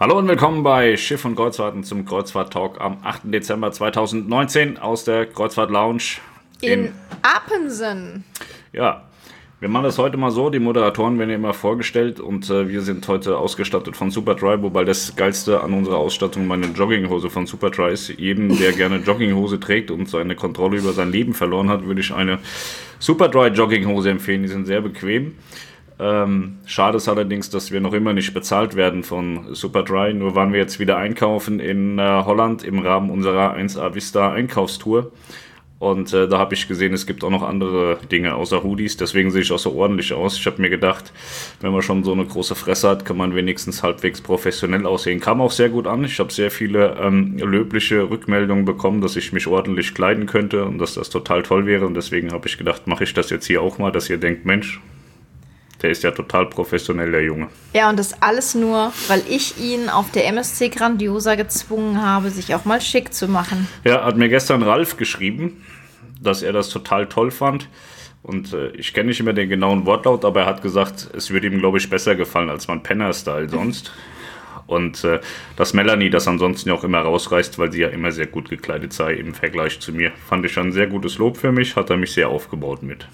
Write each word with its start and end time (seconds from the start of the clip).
Hallo 0.00 0.16
und 0.16 0.28
willkommen 0.28 0.62
bei 0.62 0.96
Schiff 0.96 1.24
und 1.24 1.34
Kreuzfahrten 1.34 1.82
zum 1.82 2.04
Kreuzfahrt-Talk 2.04 2.80
am 2.80 2.98
8. 3.02 3.22
Dezember 3.24 3.72
2019 3.72 4.78
aus 4.78 5.02
der 5.02 5.26
Kreuzfahrt 5.26 5.72
Lounge 5.72 6.18
in, 6.60 6.84
in 6.84 6.92
Appensen. 7.22 8.22
Ja, 8.72 9.02
wir 9.58 9.68
machen 9.68 9.82
das 9.82 9.98
heute 9.98 10.16
mal 10.16 10.30
so. 10.30 10.50
Die 10.50 10.60
Moderatoren 10.60 11.18
werden 11.18 11.30
immer 11.30 11.52
vorgestellt 11.52 12.20
und 12.20 12.48
äh, 12.48 12.68
wir 12.68 12.82
sind 12.82 13.08
heute 13.08 13.38
ausgestattet 13.38 13.96
von 13.96 14.12
Superdry, 14.12 14.62
wobei 14.62 14.84
das 14.84 15.16
Geilste 15.16 15.64
an 15.64 15.72
unserer 15.72 15.96
Ausstattung 15.96 16.46
meine 16.46 16.66
Jogginghose 16.66 17.28
von 17.28 17.48
Superdry 17.48 17.92
ist. 17.92 18.08
Jedem, 18.10 18.56
der 18.56 18.70
gerne 18.70 18.98
Jogginghose 18.98 19.58
trägt 19.58 19.90
und 19.90 20.08
seine 20.08 20.36
Kontrolle 20.36 20.78
über 20.78 20.92
sein 20.92 21.10
Leben 21.10 21.34
verloren 21.34 21.70
hat, 21.70 21.84
würde 21.86 22.02
ich 22.02 22.14
eine 22.14 22.38
Superdry 23.00 23.48
Jogginghose 23.48 24.10
empfehlen. 24.10 24.42
Die 24.42 24.48
sind 24.48 24.66
sehr 24.66 24.80
bequem. 24.80 25.34
Ähm, 26.00 26.58
schade 26.64 26.98
ist 26.98 27.08
allerdings, 27.08 27.50
dass 27.50 27.72
wir 27.72 27.80
noch 27.80 27.92
immer 27.92 28.12
nicht 28.12 28.32
bezahlt 28.32 28.76
werden 28.76 29.02
von 29.02 29.54
Superdry. 29.54 30.14
Nur 30.14 30.34
waren 30.34 30.52
wir 30.52 30.60
jetzt 30.60 30.78
wieder 30.78 30.96
einkaufen 30.96 31.58
in 31.58 31.98
äh, 31.98 32.22
Holland 32.24 32.62
im 32.62 32.78
Rahmen 32.78 33.10
unserer 33.10 33.56
1A 33.56 33.94
Vista 33.94 34.32
Einkaufstour. 34.32 35.10
Und 35.80 36.12
äh, 36.12 36.26
da 36.26 36.38
habe 36.38 36.54
ich 36.54 36.66
gesehen, 36.66 36.92
es 36.92 37.06
gibt 37.06 37.22
auch 37.22 37.30
noch 37.30 37.42
andere 37.42 37.98
Dinge 38.10 38.34
außer 38.34 38.64
Hoodies. 38.64 38.96
Deswegen 38.96 39.30
sehe 39.30 39.42
ich 39.42 39.52
auch 39.52 39.60
so 39.60 39.74
ordentlich 39.74 40.12
aus. 40.12 40.36
Ich 40.36 40.44
habe 40.46 40.60
mir 40.60 40.70
gedacht, 40.70 41.12
wenn 41.60 41.72
man 41.72 41.82
schon 41.82 42.02
so 42.02 42.12
eine 42.12 42.24
große 42.24 42.56
Fresse 42.56 42.88
hat, 42.88 43.04
kann 43.04 43.16
man 43.16 43.36
wenigstens 43.36 43.82
halbwegs 43.84 44.20
professionell 44.20 44.86
aussehen. 44.86 45.20
Kam 45.20 45.40
auch 45.40 45.52
sehr 45.52 45.68
gut 45.68 45.86
an. 45.86 46.04
Ich 46.04 46.18
habe 46.18 46.32
sehr 46.32 46.50
viele 46.50 46.96
ähm, 47.00 47.38
löbliche 47.38 48.10
Rückmeldungen 48.10 48.64
bekommen, 48.64 49.00
dass 49.00 49.14
ich 49.14 49.32
mich 49.32 49.46
ordentlich 49.46 49.94
kleiden 49.94 50.26
könnte 50.26 50.64
und 50.64 50.78
dass 50.78 50.94
das 50.94 51.10
total 51.10 51.44
toll 51.44 51.66
wäre. 51.66 51.86
Und 51.86 51.94
deswegen 51.94 52.32
habe 52.32 52.48
ich 52.48 52.58
gedacht, 52.58 52.88
mache 52.88 53.04
ich 53.04 53.14
das 53.14 53.30
jetzt 53.30 53.46
hier 53.46 53.62
auch 53.62 53.78
mal, 53.78 53.92
dass 53.92 54.10
ihr 54.10 54.18
denkt, 54.18 54.46
Mensch, 54.46 54.80
der 55.82 55.90
ist 55.90 56.02
ja 56.02 56.10
total 56.10 56.46
professionell, 56.46 57.10
der 57.10 57.22
Junge. 57.22 57.48
Ja, 57.72 57.88
und 57.88 57.98
das 57.98 58.20
alles 58.22 58.54
nur, 58.54 58.92
weil 59.06 59.22
ich 59.28 59.58
ihn 59.58 59.88
auf 59.88 60.10
der 60.10 60.26
MSC 60.26 60.70
Grandiosa 60.70 61.34
gezwungen 61.34 62.02
habe, 62.02 62.30
sich 62.30 62.54
auch 62.54 62.64
mal 62.64 62.80
schick 62.80 63.14
zu 63.14 63.28
machen. 63.28 63.68
Ja, 63.84 64.04
hat 64.04 64.16
mir 64.16 64.28
gestern 64.28 64.62
Ralf 64.62 64.96
geschrieben, 64.96 65.64
dass 66.20 66.42
er 66.42 66.52
das 66.52 66.68
total 66.68 67.06
toll 67.06 67.30
fand. 67.30 67.68
Und 68.22 68.52
äh, 68.52 68.70
ich 68.70 68.92
kenne 68.92 69.08
nicht 69.08 69.20
immer 69.20 69.32
den 69.32 69.48
genauen 69.48 69.86
Wortlaut, 69.86 70.24
aber 70.24 70.40
er 70.40 70.46
hat 70.46 70.62
gesagt, 70.62 71.08
es 71.16 71.30
würde 71.30 71.46
ihm, 71.46 71.60
glaube 71.60 71.78
ich, 71.78 71.88
besser 71.88 72.16
gefallen 72.16 72.50
als 72.50 72.66
mein 72.66 72.82
Penner-Style 72.82 73.48
sonst. 73.48 73.92
Und 74.66 75.02
äh, 75.04 75.20
dass 75.56 75.72
Melanie 75.72 76.10
das 76.10 76.28
ansonsten 76.28 76.68
ja 76.68 76.74
auch 76.74 76.84
immer 76.84 77.00
rausreißt, 77.00 77.58
weil 77.58 77.72
sie 77.72 77.80
ja 77.80 77.88
immer 77.88 78.12
sehr 78.12 78.26
gut 78.26 78.50
gekleidet 78.50 78.92
sei 78.92 79.14
im 79.14 79.32
Vergleich 79.32 79.80
zu 79.80 79.92
mir. 79.92 80.12
Fand 80.28 80.44
ich 80.44 80.58
ein 80.58 80.72
sehr 80.72 80.88
gutes 80.88 81.16
Lob 81.16 81.38
für 81.38 81.52
mich, 81.52 81.74
hat 81.74 81.88
er 81.88 81.96
mich 81.96 82.12
sehr 82.12 82.28
aufgebaut 82.28 82.82
mit. 82.82 83.08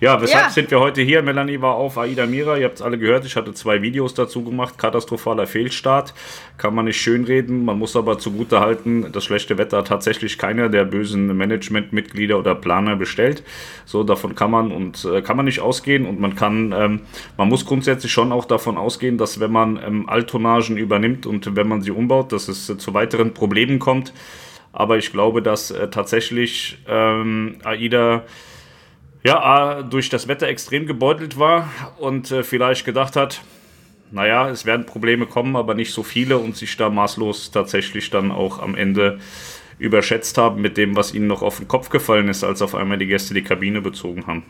Ja, 0.00 0.20
weshalb 0.20 0.44
ja. 0.44 0.50
sind 0.50 0.70
wir 0.70 0.80
heute 0.80 1.02
hier? 1.02 1.22
Melanie 1.22 1.60
war 1.60 1.74
auf 1.74 1.98
Aida 1.98 2.26
Mira. 2.26 2.56
Ihr 2.56 2.64
habt 2.64 2.76
es 2.76 2.82
alle 2.82 2.98
gehört. 2.98 3.24
Ich 3.24 3.36
hatte 3.36 3.52
zwei 3.54 3.82
Videos 3.82 4.14
dazu 4.14 4.44
gemacht. 4.44 4.78
Katastrophaler 4.78 5.46
Fehlstart. 5.46 6.14
Kann 6.58 6.74
man 6.74 6.86
nicht 6.86 7.00
schönreden. 7.00 7.64
Man 7.64 7.78
muss 7.78 7.96
aber 7.96 8.18
zugute 8.18 8.60
halten, 8.60 9.12
das 9.12 9.24
schlechte 9.24 9.58
Wetter 9.58 9.78
hat 9.78 9.88
tatsächlich 9.88 10.38
keiner 10.38 10.68
der 10.68 10.84
bösen 10.84 11.36
Managementmitglieder 11.36 12.38
oder 12.38 12.54
Planer 12.54 12.96
bestellt. 12.96 13.42
So, 13.84 14.04
davon 14.04 14.34
kann 14.34 14.50
man 14.50 14.72
und 14.72 15.04
äh, 15.04 15.22
kann 15.22 15.36
man 15.36 15.46
nicht 15.46 15.60
ausgehen. 15.60 16.06
Und 16.06 16.20
man 16.20 16.36
kann, 16.36 16.72
ähm, 16.76 17.00
man 17.36 17.48
muss 17.48 17.66
grundsätzlich 17.66 18.12
schon 18.12 18.32
auch 18.32 18.44
davon 18.44 18.78
ausgehen, 18.78 19.18
dass 19.18 19.40
wenn 19.40 19.52
man 19.52 19.80
ähm, 19.84 20.08
Alttonnagen 20.08 20.76
übernimmt 20.76 21.26
und 21.26 21.56
wenn 21.56 21.68
man 21.68 21.82
sie 21.82 21.90
umbaut, 21.90 22.32
dass 22.32 22.48
es 22.48 22.68
äh, 22.68 22.78
zu 22.78 22.94
weiteren 22.94 23.34
Problemen 23.34 23.78
kommt. 23.78 24.12
Aber 24.72 24.98
ich 24.98 25.12
glaube, 25.12 25.42
dass 25.42 25.70
äh, 25.70 25.88
tatsächlich 25.88 26.78
ähm, 26.88 27.56
AIDA 27.64 28.24
ja, 29.22 29.82
durch 29.82 30.08
das 30.08 30.28
Wetter 30.28 30.48
extrem 30.48 30.86
gebeutelt 30.86 31.38
war 31.38 31.68
und 31.98 32.30
äh, 32.30 32.42
vielleicht 32.42 32.84
gedacht 32.84 33.16
hat, 33.16 33.40
naja, 34.10 34.48
es 34.48 34.64
werden 34.66 34.86
Probleme 34.86 35.26
kommen, 35.26 35.56
aber 35.56 35.74
nicht 35.74 35.92
so 35.92 36.02
viele 36.02 36.38
und 36.38 36.56
sich 36.56 36.76
da 36.76 36.90
maßlos 36.90 37.50
tatsächlich 37.52 38.10
dann 38.10 38.32
auch 38.32 38.58
am 38.58 38.74
Ende 38.74 39.20
überschätzt 39.78 40.36
haben 40.36 40.60
mit 40.60 40.76
dem, 40.76 40.96
was 40.96 41.14
ihnen 41.14 41.26
noch 41.26 41.42
auf 41.42 41.58
den 41.58 41.68
Kopf 41.68 41.88
gefallen 41.88 42.28
ist, 42.28 42.44
als 42.44 42.60
auf 42.60 42.74
einmal 42.74 42.98
die 42.98 43.06
Gäste 43.06 43.34
die 43.34 43.44
Kabine 43.44 43.80
bezogen 43.80 44.26
haben. 44.26 44.44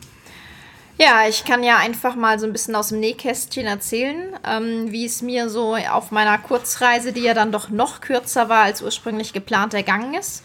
Ja, 0.98 1.26
ich 1.28 1.44
kann 1.44 1.62
ja 1.62 1.78
einfach 1.78 2.14
mal 2.14 2.38
so 2.38 2.44
ein 2.44 2.53
bisschen 2.53 2.75
aus 2.75 2.88
dem 2.88 3.00
Nähkästchen 3.00 3.66
erzählen, 3.66 4.34
ähm, 4.47 4.92
wie 4.92 5.06
es 5.06 5.22
mir 5.22 5.48
so 5.48 5.75
auf 5.75 6.10
meiner 6.10 6.36
Kurzreise, 6.36 7.12
die 7.12 7.22
ja 7.22 7.32
dann 7.32 7.53
doch 7.53 7.70
noch 7.70 8.03
kürzer 8.03 8.50
war 8.50 8.64
als 8.64 8.82
ursprünglich 8.82 9.32
geplant, 9.32 9.72
ergangen 9.72 10.12
ist. 10.12 10.44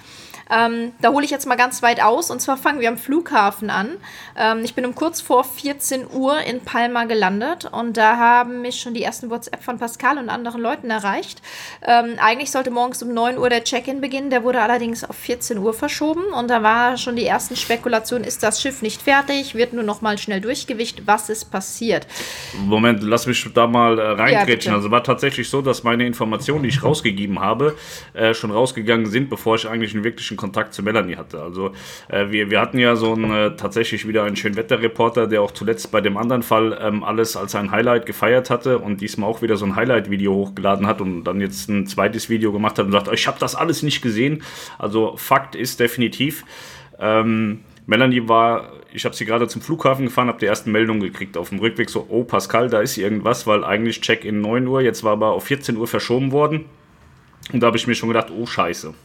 Ähm, 0.49 0.91
da 1.01 1.09
hole 1.09 1.25
ich 1.25 1.31
jetzt 1.31 1.47
mal 1.47 1.55
ganz 1.55 1.81
weit 1.81 2.01
aus 2.01 2.29
und 2.29 2.41
zwar 2.41 2.57
fangen 2.57 2.79
wir 2.79 2.89
am 2.89 2.97
Flughafen 2.97 3.69
an. 3.69 3.97
Ähm, 4.37 4.61
ich 4.63 4.75
bin 4.75 4.85
um 4.85 4.93
kurz 4.93 5.21
vor 5.21 5.43
14 5.43 6.05
Uhr 6.11 6.39
in 6.41 6.61
Palma 6.61 7.05
gelandet 7.05 7.65
und 7.71 7.97
da 7.97 8.17
haben 8.17 8.61
mich 8.61 8.79
schon 8.79 8.93
die 8.93 9.03
ersten 9.03 9.29
WhatsApp 9.29 9.63
von 9.63 9.79
Pascal 9.79 10.17
und 10.17 10.29
anderen 10.29 10.61
Leuten 10.61 10.89
erreicht. 10.89 11.41
Ähm, 11.85 12.15
eigentlich 12.17 12.51
sollte 12.51 12.69
morgens 12.69 13.01
um 13.01 13.13
9 13.13 13.37
Uhr 13.37 13.49
der 13.49 13.63
Check-in 13.63 14.01
beginnen, 14.01 14.29
der 14.29 14.43
wurde 14.43 14.61
allerdings 14.61 15.03
auf 15.03 15.15
14 15.15 15.57
Uhr 15.57 15.73
verschoben 15.73 16.25
und 16.37 16.49
da 16.49 16.61
war 16.61 16.97
schon 16.97 17.15
die 17.15 17.25
ersten 17.25 17.55
Spekulationen, 17.55 18.23
ist 18.23 18.43
das 18.43 18.61
Schiff 18.61 18.81
nicht 18.81 19.01
fertig, 19.01 19.55
wird 19.55 19.73
nur 19.73 19.83
noch 19.83 20.01
mal 20.01 20.17
schnell 20.17 20.41
durchgewicht, 20.41 21.07
was 21.07 21.29
ist 21.29 21.45
passiert? 21.45 22.05
Moment, 22.57 23.01
lass 23.01 23.25
mich 23.25 23.47
da 23.53 23.67
mal 23.67 23.97
äh, 23.97 24.01
reingrätschen. 24.11 24.71
Ja, 24.71 24.77
also 24.77 24.91
war 24.91 25.03
tatsächlich 25.03 25.49
so, 25.49 25.61
dass 25.61 25.83
meine 25.83 26.05
Informationen, 26.05 26.63
die 26.63 26.69
ich 26.69 26.83
rausgegeben 26.83 27.39
habe, 27.39 27.75
äh, 28.13 28.33
schon 28.33 28.51
rausgegangen 28.51 29.07
sind, 29.07 29.29
bevor 29.29 29.55
ich 29.55 29.67
eigentlich 29.67 29.93
einen 29.93 30.03
wirklichen 30.03 30.34
persönlichen 30.35 30.37
Kontakt 30.37 30.73
zu 30.73 30.83
Melanie 30.83 31.15
hatte. 31.15 31.41
Also 31.41 31.71
äh, 32.07 32.29
wir, 32.29 32.49
wir 32.49 32.59
hatten 32.59 32.79
ja 32.79 32.95
so 32.95 33.13
einen, 33.13 33.31
äh, 33.31 33.55
tatsächlich 33.55 34.07
wieder 34.07 34.23
einen 34.23 34.35
Schönwetterreporter, 34.35 35.27
der 35.27 35.41
auch 35.41 35.51
zuletzt 35.51 35.91
bei 35.91 36.01
dem 36.01 36.17
anderen 36.17 36.43
Fall 36.43 36.77
ähm, 36.81 37.03
alles 37.03 37.35
als 37.35 37.55
ein 37.55 37.71
Highlight 37.71 38.05
gefeiert 38.05 38.49
hatte 38.49 38.79
und 38.79 39.01
diesmal 39.01 39.29
auch 39.29 39.41
wieder 39.41 39.57
so 39.57 39.65
ein 39.65 39.75
Highlight-Video 39.75 40.33
hochgeladen 40.33 40.87
hat 40.87 41.01
und 41.01 41.23
dann 41.23 41.41
jetzt 41.41 41.69
ein 41.69 41.87
zweites 41.87 42.29
Video 42.29 42.51
gemacht 42.51 42.77
hat 42.77 42.85
und 42.85 42.91
sagt, 42.91 43.11
ich 43.11 43.27
habe 43.27 43.39
das 43.39 43.55
alles 43.55 43.83
nicht 43.83 44.01
gesehen. 44.01 44.43
Also 44.77 45.15
Fakt 45.17 45.55
ist 45.55 45.79
definitiv, 45.79 46.43
ähm, 46.99 47.61
Melanie 47.87 48.27
war, 48.27 48.71
ich 48.91 49.05
habe 49.05 49.15
sie 49.15 49.25
gerade 49.25 49.47
zum 49.47 49.61
Flughafen 49.61 50.05
gefahren, 50.05 50.27
habe 50.27 50.39
die 50.39 50.47
ersten 50.47 50.71
Meldungen 50.71 51.01
gekriegt 51.01 51.37
auf 51.37 51.49
dem 51.49 51.59
Rückweg, 51.59 51.91
so, 51.91 52.07
oh 52.09 52.23
Pascal, 52.23 52.67
da 52.67 52.81
ist 52.81 52.97
irgendwas, 52.97 53.45
weil 53.45 53.63
eigentlich 53.63 54.01
Check-in 54.01 54.41
9 54.41 54.65
Uhr, 54.65 54.81
jetzt 54.81 55.03
war 55.03 55.11
aber 55.11 55.33
auf 55.33 55.43
14 55.43 55.77
Uhr 55.77 55.85
verschoben 55.85 56.31
worden. 56.31 56.65
Und 57.53 57.61
da 57.61 57.67
habe 57.67 57.77
ich 57.77 57.85
mir 57.85 57.93
schon 57.93 58.09
gedacht, 58.09 58.31
oh 58.35 58.47
Scheiße. 58.47 58.95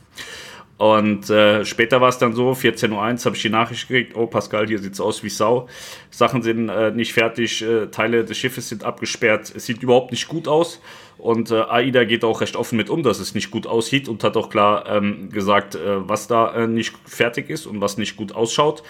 Und 0.80 1.28
äh, 1.28 1.66
später 1.66 2.00
war 2.00 2.08
es 2.08 2.16
dann 2.16 2.32
so, 2.32 2.52
14.01 2.52 2.90
Uhr 2.90 3.24
habe 3.26 3.36
ich 3.36 3.42
die 3.42 3.50
Nachricht 3.50 3.86
gekriegt, 3.86 4.16
oh 4.16 4.26
Pascal, 4.26 4.66
hier 4.66 4.78
sieht 4.78 4.94
es 4.94 5.00
aus 5.02 5.22
wie 5.22 5.28
Sau. 5.28 5.68
Sachen 6.08 6.40
sind 6.40 6.70
äh, 6.70 6.90
nicht 6.90 7.12
fertig, 7.12 7.60
äh, 7.60 7.88
Teile 7.88 8.24
des 8.24 8.38
Schiffes 8.38 8.70
sind 8.70 8.82
abgesperrt, 8.82 9.52
es 9.54 9.66
sieht 9.66 9.82
überhaupt 9.82 10.10
nicht 10.10 10.26
gut 10.26 10.48
aus. 10.48 10.80
Und 11.18 11.50
äh, 11.50 11.60
AIDA 11.60 12.04
geht 12.04 12.24
auch 12.24 12.40
recht 12.40 12.56
offen 12.56 12.78
mit 12.78 12.88
um, 12.88 13.02
dass 13.02 13.18
es 13.18 13.34
nicht 13.34 13.50
gut 13.50 13.66
aussieht 13.66 14.08
und 14.08 14.24
hat 14.24 14.38
auch 14.38 14.48
klar 14.48 14.86
ähm, 14.88 15.28
gesagt, 15.28 15.74
äh, 15.74 16.08
was 16.08 16.28
da 16.28 16.54
äh, 16.54 16.66
nicht 16.66 16.94
fertig 17.04 17.50
ist 17.50 17.66
und 17.66 17.82
was 17.82 17.98
nicht 17.98 18.16
gut 18.16 18.32
ausschaut. 18.32 18.82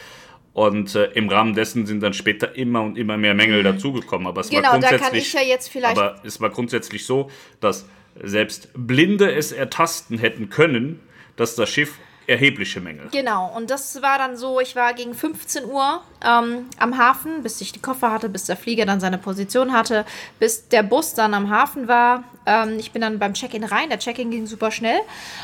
Und 0.52 0.94
äh, 0.94 1.06
im 1.14 1.28
Rahmen 1.28 1.54
dessen 1.54 1.86
sind 1.86 2.04
dann 2.04 2.12
später 2.12 2.54
immer 2.54 2.82
und 2.82 2.98
immer 2.98 3.16
mehr 3.16 3.34
Mängel 3.34 3.62
mhm. 3.62 3.64
dazugekommen. 3.64 4.28
Aber 4.28 4.42
es 4.42 4.50
genau, 4.50 4.62
war 4.62 4.70
grundsätzlich, 4.74 5.00
da 5.00 5.06
kann 5.08 5.18
ich 5.18 5.32
ja 5.32 5.42
jetzt 5.42 5.68
vielleicht. 5.68 5.98
Aber 5.98 6.20
es 6.22 6.40
war 6.40 6.50
grundsätzlich 6.50 7.04
so, 7.04 7.32
dass 7.58 7.88
selbst 8.22 8.68
Blinde 8.74 9.32
es 9.32 9.50
ertasten 9.50 10.18
hätten 10.18 10.50
können, 10.50 11.00
dass 11.40 11.54
das 11.54 11.70
Schiff 11.70 11.94
erhebliche 12.26 12.80
Mängel. 12.80 13.08
Genau, 13.10 13.50
und 13.56 13.70
das 13.70 14.02
war 14.02 14.18
dann 14.18 14.36
so, 14.36 14.60
ich 14.60 14.76
war 14.76 14.92
gegen 14.94 15.14
15 15.14 15.64
Uhr 15.64 16.00
ähm, 16.24 16.66
am 16.78 16.96
Hafen, 16.96 17.42
bis 17.42 17.60
ich 17.60 17.72
die 17.72 17.80
Koffer 17.80 18.12
hatte, 18.12 18.28
bis 18.28 18.44
der 18.44 18.56
Flieger 18.56 18.86
dann 18.86 19.00
seine 19.00 19.18
Position 19.18 19.72
hatte, 19.72 20.04
bis 20.38 20.68
der 20.68 20.84
Bus 20.84 21.14
dann 21.14 21.34
am 21.34 21.50
Hafen 21.50 21.88
war. 21.88 22.22
Ähm, 22.46 22.78
ich 22.78 22.92
bin 22.92 23.02
dann 23.02 23.18
beim 23.18 23.34
Check-in 23.34 23.64
rein, 23.64 23.88
der 23.88 23.98
Check-in 23.98 24.30
ging 24.30 24.46
super 24.46 24.70
schnell 24.70 25.00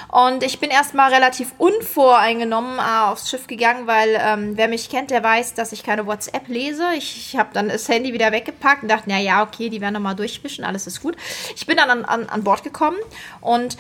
und 0.09 0.45
ich 0.45 0.61
bin 0.61 0.71
erstmal 0.71 1.13
relativ 1.13 1.53
unvoreingenommen 1.59 2.79
äh, 2.79 3.07
aufs 3.07 3.31
Schiff 3.31 3.49
gegangen, 3.49 3.87
weil 3.87 4.17
ähm, 4.21 4.53
wer 4.57 4.69
mich 4.69 4.89
kennt, 4.89 5.11
der 5.11 5.25
weiß, 5.25 5.55
dass 5.55 5.73
ich 5.73 5.83
keine 5.83 6.07
WhatsApp 6.07 6.47
lese. 6.47 6.85
Ich, 6.97 7.17
ich 7.17 7.37
habe 7.37 7.49
dann 7.53 7.69
das 7.69 7.89
Handy 7.89 8.13
wieder 8.13 8.31
weggepackt 8.31 8.83
und 8.83 8.91
dachte, 8.91 9.05
na 9.07 9.19
ja, 9.19 9.43
okay, 9.43 9.71
die 9.71 9.81
werden 9.81 9.95
nochmal 9.95 10.15
durchwischen, 10.15 10.65
alles 10.65 10.87
ist 10.87 11.03
gut. 11.03 11.17
Ich 11.57 11.67
bin 11.67 11.79
dann 11.79 11.91
an, 11.91 12.05
an, 12.05 12.29
an 12.29 12.45
Bord 12.45 12.63
gekommen 12.63 12.99
und 13.41 13.77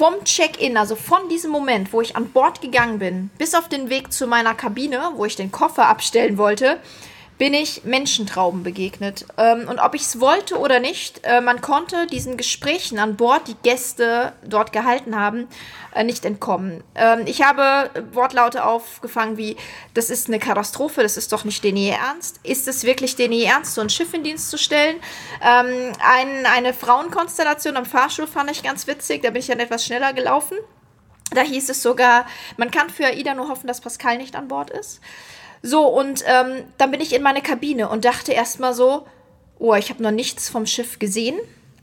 vom 0.00 0.24
Check-in, 0.24 0.78
also 0.78 0.96
von 0.96 1.28
diesem 1.28 1.50
Moment, 1.50 1.92
wo 1.92 2.00
ich 2.00 2.16
an 2.16 2.30
Bord 2.30 2.62
gegangen 2.62 2.98
bin, 2.98 3.28
bis 3.36 3.54
auf 3.54 3.68
den 3.68 3.90
Weg 3.90 4.14
zu 4.14 4.26
meiner 4.26 4.54
Kabine, 4.54 5.12
wo 5.16 5.26
ich 5.26 5.36
den 5.36 5.52
Koffer 5.52 5.88
abstellen 5.88 6.38
wollte, 6.38 6.78
bin 7.40 7.54
ich 7.54 7.84
Menschentrauben 7.84 8.62
begegnet. 8.62 9.24
Ähm, 9.38 9.66
und 9.66 9.78
ob 9.78 9.94
ich 9.94 10.02
es 10.02 10.20
wollte 10.20 10.58
oder 10.58 10.78
nicht, 10.78 11.22
äh, 11.24 11.40
man 11.40 11.62
konnte 11.62 12.06
diesen 12.06 12.36
Gesprächen 12.36 12.98
an 12.98 13.16
Bord, 13.16 13.48
die 13.48 13.56
Gäste 13.62 14.34
dort 14.44 14.74
gehalten 14.74 15.18
haben, 15.18 15.48
äh, 15.94 16.04
nicht 16.04 16.26
entkommen. 16.26 16.84
Ähm, 16.94 17.22
ich 17.24 17.42
habe 17.42 17.90
Wortlaute 18.12 18.66
aufgefangen 18.66 19.38
wie, 19.38 19.56
das 19.94 20.10
ist 20.10 20.28
eine 20.28 20.38
Katastrophe, 20.38 21.02
das 21.02 21.16
ist 21.16 21.32
doch 21.32 21.44
nicht 21.44 21.64
den 21.64 21.78
ihr 21.78 21.94
Ernst. 21.94 22.40
Ist 22.42 22.68
es 22.68 22.84
wirklich 22.84 23.16
den 23.16 23.32
ihr 23.32 23.48
Ernst, 23.48 23.74
so 23.74 23.80
ein 23.80 23.88
Schiff 23.88 24.12
in 24.12 24.22
Dienst 24.22 24.50
zu 24.50 24.58
stellen? 24.58 24.96
Ähm, 25.42 25.94
ein, 26.04 26.44
eine 26.44 26.74
Frauenkonstellation 26.74 27.78
am 27.78 27.86
Fahrstuhl 27.86 28.26
fand 28.26 28.50
ich 28.50 28.62
ganz 28.62 28.86
witzig, 28.86 29.22
da 29.22 29.30
bin 29.30 29.40
ich 29.40 29.46
dann 29.46 29.60
etwas 29.60 29.86
schneller 29.86 30.12
gelaufen. 30.12 30.58
Da 31.32 31.40
hieß 31.40 31.70
es 31.70 31.82
sogar, 31.82 32.26
man 32.58 32.70
kann 32.70 32.90
für 32.90 33.06
AIDA 33.06 33.32
nur 33.32 33.48
hoffen, 33.48 33.66
dass 33.66 33.80
Pascal 33.80 34.18
nicht 34.18 34.36
an 34.36 34.48
Bord 34.48 34.68
ist. 34.68 35.00
So, 35.62 35.86
und 35.86 36.24
ähm, 36.26 36.64
dann 36.78 36.90
bin 36.90 37.00
ich 37.00 37.14
in 37.14 37.22
meine 37.22 37.42
Kabine 37.42 37.88
und 37.88 38.04
dachte 38.04 38.32
erstmal 38.32 38.74
so, 38.74 39.06
oh, 39.58 39.74
ich 39.74 39.90
habe 39.90 40.02
noch 40.02 40.10
nichts 40.10 40.48
vom 40.48 40.66
Schiff 40.66 40.98
gesehen. 40.98 41.38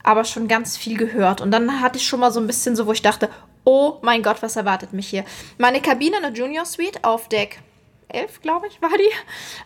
aber 0.08 0.24
schon 0.24 0.48
ganz 0.48 0.78
viel 0.78 0.98
gehört. 0.98 1.42
Und 1.42 1.52
dann 1.52 1.82
hatte 1.82 1.98
ich 1.98 2.08
schon 2.08 2.22
mal 2.22 2.32
so 2.32 2.40
ein 2.40 2.48
bisschen 2.48 2.78
so, 2.78 2.88
wo 2.88 2.94
ich 2.94 3.02
dachte, 3.02 3.30
oh 3.66 3.98
mein 4.02 4.24
Gott, 4.24 4.42
was 4.42 4.56
erwartet 4.56 4.94
mich 4.94 5.10
hier? 5.10 5.26
Meine 5.58 5.82
Kabine, 5.82 6.16
eine 6.18 6.30
Junior 6.30 6.66
Suite 6.66 7.04
auf 7.04 7.28
Deck 7.28 7.60
11, 8.08 8.42
glaube 8.42 8.68
ich, 8.68 8.82
war 8.82 8.92
die. 8.98 9.12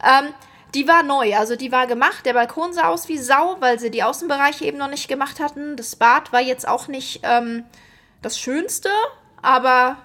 Ähm, 0.04 0.34
die 0.74 0.88
war 0.88 1.04
neu, 1.04 1.36
also 1.36 1.56
die 1.56 1.72
war 1.72 1.86
gemacht. 1.86 2.26
Der 2.26 2.34
Balkon 2.34 2.74
sah 2.74 2.88
aus 2.88 3.08
wie 3.08 3.20
Sau, 3.20 3.58
weil 3.60 3.80
sie 3.80 3.92
die 3.92 4.02
Außenbereiche 4.02 4.66
eben 4.66 4.80
noch 4.80 4.90
nicht 4.90 5.08
gemacht 5.08 5.40
hatten. 5.40 5.76
Das 5.76 5.96
Bad 5.96 6.34
war 6.34 6.42
jetzt 6.42 6.68
auch 6.68 6.88
nicht 6.88 7.20
ähm, 7.22 7.66
das 8.24 8.40
Schönste, 8.40 8.90
aber 9.44 9.98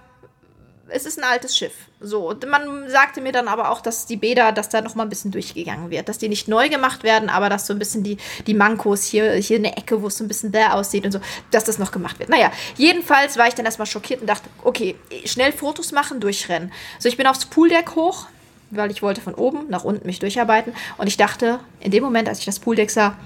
es 0.88 1.06
ist 1.06 1.18
ein 1.18 1.24
altes 1.24 1.56
Schiff. 1.56 1.72
So, 2.00 2.34
man 2.48 2.88
sagte 2.88 3.20
mir 3.20 3.32
dann 3.32 3.48
aber 3.48 3.70
auch, 3.70 3.80
dass 3.80 4.06
die 4.06 4.16
Bäder, 4.16 4.52
dass 4.52 4.68
da 4.68 4.80
noch 4.80 4.94
mal 4.94 5.02
ein 5.02 5.08
bisschen 5.08 5.30
durchgegangen 5.30 5.90
wird, 5.90 6.08
dass 6.08 6.18
die 6.18 6.28
nicht 6.28 6.48
neu 6.48 6.68
gemacht 6.68 7.02
werden, 7.02 7.28
aber 7.28 7.48
dass 7.48 7.66
so 7.66 7.72
ein 7.72 7.78
bisschen 7.78 8.02
die, 8.02 8.18
die 8.46 8.54
Mankos 8.54 9.04
hier, 9.04 9.32
hier 9.34 9.58
eine 9.58 9.76
Ecke, 9.76 10.02
wo 10.02 10.06
es 10.08 10.18
so 10.18 10.24
ein 10.24 10.28
bisschen 10.28 10.52
der 10.52 10.74
aussieht 10.74 11.04
und 11.04 11.12
so, 11.12 11.20
dass 11.50 11.64
das 11.64 11.78
noch 11.78 11.90
gemacht 11.90 12.18
wird. 12.18 12.28
Naja, 12.28 12.52
jedenfalls 12.76 13.36
war 13.36 13.48
ich 13.48 13.54
dann 13.54 13.64
erstmal 13.64 13.86
schockiert 13.86 14.20
und 14.20 14.26
dachte, 14.26 14.48
okay, 14.62 14.96
schnell 15.24 15.52
Fotos 15.52 15.92
machen, 15.92 16.20
durchrennen. 16.20 16.72
So, 16.98 17.08
ich 17.08 17.16
bin 17.16 17.26
aufs 17.26 17.46
Pooldeck 17.46 17.94
hoch, 17.96 18.26
weil 18.70 18.90
ich 18.90 19.02
wollte 19.02 19.20
von 19.20 19.34
oben 19.34 19.68
nach 19.68 19.84
unten 19.84 20.06
mich 20.06 20.18
durcharbeiten 20.18 20.74
und 20.98 21.06
ich 21.06 21.16
dachte, 21.16 21.60
in 21.80 21.90
dem 21.90 22.04
Moment, 22.04 22.28
als 22.28 22.40
ich 22.40 22.44
das 22.44 22.58
Pooldeck 22.58 22.90
sah, 22.90 23.16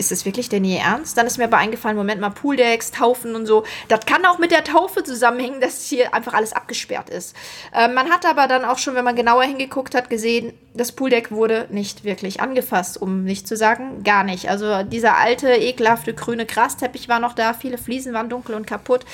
ist 0.00 0.10
das 0.10 0.24
wirklich 0.24 0.48
denn 0.48 0.64
ihr 0.64 0.80
Ernst? 0.80 1.16
Dann 1.18 1.26
ist 1.26 1.36
mir 1.36 1.44
aber 1.44 1.58
eingefallen, 1.58 1.96
Moment 1.96 2.20
mal, 2.22 2.30
Pooldecks, 2.30 2.90
Taufen 2.90 3.36
und 3.36 3.44
so. 3.44 3.64
Das 3.88 4.06
kann 4.06 4.24
auch 4.24 4.38
mit 4.38 4.50
der 4.50 4.64
Taufe 4.64 5.04
zusammenhängen, 5.04 5.60
dass 5.60 5.84
hier 5.84 6.14
einfach 6.14 6.32
alles 6.32 6.54
abgesperrt 6.54 7.10
ist. 7.10 7.36
Äh, 7.74 7.88
man 7.88 8.10
hat 8.10 8.24
aber 8.24 8.48
dann 8.48 8.64
auch 8.64 8.78
schon, 8.78 8.94
wenn 8.94 9.04
man 9.04 9.14
genauer 9.14 9.44
hingeguckt 9.44 9.94
hat, 9.94 10.08
gesehen, 10.08 10.54
das 10.72 10.92
Pooldeck 10.92 11.30
wurde 11.30 11.66
nicht 11.70 12.02
wirklich 12.04 12.40
angefasst, 12.40 13.00
um 13.00 13.24
nicht 13.24 13.46
zu 13.46 13.56
sagen, 13.56 14.02
gar 14.02 14.24
nicht. 14.24 14.48
Also 14.48 14.82
dieser 14.84 15.18
alte, 15.18 15.50
ekelhafte 15.50 16.14
grüne 16.14 16.46
Grasteppich 16.46 17.08
war 17.08 17.20
noch 17.20 17.34
da, 17.34 17.52
viele 17.52 17.76
Fliesen 17.76 18.14
waren 18.14 18.30
dunkel 18.30 18.54
und 18.54 18.66
kaputt. 18.66 19.04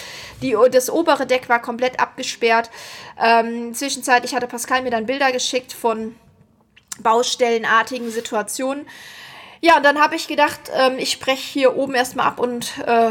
Die, 0.40 0.56
das 0.70 0.88
obere 0.88 1.26
Deck 1.26 1.48
war 1.48 1.60
komplett 1.60 1.98
abgesperrt. 1.98 2.70
Ähm, 3.20 3.74
zwischenzeitlich 3.74 4.36
hatte 4.36 4.46
Pascal 4.46 4.82
mir 4.82 4.90
dann 4.90 5.06
Bilder 5.06 5.32
geschickt 5.32 5.72
von 5.72 6.14
baustellenartigen 7.00 8.10
Situationen. 8.10 8.86
Ja, 9.60 9.78
und 9.78 9.84
dann 9.84 9.98
habe 9.98 10.16
ich 10.16 10.28
gedacht, 10.28 10.60
ähm, 10.74 10.98
ich 10.98 11.10
spreche 11.10 11.42
hier 11.42 11.76
oben 11.76 11.94
erstmal 11.94 12.26
ab 12.26 12.40
und 12.40 12.78
äh, 12.86 13.10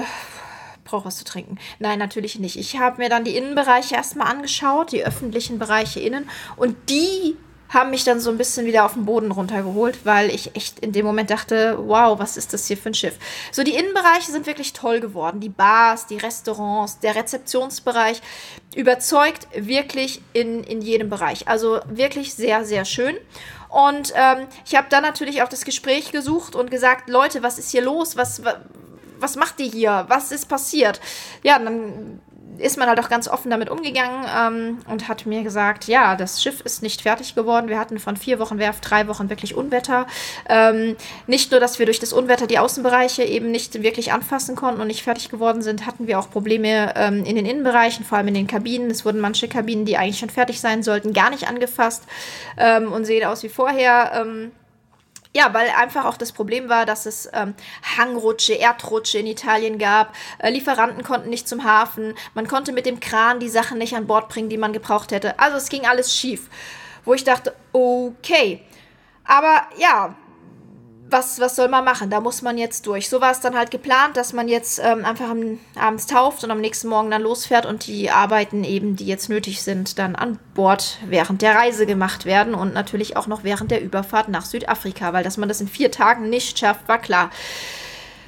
brauche 0.84 1.06
was 1.06 1.18
zu 1.18 1.26
trinken. 1.26 1.58
Nein, 1.80 2.00
natürlich 2.00 2.40
nicht. 2.40 2.58
Ich 2.58 2.78
habe 2.80 3.02
mir 3.02 3.10
dann 3.10 3.24
die 3.24 3.36
Innenbereiche 3.36 3.96
erstmal 3.96 4.28
angeschaut, 4.28 4.92
die 4.92 5.04
öffentlichen 5.04 5.60
Bereiche 5.60 6.00
innen. 6.00 6.30
Und 6.56 6.76
die 6.90 7.36
haben 7.70 7.90
mich 7.90 8.04
dann 8.04 8.20
so 8.20 8.30
ein 8.30 8.38
bisschen 8.38 8.66
wieder 8.66 8.86
auf 8.86 8.94
den 8.94 9.06
Boden 9.06 9.32
runtergeholt, 9.32 10.06
weil 10.06 10.30
ich 10.30 10.56
echt 10.56 10.80
in 10.80 10.92
dem 10.92 11.06
Moment 11.06 11.30
dachte, 11.30 11.78
wow, 11.88 12.18
was 12.18 12.38
ist 12.38 12.54
das 12.54 12.68
hier 12.68 12.78
für 12.78 12.90
ein 12.90 12.94
Schiff? 12.94 13.18
So, 13.52 13.64
die 13.64 13.76
Innenbereiche 13.76 14.32
sind 14.32 14.46
wirklich 14.46 14.74
toll 14.74 15.00
geworden. 15.00 15.40
Die 15.40 15.50
Bars, 15.50 16.06
die 16.06 16.18
Restaurants, 16.18 17.00
der 17.00 17.16
Rezeptionsbereich 17.16 18.22
überzeugt 18.76 19.48
wirklich 19.56 20.22
in, 20.34 20.64
in 20.64 20.82
jedem 20.82 21.10
Bereich. 21.10 21.48
Also 21.48 21.80
wirklich 21.88 22.34
sehr, 22.34 22.66
sehr 22.66 22.86
schön. 22.86 23.16
Und 23.76 24.14
ähm, 24.16 24.48
ich 24.66 24.74
habe 24.78 24.88
dann 24.90 25.04
natürlich 25.04 25.44
auch 25.44 25.50
das 25.50 25.66
Gespräch 25.66 26.14
gesucht 26.14 26.56
und 26.56 26.72
gesagt, 26.72 27.10
Leute, 27.10 27.44
was 27.44 27.60
ist 27.60 27.72
hier 27.72 27.82
los? 27.82 28.16
Was, 28.16 28.42
was 29.20 29.36
macht 29.36 29.60
ihr 29.60 29.66
hier? 29.66 30.06
Was 30.08 30.32
ist 30.32 30.48
passiert? 30.48 31.02
Ja, 31.44 31.60
dann 31.60 32.22
ist 32.58 32.78
man 32.78 32.88
halt 32.88 33.00
auch 33.00 33.10
ganz 33.10 33.28
offen 33.28 33.50
damit 33.50 33.70
umgegangen 33.70 34.26
ähm, 34.36 34.80
und 34.90 35.08
hat 35.08 35.26
mir 35.26 35.44
gesagt, 35.44 35.86
ja, 35.86 36.16
das 36.16 36.42
Schiff 36.42 36.62
ist 36.62 36.82
nicht 36.82 37.02
fertig 37.02 37.36
geworden. 37.36 37.68
Wir 37.68 37.80
hatten 37.80 38.00
von 38.00 38.18
vier 38.18 38.40
Wochen 38.40 38.60
Werft 38.60 38.90
drei 38.90 39.08
Wochen 39.08 39.30
wirklich 39.30 39.56
Unwetter. 39.56 40.08
Ähm, 40.48 40.96
nicht 41.28 41.52
nur, 41.52 41.60
dass 41.60 41.80
wir 41.80 41.86
durch 41.86 42.00
das 42.00 42.14
Unwetter 42.14 42.48
die 42.48 42.60
Außenbereiche 42.60 43.24
eben 43.24 43.52
nicht 43.52 43.82
wirklich 43.84 44.14
anfassen 44.14 44.56
konnten 44.56 44.82
und 44.82 44.88
nicht 44.88 45.04
fertig 45.04 45.30
geworden 45.30 45.62
sind, 45.62 45.86
hatten 45.86 46.08
wir 46.08 46.20
auch 46.20 46.30
Probleme 46.30 46.94
ähm, 46.96 47.24
in 47.26 47.36
den 47.36 47.46
Innenbereichen, 47.46 48.06
vor 48.06 48.18
allem 48.18 48.30
in 48.30 48.34
den 48.34 48.48
Kabinen. 48.48 48.90
Es 48.90 49.06
wurden 49.06 49.20
manche 49.20 49.48
Kabinen, 49.48 49.86
die 49.86 49.98
eigentlich 49.98 50.20
schon 50.20 50.30
fertig 50.30 50.62
sein 50.62 50.84
sollten, 50.84 51.14
gar 51.14 51.30
nicht 51.30 51.48
angefasst 51.48 52.04
ähm, 52.58 52.92
und 52.92 53.06
sehen 53.06 53.26
aus 53.26 53.44
wie 53.44 53.50
vorher. 53.50 54.26
Ja, 55.36 55.54
weil 55.54 55.70
einfach 55.70 56.06
auch 56.06 56.16
das 56.16 56.32
Problem 56.32 56.70
war, 56.70 56.86
dass 56.86 57.06
es 57.06 57.30
ähm, 57.34 57.56
Hangrutsche, 57.98 58.54
Erdrutsche 58.54 59.18
in 59.18 59.28
Italien 59.28 59.78
gab. 59.78 60.16
Äh, 60.40 60.50
Lieferanten 60.50 61.04
konnten 61.04 61.30
nicht 61.30 61.50
zum 61.50 61.66
Hafen. 61.66 62.14
Man 62.36 62.48
konnte 62.48 62.72
mit 62.72 62.86
dem 62.86 63.02
Kran 63.02 63.42
die 63.42 63.50
Sachen 63.50 63.78
nicht 63.78 63.98
an 63.98 64.08
Bord 64.08 64.30
bringen, 64.30 64.48
die 64.48 64.58
man 64.58 64.72
gebraucht 64.72 65.12
hätte. 65.12 65.38
Also 65.38 65.58
es 65.58 65.68
ging 65.68 65.86
alles 65.86 66.16
schief. 66.16 66.50
Wo 67.04 67.14
ich 67.14 67.26
dachte, 67.26 67.54
okay. 67.74 68.64
Aber 69.26 69.64
ja, 69.78 70.16
was, 71.10 71.40
was 71.40 71.56
soll 71.56 71.68
man 71.68 71.86
machen? 71.86 72.10
Da 72.10 72.20
muss 72.20 72.42
man 72.42 72.58
jetzt 72.58 72.88
durch. 72.88 73.10
So 73.10 73.22
war 73.22 73.32
es 73.32 73.40
dann 73.40 73.56
halt 73.56 73.72
geplant, 73.72 74.18
dass 74.18 74.34
man 74.34 74.48
jetzt 74.48 74.82
ähm, 74.84 75.06
einfach 75.06 75.30
am, 75.30 75.60
abends 75.76 76.08
tauft 76.08 76.44
und 76.44 76.52
am 76.52 76.62
nächsten 76.62 76.88
Morgen 76.88 77.12
dann 77.12 77.22
losfährt 77.22 77.66
und 77.66 77.86
die 77.88 78.10
Arbeiten 78.10 78.64
eben, 78.64 78.96
die 78.96 79.06
jetzt 79.06 79.30
nötig 79.30 79.62
sind, 79.62 80.00
dann 80.00 80.16
an 80.16 80.40
Bord 80.54 80.98
während 81.06 81.42
der 81.42 81.56
Reise 81.56 81.86
gemacht 81.86 82.26
werden 82.26 82.56
und 82.56 82.74
natürlich 82.74 83.18
auch 83.18 83.28
noch 83.28 83.44
während 83.44 83.72
der 83.72 83.82
Überfahrt 83.82 84.30
nach 84.30 84.46
Südafrika, 84.46 85.14
weil 85.14 85.24
dass 85.24 85.38
man 85.38 85.50
das 85.50 85.62
in 85.62 85.68
vier 85.68 85.92
Tagen 85.92 86.30
nicht 86.30 86.58
schafft, 86.58 86.88
war 86.88 87.00
klar. 87.00 87.30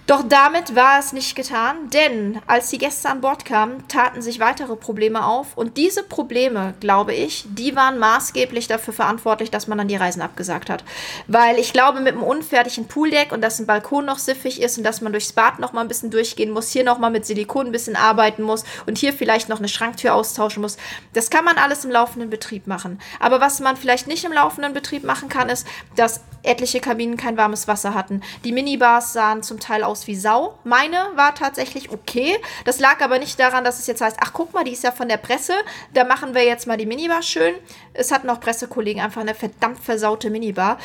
Doch 0.08 0.24
damit 0.24 0.74
war 0.74 1.00
es 1.00 1.12
nicht 1.12 1.36
getan, 1.36 1.90
denn 1.90 2.40
als 2.48 2.70
die 2.70 2.78
Gäste 2.78 3.10
an 3.10 3.20
Bord 3.20 3.44
kamen, 3.44 3.86
taten 3.90 4.22
sich 4.22 4.40
weitere 4.40 4.78
Probleme 4.78 5.26
auf 5.26 5.58
und 5.58 5.76
diese 5.76 6.02
Probleme, 6.02 6.76
glaube 6.80 7.14
ich, 7.14 7.44
die 7.50 7.76
waren 7.76 8.00
maßgeblich 8.00 8.70
dafür 8.70 8.94
verantwortlich, 8.94 9.52
dass 9.52 9.68
man 9.68 9.78
dann 9.78 9.90
die 9.90 9.98
Reisen 9.98 10.22
abgesagt 10.22 10.70
hat. 10.70 10.86
Weil 11.28 11.60
ich 11.60 11.74
glaube, 11.74 12.00
mit 12.00 12.14
einem 12.14 12.24
unfertigen 12.24 12.88
Pooldeck 12.88 13.34
und 13.34 13.42
dass 13.42 13.60
ein 13.60 13.66
Balkon 13.66 14.06
noch 14.06 14.18
siffig 14.18 14.62
ist 14.62 14.78
und 14.78 14.86
dass 14.86 15.02
man 15.02 15.12
durchs 15.12 15.34
Bad 15.34 15.60
noch 15.60 15.74
mal 15.74 15.82
ein 15.82 15.90
bisschen 15.90 16.10
durchgehen 16.10 16.52
muss, 16.52 16.70
hier 16.70 16.86
noch 16.86 17.00
mal 17.00 17.12
mit 17.12 17.26
Silikon 17.26 17.66
ein 17.66 17.72
bisschen 17.74 17.98
arbeiten 17.98 18.44
muss 18.44 18.64
und 18.86 18.98
hier 18.98 19.12
vielleicht 19.12 19.50
noch 19.50 19.60
eine 19.60 19.68
Schranktür 19.68 20.14
austauschen 20.14 20.62
muss, 20.62 20.78
das 21.12 21.30
kann 21.30 21.44
man 21.44 21.58
alles 21.58 21.84
im 21.84 21.92
laufenden 21.92 22.30
Betrieb 22.30 22.66
machen. 22.66 23.02
Aber 23.20 23.42
was 23.42 23.60
man 23.60 23.76
vielleicht 23.76 24.08
nicht 24.08 24.24
im 24.24 24.32
laufenden 24.32 24.74
Betrieb 24.74 25.04
machen 25.04 25.28
kann, 25.28 25.50
ist, 25.50 25.68
dass 25.98 26.22
etliche 26.44 26.80
Kabinen 26.80 27.18
kein 27.18 27.36
warmes 27.36 27.68
Wasser 27.68 27.94
hatten. 27.94 28.22
Die 28.46 28.54
Minibars 28.54 29.12
sahen 29.12 29.44
zum 29.44 29.60
Teil 29.60 29.84
aus 29.84 29.97
wie 30.06 30.16
Sau. 30.16 30.60
Meine 30.64 30.98
war 31.16 31.34
tatsächlich 31.34 31.90
okay. 31.90 32.38
Das 32.66 32.80
lag 32.80 33.02
aber 33.02 33.18
nicht 33.18 33.40
daran, 33.40 33.64
dass 33.64 33.80
es 33.80 33.88
jetzt 33.88 34.02
heißt, 34.02 34.18
ach 34.20 34.34
guck 34.34 34.54
mal, 34.54 34.64
die 34.64 34.74
ist 34.74 34.84
ja 34.84 34.92
von 34.92 35.10
der 35.10 35.18
Presse. 35.18 35.54
Da 35.94 36.04
machen 36.04 36.36
wir 36.36 36.44
jetzt 36.44 36.68
mal 36.68 36.78
die 36.78 36.86
Minibar 36.86 37.24
schön. 37.24 37.56
Es 37.94 38.12
hatten 38.12 38.30
auch 38.30 38.40
Pressekollegen 38.40 39.02
einfach 39.02 39.22
eine 39.22 39.34
verdammt 39.34 39.80
versaute 39.80 40.30
Minibar. 40.30 40.78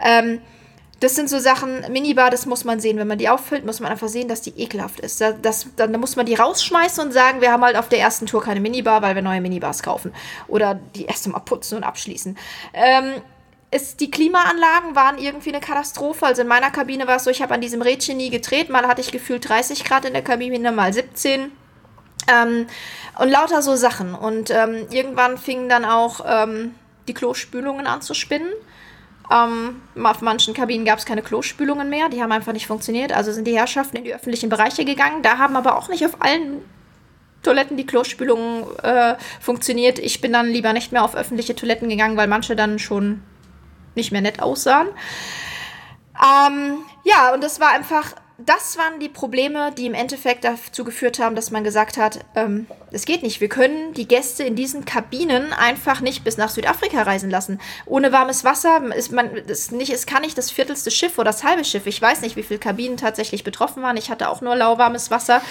Ähm, 0.00 0.40
das 1.00 1.16
sind 1.16 1.30
so 1.30 1.38
Sachen, 1.38 1.80
Minibar, 1.90 2.30
das 2.30 2.44
muss 2.44 2.64
man 2.64 2.78
sehen. 2.78 2.98
Wenn 2.98 3.08
man 3.08 3.16
die 3.16 3.30
auffüllt, 3.30 3.64
muss 3.64 3.80
man 3.80 3.90
einfach 3.90 4.08
sehen, 4.08 4.28
dass 4.28 4.42
die 4.42 4.50
ekelhaft 4.50 5.00
ist. 5.00 5.20
Das, 5.20 5.34
das, 5.40 5.66
dann 5.76 5.98
muss 5.98 6.14
man 6.14 6.26
die 6.26 6.34
rausschmeißen 6.34 7.02
und 7.02 7.12
sagen, 7.12 7.40
wir 7.40 7.50
haben 7.50 7.64
halt 7.64 7.76
auf 7.76 7.88
der 7.88 8.00
ersten 8.00 8.26
Tour 8.26 8.42
keine 8.42 8.60
Minibar, 8.60 9.00
weil 9.00 9.14
wir 9.14 9.22
neue 9.22 9.40
Minibars 9.40 9.82
kaufen. 9.82 10.12
Oder 10.46 10.78
die 10.94 11.06
erste 11.06 11.30
mal 11.30 11.40
putzen 11.40 11.78
und 11.78 11.84
abschließen. 11.84 12.36
Ähm, 12.74 13.14
ist, 13.70 14.00
die 14.00 14.10
Klimaanlagen 14.10 14.96
waren 14.96 15.18
irgendwie 15.18 15.50
eine 15.50 15.60
Katastrophe. 15.60 16.26
Also 16.26 16.42
in 16.42 16.48
meiner 16.48 16.70
Kabine 16.70 17.06
war 17.06 17.16
es 17.16 17.24
so, 17.24 17.30
ich 17.30 17.40
habe 17.40 17.54
an 17.54 17.60
diesem 17.60 17.82
Rädchen 17.82 18.16
nie 18.16 18.30
gedreht. 18.30 18.68
Mal 18.68 18.86
hatte 18.86 19.00
ich 19.00 19.12
gefühlt 19.12 19.48
30 19.48 19.84
Grad 19.84 20.04
in 20.04 20.12
der 20.12 20.22
Kabine, 20.22 20.72
mal 20.72 20.92
17. 20.92 21.52
Ähm, 22.28 22.66
und 23.18 23.28
lauter 23.28 23.62
so 23.62 23.76
Sachen. 23.76 24.14
Und 24.14 24.50
ähm, 24.50 24.86
irgendwann 24.90 25.38
fingen 25.38 25.68
dann 25.68 25.84
auch 25.84 26.20
ähm, 26.26 26.74
die 27.06 27.14
Klospülungen 27.14 27.86
an 27.86 28.02
zu 28.02 28.14
spinnen. 28.14 28.50
Ähm, 29.32 29.80
auf 30.02 30.20
manchen 30.20 30.52
Kabinen 30.52 30.84
gab 30.84 30.98
es 30.98 31.06
keine 31.06 31.22
Klospülungen 31.22 31.88
mehr. 31.88 32.08
Die 32.08 32.20
haben 32.20 32.32
einfach 32.32 32.52
nicht 32.52 32.66
funktioniert. 32.66 33.12
Also 33.12 33.30
sind 33.30 33.46
die 33.46 33.56
Herrschaften 33.56 33.98
in 33.98 34.04
die 34.04 34.14
öffentlichen 34.14 34.48
Bereiche 34.48 34.84
gegangen. 34.84 35.22
Da 35.22 35.38
haben 35.38 35.54
aber 35.54 35.76
auch 35.76 35.88
nicht 35.88 36.04
auf 36.04 36.20
allen 36.20 36.64
Toiletten 37.44 37.76
die 37.76 37.86
Klospülung 37.86 38.66
äh, 38.82 39.14
funktioniert. 39.40 40.00
Ich 40.00 40.20
bin 40.20 40.32
dann 40.32 40.48
lieber 40.48 40.72
nicht 40.72 40.90
mehr 40.90 41.04
auf 41.04 41.14
öffentliche 41.14 41.54
Toiletten 41.54 41.88
gegangen, 41.88 42.16
weil 42.16 42.26
manche 42.26 42.56
dann 42.56 42.80
schon 42.80 43.22
nicht 43.94 44.12
mehr 44.12 44.20
nett 44.20 44.42
aussahen. 44.42 44.88
Ähm, 46.20 46.78
ja, 47.04 47.32
und 47.32 47.42
das 47.42 47.60
war 47.60 47.70
einfach 47.70 48.14
das 48.46 48.78
waren 48.78 49.00
die 49.00 49.08
Probleme, 49.08 49.72
die 49.72 49.86
im 49.86 49.94
Endeffekt 49.94 50.44
dazu 50.44 50.84
geführt 50.84 51.18
haben, 51.18 51.34
dass 51.36 51.50
man 51.50 51.64
gesagt 51.64 51.96
hat, 51.96 52.20
ähm, 52.34 52.66
es 52.92 53.04
geht 53.04 53.22
nicht. 53.22 53.40
Wir 53.40 53.48
können 53.48 53.92
die 53.94 54.08
Gäste 54.08 54.42
in 54.42 54.56
diesen 54.56 54.84
Kabinen 54.84 55.52
einfach 55.52 56.00
nicht 56.00 56.24
bis 56.24 56.36
nach 56.36 56.48
Südafrika 56.48 57.02
reisen 57.02 57.30
lassen. 57.30 57.60
Ohne 57.86 58.12
warmes 58.12 58.44
Wasser 58.44 58.82
ist 58.94 59.12
man 59.12 59.34
ist 59.36 59.72
nicht, 59.72 59.92
es 59.92 60.06
kann 60.06 60.22
nicht 60.22 60.36
das 60.38 60.50
viertelste 60.50 60.90
Schiff 60.90 61.18
oder 61.18 61.26
das 61.26 61.44
halbe 61.44 61.64
Schiff. 61.64 61.86
Ich 61.86 62.00
weiß 62.00 62.22
nicht, 62.22 62.36
wie 62.36 62.42
viele 62.42 62.58
Kabinen 62.60 62.96
tatsächlich 62.96 63.44
betroffen 63.44 63.82
waren. 63.82 63.96
Ich 63.96 64.10
hatte 64.10 64.28
auch 64.28 64.40
nur 64.40 64.56
lauwarmes 64.56 65.10
Wasser, 65.10 65.42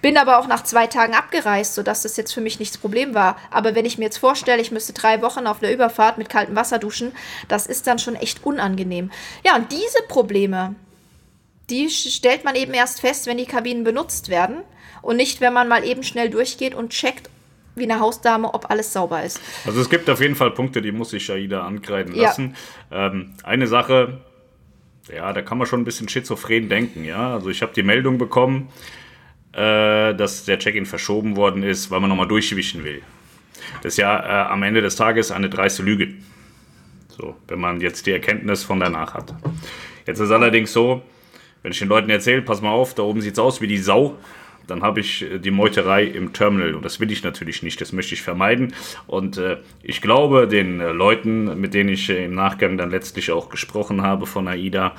bin 0.00 0.16
aber 0.16 0.38
auch 0.38 0.46
nach 0.46 0.64
zwei 0.64 0.86
Tagen 0.86 1.14
abgereist, 1.14 1.74
sodass 1.74 2.02
das 2.02 2.16
jetzt 2.16 2.32
für 2.32 2.40
mich 2.40 2.58
nichts 2.58 2.78
Problem 2.78 3.14
war. 3.14 3.36
Aber 3.50 3.74
wenn 3.74 3.84
ich 3.84 3.98
mir 3.98 4.04
jetzt 4.04 4.18
vorstelle, 4.18 4.62
ich 4.62 4.70
müsste 4.70 4.92
drei 4.92 5.20
Wochen 5.22 5.46
auf 5.46 5.58
der 5.58 5.72
Überfahrt 5.72 6.18
mit 6.18 6.28
kaltem 6.28 6.56
Wasser 6.56 6.78
duschen, 6.78 7.12
das 7.48 7.66
ist 7.66 7.86
dann 7.86 7.98
schon 7.98 8.14
echt 8.14 8.44
unangenehm. 8.44 9.10
Ja, 9.44 9.56
und 9.56 9.72
diese 9.72 10.02
Probleme, 10.08 10.74
die 11.70 11.88
stellt 11.90 12.44
man 12.44 12.54
eben 12.54 12.74
erst 12.74 13.00
fest, 13.00 13.26
wenn 13.26 13.38
die 13.38 13.46
Kabinen 13.46 13.84
benutzt 13.84 14.28
werden 14.28 14.58
und 15.02 15.16
nicht, 15.16 15.40
wenn 15.40 15.52
man 15.52 15.68
mal 15.68 15.84
eben 15.84 16.02
schnell 16.02 16.30
durchgeht 16.30 16.74
und 16.74 16.90
checkt, 16.90 17.30
wie 17.74 17.84
eine 17.84 18.00
Hausdame, 18.00 18.54
ob 18.54 18.70
alles 18.70 18.92
sauber 18.92 19.22
ist. 19.22 19.40
Also 19.66 19.80
es 19.80 19.90
gibt 19.90 20.08
auf 20.08 20.20
jeden 20.20 20.34
Fall 20.34 20.50
Punkte, 20.52 20.80
die 20.80 20.92
muss 20.92 21.12
ich 21.12 21.24
Shaida 21.26 21.66
ankreiden 21.66 22.14
lassen. 22.14 22.56
Ja. 22.90 23.08
Ähm, 23.08 23.34
eine 23.42 23.66
Sache, 23.66 24.20
Ja, 25.14 25.32
da 25.32 25.42
kann 25.42 25.58
man 25.58 25.66
schon 25.66 25.80
ein 25.82 25.84
bisschen 25.84 26.08
schizophren 26.08 26.68
denken, 26.68 27.04
ja. 27.04 27.34
Also 27.34 27.50
ich 27.50 27.62
habe 27.62 27.72
die 27.74 27.82
Meldung 27.82 28.18
bekommen, 28.18 28.68
äh, 29.52 30.14
dass 30.14 30.44
der 30.44 30.58
Check-in 30.58 30.86
verschoben 30.86 31.36
worden 31.36 31.62
ist, 31.62 31.90
weil 31.90 32.00
man 32.00 32.08
nochmal 32.10 32.28
durchwischen 32.28 32.82
will. 32.84 33.02
Das 33.82 33.94
ist 33.94 33.98
ja 33.98 34.18
äh, 34.18 34.50
am 34.50 34.62
Ende 34.62 34.80
des 34.80 34.96
Tages 34.96 35.30
eine 35.30 35.48
dreiste 35.48 35.82
Lüge. 35.82 36.14
So, 37.08 37.36
wenn 37.48 37.60
man 37.60 37.80
jetzt 37.80 38.06
die 38.06 38.12
Erkenntnis 38.12 38.64
von 38.64 38.80
danach 38.80 39.14
hat. 39.14 39.34
Jetzt 40.06 40.18
ist 40.18 40.30
allerdings 40.30 40.72
so, 40.72 41.02
wenn 41.66 41.72
ich 41.72 41.80
den 41.80 41.88
Leuten 41.88 42.10
erzähle, 42.10 42.42
pass 42.42 42.62
mal 42.62 42.70
auf, 42.70 42.94
da 42.94 43.02
oben 43.02 43.20
sieht 43.20 43.32
es 43.32 43.38
aus 43.40 43.60
wie 43.60 43.66
die 43.66 43.78
Sau, 43.78 44.14
dann 44.68 44.84
habe 44.84 45.00
ich 45.00 45.22
äh, 45.22 45.40
die 45.40 45.50
Meuterei 45.50 46.04
im 46.04 46.32
Terminal 46.32 46.76
und 46.76 46.84
das 46.84 47.00
will 47.00 47.10
ich 47.10 47.24
natürlich 47.24 47.64
nicht, 47.64 47.80
das 47.80 47.92
möchte 47.92 48.14
ich 48.14 48.22
vermeiden. 48.22 48.72
Und 49.08 49.36
äh, 49.36 49.56
ich 49.82 50.00
glaube 50.00 50.46
den 50.46 50.78
äh, 50.78 50.92
Leuten, 50.92 51.60
mit 51.60 51.74
denen 51.74 51.88
ich 51.88 52.08
äh, 52.08 52.26
im 52.26 52.36
Nachgang 52.36 52.78
dann 52.78 52.90
letztlich 52.90 53.32
auch 53.32 53.48
gesprochen 53.48 54.02
habe 54.02 54.26
von 54.26 54.46
AIDA, 54.46 54.94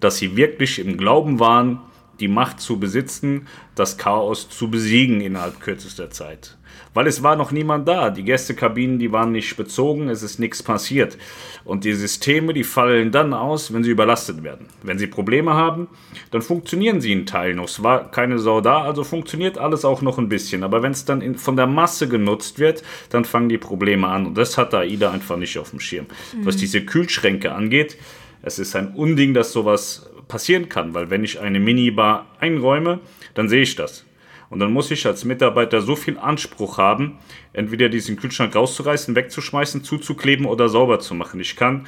dass 0.00 0.16
sie 0.16 0.36
wirklich 0.36 0.80
im 0.80 0.96
Glauben 0.96 1.38
waren, 1.38 1.78
die 2.20 2.28
Macht 2.28 2.60
zu 2.60 2.78
besitzen, 2.78 3.46
das 3.74 3.98
Chaos 3.98 4.48
zu 4.48 4.70
besiegen 4.70 5.20
innerhalb 5.20 5.60
kürzester 5.60 6.10
Zeit 6.10 6.56
weil 6.94 7.06
es 7.06 7.22
war 7.22 7.36
noch 7.36 7.52
niemand 7.52 7.86
da. 7.86 8.10
Die 8.10 8.24
Gästekabinen, 8.24 8.98
die 8.98 9.12
waren 9.12 9.32
nicht 9.32 9.56
bezogen, 9.56 10.08
es 10.08 10.22
ist 10.22 10.38
nichts 10.38 10.62
passiert. 10.62 11.18
Und 11.64 11.84
die 11.84 11.92
Systeme, 11.92 12.52
die 12.52 12.64
fallen 12.64 13.12
dann 13.12 13.32
aus, 13.32 13.72
wenn 13.72 13.84
sie 13.84 13.90
überlastet 13.90 14.42
werden. 14.42 14.66
Wenn 14.82 14.98
sie 14.98 15.06
Probleme 15.06 15.54
haben, 15.54 15.88
dann 16.30 16.42
funktionieren 16.42 17.00
sie 17.00 17.12
in 17.12 17.26
Teilen 17.26 17.56
noch. 17.56 17.68
Es 17.68 17.82
war 17.82 18.10
keine 18.10 18.38
Sau 18.38 18.60
da, 18.60 18.82
also 18.82 19.04
funktioniert 19.04 19.58
alles 19.58 19.84
auch 19.84 20.02
noch 20.02 20.18
ein 20.18 20.28
bisschen. 20.28 20.64
Aber 20.64 20.82
wenn 20.82 20.92
es 20.92 21.04
dann 21.04 21.20
in, 21.20 21.36
von 21.36 21.56
der 21.56 21.66
Masse 21.66 22.08
genutzt 22.08 22.58
wird, 22.58 22.82
dann 23.10 23.24
fangen 23.24 23.48
die 23.48 23.58
Probleme 23.58 24.08
an. 24.08 24.26
Und 24.26 24.38
das 24.38 24.58
hat 24.58 24.74
AIDA 24.74 25.10
einfach 25.10 25.36
nicht 25.36 25.58
auf 25.58 25.70
dem 25.70 25.80
Schirm. 25.80 26.06
Mhm. 26.34 26.46
Was 26.46 26.56
diese 26.56 26.84
Kühlschränke 26.84 27.52
angeht, 27.52 27.96
es 28.42 28.58
ist 28.58 28.74
ein 28.74 28.94
Unding, 28.94 29.34
dass 29.34 29.52
sowas 29.52 30.10
passieren 30.30 30.70
kann, 30.70 30.94
weil 30.94 31.10
wenn 31.10 31.22
ich 31.22 31.40
eine 31.40 31.60
Minibar 31.60 32.26
einräume, 32.38 33.00
dann 33.34 33.50
sehe 33.50 33.62
ich 33.62 33.76
das. 33.76 34.06
Und 34.48 34.58
dann 34.58 34.72
muss 34.72 34.90
ich 34.90 35.06
als 35.06 35.24
Mitarbeiter 35.24 35.82
so 35.82 35.94
viel 35.94 36.18
Anspruch 36.18 36.78
haben, 36.78 37.18
entweder 37.52 37.88
diesen 37.88 38.16
Kühlschrank 38.16 38.56
rauszureißen, 38.56 39.14
wegzuschmeißen, 39.14 39.84
zuzukleben 39.84 40.46
oder 40.46 40.68
sauber 40.68 40.98
zu 40.98 41.14
machen. 41.14 41.38
Ich 41.38 41.54
kann, 41.54 41.86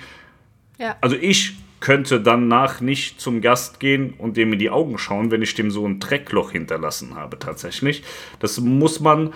ja. 0.79 0.97
also 1.01 1.17
ich 1.17 1.55
könnte 1.81 2.21
danach 2.21 2.81
nicht 2.81 3.21
zum 3.21 3.41
Gast 3.41 3.81
gehen 3.81 4.15
und 4.17 4.37
dem 4.37 4.53
in 4.53 4.59
die 4.61 4.71
Augen 4.71 4.99
schauen, 4.99 5.33
wenn 5.33 5.43
ich 5.43 5.55
dem 5.55 5.73
so 5.73 5.85
ein 5.85 5.99
Dreckloch 5.99 6.53
hinterlassen 6.53 7.17
habe, 7.17 7.39
tatsächlich. 7.41 8.05
Das 8.39 8.61
muss 8.61 9.01
man 9.01 9.33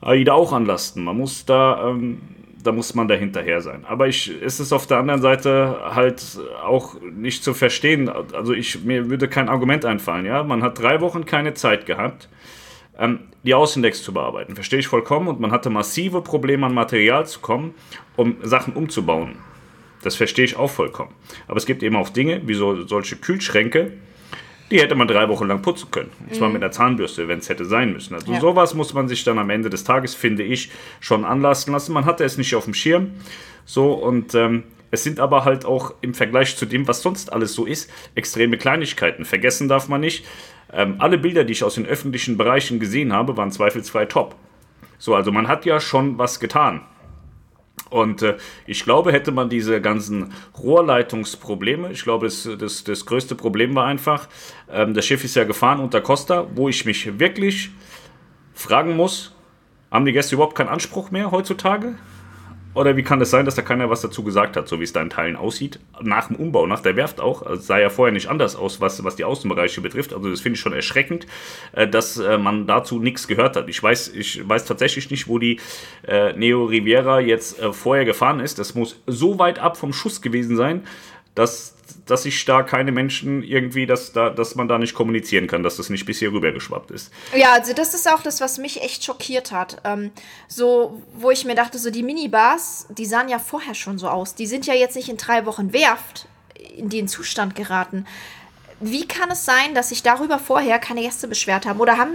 AIDA 0.00 0.32
auch 0.32 0.52
anlasten. 0.52 1.04
Man 1.04 1.16
muss 1.16 1.46
da 1.46 1.90
ähm, 1.90 2.20
da 2.64 2.72
muss 2.72 2.94
man 2.94 3.06
dahinterher 3.06 3.60
sein. 3.60 3.84
Aber 3.86 4.08
ich, 4.08 4.40
ist 4.40 4.58
es 4.58 4.72
auf 4.72 4.86
der 4.86 4.98
anderen 4.98 5.20
Seite 5.20 5.78
halt 5.94 6.38
auch 6.64 6.96
nicht 7.00 7.44
zu 7.44 7.54
verstehen. 7.54 8.08
Also 8.08 8.54
ich, 8.54 8.84
mir 8.84 9.10
würde 9.10 9.28
kein 9.28 9.48
Argument 9.48 9.84
einfallen, 9.84 10.24
ja. 10.24 10.42
Man 10.42 10.62
hat 10.62 10.78
drei 10.80 11.00
Wochen 11.00 11.26
keine 11.26 11.54
Zeit 11.54 11.86
gehabt, 11.86 12.28
ähm, 12.98 13.20
die 13.42 13.54
Außendecks 13.54 14.02
zu 14.02 14.12
bearbeiten. 14.14 14.54
Verstehe 14.54 14.78
ich 14.78 14.88
vollkommen. 14.88 15.28
Und 15.28 15.40
man 15.40 15.52
hatte 15.52 15.70
massive 15.70 16.22
Probleme 16.22 16.66
an 16.66 16.74
Material 16.74 17.26
zu 17.26 17.40
kommen, 17.40 17.74
um 18.16 18.36
Sachen 18.42 18.72
umzubauen. 18.74 19.36
Das 20.02 20.16
verstehe 20.16 20.44
ich 20.44 20.56
auch 20.56 20.70
vollkommen. 20.70 21.14
Aber 21.46 21.58
es 21.58 21.66
gibt 21.66 21.82
eben 21.82 21.96
auch 21.96 22.08
Dinge, 22.08 22.42
wie 22.46 22.54
so, 22.54 22.86
solche 22.86 23.16
Kühlschränke, 23.16 23.92
die 24.70 24.80
hätte 24.80 24.94
man 24.94 25.06
drei 25.06 25.28
Wochen 25.28 25.46
lang 25.46 25.62
putzen 25.62 25.90
können. 25.90 26.10
Und 26.26 26.34
zwar 26.34 26.48
mhm. 26.48 26.54
mit 26.54 26.62
einer 26.62 26.72
Zahnbürste, 26.72 27.28
wenn 27.28 27.38
es 27.38 27.48
hätte 27.48 27.64
sein 27.64 27.92
müssen. 27.92 28.14
Also 28.14 28.32
ja. 28.32 28.40
sowas 28.40 28.74
muss 28.74 28.94
man 28.94 29.08
sich 29.08 29.22
dann 29.24 29.38
am 29.38 29.50
Ende 29.50 29.70
des 29.70 29.84
Tages, 29.84 30.14
finde 30.14 30.42
ich, 30.42 30.70
schon 31.00 31.24
anlassen 31.24 31.72
lassen. 31.72 31.92
Man 31.92 32.06
hatte 32.06 32.24
es 32.24 32.38
nicht 32.38 32.54
auf 32.54 32.64
dem 32.64 32.74
Schirm. 32.74 33.12
So 33.66 33.92
und 33.92 34.34
ähm, 34.34 34.64
es 34.90 35.02
sind 35.02 35.20
aber 35.20 35.44
halt 35.44 35.64
auch 35.64 35.94
im 36.00 36.14
Vergleich 36.14 36.56
zu 36.56 36.66
dem, 36.66 36.86
was 36.86 37.02
sonst 37.02 37.32
alles 37.32 37.54
so 37.54 37.66
ist, 37.66 37.90
extreme 38.14 38.56
Kleinigkeiten. 38.56 39.24
Vergessen 39.24 39.68
darf 39.68 39.88
man 39.88 40.00
nicht, 40.00 40.24
ähm, 40.72 40.96
alle 40.98 41.18
Bilder, 41.18 41.44
die 41.44 41.52
ich 41.52 41.64
aus 41.64 41.74
den 41.74 41.86
öffentlichen 41.86 42.36
Bereichen 42.36 42.80
gesehen 42.80 43.12
habe, 43.12 43.36
waren 43.36 43.50
zweifelsfrei 43.50 44.06
top. 44.06 44.36
So, 44.98 45.14
also 45.14 45.32
man 45.32 45.48
hat 45.48 45.66
ja 45.66 45.80
schon 45.80 46.18
was 46.18 46.40
getan. 46.40 46.82
Und 47.90 48.22
äh, 48.22 48.36
ich 48.66 48.84
glaube, 48.84 49.12
hätte 49.12 49.30
man 49.30 49.48
diese 49.48 49.80
ganzen 49.80 50.32
Rohrleitungsprobleme, 50.58 51.92
ich 51.92 52.02
glaube, 52.02 52.26
das, 52.26 52.48
das, 52.58 52.84
das 52.84 53.06
größte 53.06 53.34
Problem 53.34 53.74
war 53.74 53.86
einfach, 53.86 54.28
ähm, 54.70 54.94
das 54.94 55.04
Schiff 55.04 55.22
ist 55.24 55.36
ja 55.36 55.44
gefahren 55.44 55.80
unter 55.80 56.00
Costa, 56.00 56.46
wo 56.54 56.68
ich 56.68 56.84
mich 56.84 57.18
wirklich 57.18 57.70
fragen 58.52 58.96
muss, 58.96 59.34
haben 59.90 60.04
die 60.04 60.12
Gäste 60.12 60.34
überhaupt 60.34 60.56
keinen 60.56 60.68
Anspruch 60.68 61.10
mehr 61.10 61.30
heutzutage? 61.30 61.94
Oder 62.74 62.96
wie 62.96 63.02
kann 63.02 63.20
es 63.20 63.26
das 63.26 63.30
sein, 63.30 63.44
dass 63.44 63.54
da 63.54 63.62
keiner 63.62 63.88
was 63.88 64.00
dazu 64.00 64.24
gesagt 64.24 64.56
hat, 64.56 64.68
so 64.68 64.80
wie 64.80 64.84
es 64.84 64.92
da 64.92 65.00
in 65.00 65.10
Teilen 65.10 65.36
aussieht? 65.36 65.78
Nach 66.00 66.26
dem 66.26 66.36
Umbau, 66.36 66.66
nach 66.66 66.80
der 66.80 66.96
Werft 66.96 67.20
auch. 67.20 67.42
Also 67.42 67.62
sah 67.62 67.78
ja 67.78 67.88
vorher 67.88 68.12
nicht 68.12 68.28
anders 68.28 68.56
aus, 68.56 68.80
was, 68.80 69.02
was 69.04 69.16
die 69.16 69.24
Außenbereiche 69.24 69.80
betrifft. 69.80 70.12
Also 70.12 70.28
das 70.28 70.40
finde 70.40 70.56
ich 70.56 70.60
schon 70.60 70.72
erschreckend, 70.72 71.26
äh, 71.72 71.86
dass 71.86 72.18
äh, 72.18 72.36
man 72.36 72.66
dazu 72.66 72.98
nichts 72.98 73.28
gehört 73.28 73.56
hat. 73.56 73.68
Ich 73.68 73.82
weiß, 73.82 74.08
ich 74.08 74.46
weiß 74.46 74.64
tatsächlich 74.64 75.10
nicht, 75.10 75.28
wo 75.28 75.38
die 75.38 75.60
äh, 76.06 76.32
Neo 76.32 76.64
Riviera 76.64 77.20
jetzt 77.20 77.60
vorher 77.72 78.04
gefahren 78.04 78.40
ist. 78.40 78.58
Das 78.58 78.74
muss 78.74 79.00
so 79.06 79.38
weit 79.38 79.58
ab 79.58 79.76
vom 79.76 79.92
Schuss 79.92 80.20
gewesen 80.20 80.56
sein, 80.56 80.82
dass, 81.34 81.74
dass 82.06 82.22
sich 82.22 82.44
da 82.44 82.62
keine 82.62 82.92
Menschen 82.92 83.42
irgendwie, 83.42 83.86
dass, 83.86 84.12
da, 84.12 84.30
dass 84.30 84.54
man 84.54 84.68
da 84.68 84.78
nicht 84.78 84.94
kommunizieren 84.94 85.46
kann, 85.46 85.62
dass 85.62 85.76
das 85.76 85.90
nicht 85.90 86.06
bis 86.06 86.18
hier 86.18 86.32
rübergeschwappt 86.32 86.90
ist. 86.90 87.10
Ja, 87.36 87.52
also 87.54 87.72
das 87.72 87.94
ist 87.94 88.08
auch 88.08 88.22
das, 88.22 88.40
was 88.40 88.58
mich 88.58 88.82
echt 88.82 89.04
schockiert 89.04 89.50
hat. 89.50 89.78
Ähm, 89.84 90.12
so, 90.48 91.02
wo 91.14 91.30
ich 91.30 91.44
mir 91.44 91.54
dachte, 91.54 91.78
so 91.78 91.90
die 91.90 92.02
Minibars, 92.02 92.86
die 92.90 93.06
sahen 93.06 93.28
ja 93.28 93.38
vorher 93.38 93.74
schon 93.74 93.98
so 93.98 94.08
aus. 94.08 94.34
Die 94.34 94.46
sind 94.46 94.66
ja 94.66 94.74
jetzt 94.74 94.96
nicht 94.96 95.08
in 95.08 95.16
drei 95.16 95.44
Wochen 95.46 95.72
Werft 95.72 96.28
in 96.76 96.88
den 96.88 97.08
Zustand 97.08 97.56
geraten. 97.56 98.06
Wie 98.80 99.06
kann 99.06 99.30
es 99.30 99.44
sein, 99.44 99.74
dass 99.74 99.88
sich 99.88 100.02
darüber 100.02 100.38
vorher 100.38 100.78
keine 100.78 101.02
Gäste 101.02 101.26
beschwert 101.26 101.66
haben? 101.66 101.80
Oder 101.80 101.96
haben, 101.96 102.12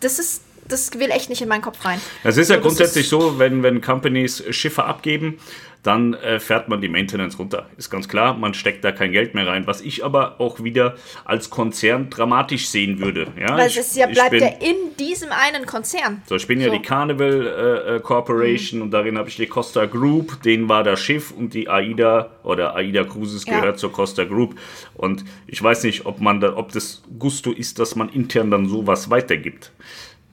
das 0.00 0.18
ist, 0.18 0.42
das 0.66 0.92
will 0.98 1.10
echt 1.10 1.30
nicht 1.30 1.42
in 1.42 1.48
meinen 1.48 1.62
Kopf 1.62 1.84
rein. 1.84 2.00
Es 2.24 2.36
ist 2.36 2.50
ja 2.50 2.56
so, 2.56 2.62
grundsätzlich 2.62 3.04
ist 3.04 3.10
so, 3.10 3.38
wenn, 3.38 3.62
wenn 3.62 3.80
Companies 3.80 4.42
Schiffe 4.50 4.84
abgeben, 4.84 5.38
dann 5.82 6.14
äh, 6.14 6.38
fährt 6.40 6.68
man 6.68 6.80
die 6.80 6.88
Maintenance 6.88 7.38
runter. 7.38 7.66
Ist 7.76 7.90
ganz 7.90 8.08
klar, 8.08 8.36
man 8.36 8.52
steckt 8.52 8.84
da 8.84 8.92
kein 8.92 9.12
Geld 9.12 9.34
mehr 9.34 9.46
rein. 9.46 9.66
Was 9.66 9.80
ich 9.80 10.04
aber 10.04 10.40
auch 10.40 10.62
wieder 10.62 10.96
als 11.24 11.48
Konzern 11.48 12.10
dramatisch 12.10 12.68
sehen 12.68 13.00
würde. 13.00 13.28
Ja, 13.38 13.56
Weil 13.56 13.66
es 13.66 13.94
ja 13.94 14.06
bleibt 14.06 14.30
bin, 14.30 14.40
ja 14.40 14.48
in 14.48 14.96
diesem 14.98 15.30
einen 15.32 15.64
Konzern. 15.64 16.22
So, 16.26 16.36
ich 16.36 16.46
bin 16.46 16.60
so. 16.60 16.66
ja 16.66 16.72
die 16.72 16.82
Carnival 16.82 17.46
äh, 17.46 17.96
äh, 17.96 18.00
Corporation 18.00 18.80
mhm. 18.80 18.84
und 18.84 18.90
darin 18.90 19.16
habe 19.16 19.28
ich 19.28 19.36
die 19.36 19.46
Costa 19.46 19.86
Group, 19.86 20.42
denen 20.42 20.68
war 20.68 20.84
das 20.84 21.00
Schiff 21.00 21.30
und 21.30 21.54
die 21.54 21.68
AIDA 21.68 22.30
oder 22.42 22.76
AIDA 22.76 23.04
Cruises 23.04 23.46
ja. 23.46 23.58
gehört 23.58 23.78
zur 23.78 23.92
Costa 23.92 24.24
Group. 24.24 24.58
Und 24.94 25.24
ich 25.46 25.62
weiß 25.62 25.84
nicht, 25.84 26.04
ob 26.04 26.20
man 26.20 26.40
da, 26.40 26.56
ob 26.56 26.72
das 26.72 27.02
Gusto 27.18 27.52
ist, 27.52 27.78
dass 27.78 27.96
man 27.96 28.10
intern 28.10 28.50
dann 28.50 28.66
sowas 28.66 29.08
weitergibt. 29.08 29.72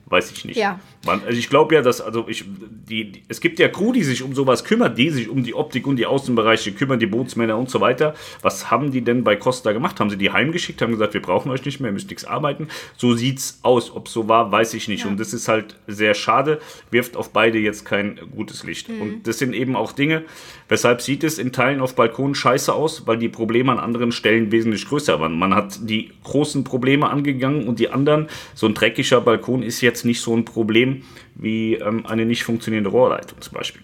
Weiß 0.06 0.30
ich 0.30 0.44
nicht. 0.44 0.56
Ja. 0.56 0.80
Man, 1.08 1.22
also 1.24 1.38
ich 1.38 1.48
glaube 1.48 1.74
ja, 1.74 1.80
dass, 1.80 2.02
also 2.02 2.26
ich, 2.28 2.44
die, 2.88 3.12
die, 3.12 3.22
es 3.28 3.40
gibt 3.40 3.58
ja 3.58 3.68
Crew, 3.68 3.92
die 3.92 4.04
sich 4.04 4.22
um 4.22 4.34
sowas 4.34 4.62
kümmert, 4.62 4.98
die 4.98 5.08
sich 5.08 5.30
um 5.30 5.42
die 5.42 5.54
Optik 5.54 5.86
und 5.86 5.96
die 5.96 6.04
Außenbereiche 6.04 6.72
kümmern, 6.72 6.98
die 6.98 7.06
Bootsmänner 7.06 7.56
und 7.56 7.70
so 7.70 7.80
weiter. 7.80 8.14
Was 8.42 8.70
haben 8.70 8.90
die 8.90 9.00
denn 9.00 9.24
bei 9.24 9.34
Costa 9.34 9.72
gemacht? 9.72 10.00
Haben 10.00 10.10
sie 10.10 10.18
die 10.18 10.30
heimgeschickt, 10.30 10.82
haben 10.82 10.92
gesagt, 10.92 11.14
wir 11.14 11.22
brauchen 11.22 11.50
euch 11.50 11.64
nicht 11.64 11.80
mehr, 11.80 11.90
ihr 11.90 11.94
müsst 11.94 12.10
nichts 12.10 12.26
arbeiten? 12.26 12.68
So 12.98 13.14
sieht's 13.14 13.58
aus. 13.62 13.90
Ob 13.94 14.08
so 14.08 14.28
war, 14.28 14.52
weiß 14.52 14.74
ich 14.74 14.86
nicht. 14.88 15.04
Ja. 15.04 15.10
Und 15.10 15.18
das 15.18 15.32
ist 15.32 15.48
halt 15.48 15.76
sehr 15.86 16.12
schade, 16.12 16.60
wirft 16.90 17.16
auf 17.16 17.32
beide 17.32 17.58
jetzt 17.58 17.86
kein 17.86 18.20
gutes 18.36 18.64
Licht. 18.64 18.90
Mhm. 18.90 19.00
Und 19.00 19.26
das 19.26 19.38
sind 19.38 19.54
eben 19.54 19.76
auch 19.76 19.92
Dinge, 19.92 20.24
weshalb 20.68 21.00
sieht 21.00 21.24
es 21.24 21.38
in 21.38 21.52
Teilen 21.52 21.80
auf 21.80 21.94
Balkonen 21.94 22.34
scheiße 22.34 22.74
aus, 22.74 23.06
weil 23.06 23.16
die 23.16 23.30
Probleme 23.30 23.72
an 23.72 23.78
anderen 23.78 24.12
Stellen 24.12 24.52
wesentlich 24.52 24.86
größer 24.86 25.18
waren. 25.20 25.38
Man 25.38 25.54
hat 25.54 25.88
die 25.88 26.10
großen 26.24 26.64
Probleme 26.64 27.08
angegangen 27.08 27.66
und 27.66 27.78
die 27.78 27.88
anderen, 27.88 28.26
so 28.54 28.66
ein 28.66 28.74
dreckiger 28.74 29.22
Balkon 29.22 29.62
ist 29.62 29.80
jetzt 29.80 30.04
nicht 30.04 30.20
so 30.20 30.36
ein 30.36 30.44
Problem 30.44 30.97
Problem 30.98 31.28
wie 31.38 31.74
ähm, 31.74 32.04
eine 32.06 32.26
nicht 32.26 32.44
funktionierende 32.44 32.90
Rohrleitung 32.90 33.40
zum 33.40 33.54
Beispiel. 33.54 33.82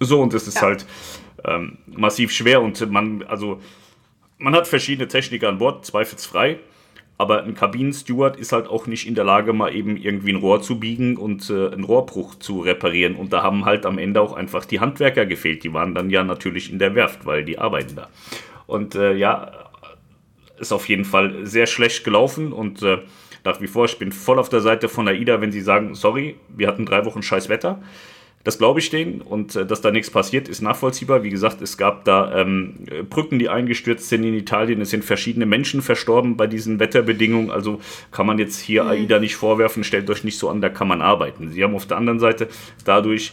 So, 0.00 0.20
und 0.20 0.32
das 0.34 0.46
ist 0.46 0.56
ja. 0.56 0.62
halt 0.62 0.86
ähm, 1.44 1.78
massiv 1.86 2.32
schwer 2.32 2.60
und 2.62 2.90
man, 2.90 3.22
also, 3.24 3.60
man 4.38 4.54
hat 4.54 4.68
verschiedene 4.68 5.08
Techniker 5.08 5.48
an 5.48 5.58
Bord, 5.58 5.84
zweifelsfrei. 5.84 6.58
Aber 7.18 7.44
ein 7.44 7.54
Kabinensteward 7.54 8.36
ist 8.36 8.50
halt 8.50 8.66
auch 8.66 8.88
nicht 8.88 9.06
in 9.06 9.14
der 9.14 9.22
Lage, 9.22 9.52
mal 9.52 9.72
eben 9.72 9.96
irgendwie 9.96 10.32
ein 10.32 10.40
Rohr 10.40 10.60
zu 10.60 10.80
biegen 10.80 11.16
und 11.16 11.48
äh, 11.50 11.68
einen 11.68 11.84
Rohrbruch 11.84 12.34
zu 12.34 12.60
reparieren. 12.60 13.14
Und 13.14 13.32
da 13.32 13.44
haben 13.44 13.64
halt 13.64 13.86
am 13.86 13.98
Ende 13.98 14.20
auch 14.20 14.32
einfach 14.32 14.64
die 14.64 14.80
Handwerker 14.80 15.24
gefehlt. 15.24 15.62
Die 15.62 15.72
waren 15.72 15.94
dann 15.94 16.10
ja 16.10 16.24
natürlich 16.24 16.72
in 16.72 16.80
der 16.80 16.96
Werft, 16.96 17.24
weil 17.24 17.44
die 17.44 17.58
arbeiten 17.58 17.94
da. 17.94 18.08
Und 18.66 18.96
äh, 18.96 19.14
ja, 19.14 19.52
ist 20.58 20.72
auf 20.72 20.88
jeden 20.88 21.04
Fall 21.04 21.46
sehr 21.46 21.66
schlecht 21.66 22.02
gelaufen 22.02 22.52
und 22.52 22.82
äh, 22.82 22.98
nach 23.44 23.60
wie 23.60 23.66
vor, 23.66 23.84
ich 23.86 23.98
bin 23.98 24.12
voll 24.12 24.38
auf 24.38 24.48
der 24.48 24.60
Seite 24.60 24.88
von 24.88 25.08
AIDA, 25.08 25.40
wenn 25.40 25.52
sie 25.52 25.60
sagen, 25.60 25.94
sorry, 25.94 26.36
wir 26.48 26.68
hatten 26.68 26.86
drei 26.86 27.04
Wochen 27.04 27.22
scheiß 27.22 27.48
Wetter. 27.48 27.80
Das 28.44 28.58
glaube 28.58 28.80
ich 28.80 28.90
denen 28.90 29.20
und 29.20 29.54
äh, 29.54 29.64
dass 29.64 29.80
da 29.82 29.92
nichts 29.92 30.10
passiert, 30.10 30.48
ist 30.48 30.62
nachvollziehbar. 30.62 31.22
Wie 31.22 31.30
gesagt, 31.30 31.62
es 31.62 31.76
gab 31.76 32.04
da 32.04 32.40
ähm, 32.40 32.86
Brücken, 33.08 33.38
die 33.38 33.48
eingestürzt 33.48 34.08
sind 34.08 34.24
in 34.24 34.34
Italien. 34.34 34.80
Es 34.80 34.90
sind 34.90 35.04
verschiedene 35.04 35.46
Menschen 35.46 35.80
verstorben 35.80 36.36
bei 36.36 36.48
diesen 36.48 36.80
Wetterbedingungen. 36.80 37.50
Also 37.52 37.80
kann 38.10 38.26
man 38.26 38.38
jetzt 38.38 38.58
hier 38.58 38.82
mhm. 38.84 38.90
AIDA 38.90 39.18
nicht 39.20 39.36
vorwerfen, 39.36 39.84
stellt 39.84 40.10
euch 40.10 40.24
nicht 40.24 40.38
so 40.38 40.48
an, 40.48 40.60
da 40.60 40.68
kann 40.70 40.88
man 40.88 41.02
arbeiten. 41.02 41.50
Sie 41.50 41.62
haben 41.62 41.74
auf 41.74 41.86
der 41.86 41.96
anderen 41.96 42.18
Seite 42.18 42.48
dadurch 42.84 43.32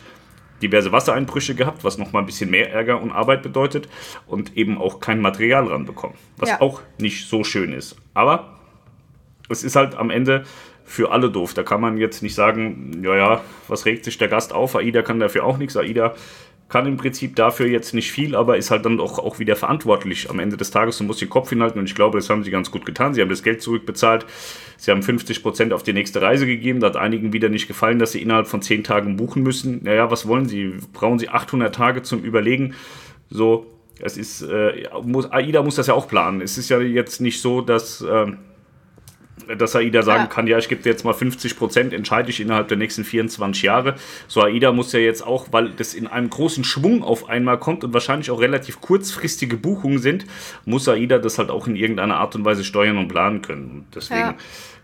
diverse 0.61 0.91
Wassereinbrüche 0.91 1.55
gehabt, 1.55 1.83
was 1.83 1.97
nochmal 1.97 2.21
ein 2.23 2.25
bisschen 2.25 2.51
mehr 2.51 2.71
Ärger 2.71 3.01
und 3.01 3.11
Arbeit 3.11 3.41
bedeutet 3.41 3.87
und 4.27 4.57
eben 4.57 4.77
auch 4.77 4.99
kein 4.99 5.21
Material 5.21 5.67
ranbekommen, 5.67 6.17
was 6.37 6.49
ja. 6.49 6.61
auch 6.61 6.81
nicht 6.99 7.27
so 7.27 7.43
schön 7.43 7.73
ist. 7.73 7.95
Aber 8.13 8.58
es 9.49 9.63
ist 9.63 9.75
halt 9.75 9.95
am 9.95 10.09
Ende 10.09 10.43
für 10.85 11.11
alle 11.11 11.29
doof. 11.29 11.53
Da 11.53 11.63
kann 11.63 11.81
man 11.81 11.97
jetzt 11.97 12.23
nicht 12.23 12.35
sagen, 12.35 13.01
ja, 13.03 13.15
ja, 13.15 13.41
was 13.67 13.85
regt 13.85 14.05
sich 14.05 14.17
der 14.17 14.27
Gast 14.27 14.53
auf? 14.53 14.75
AIDA 14.75 15.01
kann 15.01 15.19
dafür 15.19 15.43
auch 15.43 15.57
nichts. 15.57 15.77
AIDA 15.77 16.15
kann 16.69 16.85
im 16.85 16.97
Prinzip 16.97 17.35
dafür 17.35 17.67
jetzt 17.67 17.93
nicht 17.93 18.11
viel, 18.11 18.35
aber 18.35 18.57
ist 18.57 18.69
halt 18.69 18.85
dann 18.85 18.97
doch 18.97 19.17
auch 19.17 19.39
wieder 19.39 19.55
verantwortlich 19.55 20.29
am 20.29 20.39
Ende 20.39 20.55
des 20.55 20.69
Tages 20.69 21.01
und 21.01 21.07
muss 21.07 21.17
den 21.17 21.29
Kopf 21.29 21.49
hinhalten. 21.49 21.79
Und 21.79 21.85
ich 21.85 21.95
glaube, 21.95 22.19
das 22.19 22.29
haben 22.29 22.43
sie 22.43 22.51
ganz 22.51 22.69
gut 22.69 22.85
getan. 22.85 23.13
Sie 23.13 23.21
haben 23.21 23.29
das 23.29 23.43
Geld 23.43 23.61
zurückbezahlt. 23.61 24.25
Sie 24.77 24.91
haben 24.91 25.01
50 25.01 25.41
Prozent 25.41 25.73
auf 25.73 25.81
die 25.81 25.93
nächste 25.93 26.21
Reise 26.21 26.45
gegeben. 26.45 26.79
Da 26.79 26.87
hat 26.87 26.95
einigen 26.95 27.33
wieder 27.33 27.49
nicht 27.49 27.67
gefallen, 27.67 27.97
dass 27.97 28.11
sie 28.11 28.21
innerhalb 28.21 28.47
von 28.47 28.61
10 28.61 28.83
Tagen 28.83 29.15
buchen 29.15 29.41
müssen. 29.41 29.83
Naja, 29.83 30.11
was 30.11 30.27
wollen 30.27 30.47
sie? 30.47 30.75
Brauchen 30.93 31.17
sie 31.17 31.29
800 31.29 31.73
Tage 31.73 32.03
zum 32.03 32.23
Überlegen? 32.23 32.75
So, 33.31 33.65
es 33.99 34.15
ist, 34.15 34.43
äh, 34.43 34.87
muss, 35.03 35.31
AIDA 35.31 35.63
muss 35.63 35.75
das 35.75 35.87
ja 35.87 35.95
auch 35.95 36.07
planen. 36.07 36.39
Es 36.41 36.57
ist 36.57 36.69
ja 36.69 36.79
jetzt 36.79 37.19
nicht 37.19 37.41
so, 37.41 37.61
dass. 37.61 38.01
Äh, 38.01 38.33
dass 39.57 39.75
AIDA 39.75 40.01
sagen 40.01 40.23
ja. 40.23 40.27
kann, 40.27 40.47
ja, 40.47 40.57
ich 40.57 40.69
gebe 40.69 40.81
dir 40.81 40.89
jetzt 40.89 41.03
mal 41.03 41.13
50 41.13 41.57
Prozent, 41.57 41.93
entscheide 41.93 42.29
ich 42.29 42.39
innerhalb 42.39 42.67
der 42.67 42.77
nächsten 42.77 43.03
24 43.03 43.63
Jahre. 43.63 43.95
So 44.27 44.41
AIDA 44.41 44.71
muss 44.71 44.91
ja 44.91 44.99
jetzt 44.99 45.25
auch, 45.25 45.47
weil 45.51 45.69
das 45.71 45.93
in 45.93 46.07
einem 46.07 46.29
großen 46.29 46.63
Schwung 46.63 47.03
auf 47.03 47.29
einmal 47.29 47.59
kommt 47.59 47.83
und 47.83 47.93
wahrscheinlich 47.93 48.31
auch 48.31 48.41
relativ 48.41 48.81
kurzfristige 48.81 49.57
Buchungen 49.57 49.99
sind, 49.99 50.25
muss 50.65 50.87
AIDA 50.87 51.17
das 51.17 51.37
halt 51.37 51.49
auch 51.49 51.67
in 51.67 51.75
irgendeiner 51.75 52.17
Art 52.17 52.35
und 52.35 52.45
Weise 52.45 52.63
steuern 52.63 52.97
und 52.97 53.07
planen 53.07 53.41
können. 53.41 53.85
Deswegen 53.93 54.19
ja 54.19 54.35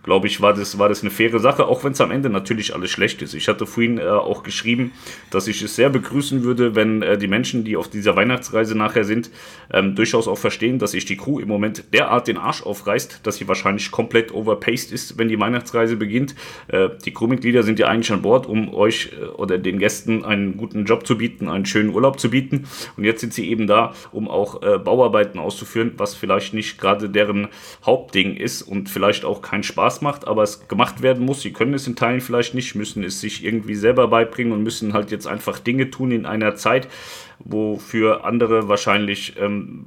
glaube 0.06 0.28
ich, 0.28 0.40
war 0.40 0.54
das, 0.54 0.78
war 0.78 0.88
das 0.88 1.02
eine 1.02 1.10
faire 1.10 1.40
Sache, 1.40 1.66
auch 1.66 1.84
wenn 1.84 1.92
es 1.92 2.00
am 2.00 2.12
Ende 2.12 2.30
natürlich 2.30 2.74
alles 2.74 2.92
schlecht 2.92 3.22
ist. 3.24 3.34
Ich 3.34 3.48
hatte 3.48 3.66
vorhin 3.66 3.98
äh, 3.98 4.04
auch 4.04 4.44
geschrieben, 4.44 4.92
dass 5.32 5.48
ich 5.48 5.62
es 5.64 5.76
sehr 5.76 5.90
begrüßen 5.90 6.44
würde, 6.44 6.76
wenn 6.76 7.02
äh, 7.02 7.18
die 7.18 7.28
Menschen, 7.28 7.64
die 7.64 7.76
auf 7.76 7.90
dieser 7.90 8.16
Weihnachtsreise 8.16 8.78
nachher 8.78 9.04
sind, 9.04 9.32
ähm, 9.74 9.96
durchaus 9.96 10.28
auch 10.28 10.38
verstehen, 10.38 10.78
dass 10.78 10.92
sich 10.92 11.06
die 11.06 11.18
Crew 11.18 11.40
im 11.40 11.48
Moment 11.48 11.86
derart 11.92 12.28
den 12.28 12.38
Arsch 12.38 12.62
aufreißt, 12.62 13.22
dass 13.24 13.38
sie 13.38 13.48
wahrscheinlich 13.48 13.90
komplett 13.90 14.32
overpaced 14.32 14.92
ist, 14.92 15.18
wenn 15.18 15.28
die 15.28 15.40
Weihnachtsreise 15.40 15.96
beginnt. 15.96 16.36
Äh, 16.68 16.90
die 17.04 17.12
Crewmitglieder 17.12 17.64
sind 17.64 17.80
ja 17.80 17.88
eigentlich 17.88 18.12
an 18.12 18.22
Bord, 18.22 18.46
um 18.46 18.74
euch 18.76 19.12
äh, 19.20 19.26
oder 19.26 19.58
den 19.58 19.80
Gästen 19.80 20.24
einen 20.24 20.56
guten 20.58 20.86
Job 20.86 21.08
zu 21.08 21.18
bieten, 21.18 21.50
einen 21.50 21.66
schönen 21.66 21.90
Urlaub 21.90 22.20
zu 22.20 22.30
bieten. 22.30 22.68
Und 22.96 23.06
jetzt 23.06 23.22
sind 23.22 23.34
sie 23.34 23.50
eben 23.50 23.66
da, 23.66 23.96
um 24.12 24.28
auch 24.28 24.62
äh, 24.62 24.78
Bauarbeiten 24.78 25.40
auszuführen, 25.40 25.94
was 25.98 26.14
vielleicht 26.14 26.54
nicht 26.54 26.78
gerade 26.78 27.10
deren 27.10 27.48
Hauptding 27.84 28.38
ist 28.38 28.62
und 28.62 28.88
vielleicht 28.88 29.26
auch 29.26 29.42
keinen 29.42 29.64
Spaß 29.64 29.95
Spaß 29.96 30.02
macht, 30.02 30.28
aber 30.28 30.44
es 30.44 30.68
gemacht 30.68 31.02
werden 31.02 31.26
muss. 31.26 31.42
Sie 31.42 31.54
können 31.54 31.74
es 31.74 31.88
in 31.88 31.96
Teilen 31.96 32.22
vielleicht 32.22 32.54
nicht, 32.54 32.76
müssen 32.76 33.04
es 33.04 33.22
sich 33.22 33.44
irgendwie 33.44 33.76
selber 33.76 34.08
beibringen 34.08 34.54
und 34.54 34.64
müssen 34.64 34.94
halt 34.94 35.12
jetzt 35.12 35.28
einfach 35.28 35.60
Dinge 35.60 35.90
tun 35.90 36.12
in 36.12 36.26
einer 36.26 36.56
Zeit, 36.56 36.88
wo 37.40 37.78
für 37.78 38.24
andere 38.26 38.68
wahrscheinlich 38.68 39.36
ähm, 39.40 39.86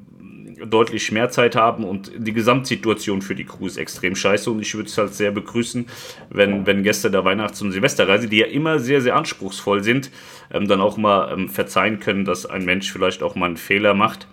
deutlich 0.67 1.13
mehr 1.13 1.31
Zeit 1.31 1.55
haben 1.55 1.85
und 1.85 2.11
die 2.17 2.33
Gesamtsituation 2.33 3.23
für 3.23 3.37
die 3.37 3.45
Crew 3.45 3.67
ist 3.67 3.77
extrem 3.77 4.17
scheiße. 4.17 4.51
Und 4.51 4.61
ich 4.61 4.75
würde 4.75 4.89
es 4.89 4.99
halt 4.99 5.15
sehr 5.15 5.31
begrüßen, 5.31 5.87
wenn, 6.31 6.67
wenn 6.67 6.83
Gäste 6.83 7.11
der 7.11 7.25
Weihnachts- 7.25 7.63
und 7.63 7.73
Silvesterreise, 7.73 8.29
die 8.29 8.39
ja 8.39 8.47
immer 8.47 8.79
sehr, 8.79 9.01
sehr 9.01 9.17
anspruchsvoll 9.17 9.85
sind, 9.85 10.11
ähm, 10.53 10.67
dann 10.67 10.81
auch 10.81 10.97
mal 10.97 11.33
ähm, 11.33 11.49
verzeihen 11.49 12.01
können, 12.01 12.25
dass 12.25 12.47
ein 12.47 12.65
Mensch 12.65 12.91
vielleicht 12.91 13.23
auch 13.23 13.37
mal 13.37 13.47
einen 13.47 13.57
Fehler 13.57 13.95
macht, 13.95 14.27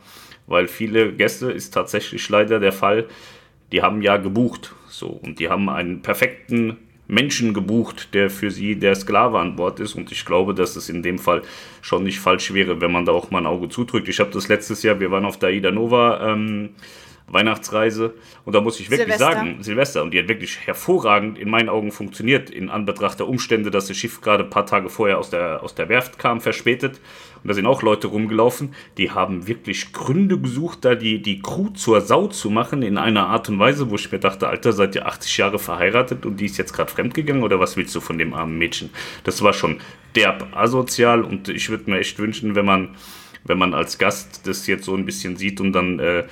weil 0.47 0.67
viele 0.67 1.13
Gäste 1.13 1.51
ist 1.51 1.73
tatsächlich 1.73 2.27
leider 2.29 2.59
der 2.59 2.73
Fall, 2.73 3.05
die 3.71 3.81
haben 3.81 4.01
ja 4.01 4.17
gebucht 4.17 4.73
so, 4.97 5.07
und 5.07 5.39
die 5.39 5.49
haben 5.49 5.69
einen 5.69 6.01
perfekten 6.01 6.77
Menschen 7.07 7.53
gebucht, 7.53 8.13
der 8.13 8.29
für 8.29 8.49
sie 8.49 8.75
der 8.75 8.95
Sklave 8.95 9.39
an 9.39 9.55
Bord 9.55 9.79
ist. 9.79 9.95
Und 9.95 10.11
ich 10.11 10.25
glaube, 10.25 10.53
dass 10.53 10.75
es 10.75 10.89
in 10.89 11.03
dem 11.03 11.19
Fall 11.19 11.43
schon 11.81 12.03
nicht 12.03 12.19
falsch 12.19 12.53
wäre, 12.53 12.81
wenn 12.81 12.91
man 12.91 13.05
da 13.05 13.11
auch 13.11 13.29
mal 13.29 13.39
ein 13.39 13.45
Auge 13.45 13.69
zudrückt. 13.69 14.07
Ich 14.07 14.19
habe 14.19 14.31
das 14.31 14.47
letztes 14.47 14.81
Jahr, 14.83 14.99
wir 14.99 15.11
waren 15.11 15.25
auf 15.25 15.37
der 15.37 15.51
Ida 15.51 15.71
Nova 15.71 16.31
ähm, 16.31 16.71
Weihnachtsreise 17.27 18.13
und 18.45 18.53
da 18.53 18.61
muss 18.61 18.79
ich 18.79 18.89
wirklich 18.89 19.17
Silvester. 19.17 19.33
sagen, 19.33 19.63
Silvester, 19.63 20.03
und 20.03 20.13
die 20.13 20.19
hat 20.19 20.27
wirklich 20.27 20.59
hervorragend 20.65 21.39
in 21.39 21.49
meinen 21.49 21.69
Augen 21.69 21.91
funktioniert, 21.91 22.49
in 22.49 22.69
Anbetracht 22.69 23.19
der 23.19 23.27
Umstände, 23.27 23.71
dass 23.71 23.87
das 23.87 23.97
Schiff 23.97 24.21
gerade 24.21 24.43
ein 24.43 24.49
paar 24.49 24.65
Tage 24.65 24.89
vorher 24.89 25.17
aus 25.17 25.31
der, 25.31 25.63
aus 25.63 25.73
der 25.73 25.89
Werft 25.89 26.19
kam, 26.19 26.39
verspätet. 26.39 26.99
Und 27.43 27.49
da 27.49 27.53
sind 27.53 27.65
auch 27.67 27.81
Leute 27.83 28.07
rumgelaufen, 28.07 28.73
die 28.97 29.11
haben 29.11 29.47
wirklich 29.47 29.93
Gründe 29.93 30.39
gesucht, 30.39 30.79
da 30.83 30.95
die, 30.95 31.21
die 31.21 31.41
Crew 31.41 31.69
zur 31.69 32.01
Sau 32.01 32.27
zu 32.27 32.49
machen, 32.49 32.81
in 32.81 32.97
einer 32.97 33.27
Art 33.27 33.49
und 33.49 33.59
Weise, 33.59 33.89
wo 33.89 33.95
ich 33.95 34.11
mir 34.11 34.19
dachte, 34.19 34.47
Alter, 34.47 34.73
seid 34.73 34.95
ihr 34.95 35.05
80 35.05 35.37
Jahre 35.37 35.59
verheiratet 35.59 36.25
und 36.25 36.37
die 36.39 36.45
ist 36.45 36.57
jetzt 36.57 36.73
gerade 36.73 36.91
fremdgegangen 36.91 37.43
oder 37.43 37.59
was 37.59 37.77
willst 37.77 37.93
du 37.95 38.01
von 38.01 38.17
dem 38.17 38.33
armen 38.33 38.57
Mädchen? 38.57 38.89
Das 39.23 39.43
war 39.43 39.53
schon 39.53 39.79
derb 40.15 40.55
asozial 40.55 41.23
und 41.23 41.49
ich 41.49 41.69
würde 41.69 41.89
mir 41.89 41.99
echt 41.99 42.17
wünschen, 42.17 42.55
wenn 42.55 42.65
man, 42.65 42.95
wenn 43.43 43.57
man 43.57 43.73
als 43.73 43.97
Gast 43.97 44.47
das 44.47 44.65
jetzt 44.67 44.85
so 44.85 44.95
ein 44.95 45.05
bisschen 45.05 45.37
sieht 45.37 45.61
und 45.61 45.73
dann 45.73 45.99
äh, 45.99 46.23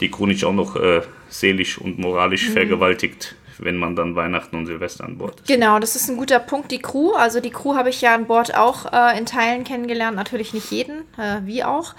die 0.00 0.10
Crew 0.10 0.26
nicht 0.26 0.44
auch 0.44 0.52
noch 0.52 0.76
äh, 0.76 1.02
seelisch 1.28 1.78
und 1.78 1.98
moralisch 1.98 2.48
mhm. 2.48 2.52
vergewaltigt 2.52 3.36
wenn 3.62 3.76
man 3.76 3.94
dann 3.94 4.16
Weihnachten 4.16 4.56
und 4.56 4.66
Silvester 4.66 5.04
an 5.04 5.18
Bord 5.18 5.40
ist. 5.40 5.48
Genau, 5.48 5.78
das 5.78 5.96
ist 5.96 6.08
ein 6.08 6.16
guter 6.16 6.38
Punkt. 6.38 6.70
Die 6.70 6.78
Crew, 6.78 7.12
also 7.12 7.40
die 7.40 7.50
Crew 7.50 7.74
habe 7.74 7.90
ich 7.90 8.00
ja 8.00 8.14
an 8.14 8.26
Bord 8.26 8.56
auch 8.56 8.92
äh, 8.92 9.18
in 9.18 9.26
Teilen 9.26 9.64
kennengelernt, 9.64 10.16
natürlich 10.16 10.54
nicht 10.54 10.70
jeden, 10.70 11.00
äh, 11.18 11.40
wie 11.44 11.64
auch. 11.64 11.94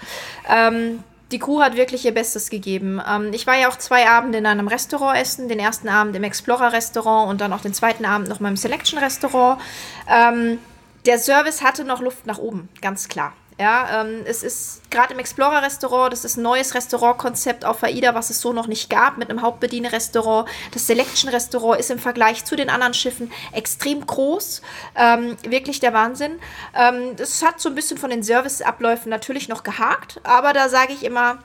Ähm, 0.48 1.02
die 1.30 1.38
Crew 1.38 1.60
hat 1.60 1.76
wirklich 1.76 2.04
ihr 2.04 2.12
Bestes 2.12 2.50
gegeben. 2.50 3.00
Ähm, 3.08 3.30
ich 3.32 3.46
war 3.46 3.58
ja 3.58 3.68
auch 3.68 3.78
zwei 3.78 4.08
Abende 4.08 4.38
in 4.38 4.46
einem 4.46 4.68
Restaurant 4.68 5.18
essen. 5.18 5.48
Den 5.48 5.58
ersten 5.58 5.88
Abend 5.88 6.14
im 6.14 6.24
Explorer-Restaurant 6.24 7.30
und 7.30 7.40
dann 7.40 7.52
auch 7.52 7.60
den 7.60 7.72
zweiten 7.72 8.04
Abend 8.04 8.28
noch 8.28 8.40
mal 8.40 8.48
im 8.48 8.56
Selection-Restaurant. 8.56 9.60
Ähm, 10.08 10.58
der 11.06 11.18
Service 11.18 11.62
hatte 11.62 11.84
noch 11.84 12.00
Luft 12.00 12.26
nach 12.26 12.38
oben, 12.38 12.68
ganz 12.80 13.08
klar. 13.08 13.32
Ja, 13.62 14.00
ähm, 14.00 14.24
es 14.24 14.42
ist 14.42 14.90
gerade 14.90 15.14
im 15.14 15.20
Explorer-Restaurant, 15.20 16.12
das 16.12 16.24
ist 16.24 16.36
ein 16.36 16.42
neues 16.42 16.74
Restaurantkonzept 16.74 17.64
auf 17.64 17.84
AIDA, 17.84 18.12
was 18.12 18.28
es 18.28 18.40
so 18.40 18.52
noch 18.52 18.66
nicht 18.66 18.90
gab, 18.90 19.18
mit 19.18 19.30
einem 19.30 19.40
Hauptbediener-Restaurant. 19.40 20.48
Das 20.72 20.88
Selection-Restaurant 20.88 21.78
ist 21.78 21.92
im 21.92 22.00
Vergleich 22.00 22.44
zu 22.44 22.56
den 22.56 22.70
anderen 22.70 22.92
Schiffen 22.92 23.30
extrem 23.52 24.04
groß. 24.04 24.62
Ähm, 24.96 25.36
wirklich 25.48 25.78
der 25.78 25.92
Wahnsinn. 25.92 26.40
Ähm, 26.74 27.14
das 27.14 27.40
hat 27.44 27.60
so 27.60 27.68
ein 27.68 27.76
bisschen 27.76 27.98
von 27.98 28.10
den 28.10 28.24
Serviceabläufen 28.24 29.10
natürlich 29.10 29.48
noch 29.48 29.62
gehakt, 29.62 30.20
aber 30.24 30.52
da 30.52 30.68
sage 30.68 30.92
ich 30.92 31.04
immer, 31.04 31.38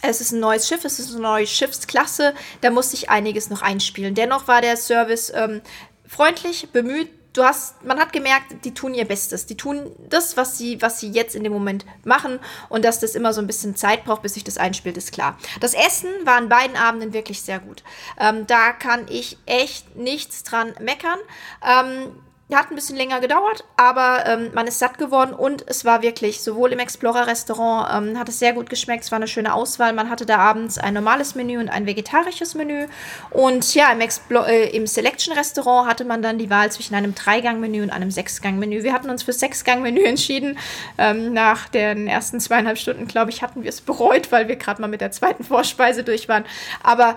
es 0.00 0.22
ist 0.22 0.32
ein 0.32 0.40
neues 0.40 0.66
Schiff, 0.66 0.86
es 0.86 0.98
ist 0.98 1.10
eine 1.10 1.20
neue 1.20 1.46
Schiffsklasse, 1.46 2.32
da 2.62 2.70
muss 2.70 2.92
sich 2.92 3.10
einiges 3.10 3.50
noch 3.50 3.60
einspielen. 3.60 4.14
Dennoch 4.14 4.48
war 4.48 4.62
der 4.62 4.78
Service 4.78 5.30
ähm, 5.34 5.60
freundlich, 6.06 6.70
bemüht, 6.70 7.10
du 7.34 7.44
hast, 7.44 7.84
man 7.84 7.98
hat 7.98 8.12
gemerkt, 8.12 8.64
die 8.64 8.72
tun 8.72 8.94
ihr 8.94 9.04
Bestes. 9.04 9.44
Die 9.44 9.56
tun 9.56 9.92
das, 10.08 10.36
was 10.36 10.56
sie, 10.56 10.80
was 10.80 11.00
sie 11.00 11.10
jetzt 11.10 11.34
in 11.34 11.44
dem 11.44 11.52
Moment 11.52 11.84
machen. 12.04 12.38
Und 12.70 12.84
dass 12.84 13.00
das 13.00 13.14
immer 13.14 13.34
so 13.34 13.40
ein 13.40 13.46
bisschen 13.46 13.76
Zeit 13.76 14.04
braucht, 14.04 14.22
bis 14.22 14.34
sich 14.34 14.44
das 14.44 14.56
einspielt, 14.56 14.96
ist 14.96 15.12
klar. 15.12 15.36
Das 15.60 15.74
Essen 15.74 16.08
war 16.24 16.36
an 16.36 16.48
beiden 16.48 16.76
Abenden 16.76 17.12
wirklich 17.12 17.42
sehr 17.42 17.58
gut. 17.58 17.82
Ähm, 18.18 18.46
da 18.46 18.72
kann 18.72 19.06
ich 19.10 19.36
echt 19.44 19.96
nichts 19.96 20.44
dran 20.44 20.72
meckern. 20.80 21.18
Ähm, 21.62 22.12
hat 22.54 22.70
ein 22.70 22.74
bisschen 22.74 22.96
länger 22.96 23.20
gedauert, 23.20 23.64
aber 23.76 24.24
ähm, 24.26 24.50
man 24.54 24.66
ist 24.66 24.78
satt 24.78 24.98
geworden 24.98 25.32
und 25.32 25.64
es 25.66 25.84
war 25.84 26.02
wirklich, 26.02 26.42
sowohl 26.42 26.72
im 26.72 26.78
Explorer-Restaurant 26.78 27.88
ähm, 27.92 28.18
hat 28.18 28.28
es 28.28 28.38
sehr 28.38 28.52
gut 28.52 28.70
geschmeckt, 28.70 29.04
es 29.04 29.10
war 29.10 29.16
eine 29.16 29.28
schöne 29.28 29.54
Auswahl. 29.54 29.92
Man 29.92 30.10
hatte 30.10 30.26
da 30.26 30.38
abends 30.38 30.78
ein 30.78 30.94
normales 30.94 31.34
Menü 31.34 31.58
und 31.58 31.68
ein 31.68 31.86
vegetarisches 31.86 32.54
Menü. 32.54 32.86
Und 33.30 33.74
ja, 33.74 33.90
im, 33.92 34.00
äh, 34.00 34.76
im 34.76 34.86
Selection-Restaurant 34.86 35.88
hatte 35.88 36.04
man 36.04 36.22
dann 36.22 36.38
die 36.38 36.50
Wahl 36.50 36.70
zwischen 36.72 36.94
einem 36.94 37.14
Dreigang-Menü 37.14 37.82
und 37.82 37.90
einem 37.90 38.10
Sechsgang-Menü. 38.10 38.82
Wir 38.82 38.92
hatten 38.92 39.10
uns 39.10 39.22
für 39.22 39.32
Sechsgang-Menü 39.32 40.02
entschieden. 40.04 40.58
Ähm, 40.98 41.32
nach 41.32 41.68
den 41.68 42.06
ersten 42.06 42.40
zweieinhalb 42.40 42.78
Stunden, 42.78 43.06
glaube 43.06 43.30
ich, 43.30 43.42
hatten 43.42 43.62
wir 43.62 43.68
es 43.68 43.80
bereut, 43.80 44.30
weil 44.32 44.48
wir 44.48 44.56
gerade 44.56 44.80
mal 44.80 44.88
mit 44.88 45.00
der 45.00 45.10
zweiten 45.10 45.44
Vorspeise 45.44 46.04
durch 46.04 46.28
waren. 46.28 46.44
Aber 46.82 47.16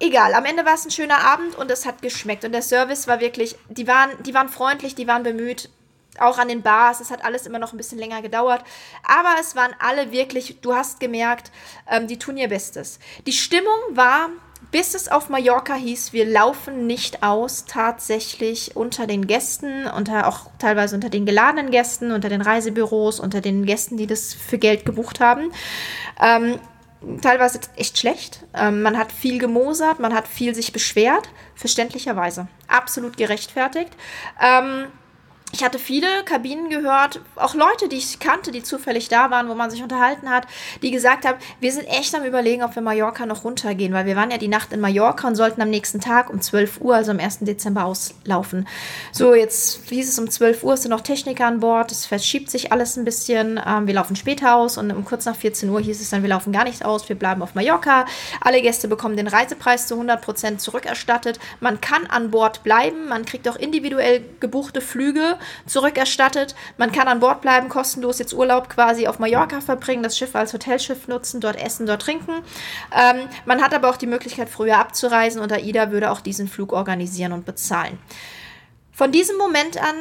egal, 0.00 0.34
am 0.34 0.44
Ende 0.44 0.64
war 0.64 0.74
es 0.74 0.84
ein 0.84 0.90
schöner 0.90 1.24
Abend 1.24 1.56
und 1.56 1.70
es 1.70 1.86
hat 1.86 2.02
geschmeckt. 2.02 2.44
Und 2.44 2.52
der 2.52 2.62
Service 2.62 3.06
war 3.06 3.20
wirklich, 3.20 3.56
die 3.68 3.86
waren, 3.86 4.10
die 4.22 4.34
waren 4.34 4.48
freundlich, 4.48 4.94
die 4.94 5.06
waren 5.06 5.22
bemüht. 5.22 5.70
Auch 6.18 6.38
an 6.38 6.48
den 6.48 6.62
Bars, 6.62 7.00
es 7.00 7.10
hat 7.12 7.24
alles 7.24 7.46
immer 7.46 7.60
noch 7.60 7.72
ein 7.72 7.76
bisschen 7.76 7.98
länger 7.98 8.22
gedauert. 8.22 8.64
Aber 9.04 9.36
es 9.40 9.54
waren 9.54 9.74
alle 9.78 10.10
wirklich, 10.10 10.60
du 10.60 10.74
hast 10.74 10.98
gemerkt, 10.98 11.52
ähm, 11.88 12.08
die 12.08 12.18
tun 12.18 12.36
ihr 12.36 12.48
Bestes. 12.48 12.98
Die 13.26 13.32
Stimmung 13.32 13.78
war, 13.90 14.30
bis 14.72 14.94
es 14.94 15.08
auf 15.08 15.28
Mallorca 15.28 15.74
hieß, 15.74 16.12
wir 16.12 16.26
laufen 16.26 16.86
nicht 16.86 17.22
aus, 17.22 17.66
tatsächlich 17.66 18.74
unter 18.74 19.06
den 19.06 19.28
Gästen, 19.28 19.86
unter, 19.86 20.26
auch 20.26 20.50
teilweise 20.58 20.96
unter 20.96 21.08
den 21.08 21.24
geladenen 21.24 21.70
Gästen, 21.70 22.10
unter 22.10 22.28
den 22.28 22.42
Reisebüros, 22.42 23.20
unter 23.20 23.40
den 23.40 23.64
Gästen, 23.64 23.96
die 23.96 24.08
das 24.08 24.34
für 24.34 24.58
Geld 24.58 24.84
gebucht 24.84 25.20
haben. 25.20 25.52
Ähm, 26.20 26.58
teilweise 27.20 27.60
echt 27.76 27.98
schlecht. 27.98 28.44
Ähm, 28.54 28.82
man 28.82 28.98
hat 28.98 29.12
viel 29.12 29.38
gemosert, 29.38 30.00
man 30.00 30.14
hat 30.14 30.26
viel 30.28 30.54
sich 30.54 30.72
beschwert, 30.72 31.28
verständlicherweise. 31.54 32.48
Absolut 32.66 33.16
gerechtfertigt. 33.16 33.92
Ähm, 34.40 34.86
ich 35.52 35.64
hatte 35.64 35.78
viele 35.78 36.06
Kabinen 36.24 36.68
gehört, 36.68 37.20
auch 37.34 37.54
Leute, 37.54 37.88
die 37.88 37.96
ich 37.96 38.18
kannte, 38.18 38.50
die 38.50 38.62
zufällig 38.62 39.08
da 39.08 39.30
waren, 39.30 39.48
wo 39.48 39.54
man 39.54 39.70
sich 39.70 39.82
unterhalten 39.82 40.28
hat, 40.28 40.46
die 40.82 40.90
gesagt 40.90 41.26
haben, 41.26 41.38
wir 41.58 41.72
sind 41.72 41.86
echt 41.86 42.14
am 42.14 42.24
überlegen, 42.24 42.62
ob 42.62 42.74
wir 42.74 42.82
Mallorca 42.82 43.24
noch 43.24 43.44
runtergehen, 43.44 43.94
weil 43.94 44.04
wir 44.04 44.14
waren 44.14 44.30
ja 44.30 44.36
die 44.36 44.48
Nacht 44.48 44.72
in 44.72 44.80
Mallorca 44.80 45.26
und 45.26 45.36
sollten 45.36 45.62
am 45.62 45.70
nächsten 45.70 46.00
Tag 46.00 46.28
um 46.28 46.42
12 46.42 46.82
Uhr, 46.82 46.94
also 46.94 47.12
am 47.12 47.18
1. 47.18 47.38
Dezember 47.40 47.86
auslaufen. 47.86 48.68
So, 49.10 49.34
jetzt 49.34 49.88
hieß 49.88 50.10
es 50.10 50.18
um 50.18 50.30
12 50.30 50.62
Uhr, 50.64 50.76
sind 50.76 50.90
noch 50.90 51.00
Techniker 51.00 51.46
an 51.46 51.60
Bord, 51.60 51.92
es 51.92 52.04
verschiebt 52.04 52.50
sich 52.50 52.70
alles 52.70 52.96
ein 52.96 53.06
bisschen, 53.06 53.58
ähm, 53.66 53.86
wir 53.86 53.94
laufen 53.94 54.16
später 54.16 54.54
aus 54.54 54.76
und 54.76 54.90
um 54.90 55.04
kurz 55.06 55.24
nach 55.24 55.36
14 55.36 55.70
Uhr 55.70 55.80
hieß 55.80 56.00
es 56.00 56.10
dann, 56.10 56.22
wir 56.22 56.28
laufen 56.28 56.52
gar 56.52 56.64
nicht 56.64 56.84
aus, 56.84 57.08
wir 57.08 57.16
bleiben 57.16 57.40
auf 57.40 57.54
Mallorca. 57.54 58.04
Alle 58.42 58.60
Gäste 58.60 58.86
bekommen 58.86 59.16
den 59.16 59.28
Reisepreis 59.28 59.86
zu 59.86 59.94
100% 59.94 60.58
zurückerstattet. 60.58 61.38
Man 61.60 61.80
kann 61.80 62.06
an 62.06 62.30
Bord 62.30 62.62
bleiben, 62.64 63.08
man 63.08 63.24
kriegt 63.24 63.48
auch 63.48 63.56
individuell 63.56 64.22
gebuchte 64.40 64.82
Flüge 64.82 65.37
zurückerstattet. 65.66 66.54
Man 66.76 66.92
kann 66.92 67.08
an 67.08 67.20
Bord 67.20 67.40
bleiben, 67.40 67.68
kostenlos 67.68 68.18
jetzt 68.18 68.32
Urlaub 68.32 68.68
quasi 68.68 69.06
auf 69.06 69.18
Mallorca 69.18 69.60
verbringen, 69.60 70.02
das 70.02 70.16
Schiff 70.16 70.34
als 70.34 70.52
Hotelschiff 70.52 71.08
nutzen, 71.08 71.40
dort 71.40 71.56
essen, 71.56 71.86
dort 71.86 72.02
trinken. 72.02 72.42
Ähm, 72.96 73.28
man 73.44 73.62
hat 73.62 73.74
aber 73.74 73.90
auch 73.90 73.96
die 73.96 74.06
Möglichkeit, 74.06 74.48
früher 74.48 74.78
abzureisen 74.78 75.40
und 75.40 75.52
AIDA 75.52 75.90
würde 75.90 76.10
auch 76.10 76.20
diesen 76.20 76.48
Flug 76.48 76.72
organisieren 76.72 77.32
und 77.32 77.44
bezahlen. 77.44 77.98
Von 78.92 79.12
diesem 79.12 79.36
Moment 79.36 79.80
an 79.80 79.94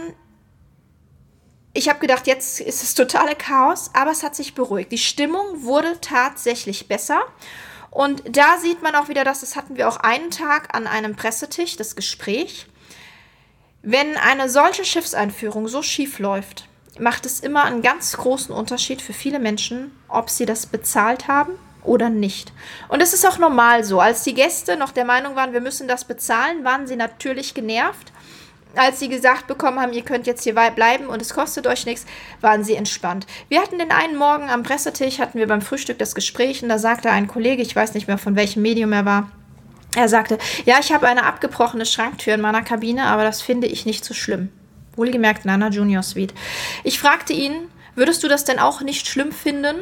ich 1.78 1.90
habe 1.90 2.00
gedacht, 2.00 2.26
jetzt 2.26 2.60
ist 2.60 2.82
es 2.82 2.96
totale 2.96 3.36
Chaos, 3.36 3.92
aber 3.94 4.10
es 4.10 4.24
hat 4.24 4.36
sich 4.36 4.56
beruhigt. 4.56 4.92
Die 4.92 4.98
Stimmung 4.98 5.64
wurde 5.64 6.02
tatsächlich 6.02 6.88
besser. 6.88 7.22
Und 7.92 8.24
da 8.36 8.58
sieht 8.58 8.82
man 8.82 8.96
auch 8.96 9.10
wieder, 9.10 9.24
dass 9.24 9.42
das 9.42 9.56
hatten 9.56 9.78
wir 9.78 9.88
auch 9.88 9.98
einen 9.98 10.32
Tag 10.32 10.76
an 10.76 10.88
einem 10.88 11.16
Pressetisch, 11.16 11.76
das 11.76 11.96
Gespräch. 11.96 12.66
Wenn 13.84 14.18
eine 14.18 14.50
solche 14.50 14.84
Schiffseinführung 14.84 15.68
so 15.68 15.82
schief 15.82 16.20
läuft, 16.20 16.68
macht 17.00 17.26
es 17.26 17.40
immer 17.40 17.64
einen 17.64 17.82
ganz 17.82 18.18
großen 18.18 18.54
Unterschied 18.54 19.02
für 19.02 19.14
viele 19.14 19.40
Menschen, 19.40 19.92
ob 20.08 20.30
sie 20.30 20.46
das 20.46 20.66
bezahlt 20.66 21.28
haben 21.28 21.54
oder 21.84 22.10
nicht. 22.10 22.52
Und 22.90 23.02
es 23.02 23.14
ist 23.14 23.26
auch 23.26 23.38
normal 23.38 23.84
so. 23.84 24.00
Als 24.00 24.24
die 24.24 24.34
Gäste 24.34 24.78
noch 24.78 24.92
der 24.92 25.06
Meinung 25.06 25.36
waren, 25.36 25.54
wir 25.54 25.62
müssen 25.62 25.88
das 25.88 26.06
bezahlen, 26.06 26.64
waren 26.64 26.88
sie 26.88 26.96
natürlich 26.96 27.54
genervt. 27.54 28.12
Als 28.76 29.00
sie 29.00 29.10
gesagt 29.10 29.48
bekommen 29.48 29.80
haben, 29.80 29.94
ihr 29.94 30.04
könnt 30.04 30.28
jetzt 30.28 30.44
hier 30.44 30.54
bleiben 30.54 31.08
und 31.08 31.22
es 31.22 31.34
kostet 31.34 31.66
euch 31.66 31.86
nichts, 31.86 32.06
waren 32.42 32.64
sie 32.64 32.76
entspannt. 32.76 33.26
Wir 33.48 33.62
hatten 33.62 33.80
den 33.80 33.92
einen 33.92 34.18
Morgen 34.18 34.50
am 34.50 34.64
Pressetisch, 34.64 35.20
hatten 35.20 35.40
wir 35.40 35.48
beim 35.48 35.62
Frühstück 35.62 35.98
das 35.98 36.14
Gespräch 36.14 36.62
und 36.62 36.70
da 36.70 36.78
sagte 36.78 37.10
ein 37.10 37.28
Kollege, 37.28 37.62
ich 37.62 37.76
weiß 37.76 37.94
nicht 37.94 38.08
mehr 38.08 38.18
von 38.18 38.36
welchem 38.36 38.62
Medium 38.62 38.92
er 38.92 39.06
war, 39.06 39.32
er 39.98 40.10
sagte, 40.10 40.38
ja, 40.66 40.78
ich 40.80 40.94
habe 40.94 41.08
eine 41.08 41.26
abgebrochene 41.26 41.86
Schranktür 41.86 42.36
in 42.36 42.42
meiner 42.42 42.62
Kabine, 42.62 43.06
aber 43.08 43.24
das 43.24 43.42
finde 43.42 43.68
ich 43.68 43.86
nicht 43.86 44.06
so 44.06 44.14
schlimm. 44.14 44.50
Wohlgemerkt 44.96 45.46
in 45.46 45.52
einer 45.52 45.70
Junior 45.70 46.04
Suite. 46.04 46.34
Ich 46.84 47.00
fragte 47.00 47.34
ihn, 47.34 47.54
würdest 47.96 48.24
du 48.24 48.28
das 48.28 48.44
denn 48.44 48.60
auch 48.60 48.82
nicht 48.82 49.08
schlimm 49.08 49.32
finden, 49.32 49.76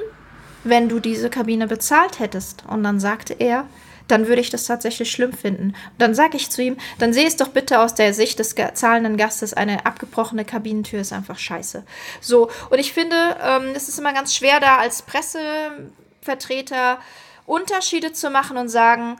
wenn 0.64 0.88
du 0.88 1.00
diese 1.00 1.30
Kabine 1.30 1.68
bezahlt 1.68 2.20
hättest? 2.20 2.64
Und 2.68 2.84
dann 2.84 3.00
sagte 3.00 3.34
er, 3.34 3.68
dann 4.08 4.28
würde 4.28 4.42
ich 4.42 4.50
das 4.50 4.66
tatsächlich 4.66 5.12
schlimm 5.12 5.34
finden. 5.34 5.70
Und 5.70 5.76
dann 5.98 6.16
sage 6.16 6.38
ich 6.38 6.50
zu 6.50 6.62
ihm, 6.62 6.78
dann 6.98 7.12
sehe 7.12 7.28
es 7.28 7.36
doch 7.36 7.50
bitte 7.50 7.80
aus 7.80 7.94
der 7.96 8.14
Sicht 8.14 8.40
des 8.40 8.56
zahlenden 8.74 9.18
Gastes, 9.18 9.54
eine 9.54 9.86
abgebrochene 9.86 10.46
Kabinentür 10.46 11.02
ist 11.02 11.12
einfach 11.12 11.40
scheiße. 11.40 11.84
So, 12.22 12.50
und 12.70 12.80
ich 12.80 12.94
finde, 12.94 13.16
ähm, 13.44 13.74
es 13.76 13.90
ist 13.90 14.00
immer 14.00 14.14
ganz 14.14 14.34
schwer, 14.34 14.60
da 14.60 14.78
als 14.78 15.02
Pressevertreter 15.02 17.00
Unterschiede 17.46 18.14
zu 18.14 18.30
machen 18.30 18.58
und 18.58 18.70
sagen, 18.70 19.18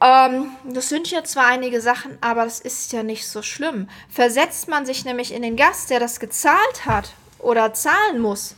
ähm, 0.00 0.50
das 0.64 0.88
sind 0.88 1.10
ja 1.10 1.24
zwar 1.24 1.46
einige 1.46 1.80
Sachen, 1.80 2.18
aber 2.20 2.44
das 2.44 2.60
ist 2.60 2.92
ja 2.92 3.02
nicht 3.02 3.26
so 3.26 3.42
schlimm. 3.42 3.88
Versetzt 4.08 4.68
man 4.68 4.84
sich 4.84 5.04
nämlich 5.04 5.32
in 5.32 5.42
den 5.42 5.56
Gast, 5.56 5.90
der 5.90 6.00
das 6.00 6.20
gezahlt 6.20 6.84
hat 6.84 7.12
oder 7.38 7.72
zahlen 7.72 8.20
muss, 8.20 8.56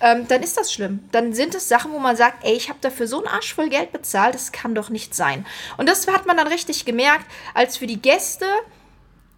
ähm, 0.00 0.26
dann 0.26 0.42
ist 0.42 0.56
das 0.56 0.72
schlimm. 0.72 1.08
Dann 1.12 1.32
sind 1.32 1.54
es 1.54 1.68
Sachen, 1.68 1.92
wo 1.92 1.98
man 1.98 2.16
sagt, 2.16 2.44
ey, 2.44 2.54
ich 2.54 2.68
habe 2.68 2.78
dafür 2.80 3.06
so 3.06 3.18
einen 3.18 3.28
Arsch 3.28 3.54
voll 3.54 3.68
Geld 3.68 3.92
bezahlt, 3.92 4.34
das 4.34 4.52
kann 4.52 4.74
doch 4.74 4.90
nicht 4.90 5.14
sein. 5.14 5.46
Und 5.76 5.88
das 5.88 6.06
hat 6.08 6.26
man 6.26 6.36
dann 6.36 6.48
richtig 6.48 6.84
gemerkt, 6.84 7.26
als 7.54 7.76
für 7.76 7.86
die 7.86 8.02
Gäste 8.02 8.46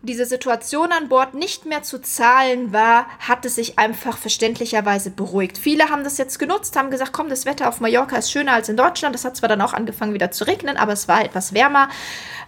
diese 0.02 0.26
Situation 0.26 0.92
an 0.92 1.08
Bord 1.08 1.34
nicht 1.34 1.66
mehr 1.66 1.82
zu 1.82 2.00
zahlen 2.00 2.72
war, 2.72 3.06
hat 3.18 3.44
es 3.44 3.56
sich 3.56 3.78
einfach 3.78 4.18
verständlicherweise 4.18 5.10
beruhigt. 5.10 5.58
Viele 5.58 5.88
haben 5.88 6.04
das 6.04 6.18
jetzt 6.18 6.38
genutzt, 6.38 6.76
haben 6.76 6.90
gesagt, 6.90 7.12
komm, 7.12 7.28
das 7.28 7.46
Wetter 7.46 7.68
auf 7.68 7.80
Mallorca 7.80 8.16
ist 8.16 8.30
schöner 8.30 8.52
als 8.52 8.68
in 8.68 8.76
Deutschland. 8.76 9.14
Das 9.14 9.24
hat 9.24 9.36
zwar 9.36 9.48
dann 9.48 9.60
auch 9.60 9.72
angefangen 9.72 10.14
wieder 10.14 10.30
zu 10.30 10.44
regnen, 10.44 10.76
aber 10.76 10.92
es 10.92 11.08
war 11.08 11.24
etwas 11.24 11.54
wärmer 11.54 11.88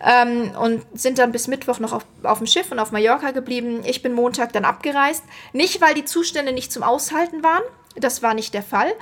ähm, 0.00 0.52
und 0.60 0.86
sind 0.94 1.18
dann 1.18 1.32
bis 1.32 1.48
Mittwoch 1.48 1.80
noch 1.80 1.92
auf, 1.92 2.06
auf 2.22 2.38
dem 2.38 2.46
Schiff 2.46 2.70
und 2.70 2.78
auf 2.78 2.92
Mallorca 2.92 3.32
geblieben. 3.32 3.80
Ich 3.84 4.02
bin 4.02 4.12
Montag 4.12 4.52
dann 4.52 4.64
abgereist. 4.64 5.24
Nicht, 5.52 5.80
weil 5.80 5.94
die 5.94 6.04
Zustände 6.04 6.52
nicht 6.52 6.72
zum 6.72 6.82
Aushalten 6.82 7.42
waren, 7.42 7.62
das 7.96 8.22
war 8.22 8.34
nicht 8.34 8.54
der 8.54 8.62
Fall 8.62 8.92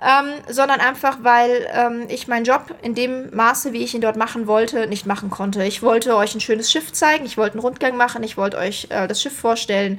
ähm, 0.00 0.26
sondern 0.48 0.80
einfach, 0.80 1.18
weil 1.22 1.66
ähm, 1.72 2.06
ich 2.08 2.28
meinen 2.28 2.44
Job 2.44 2.74
in 2.82 2.94
dem 2.94 3.34
Maße, 3.34 3.72
wie 3.72 3.82
ich 3.82 3.94
ihn 3.94 4.00
dort 4.00 4.16
machen 4.16 4.46
wollte, 4.46 4.86
nicht 4.86 5.06
machen 5.06 5.28
konnte. 5.28 5.64
Ich 5.64 5.82
wollte 5.82 6.16
euch 6.16 6.34
ein 6.34 6.40
schönes 6.40 6.70
Schiff 6.70 6.92
zeigen, 6.92 7.26
ich 7.26 7.36
wollte 7.36 7.54
einen 7.54 7.62
Rundgang 7.62 7.96
machen, 7.96 8.22
ich 8.22 8.36
wollte 8.36 8.58
euch 8.58 8.86
äh, 8.90 9.08
das 9.08 9.20
Schiff 9.20 9.36
vorstellen. 9.36 9.98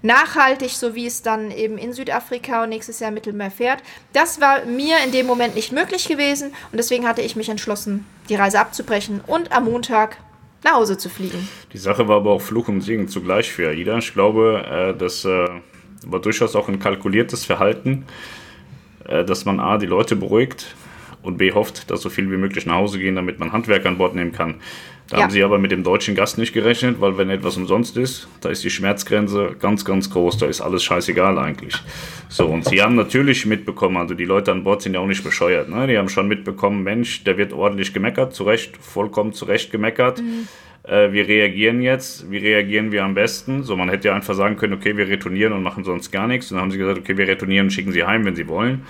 Nachhaltig, 0.00 0.70
so 0.70 0.94
wie 0.94 1.06
es 1.06 1.22
dann 1.22 1.50
eben 1.50 1.78
in 1.78 1.94
Südafrika 1.94 2.62
und 2.62 2.68
nächstes 2.70 3.00
Jahr 3.00 3.08
im 3.08 3.14
Mittelmeer 3.14 3.50
fährt. 3.50 3.82
Das 4.12 4.40
war 4.40 4.64
mir 4.66 4.96
in 5.04 5.12
dem 5.12 5.26
Moment 5.26 5.54
nicht 5.54 5.72
möglich 5.72 6.08
gewesen 6.08 6.52
und 6.72 6.76
deswegen 6.76 7.06
hatte 7.06 7.22
ich 7.22 7.36
mich 7.36 7.48
entschlossen, 7.48 8.06
die 8.28 8.34
Reise 8.34 8.60
abzubrechen 8.60 9.22
und 9.26 9.52
am 9.52 9.64
Montag 9.64 10.18
nach 10.62 10.74
Hause 10.74 10.96
zu 10.98 11.08
fliegen. 11.10 11.48
Die 11.72 11.78
Sache 11.78 12.08
war 12.08 12.16
aber 12.16 12.32
auch 12.32 12.42
Fluch 12.42 12.68
und 12.68 12.80
Segen 12.80 13.08
zugleich 13.08 13.50
für 13.50 13.68
AIDA. 13.68 13.98
Ich 13.98 14.12
glaube, 14.12 14.94
äh, 14.94 14.98
das 14.98 15.24
äh, 15.24 15.48
war 16.06 16.20
durchaus 16.20 16.56
auch 16.56 16.68
ein 16.68 16.78
kalkuliertes 16.78 17.44
Verhalten 17.44 18.06
dass 19.08 19.44
man 19.44 19.60
A, 19.60 19.78
die 19.78 19.86
Leute 19.86 20.16
beruhigt 20.16 20.74
und 21.22 21.38
B, 21.38 21.52
hofft, 21.52 21.90
dass 21.90 22.02
so 22.02 22.10
viel 22.10 22.30
wie 22.30 22.36
möglich 22.36 22.66
nach 22.66 22.76
Hause 22.76 22.98
gehen, 22.98 23.16
damit 23.16 23.38
man 23.38 23.52
Handwerker 23.52 23.88
an 23.88 23.98
Bord 23.98 24.14
nehmen 24.14 24.32
kann. 24.32 24.56
Da 25.08 25.18
ja. 25.18 25.22
haben 25.24 25.30
sie 25.30 25.42
aber 25.42 25.58
mit 25.58 25.70
dem 25.70 25.82
deutschen 25.82 26.14
Gast 26.14 26.38
nicht 26.38 26.54
gerechnet, 26.54 27.00
weil 27.00 27.18
wenn 27.18 27.28
etwas 27.28 27.58
umsonst 27.58 27.96
ist, 27.98 28.26
da 28.40 28.48
ist 28.48 28.64
die 28.64 28.70
Schmerzgrenze 28.70 29.54
ganz, 29.60 29.84
ganz 29.84 30.08
groß. 30.08 30.38
Da 30.38 30.46
ist 30.46 30.62
alles 30.62 30.82
scheißegal 30.82 31.38
eigentlich. 31.38 31.74
So, 32.30 32.46
und 32.46 32.64
sie 32.64 32.80
haben 32.80 32.94
natürlich 32.94 33.44
mitbekommen, 33.44 33.98
also 33.98 34.14
die 34.14 34.24
Leute 34.24 34.50
an 34.50 34.64
Bord 34.64 34.80
sind 34.80 34.94
ja 34.94 35.00
auch 35.00 35.06
nicht 35.06 35.22
bescheuert. 35.22 35.68
Ne? 35.68 35.86
Die 35.86 35.98
haben 35.98 36.08
schon 36.08 36.26
mitbekommen, 36.26 36.82
Mensch, 36.82 37.22
der 37.24 37.36
wird 37.36 37.52
ordentlich 37.52 37.92
gemeckert, 37.92 38.34
zu 38.34 38.44
Recht, 38.44 38.78
vollkommen 38.78 39.34
zu 39.34 39.44
Recht 39.44 39.70
gemeckert. 39.70 40.20
Mhm. 40.20 40.48
Äh, 40.84 41.12
wir 41.12 41.26
reagieren 41.26 41.80
jetzt, 41.80 42.30
wie 42.30 42.38
reagieren 42.38 42.92
wir 42.92 43.04
am 43.04 43.14
besten? 43.14 43.62
So, 43.62 43.76
man 43.76 43.88
hätte 43.88 44.08
ja 44.08 44.14
einfach 44.14 44.34
sagen 44.34 44.56
können, 44.56 44.74
okay, 44.74 44.96
wir 44.96 45.08
retournieren 45.08 45.52
und 45.52 45.62
machen 45.62 45.82
sonst 45.84 46.10
gar 46.10 46.26
nichts. 46.26 46.50
Und 46.50 46.56
dann 46.56 46.62
haben 46.64 46.70
sie 46.70 46.78
gesagt, 46.78 46.98
okay, 46.98 47.16
wir 47.16 47.26
retournieren 47.26 47.66
und 47.66 47.70
schicken 47.70 47.92
sie 47.92 48.04
heim, 48.04 48.24
wenn 48.24 48.36
sie 48.36 48.48
wollen. 48.48 48.86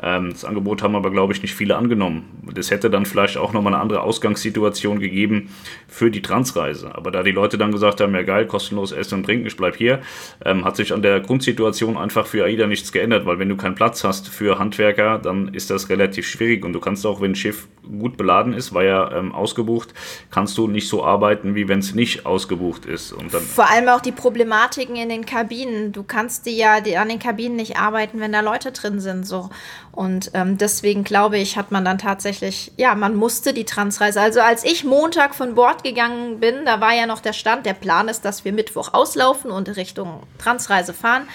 Ähm, 0.00 0.30
das 0.30 0.44
Angebot 0.44 0.82
haben 0.82 0.96
aber, 0.96 1.10
glaube 1.10 1.32
ich, 1.32 1.42
nicht 1.42 1.54
viele 1.54 1.76
angenommen. 1.76 2.42
Das 2.54 2.70
hätte 2.70 2.90
dann 2.90 3.06
vielleicht 3.06 3.36
auch 3.36 3.52
nochmal 3.52 3.74
eine 3.74 3.82
andere 3.82 4.02
Ausgangssituation 4.02 5.00
gegeben 5.00 5.50
für 5.88 6.10
die 6.10 6.22
Transreise. 6.22 6.94
Aber 6.94 7.10
da 7.10 7.22
die 7.22 7.32
Leute 7.32 7.58
dann 7.58 7.72
gesagt 7.72 8.00
haben, 8.00 8.14
ja 8.14 8.22
geil, 8.22 8.46
kostenlos 8.46 8.92
essen 8.92 9.16
und 9.16 9.24
trinken, 9.24 9.46
ich 9.46 9.56
bleib 9.56 9.76
hier, 9.76 10.00
ähm, 10.44 10.64
hat 10.64 10.76
sich 10.76 10.92
an 10.92 11.02
der 11.02 11.20
Grundsituation 11.20 11.96
einfach 11.96 12.26
für 12.26 12.44
AIDA 12.44 12.66
nichts 12.66 12.92
geändert, 12.92 13.26
weil 13.26 13.38
wenn 13.38 13.48
du 13.48 13.56
keinen 13.56 13.74
Platz 13.74 14.04
hast 14.04 14.28
für 14.28 14.58
Handwerker, 14.58 15.18
dann 15.18 15.48
ist 15.54 15.70
das 15.70 15.88
relativ 15.88 16.26
schwierig 16.26 16.64
und 16.64 16.72
du 16.72 16.80
kannst 16.80 17.04
auch, 17.06 17.20
wenn 17.20 17.32
ein 17.32 17.36
Schiff 17.36 17.68
gut 17.98 18.16
beladen 18.16 18.52
ist, 18.52 18.74
war 18.74 18.84
ja 18.84 19.10
ähm, 19.12 19.32
ausgebucht, 19.32 19.94
kannst 20.30 20.58
du 20.58 20.68
nicht 20.68 20.88
so 20.88 21.04
arbeiten, 21.04 21.54
wie 21.54 21.68
wenn 21.68 21.78
es 21.78 21.94
nicht 21.94 22.26
ausgebucht 22.26 22.86
ist. 22.86 23.12
Und 23.12 23.32
dann 23.32 23.42
Vor 23.42 23.70
allem 23.70 23.88
auch 23.88 24.00
die 24.00 24.12
Problematiken 24.12 24.96
in 24.96 25.08
den 25.08 25.24
Kabinen. 25.24 25.92
Du 25.92 26.02
kannst 26.02 26.46
die 26.46 26.56
ja 26.56 26.76
an 26.76 27.08
den 27.08 27.18
Kabinen 27.18 27.56
nicht 27.56 27.76
arbeiten, 27.76 28.20
wenn 28.20 28.32
da 28.32 28.40
Leute 28.40 28.72
drin 28.72 29.00
sind. 29.00 29.26
So. 29.26 29.50
Und 29.98 30.30
ähm, 30.34 30.58
deswegen 30.58 31.02
glaube 31.02 31.38
ich, 31.38 31.56
hat 31.56 31.72
man 31.72 31.84
dann 31.84 31.98
tatsächlich, 31.98 32.70
ja, 32.76 32.94
man 32.94 33.16
musste 33.16 33.52
die 33.52 33.64
Transreise. 33.64 34.22
Also 34.22 34.40
als 34.40 34.62
ich 34.62 34.84
Montag 34.84 35.34
von 35.34 35.56
Bord 35.56 35.82
gegangen 35.82 36.38
bin, 36.38 36.64
da 36.64 36.80
war 36.80 36.94
ja 36.94 37.04
noch 37.04 37.18
der 37.18 37.32
Stand, 37.32 37.66
der 37.66 37.74
Plan 37.74 38.06
ist, 38.06 38.24
dass 38.24 38.44
wir 38.44 38.52
Mittwoch 38.52 38.94
auslaufen 38.94 39.50
und 39.50 39.68
Richtung 39.74 40.22
Transreise 40.38 40.94
fahren. 40.94 41.26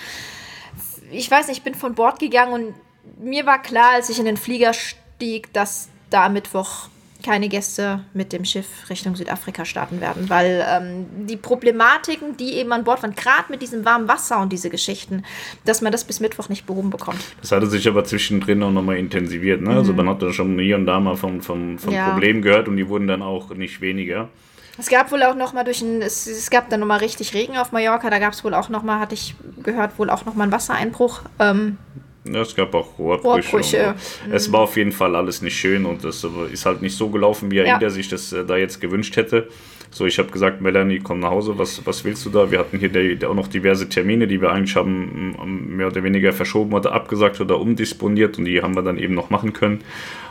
Ich 1.12 1.30
weiß 1.30 1.49
nicht, 1.49 1.58
ich 1.58 1.63
bin 1.65 1.76
von 1.76 1.93
Bord 1.93 2.19
gegangen 2.19 2.54
und 2.54 2.76
mir 3.21 3.45
war 3.45 3.62
klar, 3.62 3.95
als 3.95 4.08
ich 4.08 4.17
in 4.17 4.23
den 4.23 4.38
Flieger 4.38 4.71
stieg, 4.71 5.52
dass 5.52 5.89
da 6.10 6.30
Mittwoch 6.30 6.88
keine 7.23 7.49
Gäste 7.49 8.01
mit 8.13 8.33
dem 8.33 8.45
Schiff 8.45 8.67
Richtung 8.89 9.15
Südafrika 9.15 9.65
starten 9.65 10.01
werden, 10.01 10.29
weil 10.29 10.65
ähm, 10.69 11.05
die 11.25 11.38
Problematiken, 11.38 12.38
die 12.38 12.53
eben 12.53 12.71
an 12.73 12.83
Bord 12.83 13.01
waren, 13.01 13.15
gerade 13.15 13.45
mit 13.49 13.62
diesem 13.62 13.86
warmen 13.86 14.07
Wasser 14.07 14.41
und 14.41 14.51
diese 14.51 14.69
Geschichten, 14.69 15.23
dass 15.65 15.81
man 15.81 15.91
das 15.91 16.03
bis 16.03 16.19
Mittwoch 16.19 16.49
nicht 16.49 16.65
behoben 16.65 16.89
bekommt. 16.89 17.19
Das 17.41 17.51
hatte 17.51 17.67
sich 17.67 17.88
aber 17.88 18.03
zwischendrin 18.03 18.62
auch 18.62 18.71
nochmal 18.71 18.97
intensiviert. 18.97 19.62
Ne? 19.62 19.69
Also 19.69 19.93
mhm. 19.93 19.93
Also 19.93 19.93
man 19.93 20.09
hat 20.09 20.21
da 20.23 20.33
schon 20.33 20.57
hier 20.59 20.75
und 20.75 20.86
da 20.86 20.99
mal 20.99 21.15
von, 21.15 21.41
von, 21.41 21.77
von 21.77 21.93
ja. 21.93 22.09
Problemen 22.09 22.41
gehört 22.41 22.67
und 22.67 22.77
die 22.77 22.88
wurden 22.88 23.07
dann 23.07 23.21
auch 23.21 23.51
nicht 23.51 23.79
weniger. 23.79 24.29
Es 24.77 24.89
gab 24.89 25.12
wohl 25.12 25.21
auch 25.21 25.36
noch 25.36 25.53
mal 25.53 25.63
durch 25.63 25.81
ein, 25.81 26.01
es, 26.01 26.25
es 26.25 26.49
gab 26.49 26.69
dann 26.69 26.79
noch 26.79 26.88
mal 26.88 26.97
richtig 26.97 27.36
Regen 27.36 27.57
auf 27.57 27.71
Mallorca, 27.71 28.09
da 28.09 28.17
gab 28.17 28.33
es 28.33 28.43
wohl 28.43 28.55
auch 28.55 28.69
noch 28.69 28.81
mal, 28.81 28.99
hatte 28.99 29.13
ich 29.13 29.36
gehört, 29.62 29.99
wohl 29.99 30.09
auch 30.09 30.25
noch 30.25 30.33
mal 30.33 30.43
einen 30.43 30.51
Wassereinbruch. 30.51 31.21
Ähm, 31.38 31.77
ja, 32.25 32.41
es 32.41 32.55
gab 32.55 32.73
auch 32.73 32.97
Rohrbrüche. 32.97 33.51
Rohrbrüche. 33.51 33.95
Es 34.31 34.51
war 34.51 34.62
auf 34.62 34.77
jeden 34.77 34.91
Fall 34.91 35.15
alles 35.15 35.41
nicht 35.41 35.57
schön 35.57 35.86
und 35.86 36.03
es 36.05 36.25
ist 36.51 36.65
halt 36.65 36.81
nicht 36.81 36.95
so 36.95 37.09
gelaufen, 37.09 37.51
wie 37.51 37.57
er 37.57 37.81
ja. 37.81 37.89
sich 37.89 38.07
das 38.07 38.31
äh, 38.31 38.45
da 38.45 38.55
jetzt 38.55 38.79
gewünscht 38.79 39.15
hätte. 39.17 39.49
So, 39.91 40.07
ich 40.07 40.17
habe 40.17 40.31
gesagt, 40.31 40.59
Melanie, 40.59 40.99
komm 40.99 41.19
nach 41.19 41.29
Hause, 41.29 41.57
was, 41.59 41.86
was 41.86 42.03
willst 42.03 42.25
du 42.25 42.31
da? 42.31 42.49
Wir 42.49 42.57
hatten 42.57 42.79
hier 42.79 42.89
der, 42.89 43.29
auch 43.29 43.36
noch 43.36 43.47
diverse 43.47 43.89
Termine, 43.89 44.25
die 44.25 44.41
wir 44.41 44.51
eigentlich 44.51 44.75
haben 44.75 45.36
mehr 45.75 45.88
oder 45.88 46.03
weniger 46.03 46.33
verschoben 46.33 46.73
oder 46.73 46.93
abgesagt 46.93 47.39
oder 47.41 47.59
umdisponiert 47.59 48.39
und 48.39 48.45
die 48.45 48.62
haben 48.62 48.75
wir 48.75 48.81
dann 48.81 48.97
eben 48.97 49.13
noch 49.13 49.29
machen 49.29 49.53
können. 49.53 49.83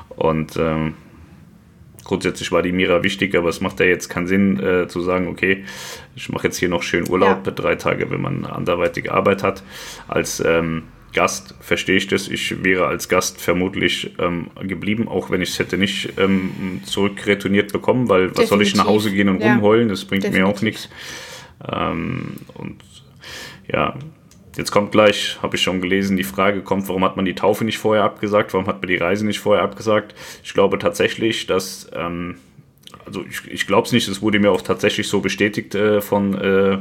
Und 0.09 0.57
ähm, 0.57 0.95
grundsätzlich 2.03 2.51
war 2.51 2.63
die 2.63 2.73
Mira 2.73 3.05
wichtig, 3.05 3.37
aber 3.37 3.51
es 3.51 3.61
macht 3.61 3.79
ja 3.79 3.87
jetzt 3.87 4.09
keinen 4.09 4.27
Sinn 4.27 4.59
äh, 4.59 4.89
zu 4.89 5.01
sagen, 5.01 5.29
okay, 5.29 5.65
ich 6.17 6.29
mache 6.29 6.49
jetzt 6.49 6.57
hier 6.57 6.69
noch 6.69 6.83
schön 6.83 7.09
Urlaub, 7.09 7.47
ja. 7.47 7.53
drei 7.53 7.77
Tage, 7.77 8.11
wenn 8.11 8.21
man 8.21 8.45
anderweitige 8.45 9.13
Arbeit 9.13 9.45
hat, 9.45 9.63
als 10.09 10.43
ähm, 10.45 10.85
Gast 11.13 11.55
verstehe 11.61 11.97
ich 11.97 12.07
das. 12.07 12.29
Ich 12.29 12.63
wäre 12.65 12.87
als 12.87 13.09
Gast 13.09 13.41
vermutlich 13.41 14.13
ähm, 14.19 14.51
geblieben, 14.63 15.09
auch 15.09 15.31
wenn 15.31 15.43
ich 15.43 15.51
es 15.51 15.59
hätte 15.59 15.79
nicht 15.79 16.15
ähm, 16.19 16.81
zurückretourniert 16.85 17.73
bekommen, 17.73 18.09
weil 18.09 18.29
Definitiv. 18.29 18.43
was 18.43 18.49
soll 18.49 18.63
ich 18.63 18.77
nach 18.77 18.87
Hause 18.87 19.13
gehen 19.13 19.29
und 19.29 19.41
ja. 19.41 19.55
rumheulen? 19.55 19.89
Das 19.89 20.05
bringt 20.05 20.25
Definitiv. 20.25 20.47
mir 20.47 20.51
auch 20.51 20.63
nichts. 20.63 20.89
Ähm, 21.71 22.37
und 22.55 22.77
ja, 23.71 23.95
jetzt 24.57 24.71
kommt 24.71 24.93
gleich, 24.93 25.39
habe 25.43 25.57
ich 25.57 25.63
schon 25.63 25.81
gelesen, 25.81 26.17
die 26.17 26.25
Frage 26.25 26.63
kommt, 26.63 26.89
warum 26.89 27.05
hat 27.05 27.17
man 27.17 27.25
die 27.25 27.35
Taufe 27.35 27.65
nicht 27.65 27.79
vorher 27.79 28.05
abgesagt? 28.05 28.53
Warum 28.55 28.67
hat 28.67 28.81
man 28.81 28.89
die 28.89 28.97
Reise 28.97 29.27
nicht 29.27 29.41
vorher 29.41 29.63
abgesagt? 29.63 30.15
Ich 30.43 30.55
glaube 30.55 30.79
tatsächlich, 30.79 31.47
dass 31.47 31.91
ähm, 31.95 32.37
also 33.07 33.25
ich, 33.29 33.47
ich 33.51 33.67
glaube 33.67 33.87
es 33.87 33.93
nicht, 33.93 34.09
es 34.09 34.23
wurde 34.23 34.39
mir 34.39 34.51
auch 34.51 34.63
tatsächlich 34.63 35.09
so 35.09 35.21
bestätigt 35.21 35.75
äh, 35.75 36.01
von 36.01 36.35
äh, 36.35 36.79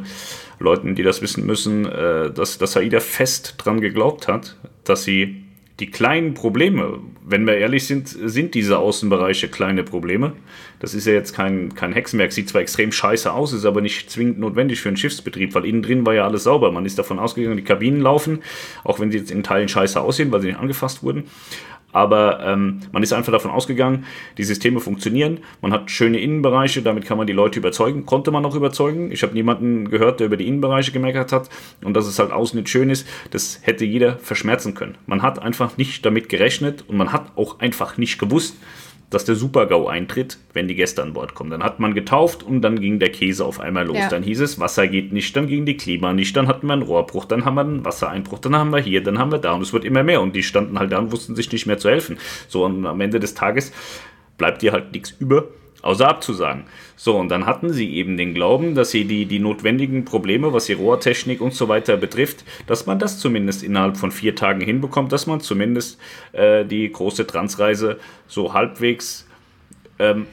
Leuten, 0.62 0.96
die 0.96 1.04
das 1.04 1.22
wissen 1.22 1.46
müssen, 1.46 1.86
äh, 1.86 2.32
dass, 2.32 2.58
dass 2.58 2.78
AIDA 2.78 3.00
fest 3.00 3.56
dran 3.58 3.82
geglaubt 3.82 4.28
hat, 4.28 4.58
dass 4.84 5.04
sie 5.04 5.44
die 5.82 5.90
kleinen 5.90 6.36
Probleme, 6.36 7.00
wenn 7.26 7.48
wir 7.48 7.58
ehrlich 7.58 7.88
sind, 7.88 8.08
sind 8.08 8.54
diese 8.54 8.78
Außenbereiche 8.78 9.48
kleine 9.48 9.84
Probleme. 9.84 10.34
Das 10.80 10.94
ist 10.94 11.08
ja 11.08 11.14
jetzt 11.14 11.34
kein, 11.34 11.74
kein 11.74 11.92
Hexenwerk, 11.92 12.32
sieht 12.32 12.50
zwar 12.50 12.62
extrem 12.62 12.92
scheiße 12.92 13.34
aus, 13.34 13.52
ist 13.52 13.66
aber 13.66 13.82
nicht 13.82 14.12
zwingend 14.12 14.38
notwendig 14.38 14.80
für 14.80 14.90
einen 14.90 14.98
Schiffsbetrieb, 14.98 15.56
weil 15.56 15.66
innen 15.66 15.82
drin 15.82 16.06
war 16.06 16.14
ja 16.14 16.24
alles 16.24 16.44
sauber. 16.44 16.72
Man 16.72 16.86
ist 16.86 17.00
davon 17.00 17.18
ausgegangen, 17.18 17.58
die 17.58 17.64
Kabinen 17.64 18.00
laufen, 18.00 18.44
auch 18.84 19.00
wenn 19.00 19.12
sie 19.12 19.18
jetzt 19.18 19.32
in 19.32 19.42
Teilen 19.42 19.70
scheiße 19.70 20.00
aussehen, 20.00 20.32
weil 20.32 20.42
sie 20.42 20.48
nicht 20.48 20.60
angefasst 20.60 21.02
wurden. 21.02 21.24
Aber 21.92 22.40
ähm, 22.42 22.82
man 22.92 23.04
ist 23.04 23.14
einfach 23.14 23.32
davon 23.32 23.52
ausgegangen, 23.52 24.06
die 24.38 24.44
Systeme 24.44 24.80
funktionieren. 24.80 25.40
Man 25.62 25.74
hat 25.74 25.92
schöne 25.92 26.20
Innenbereiche, 26.20 26.82
damit 26.82 27.06
kann 27.06 27.18
man 27.18 27.28
die 27.28 27.34
Leute 27.34 27.60
überzeugen. 27.60 28.06
Konnte 28.06 28.32
man 28.32 28.46
auch 28.46 28.56
überzeugen. 28.56 29.12
Ich 29.12 29.24
habe 29.24 29.34
niemanden 29.34 29.90
gehört, 29.90 30.20
der 30.20 30.28
über 30.28 30.38
die 30.38 30.48
Innenbereiche 30.48 30.92
gemeckert 30.92 31.32
hat. 31.32 31.50
Und 31.84 31.96
dass 31.96 32.08
es 32.08 32.20
halt 32.20 32.32
außen 32.32 32.60
nicht 32.60 32.70
schön 32.70 32.90
ist, 32.90 33.08
das 33.32 33.60
hätte 33.64 33.86
jeder 33.86 34.18
verschmerzen 34.18 34.74
können. 34.74 34.98
Man 35.06 35.22
hat 35.22 35.40
einfach 35.40 35.78
nicht 35.78 36.06
damit 36.06 36.30
gerechnet 36.30 36.86
und 36.88 36.98
man 36.98 37.12
hat 37.12 37.32
auch 37.36 37.60
einfach 37.60 37.98
nicht 37.98 38.20
gewusst, 38.20 38.56
dass 39.12 39.26
der 39.26 39.36
Super-GAU 39.36 39.88
eintritt, 39.88 40.40
wenn 40.54 40.68
die 40.68 40.74
Gäste 40.74 41.04
an 41.04 41.14
Bord 41.14 41.36
kommen. 41.36 41.52
Dann 41.52 41.64
hat 41.64 41.80
man 41.80 41.94
getauft 41.94 42.42
und 42.42 42.62
dann 42.62 42.80
ging 42.80 42.98
der 42.98 43.12
Käse 43.12 43.46
auf 43.46 43.60
einmal 43.60 43.86
los. 43.86 43.98
Ja. 43.98 44.10
Dann 44.10 44.24
hieß 44.24 44.40
es, 44.40 44.60
Wasser 44.60 44.88
geht 44.88 45.14
nicht, 45.14 45.36
dann 45.36 45.48
ging 45.48 45.66
die 45.66 45.78
Klima 45.78 46.14
nicht, 46.14 46.36
dann 46.36 46.48
hatten 46.48 46.66
wir 46.66 46.74
einen 46.74 46.82
Rohrbruch, 46.82 47.26
dann 47.26 47.46
haben 47.46 47.56
wir 47.56 47.62
einen 47.62 47.86
Wassereinbruch, 47.86 48.40
dann 48.40 48.56
haben 48.56 48.72
wir 48.72 48.80
hier, 48.80 49.04
dann 49.04 49.20
haben 49.20 49.32
wir 49.32 49.38
da 49.38 49.54
und 49.54 49.62
es 49.62 49.74
wird 49.74 49.86
immer 49.86 50.02
mehr 50.02 50.22
und 50.22 50.36
die 50.36 50.44
standen 50.44 50.80
halt 50.80 50.92
da 50.92 50.98
und 50.98 51.12
wussten 51.12 51.36
sich 51.36 51.52
nicht 51.52 51.68
mehr 51.68 51.78
zu 51.78 51.90
helfen. 51.90 52.18
So 52.48 52.66
und 52.66 52.86
am 52.86 53.02
Ende 53.02 53.20
des 53.20 53.34
Tages 53.34 53.74
bleibt 54.38 54.62
dir 54.62 54.72
halt 54.72 54.94
nichts 54.94 55.14
über, 55.20 55.46
außer 55.82 56.08
abzusagen. 56.08 56.66
So, 56.96 57.18
und 57.18 57.30
dann 57.30 57.46
hatten 57.46 57.74
sie 57.74 57.96
eben 57.96 58.18
den 58.18 58.34
Glauben, 58.34 58.76
dass 58.76 58.92
sie 58.92 59.06
die, 59.06 59.26
die 59.26 59.40
notwendigen 59.40 60.06
Probleme, 60.06 60.54
was 60.54 60.66
die 60.66 60.74
Rohrtechnik 60.74 61.42
und 61.42 61.54
so 61.54 61.68
weiter 61.68 61.98
betrifft, 61.98 62.44
dass 62.68 62.86
man 62.86 63.00
das 63.00 63.20
zumindest 63.20 63.64
innerhalb 63.64 63.98
von 63.98 64.12
vier 64.12 64.36
Tagen 64.36 64.62
hinbekommt, 64.62 65.12
dass 65.12 65.28
man 65.28 65.42
zumindest 65.42 66.00
äh, 66.34 66.66
die 66.66 66.92
große 66.92 67.26
Transreise 67.26 68.00
so 68.28 68.54
halbwegs 68.54 69.28
ähm, 70.00 70.28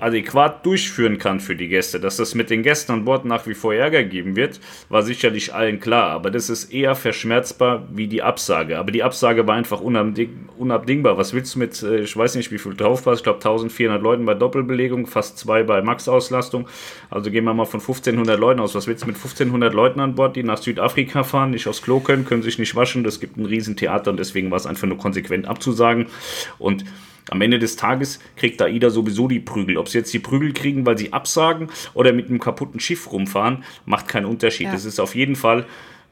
adäquat 0.00 0.64
durchführen 0.66 1.18
kann 1.18 1.40
für 1.40 1.54
die 1.54 1.68
Gäste. 1.68 2.00
Dass 2.00 2.16
das 2.16 2.34
mit 2.34 2.50
den 2.50 2.62
Gästen 2.62 2.92
an 2.92 3.04
Bord 3.04 3.24
nach 3.24 3.46
wie 3.46 3.54
vor 3.54 3.74
Ärger 3.74 4.02
geben 4.02 4.36
wird, 4.36 4.60
war 4.88 5.02
sicherlich 5.02 5.54
allen 5.54 5.80
klar. 5.80 6.10
Aber 6.10 6.30
das 6.30 6.50
ist 6.50 6.72
eher 6.72 6.94
verschmerzbar 6.94 7.86
wie 7.92 8.08
die 8.08 8.22
Absage. 8.22 8.78
Aber 8.78 8.90
die 8.90 9.02
Absage 9.02 9.46
war 9.46 9.54
einfach 9.54 9.80
unabding 9.80 10.48
unabdingbar. 10.58 11.18
Was 11.18 11.34
willst 11.34 11.54
du 11.54 11.58
mit, 11.58 11.82
äh, 11.82 12.00
ich 12.00 12.16
weiß 12.16 12.36
nicht, 12.36 12.52
wie 12.52 12.58
viel 12.58 12.74
drauf 12.74 13.06
war, 13.06 13.14
ich 13.14 13.22
glaube 13.22 13.38
1400 13.38 14.00
Leuten 14.00 14.24
bei 14.24 14.34
Doppelbelegung, 14.34 15.06
fast 15.06 15.38
zwei 15.38 15.62
bei 15.62 15.82
Max-Auslastung. 15.82 16.68
Also 17.10 17.30
gehen 17.30 17.44
wir 17.44 17.54
mal 17.54 17.64
von 17.64 17.80
1500 17.80 18.38
Leuten 18.38 18.60
aus. 18.60 18.74
Was 18.74 18.86
willst 18.86 19.02
du 19.02 19.06
mit 19.06 19.16
1500 19.16 19.74
Leuten 19.74 20.00
an 20.00 20.14
Bord, 20.14 20.36
die 20.36 20.42
nach 20.42 20.58
Südafrika 20.58 21.24
fahren, 21.24 21.50
nicht 21.50 21.66
aufs 21.66 21.82
Klo 21.82 22.00
können, 22.00 22.24
können 22.24 22.42
sich 22.42 22.58
nicht 22.58 22.74
waschen? 22.76 23.04
Das 23.04 23.20
gibt 23.20 23.36
ein 23.36 23.46
Riesentheater 23.46 24.10
und 24.10 24.18
deswegen 24.18 24.50
war 24.50 24.56
es 24.56 24.66
einfach 24.66 24.86
nur 24.86 24.98
konsequent 24.98 25.46
abzusagen. 25.46 26.06
Und 26.58 26.84
am 27.30 27.40
Ende 27.40 27.58
des 27.58 27.76
Tages 27.76 28.20
kriegt 28.36 28.60
AIDA 28.60 28.90
sowieso 28.90 29.28
die 29.28 29.40
Prügel. 29.40 29.78
Ob 29.78 29.88
sie 29.88 29.98
jetzt 29.98 30.12
die 30.12 30.18
Prügel 30.18 30.52
kriegen, 30.52 30.84
weil 30.84 30.98
sie 30.98 31.12
absagen 31.12 31.68
oder 31.94 32.12
mit 32.12 32.28
einem 32.28 32.38
kaputten 32.38 32.80
Schiff 32.80 33.10
rumfahren, 33.10 33.64
macht 33.86 34.08
keinen 34.08 34.26
Unterschied. 34.26 34.68
Es 34.72 34.84
ja. 34.84 34.88
ist 34.88 35.00
auf 35.00 35.14
jeden 35.14 35.36
Fall, 35.36 35.66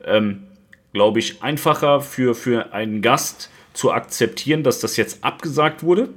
ähm, 0.05 0.45
glaube 0.93 1.19
ich, 1.19 1.43
einfacher 1.43 2.01
für, 2.01 2.35
für 2.35 2.73
einen 2.73 3.03
Gast 3.03 3.51
zu 3.75 3.93
akzeptieren, 3.93 4.63
dass 4.63 4.81
das 4.81 4.97
jetzt 4.97 5.25
abgesagt 5.25 5.83
wurde 5.83 6.09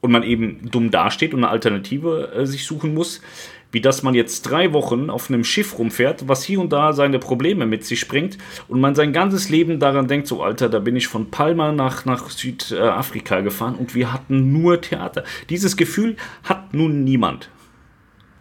und 0.00 0.12
man 0.12 0.22
eben 0.22 0.70
dumm 0.70 0.90
dasteht 0.90 1.34
und 1.34 1.40
eine 1.40 1.50
Alternative 1.50 2.32
äh, 2.34 2.46
sich 2.46 2.64
suchen 2.64 2.94
muss, 2.94 3.20
wie 3.72 3.80
dass 3.80 4.02
man 4.02 4.14
jetzt 4.14 4.42
drei 4.42 4.72
Wochen 4.72 5.10
auf 5.10 5.28
einem 5.28 5.44
Schiff 5.44 5.78
rumfährt, 5.78 6.28
was 6.28 6.44
hier 6.44 6.60
und 6.60 6.72
da 6.72 6.92
seine 6.92 7.18
Probleme 7.18 7.66
mit 7.66 7.84
sich 7.84 8.08
bringt 8.08 8.38
und 8.66 8.80
man 8.80 8.94
sein 8.94 9.12
ganzes 9.12 9.48
Leben 9.50 9.78
daran 9.78 10.08
denkt, 10.08 10.26
so 10.26 10.42
Alter, 10.42 10.68
da 10.68 10.78
bin 10.78 10.96
ich 10.96 11.08
von 11.08 11.30
Palma 11.30 11.72
nach, 11.72 12.04
nach 12.04 12.30
Südafrika 12.30 13.40
gefahren 13.40 13.74
und 13.74 13.94
wir 13.94 14.12
hatten 14.12 14.52
nur 14.52 14.80
Theater. 14.80 15.24
Dieses 15.50 15.76
Gefühl 15.76 16.16
hat 16.44 16.72
nun 16.74 17.04
niemand. 17.04 17.50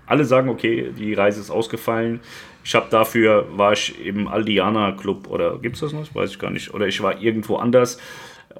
Alle 0.05 0.23
sagen, 0.23 0.49
okay, 0.49 0.93
die 0.97 1.13
Reise 1.13 1.41
ist 1.41 1.51
ausgefallen. 1.51 2.21
Ich 2.63 2.75
habe 2.75 2.87
dafür, 2.89 3.47
war 3.51 3.73
ich 3.73 4.05
im 4.05 4.27
Aldiana 4.27 4.93
Club 4.93 5.27
oder 5.29 5.57
gibt 5.59 5.75
es 5.75 5.81
das 5.81 5.93
noch? 5.93 6.15
Weiß 6.15 6.31
ich 6.31 6.39
gar 6.39 6.51
nicht. 6.51 6.73
Oder 6.73 6.87
ich 6.87 7.01
war 7.01 7.21
irgendwo 7.21 7.57
anders 7.57 7.99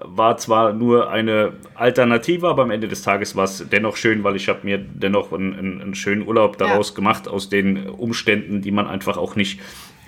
war 0.04 0.38
zwar 0.38 0.74
nur 0.74 1.10
eine 1.10 1.54
Alternative, 1.76 2.48
aber 2.48 2.64
am 2.64 2.72
Ende 2.72 2.88
des 2.88 3.02
Tages 3.02 3.36
war 3.36 3.46
es 3.46 3.68
dennoch 3.70 3.96
schön, 3.96 4.24
weil 4.24 4.36
ich 4.36 4.50
habe 4.50 4.60
mir 4.64 4.78
dennoch 4.78 5.32
einen, 5.32 5.82
einen, 5.82 5.96
schönen 5.96 6.28
Urlaub 6.28 6.58
daraus 6.58 6.90
ja. 6.90 6.96
gemacht 6.96 7.28
aus 7.28 7.50
den 7.50 7.88
Umständen, 7.88 8.62
die 8.62 8.72
man 8.72 8.88
einfach 8.88 9.18
auch 9.18 9.36
nicht 9.36 9.60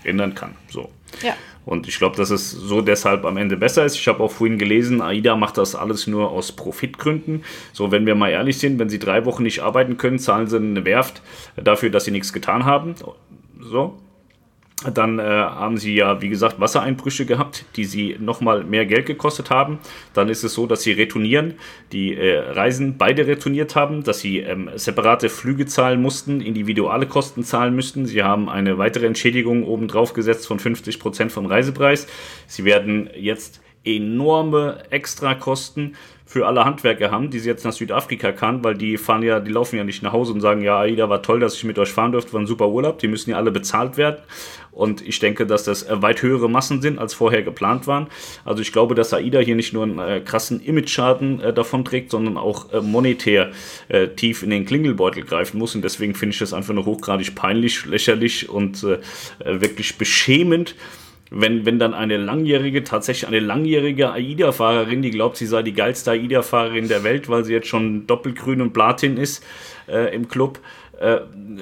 ändern 0.03 0.35
kann. 0.35 0.55
So. 0.69 0.89
Ja. 1.23 1.35
Und 1.65 1.87
ich 1.87 1.97
glaube, 1.97 2.15
dass 2.15 2.29
es 2.29 2.51
so 2.51 2.81
deshalb 2.81 3.25
am 3.25 3.37
Ende 3.37 3.57
besser 3.57 3.85
ist. 3.85 3.95
Ich 3.95 4.07
habe 4.07 4.23
auch 4.23 4.31
vorhin 4.31 4.57
gelesen, 4.57 5.01
AIDA 5.01 5.35
macht 5.35 5.57
das 5.57 5.75
alles 5.75 6.07
nur 6.07 6.31
aus 6.31 6.51
Profitgründen. 6.51 7.43
So, 7.73 7.91
wenn 7.91 8.05
wir 8.05 8.15
mal 8.15 8.29
ehrlich 8.29 8.57
sind, 8.57 8.79
wenn 8.79 8.89
sie 8.89 8.99
drei 8.99 9.25
Wochen 9.25 9.43
nicht 9.43 9.59
arbeiten 9.59 9.97
können, 9.97 10.19
zahlen 10.19 10.47
sie 10.47 10.57
eine 10.57 10.85
Werft 10.85 11.21
dafür, 11.55 11.89
dass 11.89 12.05
sie 12.05 12.11
nichts 12.11 12.33
getan 12.33 12.65
haben. 12.65 12.95
So, 13.59 13.97
dann 14.93 15.19
äh, 15.19 15.23
haben 15.23 15.77
sie 15.77 15.95
ja, 15.95 16.21
wie 16.21 16.29
gesagt, 16.29 16.59
Wassereinbrüche 16.59 17.25
gehabt, 17.25 17.65
die 17.75 17.83
sie 17.83 18.15
nochmal 18.17 18.63
mehr 18.63 18.85
Geld 18.85 19.07
gekostet 19.07 19.49
haben. 19.49 19.79
Dann 20.13 20.29
ist 20.29 20.43
es 20.43 20.53
so, 20.53 20.67
dass 20.67 20.83
sie 20.83 20.93
retournieren, 20.93 21.55
die 21.91 22.15
äh, 22.15 22.39
Reisen 22.39 22.97
beide 22.97 23.27
retourniert 23.27 23.75
haben, 23.75 24.03
dass 24.03 24.19
sie 24.19 24.39
ähm, 24.39 24.69
separate 24.75 25.27
Flüge 25.27 25.65
zahlen 25.65 26.01
mussten, 26.01 26.39
individuelle 26.39 27.07
Kosten 27.07 27.43
zahlen 27.43 27.75
müssten. 27.75 28.05
Sie 28.05 28.23
haben 28.23 28.47
eine 28.47 28.77
weitere 28.77 29.05
Entschädigung 29.05 29.65
obendrauf 29.65 30.13
gesetzt 30.13 30.47
von 30.47 30.59
50 30.59 30.99
Prozent 30.99 31.31
vom 31.33 31.45
Reisepreis. 31.45 32.07
Sie 32.47 32.63
werden 32.63 33.09
jetzt 33.15 33.61
enorme 33.83 34.83
Extrakosten 34.89 35.95
für 36.29 36.45
alle 36.45 36.63
Handwerker 36.63 37.09
haben, 37.09 37.31
die 37.31 37.39
sie 37.39 37.49
jetzt 37.49 37.65
nach 37.65 37.71
Südafrika 37.71 38.31
kann, 38.31 38.63
weil 38.63 38.75
die 38.75 38.97
fahren 38.97 39.23
ja, 39.23 39.39
die 39.39 39.51
laufen 39.51 39.77
ja 39.77 39.83
nicht 39.83 40.03
nach 40.03 40.13
Hause 40.13 40.31
und 40.31 40.41
sagen, 40.41 40.61
ja, 40.61 40.77
Aida 40.77 41.09
war 41.09 41.23
toll, 41.23 41.39
dass 41.39 41.55
ich 41.55 41.63
mit 41.63 41.79
euch 41.79 41.89
fahren 41.89 42.11
durfte, 42.11 42.33
war 42.33 42.39
ein 42.39 42.45
super 42.45 42.69
Urlaub, 42.69 42.99
die 42.99 43.07
müssen 43.07 43.31
ja 43.31 43.37
alle 43.37 43.49
bezahlt 43.49 43.97
werden. 43.97 44.17
Und 44.79 45.05
ich 45.05 45.19
denke, 45.19 45.45
dass 45.45 45.65
das 45.65 45.83
äh, 45.83 46.01
weit 46.01 46.21
höhere 46.21 46.49
Massen 46.49 46.81
sind, 46.81 46.99
als 46.99 47.13
vorher 47.13 47.43
geplant 47.43 47.85
waren. 47.85 48.07
Also 48.45 48.61
ich 48.61 48.71
glaube, 48.71 48.95
dass 48.95 49.13
AIDA 49.13 49.39
hier 49.39 49.57
nicht 49.57 49.73
nur 49.73 49.83
einen 49.83 49.99
äh, 49.99 50.21
krassen 50.21 50.61
Image-Schaden 50.61 51.41
äh, 51.41 51.53
davon 51.53 51.83
trägt, 51.83 52.11
sondern 52.11 52.37
auch 52.37 52.71
äh, 52.71 52.79
monetär 52.79 53.51
äh, 53.89 54.07
tief 54.07 54.41
in 54.41 54.51
den 54.51 54.65
Klingelbeutel 54.65 55.23
greifen 55.23 55.57
muss. 55.57 55.75
Und 55.75 55.83
deswegen 55.83 56.15
finde 56.15 56.31
ich 56.31 56.39
das 56.39 56.53
einfach 56.53 56.73
nur 56.73 56.85
hochgradig 56.85 57.35
peinlich, 57.35 57.85
lächerlich 57.87 58.47
und 58.47 58.81
äh, 58.85 58.99
wirklich 59.43 59.97
beschämend 59.97 60.75
wenn, 61.31 61.65
wenn 61.65 61.77
dann 61.77 61.93
eine 61.93 62.17
langjährige, 62.17 62.83
tatsächlich 62.83 63.27
eine 63.27 63.39
langjährige 63.39 64.11
AIDA-Fahrerin, 64.11 65.03
die 65.03 65.11
glaubt, 65.11 65.37
sie 65.37 65.45
sei 65.45 65.61
die 65.61 65.73
geilste 65.73 66.11
AIDA-Fahrerin 66.11 66.87
der 66.87 67.03
Welt, 67.03 67.29
weil 67.29 67.45
sie 67.45 67.53
jetzt 67.53 67.67
schon 67.67 68.07
doppelgrün 68.07 68.61
und 68.61 68.73
Platin 68.73 69.15
ist 69.15 69.45
äh, 69.87 70.11
im 70.15 70.27
Club, 70.27 70.59
äh, 70.99 71.21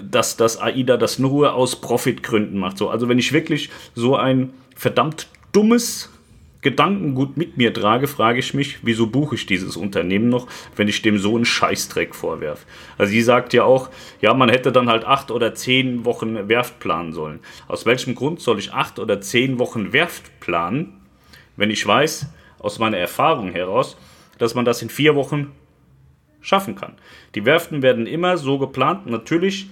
dass 0.10 0.38
das 0.38 0.60
AIDA 0.60 0.97
das 0.97 1.19
nur 1.19 1.54
aus 1.54 1.80
Profitgründen 1.82 2.60
macht. 2.60 2.78
So, 2.78 2.89
also 2.89 3.08
wenn 3.10 3.19
ich 3.19 3.34
wirklich 3.34 3.69
so 3.95 4.15
ein 4.15 4.52
verdammt 4.76 5.28
dummes 5.52 6.10
Gedankengut 6.62 7.38
mit 7.38 7.56
mir 7.56 7.73
trage, 7.73 8.08
frage 8.08 8.39
ich 8.39 8.54
mich, 8.54 8.80
wieso 8.82 9.08
buche 9.08 9.36
ich 9.36 9.45
dieses 9.45 9.78
Unternehmen 9.78 10.30
noch, 10.30 10.47
wenn 10.76 10.88
ich 10.88 11.02
dem 11.02 11.19
so 11.19 11.36
einen 11.36 11.45
Scheißdreck 11.45 12.15
vorwerfe. 12.15 12.65
Also 12.97 13.12
sie 13.12 13.21
sagt 13.21 13.54
ja 13.54 13.63
auch, 13.63 13.89
ja, 14.21 14.34
man 14.34 14.50
hätte 14.50 14.71
dann 14.71 14.89
halt 14.89 15.06
acht 15.06 15.30
oder 15.30 15.54
zehn 15.54 16.04
Wochen 16.04 16.50
Werft 16.50 16.80
planen 16.80 17.13
sollen. 17.13 17.39
Aus 17.67 17.86
welchem 17.86 18.15
Grund 18.15 18.41
soll 18.41 18.58
ich 18.60 18.73
acht 18.73 18.97
oder 18.97 19.21
zehn 19.21 19.60
Wochen 19.60 19.93
Werft 19.93 20.39
planen, 20.39 20.93
wenn 21.56 21.69
ich 21.69 21.86
weiß, 21.86 22.28
aus 22.60 22.80
meiner 22.80 22.97
Erfahrung 22.97 23.52
heraus, 23.52 23.95
dass 24.39 24.56
man 24.56 24.65
das 24.65 24.82
in 24.82 24.89
vier 24.89 25.15
Wochen 25.15 25.52
schaffen 26.47 26.75
kann. 26.75 26.93
Die 27.36 27.45
Werften 27.45 27.81
werden 27.81 28.07
immer 28.07 28.38
so 28.38 28.57
geplant, 28.57 29.05
natürlich 29.05 29.69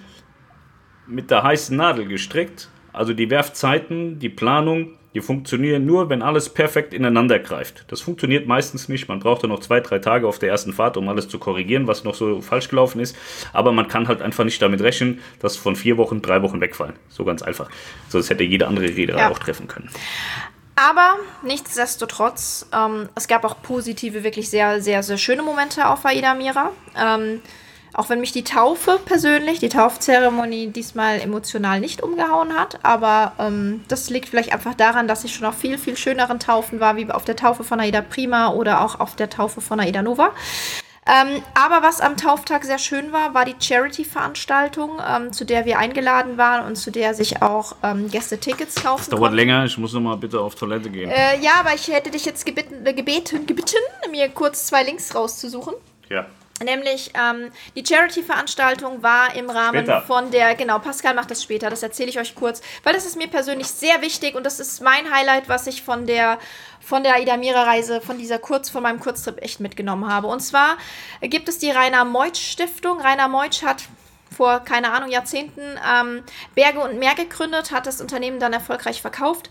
mit 1.08 1.32
der 1.32 1.44
heißen 1.44 1.76
Nadel 1.76 2.06
gestrickt. 2.06 2.70
Also 2.92 3.14
die 3.14 3.30
Werfzeiten, 3.30 4.20
die 4.20 4.30
Planung, 4.30 4.98
die 5.14 5.22
funktionieren 5.22 5.86
nur, 5.86 6.10
wenn 6.10 6.22
alles 6.22 6.50
perfekt 6.50 6.94
ineinander 6.94 7.40
greift. 7.40 7.86
Das 7.88 8.02
funktioniert 8.02 8.48
meistens 8.48 8.90
nicht. 8.90 9.08
Man 9.08 9.20
braucht 9.20 9.44
ja 9.44 9.48
noch 9.48 9.62
zwei, 9.62 9.80
drei 9.80 10.00
Tage 10.00 10.28
auf 10.28 10.40
der 10.40 10.50
ersten 10.50 10.74
Fahrt, 10.74 10.98
um 10.98 11.08
alles 11.08 11.30
zu 11.30 11.40
korrigieren, 11.40 11.88
was 11.88 12.04
noch 12.04 12.16
so 12.16 12.42
falsch 12.42 12.68
gelaufen 12.68 13.00
ist. 13.00 13.16
Aber 13.54 13.72
man 13.72 13.88
kann 13.88 14.10
halt 14.10 14.22
einfach 14.22 14.44
nicht 14.44 14.62
damit 14.62 14.82
rechnen, 14.82 15.20
dass 15.40 15.56
von 15.56 15.78
vier 15.78 15.96
Wochen 15.96 16.22
drei 16.22 16.42
Wochen 16.42 16.60
wegfallen. 16.60 16.96
So 17.08 17.24
ganz 17.24 17.42
einfach. 17.42 17.70
So, 18.10 18.18
das 18.18 18.30
hätte 18.30 18.44
jede 18.44 18.68
andere 18.68 18.88
Reederei 18.88 19.22
ja. 19.22 19.30
auch 19.30 19.40
treffen 19.40 19.70
können. 19.70 19.90
Aber 20.76 21.16
nichtsdestotrotz, 21.42 22.68
ähm, 22.74 23.10
es 23.16 23.28
gab 23.28 23.46
auch 23.46 23.62
positive, 23.62 24.24
wirklich 24.24 24.50
sehr, 24.50 24.82
sehr, 24.82 25.04
sehr 25.04 25.18
schöne 25.18 25.42
Momente 25.42 25.88
auf 25.88 26.06
Aida 26.06 26.34
Mira. 26.34 26.72
Ähm, 26.98 27.42
auch 27.94 28.10
wenn 28.10 28.20
mich 28.20 28.34
die 28.34 28.44
Taufe 28.44 29.00
persönlich, 29.06 29.60
die 29.60 29.70
Taufzeremonie 29.70 30.68
diesmal 30.68 31.22
emotional 31.22 31.80
nicht 31.80 32.04
umgehauen 32.04 32.54
hat. 32.54 32.80
Aber 32.84 33.32
ähm, 33.40 33.86
das 33.88 34.10
liegt 34.10 34.28
vielleicht 34.28 34.52
einfach 34.52 34.74
daran, 34.74 35.08
dass 35.08 35.24
ich 35.24 35.34
schon 35.34 35.48
auf 35.48 35.56
viel, 35.56 35.78
viel 35.78 35.96
schöneren 35.96 36.40
Taufen 36.42 36.82
war, 36.82 36.98
wie 36.98 37.10
auf 37.10 37.24
der 37.24 37.38
Taufe 37.38 37.64
von 37.64 37.80
Aida 37.80 38.02
Prima 38.02 38.50
oder 38.50 38.82
auch 38.82 39.00
auf 39.00 39.16
der 39.16 39.30
Taufe 39.30 39.62
von 39.62 39.80
Aida 39.80 40.02
Nova. 40.02 40.32
Ähm, 41.08 41.44
aber 41.54 41.86
was 41.86 42.02
am 42.02 42.18
Tauftag 42.18 42.64
sehr 42.64 42.80
schön 42.80 43.12
war, 43.12 43.36
war 43.36 43.46
die 43.46 43.56
Charity-Veranstaltung, 43.60 45.00
ähm, 45.08 45.32
zu 45.32 45.46
der 45.46 45.66
wir 45.66 45.78
eingeladen 45.78 46.38
waren 46.38 46.66
und 46.66 46.78
zu 46.78 46.90
der 46.90 47.14
sich 47.14 47.44
auch 47.44 47.76
ähm, 47.84 48.10
Gäste 48.10 48.40
Tickets 48.40 48.76
kaufen. 48.76 49.02
Das 49.02 49.10
dauert 49.10 49.22
konnten. 49.22 49.36
länger, 49.36 49.66
ich 49.66 49.78
muss 49.78 49.94
nochmal 49.94 50.18
bitte 50.18 50.40
auf 50.40 50.56
Toilette 50.56 50.90
gehen. 50.90 51.12
Äh, 51.12 51.40
ja, 51.42 51.60
aber 51.60 51.76
ich 51.76 51.88
hätte 51.90 52.10
dich 52.10 52.26
jetzt 52.26 52.44
gebeten, 52.44 52.84
äh, 52.86 52.94
gebeten, 52.94 53.46
gebeten, 53.46 53.78
mir 54.10 54.30
kurz 54.30 54.66
zwei 54.66 54.82
Links 54.82 55.14
rauszusuchen. 55.14 55.76
Ja. 56.10 56.26
Nämlich 56.64 57.12
ähm, 57.16 57.52
die 57.76 57.86
Charity-Veranstaltung 57.86 59.04
war 59.04 59.36
im 59.36 59.50
Rahmen 59.50 59.84
später. 59.84 60.02
von 60.04 60.32
der, 60.32 60.56
genau, 60.56 60.80
Pascal 60.80 61.14
macht 61.14 61.30
das 61.30 61.44
später, 61.44 61.70
das 61.70 61.84
erzähle 61.84 62.10
ich 62.10 62.18
euch 62.18 62.34
kurz, 62.34 62.62
weil 62.84 62.94
das 62.94 63.06
ist 63.06 63.18
mir 63.18 63.28
persönlich 63.28 63.68
sehr 63.68 64.02
wichtig 64.02 64.36
und 64.36 64.46
das 64.46 64.62
ist 64.62 64.82
mein 64.82 65.14
Highlight, 65.14 65.50
was 65.50 65.68
ich 65.68 65.82
von 65.82 66.08
der 66.08 66.40
von 66.80 67.04
der 67.04 67.20
Idamira-Reise, 67.20 68.00
von 68.00 68.20
dieser 68.20 68.38
Kurz, 68.38 68.70
von 68.70 68.84
meinem 68.84 69.00
Kurztrip 69.00 69.42
echt 69.42 69.60
mitgenommen 69.60 70.08
habe. 70.08 70.28
Und 70.28 70.42
zwar 70.42 70.78
gibt 71.20 71.50
es 71.50 71.58
die 71.58 71.72
Rainer 71.72 72.06
Meutsch 72.06 72.40
Stiftung. 72.40 73.02
Rainer 73.02 73.28
Meutsch 73.28 73.64
hat 73.64 73.86
vor, 74.36 74.60
keine 74.60 74.92
Ahnung, 74.92 75.10
Jahrzehnten 75.10 75.62
ähm, 75.62 76.24
Berge 76.54 76.80
und 76.80 77.00
Meer 77.00 77.16
gegründet, 77.16 77.72
hat 77.72 77.88
das 77.88 78.02
Unternehmen 78.02 78.40
dann 78.40 78.54
erfolgreich 78.54 79.02
verkauft 79.02 79.50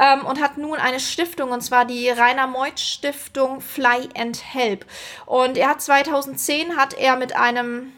ähm, 0.00 0.24
und 0.24 0.40
hat 0.40 0.58
nun 0.58 0.78
eine 0.78 1.00
Stiftung, 1.00 1.50
und 1.50 1.60
zwar 1.60 1.84
die 1.84 2.08
Rainer 2.08 2.46
Meutsch 2.46 2.82
Stiftung 2.82 3.60
Fly 3.60 4.08
and 4.16 4.42
Help. 4.54 4.84
Und 5.26 5.56
er 5.56 5.70
hat 5.70 5.82
2010 5.82 6.76
hat 6.76 6.94
er 6.94 7.16
mit 7.16 7.36
einem 7.36 7.92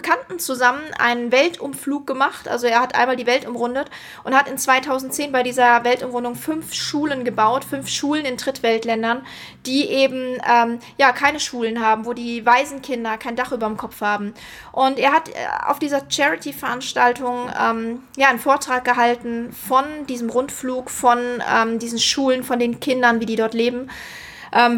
Bekannten 0.00 0.38
zusammen 0.38 0.80
einen 0.98 1.30
Weltumflug 1.30 2.06
gemacht. 2.06 2.48
Also 2.48 2.66
er 2.66 2.80
hat 2.80 2.94
einmal 2.94 3.16
die 3.16 3.26
Welt 3.26 3.46
umrundet 3.46 3.90
und 4.24 4.34
hat 4.34 4.48
in 4.48 4.56
2010 4.56 5.30
bei 5.30 5.42
dieser 5.42 5.84
Weltumrundung 5.84 6.36
fünf 6.36 6.72
Schulen 6.72 7.22
gebaut, 7.22 7.64
fünf 7.64 7.86
Schulen 7.86 8.24
in 8.24 8.38
Drittweltländern, 8.38 9.26
die 9.66 9.90
eben 9.90 10.38
ähm, 10.50 10.78
ja 10.96 11.12
keine 11.12 11.38
Schulen 11.38 11.84
haben, 11.84 12.06
wo 12.06 12.14
die 12.14 12.46
Waisenkinder 12.46 13.18
kein 13.18 13.36
Dach 13.36 13.52
über 13.52 13.66
dem 13.66 13.76
Kopf 13.76 14.00
haben. 14.00 14.32
Und 14.72 14.98
er 14.98 15.12
hat 15.12 15.28
äh, 15.28 15.34
auf 15.66 15.78
dieser 15.78 16.00
Charity-Veranstaltung 16.08 17.50
ähm, 17.60 18.02
ja 18.16 18.30
einen 18.30 18.38
Vortrag 18.38 18.86
gehalten 18.86 19.52
von 19.52 19.84
diesem 20.08 20.30
Rundflug, 20.30 20.88
von 20.88 21.18
ähm, 21.46 21.78
diesen 21.78 21.98
Schulen, 21.98 22.42
von 22.42 22.58
den 22.58 22.80
Kindern, 22.80 23.20
wie 23.20 23.26
die 23.26 23.36
dort 23.36 23.52
leben 23.52 23.90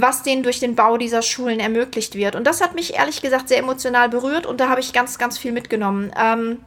was 0.00 0.22
denen 0.22 0.42
durch 0.42 0.60
den 0.60 0.74
Bau 0.74 0.96
dieser 0.96 1.22
Schulen 1.22 1.60
ermöglicht 1.60 2.14
wird. 2.14 2.36
Und 2.36 2.46
das 2.46 2.60
hat 2.60 2.74
mich 2.74 2.94
ehrlich 2.94 3.22
gesagt 3.22 3.48
sehr 3.48 3.58
emotional 3.58 4.08
berührt 4.08 4.46
und 4.46 4.60
da 4.60 4.68
habe 4.68 4.80
ich 4.80 4.92
ganz, 4.92 5.18
ganz 5.18 5.38
viel 5.38 5.52
mitgenommen. 5.52 6.12
Ähm, 6.18 6.58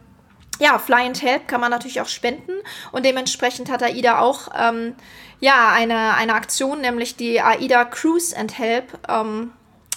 ja, 0.59 0.79
Fly 0.79 1.05
and 1.05 1.21
Help 1.21 1.47
kann 1.47 1.61
man 1.61 1.71
natürlich 1.71 2.01
auch 2.01 2.07
spenden 2.07 2.53
und 2.91 3.05
dementsprechend 3.05 3.69
hat 3.69 3.83
AIDA 3.83 4.19
auch 4.19 4.47
ähm, 4.57 4.95
ja, 5.39 5.71
eine, 5.71 6.15
eine 6.15 6.33
Aktion, 6.33 6.81
nämlich 6.81 7.15
die 7.17 7.41
AIDA 7.41 7.85
Cruise 7.85 8.35
and 8.35 8.57
Help 8.57 8.97
ähm, 9.09 9.51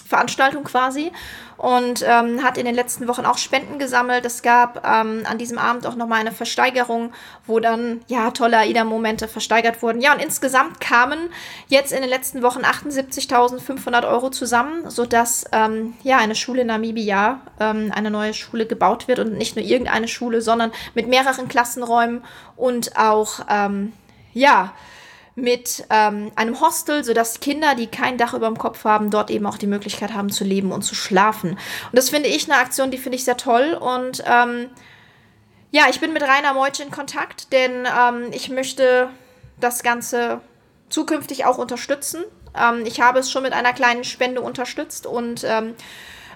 Veranstaltung 0.09 0.63
quasi 0.63 1.11
und 1.57 2.03
ähm, 2.07 2.41
hat 2.41 2.57
in 2.57 2.65
den 2.65 2.73
letzten 2.73 3.07
Wochen 3.07 3.25
auch 3.25 3.37
Spenden 3.37 3.77
gesammelt. 3.77 4.25
Es 4.25 4.41
gab 4.41 4.87
ähm, 4.87 5.23
an 5.25 5.37
diesem 5.37 5.59
Abend 5.59 5.85
auch 5.85 5.95
nochmal 5.95 6.21
eine 6.21 6.31
Versteigerung, 6.31 7.11
wo 7.45 7.59
dann 7.59 8.01
ja 8.07 8.31
tolle 8.31 8.57
AIDA-Momente 8.57 9.27
versteigert 9.27 9.83
wurden. 9.83 10.01
Ja, 10.01 10.13
und 10.13 10.21
insgesamt 10.21 10.81
kamen 10.81 11.19
jetzt 11.67 11.91
in 11.91 12.01
den 12.01 12.09
letzten 12.09 12.41
Wochen 12.41 12.61
78.500 12.61 14.09
Euro 14.09 14.31
zusammen, 14.31 14.89
sodass 14.89 15.45
ähm, 15.51 15.93
ja 16.01 16.17
eine 16.17 16.35
Schule 16.35 16.61
in 16.61 16.67
Namibia, 16.67 17.41
ähm, 17.59 17.91
eine 17.93 18.09
neue 18.09 18.33
Schule 18.33 18.65
gebaut 18.65 19.07
wird 19.07 19.19
und 19.19 19.37
nicht 19.37 19.55
nur 19.55 19.65
irgendeine 19.65 20.07
Schule, 20.07 20.41
sondern 20.41 20.71
mit 20.95 21.07
mehreren 21.07 21.49
Klassenräumen 21.49 22.23
und 22.55 22.97
auch 22.97 23.41
ähm, 23.49 23.93
ja 24.33 24.73
mit 25.41 25.85
ähm, 25.89 26.31
einem 26.35 26.59
Hostel, 26.61 27.03
sodass 27.03 27.39
Kinder, 27.39 27.75
die 27.75 27.87
kein 27.87 28.17
Dach 28.17 28.33
über 28.33 28.47
dem 28.47 28.57
Kopf 28.57 28.83
haben, 28.83 29.09
dort 29.09 29.29
eben 29.29 29.45
auch 29.45 29.57
die 29.57 29.67
Möglichkeit 29.67 30.13
haben 30.13 30.29
zu 30.29 30.43
leben 30.43 30.71
und 30.71 30.83
zu 30.83 30.95
schlafen. 30.95 31.51
Und 31.51 31.59
das 31.93 32.09
finde 32.09 32.29
ich 32.29 32.49
eine 32.49 32.59
Aktion, 32.59 32.91
die 32.91 32.97
finde 32.97 33.17
ich 33.17 33.25
sehr 33.25 33.37
toll. 33.37 33.73
Und 33.79 34.23
ähm, 34.25 34.69
ja, 35.71 35.83
ich 35.89 35.99
bin 35.99 36.13
mit 36.13 36.23
Rainer 36.23 36.53
Meutsch 36.53 36.79
in 36.79 36.91
Kontakt, 36.91 37.51
denn 37.53 37.85
ähm, 37.85 38.31
ich 38.31 38.49
möchte 38.49 39.09
das 39.59 39.83
Ganze 39.83 40.41
zukünftig 40.89 41.45
auch 41.45 41.57
unterstützen. 41.57 42.23
Ähm, 42.57 42.83
ich 42.85 43.01
habe 43.01 43.19
es 43.19 43.31
schon 43.31 43.43
mit 43.43 43.53
einer 43.53 43.73
kleinen 43.73 44.03
Spende 44.03 44.41
unterstützt 44.41 45.05
und 45.05 45.43
ähm, 45.43 45.75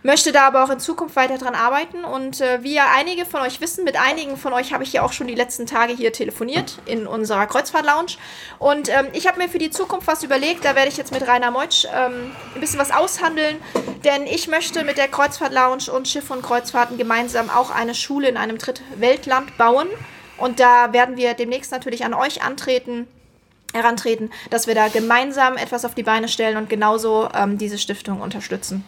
möchte 0.04 0.32
da 0.32 0.46
aber 0.48 0.64
auch 0.64 0.70
in 0.70 0.80
Zukunft 0.80 1.16
weiter 1.16 1.38
dran 1.38 1.56
arbeiten. 1.56 2.04
Und 2.04 2.42
äh, 2.42 2.62
wie 2.62 2.76
ja 2.76 2.88
einige 2.96 3.26
von 3.26 3.42
euch 3.42 3.62
wissen, 3.62 3.84
mit 3.84 3.96
einigen 3.96 4.38
von 4.38 4.54
euch 4.54 4.74
habe 4.74 4.84
ich 4.84 4.94
ja 4.94 5.02
auch 5.02 5.14
schon 5.14 5.28
die 5.28 5.36
letzten 5.36 5.66
Tage 5.66 5.94
hier 5.94 6.14
telefoniert 6.14 6.78
in 6.86 7.08
unserer 7.08 7.48
Kreuzfahrt-Lounge. 7.48 8.18
Und 8.60 8.90
ähm, 8.90 9.08
ich 9.14 9.28
habe 9.28 9.40
mir 9.40 9.50
für 9.50 9.58
die 9.58 9.72
Zukunft 9.72 10.08
was 10.08 10.24
überlegt. 10.24 10.66
Da 10.66 10.76
werde 10.76 10.90
ich 10.90 10.98
jetzt 10.98 11.12
mit 11.12 11.28
Rainer 11.28 11.52
Meutsch 11.52 11.86
ähm, 11.86 12.32
ein 12.54 12.62
bisschen 12.62 12.80
was 12.80 12.92
aushandeln. 12.92 13.58
Denn 14.04 14.28
ich 14.28 14.48
möchte 14.48 14.84
mit 14.84 14.98
der 14.98 15.08
Kreuzfahrt-Lounge 15.08 15.92
und 15.92 16.08
Schiff 16.08 16.30
und 16.30 16.42
Kreuzfahrten 16.42 16.98
gemeinsam 16.98 17.50
auch 17.50 17.72
eine 17.72 17.96
Schule 17.96 18.28
in 18.28 18.38
einem 18.38 18.58
Drittweltland 18.58 19.58
bauen. 19.58 19.88
Und 20.38 20.60
da 20.60 20.92
werden 20.92 21.16
wir 21.16 21.34
demnächst 21.34 21.72
natürlich 21.72 22.04
an 22.06 22.14
euch 22.14 22.44
antreten 22.44 23.08
herantreten, 23.74 24.32
dass 24.52 24.68
wir 24.68 24.76
da 24.76 24.88
gemeinsam 24.88 25.58
etwas 25.58 25.84
auf 25.84 25.96
die 25.96 26.04
Beine 26.04 26.28
stellen 26.28 26.58
und 26.58 26.70
genauso 26.70 27.28
ähm, 27.34 27.58
diese 27.58 27.80
Stiftung 27.80 28.22
unterstützen. 28.22 28.86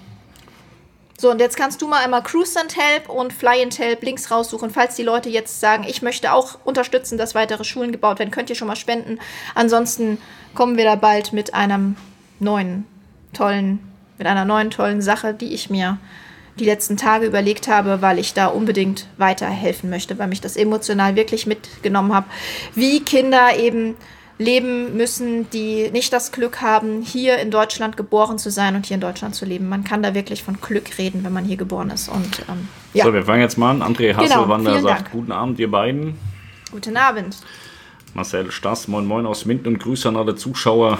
So, 1.17 1.31
und 1.31 1.39
jetzt 1.39 1.55
kannst 1.55 1.81
du 1.81 1.87
mal 1.87 2.03
einmal 2.03 2.23
Cruise 2.23 2.59
and 2.59 2.75
Help 2.75 3.09
und 3.09 3.31
Fly 3.31 3.63
and 3.63 3.79
Help 3.79 4.03
Links 4.03 4.31
raussuchen. 4.31 4.69
Falls 4.69 4.95
die 4.95 5.03
Leute 5.03 5.29
jetzt 5.29 5.61
sagen, 5.61 5.85
ich 5.87 6.01
möchte 6.01 6.33
auch 6.33 6.57
unterstützen, 6.65 7.17
dass 7.17 7.35
weitere 7.35 7.63
Schulen 7.63 7.93
gebaut 7.93 8.19
werden, 8.19 8.31
könnt 8.31 8.49
ihr 8.49 8.55
schon 8.55 8.67
mal 8.67 8.75
spenden. 8.75 9.19
Ansonsten 9.53 10.17
kommen 10.53 10.75
wir 10.75 10.83
da 10.83 10.95
bald 10.95 11.31
mit 11.31 11.53
einem 11.53 11.95
neuen, 12.39 12.85
tollen, 13.31 13.79
mit 14.17 14.27
einer 14.27 14.43
neuen, 14.43 14.71
tollen 14.71 15.01
Sache, 15.01 15.33
die 15.33 15.53
ich 15.53 15.69
mir 15.69 15.97
die 16.59 16.65
letzten 16.65 16.97
Tage 16.97 17.25
überlegt 17.25 17.67
habe, 17.67 18.01
weil 18.01 18.19
ich 18.19 18.33
da 18.33 18.47
unbedingt 18.47 19.07
weiterhelfen 19.17 19.89
möchte, 19.89 20.17
weil 20.19 20.27
mich 20.27 20.41
das 20.41 20.55
emotional 20.55 21.15
wirklich 21.15 21.45
mitgenommen 21.47 22.13
habe, 22.13 22.27
wie 22.75 23.01
Kinder 23.01 23.57
eben 23.57 23.95
leben 24.37 24.97
müssen, 24.97 25.49
die 25.51 25.89
nicht 25.91 26.11
das 26.11 26.31
Glück 26.31 26.61
haben, 26.61 27.01
hier 27.01 27.37
in 27.37 27.51
Deutschland 27.51 27.95
geboren 27.95 28.37
zu 28.37 28.51
sein 28.51 28.75
und 28.75 28.85
hier 28.85 28.95
in 28.95 29.01
Deutschland 29.01 29.33
zu 29.33 29.45
leben. 29.45 29.69
Man 29.69 29.83
kann 29.83 30.03
da 30.03 30.13
wirklich 30.13 30.43
von 30.43 30.59
Glück 30.59 30.97
reden, 30.97 31.23
wenn 31.23 31.31
man 31.31 31.45
hier 31.45 31.57
geboren 31.57 31.89
ist. 31.89 32.09
Und, 32.09 32.39
ähm, 32.49 32.67
ja. 32.93 33.05
So, 33.05 33.13
wir 33.13 33.23
fangen 33.23 33.41
jetzt 33.41 33.57
mal 33.57 33.71
an. 33.71 33.81
André 33.81 34.13
Hasselwander 34.15 34.71
genau, 34.71 34.87
sagt 34.87 35.01
Dank. 35.01 35.11
Guten 35.11 35.31
Abend, 35.31 35.59
ihr 35.59 35.71
beiden. 35.71 36.17
Guten 36.71 36.97
Abend. 36.97 37.37
Marcel 38.13 38.51
Stass, 38.51 38.87
moin 38.87 39.05
moin 39.05 39.25
aus 39.25 39.45
Minden 39.45 39.67
und 39.67 39.79
Grüße 39.79 40.09
an 40.09 40.17
alle 40.17 40.35
Zuschauer. 40.35 40.97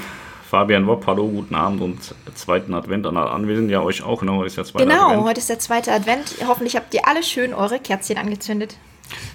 Fabian 0.50 0.86
Wopp, 0.86 1.08
hallo, 1.08 1.28
guten 1.28 1.56
Abend 1.56 1.82
und 1.82 2.15
zweiten 2.36 2.74
Advent 2.74 3.06
an 3.08 3.17
alle 3.17 3.32
Anwesenden. 3.32 3.71
Ja, 3.71 3.82
euch 3.82 4.04
auch, 4.04 4.19
genau, 4.19 4.38
heute 4.38 4.48
ist 4.48 4.58
der 4.58 4.65
zweite 4.65 4.86
genau, 4.86 4.95
Advent. 4.95 5.13
Genau, 5.13 5.28
heute 5.28 5.39
ist 5.39 5.50
der 5.50 5.60
zweite 5.60 5.91
Advent. 5.91 6.36
Hoffentlich 6.48 6.76
habt 6.76 6.93
ihr 6.93 7.08
alle 7.08 7.24
schön 7.24 7.54
eure 7.54 7.80
Kerzchen 7.80 8.17
angezündet. 8.17 8.78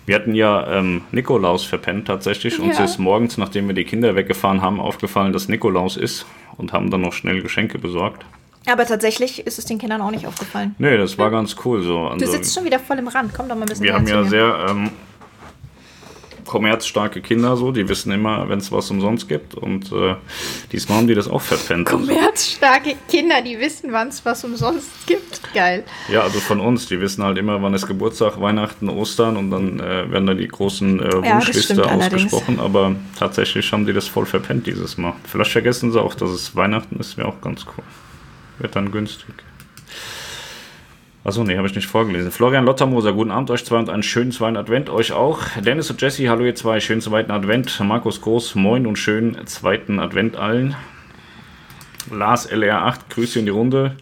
Wir 0.07 0.15
hatten 0.15 0.35
ja 0.35 0.79
ähm, 0.79 1.03
Nikolaus 1.13 1.65
verpennt 1.65 2.07
tatsächlich. 2.07 2.59
Ja. 2.59 2.65
Uns 2.65 2.81
ist 2.81 2.99
morgens, 2.99 3.39
nachdem 3.39 3.69
wir 3.69 3.75
die 3.75 3.85
Kinder 3.85 4.15
weggefahren 4.17 4.63
haben, 4.63 4.81
aufgefallen, 4.81 5.33
dass 5.33 5.49
Nikolaus 5.49 5.97
ist 5.97 6.27
und 6.57 6.73
haben 6.73 6.91
dann 6.91 7.01
noch 7.01 7.13
schnell 7.13 7.43
Geschenke 7.43 7.79
besorgt. 7.79 8.25
Aber 8.67 8.85
tatsächlich 8.87 9.47
ist 9.47 9.59
es 9.59 9.65
den 9.65 9.79
Kindern 9.79 10.03
auch 10.03 10.11
nicht 10.11 10.27
aufgefallen. 10.27 10.75
Nee, 10.79 10.97
das 10.97 11.17
war 11.17 11.31
ganz 11.31 11.57
cool 11.65 11.83
so. 11.83 12.01
Also, 12.01 12.25
du 12.25 12.31
sitzt 12.31 12.55
schon 12.55 12.65
wieder 12.65 12.79
voll 12.79 12.99
im 12.99 13.09
Rand. 13.09 13.33
Komm 13.35 13.49
doch 13.49 13.57
mal 13.57 13.63
ein 13.63 13.69
bisschen 13.69 13.85
Wir 13.85 13.95
haben 13.95 14.07
ja 14.07 14.23
sehr 14.25 14.67
ähm, 14.69 14.91
kommerzstarke 16.51 17.21
Kinder 17.21 17.57
so, 17.57 17.71
die 17.71 17.89
wissen 17.89 18.11
immer, 18.11 18.49
wenn 18.49 18.59
es 18.59 18.73
was 18.73 18.91
umsonst 18.91 19.29
gibt. 19.29 19.55
Und 19.55 19.93
äh, 19.93 20.17
diesmal 20.73 20.99
haben 20.99 21.07
die 21.07 21.15
das 21.15 21.29
auch 21.29 21.41
verpennt. 21.41 21.87
Kommerzstarke 21.89 22.97
Kinder, 23.09 23.41
die 23.41 23.61
wissen, 23.61 23.93
wann 23.93 24.09
es 24.09 24.25
was 24.25 24.43
umsonst 24.45 25.07
gibt. 25.07 25.41
Geil. 25.55 25.85
Ja, 26.09 26.23
also 26.23 26.41
von 26.41 26.59
uns, 26.59 26.89
die 26.89 27.01
wissen 27.01 27.23
halt 27.23 27.39
immer, 27.39 27.63
wann 27.63 27.73
ist 27.73 27.87
Geburtstag, 27.87 28.41
Weihnachten, 28.41 28.89
Ostern 28.89 29.37
und 29.37 29.53
dann 29.53 29.79
äh, 29.79 30.11
werden 30.11 30.27
da 30.27 30.35
die 30.35 30.49
großen 30.49 31.01
äh, 31.01 31.13
Wunschliste 31.13 31.75
ja, 31.75 31.85
ausgesprochen. 31.85 32.59
Allerdings. 32.59 32.77
Aber 32.77 32.97
tatsächlich 33.17 33.73
haben 33.73 33.87
die 33.87 33.93
das 33.93 34.09
voll 34.09 34.27
verpennt 34.27 34.67
dieses 34.67 34.99
Mal. 34.99 35.15
Vielleicht 35.23 35.53
vergessen 35.53 35.93
sie 35.93 36.03
auch, 36.03 36.17
dass 36.17 36.31
es 36.31 36.57
Weihnachten 36.57 36.99
ist, 36.99 37.17
wäre 37.17 37.29
auch 37.29 37.41
ganz 37.41 37.65
cool. 37.65 37.85
Wird 38.59 38.75
dann 38.75 38.91
günstig. 38.91 39.37
Achso, 41.23 41.45
nee, 41.45 41.59
habe 41.59 41.67
ich 41.69 41.75
nicht 41.75 41.87
vorgelesen. 41.87 42.31
Florian 42.31 42.65
Lottermoser, 42.65 43.13
guten 43.13 43.31
Abend 43.31 43.51
euch 43.51 43.63
zwei 43.67 43.77
und 43.77 43.91
einen 43.91 44.03
schönen 44.03 44.33
zweiten 44.33 44.57
Advent 44.57 44.89
euch 44.89 45.13
auch. 45.13 45.41
Dennis 45.63 45.91
und 45.91 46.01
Jesse, 46.01 46.31
hallo 46.31 46.47
ihr 46.47 46.55
zwei, 46.55 46.81
schönen 46.81 47.03
zweiten 47.03 47.31
Advent. 47.31 47.79
Markus 47.81 48.23
Groß, 48.23 48.55
moin 48.55 48.87
und 48.87 48.97
schönen 48.97 49.47
zweiten 49.47 50.01
Advent 50.01 50.37
allen. 50.37 50.77
Lars 52.11 52.51
LR8, 52.51 53.01
Grüße 53.11 53.39
in 53.39 53.45
die 53.45 53.51
Runde. 53.51 53.97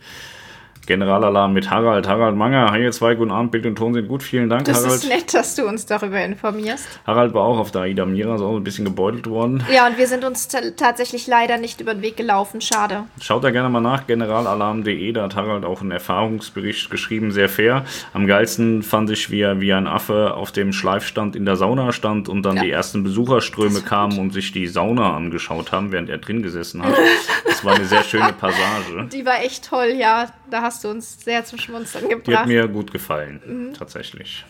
Generalalarm 0.89 1.53
mit 1.53 1.70
Harald. 1.70 2.09
Harald 2.09 2.34
Manger, 2.34 2.70
hi 2.70 2.82
ihr 2.82 2.93
zwei, 2.93 3.14
guten 3.14 3.30
Abend, 3.30 3.51
Bild 3.51 3.66
und 3.66 3.76
Ton 3.76 3.93
sind 3.93 4.09
gut, 4.09 4.22
vielen 4.22 4.49
Dank, 4.49 4.64
Das 4.64 4.78
Harald. 4.78 4.95
ist 4.95 5.09
nett, 5.09 5.34
dass 5.34 5.55
du 5.55 5.66
uns 5.68 5.84
darüber 5.84 6.18
informierst. 6.24 6.89
Harald 7.07 7.34
war 7.34 7.43
auch 7.43 7.59
auf 7.59 7.70
der 7.70 7.82
Aida 7.82 8.07
Mira, 8.07 8.36
ist 8.36 8.41
auch 8.41 8.57
ein 8.57 8.64
bisschen 8.64 8.86
gebeutelt 8.86 9.28
worden. 9.28 9.62
Ja, 9.70 9.86
und 9.86 9.99
wir 9.99 10.07
sind 10.07 10.24
uns 10.24 10.49
ta- 10.49 10.62
tatsächlich 10.74 11.26
leider 11.26 11.59
nicht 11.59 11.82
über 11.82 11.93
den 11.93 12.01
Weg 12.03 12.16
gelaufen. 12.16 12.62
Schade. 12.62 13.05
Schaut 13.20 13.45
da 13.45 13.51
gerne 13.51 13.68
mal 13.68 13.80
nach, 13.82 14.07
generalalarm.de, 14.07 15.12
da 15.12 15.24
hat 15.24 15.36
Harald 15.36 15.66
auch 15.66 15.82
einen 15.82 15.91
Erfahrungsbericht 15.91 16.89
geschrieben, 16.89 17.32
sehr 17.32 17.51
fair. 17.51 17.84
Am 18.14 18.26
geilsten 18.26 18.82
fand 18.82 19.11
ich, 19.11 19.30
wie 19.30 19.43
er 19.43 19.61
wie 19.61 19.74
ein 19.74 19.86
Affe 19.86 20.32
auf 20.34 20.53
dem 20.53 20.72
Schleifstand 20.72 21.36
in 21.36 21.45
der 21.45 21.57
Sauna 21.57 21.93
stand 21.93 22.30
und 22.30 22.43
dann 22.45 22.57
Ja. 22.57 22.62
die 22.62 22.70
ersten 22.70 23.03
Besucherströme 23.05 23.82
kamen 23.82 24.18
und 24.18 24.32
sich 24.32 24.53
die 24.53 24.66
Sauna 24.66 25.14
angeschaut 25.14 25.70
haben, 25.70 25.93
während 25.93 26.09
er 26.09 26.16
drin 26.16 26.43
gesessen 26.43 26.82
hat. 26.82 26.95
Das 27.47 27.62
war 27.62 27.74
eine 27.74 27.84
sehr 27.84 28.03
schöne 28.05 28.32
Passage. 28.41 29.07
Die 29.12 29.26
war 29.26 29.43
echt 29.45 29.68
toll, 29.68 29.93
ja. 29.99 30.28
Da 30.51 30.62
hast 30.62 30.78
du 30.85 30.89
uns 30.91 31.22
sehr 31.24 31.45
zum 31.45 31.59
Schmunzeln 31.59 32.09
Die 32.09 32.14
hat 32.14 32.24
gebracht. 32.24 32.47
mir 32.47 32.68
gut 32.68 32.93
gefallen, 32.93 33.74
tatsächlich. 33.79 34.45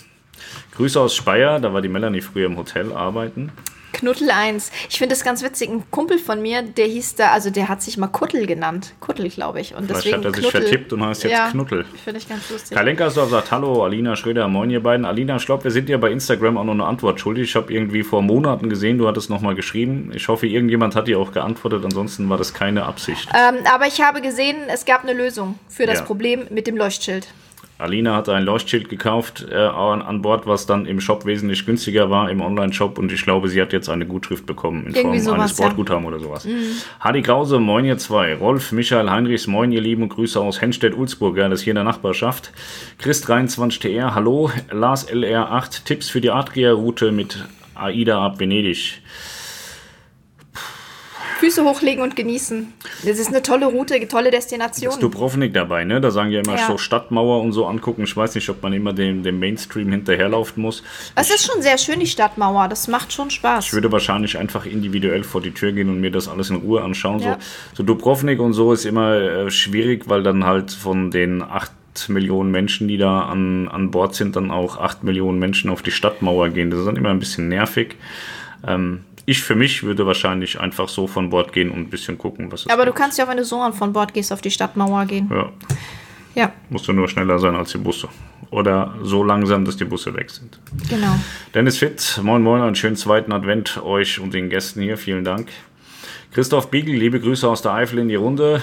Grüße 0.76 1.00
aus 1.00 1.14
Speyer, 1.16 1.58
da 1.60 1.72
war 1.72 1.82
die 1.82 1.88
Melanie 1.88 2.20
früher 2.20 2.46
im 2.46 2.56
Hotel 2.56 2.92
arbeiten. 2.92 3.50
Knuddel 3.92 4.30
1. 4.30 4.70
Ich 4.90 4.98
finde 4.98 5.14
das 5.14 5.24
ganz 5.24 5.42
witzig. 5.42 5.70
Ein 5.70 5.82
Kumpel 5.90 6.18
von 6.18 6.40
mir, 6.42 6.62
der 6.62 6.86
hieß 6.86 7.16
da, 7.16 7.30
also 7.32 7.50
der 7.50 7.68
hat 7.68 7.82
sich 7.82 7.96
mal 7.96 8.06
Kuttel 8.08 8.46
genannt. 8.46 8.92
Kuttel, 9.00 9.28
glaube 9.30 9.60
ich. 9.60 9.74
Und 9.74 9.86
Vielleicht 9.86 10.04
deswegen 10.06 10.16
hat 10.18 10.24
er 10.26 10.34
sich 10.34 10.40
Knuddel. 10.50 10.62
vertippt 10.62 10.92
und 10.92 11.04
heißt 11.06 11.24
jetzt 11.24 11.32
ja, 11.32 11.50
Knuddel. 11.50 11.84
Finde 12.04 12.20
ich 12.20 12.28
ganz 12.28 12.50
lustig. 12.50 12.74
Karl 12.76 12.84
Lenkersdorf 12.86 13.30
sagt 13.30 13.50
Hallo, 13.50 13.84
Alina 13.84 14.14
Schröder, 14.16 14.46
moin 14.48 14.70
ihr 14.70 14.82
beiden. 14.82 15.04
Alina, 15.06 15.36
ich 15.36 15.46
glaube, 15.46 15.64
wir 15.64 15.70
sind 15.70 15.88
dir 15.88 15.98
bei 15.98 16.10
Instagram 16.10 16.56
auch 16.58 16.64
noch 16.64 16.74
eine 16.74 16.84
Antwort 16.84 17.18
schuldig. 17.20 17.44
Ich 17.50 17.56
habe 17.56 17.72
irgendwie 17.72 18.02
vor 18.02 18.22
Monaten 18.22 18.68
gesehen, 18.68 18.98
du 18.98 19.08
hattest 19.08 19.30
nochmal 19.30 19.54
geschrieben. 19.54 20.10
Ich 20.14 20.28
hoffe, 20.28 20.46
irgendjemand 20.46 20.94
hat 20.94 21.08
dir 21.08 21.18
auch 21.18 21.32
geantwortet, 21.32 21.84
ansonsten 21.84 22.28
war 22.28 22.36
das 22.38 22.54
keine 22.54 22.84
Absicht. 22.84 23.28
Ähm, 23.34 23.56
aber 23.72 23.86
ich 23.86 24.00
habe 24.00 24.20
gesehen, 24.20 24.56
es 24.68 24.84
gab 24.84 25.02
eine 25.02 25.14
Lösung 25.14 25.58
für 25.68 25.86
das 25.86 26.00
Ja. 26.00 26.04
Problem 26.04 26.46
mit 26.50 26.66
dem 26.66 26.76
Leuchtschild. 26.76 27.26
Alina 27.78 28.16
hatte 28.16 28.34
ein 28.34 28.44
Leuchtschild 28.44 28.88
gekauft 28.88 29.46
äh, 29.48 29.54
an, 29.54 30.02
an 30.02 30.20
Bord, 30.20 30.48
was 30.48 30.66
dann 30.66 30.84
im 30.84 31.00
Shop 31.00 31.24
wesentlich 31.24 31.64
günstiger 31.64 32.10
war, 32.10 32.28
im 32.28 32.40
Online-Shop. 32.40 32.98
Und 32.98 33.12
ich 33.12 33.22
glaube, 33.22 33.48
sie 33.48 33.62
hat 33.62 33.72
jetzt 33.72 33.88
eine 33.88 34.04
Gutschrift 34.04 34.46
bekommen 34.46 34.86
in 34.86 34.94
Irgendwie 34.94 35.20
Form 35.20 35.40
eines 35.40 35.52
sowas, 35.52 35.58
ja. 35.58 35.64
Mhm. 35.64 35.68
Bordguthaben 35.68 36.04
oder 36.06 36.18
sowas. 36.18 36.48
Hadi 36.98 37.22
Krause, 37.22 37.60
moin 37.60 37.84
ihr 37.84 37.96
zwei. 37.96 38.34
Rolf, 38.34 38.72
Michael, 38.72 39.08
Heinrichs, 39.08 39.46
moin 39.46 39.70
ihr 39.70 39.80
Lieben. 39.80 40.08
Grüße 40.08 40.40
aus 40.40 40.60
Henstedt-Ulzburg, 40.60 41.36
ja, 41.36 41.48
das 41.48 41.60
ist 41.60 41.64
hier 41.64 41.70
in 41.70 41.76
der 41.76 41.84
Nachbarschaft. 41.84 42.52
Chris23TR, 43.00 44.12
hallo. 44.12 44.50
Lars 44.72 45.08
LR8, 45.08 45.84
Tipps 45.84 46.08
für 46.08 46.20
die 46.20 46.32
Adria-Route 46.32 47.12
mit 47.12 47.44
AIDA 47.76 48.24
ab 48.24 48.40
Venedig. 48.40 49.00
Füße 51.38 51.64
hochlegen 51.64 52.02
und 52.02 52.16
genießen. 52.16 52.72
Das 53.04 53.18
ist 53.18 53.28
eine 53.28 53.42
tolle 53.42 53.66
Route, 53.66 54.06
tolle 54.08 54.30
Destination. 54.30 54.90
Ist 54.92 55.02
Dubrovnik 55.02 55.54
dabei, 55.54 55.84
ne? 55.84 56.00
Da 56.00 56.10
sagen 56.10 56.30
ja 56.30 56.40
immer 56.40 56.56
Ja. 56.56 56.66
so 56.66 56.78
Stadtmauer 56.78 57.40
und 57.42 57.52
so 57.52 57.66
angucken. 57.66 58.02
Ich 58.04 58.16
weiß 58.16 58.34
nicht, 58.34 58.48
ob 58.48 58.62
man 58.62 58.72
immer 58.72 58.92
dem, 58.92 59.22
dem 59.22 59.38
Mainstream 59.38 59.90
hinterherlaufen 59.90 60.62
muss. 60.62 60.82
Es 61.14 61.30
ist 61.30 61.46
schon 61.50 61.62
sehr 61.62 61.78
schön, 61.78 62.00
die 62.00 62.06
Stadtmauer. 62.06 62.68
Das 62.68 62.88
macht 62.88 63.12
schon 63.12 63.30
Spaß. 63.30 63.66
Ich 63.66 63.72
würde 63.72 63.90
wahrscheinlich 63.92 64.36
einfach 64.38 64.66
individuell 64.66 65.24
vor 65.24 65.40
die 65.40 65.52
Tür 65.52 65.72
gehen 65.72 65.88
und 65.88 66.00
mir 66.00 66.10
das 66.10 66.28
alles 66.28 66.50
in 66.50 66.56
Ruhe 66.56 66.82
anschauen. 66.82 67.20
Ja. 67.20 67.34
So, 67.72 67.78
so 67.78 67.82
Dubrovnik 67.84 68.40
und 68.40 68.52
so 68.52 68.72
ist 68.72 68.84
immer 68.84 69.14
äh, 69.14 69.50
schwierig, 69.50 70.08
weil 70.08 70.22
dann 70.22 70.44
halt 70.44 70.72
von 70.72 71.10
den 71.10 71.42
acht 71.42 71.72
Millionen 72.08 72.52
Menschen, 72.52 72.86
die 72.86 72.96
da 72.96 73.22
an, 73.22 73.66
an 73.66 73.90
Bord 73.90 74.14
sind, 74.14 74.36
dann 74.36 74.52
auch 74.52 74.78
acht 74.78 75.02
Millionen 75.02 75.40
Menschen 75.40 75.68
auf 75.68 75.82
die 75.82 75.90
Stadtmauer 75.90 76.50
gehen. 76.50 76.70
Das 76.70 76.78
ist 76.78 76.86
dann 76.86 76.94
immer 76.94 77.10
ein 77.10 77.18
bisschen 77.18 77.48
nervig. 77.48 77.96
Ähm, 78.66 79.00
ich 79.28 79.42
für 79.42 79.54
mich 79.54 79.82
würde 79.82 80.06
wahrscheinlich 80.06 80.58
einfach 80.58 80.88
so 80.88 81.06
von 81.06 81.28
Bord 81.28 81.52
gehen 81.52 81.70
und 81.70 81.80
ein 81.80 81.90
bisschen 81.90 82.16
gucken, 82.16 82.50
was 82.50 82.62
es 82.62 82.70
Aber 82.70 82.86
du 82.86 82.92
kannst 82.94 83.18
ja 83.18 83.24
auch, 83.24 83.28
wenn 83.28 83.36
du 83.36 83.44
so 83.44 83.70
von 83.72 83.92
Bord 83.92 84.14
gehst, 84.14 84.32
auf 84.32 84.40
die 84.40 84.50
Stadtmauer 84.50 85.04
gehen. 85.04 85.30
Ja, 85.30 85.52
Ja, 86.34 86.52
musst 86.70 86.88
du 86.88 86.94
nur 86.94 87.08
schneller 87.08 87.38
sein 87.38 87.54
als 87.54 87.72
die 87.72 87.78
Busse. 87.78 88.08
Oder 88.50 88.94
so 89.02 89.22
langsam, 89.22 89.66
dass 89.66 89.76
die 89.76 89.84
Busse 89.84 90.14
weg 90.14 90.30
sind. 90.30 90.58
genau. 90.88 91.14
Dennis 91.52 91.76
Fitt, 91.76 92.18
moin 92.22 92.42
moin, 92.42 92.62
einen 92.62 92.74
schönen 92.74 92.96
zweiten 92.96 93.30
Advent 93.32 93.82
euch 93.82 94.18
und 94.18 94.32
den 94.32 94.48
Gästen 94.48 94.80
hier, 94.80 94.96
vielen 94.96 95.24
Dank. 95.24 95.48
Christoph 96.32 96.70
Biegel, 96.70 96.94
liebe 96.94 97.20
Grüße 97.20 97.46
aus 97.46 97.60
der 97.60 97.72
Eifel 97.74 97.98
in 97.98 98.08
die 98.08 98.14
Runde. 98.14 98.62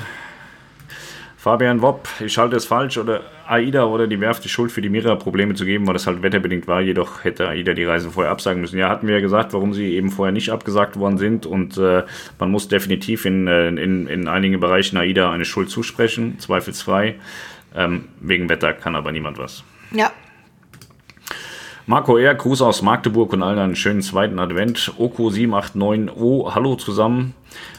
Fabian 1.46 1.84
Wopp, 1.84 2.10
ich 2.22 2.40
halte 2.40 2.56
es 2.56 2.66
falsch, 2.66 2.98
oder 2.98 3.22
AIDA 3.48 3.86
oder 3.86 4.08
die 4.08 4.20
Werft 4.20 4.44
die 4.44 4.50
Schuld 4.50 4.72
für 4.72 4.82
die 4.82 4.90
Mira-Probleme 4.90 5.54
zu 5.54 5.64
geben, 5.64 5.86
weil 5.86 5.94
das 5.94 6.08
halt 6.08 6.24
wetterbedingt 6.24 6.68
war. 6.68 6.82
Jedoch 6.82 7.24
hätte 7.24 7.48
AIDA 7.48 7.76
die 7.76 7.84
Reisen 7.84 8.10
vorher 8.10 8.32
absagen 8.32 8.62
müssen. 8.62 8.80
Ja, 8.80 8.90
hatten 8.90 9.06
wir 9.06 9.14
ja 9.14 9.22
gesagt, 9.22 9.54
warum 9.54 9.72
sie 9.72 9.94
eben 9.94 10.10
vorher 10.10 10.32
nicht 10.32 10.50
abgesagt 10.50 10.98
worden 10.98 11.20
sind. 11.20 11.46
Und 11.46 11.78
äh, 11.78 12.02
man 12.40 12.50
muss 12.50 12.68
definitiv 12.68 13.26
in, 13.26 13.46
äh, 13.46 13.68
in, 13.68 14.08
in 14.08 14.28
einigen 14.28 14.60
Bereichen 14.60 14.98
AIDA 14.98 15.32
eine 15.32 15.46
Schuld 15.46 15.70
zusprechen, 15.70 16.40
zweifelsfrei. 16.40 17.14
Ähm, 17.76 18.06
wegen 18.22 18.50
Wetter 18.50 18.74
kann 18.74 18.96
aber 18.96 19.12
niemand 19.12 19.38
was. 19.38 19.64
Ja, 19.92 20.12
Marco 21.88 22.18
R., 22.18 22.34
Gruß 22.34 22.64
aus 22.64 22.82
Magdeburg 22.82 23.32
und 23.34 23.44
allen 23.44 23.60
einen 23.60 23.76
schönen 23.76 24.02
zweiten 24.02 24.40
Advent. 24.40 24.94
Oko789O, 24.98 26.56
hallo 26.56 26.76
zusammen. 26.78 27.36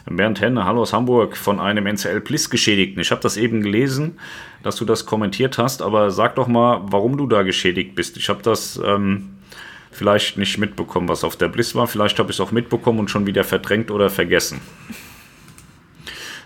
Bernd 0.08 0.40
Henne, 0.40 0.64
hallo 0.64 0.82
aus 0.82 0.92
Hamburg 0.92 1.36
von 1.36 1.58
einem 1.58 1.86
NCL 1.86 2.20
Bliss 2.20 2.48
Geschädigten. 2.48 3.00
Ich 3.00 3.10
habe 3.10 3.20
das 3.20 3.36
eben 3.36 3.62
gelesen, 3.62 4.20
dass 4.62 4.76
du 4.76 4.84
das 4.84 5.06
kommentiert 5.06 5.58
hast, 5.58 5.82
aber 5.82 6.12
sag 6.12 6.36
doch 6.36 6.46
mal, 6.46 6.82
warum 6.84 7.16
du 7.16 7.26
da 7.26 7.42
geschädigt 7.42 7.96
bist. 7.96 8.16
Ich 8.16 8.28
habe 8.28 8.44
das 8.44 8.80
ähm, 8.84 9.38
vielleicht 9.90 10.38
nicht 10.38 10.56
mitbekommen, 10.58 11.08
was 11.08 11.24
auf 11.24 11.34
der 11.34 11.48
Bliss 11.48 11.74
war. 11.74 11.88
Vielleicht 11.88 12.20
habe 12.20 12.30
ich 12.30 12.36
es 12.36 12.40
auch 12.40 12.52
mitbekommen 12.52 13.00
und 13.00 13.10
schon 13.10 13.26
wieder 13.26 13.42
verdrängt 13.42 13.90
oder 13.90 14.08
vergessen. 14.08 14.60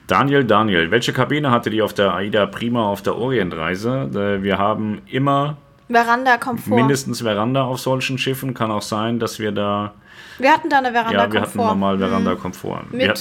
Daniel, 0.07 0.45
Daniel, 0.45 0.91
welche 0.91 1.13
Kabine 1.13 1.51
hatte 1.51 1.69
die 1.69 1.83
auf 1.83 1.93
der 1.93 2.15
AIDA 2.15 2.47
Prima 2.47 2.85
auf 2.85 3.03
der 3.03 3.17
Orientreise? 3.17 4.09
Äh, 4.15 4.43
Wir 4.43 4.57
haben 4.57 5.03
immer 5.07 5.59
Veranda 5.91 6.37
Komfort. 6.39 6.77
mindestens 6.77 7.21
Veranda 7.23 7.65
auf 7.65 7.81
solchen 7.81 8.17
Schiffen. 8.19 8.55
Kann 8.55 8.71
auch 8.71 8.83
sein, 8.83 9.19
dass 9.19 9.39
wir 9.39 9.53
da. 9.53 9.93
wir 10.39 10.53
hatten 10.53 10.69
da 10.71 10.79
eine 10.79 10.93
Veranda 10.93 11.13
Ja, 11.25 11.33
wir 11.33 11.41
Komfort. 11.41 11.59
hatten 11.65 11.69
normal 11.69 11.99
Veranda 11.99 12.35
Komfort. 12.37 12.85
Wir 12.93 13.09
hatten, 13.09 13.21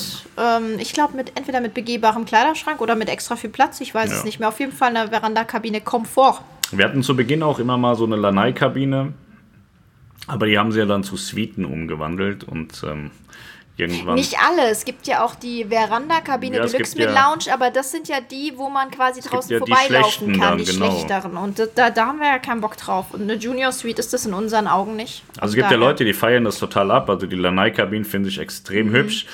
Mit, 0.68 0.74
ähm, 0.76 0.80
ich 0.80 0.94
glaube, 0.94 1.16
mit 1.16 1.32
entweder 1.38 1.62
mit 1.62 1.74
begehbarem 1.74 2.26
Kleiderschrank 2.26 2.80
oder 2.82 2.96
mit 2.96 3.10
extra 3.10 3.36
viel 3.36 3.50
Platz. 3.50 3.82
Ich 3.82 3.94
weiß 3.96 4.10
Ja. 4.12 4.18
es 4.18 4.24
nicht 4.24 4.40
mehr. 4.40 4.50
Auf 4.50 4.60
jeden 4.60 4.72
Fall 4.72 4.96
eine 4.96 5.10
Veranda-Kabine 5.10 5.82
Komfort. 5.82 6.42
wir 6.72 6.86
hatten 6.86 7.02
zu 7.02 7.16
Beginn 7.16 7.42
auch 7.44 7.58
immer 7.60 7.78
mal 7.78 7.96
so 7.96 8.06
eine 8.06 8.16
Lanai-Kabine. 8.16 9.14
Aber 10.28 10.46
die 10.46 10.60
haben 10.60 10.72
sie 10.72 10.78
ja 10.80 10.86
dann 10.86 11.04
zu 11.04 11.18
Suiten 11.18 11.66
umgewandelt 11.66 12.44
und 12.44 12.84
ähm, 12.88 13.10
irgendwann. 13.80 14.16
Nicht 14.16 14.36
alle. 14.40 14.70
Es 14.70 14.86
gibt 14.86 15.08
ja 15.08 15.24
auch 15.24 15.36
die 15.36 15.66
Veranda-Kabine 15.66 16.58
Ja, 16.58 16.66
Deluxe 16.66 16.98
mit 16.98 17.06
ja- 17.06 17.12
Lounge, 17.14 17.54
aber 17.54 17.70
das 17.72 17.92
sind 17.92 18.08
ja 18.08 18.18
die, 18.22 18.54
wo 18.56 18.70
man 18.70 18.92
quasi 18.92 19.22
draußen 19.22 19.52
ja 19.52 19.58
vorbeilaufen 19.60 20.32
kann, 20.34 20.42
dann, 20.42 20.58
die 20.58 20.66
genau. 20.66 20.92
schlechteren. 20.92 21.38
Und 21.38 21.60
da- 21.76 21.90
da, 21.90 22.06
haben 22.06 22.20
wir 22.20 22.28
ja 22.28 22.40
keinen 22.40 22.62
Bock 22.62 22.78
drauf. 22.78 23.08
Und 23.14 23.22
eine 23.24 23.36
Junior 23.36 23.72
Suite 23.72 24.00
ist 24.00 24.14
das 24.14 24.26
in 24.26 24.34
unseren 24.34 24.68
Augen 24.68 24.96
nicht. 24.96 25.24
Also 25.40 25.52
es 25.52 25.56
gibt 25.56 25.72
ja 25.72 25.78
Daher- 25.78 25.78
Leute, 25.90 26.06
die 26.06 26.14
feiern 26.14 26.44
das 26.44 26.60
total 26.60 26.92
ab. 26.92 27.10
Also 27.10 27.28
die 27.28 27.36
Lanai-Kabinen 27.36 28.06
finde 28.06 28.30
ich 28.30 28.40
extrem 28.40 28.90
Mhm. 28.90 28.94
hübsch. 28.96 29.26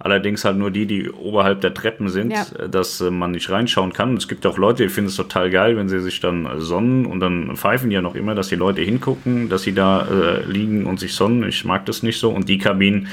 Allerdings 0.00 0.44
halt 0.44 0.56
nur 0.58 0.70
die, 0.72 0.86
die 0.86 1.08
oberhalb 1.08 1.60
der 1.60 1.72
Treppen 1.72 2.08
sind, 2.08 2.32
Ja. 2.32 2.44
dass 2.68 3.00
äh, 3.00 3.10
man 3.12 3.30
nicht 3.30 3.48
reinschauen 3.48 3.92
kann. 3.92 4.10
Und 4.10 4.16
es 4.18 4.28
gibt 4.28 4.44
auch 4.44 4.58
Leute, 4.58 4.82
die 4.82 4.88
finden 4.88 5.08
es 5.08 5.16
total 5.16 5.50
geil, 5.50 5.76
wenn 5.76 5.88
sie 5.88 6.00
sich 6.00 6.18
dann 6.20 6.44
äh, 6.46 6.60
sonnen 6.60 7.06
und 7.06 7.20
dann 7.20 7.56
pfeifen 7.56 7.88
die 7.90 7.94
ja 7.94 8.02
noch 8.02 8.16
immer, 8.16 8.34
dass 8.34 8.48
die 8.48 8.56
Leute 8.56 8.82
hingucken, 8.82 9.48
dass 9.48 9.62
sie 9.62 9.72
da 9.72 10.02
äh, 10.06 10.42
liegen 10.44 10.84
und 10.84 10.98
sich 10.98 11.14
sonnen. 11.14 11.48
Ich 11.48 11.64
mag 11.64 11.86
das 11.86 12.02
nicht 12.02 12.18
so. 12.18 12.30
Und 12.30 12.48
die 12.48 12.58
Kabinen, 12.58 13.06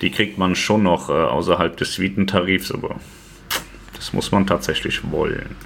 die 0.00 0.10
kriegt 0.10 0.38
man 0.38 0.54
schon 0.54 0.82
noch 0.82 1.08
äh, 1.08 1.12
außerhalb 1.12 1.76
des 1.76 1.94
Suitentarifs, 1.94 2.72
aber 2.72 2.96
das 3.94 4.12
muss 4.12 4.32
man 4.32 4.46
tatsächlich 4.46 5.10
wollen. 5.10 5.56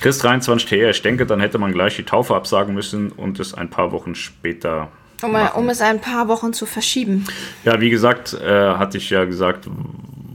Chris 0.00 0.18
23 0.18 0.68
TR, 0.68 0.90
ich 0.90 1.02
denke, 1.02 1.26
dann 1.26 1.40
hätte 1.40 1.58
man 1.58 1.72
gleich 1.72 1.96
die 1.96 2.04
Taufe 2.04 2.34
absagen 2.34 2.74
müssen 2.74 3.12
und 3.12 3.38
es 3.40 3.52
ein 3.54 3.68
paar 3.70 3.92
Wochen 3.92 4.14
später 4.14 4.88
Um, 5.22 5.34
um 5.54 5.68
es 5.68 5.82
ein 5.82 6.00
paar 6.00 6.28
Wochen 6.28 6.52
zu 6.54 6.64
verschieben. 6.64 7.26
ja, 7.64 7.78
wie 7.80 7.90
gesagt, 7.90 8.32
äh, 8.34 8.74
hatte 8.74 8.96
ich 8.96 9.10
ja 9.10 9.24
gesagt, 9.26 9.68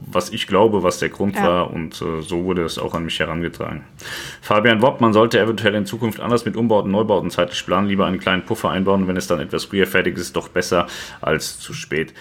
was 0.07 0.29
ich 0.29 0.45
glaube, 0.47 0.83
was 0.83 0.99
der 0.99 1.09
Grund 1.09 1.35
Ja. 1.35 1.43
war 1.43 1.71
und 1.71 1.99
äh, 2.01 2.21
so 2.21 2.43
wurde 2.43 2.63
es 2.63 2.77
auch 2.77 2.93
an 2.93 3.03
mich 3.03 3.19
herangetragen. 3.19 3.83
Fabian 4.41 4.81
Wopp, 4.83 5.01
man 5.01 5.11
sollte 5.11 5.39
eventuell 5.39 5.73
in 5.75 5.85
Zukunft 5.87 6.19
anders 6.19 6.45
mit 6.45 6.55
Umbauten, 6.55 6.91
Neubauten 6.91 7.31
zeitlich 7.31 7.65
planen, 7.65 7.87
lieber 7.87 8.05
einen 8.05 8.19
kleinen 8.19 8.43
Puffer 8.45 8.69
einbauen, 8.69 9.07
wenn 9.07 9.17
es 9.17 9.25
dann 9.27 9.39
etwas 9.39 9.65
früher 9.65 9.87
fertig 9.87 10.17
ist, 10.17 10.35
doch 10.35 10.47
besser 10.49 10.85
als 11.19 11.59
zu 11.59 11.73
spät. 11.73 12.13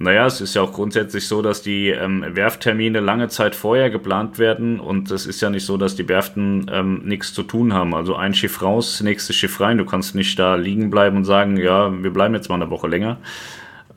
Naja, 0.00 0.26
es 0.26 0.40
ist 0.40 0.54
ja 0.54 0.62
auch 0.62 0.72
grundsätzlich 0.72 1.26
so, 1.26 1.42
dass 1.42 1.60
die 1.60 1.88
ähm, 1.88 2.24
Werfttermine 2.28 3.00
lange 3.00 3.28
Zeit 3.28 3.56
vorher 3.56 3.90
geplant 3.90 4.38
werden 4.38 4.78
und 4.78 5.10
es 5.10 5.26
ist 5.26 5.40
ja 5.40 5.50
nicht 5.50 5.66
so, 5.66 5.76
dass 5.76 5.96
die 5.96 6.08
Werften 6.08 6.70
ähm, 6.72 7.02
nichts 7.04 7.34
zu 7.34 7.42
tun 7.42 7.72
haben. 7.72 7.94
Also 7.94 8.14
ein 8.14 8.32
Schiff 8.32 8.62
raus, 8.62 9.00
nächstes 9.00 9.34
Schiff 9.34 9.60
rein. 9.60 9.76
Du 9.76 9.84
kannst 9.84 10.14
nicht 10.14 10.38
da 10.38 10.54
liegen 10.54 10.90
bleiben 10.90 11.16
und 11.16 11.24
sagen, 11.24 11.56
ja, 11.56 11.92
wir 12.00 12.12
bleiben 12.12 12.34
jetzt 12.34 12.48
mal 12.48 12.54
eine 12.54 12.70
Woche 12.70 12.86
länger 12.86 13.18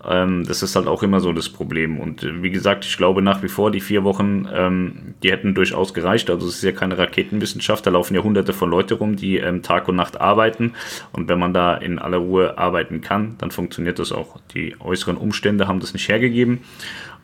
Ähm, 0.08 0.46
das 0.46 0.64
ist 0.64 0.76
halt 0.76 0.88
auch 0.88 1.04
immer 1.04 1.20
so 1.20 1.32
das 1.34 1.50
Problem. 1.50 2.00
Und 2.00 2.24
äh, 2.24 2.42
wie 2.42 2.50
gesagt, 2.50 2.86
ich 2.86 2.98
glaube 2.98 3.22
nach 3.22 3.44
wie 3.44 3.48
vor, 3.48 3.72
die 3.72 3.82
vier 3.82 4.04
Wochen, 4.04 4.48
ähm, 4.54 5.16
die 5.22 5.32
hätten 5.32 5.54
durchaus 5.54 5.94
gereicht. 5.94 6.30
Also 6.30 6.48
es 6.48 6.56
ist 6.56 6.64
ja 6.64 6.72
keine 6.72 6.98
Raketenwissenschaft, 6.98 7.86
da 7.86 7.92
laufen 7.92 8.16
ja 8.16 8.24
hunderte 8.24 8.54
von 8.54 8.70
Leute 8.70 8.96
rum, 8.96 9.16
die 9.16 9.38
ähm, 9.38 9.62
Tag 9.62 9.88
und 9.88 9.96
Nacht 9.96 10.20
arbeiten. 10.20 10.74
Und 11.12 11.30
wenn 11.30 11.40
man 11.40 11.54
da 11.54 11.76
in 11.76 12.00
aller 12.00 12.18
Ruhe 12.18 12.58
arbeiten 12.58 13.02
kann, 13.02 13.36
dann 13.38 13.52
funktioniert 13.52 14.00
das 14.00 14.12
auch. 14.12 14.40
Die 14.54 14.76
äußeren 14.80 15.18
Umstände 15.18 15.68
haben 15.68 15.80
das 15.80 15.94
nicht 15.94 16.08
hergegeben. 16.08 16.62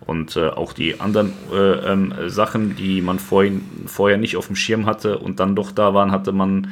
Und 0.05 0.37
äh, 0.37 0.49
auch 0.49 0.73
die 0.73 0.99
anderen 1.01 1.33
äh, 1.51 1.91
ähm, 1.91 2.13
Sachen, 2.27 2.75
die 2.75 3.01
man 3.01 3.19
vorhin, 3.19 3.63
vorher 3.87 4.17
nicht 4.17 4.37
auf 4.37 4.47
dem 4.47 4.55
Schirm 4.55 4.85
hatte 4.85 5.17
und 5.17 5.39
dann 5.39 5.55
doch 5.55 5.71
da 5.71 5.93
waren, 5.93 6.11
hatte 6.11 6.31
man 6.31 6.67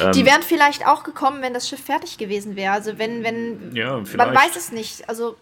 ähm, 0.00 0.12
die 0.12 0.24
wären 0.24 0.42
vielleicht 0.42 0.86
auch 0.86 1.02
gekommen, 1.04 1.42
wenn 1.42 1.54
das 1.54 1.68
Schiff 1.68 1.82
fertig 1.82 2.18
gewesen 2.18 2.56
wäre. 2.56 2.72
Also 2.72 2.98
wenn, 2.98 3.22
wenn, 3.22 3.74
ja, 3.74 4.02
man 4.16 4.34
weiß 4.34 4.56
es 4.56 4.72
nicht. 4.72 5.08
Also 5.08 5.36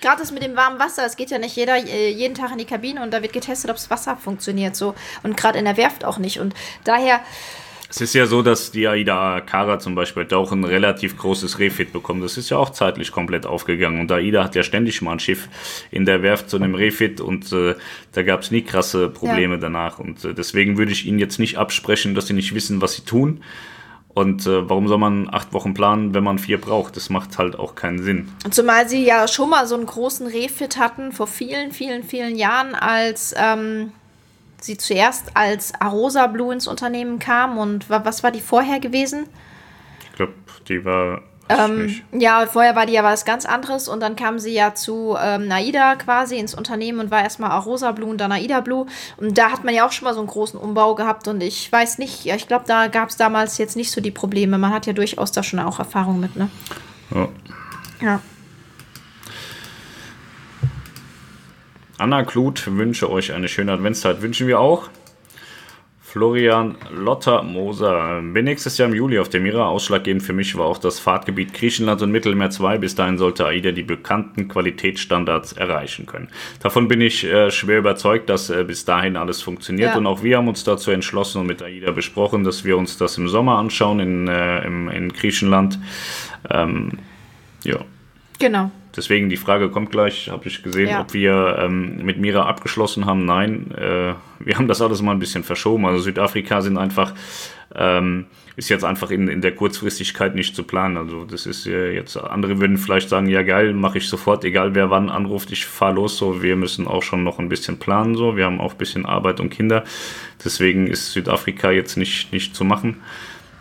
gerade 0.00 0.20
das 0.20 0.32
mit 0.32 0.42
dem 0.42 0.56
warmen 0.56 0.78
Wasser, 0.78 1.04
es 1.04 1.16
geht 1.16 1.30
ja 1.30 1.38
nicht 1.38 1.56
jeder 1.56 1.76
äh, 1.76 2.10
jeden 2.10 2.34
Tag 2.34 2.52
in 2.52 2.58
die 2.58 2.64
Kabine 2.64 3.02
und 3.02 3.12
da 3.12 3.22
wird 3.22 3.32
getestet, 3.32 3.70
ob 3.70 3.76
das 3.76 3.90
Wasser 3.90 4.16
funktioniert 4.16 4.76
so 4.76 4.94
und 5.22 5.36
gerade 5.36 5.58
in 5.58 5.64
der 5.64 5.76
Werft 5.76 6.04
auch 6.04 6.18
nicht 6.18 6.40
und 6.40 6.54
daher 6.84 7.20
es 7.96 8.02
ist 8.02 8.14
ja 8.14 8.26
so, 8.26 8.42
dass 8.42 8.72
die 8.72 8.86
AIDA 8.86 9.40
Kara 9.40 9.78
zum 9.78 9.94
Beispiel 9.94 10.24
hat 10.24 10.32
auch 10.34 10.52
ein 10.52 10.64
relativ 10.64 11.16
großes 11.16 11.58
Refit 11.58 11.94
bekommen. 11.94 12.20
Das 12.20 12.36
ist 12.36 12.50
ja 12.50 12.58
auch 12.58 12.68
zeitlich 12.68 13.10
komplett 13.10 13.46
aufgegangen. 13.46 14.00
Und 14.00 14.12
AIDA 14.12 14.44
hat 14.44 14.54
ja 14.54 14.62
ständig 14.62 15.00
mal 15.00 15.12
ein 15.12 15.18
Schiff 15.18 15.48
in 15.90 16.04
der 16.04 16.22
Werft 16.22 16.50
zu 16.50 16.58
einem 16.58 16.74
Refit 16.74 17.22
und 17.22 17.50
äh, 17.52 17.74
da 18.12 18.22
gab 18.22 18.42
es 18.42 18.50
nie 18.50 18.60
krasse 18.60 19.08
Probleme 19.08 19.54
ja. 19.54 19.60
danach. 19.60 19.98
Und 19.98 20.26
äh, 20.26 20.34
deswegen 20.34 20.76
würde 20.76 20.92
ich 20.92 21.06
ihnen 21.06 21.18
jetzt 21.18 21.38
nicht 21.38 21.56
absprechen, 21.56 22.14
dass 22.14 22.26
sie 22.26 22.34
nicht 22.34 22.54
wissen, 22.54 22.82
was 22.82 22.96
sie 22.96 23.02
tun. 23.02 23.42
Und 24.08 24.46
äh, 24.46 24.68
warum 24.68 24.88
soll 24.88 24.98
man 24.98 25.32
acht 25.32 25.54
Wochen 25.54 25.72
planen, 25.72 26.12
wenn 26.12 26.24
man 26.24 26.38
vier 26.38 26.60
braucht? 26.60 26.96
Das 26.96 27.08
macht 27.08 27.38
halt 27.38 27.58
auch 27.58 27.74
keinen 27.74 28.02
Sinn. 28.02 28.28
Zumal 28.50 28.90
sie 28.90 29.06
ja 29.06 29.26
schon 29.26 29.48
mal 29.48 29.66
so 29.66 29.74
einen 29.74 29.86
großen 29.86 30.26
Refit 30.26 30.76
hatten 30.76 31.12
vor 31.12 31.26
vielen, 31.26 31.72
vielen, 31.72 32.02
vielen 32.02 32.36
Jahren, 32.36 32.74
als 32.74 33.34
ähm, 33.38 33.92
sie 34.60 34.76
zuerst 34.76 35.36
als 35.36 35.72
Arosa 35.80 36.26
Blue 36.26 36.52
ins 36.52 36.66
Unternehmen 36.66 37.18
kam. 37.18 37.58
Und 37.58 37.88
was 37.88 38.22
war 38.22 38.30
die 38.30 38.40
vorher 38.40 38.80
gewesen? 38.80 39.28
Ich 40.10 40.16
glaube, 40.16 40.34
die 40.68 40.84
war 40.84 41.22
ähm, 41.48 42.02
ja, 42.12 42.44
vorher 42.46 42.74
war 42.74 42.86
die 42.86 42.94
ja 42.94 43.04
was 43.04 43.24
ganz 43.24 43.46
anderes 43.46 43.88
und 43.88 44.00
dann 44.00 44.16
kam 44.16 44.38
sie 44.38 44.52
ja 44.52 44.74
zu 44.74 45.16
ähm, 45.20 45.46
Naida 45.46 45.94
quasi 45.94 46.38
ins 46.38 46.54
Unternehmen 46.54 46.98
und 46.98 47.10
war 47.10 47.22
erstmal 47.22 47.52
Arosa 47.52 47.92
Blue 47.92 48.10
und 48.10 48.18
dann 48.18 48.30
Naida 48.30 48.60
Blue. 48.60 48.86
Und 49.16 49.38
da 49.38 49.50
hat 49.50 49.62
man 49.62 49.72
ja 49.72 49.86
auch 49.86 49.92
schon 49.92 50.06
mal 50.06 50.14
so 50.14 50.20
einen 50.20 50.28
großen 50.28 50.58
Umbau 50.58 50.94
gehabt 50.96 51.28
und 51.28 51.42
ich 51.42 51.70
weiß 51.70 51.98
nicht, 51.98 52.24
ja, 52.24 52.34
ich 52.34 52.48
glaube, 52.48 52.64
da 52.66 52.88
gab 52.88 53.10
es 53.10 53.16
damals 53.16 53.58
jetzt 53.58 53.76
nicht 53.76 53.92
so 53.92 54.00
die 54.00 54.10
Probleme. 54.10 54.58
Man 54.58 54.72
hat 54.72 54.86
ja 54.86 54.92
durchaus 54.92 55.30
da 55.30 55.42
schon 55.42 55.60
auch 55.60 55.78
Erfahrung 55.78 56.18
mit, 56.18 56.34
ne? 56.34 56.50
Ja. 57.14 57.28
Ja. 58.00 58.20
Anna 61.98 62.24
Kluth 62.24 62.76
wünsche 62.76 63.10
euch 63.10 63.32
eine 63.32 63.48
schöne 63.48 63.72
Adventszeit. 63.72 64.20
Wünschen 64.20 64.46
wir 64.46 64.60
auch. 64.60 64.90
Florian 66.02 66.76
Lotter 66.90 67.42
Moser. 67.42 68.22
Bin 68.22 68.44
nächstes 68.44 68.78
Jahr 68.78 68.88
im 68.88 68.94
Juli 68.94 69.18
auf 69.18 69.28
der 69.28 69.40
Mira. 69.40 69.68
Ausschlaggebend 69.68 70.22
für 70.22 70.32
mich 70.32 70.56
war 70.56 70.64
auch 70.66 70.78
das 70.78 70.98
Fahrtgebiet 70.98 71.52
Griechenland 71.52 72.00
und 72.00 72.10
Mittelmeer 72.10 72.50
2. 72.50 72.78
Bis 72.78 72.94
dahin 72.94 73.18
sollte 73.18 73.46
AIDA 73.46 73.72
die 73.72 73.82
bekannten 73.82 74.48
Qualitätsstandards 74.48 75.52
erreichen 75.52 76.06
können. 76.06 76.28
Davon 76.62 76.88
bin 76.88 77.00
ich 77.00 77.24
äh, 77.24 77.50
schwer 77.50 77.78
überzeugt, 77.78 78.30
dass 78.30 78.50
äh, 78.50 78.64
bis 78.64 78.84
dahin 78.84 79.16
alles 79.16 79.42
funktioniert. 79.42 79.90
Ja. 79.90 79.96
Und 79.98 80.06
auch 80.06 80.22
wir 80.22 80.38
haben 80.38 80.48
uns 80.48 80.64
dazu 80.64 80.90
entschlossen 80.90 81.40
und 81.40 81.46
mit 81.46 81.62
AIDA 81.62 81.92
besprochen, 81.92 82.44
dass 82.44 82.64
wir 82.64 82.78
uns 82.78 82.96
das 82.96 83.18
im 83.18 83.28
Sommer 83.28 83.58
anschauen 83.58 84.00
in, 84.00 84.28
äh, 84.28 84.64
im, 84.64 84.88
in 84.88 85.12
Griechenland. 85.12 85.78
Ähm, 86.50 86.92
ja. 87.64 87.78
Genau. 88.38 88.70
Deswegen 88.96 89.28
die 89.28 89.36
Frage 89.36 89.68
kommt 89.68 89.90
gleich, 89.90 90.30
habe 90.30 90.48
ich 90.48 90.62
gesehen, 90.62 90.88
ja. 90.88 91.00
ob 91.02 91.12
wir 91.12 91.58
ähm, 91.60 92.04
mit 92.04 92.18
Mira 92.18 92.46
abgeschlossen 92.46 93.04
haben. 93.04 93.24
Nein, 93.24 93.70
äh, 93.72 94.14
wir 94.38 94.56
haben 94.56 94.68
das 94.68 94.80
alles 94.80 95.02
mal 95.02 95.12
ein 95.12 95.18
bisschen 95.18 95.44
verschoben. 95.44 95.84
Also 95.84 96.00
Südafrika 96.00 96.62
sind 96.62 96.78
einfach, 96.78 97.12
ähm, 97.74 98.26
ist 98.56 98.70
jetzt 98.70 98.84
einfach 98.84 99.10
in, 99.10 99.28
in 99.28 99.42
der 99.42 99.54
Kurzfristigkeit 99.54 100.34
nicht 100.34 100.56
zu 100.56 100.62
planen. 100.62 100.96
Also 100.96 101.24
das 101.26 101.44
ist 101.44 101.66
äh, 101.66 101.92
jetzt, 101.92 102.16
andere 102.16 102.58
würden 102.58 102.78
vielleicht 102.78 103.10
sagen, 103.10 103.28
ja 103.28 103.42
geil, 103.42 103.74
mache 103.74 103.98
ich 103.98 104.08
sofort, 104.08 104.44
egal 104.44 104.74
wer 104.74 104.88
wann 104.88 105.10
anruft, 105.10 105.52
ich 105.52 105.66
fahre 105.66 105.96
los. 105.96 106.16
So, 106.16 106.42
wir 106.42 106.56
müssen 106.56 106.86
auch 106.86 107.02
schon 107.02 107.22
noch 107.22 107.38
ein 107.38 107.50
bisschen 107.50 107.78
planen. 107.78 108.14
So, 108.14 108.36
wir 108.36 108.46
haben 108.46 108.60
auch 108.60 108.72
ein 108.72 108.78
bisschen 108.78 109.04
Arbeit 109.04 109.40
und 109.40 109.50
Kinder. 109.50 109.84
Deswegen 110.42 110.86
ist 110.86 111.12
Südafrika 111.12 111.70
jetzt 111.70 111.96
nicht, 111.96 112.32
nicht 112.32 112.56
zu 112.56 112.64
machen. 112.64 113.02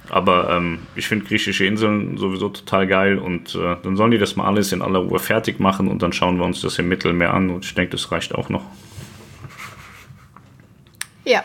Aber 0.09 0.49
ähm, 0.49 0.79
ich 0.95 1.07
finde 1.07 1.25
griechische 1.25 1.65
Inseln 1.65 2.17
sowieso 2.17 2.49
total 2.49 2.87
geil 2.87 3.17
und 3.17 3.55
äh, 3.55 3.75
dann 3.81 3.95
sollen 3.95 4.11
die 4.11 4.17
das 4.17 4.35
mal 4.35 4.45
alles 4.45 4.71
in 4.71 4.81
aller 4.81 4.99
Ruhe 4.99 5.19
fertig 5.19 5.59
machen 5.59 5.87
und 5.87 6.01
dann 6.01 6.13
schauen 6.13 6.37
wir 6.37 6.45
uns 6.45 6.61
das 6.61 6.79
im 6.79 6.87
Mittelmeer 6.87 7.33
an 7.33 7.49
und 7.49 7.65
ich 7.65 7.73
denke, 7.73 7.91
das 7.91 8.11
reicht 8.11 8.35
auch 8.35 8.49
noch. 8.49 8.63
Ja. 11.25 11.43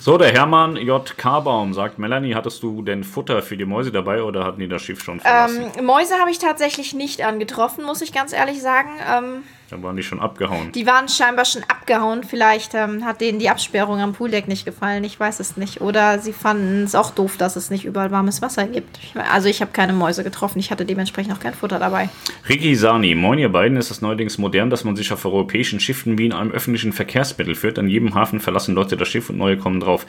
So, 0.00 0.16
der 0.16 0.32
Hermann 0.32 0.76
J. 0.76 1.18
Karbaum 1.18 1.74
sagt, 1.74 1.98
Melanie, 1.98 2.34
hattest 2.34 2.62
du 2.62 2.82
denn 2.82 3.02
Futter 3.02 3.42
für 3.42 3.56
die 3.56 3.64
Mäuse 3.64 3.90
dabei 3.90 4.22
oder 4.22 4.44
hatten 4.44 4.60
die 4.60 4.68
das 4.68 4.82
Schiff 4.82 5.02
schon 5.02 5.18
verlassen? 5.18 5.72
Ähm, 5.76 5.84
Mäuse 5.84 6.14
habe 6.20 6.30
ich 6.30 6.38
tatsächlich 6.38 6.94
nicht 6.94 7.22
angetroffen, 7.24 7.84
muss 7.84 8.00
ich 8.00 8.12
ganz 8.12 8.32
ehrlich 8.32 8.62
sagen. 8.62 8.90
Ähm, 9.10 9.42
dann 9.70 9.82
waren 9.82 9.96
die 9.96 10.02
schon 10.02 10.18
abgehauen. 10.18 10.72
Die 10.72 10.86
waren 10.86 11.08
scheinbar 11.08 11.44
schon 11.44 11.62
abgehauen. 11.64 12.24
Vielleicht 12.24 12.72
ähm, 12.74 13.04
hat 13.04 13.20
denen 13.20 13.38
die 13.38 13.50
Absperrung 13.50 14.00
am 14.00 14.14
Pooldeck 14.14 14.48
nicht 14.48 14.64
gefallen. 14.64 15.04
Ich 15.04 15.20
weiß 15.20 15.40
es 15.40 15.58
nicht. 15.58 15.82
Oder 15.82 16.18
sie 16.20 16.32
fanden 16.32 16.84
es 16.84 16.94
auch 16.94 17.10
doof, 17.10 17.36
dass 17.36 17.54
es 17.56 17.68
nicht 17.68 17.84
überall 17.84 18.10
warmes 18.10 18.40
Wasser 18.40 18.66
gibt. 18.66 18.98
Ich, 19.02 19.14
also 19.14 19.48
ich 19.48 19.60
habe 19.60 19.70
keine 19.72 19.92
Mäuse 19.92 20.24
getroffen. 20.24 20.58
Ich 20.58 20.70
hatte 20.70 20.86
dementsprechend 20.86 21.34
auch 21.34 21.40
kein 21.40 21.52
Futter 21.52 21.78
dabei. 21.78 22.08
Ricky 22.48 22.74
Sani, 22.76 23.14
moin 23.14 23.38
ihr 23.38 23.50
beiden. 23.50 23.76
Ist 23.76 23.90
es 23.90 24.00
neuerdings 24.00 24.38
modern, 24.38 24.70
dass 24.70 24.84
man 24.84 24.96
sich 24.96 25.12
auf 25.12 25.26
europäischen 25.26 25.80
Schiffen 25.80 26.16
wie 26.16 26.26
in 26.26 26.32
einem 26.32 26.50
öffentlichen 26.50 26.94
Verkehrsmittel 26.94 27.54
führt? 27.54 27.78
An 27.78 27.88
jedem 27.88 28.14
Hafen 28.14 28.40
verlassen 28.40 28.74
Leute 28.74 28.96
das 28.96 29.08
Schiff 29.08 29.28
und 29.28 29.36
neue 29.36 29.58
kommen 29.58 29.80
drauf. 29.80 30.06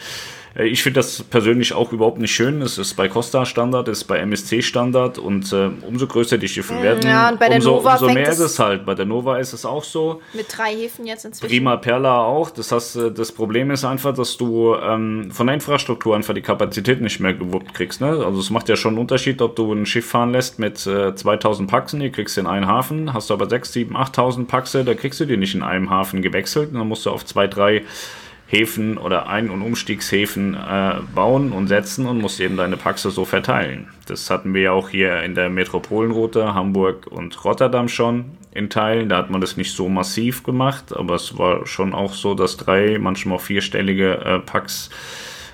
Äh, 0.56 0.68
ich 0.68 0.84
finde 0.84 1.00
das 1.00 1.24
persönlich 1.24 1.74
auch 1.74 1.92
überhaupt 1.92 2.20
nicht 2.20 2.32
schön. 2.32 2.62
Es 2.62 2.78
ist 2.78 2.96
bei 2.96 3.08
Costa 3.08 3.46
Standard, 3.46 3.88
es 3.88 4.00
ist 4.00 4.04
bei 4.06 4.20
MSC 4.20 4.62
Standard 4.62 5.18
und 5.18 5.52
äh, 5.54 5.70
umso 5.88 6.08
größer 6.08 6.38
die 6.38 6.48
Schiffe 6.48 6.74
mm, 6.74 6.84
werden, 6.84 7.08
ja, 7.08 7.30
umso, 7.30 7.78
umso 7.78 8.10
mehr 8.10 8.30
ist 8.30 8.40
es 8.40 8.60
halt. 8.60 8.86
Bei 8.86 8.96
der 8.96 9.06
Nova 9.06 9.38
ist 9.38 9.49
es 9.54 9.66
auch 9.66 9.84
so. 9.84 10.22
Mit 10.34 10.46
drei 10.56 10.76
Häfen 10.76 11.06
jetzt 11.06 11.26
inzwischen. 11.26 11.50
Prima 11.50 11.78
Perla 11.78 12.24
auch. 12.24 12.50
Das, 12.50 12.72
heißt, 12.72 12.96
äh, 12.96 13.12
das 13.12 13.32
Problem 13.32 13.72
ist 13.72 13.84
einfach, 13.84 14.14
dass 14.14 14.38
du 14.38 14.76
ähm, 14.76 15.32
von 15.32 15.48
der 15.48 15.56
Infrastruktur 15.56 16.16
einfach 16.16 16.34
die 16.34 16.42
Kapazität 16.42 17.02
nicht 17.02 17.20
mehr 17.20 17.34
gewuppt 17.34 17.74
kriegst. 17.74 18.02
Ne? 18.02 18.08
Also 18.08 18.40
es 18.40 18.50
macht 18.50 18.70
ja 18.70 18.76
schon 18.76 18.92
einen 18.94 19.00
Unterschied, 19.00 19.42
ob 19.42 19.56
du 19.56 19.74
ein 19.74 19.86
Schiff 19.86 20.08
fahren 20.08 20.32
lässt 20.32 20.60
mit 20.60 20.86
äh, 20.88 21.16
2000 21.16 21.70
Paxen, 21.70 22.00
die 22.00 22.12
kriegst 22.12 22.38
du 22.38 22.42
in 22.42 22.48
einen 22.48 22.68
Hafen, 22.68 23.14
hast 23.14 23.30
du 23.30 23.34
aber 23.34 23.50
6, 23.50 23.74
7, 23.74 23.96
8000 23.96 24.48
Paxe, 24.48 24.84
da 24.84 24.94
kriegst 24.94 25.20
du 25.20 25.26
die 25.26 25.38
nicht 25.38 25.56
in 25.56 25.64
einem 25.64 25.90
Hafen 25.90 26.22
gewechselt. 26.22 26.70
Dann 26.74 26.88
musst 26.88 27.06
du 27.06 27.12
auf 27.12 27.26
zwei, 27.26 27.48
drei 27.48 27.84
Häfen 28.50 28.98
oder 28.98 29.28
Ein- 29.28 29.52
und 29.52 29.62
Umstiegshäfen 29.62 30.56
äh, 30.56 30.96
bauen 31.14 31.52
und 31.52 31.68
setzen 31.68 32.08
und 32.08 32.20
musst 32.20 32.40
eben 32.40 32.58
deine 32.58 32.78
Paxe 32.78 33.12
so 33.12 33.24
verteilen. 33.24 33.88
Das 34.08 34.32
hatten 34.32 34.56
wir 34.56 34.62
ja 34.62 34.72
auch 34.72 34.90
hier 34.90 35.22
in 35.22 35.36
der 35.36 35.50
Metropolenroute 35.52 36.56
Hamburg 36.56 37.06
und 37.08 37.46
Rotterdam 37.46 37.88
schon 37.88 38.26
in 38.52 38.70
Teilen. 38.70 39.10
Da 39.10 39.18
hat 39.18 39.30
man 39.30 39.42
das 39.42 39.58
nicht 39.58 39.74
so 39.76 39.90
massiv 39.90 40.44
gemacht, 40.44 40.96
aber 40.96 41.16
es 41.16 41.38
war 41.38 41.66
schon 41.66 41.94
auch 41.94 42.14
so, 42.14 42.34
dass 42.34 42.58
drei, 42.58 42.98
manchmal 43.00 43.40
vierstellige 43.40 44.18
äh, 44.18 44.40
Packs 44.40 44.90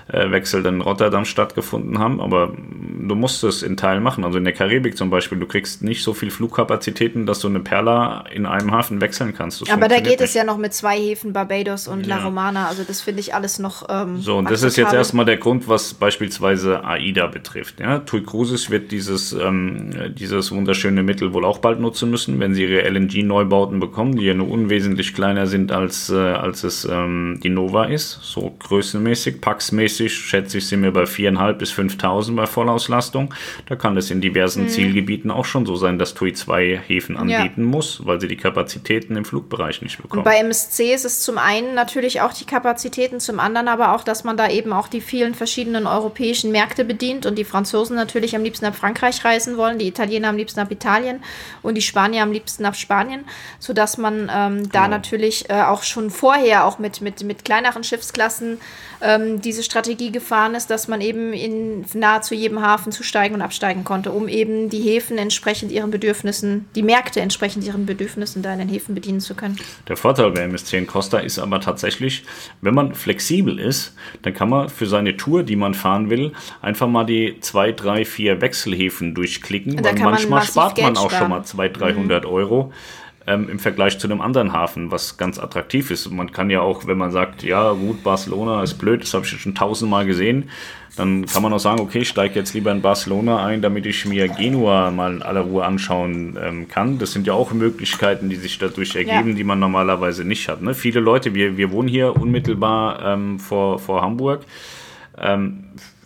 Wechsel 0.08 0.62
dann 0.62 0.76
in 0.76 0.80
Rotterdam 0.82 1.24
stattgefunden 1.24 1.98
haben, 1.98 2.20
aber 2.20 2.52
du 2.56 3.14
musst 3.16 3.42
es 3.42 3.62
in 3.62 3.76
Teilen 3.76 4.02
machen. 4.02 4.24
Also 4.24 4.38
in 4.38 4.44
der 4.44 4.52
Karibik 4.52 4.96
zum 4.96 5.10
Beispiel, 5.10 5.38
du 5.38 5.46
kriegst 5.46 5.82
nicht 5.82 6.02
so 6.02 6.14
viel 6.14 6.30
Flugkapazitäten, 6.30 7.26
dass 7.26 7.40
du 7.40 7.48
eine 7.48 7.58
Perla 7.58 8.24
in 8.32 8.46
einem 8.46 8.70
Hafen 8.72 9.00
wechseln 9.00 9.34
kannst. 9.34 9.62
Das 9.62 9.70
aber 9.70 9.88
da 9.88 9.96
geht 9.96 10.06
nicht. 10.06 10.20
es 10.20 10.34
ja 10.34 10.44
noch 10.44 10.58
mit 10.58 10.74
zwei 10.74 10.96
Häfen, 10.96 11.32
Barbados 11.32 11.88
und 11.88 12.06
ja. 12.06 12.16
La 12.16 12.24
Romana, 12.24 12.68
also 12.68 12.84
das 12.86 13.00
finde 13.00 13.20
ich 13.20 13.34
alles 13.34 13.58
noch. 13.58 13.86
Ähm, 13.88 14.20
so, 14.20 14.36
und 14.36 14.48
das 14.48 14.62
ist 14.62 14.76
jetzt 14.76 14.92
erstmal 14.92 15.24
der 15.24 15.38
Grund, 15.38 15.66
was 15.66 15.94
beispielsweise 15.94 16.84
AIDA 16.84 17.26
betrifft. 17.26 17.80
Ja? 17.80 17.98
TUI 17.98 18.22
Cruises 18.22 18.70
wird 18.70 18.92
dieses, 18.92 19.32
ähm, 19.32 20.14
dieses 20.16 20.52
wunderschöne 20.52 21.02
Mittel 21.02 21.32
wohl 21.32 21.44
auch 21.44 21.58
bald 21.58 21.80
nutzen 21.80 22.10
müssen, 22.10 22.38
wenn 22.38 22.54
sie 22.54 22.64
ihre 22.64 22.88
LNG-Neubauten 22.88 23.80
bekommen, 23.80 24.16
die 24.16 24.24
ja 24.24 24.34
nur 24.34 24.48
unwesentlich 24.48 25.14
kleiner 25.14 25.48
sind, 25.48 25.72
als, 25.72 26.10
äh, 26.10 26.16
als 26.16 26.62
es 26.62 26.84
ähm, 26.84 27.40
die 27.42 27.50
Nova 27.50 27.86
ist, 27.86 28.20
so 28.22 28.54
größenmäßig, 28.60 29.40
packsmäßig 29.40 29.95
realistisch 30.00 30.28
schätze 30.28 30.58
ich, 30.58 30.66
sind 30.66 30.82
wir 30.82 30.92
bei 30.92 31.04
4.500 31.04 31.52
bis 31.54 31.72
5.000 31.72 32.36
bei 32.36 32.46
Vollauslastung. 32.46 33.34
Da 33.68 33.76
kann 33.76 33.96
es 33.96 34.10
in 34.10 34.20
diversen 34.20 34.64
mhm. 34.64 34.68
Zielgebieten 34.68 35.30
auch 35.30 35.44
schon 35.44 35.66
so 35.66 35.76
sein, 35.76 35.98
dass 35.98 36.14
TUI 36.14 36.32
zwei 36.32 36.80
Häfen 36.86 37.16
anbieten 37.16 37.62
ja. 37.62 37.66
muss, 37.66 38.04
weil 38.04 38.20
sie 38.20 38.28
die 38.28 38.36
Kapazitäten 38.36 39.16
im 39.16 39.24
Flugbereich 39.24 39.82
nicht 39.82 40.00
bekommen. 40.00 40.20
Und 40.20 40.24
bei 40.24 40.38
MSC 40.38 40.94
ist 40.94 41.04
es 41.04 41.20
zum 41.20 41.38
einen 41.38 41.74
natürlich 41.74 42.20
auch 42.20 42.32
die 42.32 42.44
Kapazitäten, 42.44 43.20
zum 43.20 43.40
anderen 43.40 43.68
aber 43.68 43.94
auch, 43.94 44.02
dass 44.02 44.24
man 44.24 44.36
da 44.36 44.48
eben 44.48 44.72
auch 44.72 44.88
die 44.88 45.00
vielen 45.00 45.34
verschiedenen 45.34 45.86
europäischen 45.86 46.52
Märkte 46.52 46.84
bedient 46.84 47.26
und 47.26 47.36
die 47.36 47.44
Franzosen 47.44 47.96
natürlich 47.96 48.36
am 48.36 48.42
liebsten 48.42 48.66
nach 48.66 48.74
Frankreich 48.74 49.24
reisen 49.24 49.56
wollen, 49.56 49.78
die 49.78 49.88
Italiener 49.88 50.28
am 50.28 50.36
liebsten 50.36 50.60
nach 50.60 50.70
Italien 50.70 51.22
und 51.62 51.74
die 51.74 51.82
Spanier 51.82 52.22
am 52.22 52.32
liebsten 52.32 52.62
nach 52.62 52.74
Spanien, 52.74 53.24
sodass 53.58 53.98
man 53.98 54.30
ähm, 54.32 54.70
da 54.70 54.84
genau. 54.84 54.96
natürlich 54.96 55.48
äh, 55.50 55.62
auch 55.62 55.82
schon 55.82 56.10
vorher 56.10 56.64
auch 56.64 56.78
mit, 56.78 57.00
mit, 57.00 57.22
mit 57.22 57.44
kleineren 57.44 57.84
Schiffsklassen 57.84 58.58
ähm, 59.00 59.40
diese 59.40 59.62
Strategie 59.62 59.85
Strategie 59.86 60.10
gefahren 60.10 60.56
ist, 60.56 60.68
dass 60.68 60.88
man 60.88 61.00
eben 61.00 61.32
in 61.32 61.84
nahezu 61.94 62.34
jedem 62.34 62.60
Hafen 62.60 62.90
zusteigen 62.90 63.36
und 63.36 63.42
absteigen 63.42 63.84
konnte, 63.84 64.10
um 64.10 64.26
eben 64.26 64.68
die 64.68 64.80
Häfen 64.80 65.16
entsprechend 65.16 65.70
ihren 65.70 65.92
Bedürfnissen, 65.92 66.66
die 66.74 66.82
Märkte 66.82 67.20
entsprechend 67.20 67.64
ihren 67.64 67.86
Bedürfnissen 67.86 68.42
da 68.42 68.52
in 68.52 68.58
den 68.58 68.68
Häfen 68.68 68.96
bedienen 68.96 69.20
zu 69.20 69.34
können. 69.34 69.56
Der 69.86 69.96
Vorteil 69.96 70.32
bei 70.32 70.40
MSC 70.40 70.76
in 70.78 70.88
Costa 70.88 71.18
ist 71.18 71.38
aber 71.38 71.60
tatsächlich, 71.60 72.24
wenn 72.62 72.74
man 72.74 72.94
flexibel 72.96 73.60
ist, 73.60 73.94
dann 74.22 74.34
kann 74.34 74.48
man 74.48 74.68
für 74.68 74.86
seine 74.86 75.16
Tour, 75.16 75.44
die 75.44 75.56
man 75.56 75.74
fahren 75.74 76.10
will, 76.10 76.32
einfach 76.62 76.88
mal 76.88 77.04
die 77.04 77.36
zwei, 77.40 77.70
drei, 77.70 78.04
vier 78.04 78.40
Wechselhäfen 78.40 79.14
durchklicken, 79.14 79.84
weil 79.84 79.94
manchmal 79.94 80.42
spart 80.42 80.80
man 80.80 80.96
auch 80.96 81.10
sparen. 81.10 81.18
schon 81.18 81.30
mal 81.30 81.44
200, 81.44 81.80
300 81.80 82.24
mhm. 82.24 82.30
Euro 82.30 82.72
ähm, 83.26 83.48
im 83.48 83.58
Vergleich 83.58 83.98
zu 83.98 84.06
einem 84.06 84.20
anderen 84.20 84.52
Hafen, 84.52 84.90
was 84.90 85.16
ganz 85.16 85.38
attraktiv 85.38 85.90
ist. 85.90 86.10
Man 86.10 86.32
kann 86.32 86.50
ja 86.50 86.60
auch, 86.60 86.86
wenn 86.86 86.98
man 86.98 87.10
sagt, 87.10 87.42
ja 87.42 87.72
gut, 87.72 88.02
Barcelona 88.02 88.62
ist 88.62 88.74
blöd, 88.74 89.02
das 89.02 89.14
habe 89.14 89.24
ich 89.24 89.30
schon 89.30 89.54
tausendmal 89.54 90.06
gesehen, 90.06 90.50
dann 90.96 91.26
kann 91.26 91.42
man 91.42 91.52
auch 91.52 91.58
sagen, 91.58 91.80
okay, 91.80 92.00
ich 92.00 92.08
steige 92.08 92.36
jetzt 92.36 92.54
lieber 92.54 92.72
in 92.72 92.80
Barcelona 92.80 93.44
ein, 93.44 93.60
damit 93.60 93.84
ich 93.84 94.06
mir 94.06 94.28
Genua 94.28 94.90
mal 94.90 95.16
in 95.16 95.22
aller 95.22 95.42
Ruhe 95.42 95.64
anschauen 95.64 96.38
ähm, 96.42 96.68
kann. 96.68 96.98
Das 96.98 97.12
sind 97.12 97.26
ja 97.26 97.34
auch 97.34 97.52
Möglichkeiten, 97.52 98.30
die 98.30 98.36
sich 98.36 98.58
dadurch 98.58 98.96
ergeben, 98.96 99.30
ja. 99.30 99.34
die 99.34 99.44
man 99.44 99.58
normalerweise 99.58 100.24
nicht 100.24 100.48
hat. 100.48 100.62
Ne? 100.62 100.72
Viele 100.72 101.00
Leute, 101.00 101.34
wir, 101.34 101.58
wir 101.58 101.70
wohnen 101.70 101.88
hier 101.88 102.16
unmittelbar 102.16 103.04
ähm, 103.04 103.38
vor, 103.38 103.78
vor 103.78 104.00
Hamburg. 104.00 104.42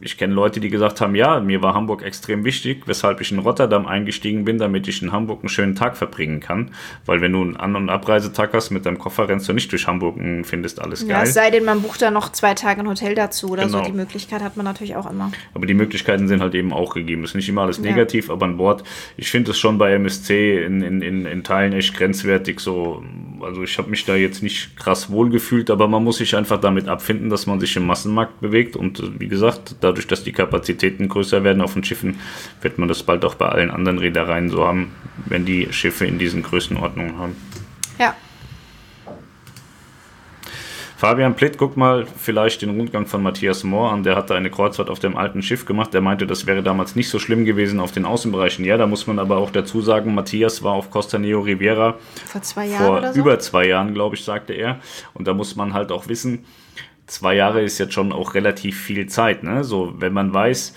Ich 0.03 0.17
kenne 0.17 0.33
Leute, 0.33 0.61
die 0.61 0.71
gesagt 0.71 1.03
haben, 1.03 1.15
ja, 1.15 1.41
mir 1.41 1.63
war 1.63 1.75
Hamburg 1.75 2.03
extrem 2.03 2.45
wichtig, 2.45 2.85
weshalb 2.87 3.21
ich 3.21 3.33
in 3.33 3.39
Rotterdam 3.39 3.87
eingestiegen 3.87 4.47
bin, 4.47 4.57
damit 4.57 4.89
ich 4.89 5.03
in 5.03 5.13
Hamburg 5.13 5.41
einen 5.41 5.51
schönen 5.51 5.75
Tag 5.75 5.95
verbringen 5.95 6.41
kann. 6.41 6.71
Weil 7.05 7.21
wenn 7.21 7.33
du 7.33 7.43
einen 7.43 7.57
An- 7.59 7.77
und 7.77 7.91
Abreisetag 7.91 8.55
hast 8.55 8.71
mit 8.71 8.87
deinem 8.87 8.99
Koffer, 8.99 9.29
rennst 9.29 9.47
du 9.49 9.53
nicht 9.53 9.71
durch 9.73 9.87
Hamburg 9.87 10.17
und 10.17 10.45
findest 10.45 10.81
alles 10.81 11.01
geil. 11.01 11.11
Ja, 11.11 11.23
es 11.25 11.35
sei 11.35 11.51
denn, 11.51 11.67
man 11.67 11.83
bucht 11.83 12.01
da 12.01 12.11
noch 12.11 12.33
zwei 12.33 12.55
Tage 12.55 12.81
ein 12.81 12.89
Hotel 12.89 13.15
dazu 13.15 13.51
oder 13.51 13.67
genau. 13.67 13.79
so. 13.79 13.85
Die 13.85 13.93
Möglichkeit 13.93 14.43
hat 14.43 14.57
man 14.57 14.65
natürlich 14.65 14.97
auch 14.97 15.11
immer. 15.11 15.31
Aber 15.53 15.67
die 15.67 15.75
Möglichkeiten 15.75 16.29
sind 16.29 16.41
halt 16.41 16.55
eben 16.55 16.73
auch 16.73 16.95
gegeben. 16.95 17.21
Das 17.21 17.33
ist 17.33 17.37
nicht 17.37 17.49
immer 17.51 17.63
alles 17.63 17.79
negativ, 17.79 18.29
ja. 18.29 18.35
aber 18.35 18.47
an 18.47 18.57
Bord, 18.57 18.85
ich 19.19 19.31
finde 19.31 19.51
es 19.51 19.59
schon 19.59 19.77
bei 19.77 19.93
MSC 19.93 20.65
in, 20.65 20.81
in, 20.81 21.03
in, 21.03 21.27
in 21.27 21.45
Teilen 21.45 21.75
echt 21.75 21.95
grenzwertig 21.95 22.61
so. 22.61 23.05
Also 23.43 23.63
ich 23.63 23.77
habe 23.77 23.91
mich 23.91 24.07
da 24.07 24.17
jetzt 24.17 24.43
nicht 24.43 24.77
krass 24.77 25.11
wohl 25.11 25.29
gefühlt, 25.29 25.71
aber 25.71 25.89
man 25.89 26.03
muss 26.05 26.17
sich 26.17 26.37
einfach 26.37 26.61
damit 26.61 26.89
abfinden, 26.89 27.29
dass 27.29 27.47
man 27.47 27.61
sich 27.61 27.77
im 27.77 27.87
Massenmarkt 27.87 28.41
bewegt 28.41 28.77
und 28.77 29.01
äh, 29.01 29.21
wie 29.21 29.29
gesagt, 29.29 29.77
da 29.81 29.90
dadurch, 29.91 30.07
dass 30.07 30.25
die 30.25 30.33
Kapazitäten 30.33 31.09
größer 31.09 31.45
werden 31.45 31.63
auf 31.63 31.75
den 31.75 31.85
Schiffen, 31.85 32.19
wird 32.63 32.79
man 32.79 32.89
das 32.89 33.03
bald 33.03 33.25
auch 33.25 33.35
bei 33.35 33.49
allen 33.49 33.71
anderen 33.71 33.99
Reedereien 33.99 34.49
so 34.49 34.67
haben, 34.67 34.93
wenn 35.27 35.45
die 35.45 35.69
Schiffe 35.73 36.07
in 36.07 36.19
diesen 36.19 36.43
Größenordnungen 36.43 37.19
haben. 37.19 37.37
Ja. 37.99 38.15
Fabian 40.97 41.35
Plitt, 41.35 41.57
guck 41.57 41.79
mal 41.79 42.07
vielleicht 42.07 42.61
den 42.61 42.77
Rundgang 42.77 43.07
von 43.07 43.23
Matthias 43.23 43.65
Mohr 43.65 43.91
an. 43.91 44.03
Der 44.03 44.17
hatte 44.17 44.35
eine 44.35 44.51
Kreuzfahrt 44.51 44.91
auf 44.91 44.99
dem 44.99 45.17
alten 45.17 45.43
Schiff 45.43 45.65
gemacht. 45.65 45.95
Der 45.95 46.03
meinte, 46.03 46.27
das 46.27 46.47
wäre 46.47 46.63
damals 46.63 46.95
nicht 46.95 47.09
so 47.09 47.19
schlimm 47.19 47.47
gewesen 47.47 47.81
auf 47.81 47.91
den 47.91 48.05
Außenbereichen. 48.05 48.67
Ja, 48.67 48.77
da 48.77 48.87
muss 48.87 49.07
man 49.07 49.19
aber 49.19 49.39
auch 49.39 49.51
dazu 49.51 49.81
sagen, 49.81 50.15
Matthias 50.15 50.63
war 50.63 50.75
auf 50.75 50.91
Costa 50.91 51.19
Neo 51.19 51.41
Riviera 51.41 51.95
vor 52.27 52.43
zwei 52.43 52.67
Jahren 52.67 52.87
vor 52.87 53.13
so? 53.15 53.19
über 53.19 53.39
zwei 53.39 53.67
Jahren, 53.67 53.95
glaube 53.95 54.17
ich, 54.17 54.25
sagte 54.25 54.53
er. 54.53 54.79
Und 55.15 55.27
da 55.27 55.33
muss 55.33 55.57
man 55.57 55.73
halt 55.73 55.91
auch 55.91 56.07
wissen, 56.09 56.45
zwei 57.11 57.35
Jahre 57.35 57.63
ist 57.63 57.79
jetzt 57.79 57.95
schon 57.95 58.13
auch 58.13 58.35
relativ 58.35 58.81
viel 58.81 59.07
Zeit. 59.07 59.43
Ne? 59.43 59.65
So, 59.65 59.95
wenn 59.99 60.13
man 60.13 60.33
weiß, 60.33 60.75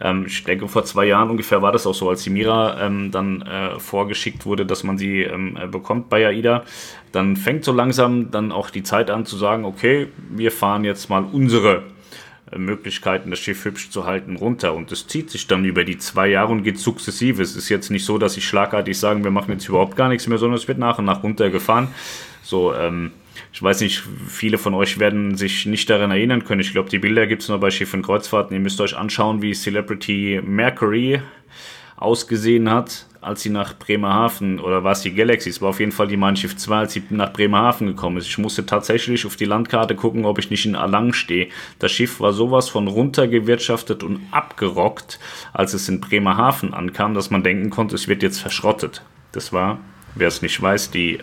ähm, 0.00 0.24
ich 0.26 0.42
denke, 0.44 0.68
vor 0.68 0.84
zwei 0.84 1.06
Jahren 1.06 1.30
ungefähr 1.30 1.62
war 1.62 1.72
das 1.72 1.86
auch 1.86 1.94
so, 1.94 2.08
als 2.08 2.22
die 2.22 2.30
Mira 2.30 2.84
ähm, 2.84 3.10
dann 3.10 3.42
äh, 3.42 3.78
vorgeschickt 3.78 4.46
wurde, 4.46 4.66
dass 4.66 4.84
man 4.84 4.98
sie 4.98 5.22
ähm, 5.22 5.56
äh, 5.60 5.66
bekommt 5.66 6.08
bei 6.08 6.26
AIDA, 6.26 6.64
dann 7.12 7.36
fängt 7.36 7.64
so 7.64 7.72
langsam 7.72 8.30
dann 8.30 8.52
auch 8.52 8.70
die 8.70 8.82
Zeit 8.82 9.10
an 9.10 9.26
zu 9.26 9.36
sagen, 9.36 9.64
okay, 9.64 10.08
wir 10.30 10.50
fahren 10.50 10.84
jetzt 10.84 11.08
mal 11.08 11.24
unsere 11.24 11.84
äh, 12.50 12.58
Möglichkeiten, 12.58 13.30
das 13.30 13.38
Schiff 13.38 13.64
hübsch 13.64 13.90
zu 13.90 14.06
halten, 14.06 14.36
runter. 14.36 14.74
Und 14.74 14.90
das 14.90 15.06
zieht 15.06 15.30
sich 15.30 15.46
dann 15.46 15.64
über 15.64 15.84
die 15.84 15.98
zwei 15.98 16.28
Jahre 16.28 16.52
und 16.52 16.62
geht 16.62 16.78
sukzessive. 16.78 17.42
Es 17.42 17.54
ist 17.54 17.68
jetzt 17.68 17.90
nicht 17.90 18.04
so, 18.04 18.18
dass 18.18 18.36
ich 18.36 18.46
schlagartig 18.46 18.98
sagen, 18.98 19.24
wir 19.24 19.30
machen 19.30 19.52
jetzt 19.52 19.68
überhaupt 19.68 19.96
gar 19.96 20.08
nichts 20.08 20.26
mehr, 20.26 20.38
sondern 20.38 20.58
es 20.58 20.68
wird 20.68 20.78
nach 20.78 20.98
und 20.98 21.04
nach 21.04 21.22
runtergefahren. 21.22 21.88
So, 22.42 22.74
ähm, 22.74 23.12
ich 23.56 23.62
weiß 23.62 23.80
nicht, 23.80 24.02
viele 24.28 24.58
von 24.58 24.74
euch 24.74 24.98
werden 24.98 25.38
sich 25.38 25.64
nicht 25.64 25.88
daran 25.88 26.10
erinnern 26.10 26.44
können. 26.44 26.60
Ich 26.60 26.72
glaube, 26.72 26.90
die 26.90 26.98
Bilder 26.98 27.26
gibt 27.26 27.40
es 27.40 27.48
nur 27.48 27.58
bei 27.58 27.70
Schiff 27.70 27.94
und 27.94 28.02
Kreuzfahrten. 28.02 28.54
Ihr 28.54 28.60
müsst 28.60 28.82
euch 28.82 28.94
anschauen, 28.94 29.40
wie 29.40 29.54
Celebrity 29.54 30.42
Mercury 30.44 31.22
ausgesehen 31.96 32.70
hat, 32.70 33.06
als 33.22 33.40
sie 33.40 33.48
nach 33.48 33.72
Bremerhaven, 33.78 34.60
oder 34.60 34.84
war 34.84 34.92
es 34.92 35.00
die 35.00 35.14
Galaxy? 35.14 35.48
Es 35.48 35.62
war 35.62 35.70
auf 35.70 35.80
jeden 35.80 35.92
Fall 35.92 36.06
die 36.06 36.18
Mein 36.18 36.36
Schiff 36.36 36.54
2, 36.54 36.76
als 36.76 36.92
sie 36.92 37.02
nach 37.08 37.32
Bremerhaven 37.32 37.86
gekommen 37.86 38.18
ist. 38.18 38.26
Ich 38.26 38.36
musste 38.36 38.66
tatsächlich 38.66 39.24
auf 39.24 39.36
die 39.36 39.46
Landkarte 39.46 39.94
gucken, 39.94 40.26
ob 40.26 40.38
ich 40.38 40.50
nicht 40.50 40.66
in 40.66 40.76
Alang 40.76 41.14
stehe. 41.14 41.48
Das 41.78 41.92
Schiff 41.92 42.20
war 42.20 42.34
sowas 42.34 42.68
von 42.68 42.88
runtergewirtschaftet 42.88 44.02
und 44.02 44.20
abgerockt, 44.32 45.18
als 45.54 45.72
es 45.72 45.88
in 45.88 46.02
Bremerhaven 46.02 46.74
ankam, 46.74 47.14
dass 47.14 47.30
man 47.30 47.42
denken 47.42 47.70
konnte, 47.70 47.94
es 47.94 48.06
wird 48.06 48.22
jetzt 48.22 48.38
verschrottet. 48.38 49.02
Das 49.32 49.54
war, 49.54 49.80
wer 50.14 50.28
es 50.28 50.42
nicht 50.42 50.60
weiß, 50.60 50.90
die 50.90 51.20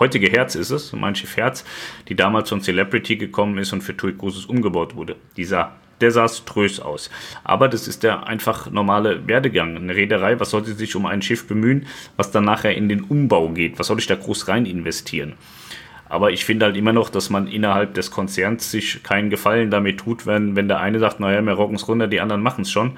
heutige 0.00 0.28
Herz 0.28 0.54
ist 0.54 0.70
es, 0.70 0.92
mein 0.92 1.14
Schiff 1.14 1.36
Herz, 1.36 1.64
die 2.08 2.14
damals 2.14 2.48
von 2.48 2.60
Celebrity 2.60 3.16
gekommen 3.16 3.58
ist 3.58 3.72
und 3.72 3.82
für 3.82 3.96
TUI 3.96 4.12
Cruises 4.12 4.46
umgebaut 4.46 4.94
wurde. 4.94 5.16
Dieser 5.36 5.72
der 6.00 6.10
sah 6.10 6.28
strös 6.28 6.80
aus. 6.80 7.10
Aber 7.44 7.68
das 7.68 7.88
ist 7.88 8.02
der 8.02 8.26
einfach 8.26 8.70
normale 8.70 9.26
Werdegang. 9.26 9.76
Eine 9.76 9.94
Reederei, 9.94 10.38
was 10.38 10.50
sollte 10.50 10.74
sich 10.74 10.94
um 10.94 11.06
ein 11.06 11.22
Schiff 11.22 11.46
bemühen, 11.46 11.86
was 12.16 12.30
dann 12.30 12.44
nachher 12.44 12.74
in 12.74 12.88
den 12.88 13.02
Umbau 13.02 13.48
geht? 13.48 13.78
Was 13.78 13.86
soll 13.86 13.98
ich 13.98 14.06
da 14.06 14.14
groß 14.14 14.48
rein 14.48 14.66
investieren? 14.66 15.34
Aber 16.08 16.30
ich 16.30 16.44
finde 16.44 16.66
halt 16.66 16.76
immer 16.76 16.92
noch, 16.92 17.08
dass 17.08 17.30
man 17.30 17.48
innerhalb 17.48 17.94
des 17.94 18.10
Konzerns 18.10 18.70
sich 18.70 19.02
keinen 19.02 19.28
Gefallen 19.28 19.70
damit 19.70 19.98
tut, 19.98 20.24
wenn, 20.26 20.54
wenn 20.54 20.68
der 20.68 20.80
eine 20.80 21.00
sagt, 21.00 21.18
naja, 21.18 21.42
wir 21.42 21.54
rocken 21.54 21.76
es 21.76 21.88
runter, 21.88 22.06
die 22.06 22.20
anderen 22.20 22.42
machen 22.42 22.62
es 22.62 22.70
schon 22.70 22.96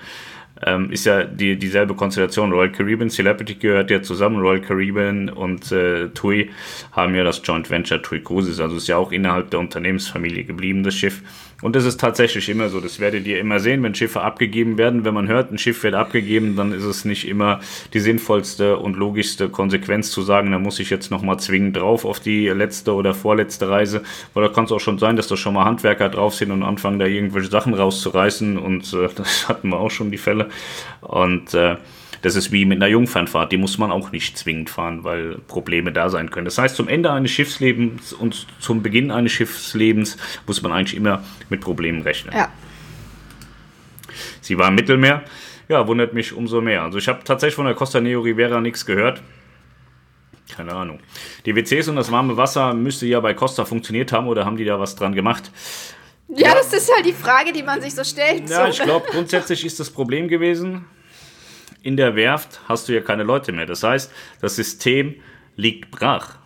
ähm, 0.64 0.90
ist 0.90 1.06
ja 1.06 1.24
die, 1.24 1.56
dieselbe 1.56 1.94
Konstellation. 1.94 2.52
Royal 2.52 2.72
Caribbean, 2.72 3.10
Celebrity 3.10 3.54
gehört 3.54 3.90
ja 3.90 4.02
zusammen. 4.02 4.40
Royal 4.40 4.60
Caribbean 4.60 5.28
und 5.28 5.70
äh, 5.72 6.08
TUI 6.08 6.50
haben 6.92 7.14
ja 7.14 7.24
das 7.24 7.40
Joint 7.44 7.70
Venture 7.70 8.02
TUI 8.02 8.20
Cruises. 8.20 8.60
Also 8.60 8.76
ist 8.76 8.88
ja 8.88 8.96
auch 8.96 9.12
innerhalb 9.12 9.50
der 9.50 9.60
Unternehmensfamilie 9.60 10.44
geblieben, 10.44 10.82
das 10.82 10.94
Schiff. 10.94 11.22
Und 11.60 11.74
das 11.74 11.84
ist 11.84 11.98
tatsächlich 11.98 12.48
immer 12.48 12.68
so. 12.68 12.80
Das 12.80 13.00
werdet 13.00 13.26
ihr 13.26 13.40
immer 13.40 13.58
sehen, 13.58 13.82
wenn 13.82 13.94
Schiffe 13.94 14.20
abgegeben 14.20 14.78
werden. 14.78 15.04
Wenn 15.04 15.14
man 15.14 15.26
hört, 15.26 15.50
ein 15.50 15.58
Schiff 15.58 15.82
wird 15.82 15.94
abgegeben, 15.94 16.54
dann 16.54 16.72
ist 16.72 16.84
es 16.84 17.04
nicht 17.04 17.26
immer 17.26 17.58
die 17.92 17.98
sinnvollste 17.98 18.76
und 18.78 18.96
logischste 18.96 19.48
Konsequenz 19.48 20.12
zu 20.12 20.22
sagen, 20.22 20.52
da 20.52 20.60
muss 20.60 20.78
ich 20.78 20.88
jetzt 20.88 21.10
nochmal 21.10 21.40
zwingend 21.40 21.76
drauf 21.76 22.04
auf 22.04 22.20
die 22.20 22.46
letzte 22.46 22.94
oder 22.94 23.12
vorletzte 23.12 23.68
Reise. 23.68 24.02
Weil 24.34 24.44
da 24.44 24.54
kann 24.54 24.66
es 24.66 24.72
auch 24.72 24.78
schon 24.78 24.98
sein, 24.98 25.16
dass 25.16 25.26
da 25.26 25.36
schon 25.36 25.54
mal 25.54 25.64
Handwerker 25.64 26.08
drauf 26.08 26.36
sind 26.36 26.52
und 26.52 26.62
anfangen, 26.62 27.00
da 27.00 27.06
irgendwelche 27.06 27.50
Sachen 27.50 27.74
rauszureißen. 27.74 28.56
Und 28.56 28.92
äh, 28.92 29.08
das 29.16 29.48
hatten 29.48 29.70
wir 29.70 29.80
auch 29.80 29.90
schon 29.90 30.12
die 30.12 30.18
Fälle. 30.18 30.50
Und 31.00 31.54
äh, 31.54 31.76
das 32.22 32.36
ist 32.36 32.52
wie 32.52 32.64
mit 32.64 32.78
einer 32.78 32.88
Jungfernfahrt, 32.88 33.52
die 33.52 33.56
muss 33.56 33.78
man 33.78 33.92
auch 33.92 34.12
nicht 34.12 34.36
zwingend 34.36 34.70
fahren, 34.70 35.04
weil 35.04 35.38
Probleme 35.46 35.92
da 35.92 36.08
sein 36.08 36.30
können. 36.30 36.44
Das 36.44 36.58
heißt, 36.58 36.76
zum 36.76 36.88
Ende 36.88 37.12
eines 37.12 37.30
Schiffslebens 37.30 38.12
und 38.12 38.46
zum 38.58 38.82
Beginn 38.82 39.10
eines 39.10 39.32
Schiffslebens 39.32 40.16
muss 40.46 40.62
man 40.62 40.72
eigentlich 40.72 40.96
immer 40.96 41.22
mit 41.48 41.60
Problemen 41.60 42.02
rechnen. 42.02 42.34
Ja. 42.34 42.50
Sie 44.40 44.58
war 44.58 44.68
im 44.68 44.74
Mittelmeer. 44.74 45.22
Ja, 45.68 45.86
wundert 45.86 46.14
mich 46.14 46.32
umso 46.32 46.60
mehr. 46.60 46.82
Also 46.82 46.98
ich 46.98 47.08
habe 47.08 47.22
tatsächlich 47.24 47.54
von 47.54 47.66
der 47.66 47.74
Costa 47.74 48.00
Neo 48.00 48.20
Rivera 48.20 48.60
nichts 48.60 48.86
gehört. 48.86 49.22
Keine 50.56 50.72
Ahnung. 50.72 50.98
Die 51.44 51.54
WCs 51.54 51.88
und 51.88 51.96
das 51.96 52.10
warme 52.10 52.36
Wasser 52.36 52.72
müsste 52.72 53.06
ja 53.06 53.20
bei 53.20 53.34
Costa 53.34 53.66
funktioniert 53.66 54.12
haben 54.12 54.26
oder 54.28 54.46
haben 54.46 54.56
die 54.56 54.64
da 54.64 54.80
was 54.80 54.96
dran 54.96 55.14
gemacht? 55.14 55.50
Ja, 56.28 56.48
ja. 56.48 56.54
das 56.54 56.72
ist 56.72 56.92
halt 56.94 57.04
die 57.04 57.12
Frage, 57.12 57.52
die 57.52 57.62
man 57.62 57.82
sich 57.82 57.94
so 57.94 58.02
stellt. 58.02 58.48
Ja, 58.48 58.64
so. 58.64 58.70
ich 58.70 58.80
glaube, 58.80 59.06
grundsätzlich 59.10 59.64
ist 59.64 59.78
das 59.78 59.90
Problem 59.90 60.28
gewesen, 60.28 60.86
in 61.88 61.96
der 61.96 62.14
Werft 62.14 62.60
hast 62.68 62.88
du 62.88 62.92
ja 62.92 63.00
keine 63.00 63.22
Leute 63.22 63.50
mehr. 63.50 63.64
Das 63.64 63.82
heißt, 63.82 64.12
das 64.42 64.56
System 64.56 65.14
liegt 65.56 65.90
brach. 65.90 66.36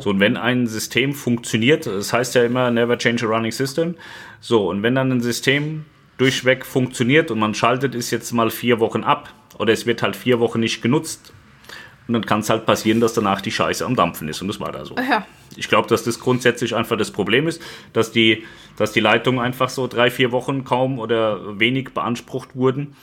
So, 0.00 0.10
und 0.10 0.18
wenn 0.18 0.36
ein 0.36 0.66
System 0.66 1.14
funktioniert, 1.14 1.86
das 1.86 2.12
heißt 2.12 2.34
ja 2.34 2.42
immer 2.42 2.72
never 2.72 2.98
change 2.98 3.24
a 3.24 3.28
running 3.28 3.52
system. 3.52 3.94
So, 4.40 4.68
und 4.68 4.82
wenn 4.82 4.96
dann 4.96 5.12
ein 5.12 5.20
System 5.20 5.84
durchweg 6.18 6.66
funktioniert 6.66 7.30
und 7.30 7.38
man 7.38 7.54
schaltet 7.54 7.94
es 7.94 8.10
jetzt 8.10 8.32
mal 8.32 8.50
vier 8.50 8.80
Wochen 8.80 9.04
ab 9.04 9.32
oder 9.58 9.72
es 9.72 9.86
wird 9.86 10.02
halt 10.02 10.16
vier 10.16 10.40
Wochen 10.40 10.58
nicht 10.58 10.82
genutzt, 10.82 11.32
und 12.08 12.14
dann 12.14 12.26
kann 12.26 12.40
es 12.40 12.50
halt 12.50 12.66
passieren, 12.66 12.98
dass 12.98 13.12
danach 13.12 13.40
die 13.40 13.52
Scheiße 13.52 13.86
am 13.86 13.94
Dampfen 13.94 14.26
ist 14.26 14.42
und 14.42 14.48
das 14.48 14.58
war 14.58 14.72
da 14.72 14.84
so. 14.84 14.96
Ja. 14.96 15.24
Ich 15.54 15.68
glaube, 15.68 15.86
dass 15.86 16.02
das 16.02 16.18
grundsätzlich 16.18 16.74
einfach 16.74 16.96
das 16.96 17.12
Problem 17.12 17.46
ist, 17.46 17.62
dass 17.92 18.10
die, 18.10 18.42
dass 18.76 18.90
die 18.90 18.98
Leitungen 18.98 19.38
einfach 19.38 19.68
so 19.68 19.86
drei, 19.86 20.10
vier 20.10 20.32
Wochen 20.32 20.64
kaum 20.64 20.98
oder 20.98 21.60
wenig 21.60 21.90
beansprucht 21.94 22.56
wurden 22.56 22.96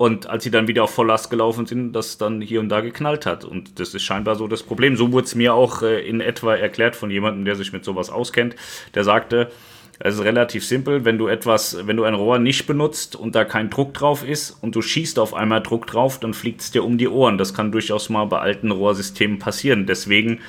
und 0.00 0.30
als 0.30 0.44
sie 0.44 0.50
dann 0.50 0.66
wieder 0.66 0.84
auf 0.84 0.94
Volllast 0.94 1.28
gelaufen 1.28 1.66
sind, 1.66 1.92
das 1.92 2.16
dann 2.16 2.40
hier 2.40 2.60
und 2.60 2.70
da 2.70 2.80
geknallt 2.80 3.26
hat. 3.26 3.44
Und 3.44 3.78
das 3.78 3.92
ist 3.92 4.02
scheinbar 4.02 4.34
so 4.34 4.48
das 4.48 4.62
Problem. 4.62 4.96
So 4.96 5.12
wurde 5.12 5.26
es 5.26 5.34
mir 5.34 5.52
auch 5.52 5.82
äh, 5.82 6.00
in 6.00 6.22
etwa 6.22 6.56
erklärt 6.56 6.96
von 6.96 7.10
jemandem, 7.10 7.44
der 7.44 7.54
sich 7.54 7.74
mit 7.74 7.84
sowas 7.84 8.08
auskennt. 8.08 8.56
Der 8.94 9.04
sagte, 9.04 9.50
es 9.98 10.14
ist 10.14 10.24
relativ 10.24 10.64
simpel, 10.64 11.04
wenn 11.04 11.18
du 11.18 11.28
etwas, 11.28 11.86
wenn 11.86 11.98
du 11.98 12.04
ein 12.04 12.14
Rohr 12.14 12.38
nicht 12.38 12.66
benutzt 12.66 13.14
und 13.14 13.34
da 13.34 13.44
kein 13.44 13.68
Druck 13.68 13.92
drauf 13.92 14.26
ist 14.26 14.52
und 14.62 14.74
du 14.74 14.80
schießt 14.80 15.18
auf 15.18 15.34
einmal 15.34 15.62
Druck 15.62 15.86
drauf, 15.86 16.18
dann 16.18 16.32
fliegt 16.32 16.62
es 16.62 16.70
dir 16.70 16.82
um 16.82 16.96
die 16.96 17.08
Ohren. 17.08 17.36
Das 17.36 17.52
kann 17.52 17.70
durchaus 17.70 18.08
mal 18.08 18.24
bei 18.24 18.38
alten 18.38 18.70
Rohrsystemen 18.70 19.38
passieren. 19.38 19.84
Deswegen 19.84 20.40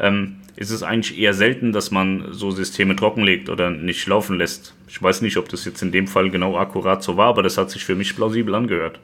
ähm, 0.00 0.40
ist 0.56 0.70
es 0.70 0.82
eigentlich 0.82 1.18
eher 1.18 1.34
selten, 1.34 1.72
dass 1.72 1.90
man 1.90 2.28
so 2.32 2.50
Systeme 2.50 2.96
trockenlegt 2.96 3.48
oder 3.50 3.70
nicht 3.70 4.06
laufen 4.06 4.38
lässt. 4.38 4.74
Ich 4.88 5.02
weiß 5.02 5.20
nicht, 5.22 5.36
ob 5.36 5.48
das 5.48 5.64
jetzt 5.64 5.82
in 5.82 5.92
dem 5.92 6.08
Fall 6.08 6.30
genau 6.30 6.56
akkurat 6.56 7.02
so 7.02 7.16
war, 7.16 7.28
aber 7.28 7.42
das 7.42 7.58
hat 7.58 7.70
sich 7.70 7.84
für 7.84 7.94
mich 7.94 8.16
plausibel 8.16 8.54
angehört. 8.54 8.98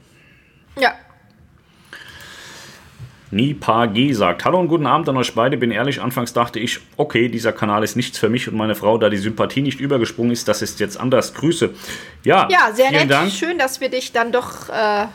Ja. 0.80 0.94
Nipa 3.30 3.86
G 3.86 4.12
sagt, 4.12 4.44
hallo 4.44 4.60
und 4.60 4.68
guten 4.68 4.86
Abend 4.86 5.08
an 5.08 5.16
euch 5.16 5.34
beide. 5.34 5.56
Bin 5.56 5.70
ehrlich, 5.70 6.02
anfangs 6.02 6.34
dachte 6.34 6.58
ich, 6.58 6.80
okay, 6.98 7.28
dieser 7.28 7.52
Kanal 7.52 7.82
ist 7.82 7.96
nichts 7.96 8.18
für 8.18 8.28
mich 8.28 8.46
und 8.46 8.54
meine 8.56 8.74
Frau, 8.74 8.98
da 8.98 9.08
die 9.08 9.16
Sympathie 9.16 9.62
nicht 9.62 9.80
übergesprungen 9.80 10.32
ist, 10.32 10.48
das 10.48 10.60
ist 10.60 10.80
jetzt 10.80 11.00
anders. 11.00 11.32
Grüße. 11.32 11.70
Ja, 12.24 12.46
Ja, 12.50 12.72
sehr 12.74 12.90
nett. 12.90 13.10
Dank. 13.10 13.32
Schön, 13.32 13.56
dass 13.58 13.80
wir 13.80 13.88
dich 13.88 14.12
dann 14.12 14.32
doch 14.32 14.68
äh, 14.68 15.06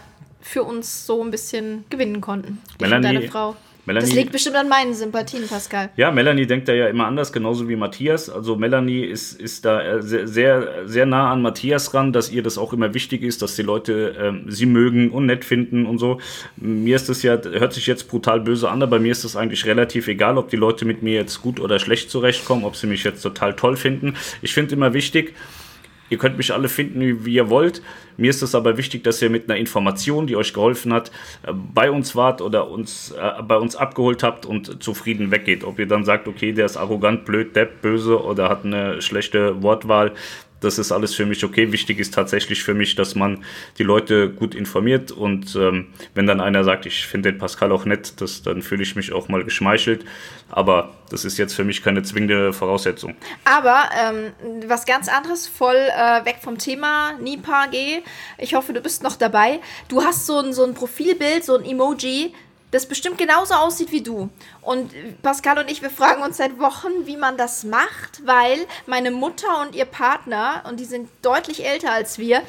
für 0.41 0.63
uns 0.63 1.05
so 1.05 1.23
ein 1.23 1.29
bisschen 1.29 1.85
gewinnen 1.91 2.19
konnten. 2.19 2.57
Melanie- 2.79 3.03
deine 3.03 3.21
Frau. 3.29 3.55
Melanie- 3.88 4.05
das 4.05 4.13
liegt 4.15 4.31
bestimmt 4.33 4.57
an 4.57 4.67
meinen 4.67 4.93
Sympathien, 4.93 5.47
Pascal. 5.47 5.89
Ja, 5.95 6.11
Melanie 6.11 6.45
denkt 6.45 6.67
da 6.67 6.73
ja 6.73 6.88
immer 6.88 7.07
anders, 7.07 7.31
genauso 7.31 7.69
wie 7.69 7.77
Matthias. 7.77 8.29
Also 8.29 8.57
Melanie 8.57 9.05
ist, 9.05 9.39
ist 9.39 9.63
da 9.63 9.81
äh, 9.81 10.01
sehr, 10.03 10.27
sehr, 10.27 10.67
sehr 10.85 11.05
nah 11.05 11.31
an 11.31 11.41
Matthias 11.41 11.93
ran, 11.93 12.11
dass 12.11 12.29
ihr 12.29 12.43
das 12.43 12.57
auch 12.57 12.73
immer 12.73 12.93
wichtig 12.93 13.23
ist, 13.23 13.41
dass 13.41 13.55
die 13.55 13.61
Leute 13.61 14.13
ähm, 14.19 14.43
sie 14.49 14.65
mögen 14.65 15.09
und 15.11 15.25
nett 15.25 15.45
finden 15.45 15.85
und 15.85 15.99
so. 15.99 16.19
Mir 16.57 16.97
ist 16.97 17.07
das 17.07 17.23
ja, 17.23 17.41
hört 17.41 17.71
sich 17.71 17.88
jetzt 17.88 18.09
brutal 18.09 18.41
böse 18.41 18.69
an, 18.69 18.83
aber 18.83 18.99
mir 18.99 19.13
ist 19.13 19.23
das 19.23 19.38
eigentlich 19.38 19.65
relativ 19.65 20.09
egal, 20.09 20.38
ob 20.38 20.49
die 20.49 20.57
Leute 20.57 20.83
mit 20.83 21.01
mir 21.01 21.13
jetzt 21.13 21.41
gut 21.41 21.61
oder 21.61 21.79
schlecht 21.79 22.11
zurechtkommen, 22.11 22.65
ob 22.65 22.75
sie 22.75 22.88
mich 22.88 23.05
jetzt 23.05 23.21
total 23.21 23.55
toll 23.55 23.77
finden. 23.77 24.15
Ich 24.41 24.53
finde 24.53 24.75
immer 24.75 24.93
wichtig, 24.93 25.33
Ihr 26.10 26.18
könnt 26.18 26.38
mich 26.38 26.53
alle 26.53 26.70
finden, 26.70 27.26
wie, 27.26 27.34
ihr 27.34 27.49
wollt. 27.49 27.82
Mir 28.18 28.30
ist 28.30 28.41
es 28.41 28.55
aber 28.55 28.78
wichtig, 28.78 29.03
dass 29.03 29.22
ihr 29.22 29.30
mit 29.30 29.49
einer 29.49 29.60
Information, 29.60 30.28
die 30.28 30.36
euch 30.36 30.53
geholfen 30.53 30.93
hat, 30.93 31.12
äh, 31.43 31.51
bei 31.53 31.91
uns 31.91 32.16
wart 32.16 32.41
oder 32.41 32.70
uns 32.70 33.12
äh, 33.12 33.41
bei 33.43 33.58
uns 33.58 33.76
abgeholt 33.76 34.24
habt 34.24 34.45
und 34.45 34.82
zufrieden 34.82 35.32
weggeht. 35.32 35.64
Ob 35.64 35.80
ihr 35.80 35.88
dann 35.88 36.05
sagt, 36.05 36.28
okay, 36.28 36.51
der 36.53 36.66
ist 36.66 36.78
arrogant, 36.78 37.26
blöd, 37.26 37.55
depp, 37.55 37.82
böse 37.82 38.24
oder 38.24 38.49
hat 38.49 38.66
eine 38.66 39.01
schlechte 39.01 39.62
Wortwahl, 39.62 40.14
das 40.60 40.80
ist 40.80 40.91
alles 40.91 41.14
für 41.14 41.26
mich 41.26 41.43
okay. 41.43 41.72
Wichtig 41.72 41.99
ist 41.99 42.14
tatsächlich 42.14 42.64
für 42.64 42.74
mich, 42.74 42.95
dass 42.95 43.16
man 43.16 43.43
die 43.78 43.84
Leute 43.84 44.30
gut 44.30 44.55
informiert 44.55 45.12
und 45.12 45.55
ähm, 45.55 45.88
wenn 46.14 46.28
dann 46.28 46.41
einer 46.41 46.64
sagt, 46.64 46.86
ich 46.86 47.05
finde 47.05 47.32
den 47.32 47.39
Pascal 47.39 47.72
auch 47.72 47.86
nett, 47.86 48.20
das, 48.22 48.41
dann 48.41 48.62
fühle 48.62 48.84
ich 48.84 48.95
mich 48.95 49.14
auch 49.14 49.30
mal 49.30 49.43
geschmeichelt. 49.43 50.05
Aber 50.49 50.95
das 51.10 51.26
ist 51.26 51.38
jetzt 51.38 51.53
für 51.53 51.64
mich 51.64 51.84
keine 51.84 52.03
zwingende 52.03 52.53
Voraussetzung. 52.53 53.16
Aber 53.43 53.89
ähm, 53.99 54.32
was 54.68 54.86
ganz 54.86 55.10
anderes, 55.10 55.47
voll 55.47 55.76
äh, 55.76 56.26
weg 56.26 56.38
vom 56.41 56.58
Thema, 56.58 57.14
Nipa 57.22 57.68
G. 57.68 58.01
Ich 58.38 58.53
hoffe, 58.53 58.74
du 58.74 58.82
bist 58.82 59.03
noch 59.03 59.16
dabei. 59.16 59.60
Du 59.89 60.03
hast 60.03 60.26
so 60.26 60.39
ein, 60.39 60.53
so 60.53 60.64
ein 60.64 60.74
Profilbild, 60.74 61.43
so 61.43 61.58
ein 61.58 61.66
Emoji, 61.66 62.34
das 62.72 62.86
bestimmt 62.86 63.18
genauso 63.18 63.53
aussieht 63.53 63.91
wie 63.91 64.01
du. 64.01 64.30
Und 64.61 64.91
Pascal 65.22 65.59
und 65.59 65.72
ich, 65.72 65.82
wir 65.82 65.89
fragen 65.89 66.22
uns 66.22 66.38
seit 66.38 66.59
Wochen, 66.59 67.05
wie 67.05 67.18
man 67.18 67.38
das 67.38 67.63
macht, 67.63 68.26
weil 68.26 68.59
meine 68.86 69.11
Mutter 69.11 69.61
und 69.61 69.76
ihr 69.76 69.86
Partner, 69.86 70.63
und 70.68 70.80
die 70.80 70.86
sind 70.86 71.09
deutlich 71.22 71.65
älter 71.65 71.91
als 71.91 72.18
wir, 72.18 72.41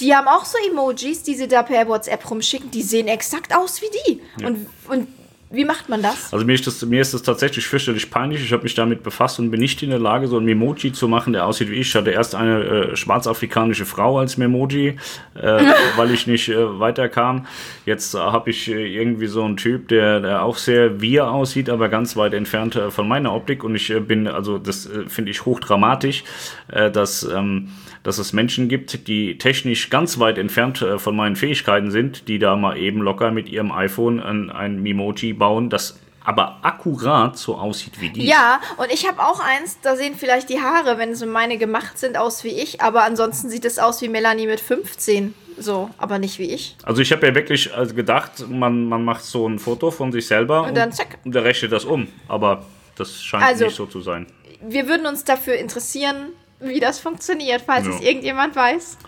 die 0.00 0.14
haben 0.14 0.28
auch 0.28 0.44
so 0.44 0.58
Emojis, 0.66 1.22
die 1.22 1.34
sie 1.34 1.46
da 1.46 1.62
per 1.62 1.86
WhatsApp 1.86 2.28
rumschicken, 2.30 2.70
die 2.70 2.82
sehen 2.82 3.06
exakt 3.06 3.54
aus 3.54 3.82
wie 3.82 3.90
die. 4.06 4.22
Und, 4.44 4.66
und 4.88 5.08
wie 5.52 5.64
macht 5.64 5.88
man 5.88 6.00
das? 6.00 6.32
Also 6.32 6.46
mir 6.46 6.52
ist 6.52 6.64
das, 6.68 6.80
mir 6.86 7.00
ist 7.00 7.12
das 7.12 7.22
tatsächlich 7.22 7.66
fürchterlich 7.66 8.08
peinlich. 8.08 8.40
Ich 8.44 8.52
habe 8.52 8.62
mich 8.62 8.74
damit 8.74 9.02
befasst 9.02 9.40
und 9.40 9.50
bin 9.50 9.58
nicht 9.58 9.82
in 9.82 9.90
der 9.90 9.98
Lage, 9.98 10.28
so 10.28 10.38
ein 10.38 10.44
Memoji 10.44 10.92
zu 10.92 11.08
machen, 11.08 11.32
der 11.32 11.44
aussieht 11.44 11.70
wie 11.70 11.74
ich. 11.74 11.88
Ich 11.88 11.94
hatte 11.96 12.10
erst 12.10 12.36
eine 12.36 12.62
äh, 12.62 12.96
schwarzafrikanische 12.96 13.84
Frau 13.84 14.20
als 14.20 14.36
Memoji, 14.36 14.96
äh, 15.34 15.64
weil 15.96 16.12
ich 16.12 16.28
nicht 16.28 16.48
äh, 16.50 16.78
weiterkam. 16.78 17.46
Jetzt 17.84 18.14
äh, 18.14 18.18
habe 18.18 18.50
ich 18.50 18.70
äh, 18.70 18.94
irgendwie 18.94 19.26
so 19.26 19.42
einen 19.42 19.56
Typ, 19.56 19.88
der, 19.88 20.20
der 20.20 20.44
auch 20.44 20.56
sehr 20.56 21.00
wir 21.00 21.28
aussieht, 21.28 21.68
aber 21.68 21.88
ganz 21.88 22.16
weit 22.16 22.32
entfernt 22.32 22.76
äh, 22.76 22.92
von 22.92 23.08
meiner 23.08 23.34
Optik. 23.34 23.64
Und 23.64 23.74
ich 23.74 23.92
bin, 24.06 24.28
also 24.28 24.58
das 24.58 24.88
finde 25.08 25.32
ich 25.32 25.44
hochdramatisch, 25.44 26.22
dass, 26.68 27.24
ähm, 27.24 27.70
dass 28.02 28.18
es 28.18 28.32
Menschen 28.32 28.68
gibt, 28.68 29.06
die 29.08 29.36
technisch 29.38 29.90
ganz 29.90 30.18
weit 30.18 30.38
entfernt 30.38 30.80
äh, 30.82 30.98
von 30.98 31.14
meinen 31.16 31.36
Fähigkeiten 31.36 31.90
sind, 31.90 32.28
die 32.28 32.38
da 32.38 32.56
mal 32.56 32.76
eben 32.76 33.00
locker 33.00 33.30
mit 33.30 33.48
ihrem 33.48 33.72
iPhone 33.72 34.20
ein, 34.20 34.50
ein 34.50 34.82
Memoji 34.82 35.32
bauen, 35.34 35.68
das 35.70 35.98
aber 36.22 36.58
akkurat 36.62 37.36
so 37.38 37.56
aussieht 37.56 38.00
wie 38.00 38.10
die. 38.10 38.26
Ja, 38.26 38.60
und 38.76 38.92
ich 38.92 39.08
habe 39.08 39.20
auch 39.22 39.40
eins, 39.40 39.78
da 39.80 39.96
sehen 39.96 40.14
vielleicht 40.16 40.50
die 40.50 40.60
Haare, 40.60 40.98
wenn 40.98 41.14
so 41.14 41.26
meine 41.26 41.56
gemacht 41.58 41.98
sind, 41.98 42.16
aus 42.18 42.44
wie 42.44 42.48
ich, 42.50 42.80
aber 42.82 43.04
ansonsten 43.04 43.48
sieht 43.48 43.64
es 43.64 43.78
aus 43.78 44.02
wie 44.02 44.08
Melanie 44.08 44.46
mit 44.46 44.60
15. 44.60 45.34
So, 45.58 45.90
aber 45.98 46.18
nicht 46.18 46.38
wie 46.38 46.50
ich. 46.50 46.76
Also 46.84 47.02
ich 47.02 47.12
habe 47.12 47.26
ja 47.26 47.34
wirklich 47.34 47.74
also 47.74 47.94
gedacht, 47.94 48.48
man, 48.48 48.84
man 48.86 49.04
macht 49.04 49.24
so 49.24 49.46
ein 49.46 49.58
Foto 49.58 49.90
von 49.90 50.10
sich 50.12 50.26
selber 50.26 50.62
Und 50.62 50.76
dann 50.76 50.92
zack. 50.92 51.18
und 51.24 51.34
der 51.34 51.44
rechnet 51.44 51.72
das 51.72 51.84
um. 51.84 52.08
Aber 52.28 52.64
das 52.96 53.22
scheint 53.22 53.44
Also- 53.44 53.64
nicht 53.66 53.74
so 53.76 53.86
zu 53.86 54.00
sein. 54.00 54.26
Wir 54.62 54.88
würden 54.88 55.06
uns 55.06 55.24
dafür 55.24 55.54
interessieren, 55.54 56.32
wie 56.60 56.80
das 56.80 57.00
funktioniert, 57.00 57.62
falls 57.62 57.86
Ja. 57.86 57.94
es 57.94 58.00
irgendjemand 58.00 58.54
weiß. 58.56 58.98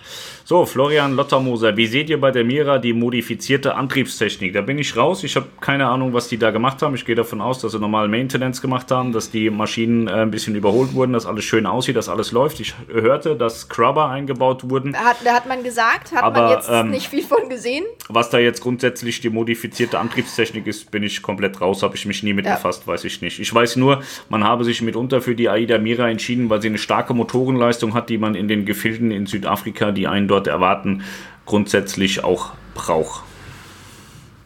So, 0.45 0.66
Florian 0.66 1.14
Lottermoser, 1.14 1.76
wie 1.76 1.86
seht 1.86 2.11
ihr 2.11 2.20
bei 2.20 2.32
der 2.32 2.43
Mira 2.43 2.78
die 2.78 2.93
modifizierte 2.93 3.76
Antriebstechnik? 3.76 4.53
Da 4.53 4.61
bin 4.61 4.76
ich 4.76 4.97
raus. 4.97 5.22
Ich 5.22 5.36
habe 5.36 5.47
keine 5.61 5.86
Ahnung, 5.86 6.12
was 6.14 6.26
die 6.26 6.36
da 6.36 6.51
gemacht 6.51 6.82
haben. 6.82 6.97
Ich 6.97 7.05
gehe 7.05 7.14
davon 7.14 7.40
aus, 7.40 7.61
dass 7.61 7.72
sie 7.72 7.78
normal 7.78 8.09
Maintenance 8.09 8.61
gemacht 8.61 8.90
haben, 8.90 9.12
dass 9.12 9.30
die 9.30 9.51
Maschinen 9.51 10.09
äh, 10.09 10.12
ein 10.22 10.32
bisschen 10.32 10.57
überholt 10.57 10.95
wurden, 10.95 11.12
dass 11.12 11.26
alles 11.26 11.45
schön 11.45 11.64
aussieht, 11.64 11.95
dass 11.95 12.09
alles 12.09 12.32
läuft. 12.32 12.59
Ich 12.59 12.74
hörte, 12.93 13.36
dass 13.36 13.61
Scrubber 13.61 14.09
eingebaut 14.09 14.68
wurden. 14.68 14.97
Hat, 14.97 15.18
da 15.24 15.34
hat 15.34 15.47
man 15.47 15.62
gesagt, 15.62 16.11
hat 16.12 16.24
Aber, 16.24 16.43
man 16.43 16.51
jetzt 16.51 16.68
ähm, 16.68 16.90
nicht 16.90 17.07
viel 17.07 17.22
von 17.22 17.49
gesehen. 17.49 17.84
Was 18.09 18.30
da 18.30 18.38
jetzt 18.40 18.61
grundsätzlich 18.62 19.20
die 19.20 19.30
modifizierte 19.30 20.01
Antriebstechnik 20.01 20.66
ist, 20.66 20.90
bin 20.90 21.05
ich 21.05 21.22
komplett 21.22 21.61
raus, 21.61 21.84
habe 21.84 21.95
ich 21.95 22.05
mich 22.05 22.24
nie 22.24 22.32
mit 22.32 22.47
Ja. 22.47 22.57
befasst, 22.57 22.84
weiß 22.88 23.05
ich 23.05 23.22
nicht. 23.22 23.38
Ich 23.38 23.55
weiß 23.55 23.76
nur, 23.76 24.03
man 24.28 24.43
habe 24.43 24.64
sich 24.64 24.82
mitunter 24.82 25.20
für 25.22 25.36
die 25.36 25.49
AIDA 25.49 25.78
Mira 25.78 26.11
entschieden, 26.11 26.51
weil 26.51 26.61
sie 26.61 26.68
eine 26.68 26.78
starke 26.78 27.14
Motorenleistung 27.14 27.95
hat, 27.95 28.11
die 28.11 28.18
man 28.18 28.34
in 28.34 28.49
den 28.49 28.64
Gefilden 28.66 29.12
in 29.12 29.26
Südafrika, 29.26 29.93
die 29.93 30.09
einen 30.09 30.26
dort 30.32 30.41
erwarten, 30.47 31.03
grundsätzlich 31.47 32.24
auch 32.24 32.53
braucht. 32.74 33.24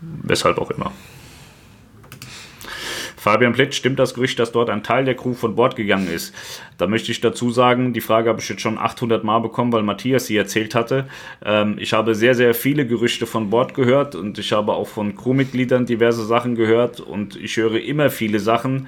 Weshalb 0.01 0.59
auch 0.59 0.71
immer. 0.71 0.93
Fabian 3.27 3.55
Plitt, 3.55 3.75
stimmt 3.75 3.99
das 3.99 4.15
Gerücht, 4.15 4.39
dass 4.39 4.53
dort 4.53 4.71
ein 4.71 4.85
Teil 4.85 5.05
der 5.05 5.17
Crew 5.17 5.35
von 5.35 5.57
Bord 5.57 5.75
gegangen 5.75 6.09
ist? 6.09 6.33
Da 6.79 6.87
möchte 6.87 7.11
ich 7.11 7.21
dazu 7.21 7.51
sagen, 7.51 7.93
die 7.93 8.01
Frage 8.01 8.29
habe 8.29 8.39
ich 8.39 8.49
jetzt 8.49 8.63
schon 8.63 8.79
800 8.79 9.25
Mal 9.25 9.41
bekommen, 9.41 9.73
weil 9.73 9.83
Matthias 9.83 10.27
sie 10.27 10.37
erzählt 10.37 10.77
hatte. 10.77 11.09
Ähm, 11.45 11.75
ich 11.81 11.93
habe 11.93 12.15
sehr, 12.15 12.37
sehr 12.37 12.55
viele 12.55 12.87
Gerüchte 12.87 13.27
von 13.27 13.51
Bord 13.51 13.75
gehört 13.75 14.15
und 14.15 14.39
ich 14.39 14.53
habe 14.53 14.75
auch 14.75 14.87
von 14.87 15.17
Crewmitgliedern 15.17 15.87
diverse 15.87 16.25
Sachen 16.25 16.55
gehört 16.55 17.01
und 17.01 17.35
ich 17.35 17.57
höre 17.57 17.81
immer 17.81 18.11
viele 18.11 18.39
Sachen. 18.39 18.87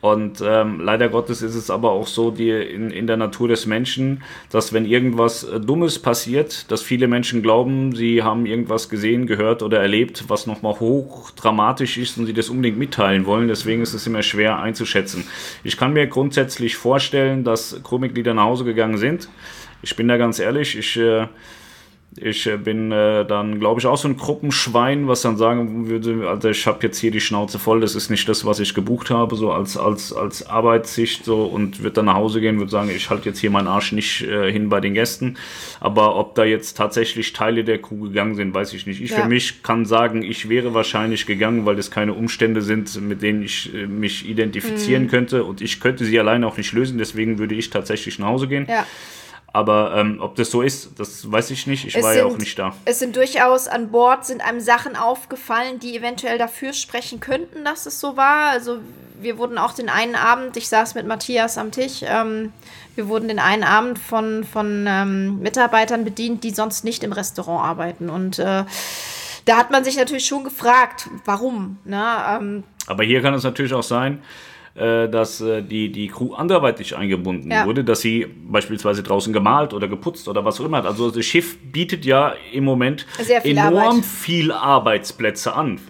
Und 0.00 0.42
ähm, 0.42 0.80
leider 0.80 1.10
Gottes 1.10 1.42
ist 1.42 1.54
es 1.54 1.68
aber 1.68 1.90
auch 1.90 2.06
so 2.06 2.30
die, 2.30 2.50
in, 2.50 2.90
in 2.90 3.06
der 3.06 3.18
Natur 3.18 3.48
des 3.48 3.66
Menschen, 3.66 4.22
dass 4.50 4.72
wenn 4.72 4.86
irgendwas 4.86 5.44
äh, 5.44 5.60
Dummes 5.60 5.98
passiert, 5.98 6.70
dass 6.70 6.80
viele 6.80 7.06
Menschen 7.06 7.42
glauben, 7.42 7.94
sie 7.94 8.22
haben 8.22 8.46
irgendwas 8.46 8.88
gesehen, 8.88 9.26
gehört 9.26 9.62
oder 9.62 9.80
erlebt, 9.80 10.24
was 10.28 10.46
nochmal 10.46 10.80
hoch 10.80 11.30
dramatisch 11.32 11.98
ist 11.98 12.16
und 12.16 12.24
sie 12.24 12.32
das 12.32 12.48
unbedingt 12.48 12.78
mitteilen 12.78 13.26
wollen. 13.26 13.48
Deswegen 13.48 13.82
ist 13.82 13.92
es 13.92 14.06
immer 14.06 14.22
schwer 14.22 14.58
einzuschätzen. 14.58 15.24
Ich 15.64 15.76
kann 15.76 15.92
mir 15.92 16.06
grundsätzlich 16.06 16.76
vorstellen, 16.76 17.44
dass 17.44 17.78
Crewmitglieder 17.84 18.32
nach 18.32 18.44
Hause 18.44 18.64
gegangen 18.64 18.96
sind. 18.96 19.28
Ich 19.82 19.96
bin 19.96 20.08
da 20.08 20.16
ganz 20.16 20.38
ehrlich, 20.38 20.78
ich... 20.78 20.96
Äh, 20.96 21.26
ich 22.16 22.46
äh, 22.46 22.56
bin 22.56 22.90
äh, 22.90 23.24
dann, 23.24 23.60
glaube 23.60 23.80
ich, 23.80 23.86
auch 23.86 23.96
so 23.96 24.08
ein 24.08 24.16
Gruppenschwein, 24.16 25.06
was 25.06 25.22
dann 25.22 25.36
sagen 25.36 25.88
würde, 25.88 26.28
also 26.28 26.48
ich 26.48 26.66
habe 26.66 26.78
jetzt 26.82 26.98
hier 26.98 27.12
die 27.12 27.20
Schnauze 27.20 27.58
voll, 27.58 27.80
das 27.80 27.94
ist 27.94 28.10
nicht 28.10 28.28
das, 28.28 28.44
was 28.44 28.58
ich 28.58 28.74
gebucht 28.74 29.10
habe, 29.10 29.36
so 29.36 29.52
als, 29.52 29.76
als, 29.76 30.12
als 30.12 30.46
Arbeitssicht 30.46 31.24
so 31.24 31.44
und 31.44 31.78
würde 31.80 31.94
dann 31.94 32.06
nach 32.06 32.14
Hause 32.14 32.40
gehen, 32.40 32.58
würde 32.58 32.70
sagen, 32.70 32.90
ich 32.94 33.10
halte 33.10 33.28
jetzt 33.28 33.38
hier 33.38 33.50
meinen 33.50 33.68
Arsch 33.68 33.92
nicht 33.92 34.22
äh, 34.22 34.50
hin 34.50 34.68
bei 34.68 34.80
den 34.80 34.94
Gästen. 34.94 35.36
Aber 35.78 36.16
ob 36.16 36.34
da 36.34 36.44
jetzt 36.44 36.76
tatsächlich 36.76 37.32
Teile 37.32 37.62
der 37.62 37.80
Crew 37.80 38.00
gegangen 38.08 38.34
sind, 38.34 38.54
weiß 38.54 38.72
ich 38.72 38.86
nicht. 38.86 39.00
Ich 39.00 39.10
Ja. 39.10 39.22
für 39.22 39.28
mich 39.28 39.62
kann 39.62 39.86
sagen, 39.86 40.22
ich 40.22 40.48
wäre 40.48 40.74
wahrscheinlich 40.74 41.26
gegangen, 41.26 41.64
weil 41.64 41.76
das 41.76 41.90
keine 41.90 42.14
Umstände 42.14 42.60
sind, 42.62 43.00
mit 43.00 43.22
denen 43.22 43.42
ich 43.42 43.72
äh, 43.72 43.86
mich 43.86 44.28
identifizieren 44.28 45.06
könnte 45.08 45.44
und 45.44 45.60
ich 45.60 45.78
könnte 45.80 46.04
sie 46.04 46.18
alleine 46.18 46.46
auch 46.46 46.56
nicht 46.56 46.72
lösen, 46.72 46.98
deswegen 46.98 47.38
würde 47.38 47.54
ich 47.54 47.70
tatsächlich 47.70 48.18
nach 48.18 48.28
Hause 48.28 48.48
gehen. 48.48 48.66
Ja. 48.68 48.84
Aber 49.52 49.94
ähm, 49.96 50.18
ob 50.20 50.36
das 50.36 50.50
so 50.50 50.62
ist, 50.62 50.90
das 50.98 51.30
weiß 51.30 51.50
ich 51.50 51.66
nicht. 51.66 51.84
Ich 51.86 51.96
Es 51.96 52.04
war 52.04 52.14
ja 52.14 52.22
sind- 52.22 52.32
auch 52.34 52.38
nicht 52.38 52.58
da. 52.58 52.72
Es 52.84 53.00
sind 53.00 53.16
durchaus 53.16 53.66
an 53.66 53.90
Bord, 53.90 54.24
sind 54.24 54.42
einem 54.46 54.60
Sachen 54.60 54.94
aufgefallen, 54.94 55.80
die 55.80 55.96
eventuell 55.96 56.38
dafür 56.38 56.72
sprechen 56.72 57.18
könnten, 57.18 57.64
dass 57.64 57.86
es 57.86 57.98
so 57.98 58.16
war. 58.16 58.50
Also 58.50 58.78
wir 59.20 59.38
wurden 59.38 59.58
auch 59.58 59.72
den 59.74 59.88
einen 59.88 60.14
Abend, 60.14 60.56
ich 60.56 60.68
saß 60.68 60.94
mit 60.94 61.06
Matthias 61.06 61.58
am 61.58 61.72
Tisch, 61.72 62.00
ähm, 62.04 62.52
wir 62.94 63.08
wurden 63.08 63.28
den 63.28 63.38
einen 63.40 63.64
Abend 63.64 63.98
von, 63.98 64.44
von 64.44 64.86
ähm, 64.88 65.40
Mitarbeitern 65.40 66.04
bedient, 66.04 66.44
die 66.44 66.50
sonst 66.50 66.84
nicht 66.84 67.02
im 67.02 67.12
Restaurant 67.12 67.64
arbeiten. 67.64 68.08
Und 68.08 68.38
äh, 68.38 68.64
da 69.46 69.56
hat 69.56 69.70
man 69.72 69.84
sich 69.84 69.96
natürlich 69.96 70.26
schon 70.26 70.44
gefragt, 70.44 71.08
warum. 71.24 71.78
Ne? 71.84 72.02
Ähm, 72.30 72.64
Aber 72.86 73.02
hier 73.04 73.20
kann 73.20 73.34
es 73.34 73.42
natürlich 73.42 73.74
auch 73.74 73.82
sein, 73.82 74.22
dass 75.08 75.40
äh, 75.40 75.62
die, 75.62 75.90
die 75.90 76.08
Crew 76.08 76.34
anderweitig 76.34 76.96
eingebunden 76.96 77.50
Ja. 77.50 77.66
wurde, 77.66 77.82
dass 77.84 78.00
sie 78.00 78.26
beispielsweise 78.46 79.02
draußen 79.02 79.32
gemalt 79.32 79.74
oder 79.74 79.88
geputzt 79.88 80.28
oder 80.28 80.44
was 80.44 80.60
auch 80.60 80.64
immer 80.64 80.78
hat. 80.78 80.86
Also 80.86 81.10
das 81.10 81.24
Schiff 81.24 81.58
bietet 81.72 82.04
ja 82.04 82.34
im 82.52 82.64
Moment 82.64 83.06
viel 83.42 83.58
enorm 83.58 83.76
Arbeit. 83.76 83.94
Mhm. 83.96 84.02
viel 84.02 84.52
Arbeitsplätze 84.52 85.54
an. 85.54 85.80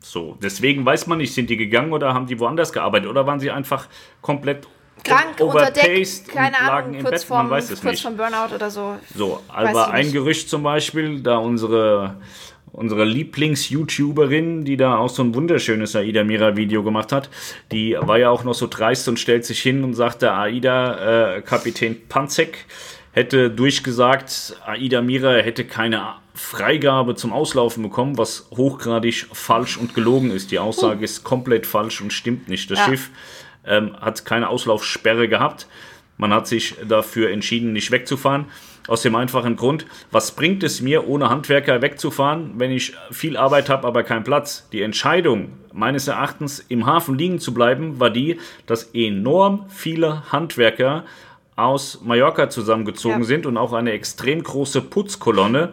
So, 0.00 0.36
deswegen 0.42 0.84
weiß 0.86 1.06
man 1.06 1.18
nicht, 1.18 1.34
sind 1.34 1.50
die 1.50 1.56
gegangen 1.56 1.92
oder 1.92 2.14
haben 2.14 2.26
die 2.26 2.38
woanders 2.40 2.72
gearbeitet 2.72 3.08
oder 3.08 3.26
waren 3.26 3.40
sie 3.40 3.50
einfach 3.50 3.88
komplett 4.22 4.66
Krank, 5.04 5.38
unter 5.40 5.70
Deck, 5.70 6.08
keine 6.32 6.58
Ahnung, 6.58 7.00
kurz, 7.00 7.22
Bett, 7.22 7.30
man 7.30 7.38
vorm, 7.38 7.50
weiß 7.50 7.70
es 7.70 7.80
kurz 7.80 7.92
nicht. 7.92 8.02
vom 8.02 8.16
Burnout 8.16 8.52
oder 8.54 8.68
so. 8.70 8.96
So, 9.14 9.40
aber 9.48 9.90
ein. 9.92 10.10
Gerücht 10.12 10.48
zum 10.50 10.64
Beispiel, 10.64 11.20
da 11.20 11.36
unsere, 11.36 12.16
unsere 12.78 13.04
Lieblings-YouTuberin, 13.04 14.64
die 14.64 14.76
da 14.76 14.96
auch 14.98 15.08
so 15.08 15.22
ein 15.24 15.34
wunderschönes 15.34 15.96
Aida 15.96 16.22
Mira-Video 16.22 16.84
gemacht 16.84 17.10
hat, 17.10 17.28
die 17.72 17.96
war 18.00 18.18
ja 18.18 18.30
auch 18.30 18.44
noch 18.44 18.54
so 18.54 18.68
dreist 18.68 19.08
und 19.08 19.18
stellt 19.18 19.44
sich 19.44 19.60
hin 19.60 19.82
und 19.82 19.94
sagte, 19.94 20.32
Aida, 20.32 21.36
äh, 21.36 21.42
Kapitän 21.42 21.96
Panzek 22.08 22.66
hätte 23.12 23.50
durchgesagt, 23.50 24.56
Aida 24.64 25.02
Mira 25.02 25.32
hätte 25.32 25.64
keine 25.64 26.14
Freigabe 26.34 27.16
zum 27.16 27.32
Auslaufen 27.32 27.82
bekommen, 27.82 28.16
was 28.16 28.48
hochgradig 28.56 29.26
falsch 29.32 29.76
und 29.76 29.94
gelogen 29.94 30.30
ist. 30.30 30.52
Die 30.52 30.60
Aussage 30.60 31.04
ist 31.04 31.24
komplett 31.24 31.66
falsch 31.66 32.00
und 32.00 32.12
stimmt 32.12 32.48
nicht. 32.48 32.70
Das 32.70 32.78
Ja. 32.78 32.84
Schiff 32.84 33.10
ähm, 33.66 33.96
hat 34.00 34.24
keine 34.24 34.48
Auslaufsperre 34.48 35.26
gehabt. 35.26 35.66
Man 36.16 36.32
hat 36.32 36.46
sich 36.46 36.76
dafür 36.86 37.30
entschieden, 37.30 37.72
nicht 37.72 37.90
wegzufahren. 37.90 38.46
Aus 38.88 39.02
dem 39.02 39.14
einfachen 39.14 39.54
Grund, 39.54 39.86
was 40.10 40.32
bringt 40.32 40.62
es 40.62 40.80
mir, 40.80 41.06
ohne 41.06 41.28
Handwerker 41.28 41.82
wegzufahren, 41.82 42.54
wenn 42.56 42.70
ich 42.72 42.94
viel 43.10 43.36
Arbeit 43.36 43.68
habe, 43.68 43.86
aber 43.86 44.02
keinen 44.02 44.24
Platz? 44.24 44.66
Die 44.72 44.80
Entscheidung, 44.82 45.50
meines 45.72 46.08
Erachtens, 46.08 46.64
im 46.68 46.86
Hafen 46.86 47.16
liegen 47.16 47.38
zu 47.38 47.52
bleiben, 47.54 48.00
war 48.00 48.08
die, 48.10 48.38
dass 48.66 48.84
enorm 48.94 49.66
viele 49.68 50.32
Handwerker 50.32 51.04
aus 51.54 52.00
Mallorca 52.02 52.48
zusammengezogen 52.48 53.20
Ja. 53.20 53.24
sind 53.24 53.44
und 53.44 53.58
auch 53.58 53.74
eine 53.74 53.92
extrem 53.92 54.42
große 54.42 54.80
Putzkolonne, 54.80 55.70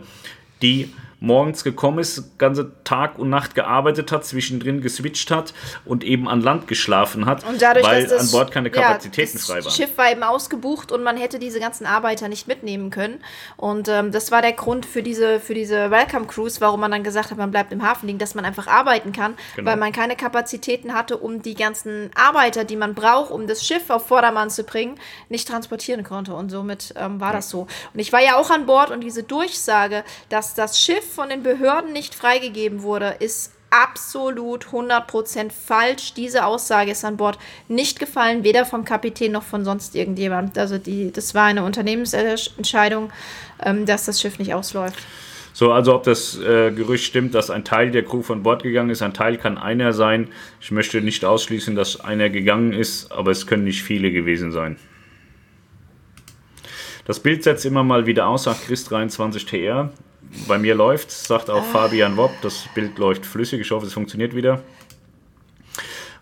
die 0.61 0.93
morgens 1.19 1.63
gekommen 1.63 1.99
ist, 1.99 2.37
ganze 2.37 2.71
Tag 2.83 3.17
und 3.17 3.29
Nacht 3.29 3.55
gearbeitet 3.55 4.11
hat, 4.11 4.25
zwischendrin 4.25 4.81
geswitcht 4.81 5.31
hat 5.31 5.53
und 5.85 6.03
eben 6.03 6.27
an 6.27 6.41
Land 6.41 6.67
geschlafen 6.67 7.25
hat, 7.25 7.47
Und 7.47 7.61
dadurch, 7.61 7.85
weil 7.85 8.05
das, 8.07 8.21
an 8.21 8.31
Bord 8.31 8.51
keine 8.51 8.69
Kapazitäten 8.69 9.37
ja, 9.37 9.43
frei 9.43 9.55
das 9.57 9.65
waren. 9.65 9.73
Schiff 9.73 9.97
war 9.97 10.11
eben 10.11 10.23
ausgebucht 10.23 10.91
und 10.91 11.03
man 11.03 11.17
hätte 11.17 11.39
diese 11.39 11.59
ganzen 11.59 11.85
Arbeiter 11.85 12.27
nicht 12.27 12.47
mitnehmen 12.47 12.89
können. 12.89 13.23
Und 13.57 13.87
ähm, 13.87 14.11
das 14.11 14.31
war 14.31 14.41
der 14.41 14.53
Grund 14.53 14.85
für 14.85 15.01
diese, 15.01 15.39
für 15.39 15.53
diese 15.53 15.89
Welcome 15.89 16.27
Cruise, 16.27 16.59
warum 16.61 16.79
man 16.81 16.91
dann 16.91 17.03
gesagt 17.03 17.31
hat, 17.31 17.37
man 17.37 17.51
bleibt 17.51 17.71
im 17.71 17.81
Hafen 17.81 18.07
liegen, 18.07 18.19
dass 18.19 18.35
man 18.35 18.45
einfach 18.45 18.67
arbeiten 18.67 19.11
kann, 19.11 19.35
Genau. 19.55 19.71
weil 19.71 19.77
man 19.77 19.91
keine 19.91 20.15
Kapazitäten 20.15 20.93
hatte, 20.93 21.17
um 21.17 21.41
die 21.41 21.55
ganzen 21.55 22.11
Arbeiter, 22.15 22.65
die 22.65 22.75
man 22.75 22.93
braucht, 22.93 23.31
um 23.31 23.47
das 23.47 23.65
Schiff 23.65 23.89
auf 23.89 24.07
Vordermann 24.07 24.49
zu 24.49 24.63
bringen, 24.63 24.99
nicht 25.29 25.47
transportieren 25.47 26.03
konnte. 26.03 26.33
Und 26.33 26.49
somit 26.49 26.93
ähm, 26.97 27.19
war 27.19 27.31
das 27.33 27.49
so. 27.49 27.67
Und 27.93 27.99
ich 27.99 28.11
war 28.11 28.21
ja 28.21 28.35
auch 28.35 28.49
an 28.49 28.65
Bord 28.65 28.91
und 28.91 29.01
diese 29.01 29.23
Durchsage, 29.23 30.03
dass 30.29 30.53
das 30.53 30.79
Schiff 30.79 31.04
von 31.05 31.29
den 31.29 31.43
Behörden 31.43 31.93
nicht 31.93 32.15
freigegeben 32.15 32.83
wurde, 32.83 33.15
ist 33.19 33.51
absolut 33.69 34.67
100% 34.67 35.51
falsch. 35.51 36.13
Diese 36.13 36.45
Aussage 36.45 36.91
ist 36.91 37.03
an 37.03 37.17
Bord 37.17 37.37
nicht 37.67 37.99
gefallen, 37.99 38.43
weder 38.43 38.65
vom 38.65 38.85
Kapitän 38.85 39.31
noch 39.31 39.43
von 39.43 39.65
sonst 39.65 39.95
irgendjemand. 39.95 40.57
Also 40.57 40.77
die, 40.77 41.11
das 41.11 41.35
war 41.35 41.45
eine 41.45 41.63
Unternehmensentscheidung, 41.63 43.11
ähm, 43.63 43.85
dass 43.85 44.05
das 44.05 44.21
Schiff 44.21 44.39
nicht 44.39 44.53
ausläuft. 44.53 44.99
So, 45.51 45.71
also 45.71 45.95
ob 45.95 46.03
das 46.03 46.37
äh, 46.37 46.71
Gerücht 46.71 47.05
stimmt, 47.05 47.33
dass 47.33 47.49
ein 47.49 47.63
Teil 47.63 47.89
der 47.91 48.03
Crew 48.03 48.21
von 48.21 48.43
Bord 48.43 48.63
gegangen 48.63 48.89
ist, 48.89 49.01
ein 49.01 49.13
Teil 49.13 49.37
kann 49.37 49.57
einer 49.57 49.93
sein. 49.93 50.27
Ich 50.59 50.71
möchte 50.71 51.01
nicht 51.01 51.23
ausschließen, 51.23 51.75
dass 51.75 52.01
einer 52.01 52.29
gegangen 52.29 52.73
ist, 52.73 53.11
aber 53.11 53.31
es 53.31 53.47
können 53.47 53.63
nicht 53.63 53.81
viele 53.81 54.11
gewesen 54.11 54.51
sein. 54.51 54.77
Das 57.05 57.21
Bild 57.21 57.43
setzt 57.43 57.65
immer 57.65 57.83
mal 57.83 58.05
wieder 58.05 58.27
aus, 58.27 58.43
sagt 58.43 58.67
Chris23TR. 58.67 59.89
Bei 60.47 60.57
mir 60.57 60.75
läuft, 60.75 61.11
sagt 61.11 61.49
auch 61.49 61.63
Fabian 61.63 62.17
Wobb, 62.17 62.31
das 62.41 62.65
Bild 62.73 62.97
läuft 62.97 63.25
flüssig. 63.25 63.61
Ich 63.61 63.71
hoffe, 63.71 63.85
es 63.85 63.93
funktioniert 63.93 64.35
wieder. 64.35 64.61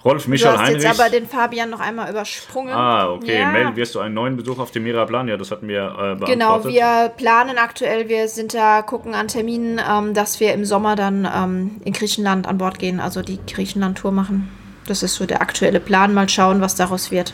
Rolf 0.06 0.26
Du 0.26 0.32
Michael 0.32 0.58
hast 0.58 0.72
jetzt 0.72 1.00
aber 1.00 1.10
den 1.10 1.28
Fabian 1.28 1.70
noch 1.70 1.80
einmal 1.80 2.10
übersprungen. 2.10 2.74
Ah, 2.74 3.10
okay. 3.10 3.40
Ja. 3.40 3.52
Mel, 3.52 3.76
wirst 3.76 3.96
du 3.96 4.00
einen 4.00 4.14
neuen 4.14 4.36
Besuch 4.36 4.60
auf 4.60 4.72
dem 4.72 4.84
Miraplan? 4.84 5.30
Ja, 5.30 5.38
das 5.38 5.50
hatten 5.50 5.68
wir 5.68 5.84
äh, 5.84 6.16
beantwortet. 6.16 6.28
Genau, 6.28 6.66
wir 6.66 7.10
planen 7.16 7.58
aktuell, 7.58 8.10
wir 8.10 8.28
sind 8.28 8.54
da, 8.54 8.82
gucken 8.82 9.16
an 9.16 9.30
Terminen, 9.30 9.80
ähm, 9.90 10.14
dass 10.14 10.42
wir 10.42 10.54
im 10.54 10.66
Sommer 10.66 10.98
dann 10.98 11.28
ähm, 11.34 11.82
in 11.86 11.94
Griechenland 11.94 12.48
an 12.48 12.58
Bord 12.58 12.80
gehen, 12.80 13.00
also 13.00 13.22
die 13.22 13.40
Griechenland-Tour 13.48 14.12
machen. 14.12 14.52
Das 14.88 15.04
ist 15.04 15.16
so 15.16 15.26
der 15.26 15.42
aktuelle 15.42 15.80
Plan. 15.80 16.14
Mal 16.14 16.28
schauen, 16.28 16.60
was 16.60 16.76
daraus 16.76 17.10
wird. 17.10 17.34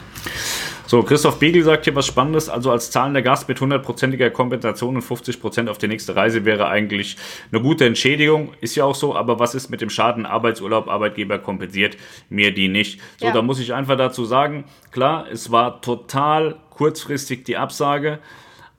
So, 0.90 1.04
Christoph 1.04 1.38
Biegel 1.38 1.62
sagt 1.62 1.84
hier 1.84 1.94
was 1.94 2.08
Spannendes. 2.08 2.50
Also 2.50 2.72
als 2.72 2.90
zahlender 2.90 3.22
Gast 3.22 3.48
mit 3.48 3.62
hundertprozentiger 3.62 4.32
Kompensation 4.32 4.96
und 4.96 5.04
50% 5.04 5.70
auf 5.70 5.78
die 5.78 5.88
nächste 5.88 6.16
Reise 6.16 6.46
wäre 6.46 6.68
eigentlich 6.68 7.16
eine 7.52 7.62
gute 7.62 7.86
Entschädigung. 7.86 8.54
Ist 8.60 8.74
ja 8.74 8.86
auch 8.86 8.96
so, 8.96 9.16
aber 9.16 9.38
was 9.38 9.54
ist 9.54 9.70
mit 9.70 9.82
dem 9.82 9.92
Schaden 9.92 10.26
Arbeitsurlaub? 10.26 10.88
Arbeitgeber 10.88 11.38
kompensiert 11.38 11.96
mir 12.30 12.52
die 12.56 12.70
nicht. 12.70 13.00
So, 13.20 13.28
Ja. 13.28 13.34
da 13.34 13.44
muss 13.44 13.60
ich 13.60 13.72
einfach 13.76 13.98
dazu 13.98 14.26
sagen, 14.26 14.64
klar, 14.90 15.28
es 15.32 15.52
war 15.52 15.80
total 15.80 16.56
kurzfristig 16.72 17.44
die 17.46 17.58
Absage. 17.58 18.18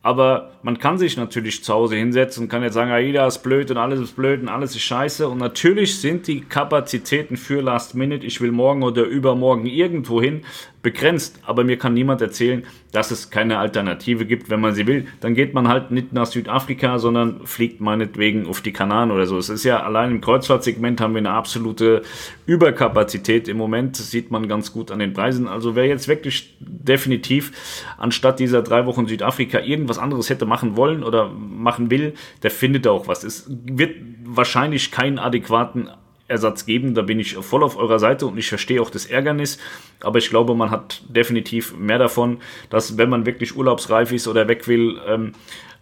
Aber 0.02 0.52
man 0.62 0.78
kann 0.78 0.96
sich 0.96 1.18
natürlich 1.18 1.62
zu 1.62 1.74
Hause 1.74 1.96
hinsetzen 1.96 2.44
und 2.44 2.48
kann 2.48 2.62
jetzt 2.62 2.72
sagen, 2.72 2.90
Aida 2.90 3.26
ist 3.26 3.42
blöd 3.42 3.70
und 3.70 3.76
alles 3.76 4.00
ist 4.00 4.16
blöd 4.16 4.40
und 4.40 4.48
alles 4.48 4.74
ist 4.74 4.80
scheiße. 4.82 5.28
Und 5.28 5.36
natürlich 5.38 6.00
sind 6.00 6.26
die 6.26 6.40
Kapazitäten 6.40 7.36
für 7.36 7.60
Last 7.60 7.94
Minute, 7.94 8.24
ich 8.24 8.40
will 8.40 8.50
morgen 8.50 8.82
oder 8.82 9.02
übermorgen 9.02 9.66
irgendwo 9.66 10.22
hin, 10.22 10.42
begrenzt. 10.82 11.40
Aber 11.44 11.64
mir 11.64 11.76
kann 11.76 11.92
niemand 11.92 12.22
erzählen, 12.22 12.64
dass 12.92 13.10
es 13.10 13.30
keine 13.30 13.58
Alternative 13.58 14.26
gibt, 14.26 14.50
wenn 14.50 14.60
man 14.60 14.74
sie 14.74 14.86
will. 14.86 15.06
Dann 15.20 15.34
geht 15.34 15.54
man 15.54 15.68
halt 15.68 15.90
nicht 15.90 16.12
nach 16.12 16.26
Südafrika, 16.26 16.98
sondern 16.98 17.46
fliegt 17.46 17.80
meinetwegen 17.80 18.46
auf 18.46 18.60
die 18.60 18.72
Kanaren 18.72 19.10
oder 19.10 19.26
so. 19.26 19.38
Es 19.38 19.48
ist 19.48 19.64
ja 19.64 19.82
allein 19.82 20.10
im 20.10 20.20
Kreuzfahrtsegment 20.20 21.00
haben 21.00 21.14
wir 21.14 21.18
eine 21.18 21.30
absolute 21.30 22.02
Überkapazität 22.46 23.48
im 23.48 23.56
Moment. 23.56 23.98
Das 23.98 24.10
sieht 24.10 24.30
man 24.30 24.48
ganz 24.48 24.72
gut 24.72 24.90
an 24.90 24.98
den 24.98 25.12
Preisen. 25.12 25.46
Also 25.46 25.76
wer 25.76 25.86
jetzt 25.86 26.08
wirklich 26.08 26.56
definitiv 26.60 27.52
anstatt 27.98 28.40
dieser 28.40 28.62
drei 28.62 28.86
Wochen 28.86 29.06
Südafrika 29.06 29.60
irgendwas 29.60 29.98
anderes 29.98 30.30
hätte 30.30 30.46
machen 30.46 30.76
wollen 30.76 31.04
oder 31.04 31.28
machen 31.28 31.90
will, 31.90 32.14
der 32.42 32.50
findet 32.50 32.86
auch 32.86 33.06
was. 33.06 33.24
Es 33.24 33.46
wird 33.48 33.94
wahrscheinlich 34.24 34.90
keinen 34.90 35.18
adäquaten 35.18 35.90
Ersatz 36.30 36.64
geben. 36.64 36.94
Da 36.94 37.02
bin 37.02 37.20
ich 37.20 37.34
voll 37.34 37.62
auf 37.62 37.76
eurer 37.76 37.98
Seite 37.98 38.26
und 38.26 38.38
ich 38.38 38.48
verstehe 38.48 38.80
auch 38.80 38.90
das 38.90 39.06
Ärgernis. 39.06 39.58
Aber 40.00 40.18
ich 40.18 40.30
glaube, 40.30 40.54
man 40.54 40.70
hat 40.70 41.02
definitiv 41.08 41.76
mehr 41.76 41.98
davon, 41.98 42.38
dass 42.70 42.96
wenn 42.96 43.10
man 43.10 43.26
wirklich 43.26 43.56
urlaubsreif 43.56 44.12
ist 44.12 44.28
oder 44.28 44.48
weg 44.48 44.68
will, 44.68 45.00
ähm, 45.06 45.34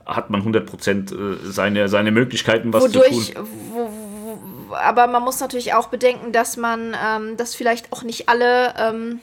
hat 0.06 0.30
man 0.30 0.42
100% 0.42 1.12
äh, 1.12 1.36
seine, 1.44 1.88
seine 1.88 2.10
Möglichkeiten, 2.10 2.72
was 2.72 2.82
Wodurch, 2.84 3.26
zu 3.26 3.34
tun. 3.34 3.48
wo, 3.72 3.90
wo, 4.70 4.74
aber 4.74 5.06
man 5.06 5.22
muss 5.22 5.38
natürlich 5.40 5.74
auch 5.74 5.88
bedenken, 5.88 6.32
dass 6.32 6.56
man, 6.56 6.96
ähm, 7.04 7.36
dass 7.36 7.54
vielleicht 7.54 7.92
auch 7.92 8.02
nicht 8.02 8.28
alle 8.28 8.74
ähm, 8.78 9.20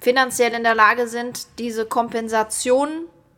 finanziell 0.00 0.52
in 0.52 0.62
der 0.62 0.74
Lage 0.74 1.08
sind, 1.08 1.46
diese 1.58 1.86
Kompensation, 1.86 2.88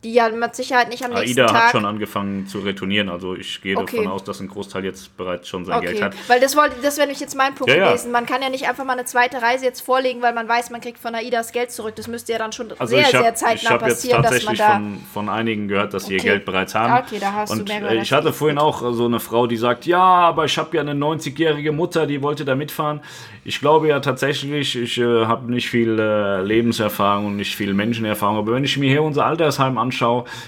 die 0.05 0.13
ja 0.15 0.29
mit 0.31 0.55
Sicherheit 0.57 0.89
nicht 0.89 1.05
am 1.05 1.13
nächsten 1.13 1.41
AIDA 1.41 1.53
Tag 1.53 1.63
hat 1.65 1.71
schon 1.73 1.85
angefangen 1.85 2.47
zu 2.47 2.59
retournieren, 2.61 3.09
also 3.09 3.35
ich 3.35 3.61
gehe 3.63 3.77
Okay. 3.77 3.97
davon 3.99 4.11
aus, 4.13 4.25
dass 4.25 4.41
ein 4.41 4.49
Großteil 4.49 4.85
jetzt 4.85 5.17
bereits 5.17 5.49
schon 5.49 5.65
sein 5.65 5.81
Geld 5.81 5.95
Okay, 5.97 6.05
hat. 6.05 6.15
weil 6.29 6.41
das 6.41 6.57
wollte, 6.57 6.77
das 6.83 6.97
wäre 6.97 7.07
nämlich 7.07 7.21
jetzt 7.21 7.37
mein 7.37 7.55
Punkt 7.55 7.73
Ja, 7.73 7.79
ja. 7.79 7.89
gewesen. 7.91 8.11
Man 8.13 8.27
kann 8.27 8.43
ja 8.43 8.49
nicht 8.51 8.69
einfach 8.69 8.85
mal 8.85 8.95
eine 8.95 9.05
zweite 9.05 9.41
Reise 9.41 9.65
jetzt 9.65 9.81
vorlegen, 9.81 10.21
weil 10.23 10.33
man 10.35 10.49
weiß, 10.49 10.71
man 10.71 10.81
kriegt 10.81 10.99
von 10.99 11.15
AIDA 11.15 11.39
das 11.39 11.53
Geld 11.53 11.71
zurück. 11.71 11.95
Das 11.97 12.09
müsste 12.09 12.33
ja 12.33 12.39
dann 12.39 12.53
schon 12.53 12.69
Also 12.79 12.97
sehr, 12.97 13.01
ich 13.09 13.15
habe 13.15 13.25
sehr 13.25 13.35
zeitnah 13.35 13.71
hab 13.71 13.83
jetzt 13.83 13.95
passieren, 13.95 14.23
dass 14.23 14.31
man 14.45 14.57
tatsächlich 14.57 14.59
da. 14.59 14.73
von, 14.75 14.99
von 15.13 15.29
einigen 15.29 15.69
gehört, 15.69 15.95
dass 15.95 16.07
sie 16.07 16.15
ihr 16.15 16.21
Okay. 16.21 16.29
Geld 16.31 16.45
bereits 16.45 16.75
haben. 16.75 17.05
Okay, 17.05 17.19
da 17.21 17.33
hast 17.33 17.51
du 17.53 17.59
Und 17.61 17.69
mehr 17.69 17.79
äh, 17.79 17.81
gehört 17.81 18.03
ich 18.03 18.13
hatte 18.13 18.29
ich. 18.31 18.35
vorhin 18.35 18.59
auch 18.59 18.93
so 18.93 19.05
eine 19.07 19.21
Frau, 19.21 19.47
die 19.47 19.57
sagt, 19.57 19.87
ja, 19.87 20.01
aber 20.03 20.45
ich 20.47 20.59
habe 20.59 20.75
ja 20.77 20.81
eine 20.83 20.95
90-jährige 20.95 21.73
Mutter, 21.73 22.07
die 22.07 22.23
wollte 22.23 22.45
da 22.45 22.55
mitfahren. 22.55 23.01
Ich 23.45 23.61
glaube 23.61 23.89
ja 23.89 24.01
tatsächlich, 24.01 24.77
ich 24.77 24.99
äh, 24.99 25.27
habe 25.27 25.51
nicht 25.51 25.69
viel 25.71 25.99
äh, 25.99 26.43
Lebenserfahrung 26.43 27.27
und 27.27 27.37
nicht 27.37 27.55
viel 27.57 27.73
Menschenerfahrung, 27.75 28.37
aber 28.39 28.53
wenn 28.53 28.65
ich 28.65 28.77
mir 28.79 28.89
hier 28.91 29.03
unser 29.03 29.27
Altersheim 29.27 29.79
anschaue, 29.79 29.92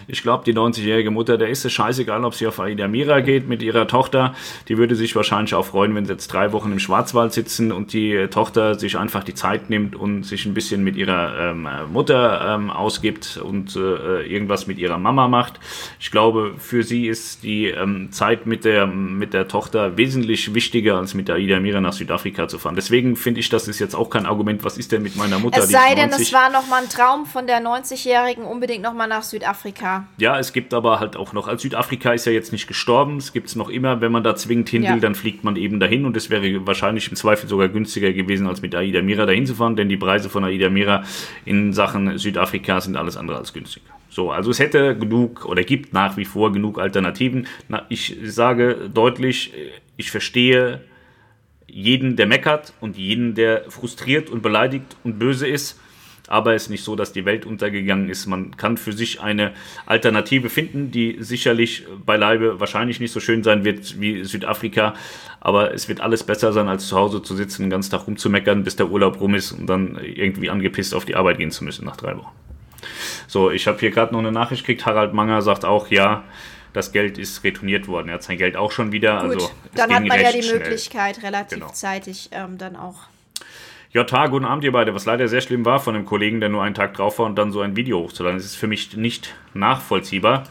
ich 0.09 0.22
glaube, 0.22 0.45
die 0.45 0.55
90-jährige 0.55 1.11
Mutter, 1.11 1.36
der 1.36 1.49
ist 1.49 1.64
es 1.64 1.72
scheißegal, 1.72 2.24
ob 2.24 2.34
sie 2.34 2.47
auf 2.47 2.61
Aida 2.61 2.88
Mira 2.88 3.20
geht 3.20 3.49
mit 3.49 3.62
ihrer 3.62 3.86
Tochter. 3.86 4.34
Die 4.68 4.78
würde 4.78 4.95
sich 4.95 5.14
wahrscheinlich 5.16 5.55
auch 5.55 5.66
freuen, 5.66 5.95
wenn 5.95 6.07
sie 6.07 6.12
jetzt 6.12 6.28
drei 6.28 6.53
Wochen 6.53 6.72
im 6.72 6.78
Schwarzwald 6.78 7.32
sitzen 7.32 7.72
und 7.72 7.92
die 7.92 8.12
äh, 8.12 8.28
Tochter 8.28 8.78
sich 8.78 8.97
einfach 8.99 9.24
die 9.24 9.34
Zeit 9.34 9.70
nimmt 9.70 9.97
und 9.97 10.24
sich 10.24 10.47
ein 10.47 10.55
bisschen 10.55 10.82
mit 10.84 10.97
ihrer 10.97 11.51
ähm, 11.51 11.66
äh, 11.66 11.84
Mutter 11.84 12.55
ähm, 12.55 12.70
ausgibt 12.70 13.36
und 13.36 13.76
äh, 13.76 14.22
irgendwas 14.26 14.66
mit 14.66 14.78
ihrer 14.78 14.99
Mama 14.99 15.28
macht. 15.28 15.61
Ich 16.01 16.11
glaube, 16.11 16.55
für 16.59 16.82
sie 16.82 17.07
ist 17.07 17.42
die 17.42 17.66
ähm, 17.66 18.11
Zeit 18.12 18.47
mit 18.47 18.64
der, 18.64 18.86
mit 18.86 19.34
der 19.34 19.49
Tochter 19.49 19.97
wesentlich 19.97 20.55
wichtiger, 20.55 20.99
als 20.99 21.14
mit 21.14 21.28
der 21.28 21.36
Aida 21.36 21.61
Mira 21.61 21.80
nach 21.80 21.92
Südafrika 21.92 22.49
zu 22.49 22.59
fahren. 22.59 22.76
Deswegen 22.76 23.16
finde 23.16 23.40
ich, 23.40 23.49
das 23.49 23.68
ist 23.68 23.78
jetzt 23.78 23.95
auch 23.95 24.11
kein 24.11 24.26
Argument, 24.26 24.64
was 24.64 24.78
ist 24.78 24.92
denn 24.92 25.03
mit 25.03 25.16
meiner 25.16 25.38
Mutter? 25.38 25.59
Es 25.59 25.70
sei 25.70 25.95
denn, 25.95 26.11
90? 26.11 26.28
es 26.28 26.32
war 26.32 26.51
noch 26.51 26.66
mal 26.68 26.82
ein 26.82 26.88
Traum 26.88 27.26
von 27.26 27.47
der 27.47 27.61
90-Jährigen, 27.61 28.45
unbedingt 28.45 28.82
noch 28.82 28.95
mal 28.95 29.07
nach 29.07 29.22
Südafrika. 29.22 29.34
Ja, 30.18 30.39
es 30.39 30.53
gibt 30.53 30.72
aber 30.74 31.01
halt 31.01 31.16
auch 31.16 31.32
noch, 31.32 31.49
als 31.49 31.62
Südafrika 31.62 32.12
ist 32.12 32.26
ja 32.26 32.32
jetzt 32.32 32.53
nicht 32.53 32.66
gestorben, 32.66 33.16
es 33.16 33.32
gibt 33.32 33.49
es 33.49 33.57
noch 33.57 33.68
immer, 33.68 34.01
wenn 34.01 34.12
man 34.12 34.22
da 34.22 34.37
zwingend 34.37 34.68
hin 34.68 34.82
will, 34.82 34.89
Ja. 34.91 34.97
dann 34.99 35.14
fliegt 35.14 35.43
man 35.45 35.57
eben 35.57 35.80
dahin 35.80 36.05
und 36.07 36.16
es 36.16 36.30
wäre 36.30 36.66
wahrscheinlich 36.66 37.09
im 37.09 37.16
Zweifel 37.16 37.49
sogar 37.49 37.68
günstiger 37.68 38.12
gewesen, 38.12 38.47
als 38.47 38.62
mit 38.62 38.74
Aida 38.74 39.03
Mira 39.03 39.26
dahin 39.26 39.47
zu 39.47 39.55
fahren, 39.55 39.76
denn 39.76 39.89
die 39.89 39.97
Preise 39.97 40.28
von 40.30 40.45
Aida 40.45 40.70
Mira 40.70 41.03
in 41.45 41.72
Sachen 41.72 42.18
Südafrika 42.18 42.80
sind 42.80 42.97
alles 42.97 43.16
andere 43.16 43.39
als 43.39 43.53
günstig. 43.53 43.82
So, 44.11 44.30
also 44.30 44.51
es 44.51 44.61
hätte 44.61 44.97
genug 44.97 45.45
oder 45.45 45.62
gibt 45.64 45.93
nach 45.93 46.16
wie 46.16 46.24
vor 46.24 46.53
genug 46.53 46.78
Alternativen. 46.78 47.49
Na, 47.68 47.85
ich 47.89 48.16
sage 48.22 48.89
deutlich, 48.95 49.53
ich 49.97 50.11
verstehe 50.12 50.82
jeden, 51.66 52.14
der 52.14 52.26
meckert 52.26 52.72
und 52.80 52.97
jeden, 52.97 53.35
der 53.35 53.64
frustriert 53.68 54.30
und 54.30 54.43
beleidigt 54.43 54.97
und 55.03 55.18
böse 55.18 55.49
ist. 55.49 55.80
Aber 56.28 56.54
es 56.54 56.64
ist 56.64 56.68
nicht 56.70 56.84
so, 56.84 56.96
dass 56.96 57.12
die 57.12 57.26
Welt 57.26 57.44
untergegangen 57.44 58.08
ist. 58.08 58.26
Man 58.26 58.56
kann 58.56 58.78
für 58.78 58.92
sich 58.92 59.20
eine 59.20 59.52
Alternative 59.84 60.48
finden, 60.48 60.90
die 60.90 61.18
sicherlich 61.20 61.84
beileibe 62.06 62.60
wahrscheinlich 62.60 62.98
nicht 62.98 63.12
so 63.12 63.20
schön 63.20 63.42
sein 63.42 63.64
wird 63.64 64.00
wie 64.00 64.24
Südafrika. 64.24 64.94
Aber 65.40 65.74
es 65.74 65.88
wird 65.88 66.00
alles 66.00 66.24
besser 66.24 66.54
sein, 66.54 66.68
als 66.68 66.88
zu 66.88 66.96
Hause 66.96 67.22
zu 67.22 67.36
sitzen, 67.36 67.62
den 67.62 67.70
ganzen 67.70 67.90
Tag 67.90 68.06
rumzumeckern, 68.06 68.64
bis 68.64 68.76
der 68.76 68.88
Urlaub 68.88 69.20
rum 69.20 69.34
ist 69.34 69.52
und 69.52 69.66
dann 69.66 69.98
irgendwie 70.02 70.48
angepisst 70.48 70.94
auf 70.94 71.04
die 71.04 71.14
Arbeit 71.14 71.38
gehen 71.38 71.50
zu 71.50 71.62
müssen 71.62 71.84
nach 71.84 71.96
drei 71.96 72.16
Wochen. 72.16 72.32
So, 73.26 73.50
ich 73.50 73.66
habe 73.66 73.78
hier 73.78 73.90
gerade 73.90 74.12
noch 74.12 74.20
eine 74.20 74.32
Nachricht 74.32 74.64
gekriegt. 74.64 74.86
Harald 74.86 75.12
Manger 75.12 75.42
sagt 75.42 75.64
auch, 75.64 75.88
ja, 75.88 76.24
das 76.72 76.92
Geld 76.92 77.18
ist 77.18 77.44
retourniert 77.44 77.86
worden. 77.86 78.08
Er 78.08 78.14
hat 78.14 78.22
sein 78.22 78.38
Geld 78.38 78.56
auch 78.56 78.72
schon 78.72 78.92
wieder. 78.92 79.20
Gut, 79.20 79.34
also 79.34 79.50
dann 79.74 79.94
hat 79.94 80.04
man 80.04 80.20
ja 80.20 80.32
die 80.32 80.46
Möglichkeit, 80.46 81.22
relativ 81.22 81.58
genau. 81.58 81.72
zeitig 81.72 82.30
ähm, 82.32 82.58
dann 82.58 82.76
auch 82.76 82.96
JH, 83.95 84.26
guten 84.26 84.45
Abend 84.45 84.64
ihr 84.64 84.72
beide. 84.72 84.92
Was 84.92 85.05
leider 85.05 85.28
sehr 85.28 85.40
schlimm 85.40 85.64
war 85.64 85.78
von 85.78 85.95
einem 85.95 86.05
Kollegen, 86.05 86.40
der 86.40 86.49
nur 86.49 86.64
einen 86.64 86.74
Tag 86.74 86.95
drauf 86.95 87.20
war 87.20 87.26
und 87.26 87.36
dann 87.36 87.53
so 87.53 87.61
ein 87.61 87.76
Video 87.76 88.01
hochzuladen. 88.01 88.36
Das 88.36 88.45
ist 88.45 88.57
für 88.57 88.66
mich 88.66 88.97
nicht 88.97 89.36
nachvollziehbar. 89.55 90.42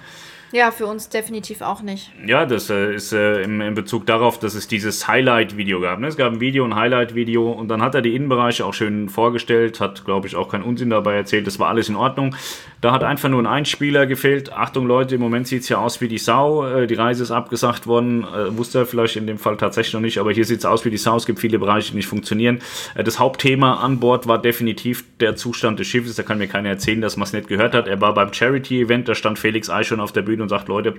Ja, 0.53 0.69
für 0.69 0.85
uns 0.85 1.09
definitiv 1.09 1.61
auch 1.61 1.81
nicht. 1.81 2.11
Ja, 2.27 2.45
das 2.45 2.69
äh, 2.69 2.93
ist 2.93 3.11
äh, 3.11 3.41
im, 3.41 3.59
in 3.59 3.73
Bezug 3.73 4.05
darauf, 4.05 4.37
dass 4.37 4.53
es 4.53 4.67
dieses 4.67 5.07
Highlight-Video 5.07 5.81
gab. 5.81 5.97
Ne? 5.97 6.05
Es 6.05 6.15
gab 6.15 6.31
ein 6.31 6.39
Video, 6.39 6.63
ein 6.63 6.75
Highlight-Video 6.75 7.51
und 7.51 7.69
dann 7.69 7.81
hat 7.81 7.95
er 7.95 8.03
die 8.03 8.15
Innenbereiche 8.15 8.63
auch 8.63 8.75
schön 8.75 9.09
vorgestellt, 9.09 9.79
hat, 9.79 10.05
glaube 10.05 10.27
ich, 10.27 10.35
auch 10.35 10.49
keinen 10.49 10.63
Unsinn 10.63 10.91
dabei 10.91 11.15
erzählt. 11.15 11.47
Das 11.47 11.57
war 11.57 11.69
alles 11.69 11.89
in 11.89 11.95
Ordnung. 11.95 12.35
Da 12.81 12.91
hat 12.91 13.03
einfach 13.03 13.29
nur 13.29 13.41
ein 13.41 13.47
Einspieler 13.47 14.05
gefehlt. 14.05 14.53
Achtung 14.53 14.85
Leute, 14.85 15.15
im 15.15 15.21
Moment 15.21 15.47
sieht 15.47 15.63
es 15.63 15.69
ja 15.69 15.79
aus 15.79 16.01
wie 16.01 16.07
die 16.07 16.19
Sau. 16.19 16.67
Äh, 16.67 16.85
die 16.85 16.93
Reise 16.93 17.23
ist 17.23 17.31
abgesagt 17.31 17.87
worden. 17.87 18.23
Äh, 18.23 18.55
wusste 18.55 18.77
er 18.77 18.85
vielleicht 18.85 19.15
in 19.15 19.25
dem 19.25 19.39
Fall 19.39 19.57
tatsächlich 19.57 19.95
noch 19.95 20.01
nicht, 20.01 20.19
aber 20.19 20.33
hier 20.33 20.45
sieht 20.45 20.59
es 20.59 20.65
aus 20.65 20.85
wie 20.85 20.91
die 20.91 20.97
Sau. 20.97 21.15
Es 21.15 21.25
gibt 21.25 21.39
viele 21.39 21.57
Bereiche, 21.57 21.89
die 21.89 21.97
nicht 21.97 22.07
funktionieren. 22.07 22.61
Äh, 22.93 23.03
das 23.03 23.17
Hauptthema 23.17 23.77
an 23.77 23.99
Bord 23.99 24.27
war 24.27 24.39
definitiv 24.39 25.03
der 25.19 25.35
Zustand 25.35 25.79
des 25.79 25.87
Schiffes. 25.87 26.15
Da 26.15 26.21
kann 26.21 26.37
mir 26.37 26.47
keiner 26.47 26.69
erzählen, 26.69 27.01
dass 27.01 27.17
man 27.17 27.23
es 27.23 27.33
nicht 27.33 27.47
gehört 27.47 27.73
hat. 27.73 27.87
Er 27.87 27.99
war 28.01 28.13
beim 28.13 28.31
Charity-Event, 28.31 29.07
da 29.07 29.15
stand 29.15 29.39
Felix 29.39 29.71
Ei 29.71 29.81
schon 29.81 29.99
auf 29.99 30.11
der 30.11 30.21
Bühne 30.21 30.42
und 30.43 30.49
sagt, 30.49 30.67
Leute, 30.67 30.95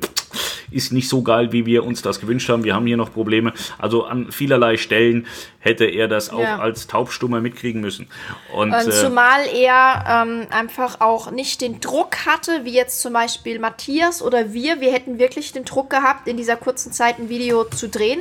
ist 0.71 0.93
nicht 0.93 1.09
so 1.09 1.23
geil, 1.23 1.53
wie 1.53 1.67
wir 1.67 1.85
uns 1.85 2.03
das 2.03 2.21
gewünscht 2.21 2.49
haben. 2.49 2.65
Wir 2.65 2.75
haben 2.75 2.87
hier 2.87 2.97
noch 2.97 3.13
Probleme. 3.13 3.53
Also 3.79 4.05
an 4.05 4.33
vielerlei 4.33 4.77
Stellen 4.77 5.27
hätte 5.61 5.85
er 5.85 6.09
das 6.09 6.31
auch 6.31 6.41
ja. 6.41 6.59
als 6.59 6.87
Taubstummer 6.87 7.41
mitkriegen 7.41 7.81
müssen. 7.81 8.09
Und, 8.53 8.73
und 8.73 8.89
äh, 8.89 8.91
zumal 8.91 9.47
er 9.47 10.25
ähm, 10.27 10.47
einfach 10.51 11.01
auch 11.01 11.31
nicht 11.31 11.61
den 11.61 11.81
Druck 11.81 12.27
hatte, 12.27 12.65
wie 12.65 12.75
jetzt 12.75 13.01
zum 13.01 13.13
Beispiel 13.13 13.59
Matthias 13.59 14.21
oder 14.21 14.53
wir. 14.53 14.81
Wir 14.81 14.93
hätten 14.93 15.19
wirklich 15.19 15.53
den 15.53 15.65
Druck 15.65 15.91
gehabt, 15.91 16.27
in 16.29 16.37
dieser 16.37 16.57
kurzen 16.57 16.93
Zeit 16.93 17.19
ein 17.19 17.29
Video 17.29 17.65
zu 17.65 17.89
drehen, 17.89 18.21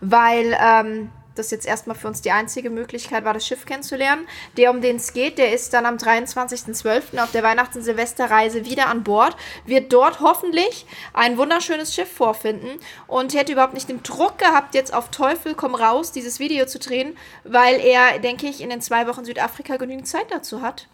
weil 0.00 0.56
ähm, 0.60 1.10
das 1.34 1.50
jetzt 1.50 1.66
erstmal 1.66 1.96
für 1.96 2.08
uns 2.08 2.22
die 2.22 2.30
einzige 2.30 2.70
Möglichkeit 2.70 3.24
war, 3.24 3.34
das 3.34 3.46
Schiff 3.46 3.66
kennenzulernen. 3.66 4.26
Der, 4.56 4.70
um 4.70 4.80
den 4.80 4.96
es 4.96 5.12
geht, 5.12 5.38
der 5.38 5.52
ist 5.52 5.72
dann 5.72 5.86
am 5.86 5.96
23.12. 5.96 7.22
auf 7.22 7.32
der 7.32 7.42
Weihnachts- 7.42 7.76
und 7.76 7.82
Silvesterreise 7.82 8.64
wieder 8.64 8.88
an 8.88 9.02
Bord, 9.02 9.36
wird 9.66 9.92
dort 9.92 10.20
hoffentlich 10.20 10.86
ein 11.12 11.38
wunderschönes 11.38 11.94
Schiff 11.94 12.10
vorfinden 12.10 12.80
und 13.06 13.34
hätte 13.34 13.52
überhaupt 13.52 13.74
nicht 13.74 13.88
den 13.88 14.02
Druck 14.02 14.38
gehabt, 14.38 14.74
jetzt 14.74 14.94
auf 14.94 15.10
Teufel 15.10 15.54
komm 15.54 15.74
raus, 15.74 16.12
dieses 16.12 16.38
Video 16.38 16.66
zu 16.66 16.78
drehen, 16.78 17.16
weil 17.44 17.80
er, 17.80 18.18
denke 18.18 18.46
ich, 18.46 18.60
in 18.60 18.70
den 18.70 18.80
zwei 18.80 19.06
Wochen 19.06 19.24
Südafrika 19.24 19.76
genügend 19.76 20.06
Zeit 20.06 20.30
dazu 20.30 20.62
hat 20.62 20.88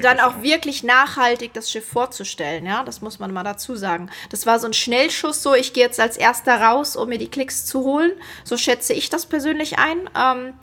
dann 0.00 0.20
auch 0.20 0.42
wirklich 0.42 0.82
nachhaltig 0.82 1.52
das 1.52 1.70
Schiff 1.70 1.86
vorzustellen, 1.86 2.64
ja, 2.64 2.82
das 2.84 3.02
muss 3.02 3.18
man 3.18 3.32
mal 3.32 3.44
dazu 3.44 3.76
sagen. 3.76 4.10
Das 4.30 4.46
war 4.46 4.58
so 4.58 4.66
ein 4.66 4.72
Schnellschuss, 4.72 5.42
so 5.42 5.54
ich 5.54 5.72
gehe 5.74 5.84
jetzt 5.84 6.00
als 6.00 6.16
erster 6.16 6.60
raus, 6.60 6.96
um 6.96 7.08
mir 7.08 7.18
die 7.18 7.30
Klicks 7.30 7.66
zu 7.66 7.80
holen. 7.80 8.12
So 8.44 8.56
schätze 8.56 8.94
ich 8.94 9.10
das 9.10 9.26
persönlich 9.26 9.78
ein. 9.78 10.08
Ähm, 10.16 10.54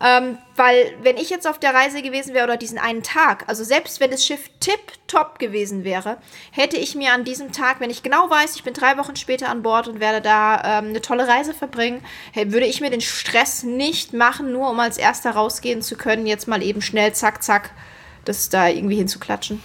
ähm, 0.00 0.38
weil 0.54 0.94
wenn 1.02 1.16
ich 1.16 1.28
jetzt 1.28 1.48
auf 1.48 1.58
der 1.58 1.74
Reise 1.74 2.02
gewesen 2.02 2.32
wäre 2.32 2.44
oder 2.44 2.56
diesen 2.56 2.78
einen 2.78 3.02
Tag, 3.02 3.44
also 3.48 3.64
selbst 3.64 3.98
wenn 3.98 4.12
das 4.12 4.24
Schiff 4.24 4.48
tip-top 4.60 5.40
gewesen 5.40 5.82
wäre, 5.82 6.18
hätte 6.52 6.76
ich 6.76 6.94
mir 6.94 7.12
an 7.12 7.24
diesem 7.24 7.50
Tag, 7.50 7.80
wenn 7.80 7.90
ich 7.90 8.04
genau 8.04 8.30
weiß, 8.30 8.54
ich 8.54 8.62
bin 8.62 8.74
drei 8.74 8.96
Wochen 8.96 9.16
später 9.16 9.48
an 9.48 9.62
Bord 9.62 9.88
und 9.88 9.98
werde 9.98 10.20
da 10.20 10.78
ähm, 10.78 10.90
eine 10.90 11.00
tolle 11.00 11.26
Reise 11.26 11.52
verbringen, 11.52 12.04
würde 12.34 12.66
ich 12.66 12.80
mir 12.80 12.90
den 12.90 13.00
Stress 13.00 13.64
nicht 13.64 14.12
machen, 14.12 14.52
nur 14.52 14.70
um 14.70 14.78
als 14.78 14.98
erster 14.98 15.32
rausgehen 15.32 15.82
zu 15.82 15.96
können, 15.96 16.26
jetzt 16.26 16.46
mal 16.46 16.62
eben 16.62 16.80
schnell, 16.80 17.12
zack, 17.12 17.42
zack, 17.42 17.72
das 18.28 18.48
da 18.48 18.68
irgendwie 18.68 18.96
hinzuklatschen. 18.96 19.60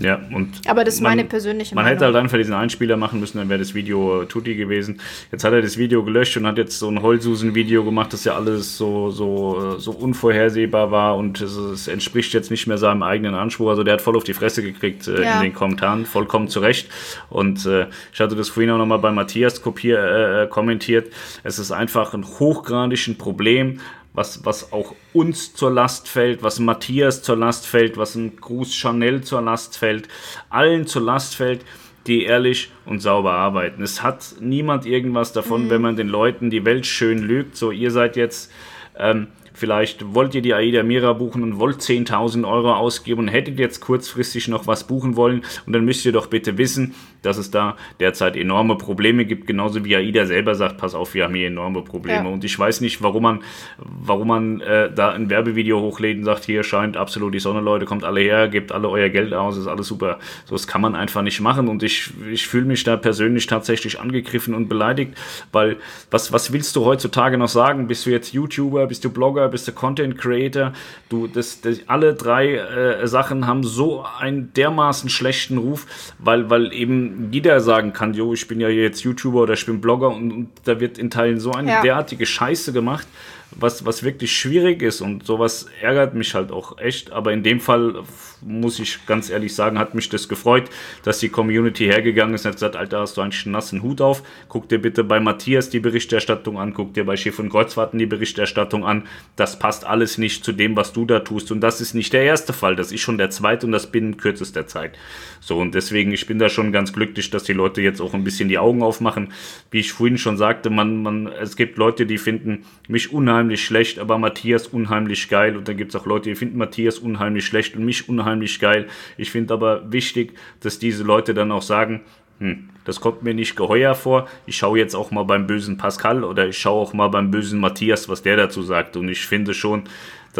Ja, 0.00 0.18
und 0.34 0.62
Aber 0.66 0.84
das 0.84 0.94
ist 0.94 1.00
man, 1.00 1.12
meine 1.12 1.24
persönliche 1.24 1.74
Man 1.74 1.84
Meinung. 1.84 1.96
hätte 1.96 2.06
halt 2.06 2.16
einfach 2.16 2.38
diesen 2.38 2.54
Einspieler 2.54 2.96
machen 2.96 3.20
müssen, 3.20 3.36
dann 3.36 3.50
wäre 3.50 3.58
das 3.58 3.74
Video 3.74 4.24
Tutti 4.24 4.54
gewesen. 4.54 5.00
Jetzt 5.30 5.44
hat 5.44 5.52
er 5.52 5.60
das 5.60 5.76
Video 5.76 6.02
gelöscht 6.02 6.36
und 6.38 6.46
hat 6.46 6.56
jetzt 6.56 6.78
so 6.78 6.88
ein 6.88 7.02
Heulsusen-Video 7.02 7.84
gemacht, 7.84 8.12
das 8.14 8.24
ja 8.24 8.34
alles 8.34 8.78
so, 8.78 9.10
so, 9.10 9.78
so 9.78 9.90
unvorhersehbar 9.90 10.90
war 10.90 11.16
und 11.16 11.40
es, 11.42 11.54
es, 11.54 11.88
entspricht 11.88 12.32
jetzt 12.32 12.50
nicht 12.50 12.66
mehr 12.66 12.78
seinem 12.78 13.02
eigenen 13.02 13.34
Anspruch. 13.34 13.68
Also 13.68 13.84
der 13.84 13.94
hat 13.94 14.00
voll 14.00 14.16
auf 14.16 14.24
die 14.24 14.32
Fresse 14.32 14.62
gekriegt 14.62 15.06
äh, 15.06 15.22
ja. 15.22 15.36
in 15.36 15.42
den 15.42 15.52
Kommentaren, 15.52 16.06
vollkommen 16.06 16.48
zurecht. 16.48 16.88
Und 17.28 17.66
äh, 17.66 17.86
ich 18.12 18.20
hatte 18.20 18.36
das 18.36 18.48
vorhin 18.48 18.70
auch 18.70 18.78
nochmal 18.78 19.00
bei 19.00 19.10
Matthias 19.10 19.60
kopier, 19.60 19.98
äh, 19.98 20.46
kommentiert. 20.46 21.12
Es 21.42 21.58
ist 21.58 21.72
einfach 21.72 22.14
ein 22.14 22.24
hochgradig 22.24 23.18
Problem, 23.18 23.80
was, 24.12 24.44
was 24.44 24.72
auch 24.72 24.94
uns 25.12 25.54
zur 25.54 25.70
Last 25.70 26.08
fällt, 26.08 26.42
was 26.42 26.58
Matthias 26.58 27.22
zur 27.22 27.36
Last 27.36 27.66
fällt, 27.66 27.96
was 27.96 28.14
ein 28.14 28.36
Gruß 28.36 28.74
Chanel 28.74 29.22
zur 29.22 29.40
Last 29.42 29.78
fällt, 29.78 30.08
allen 30.48 30.86
zur 30.86 31.02
Last 31.02 31.36
fällt, 31.36 31.64
die 32.06 32.24
ehrlich 32.24 32.72
und 32.86 33.00
sauber 33.00 33.32
arbeiten. 33.32 33.82
Es 33.82 34.02
hat 34.02 34.36
niemand 34.40 34.86
irgendwas 34.86 35.32
davon, 35.32 35.64
mhm. 35.64 35.70
wenn 35.70 35.82
man 35.82 35.96
den 35.96 36.08
Leuten 36.08 36.50
die 36.50 36.64
Welt 36.64 36.86
schön 36.86 37.18
lügt. 37.18 37.56
So, 37.56 37.70
ihr 37.70 37.90
seid 37.90 38.16
jetzt 38.16 38.50
ähm, 38.98 39.28
Vielleicht 39.60 40.14
wollt 40.14 40.34
ihr 40.34 40.40
die 40.40 40.54
AIDA 40.54 40.82
Mira 40.82 41.12
buchen 41.12 41.42
und 41.42 41.58
wollt 41.58 41.80
10.000 41.80 42.48
Euro 42.50 42.72
ausgeben 42.72 43.20
und 43.20 43.28
hättet 43.28 43.58
jetzt 43.58 43.80
kurzfristig 43.80 44.48
noch 44.48 44.66
was 44.66 44.84
buchen 44.84 45.16
wollen. 45.16 45.42
Und 45.66 45.74
dann 45.74 45.84
müsst 45.84 46.06
ihr 46.06 46.12
doch 46.12 46.28
bitte 46.28 46.56
wissen, 46.56 46.94
dass 47.22 47.36
es 47.36 47.50
da 47.50 47.76
derzeit 48.00 48.36
enorme 48.36 48.76
Probleme 48.76 49.24
gibt. 49.24 49.46
Genauso 49.46 49.84
wie 49.84 49.96
AIDA 49.96 50.26
selber 50.26 50.54
sagt, 50.54 50.78
pass 50.78 50.94
auf, 50.94 51.14
wir 51.14 51.24
haben 51.24 51.34
hier 51.34 51.48
enorme 51.48 51.82
Probleme. 51.82 52.24
Ja. 52.24 52.32
Und 52.32 52.44
ich 52.44 52.58
weiß 52.58 52.80
nicht, 52.80 53.02
warum 53.02 53.22
man, 53.22 53.40
warum 53.78 54.28
man 54.28 54.60
äh, 54.60 54.90
da 54.92 55.10
ein 55.10 55.30
Werbevideo 55.30 55.80
hochlädt 55.80 56.18
und 56.18 56.24
sagt, 56.24 56.44
hier 56.44 56.62
scheint 56.62 56.96
absolut 56.96 57.34
die 57.34 57.40
Sonne, 57.40 57.60
Leute, 57.60 57.84
kommt 57.84 58.04
alle 58.04 58.20
her, 58.20 58.48
gebt 58.48 58.72
alle 58.72 58.88
euer 58.88 59.08
Geld 59.08 59.34
aus, 59.34 59.56
ist 59.56 59.66
alles 59.66 59.86
super. 59.86 60.18
So, 60.46 60.54
das 60.54 60.66
kann 60.66 60.80
man 60.80 60.94
einfach 60.94 61.22
nicht 61.22 61.40
machen. 61.40 61.68
Und 61.68 61.82
ich, 61.82 62.10
ich 62.30 62.46
fühle 62.46 62.64
mich 62.64 62.84
da 62.84 62.96
persönlich 62.96 63.46
tatsächlich 63.46 64.00
angegriffen 64.00 64.54
und 64.54 64.68
beleidigt, 64.68 65.14
weil 65.52 65.76
was, 66.10 66.32
was 66.32 66.52
willst 66.52 66.76
du 66.76 66.84
heutzutage 66.84 67.36
noch 67.36 67.48
sagen? 67.48 67.88
Bist 67.88 68.06
du 68.06 68.10
jetzt 68.10 68.32
YouTuber, 68.32 68.86
bist 68.86 69.04
du 69.04 69.10
Blogger? 69.10 69.50
bist 69.50 69.68
du 69.68 69.72
Content 69.72 70.16
Creator. 70.16 70.72
Du, 71.08 71.26
das, 71.26 71.60
das, 71.60 71.80
alle 71.86 72.14
drei 72.14 72.54
äh, 72.54 73.06
Sachen 73.06 73.46
haben 73.46 73.62
so 73.64 74.04
einen 74.18 74.52
dermaßen 74.54 75.10
schlechten 75.10 75.58
Ruf, 75.58 75.86
weil, 76.18 76.48
weil 76.48 76.72
eben 76.72 77.09
jeder 77.30 77.60
sagen 77.60 77.92
kann, 77.92 78.14
jo, 78.14 78.32
ich 78.32 78.46
bin 78.48 78.60
ja 78.60 78.68
jetzt 78.68 79.02
YouTuber 79.02 79.42
oder 79.42 79.54
ich 79.54 79.66
bin 79.66 79.80
Blogger 79.80 80.08
und, 80.08 80.32
und 80.32 80.48
da 80.64 80.80
wird 80.80 80.98
in 80.98 81.10
Teilen 81.10 81.40
so 81.40 81.52
eine 81.52 81.70
ja. 81.70 81.82
derartige 81.82 82.26
Scheiße 82.26 82.72
gemacht 82.72 83.06
was, 83.52 83.84
was 83.84 84.02
wirklich 84.02 84.36
schwierig 84.36 84.82
ist 84.82 85.00
und 85.00 85.26
sowas 85.26 85.66
ärgert 85.80 86.14
mich 86.14 86.34
halt 86.34 86.52
auch 86.52 86.78
echt. 86.78 87.10
Aber 87.10 87.32
in 87.32 87.42
dem 87.42 87.60
Fall 87.60 88.02
muss 88.42 88.78
ich 88.78 89.04
ganz 89.06 89.28
ehrlich 89.28 89.54
sagen, 89.54 89.78
hat 89.78 89.94
mich 89.94 90.08
das 90.08 90.28
gefreut, 90.28 90.70
dass 91.02 91.18
die 91.18 91.28
Community 91.28 91.84
hergegangen 91.86 92.34
ist 92.34 92.44
und 92.44 92.50
hat 92.50 92.56
gesagt, 92.56 92.76
Alter, 92.76 93.00
hast 93.00 93.16
du 93.16 93.20
einen 93.20 93.32
nassen 93.46 93.82
Hut 93.82 94.00
auf? 94.00 94.22
Guck 94.48 94.68
dir 94.68 94.78
bitte 94.78 95.04
bei 95.04 95.20
Matthias 95.20 95.68
die 95.68 95.80
Berichterstattung 95.80 96.58
an, 96.58 96.74
guck 96.74 96.94
dir 96.94 97.04
bei 97.04 97.16
Schiff 97.16 97.38
und 97.38 97.50
Kreuzfahrten 97.50 97.98
die 97.98 98.06
Berichterstattung 98.06 98.84
an. 98.84 99.06
Das 99.36 99.58
passt 99.58 99.84
alles 99.84 100.16
nicht 100.18 100.44
zu 100.44 100.52
dem, 100.52 100.76
was 100.76 100.92
du 100.92 101.04
da 101.04 101.20
tust. 101.20 101.50
Und 101.50 101.60
das 101.60 101.80
ist 101.80 101.94
nicht 101.94 102.12
der 102.12 102.22
erste 102.22 102.52
Fall, 102.52 102.76
das 102.76 102.92
ist 102.92 103.00
schon 103.00 103.18
der 103.18 103.30
zweite 103.30 103.66
und 103.66 103.72
das 103.72 103.90
binnen 103.90 104.16
kürzester 104.16 104.66
Zeit. 104.66 104.96
So, 105.40 105.58
und 105.58 105.74
deswegen, 105.74 106.12
ich 106.12 106.26
bin 106.26 106.38
da 106.38 106.50
schon 106.50 106.70
ganz 106.70 106.92
glücklich, 106.92 107.30
dass 107.30 107.44
die 107.44 107.54
Leute 107.54 107.80
jetzt 107.80 108.00
auch 108.00 108.12
ein 108.12 108.24
bisschen 108.24 108.48
die 108.48 108.58
Augen 108.58 108.82
aufmachen. 108.82 109.32
Wie 109.70 109.80
ich 109.80 109.92
vorhin 109.92 110.18
schon 110.18 110.36
sagte, 110.36 110.68
man, 110.68 111.02
man, 111.02 111.26
es 111.28 111.56
gibt 111.56 111.78
Leute, 111.78 112.04
die 112.04 112.18
finden 112.18 112.64
mich 112.88 113.12
unheimlich 113.12 113.64
schlecht, 113.64 113.98
aber 113.98 114.18
Matthias 114.18 114.66
unheimlich 114.66 115.28
geil. 115.28 115.56
Und 115.56 115.66
dann 115.66 115.78
gibt 115.78 115.94
es 115.94 116.00
auch 116.00 116.06
Leute, 116.06 116.28
die 116.28 116.34
finden 116.34 116.58
Matthias 116.58 116.98
unheimlich 116.98 117.46
schlecht 117.46 117.74
und 117.74 117.84
mich 117.84 118.08
unheimlich 118.08 118.60
geil. 118.60 118.86
Ich 119.16 119.30
finde 119.30 119.54
aber 119.54 119.90
wichtig, 119.90 120.34
dass 120.60 120.78
diese 120.78 121.04
Leute 121.04 121.32
dann 121.32 121.50
auch 121.52 121.62
sagen, 121.62 122.02
hm, 122.38 122.70
das 122.84 123.00
kommt 123.00 123.22
mir 123.22 123.34
nicht 123.34 123.54
geheuer 123.54 123.94
vor. 123.94 124.26
Ich 124.46 124.56
schaue 124.56 124.78
jetzt 124.78 124.94
auch 124.94 125.10
mal 125.10 125.24
beim 125.24 125.46
bösen 125.46 125.76
Pascal 125.76 126.24
oder 126.24 126.48
ich 126.48 126.58
schaue 126.58 126.80
auch 126.80 126.92
mal 126.94 127.08
beim 127.08 127.30
bösen 127.30 127.60
Matthias, 127.60 128.08
was 128.08 128.22
der 128.22 128.36
dazu 128.36 128.62
sagt. 128.62 128.96
Und 128.96 129.08
ich 129.08 129.26
finde 129.26 129.52
schon, 129.52 129.84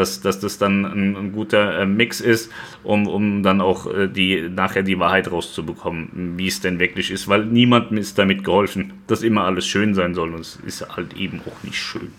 dass, 0.00 0.20
dass 0.20 0.40
das 0.40 0.58
dann 0.58 0.84
ein, 0.84 1.16
ein 1.16 1.32
guter 1.32 1.80
äh, 1.80 1.86
Mix 1.86 2.20
ist, 2.20 2.50
um, 2.82 3.06
um 3.06 3.42
dann 3.42 3.60
auch 3.60 3.86
äh, 3.86 4.08
die, 4.08 4.48
nachher 4.48 4.82
die 4.82 4.98
Wahrheit 4.98 5.30
rauszubekommen, 5.30 6.34
wie 6.38 6.48
es 6.48 6.60
denn 6.60 6.80
wirklich 6.80 7.10
ist. 7.10 7.28
Weil 7.28 7.44
niemandem 7.44 7.98
ist 7.98 8.18
damit 8.18 8.42
geholfen, 8.42 8.94
dass 9.06 9.22
immer 9.22 9.44
alles 9.44 9.66
schön 9.66 9.94
sein 9.94 10.14
soll. 10.14 10.34
Und 10.34 10.40
es 10.40 10.58
ist 10.66 10.96
halt 10.96 11.14
eben 11.14 11.40
auch 11.46 11.62
nicht 11.62 11.76
schön. 11.76 12.12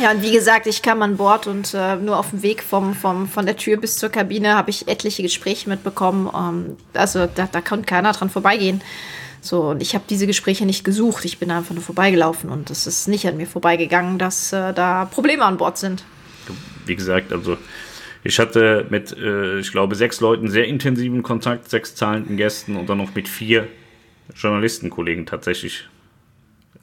Ja, 0.00 0.10
und 0.10 0.22
wie 0.22 0.32
gesagt, 0.32 0.66
ich 0.66 0.80
kam 0.82 1.02
an 1.02 1.16
Bord 1.16 1.46
und 1.46 1.74
äh, 1.74 1.96
nur 1.96 2.18
auf 2.18 2.30
dem 2.30 2.42
Weg 2.42 2.62
vom, 2.62 2.94
vom, 2.94 3.28
von 3.28 3.46
der 3.46 3.56
Tür 3.56 3.76
bis 3.76 3.96
zur 3.96 4.08
Kabine 4.08 4.54
habe 4.54 4.70
ich 4.70 4.88
etliche 4.88 5.22
Gespräche 5.22 5.68
mitbekommen. 5.68 6.30
Ähm, 6.34 6.76
also 6.94 7.26
da, 7.26 7.48
da 7.50 7.60
konnte 7.60 7.84
keiner 7.84 8.12
dran 8.12 8.30
vorbeigehen. 8.30 8.80
So, 9.40 9.62
und 9.70 9.82
ich 9.82 9.94
habe 9.94 10.04
diese 10.08 10.26
Gespräche 10.26 10.66
nicht 10.66 10.84
gesucht. 10.84 11.24
Ich 11.24 11.38
bin 11.38 11.50
einfach 11.50 11.74
nur 11.74 11.82
vorbeigelaufen 11.82 12.50
und 12.50 12.70
es 12.70 12.86
ist 12.86 13.06
nicht 13.08 13.26
an 13.26 13.36
mir 13.36 13.46
vorbeigegangen, 13.46 14.18
dass 14.18 14.52
äh, 14.52 14.72
da 14.72 15.04
Probleme 15.04 15.44
an 15.44 15.58
Bord 15.58 15.78
sind. 15.78 16.04
Wie 16.88 16.96
gesagt, 16.96 17.32
also 17.32 17.56
ich 18.24 18.38
hatte 18.38 18.86
mit, 18.90 19.16
äh, 19.16 19.58
ich 19.60 19.70
glaube, 19.70 19.94
sechs 19.94 20.20
Leuten 20.20 20.48
sehr 20.48 20.66
intensiven 20.66 21.22
Kontakt, 21.22 21.70
sechs 21.70 21.94
zahlenden 21.94 22.36
Gästen 22.36 22.76
und 22.76 22.88
dann 22.88 22.98
noch 22.98 23.14
mit 23.14 23.28
vier 23.28 23.68
Journalistenkollegen 24.34 25.26
tatsächlich. 25.26 25.88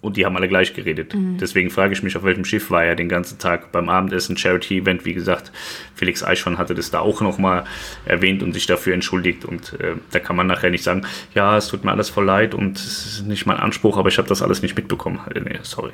Und 0.02 0.18
die 0.18 0.26
haben 0.26 0.36
alle 0.36 0.48
gleich 0.48 0.74
geredet. 0.76 1.16
Mhm. 1.16 1.38
Deswegen 1.40 1.72
frage 1.72 1.94
ich 1.94 2.04
mich, 2.04 2.16
auf 2.16 2.24
welchem 2.24 2.46
Schiff 2.46 2.70
war 2.70 2.84
er 2.84 2.96
den 2.96 3.10
ganzen 3.10 3.40
Tag 3.40 3.72
beim 3.72 3.90
Abendessen, 3.90 4.38
Charity-Event. 4.38 5.04
Wie 5.04 5.16
gesagt, 5.16 5.52
Felix 5.96 6.24
Eichhorn 6.24 6.60
hatte 6.60 6.76
das 6.76 6.92
da 6.92 7.00
auch 7.00 7.22
nochmal 7.22 7.64
erwähnt 8.06 8.44
und 8.44 8.54
sich 8.54 8.68
dafür 8.68 8.94
entschuldigt. 8.94 9.46
Und 9.46 9.80
äh, 9.80 9.96
da 10.12 10.20
kann 10.20 10.36
man 10.36 10.46
nachher 10.46 10.70
nicht 10.70 10.84
sagen, 10.84 11.08
ja, 11.34 11.58
es 11.58 11.70
tut 11.70 11.84
mir 11.84 11.92
alles 11.92 12.10
voll 12.10 12.26
leid 12.26 12.54
und 12.54 12.78
es 12.78 13.06
ist 13.06 13.26
nicht 13.26 13.48
mein 13.48 13.58
Anspruch, 13.58 13.98
aber 13.98 14.10
ich 14.10 14.20
habe 14.20 14.28
das 14.28 14.44
alles 14.44 14.62
nicht 14.62 14.76
mitbekommen. 14.76 15.20
Äh, 15.34 15.40
nee, 15.40 15.60
sorry. 15.64 15.94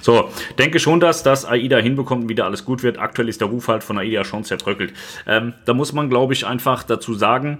So, 0.00 0.30
denke 0.58 0.80
schon, 0.80 1.00
dass 1.00 1.22
das 1.22 1.44
AIDA 1.44 1.78
hinbekommt 1.78 2.24
und 2.24 2.28
wieder 2.28 2.46
alles 2.46 2.64
gut 2.64 2.82
wird. 2.82 2.98
Aktuell 2.98 3.28
ist 3.28 3.40
der 3.40 3.48
Ruf 3.48 3.68
halt 3.68 3.84
von 3.84 3.98
AIDA 3.98 4.24
schon 4.24 4.44
zerbröckelt. 4.44 4.92
Ähm, 5.26 5.54
da 5.64 5.74
muss 5.74 5.92
man, 5.92 6.08
glaube 6.08 6.32
ich, 6.32 6.46
einfach 6.46 6.82
dazu 6.82 7.14
sagen, 7.14 7.58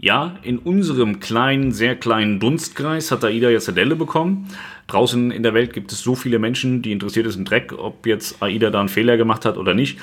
ja, 0.00 0.36
in 0.42 0.58
unserem 0.58 1.18
kleinen, 1.18 1.72
sehr 1.72 1.96
kleinen 1.96 2.38
Dunstkreis 2.38 3.10
hat 3.10 3.24
AIDA 3.24 3.50
jetzt 3.50 3.68
eine 3.68 3.74
Delle 3.74 3.96
bekommen. 3.96 4.48
Draußen 4.86 5.32
in 5.32 5.42
der 5.42 5.54
Welt 5.54 5.72
gibt 5.72 5.90
es 5.90 6.00
so 6.00 6.14
viele 6.14 6.38
Menschen, 6.38 6.82
die 6.82 6.92
interessiert 6.92 7.26
ist 7.26 7.36
im 7.36 7.44
Dreck, 7.44 7.72
ob 7.76 8.06
jetzt 8.06 8.40
AIDA 8.40 8.70
da 8.70 8.78
einen 8.78 8.88
Fehler 8.88 9.16
gemacht 9.16 9.44
hat 9.44 9.56
oder 9.56 9.74
nicht. 9.74 9.98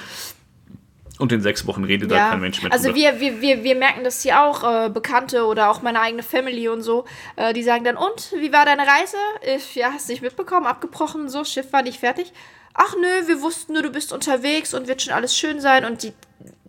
Und 1.17 1.31
in 1.31 1.41
sechs 1.41 1.65
Wochen 1.65 1.83
redet 1.85 2.11
ja. 2.11 2.17
da 2.17 2.29
kein 2.31 2.41
Mensch 2.41 2.61
mehr. 2.61 2.71
Also 2.71 2.93
wir, 2.93 3.19
wir, 3.19 3.41
wir, 3.41 3.63
wir 3.63 3.75
merken 3.75 4.03
das 4.03 4.21
hier 4.21 4.41
auch, 4.41 4.63
äh, 4.63 4.89
Bekannte 4.89 5.45
oder 5.45 5.69
auch 5.69 5.81
meine 5.81 6.01
eigene 6.01 6.23
Family 6.23 6.67
und 6.67 6.81
so, 6.81 7.05
äh, 7.37 7.53
die 7.53 7.63
sagen 7.63 7.85
dann, 7.85 7.95
und, 7.95 8.33
wie 8.37 8.51
war 8.51 8.65
deine 8.65 8.83
Reise? 8.83 9.17
Ich, 9.55 9.75
ja, 9.75 9.91
hast 9.93 10.09
du 10.09 10.13
nicht 10.13 10.21
mitbekommen, 10.21 10.65
abgebrochen, 10.65 11.29
so, 11.29 11.43
Schiff 11.45 11.71
war 11.71 11.83
nicht 11.83 11.99
fertig. 11.99 12.33
Ach 12.73 12.93
nö, 12.99 13.27
wir 13.27 13.41
wussten 13.41 13.73
nur, 13.73 13.83
du 13.83 13.91
bist 13.91 14.11
unterwegs 14.11 14.73
und 14.73 14.89
wird 14.89 15.01
schon 15.01 15.13
alles 15.13 15.37
schön 15.37 15.61
sein. 15.61 15.85
Und 15.85 16.03
die, 16.03 16.11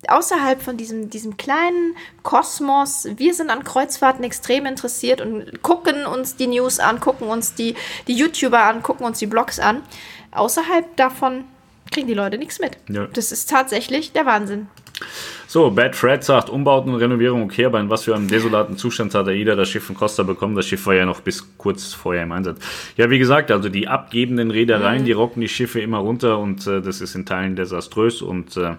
außerhalb 0.06 0.62
von 0.62 0.76
diesem, 0.76 1.10
diesem 1.10 1.36
kleinen 1.36 1.96
Kosmos, 2.22 3.08
wir 3.16 3.34
sind 3.34 3.50
an 3.50 3.64
Kreuzfahrten 3.64 4.22
extrem 4.22 4.66
interessiert 4.66 5.20
und 5.20 5.62
gucken 5.62 6.06
uns 6.06 6.36
die 6.36 6.46
News 6.46 6.78
an, 6.78 7.00
gucken 7.00 7.26
uns 7.26 7.54
die, 7.54 7.74
die 8.06 8.14
YouTuber 8.14 8.62
an, 8.62 8.84
gucken 8.84 9.04
uns 9.04 9.18
die 9.18 9.26
Blogs 9.26 9.58
an. 9.58 9.82
Außerhalb 10.30 10.96
davon 10.96 11.44
kriegen 11.90 12.06
die 12.06 12.14
Leute 12.14 12.38
nichts 12.38 12.58
mit. 12.58 12.78
Ja. 12.88 13.06
Das 13.12 13.32
ist 13.32 13.48
tatsächlich 13.50 14.12
der 14.12 14.26
Wahnsinn. 14.26 14.68
So, 15.46 15.70
Bad 15.70 15.94
Fred 15.94 16.24
sagt, 16.24 16.50
Umbauten 16.50 16.92
und 16.92 17.00
Renovierung 17.00 17.42
okay, 17.42 17.66
aber 17.66 17.80
in 17.80 17.90
was 17.90 18.04
für 18.04 18.14
einem 18.14 18.28
desolaten 18.28 18.76
Zustand 18.76 19.14
hat 19.14 19.26
er 19.26 19.34
jeder 19.34 19.54
das 19.54 19.68
Schiff 19.68 19.84
von 19.84 19.94
Costa 19.94 20.22
bekommen? 20.22 20.56
Das 20.56 20.66
Schiff 20.66 20.86
war 20.86 20.94
ja 20.94 21.04
noch 21.04 21.20
bis 21.20 21.56
kurz 21.56 21.92
vorher 21.92 22.22
im 22.22 22.32
Einsatz. 22.32 22.58
Ja, 22.96 23.10
wie 23.10 23.18
gesagt, 23.18 23.50
also 23.50 23.68
die 23.68 23.88
abgebenden 23.88 24.50
Reedereien, 24.50 25.02
mhm. 25.02 25.06
die 25.06 25.12
rocken 25.12 25.40
die 25.40 25.48
Schiffe 25.48 25.80
immer 25.80 25.98
runter 25.98 26.38
und 26.38 26.66
äh, 26.66 26.80
das 26.80 27.00
ist 27.00 27.14
in 27.14 27.26
Teilen 27.26 27.56
desaströs 27.56 28.22
und 28.22 28.56
äh, 28.56 28.74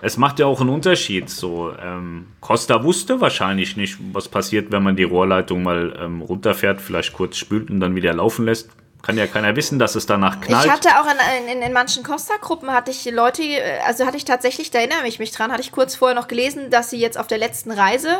es 0.00 0.16
macht 0.16 0.38
ja 0.38 0.46
auch 0.46 0.60
einen 0.60 0.70
Unterschied. 0.70 1.28
So, 1.28 1.72
ähm, 1.80 2.26
Costa 2.40 2.82
wusste 2.82 3.20
wahrscheinlich 3.20 3.76
nicht, 3.76 3.98
was 4.12 4.28
passiert, 4.28 4.72
wenn 4.72 4.82
man 4.82 4.96
die 4.96 5.04
Rohrleitung 5.04 5.62
mal 5.62 5.96
ähm, 6.00 6.22
runterfährt, 6.22 6.80
vielleicht 6.80 7.12
kurz 7.12 7.36
spült 7.36 7.70
und 7.70 7.80
dann 7.80 7.94
wieder 7.94 8.14
laufen 8.14 8.46
lässt 8.46 8.70
kann 9.02 9.18
ja 9.18 9.26
keiner 9.26 9.56
wissen, 9.56 9.78
dass 9.78 9.94
es 9.94 10.06
danach 10.06 10.40
knallt. 10.40 10.66
Ich 10.66 10.70
hatte 10.70 10.88
auch 11.00 11.06
in, 11.06 11.56
in, 11.56 11.62
in 11.62 11.72
manchen 11.72 12.02
Costa-Gruppen 12.04 12.70
hatte 12.72 12.90
ich 12.90 13.04
Leute, 13.10 13.42
also 13.84 14.06
hatte 14.06 14.16
ich 14.16 14.24
tatsächlich, 14.24 14.70
da 14.70 14.78
erinnere 14.78 15.06
ich 15.06 15.18
mich 15.18 15.32
dran, 15.32 15.50
hatte 15.50 15.62
ich 15.62 15.72
kurz 15.72 15.96
vorher 15.96 16.14
noch 16.14 16.28
gelesen, 16.28 16.70
dass 16.70 16.90
sie 16.90 16.98
jetzt 16.98 17.18
auf 17.18 17.26
der 17.26 17.38
letzten 17.38 17.72
Reise 17.72 18.18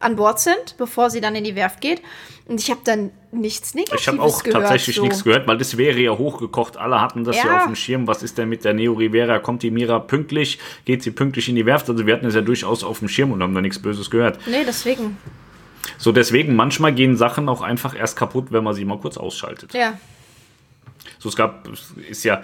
an 0.00 0.16
Bord 0.16 0.38
sind, 0.38 0.76
bevor 0.76 1.08
sie 1.08 1.20
dann 1.20 1.34
in 1.34 1.44
die 1.44 1.54
Werft 1.54 1.80
geht. 1.80 2.02
Und 2.46 2.60
ich 2.60 2.70
habe 2.70 2.80
dann 2.84 3.10
nichts 3.32 3.74
Negatives 3.74 4.02
Ich 4.02 4.08
habe 4.08 4.20
auch 4.20 4.42
gehört, 4.42 4.64
tatsächlich 4.64 4.96
so. 4.96 5.02
nichts 5.02 5.24
gehört, 5.24 5.46
weil 5.46 5.56
das 5.56 5.78
wäre 5.78 5.98
ja 5.98 6.10
hochgekocht. 6.10 6.76
Alle 6.76 7.00
hatten 7.00 7.24
das 7.24 7.36
ja. 7.36 7.46
ja. 7.46 7.56
auf 7.58 7.64
dem 7.64 7.74
Schirm. 7.74 8.06
Was 8.06 8.22
ist 8.22 8.36
denn 8.36 8.50
mit 8.50 8.64
der 8.64 8.74
Neo 8.74 8.92
Rivera? 8.92 9.38
Kommt 9.38 9.62
die 9.62 9.70
Mira 9.70 9.98
pünktlich? 9.98 10.58
Geht 10.84 11.02
sie 11.02 11.10
pünktlich 11.10 11.48
in 11.48 11.56
die 11.56 11.64
Werft? 11.64 11.88
Also 11.88 12.06
wir 12.06 12.14
hatten 12.14 12.26
es 12.26 12.34
ja 12.34 12.42
durchaus 12.42 12.84
auf 12.84 12.98
dem 12.98 13.08
Schirm 13.08 13.32
und 13.32 13.42
haben 13.42 13.54
da 13.54 13.62
nichts 13.62 13.78
Böses 13.78 14.10
gehört. 14.10 14.38
Nee, 14.46 14.64
deswegen. 14.66 15.16
So, 15.96 16.12
deswegen, 16.12 16.54
manchmal 16.54 16.92
gehen 16.92 17.16
Sachen 17.16 17.48
auch 17.48 17.62
einfach 17.62 17.96
erst 17.96 18.16
kaputt, 18.16 18.46
wenn 18.50 18.62
man 18.62 18.74
sie 18.74 18.84
mal 18.84 18.98
kurz 18.98 19.16
ausschaltet. 19.16 19.72
Ja. 19.72 19.94
So, 21.18 21.28
es 21.28 21.36
gab, 21.36 21.68
ist 22.08 22.24
ja, 22.24 22.42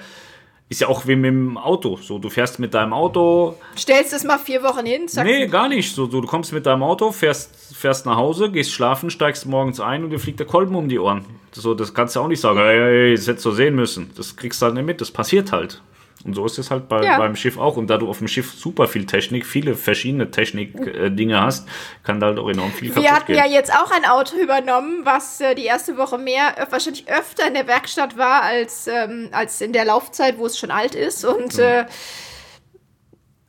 ist 0.68 0.80
ja 0.80 0.88
auch 0.88 1.06
wie 1.06 1.16
mit 1.16 1.32
dem 1.32 1.58
Auto. 1.58 1.96
So, 1.96 2.18
du 2.18 2.30
fährst 2.30 2.61
mit 2.61 2.74
deinem 2.74 2.92
Auto. 2.92 3.56
Stellst 3.76 4.12
es 4.12 4.22
mal 4.22 4.38
vier 4.38 4.62
Wochen 4.62 4.86
hin, 4.86 5.08
zack. 5.08 5.26
Nee, 5.26 5.48
gar 5.48 5.68
nicht. 5.68 5.94
So, 5.94 6.06
du 6.06 6.22
kommst 6.22 6.52
mit 6.52 6.64
deinem 6.64 6.84
Auto, 6.84 7.11
fährst, 7.11 7.74
fährst 7.74 8.06
nach 8.06 8.16
Hause, 8.16 8.50
gehst 8.50 8.72
schlafen, 8.72 9.11
steigst 9.11 9.46
morgens 9.46 9.80
ein 9.80 10.04
und 10.04 10.11
dir 10.11 10.20
fliegt 10.20 10.38
der 10.38 10.46
Kolben 10.46 10.76
um 10.76 10.88
die 10.88 11.00
Ohren. 11.00 11.24
So, 11.50 11.74
das 11.74 11.92
kannst 11.92 12.14
du 12.14 12.20
auch 12.20 12.28
nicht 12.28 12.40
sagen, 12.40 12.61
hey, 12.61 12.78
hey, 12.78 13.16
das 13.16 13.26
hättest 13.26 13.46
du 13.46 13.50
sehen 13.50 13.74
müssen. 13.74 14.12
Das 14.16 14.36
kriegst 14.36 14.62
du 14.62 14.66
halt 14.66 14.76
nicht 14.76 14.86
mit, 14.86 15.00
das 15.00 15.11
passiert 15.11 15.50
halt. 15.50 15.82
Und 16.25 16.35
so 16.35 16.45
ist 16.45 16.59
es 16.59 16.71
halt 16.71 16.89
bei, 16.89 17.03
ja. 17.03 17.16
beim 17.16 17.35
Schiff 17.35 17.57
auch. 17.57 17.77
Und 17.77 17.89
da 17.89 17.97
du 17.97 18.09
auf 18.09 18.18
dem 18.18 18.29
Schiff 18.29 18.53
super 18.53 18.87
viel 18.89 19.07
Technik, 19.07 19.47
viele 19.47 19.75
verschiedene 19.75 20.31
Technik-Dinge 20.31 21.35
äh, 21.35 21.39
hast, 21.39 21.66
kann 22.03 22.21
da 22.21 22.27
halt 22.27 22.39
auch 22.39 22.49
enorm 22.49 22.73
viel 22.73 22.95
Wir 22.95 23.12
hatten 23.12 23.27
gehen. 23.27 23.37
ja 23.37 23.47
jetzt 23.47 23.73
auch 23.73 23.91
ein 23.91 24.05
Auto 24.05 24.37
übernommen, 24.37 25.01
was 25.05 25.41
äh, 25.41 25.55
die 25.55 25.64
erste 25.64 25.97
Woche 25.97 26.18
mehr, 26.18 26.59
äh, 26.59 26.66
wahrscheinlich 26.71 27.09
öfter 27.09 27.47
in 27.47 27.55
der 27.55 27.66
Werkstatt 27.66 28.18
war, 28.18 28.43
als, 28.43 28.87
ähm, 28.87 29.29
als 29.33 29.61
in 29.62 29.73
der 29.73 29.87
Laufzeit, 29.87 30.39
wo 30.39 30.45
es 30.45 30.59
schon 30.59 30.71
alt 30.71 30.95
ist. 30.95 31.25
Und 31.25 31.57
mhm. 31.57 31.62
äh, 31.62 31.87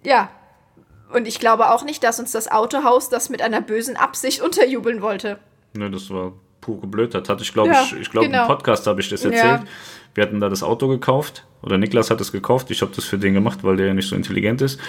ja, 0.03 0.29
und 1.13 1.27
ich 1.27 1.39
glaube 1.39 1.71
auch 1.71 1.83
nicht, 1.83 2.03
dass 2.03 2.19
uns 2.19 2.31
das 2.31 2.49
Autohaus 2.49 3.09
das 3.09 3.29
mit 3.29 3.41
einer 3.41 3.59
bösen 3.59 3.97
Absicht 3.97 4.41
unterjubeln 4.41 5.01
wollte. 5.01 5.39
Ne, 5.73 5.91
das 5.91 6.09
war 6.09 6.33
pure 6.61 6.87
Blödheit. 6.87 7.27
Hatte 7.27 7.43
ich, 7.43 7.53
glaube 7.53 7.69
ja, 7.69 7.83
ich, 7.83 7.93
ich 7.93 8.11
glaube, 8.11 8.27
genau. 8.27 8.43
im 8.43 8.47
Podcast 8.47 8.87
habe 8.87 9.01
ich 9.01 9.09
das 9.09 9.25
erzählt. 9.25 9.61
Ja. 9.61 9.65
Wir 10.13 10.23
hatten 10.23 10.39
da 10.39 10.49
das 10.49 10.63
Auto 10.63 10.87
gekauft 10.87 11.45
oder 11.61 11.77
Niklas 11.77 12.09
hat 12.09 12.21
es 12.21 12.31
gekauft. 12.31 12.71
Ich 12.71 12.81
habe 12.81 12.91
das 12.95 13.05
für 13.05 13.17
den 13.17 13.33
gemacht, 13.33 13.59
weil 13.63 13.77
der 13.77 13.87
ja 13.87 13.93
nicht 13.93 14.09
so 14.09 14.15
intelligent 14.15 14.61
ist 14.61 14.79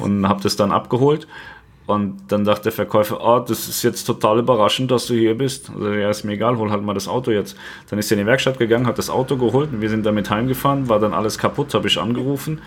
und 0.00 0.28
habe 0.28 0.42
das 0.42 0.56
dann 0.56 0.72
abgeholt. 0.72 1.26
Und 1.86 2.20
dann 2.28 2.44
sagt 2.44 2.64
der 2.64 2.72
Verkäufer, 2.72 3.18
oh, 3.20 3.40
das 3.40 3.68
ist 3.68 3.82
jetzt 3.82 4.04
total 4.04 4.38
überraschend, 4.38 4.92
dass 4.92 5.06
du 5.06 5.14
hier 5.14 5.36
bist. 5.36 5.70
Also 5.70 5.92
ja, 5.92 6.08
ist 6.08 6.22
mir 6.22 6.34
egal, 6.34 6.56
hol 6.56 6.70
halt 6.70 6.84
mal 6.84 6.94
das 6.94 7.08
Auto 7.08 7.32
jetzt. 7.32 7.56
Dann 7.88 7.98
ist 7.98 8.12
er 8.12 8.16
in 8.16 8.24
die 8.24 8.26
Werkstatt 8.26 8.58
gegangen, 8.58 8.86
hat 8.86 8.98
das 8.98 9.10
Auto 9.10 9.36
geholt 9.36 9.72
und 9.72 9.80
wir 9.80 9.90
sind 9.90 10.06
damit 10.06 10.30
heimgefahren, 10.30 10.88
war 10.88 11.00
dann 11.00 11.12
alles 11.12 11.36
kaputt, 11.36 11.74
habe 11.74 11.88
ich 11.88 11.98
angerufen, 11.98 12.60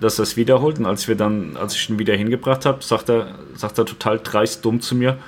dass 0.00 0.18
er 0.18 0.22
es 0.22 0.38
wiederholt. 0.38 0.78
Und 0.78 0.86
als 0.86 1.06
wir 1.06 1.16
dann, 1.16 1.58
als 1.58 1.74
ich 1.74 1.90
ihn 1.90 1.98
wieder 1.98 2.16
hingebracht 2.16 2.64
habe, 2.64 2.82
sagt 2.82 3.10
er, 3.10 3.34
sagt 3.54 3.76
er 3.76 3.84
total 3.84 4.18
dreist 4.18 4.64
dumm 4.64 4.80
zu 4.80 4.94
mir, 4.94 5.18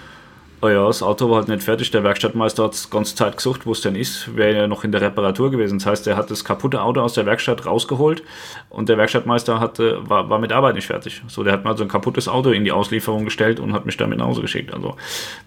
oh 0.64 0.68
ja, 0.68 0.86
das 0.86 1.02
Auto 1.02 1.28
war 1.28 1.36
halt 1.36 1.48
nicht 1.48 1.62
fertig. 1.62 1.90
Der 1.90 2.04
Werkstattmeister 2.04 2.64
hat 2.64 2.72
es 2.72 2.88
ganz 2.88 3.14
Zeit 3.14 3.36
gesucht, 3.36 3.66
wo 3.66 3.72
es 3.72 3.82
denn 3.82 3.94
ist. 3.94 4.34
Wäre 4.34 4.56
ja 4.60 4.66
noch 4.66 4.82
in 4.82 4.92
der 4.92 5.02
Reparatur 5.02 5.50
gewesen. 5.50 5.78
Das 5.78 5.86
heißt, 5.86 6.06
er 6.06 6.16
hat 6.16 6.30
das 6.30 6.42
kaputte 6.42 6.80
Auto 6.80 7.02
aus 7.02 7.12
der 7.12 7.26
Werkstatt 7.26 7.66
rausgeholt 7.66 8.22
und 8.70 8.88
der 8.88 8.96
Werkstattmeister 8.96 9.60
hatte, 9.60 10.08
war, 10.08 10.30
war 10.30 10.38
mit 10.38 10.52
Arbeit 10.52 10.76
nicht 10.76 10.86
fertig. 10.86 11.22
So, 11.28 11.44
der 11.44 11.52
hat 11.52 11.64
mal 11.64 11.76
so 11.76 11.82
ein 11.82 11.90
kaputtes 11.90 12.28
Auto 12.28 12.50
in 12.50 12.64
die 12.64 12.72
Auslieferung 12.72 13.26
gestellt 13.26 13.60
und 13.60 13.74
hat 13.74 13.84
mich 13.84 13.98
damit 13.98 14.18
nach 14.18 14.26
Hause 14.26 14.40
geschickt. 14.40 14.72
Also, 14.72 14.96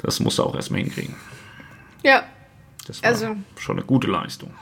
das 0.03 0.19
musste 0.19 0.43
er 0.43 0.45
auch 0.45 0.55
erstmal 0.55 0.81
hinkriegen. 0.81 1.15
Ja. 2.03 2.23
Das 2.85 3.01
war 3.01 3.09
also. 3.09 3.35
schon 3.57 3.77
eine 3.77 3.85
gute 3.85 4.07
Leistung. 4.07 4.53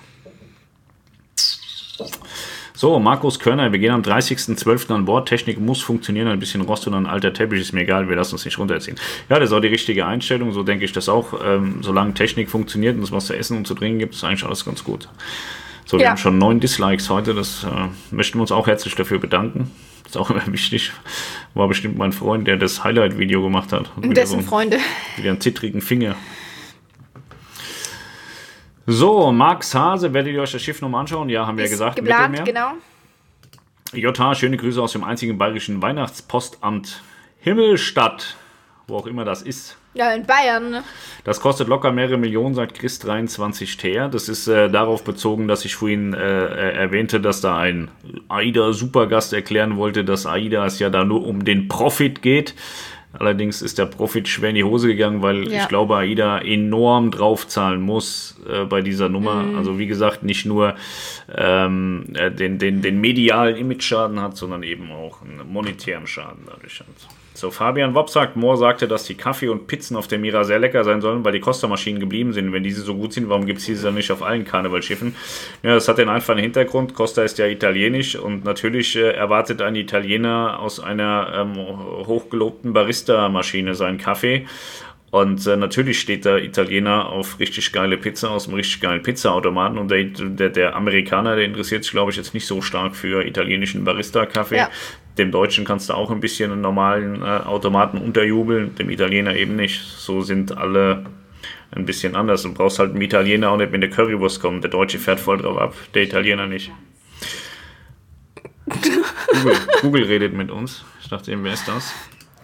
So, 2.78 2.99
Markus 2.99 3.39
Körner, 3.39 3.71
wir 3.71 3.80
gehen 3.80 3.91
am 3.91 4.01
30.12. 4.01 4.93
an 4.93 5.05
Bord. 5.05 5.30
Technik 5.30 5.59
muss 5.59 5.82
funktionieren, 5.82 6.28
ein 6.28 6.39
bisschen 6.39 6.59
Rost 6.59 6.86
und 6.88 6.93
ein 6.93 7.05
alter 7.05 7.32
Teppich 7.32 7.61
ist 7.61 7.71
mir 7.71 7.82
egal, 7.82 8.09
wir 8.09 8.17
lassen 8.17 8.34
uns 8.34 8.43
nicht 8.43 8.59
runterziehen. 8.59 8.97
Ja, 9.30 9.39
das 9.39 9.49
ist 9.49 9.53
auch 9.53 9.61
die 9.61 9.69
richtige 9.69 10.05
Einstellung, 10.05 10.51
so 10.51 10.61
denke 10.61 10.84
ich 10.84 10.91
das 10.91 11.07
auch. 11.07 11.39
Ähm, 11.41 11.78
solange 11.82 12.13
Technik 12.13 12.49
funktioniert 12.49 12.97
und 12.97 13.03
es 13.03 13.13
was 13.13 13.28
zu 13.28 13.38
essen 13.38 13.57
und 13.57 13.65
zu 13.65 13.76
trinken 13.76 13.99
gibt, 13.99 14.13
ist 14.13 14.26
eigentlich 14.26 14.43
alles 14.43 14.65
ganz 14.65 14.84
gut. 14.84 15.07
So, 15.86 15.97
wir 15.97 16.03
ja. 16.03 16.09
haben 16.09 16.17
schon 16.17 16.38
neun 16.38 16.59
Dislikes 16.59 17.09
heute, 17.09 17.34
das 17.34 17.63
äh, 17.63 18.13
möchten 18.13 18.39
wir 18.39 18.41
uns 18.41 18.51
auch 18.51 18.67
herzlich 18.67 18.93
dafür 18.95 19.19
bedanken. 19.19 19.71
Das 20.03 20.11
ist 20.11 20.17
auch 20.17 20.30
immer 20.32 20.45
wichtig. 20.47 20.91
War 21.53 21.69
bestimmt 21.69 21.97
mein 21.97 22.11
Freund, 22.11 22.45
der 22.45 22.57
das 22.57 22.84
Highlight-Video 22.84 23.41
gemacht 23.41 23.71
hat. 23.71 23.89
Dessen 23.97 24.41
so 24.41 24.47
Freunde. 24.47 24.80
Wieder 25.15 25.30
einen 25.30 25.39
zittrigen 25.39 25.80
Finger. 25.80 26.15
So, 28.88 29.32
Max 29.32 29.74
Hase, 29.74 30.14
werdet 30.14 30.34
ihr 30.34 30.42
euch 30.42 30.52
das 30.52 30.62
Schiff 30.62 30.82
nochmal 30.82 31.02
anschauen? 31.02 31.30
Ja, 31.30 31.48
haben 31.48 31.58
wir 31.58 31.66
ja 31.66 31.72
gesagt. 31.72 31.96
Geplant, 31.96 32.46
genau. 32.46 32.74
JH, 33.94 34.36
schöne 34.36 34.58
Grüße 34.58 34.82
aus 34.82 34.92
dem 34.92 35.04
einzigen 35.04 35.38
bayerischen 35.38 35.82
Weihnachtspostamt 35.82 37.02
Himmelstadt, 37.40 38.36
wo 38.88 38.98
auch 38.98 39.07
immer 39.07 39.26
das 39.26 39.41
ist. 39.41 39.78
Ja, 39.95 40.12
in 40.12 40.26
Bayern. 40.26 40.72
Ne? 40.72 40.84
Das 41.24 41.40
kostet 41.40 41.68
locker 41.68 41.91
mehrere 41.91 42.18
Millionen, 42.18 42.53
sagt 42.53 42.78
Chris 42.78 42.99
23 42.99 43.78
Teer. 43.78 44.10
Das 44.10 44.28
ist 44.28 44.48
äh, 44.48 44.70
darauf 44.70 45.03
bezogen, 45.03 45.48
dass 45.48 45.64
ich 45.64 45.76
vorhin 45.76 46.14
äh, 46.14 46.18
äh, 46.18 46.76
erwähnte, 46.76 47.22
dass 47.22 47.40
da 47.40 47.57
ein 47.57 47.90
AIDA-Supergast 48.28 49.32
erklären 49.32 49.78
wollte, 49.78 50.03
dass 50.03 50.26
AIDA 50.26 50.66
es 50.66 50.80
ja 50.80 50.90
da 50.90 51.06
nur 51.06 51.26
um 51.26 51.45
den 51.45 51.70
Profit 51.70 52.22
geht. 52.22 52.56
Allerdings 53.20 53.62
ist 53.62 53.78
der 53.78 53.86
Profit 53.86 54.28
schwer 54.28 54.50
in 54.50 54.56
die 54.56 54.64
Hose 54.64 54.88
gegangen, 54.88 55.22
weil 55.22 55.52
Ja. 55.52 55.62
ich 55.64 55.68
glaube, 55.68 55.96
AIDA 55.98 56.40
enorm 56.40 57.12
draufzahlen 57.12 57.82
muss 57.82 58.36
äh, 58.50 58.66
bei 58.66 58.82
dieser 58.82 59.10
Nummer. 59.10 59.44
Mhm. 59.44 59.58
Also 59.58 59.80
wie 59.80 59.88
gesagt, 59.88 60.24
nicht 60.24 60.46
nur 60.46 60.76
ähm, 61.36 62.06
äh, 62.14 62.32
den, 62.32 62.58
den, 62.60 62.82
den 62.82 63.00
medialen 63.02 63.56
Image-Schaden 63.56 64.20
hat, 64.22 64.38
sondern 64.38 64.64
eben 64.64 64.92
auch 64.92 65.22
einen 65.22 65.42
monetären 65.52 66.08
Schaden 66.08 66.44
dadurch 66.46 66.80
hat. 66.80 66.88
So, 67.45 67.51
Fabian 67.51 67.93
Wopp 67.93 68.09
sagt, 68.09 68.35
Moore 68.35 68.57
sagte, 68.57 68.88
dass 68.88 69.03
die 69.03 69.13
Kaffee 69.13 69.49
und 69.49 69.67
Pizzen 69.67 69.95
auf 69.95 70.07
der 70.07 70.17
Mira 70.17 70.43
sehr 70.45 70.57
lecker 70.57 70.84
sein 70.84 70.99
sollen, 70.99 71.23
weil 71.23 71.31
die 71.31 71.39
Costa-Maschinen 71.39 71.99
geblieben 71.99 72.34
sind. 72.34 72.51
Wenn 72.51 72.63
diese 72.63 72.81
so 72.81 72.95
gut 72.95 73.13
sind, 73.13 73.30
warum 73.30 73.45
gibt 73.45 73.59
es 73.59 73.65
diese 73.67 73.84
dann 73.84 73.93
nicht 73.93 74.11
auf 74.11 74.23
allen 74.23 74.45
Karnevalschiffen? 74.45 75.15
Ja, 75.61 75.76
das 75.76 75.88
hat 75.88 75.99
den 75.99 76.09
einfachen 76.09 76.39
Hintergrund. 76.39 76.95
Costa 76.95 77.22
ist 77.22 77.38
ja 77.38 77.45
italienisch 77.45 78.15
und 78.15 78.45
natürlich 78.45 78.95
äh, 78.95 79.11
erwartet 79.11 79.61
ein 79.61 79.76
Italiener 79.76 80.59
aus 80.59 80.80
einer 80.80 81.34
ähm, 81.35 81.55
hochgelobten 82.07 82.73
Barista-Maschine 82.73 83.76
seinen 83.76 83.99
Kaffee. 83.99 84.47
Und 85.11 85.45
äh, 85.45 85.55
natürlich 85.55 85.99
steht 85.99 86.26
der 86.26 86.43
Italiener 86.43 87.09
auf 87.09 87.39
richtig 87.39 87.72
geile 87.72 87.97
Pizza 87.97 88.31
aus 88.31 88.47
einem 88.47 88.55
richtig 88.55 88.81
geilen 88.81 89.03
Pizzaautomaten 89.03 89.77
und 89.77 89.91
der, 89.91 90.05
der, 90.05 90.49
der 90.49 90.76
Amerikaner, 90.76 91.35
der 91.35 91.45
interessiert 91.45 91.84
sich, 91.84 91.91
glaube 91.91 92.09
ich, 92.09 92.17
jetzt 92.17 92.34
nicht 92.34 92.47
so 92.47 92.63
stark 92.63 92.95
für 92.95 93.23
italienischen 93.23 93.84
Barista-Kaffee. 93.84 94.57
Ja. 94.57 94.69
Dem 95.18 95.32
Deutschen 95.32 95.64
kannst 95.64 95.90
du 95.90 95.94
auch 95.94 96.12
ein 96.12 96.20
bisschen 96.20 96.52
einen 96.52 96.62
normalen 96.62 97.22
äh, 97.22 97.26
Automaten 97.26 97.98
unterjubeln, 97.98 98.76
dem 98.76 98.90
Italiener 98.90 99.36
eben 99.36 99.56
nicht. 99.56 99.82
So 99.82 100.22
sind 100.22 100.58
alle 100.58 101.06
ein 101.72 101.86
bisschen 101.86 102.16
anders. 102.16 102.44
Du 102.44 102.54
brauchst 102.54 102.80
halt 102.80 102.92
einen 102.92 103.02
Italiener 103.02 103.52
auch 103.52 103.58
nicht 103.58 103.72
mit 103.72 103.82
der 103.82 103.90
Currywurst 103.90 104.42
kommen. 104.42 104.62
Der 104.62 104.70
Deutsche 104.70 105.00
fährt 105.00 105.20
voll 105.20 105.38
drauf 105.38 105.58
ab, 105.58 105.76
der 105.94 106.04
Italiener 106.04 106.48
nicht. 106.48 106.72
Google, 108.66 109.58
Google 109.82 110.04
redet 110.04 110.34
mit 110.34 110.50
uns. 110.52 110.84
Ich 111.02 111.10
dachte 111.10 111.32
eben, 111.32 111.44
wer 111.44 111.54
ist 111.54 111.68
das? 111.68 111.94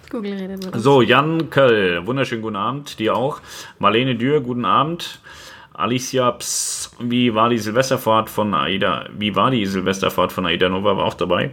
Google 0.10 0.34
redet 0.34 0.64
mit 0.64 0.76
uns. 0.76 0.84
So, 0.84 1.02
Jan 1.02 1.50
Köll, 1.50 2.06
wunderschönen 2.06 2.42
guten 2.42 2.56
Abend, 2.56 3.00
dir 3.00 3.16
auch. 3.16 3.42
Marlene 3.80 4.16
Dürr, 4.16 4.42
guten 4.42 4.66
Abend. 4.66 5.20
Alicia, 5.82 6.32
Ps, 6.32 6.92
wie 7.00 7.34
war 7.34 7.50
die 7.50 7.58
Silvesterfahrt 7.58 8.30
von 8.30 8.54
Aida? 8.54 9.06
Wie 9.18 9.36
war 9.36 9.52
die 9.52 9.66
Silvesterfahrt 9.66 10.32
von 10.32 10.46
Aida 10.46 10.70
Nova? 10.70 10.96
War 10.96 11.06
auch 11.06 11.14
dabei. 11.16 11.52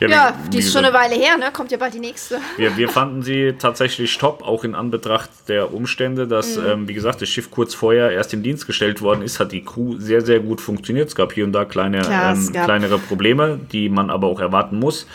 Ja, 0.00 0.34
wie- 0.44 0.50
die 0.50 0.56
wie 0.56 0.60
ist 0.60 0.72
schon 0.72 0.84
eine 0.84 0.92
Weile 0.94 1.14
her, 1.14 1.36
ne? 1.38 1.50
Kommt 1.52 1.70
ja 1.70 1.78
bald 1.78 1.94
die 1.94 2.00
nächste. 2.00 2.38
wir, 2.56 2.76
wir 2.76 2.88
fanden 2.88 3.22
sie 3.22 3.54
tatsächlich 3.58 4.16
top, 4.18 4.42
auch 4.42 4.64
in 4.64 4.74
Anbetracht 4.74 5.30
der 5.48 5.72
Umstände, 5.72 6.26
dass, 6.26 6.56
Mhm. 6.56 6.66
ähm, 6.66 6.88
wie 6.88 6.94
gesagt, 6.94 7.22
das 7.22 7.28
Schiff 7.28 7.50
kurz 7.50 7.74
vorher 7.74 8.10
erst 8.10 8.34
in 8.34 8.42
Dienst 8.42 8.66
gestellt 8.66 9.00
worden 9.00 9.22
ist, 9.22 9.40
hat 9.40 9.52
die 9.52 9.64
Crew 9.64 9.96
sehr, 9.98 10.20
sehr 10.22 10.40
gut 10.40 10.60
funktioniert. 10.60 11.08
Es 11.08 11.14
gab 11.14 11.32
hier 11.32 11.44
und 11.44 11.52
da 11.52 11.64
kleine, 11.64 12.00
Klar, 12.00 12.34
ähm, 12.34 12.52
kleinere 12.52 12.98
Probleme, 12.98 13.58
die 13.72 13.88
man 13.88 14.10
aber 14.10 14.26
auch 14.26 14.40
erwarten 14.40 14.78
muss. 14.78 15.06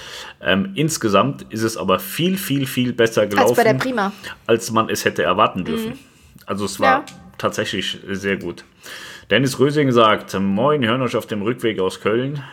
Ähm, 0.42 0.72
insgesamt 0.76 1.46
ist 1.50 1.64
es 1.64 1.78
aber 1.78 2.00
viel, 2.00 2.38
viel, 2.38 2.66
viel 2.66 2.94
besser 2.94 3.28
gelaufen, 3.28 3.50
Als 3.50 3.58
als 4.48 4.72
man 4.72 4.90
es 4.90 5.06
hätte 5.06 5.24
erwarten 5.24 5.64
dürfen. 5.64 6.00
Also 6.46 6.66
es 6.66 6.80
war 6.80 7.00
Ja. 7.00 7.06
Tatsächlich 7.38 8.00
sehr 8.10 8.38
gut. 8.38 8.64
Dennis 9.30 9.60
Rösing 9.60 9.92
sagt, 9.92 10.34
moin, 10.40 10.86
hören 10.86 11.02
euch 11.02 11.16
auf 11.16 11.26
dem 11.28 11.42
Rückweg 11.42 11.80
aus 11.80 12.02
Köln. 12.02 12.44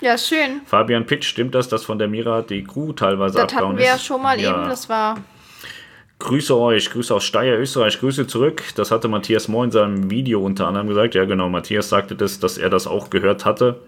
Ja, 0.00 0.18
schön. 0.18 0.60
Fabian 0.66 1.06
Pitsch, 1.06 1.24
stimmt 1.24 1.54
das, 1.54 1.68
dass 1.68 1.84
von 1.84 1.98
der 1.98 2.06
Mira 2.08 2.42
die 2.42 2.62
Crew 2.64 2.92
teilweise 2.92 3.34
Das 3.34 3.44
abgehauen 3.44 3.68
hatten 3.70 3.78
wir 3.78 3.86
ja 3.86 3.94
ist? 3.94 4.04
schon 4.04 4.22
mal 4.22 4.38
Ja. 4.40 4.50
eben. 4.60 4.68
Das 4.68 4.88
war. 4.88 5.16
Grüße 6.18 6.56
euch, 6.56 6.90
Grüße 6.90 7.14
aus 7.14 7.24
Steyr, 7.24 7.58
Österreich, 7.58 7.98
Grüße 8.00 8.26
zurück. 8.26 8.62
Das 8.76 8.90
hatte 8.90 9.08
Matthias 9.08 9.48
Mohr 9.48 9.64
in 9.64 9.70
seinem 9.70 10.10
Video 10.10 10.40
unter 10.42 10.66
anderem 10.66 10.86
gesagt. 10.88 11.14
Ja, 11.14 11.24
genau, 11.26 11.48
Matthias 11.48 11.88
sagte 11.90 12.14
das, 12.14 12.38
dass 12.40 12.56
er 12.56 12.70
das 12.70 12.86
auch 12.86 13.10
gehört 13.10 13.44
hatte. 13.44 13.80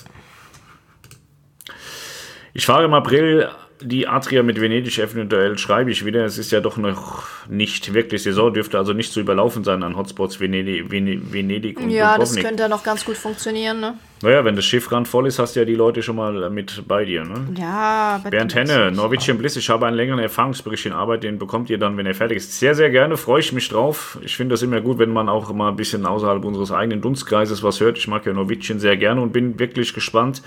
Ich 2.53 2.67
fahre 2.67 2.85
im 2.85 2.95
April 2.95 3.49
die 3.81 4.09
Adria 4.09 4.43
mit 4.43 4.61
Venedig 4.61 4.99
eventuell 4.99 5.57
schreibe 5.59 5.91
ich 5.91 6.05
wieder. 6.05 6.25
Es 6.25 6.39
ist 6.39 6.51
ja 6.51 6.61
doch 6.61 6.77
noch 6.77 7.27
nicht 7.49 7.95
wirklich 7.95 8.23
Saison, 8.23 8.53
dürfte 8.53 8.79
also 8.79 8.93
nicht 8.93 9.13
zu 9.13 9.21
überlaufen 9.21 9.65
sein 9.65 9.83
an 9.83 9.97
Hotspots 9.97 10.41
Venedig, 10.41 10.91
Venedig, 10.91 11.81
und 11.81 11.91
Ja, 11.91 12.19
das 12.19 12.31
Dubrovnik. 12.31 12.45
könnte 12.45 12.63
ja 12.65 12.69
noch 12.69 12.83
ganz 12.83 13.05
gut 13.05 13.17
funktionieren, 13.17 13.81
ne? 13.81 13.95
Naja, 14.21 14.45
wenn 14.45 14.57
das 14.57 14.65
Schiff 14.65 14.91
randvoll 14.91 15.29
ist, 15.29 15.39
hast 15.39 15.55
du 15.55 15.61
ja 15.61 15.65
die 15.65 15.77
Leute 15.77 16.03
schon 16.03 16.17
mal 16.17 16.51
mit 16.51 16.83
bei 16.89 17.05
dir. 17.05 17.25
Ne? 17.25 17.47
Ja, 17.57 18.21
Bernd 18.29 18.53
Henne, 18.53 18.91
Norwegian 18.91 19.39
Bliss, 19.39 19.55
ich 19.57 19.71
habe 19.71 19.87
einen 19.87 19.97
längeren 19.97 20.19
Erfahrungsbericht 20.19 20.87
in 20.87 20.93
Arbeit, 20.93 21.23
den 21.23 21.39
bekommt 21.39 21.71
ihr 21.71 21.79
dann, 21.79 21.97
wenn 21.97 22.05
er 22.05 22.15
fertig 22.15 22.39
ist. 22.39 22.59
Sehr, 22.59 22.75
sehr 22.75 22.91
gerne, 22.91 23.17
freue 23.17 23.39
ich 23.39 23.53
mich 23.53 23.69
drauf. 23.69 24.19
Ich 24.23 24.37
finde 24.37 24.55
das 24.55 24.63
immer 24.63 24.81
gut, 24.81 24.99
wenn 24.99 25.11
man 25.11 25.29
auch 25.29 25.53
mal 25.53 25.69
ein 25.69 25.77
bisschen 25.77 26.05
außerhalb 26.05 26.45
unseres 26.45 26.73
eigenen 26.73 27.01
Dunstkreises 27.01 27.63
was 27.63 27.79
hört. 27.81 27.97
Ich 27.97 28.09
mag 28.09 28.27
ja 28.27 28.33
Norwegian 28.33 28.81
sehr 28.81 28.97
gerne 28.97 29.21
und 29.21 29.33
bin 29.33 29.57
wirklich 29.61 29.95
gespannt, 29.95 30.43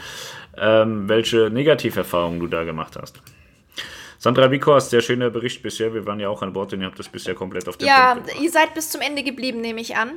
ähm, 0.58 1.08
welche 1.08 1.50
Negativerfahrungen 1.50 2.40
du 2.40 2.48
da 2.48 2.64
gemacht 2.64 2.98
hast. 3.00 3.22
Sandra 4.18 4.52
Wickhorst, 4.52 4.92
sehr 4.92 5.02
schöner 5.02 5.32
Bericht 5.32 5.64
bisher. 5.64 5.94
Wir 5.94 6.06
waren 6.06 6.20
ja 6.20 6.30
auch 6.30 6.44
an 6.44 6.54
Bord 6.54 6.74
und 6.74 6.82
ihr 6.82 6.86
habt 6.86 7.00
das 7.00 7.10
bisher 7.10 7.34
komplett 7.34 7.68
auf 7.68 7.78
den 7.78 7.88
Ja, 7.88 8.18
ihr 8.40 8.52
seid 8.52 8.76
bis 8.76 8.90
zum 8.90 9.02
Ende 9.02 9.24
geblieben, 9.24 9.62
nehme 9.62 9.82
ich 9.82 9.96
an. 9.96 10.12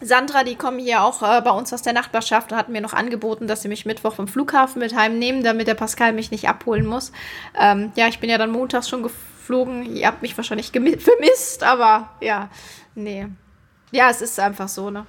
Sandra, 0.00 0.42
die 0.42 0.56
kommen 0.56 0.78
hier 0.78 1.02
auch 1.02 1.22
äh, 1.22 1.40
bei 1.42 1.50
uns 1.50 1.72
aus 1.72 1.82
der 1.82 1.92
Nachbarschaft 1.92 2.50
und 2.50 2.58
hat 2.58 2.68
mir 2.68 2.80
noch 2.80 2.94
angeboten, 2.94 3.46
dass 3.46 3.62
sie 3.62 3.68
mich 3.68 3.86
Mittwoch 3.86 4.14
vom 4.14 4.26
Flughafen 4.26 4.80
mit 4.80 4.96
heimnehmen, 4.96 5.44
damit 5.44 5.68
der 5.68 5.74
Pascal 5.74 6.12
mich 6.12 6.30
nicht 6.30 6.48
abholen 6.48 6.86
muss. 6.86 7.12
Ähm, 7.58 7.92
ja, 7.94 8.08
ich 8.08 8.18
bin 8.18 8.30
ja 8.30 8.38
dann 8.38 8.50
montags 8.50 8.88
schon 8.88 9.02
geflogen. 9.02 9.84
Ihr 9.94 10.06
habt 10.06 10.22
mich 10.22 10.36
wahrscheinlich 10.36 10.70
vermisst, 10.72 11.62
aber 11.62 12.10
ja, 12.20 12.50
nee. 12.94 13.26
Ja, 13.92 14.10
es 14.10 14.20
ist 14.20 14.40
einfach 14.40 14.68
so, 14.68 14.90
ne? 14.90 15.06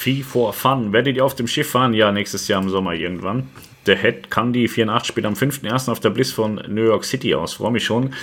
Fee 0.00 0.22
for 0.22 0.54
Fun. 0.54 0.94
Werdet 0.94 1.16
ihr 1.16 1.24
auf 1.26 1.34
dem 1.34 1.46
Schiff 1.46 1.72
fahren? 1.72 1.92
Ja, 1.92 2.10
nächstes 2.10 2.48
Jahr 2.48 2.62
im 2.62 2.70
Sommer 2.70 2.94
irgendwann. 2.94 3.50
Der 3.84 3.98
Head 3.98 4.30
Candy 4.30 4.66
84 4.66 5.06
spielt 5.06 5.26
am 5.26 5.34
5.1. 5.34 5.90
auf 5.90 6.00
der 6.00 6.08
Bliss 6.08 6.32
von 6.32 6.54
New 6.68 6.84
York 6.84 7.04
City 7.04 7.34
aus. 7.34 7.52
Freue 7.52 7.72
mich 7.72 7.84
schon. 7.84 8.14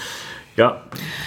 Ja, 0.57 0.81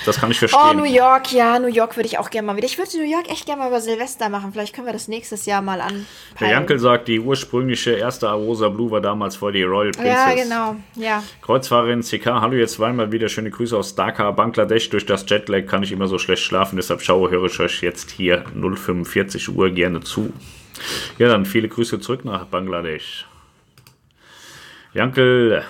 das 0.06 0.18
kann 0.18 0.32
ich 0.32 0.40
verstehen. 0.40 0.60
Oh, 0.60 0.72
New 0.74 0.82
York, 0.82 1.32
ja, 1.32 1.60
New 1.60 1.68
York 1.68 1.96
würde 1.96 2.08
ich 2.08 2.18
auch 2.18 2.30
gerne 2.30 2.46
mal 2.46 2.56
wieder. 2.56 2.66
Ich 2.66 2.78
würde 2.78 2.90
New 2.98 3.08
York 3.08 3.30
echt 3.30 3.46
gerne 3.46 3.62
mal 3.62 3.68
über 3.68 3.80
Silvester 3.80 4.28
machen. 4.28 4.52
Vielleicht 4.52 4.74
können 4.74 4.88
wir 4.88 4.92
das 4.92 5.06
nächstes 5.06 5.46
Jahr 5.46 5.62
mal 5.62 5.80
an. 5.80 6.04
Der 6.40 6.50
Jankel 6.50 6.80
sagt, 6.80 7.06
die 7.06 7.20
ursprüngliche 7.20 7.92
erste 7.92 8.28
Arosa 8.28 8.68
Blue 8.70 8.90
war 8.90 9.00
damals 9.00 9.36
vor 9.36 9.52
die 9.52 9.62
Royal 9.62 9.92
Princess. 9.92 10.12
Ja, 10.12 10.34
genau, 10.34 10.76
ja. 10.96 11.22
Kreuzfahrerin 11.42 12.00
CK, 12.00 12.26
hallo, 12.26 12.56
jetzt 12.56 12.74
zweimal 12.74 13.12
wieder 13.12 13.28
schöne 13.28 13.50
Grüße 13.50 13.76
aus 13.76 13.94
Dhaka, 13.94 14.32
Bangladesch. 14.32 14.90
Durch 14.90 15.06
das 15.06 15.24
Jetlag 15.28 15.66
kann 15.66 15.84
ich 15.84 15.92
immer 15.92 16.08
so 16.08 16.18
schlecht 16.18 16.42
schlafen, 16.42 16.74
deshalb 16.74 17.00
schaue, 17.00 17.30
höre 17.30 17.46
ich 17.46 17.60
euch 17.60 17.82
jetzt 17.82 18.10
hier 18.10 18.44
045 18.60 19.48
Uhr 19.48 19.70
gerne 19.70 20.00
zu. 20.00 20.32
Ja, 21.18 21.28
dann 21.28 21.46
viele 21.46 21.68
Grüße 21.68 22.00
zurück 22.00 22.24
nach 22.24 22.46
Bangladesch. 22.46 23.26
Jankel, 24.92 25.62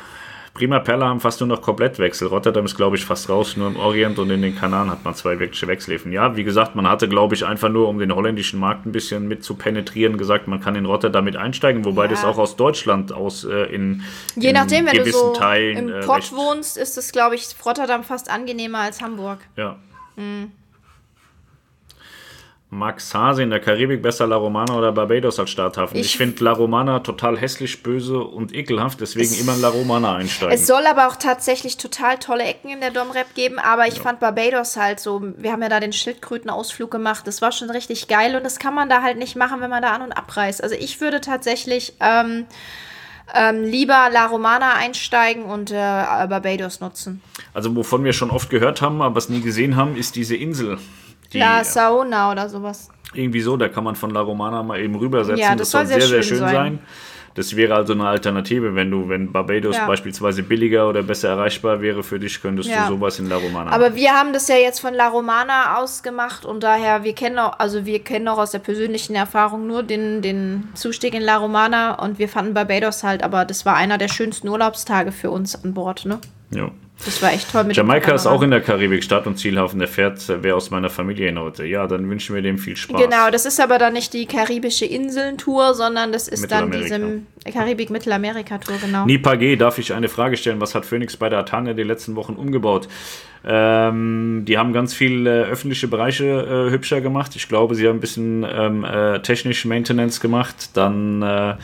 Prima 0.52 0.81
Perla 0.81 1.09
haben 1.09 1.20
fast 1.20 1.40
nur 1.40 1.47
noch 1.48 1.62
Komplettwechsel. 1.62 2.27
Rotterdam 2.27 2.64
ist, 2.64 2.77
glaube 2.77 2.97
ich, 2.97 3.05
fast 3.05 3.28
raus. 3.28 3.56
Nur 3.56 3.68
im 3.68 3.77
Orient 3.77 4.18
und 4.18 4.31
in 4.31 4.43
den 4.43 4.56
Kanaren 4.56 4.90
hat 4.90 5.05
man 5.05 5.14
zwei 5.14 5.39
wirkliche 5.39 5.68
Wechselhäfen. 5.68 6.10
Ja, 6.12 6.36
wie 6.36 6.44
gesagt, 6.44 6.74
man 6.74 6.89
hatte, 6.89 7.09
glaube 7.09 7.35
ich, 7.35 7.47
einfach 7.47 7.68
nur, 7.68 7.89
um 7.89 7.98
den 7.98 8.14
holländischen 8.14 8.59
Markt 8.59 8.85
ein 8.85 8.93
bisschen 8.93 9.28
mit 9.28 9.44
zu 9.44 9.55
penetrieren, 9.55 10.18
gesagt, 10.18 10.48
man 10.48 10.60
kann 10.60 10.74
in 10.74 10.86
Rotterdam 10.86 11.24
mit 11.24 11.36
einsteigen, 11.36 11.85
wobei 11.85 12.05
Ja. 12.05 12.09
das 12.10 12.24
auch 12.24 12.36
aus 12.39 12.56
Deutschland 12.56 13.12
aus 13.12 13.44
äh, 13.44 13.72
in, 13.74 14.02
Je 14.35 14.48
in 14.48 14.55
nachdem, 14.55 14.86
wenn 14.86 14.93
du 14.94 14.98
gewissen 15.01 15.18
so 15.18 15.32
Teilen 15.35 15.89
im 15.89 15.94
äh, 15.94 16.01
Pott 16.01 16.32
wohnst, 16.32 16.77
ist 16.77 16.98
es, 16.98 17.12
glaube 17.12 17.36
ich, 17.36 17.47
Rotterdam 17.64 18.02
fast 18.02 18.28
angenehmer 18.31 18.78
als 18.81 19.01
Hamburg. 19.01 19.39
Ja. 19.56 19.77
Mhm. 20.16 20.51
Max 22.73 23.13
Hase 23.15 23.43
in 23.43 23.51
der 23.51 23.59
Karibik 23.59 24.01
besser 24.01 24.29
La 24.29 24.37
Romana 24.37 24.77
oder 24.79 24.93
Barbados 24.93 25.41
als 25.41 25.51
Starthafen? 25.51 25.97
Ich, 25.99 26.07
Ich- 26.07 26.17
finde 26.17 26.45
La 26.45 26.53
Romana 26.53 27.01
total 27.01 27.37
hässlich, 27.37 27.83
böse 27.83 28.21
und 28.21 28.55
ekelhaft, 28.55 29.01
deswegen 29.01 29.35
immer 29.35 29.55
in 29.55 29.61
La 29.61 29.69
Romana 29.71 30.15
einsteigen. 30.15 30.55
Es 30.55 30.69
soll 30.69 30.87
aber 30.87 31.09
auch 31.09 31.17
tatsächlich 31.17 31.79
total 31.79 32.19
tolle 32.19 32.45
Ecken 32.45 32.71
in 32.71 32.81
der 32.81 32.93
Domrep 32.93 33.35
geben, 33.35 33.59
aber 33.59 33.89
ich 33.89 34.01
fand 34.01 34.21
Barbados 34.21 34.77
halt 34.77 35.01
so, 35.01 35.21
wir 35.37 35.51
haben 35.51 35.63
ja 35.63 35.69
da 35.69 35.81
den 35.81 35.93
Schildkrötenausflug 35.93 36.91
gemacht, 36.93 37.27
das 37.27 37.43
war 37.43 37.51
schon 37.51 37.71
richtig 37.71 38.07
geil 38.07 38.37
und 38.37 38.45
das 38.45 38.61
kann 38.61 38.75
man 38.75 38.89
da 38.89 39.03
halt 39.03 39.19
nicht 39.19 39.35
machen, 39.35 39.61
wenn 39.61 39.71
man 39.71 39.83
da 39.83 39.91
an- 39.91 40.03
und 40.03 40.13
abreist. 40.13 40.63
Also 40.63 40.77
ich 40.77 41.01
würde 41.01 41.21
tatsächlich 41.21 41.95
ähm, 41.99 42.47
ähm, 43.35 43.65
lieber 43.65 44.09
La 44.13 44.27
Romana 44.27 44.75
einsteigen 44.75 45.43
und 45.45 45.73
äh, 45.73 45.75
Barbados 45.75 46.81
nutzen. 46.81 47.21
also 47.53 47.75
wovon 47.75 48.05
wir 48.05 48.13
schon 48.13 48.31
oft 48.31 48.49
gehört 48.49 48.81
haben, 48.81 49.03
aber 49.03 49.19
es 49.19 49.29
nie 49.29 49.41
gesehen 49.41 49.75
haben, 49.75 49.97
ist 49.97 50.15
diese 50.15 50.37
Insel. 50.37 50.79
Die 51.32 51.39
La 51.39 51.62
Saona 51.65 52.32
oder 52.32 52.48
sowas. 52.48 52.89
irgendwie 53.15 53.40
so, 53.40 53.57
da 53.57 53.69
kann 53.69 53.85
man 53.85 53.94
von 53.97 54.11
La 54.11 54.20
Romana 54.20 54.62
mal 54.62 54.81
eben 54.81 54.94
rübersetzen. 54.97 55.39
Ja, 55.40 55.51
das, 55.51 55.59
das 55.59 55.70
soll 55.70 55.86
sehr, 55.86 56.01
sehr 56.01 56.09
sehr 56.09 56.23
schön 56.23 56.28
schön 56.39 56.39
sein. 56.39 56.55
sein. 56.55 56.78
Das 57.36 57.55
wäre 57.55 57.77
also 57.77 57.93
eine 57.93 58.09
Alternative, 58.09 58.74
wenn 58.74 58.90
du, 58.90 59.09
wenn 59.09 59.31
Barbados 59.31 59.77
Ja. 59.77 59.86
beispielsweise 59.86 60.43
billiger 60.43 60.89
oder 60.89 61.05
besser 61.05 61.28
erreichbar 61.28 61.81
wäre 61.81 62.02
für 62.02 62.19
dich, 62.19 62.43
könntest 62.43 62.69
Ja. 62.69 62.82
du 62.89 62.94
sowas 62.97 63.20
in 63.20 63.28
La 63.28 63.36
Romana 63.36 63.70
Aber 63.70 63.94
wir 63.94 64.11
haben 64.12 64.32
das 64.32 64.48
ja 64.48 64.57
jetzt 64.57 64.81
von 64.81 64.94
La 64.94 65.07
Romana 65.09 65.78
ausgemacht 65.78 66.44
und 66.44 66.65
daher, 66.65 67.05
wir 67.05 67.15
kennen 67.15 67.39
auch, 67.39 67.59
also 67.61 67.86
wir 67.86 68.01
kennen 68.01 68.27
auch 68.27 68.39
aus 68.39 68.51
der 68.51 68.59
persönlichen 68.59 69.15
Erfahrung 69.15 69.69
nur 69.69 69.85
den, 69.85 70.23
den 70.23 70.69
Zustieg 70.74 71.15
in 71.15 71.23
La 71.23 71.36
Romana 71.36 71.94
und 72.02 72.19
wir 72.19 72.28
fanden 72.28 72.52
Barbados 72.52 73.05
halt, 73.05 73.23
aber 73.23 73.44
das 73.44 73.65
war 73.65 73.77
einer 73.77 73.97
der 73.97 74.09
schönsten 74.09 74.48
Urlaubstage 74.48 75.12
für 75.12 75.31
uns 75.31 75.62
an 75.65 75.73
Bord, 75.73 76.07
ne? 76.07 76.19
Ja. 76.51 76.73
Das 77.05 77.22
war 77.22 77.32
echt 77.32 77.51
toll 77.51 77.64
mit 77.64 77.77
Jamaika 77.77 78.12
ist 78.12 78.27
auch 78.27 78.43
in 78.43 78.51
der 78.51 78.60
Karibik 78.60 79.02
Start- 79.02 79.27
und 79.27 79.36
Zielhafen. 79.39 79.78
Der 79.78 79.89
fährt, 79.89 80.28
äh, 80.28 80.43
wer 80.43 80.56
aus 80.56 80.70
meiner 80.70 80.90
Familie 80.90 81.27
hin 81.27 81.39
heute. 81.39 81.64
Ja, 81.64 81.86
dann 81.86 82.09
wünschen 82.10 82.35
wir 82.35 82.43
dem 82.43 82.59
viel 82.59 82.77
Spaß. 82.77 83.01
Genau, 83.01 83.31
das 83.31 83.47
ist 83.47 83.59
aber 83.60 83.78
dann 83.78 83.94
nicht 83.94 84.12
die 84.12 84.27
karibische 84.27 84.85
Inseln-Tour, 84.85 85.74
sondern 85.74 86.12
das 86.12 86.28
ist 86.28 86.51
dann 86.51 86.70
diese 86.70 87.22
Karibik-Mittelamerika-Tour, 87.51 88.77
genau. 88.81 89.06
Nipa 89.06 89.36
G, 89.36 89.56
darf 89.56 89.78
ich 89.78 89.94
eine 89.94 90.09
Frage 90.09 90.36
stellen? 90.36 90.60
Was 90.60 90.74
hat 90.74 90.85
Phoenix 90.85 91.16
bei 91.16 91.28
der 91.28 91.39
Atania 91.39 91.72
die 91.72 91.82
letzten 91.85 92.16
Wochen 92.16 92.35
umgebaut? 92.35 92.89
Ähm, 93.43 94.44
die 94.47 94.59
haben 94.59 94.74
ganz 94.74 94.93
viel 94.93 95.27
äh, 95.27 95.44
öffentliche 95.44 95.89
Bereiche 95.89 96.24
äh, 96.68 96.70
hübscher 96.70 97.01
gemacht. 97.01 97.35
Ich 97.36 97.48
glaube, 97.48 97.74
sie 97.74 97.89
haben 97.89 97.97
ein 97.97 98.01
bisschen 98.01 98.44
ähm, 98.47 98.85
äh, 98.85 99.20
technisch 99.20 99.64
Maintenance 99.64 100.20
gemacht. 100.20 100.70
Dann 100.74 101.22
äh, 101.22 101.55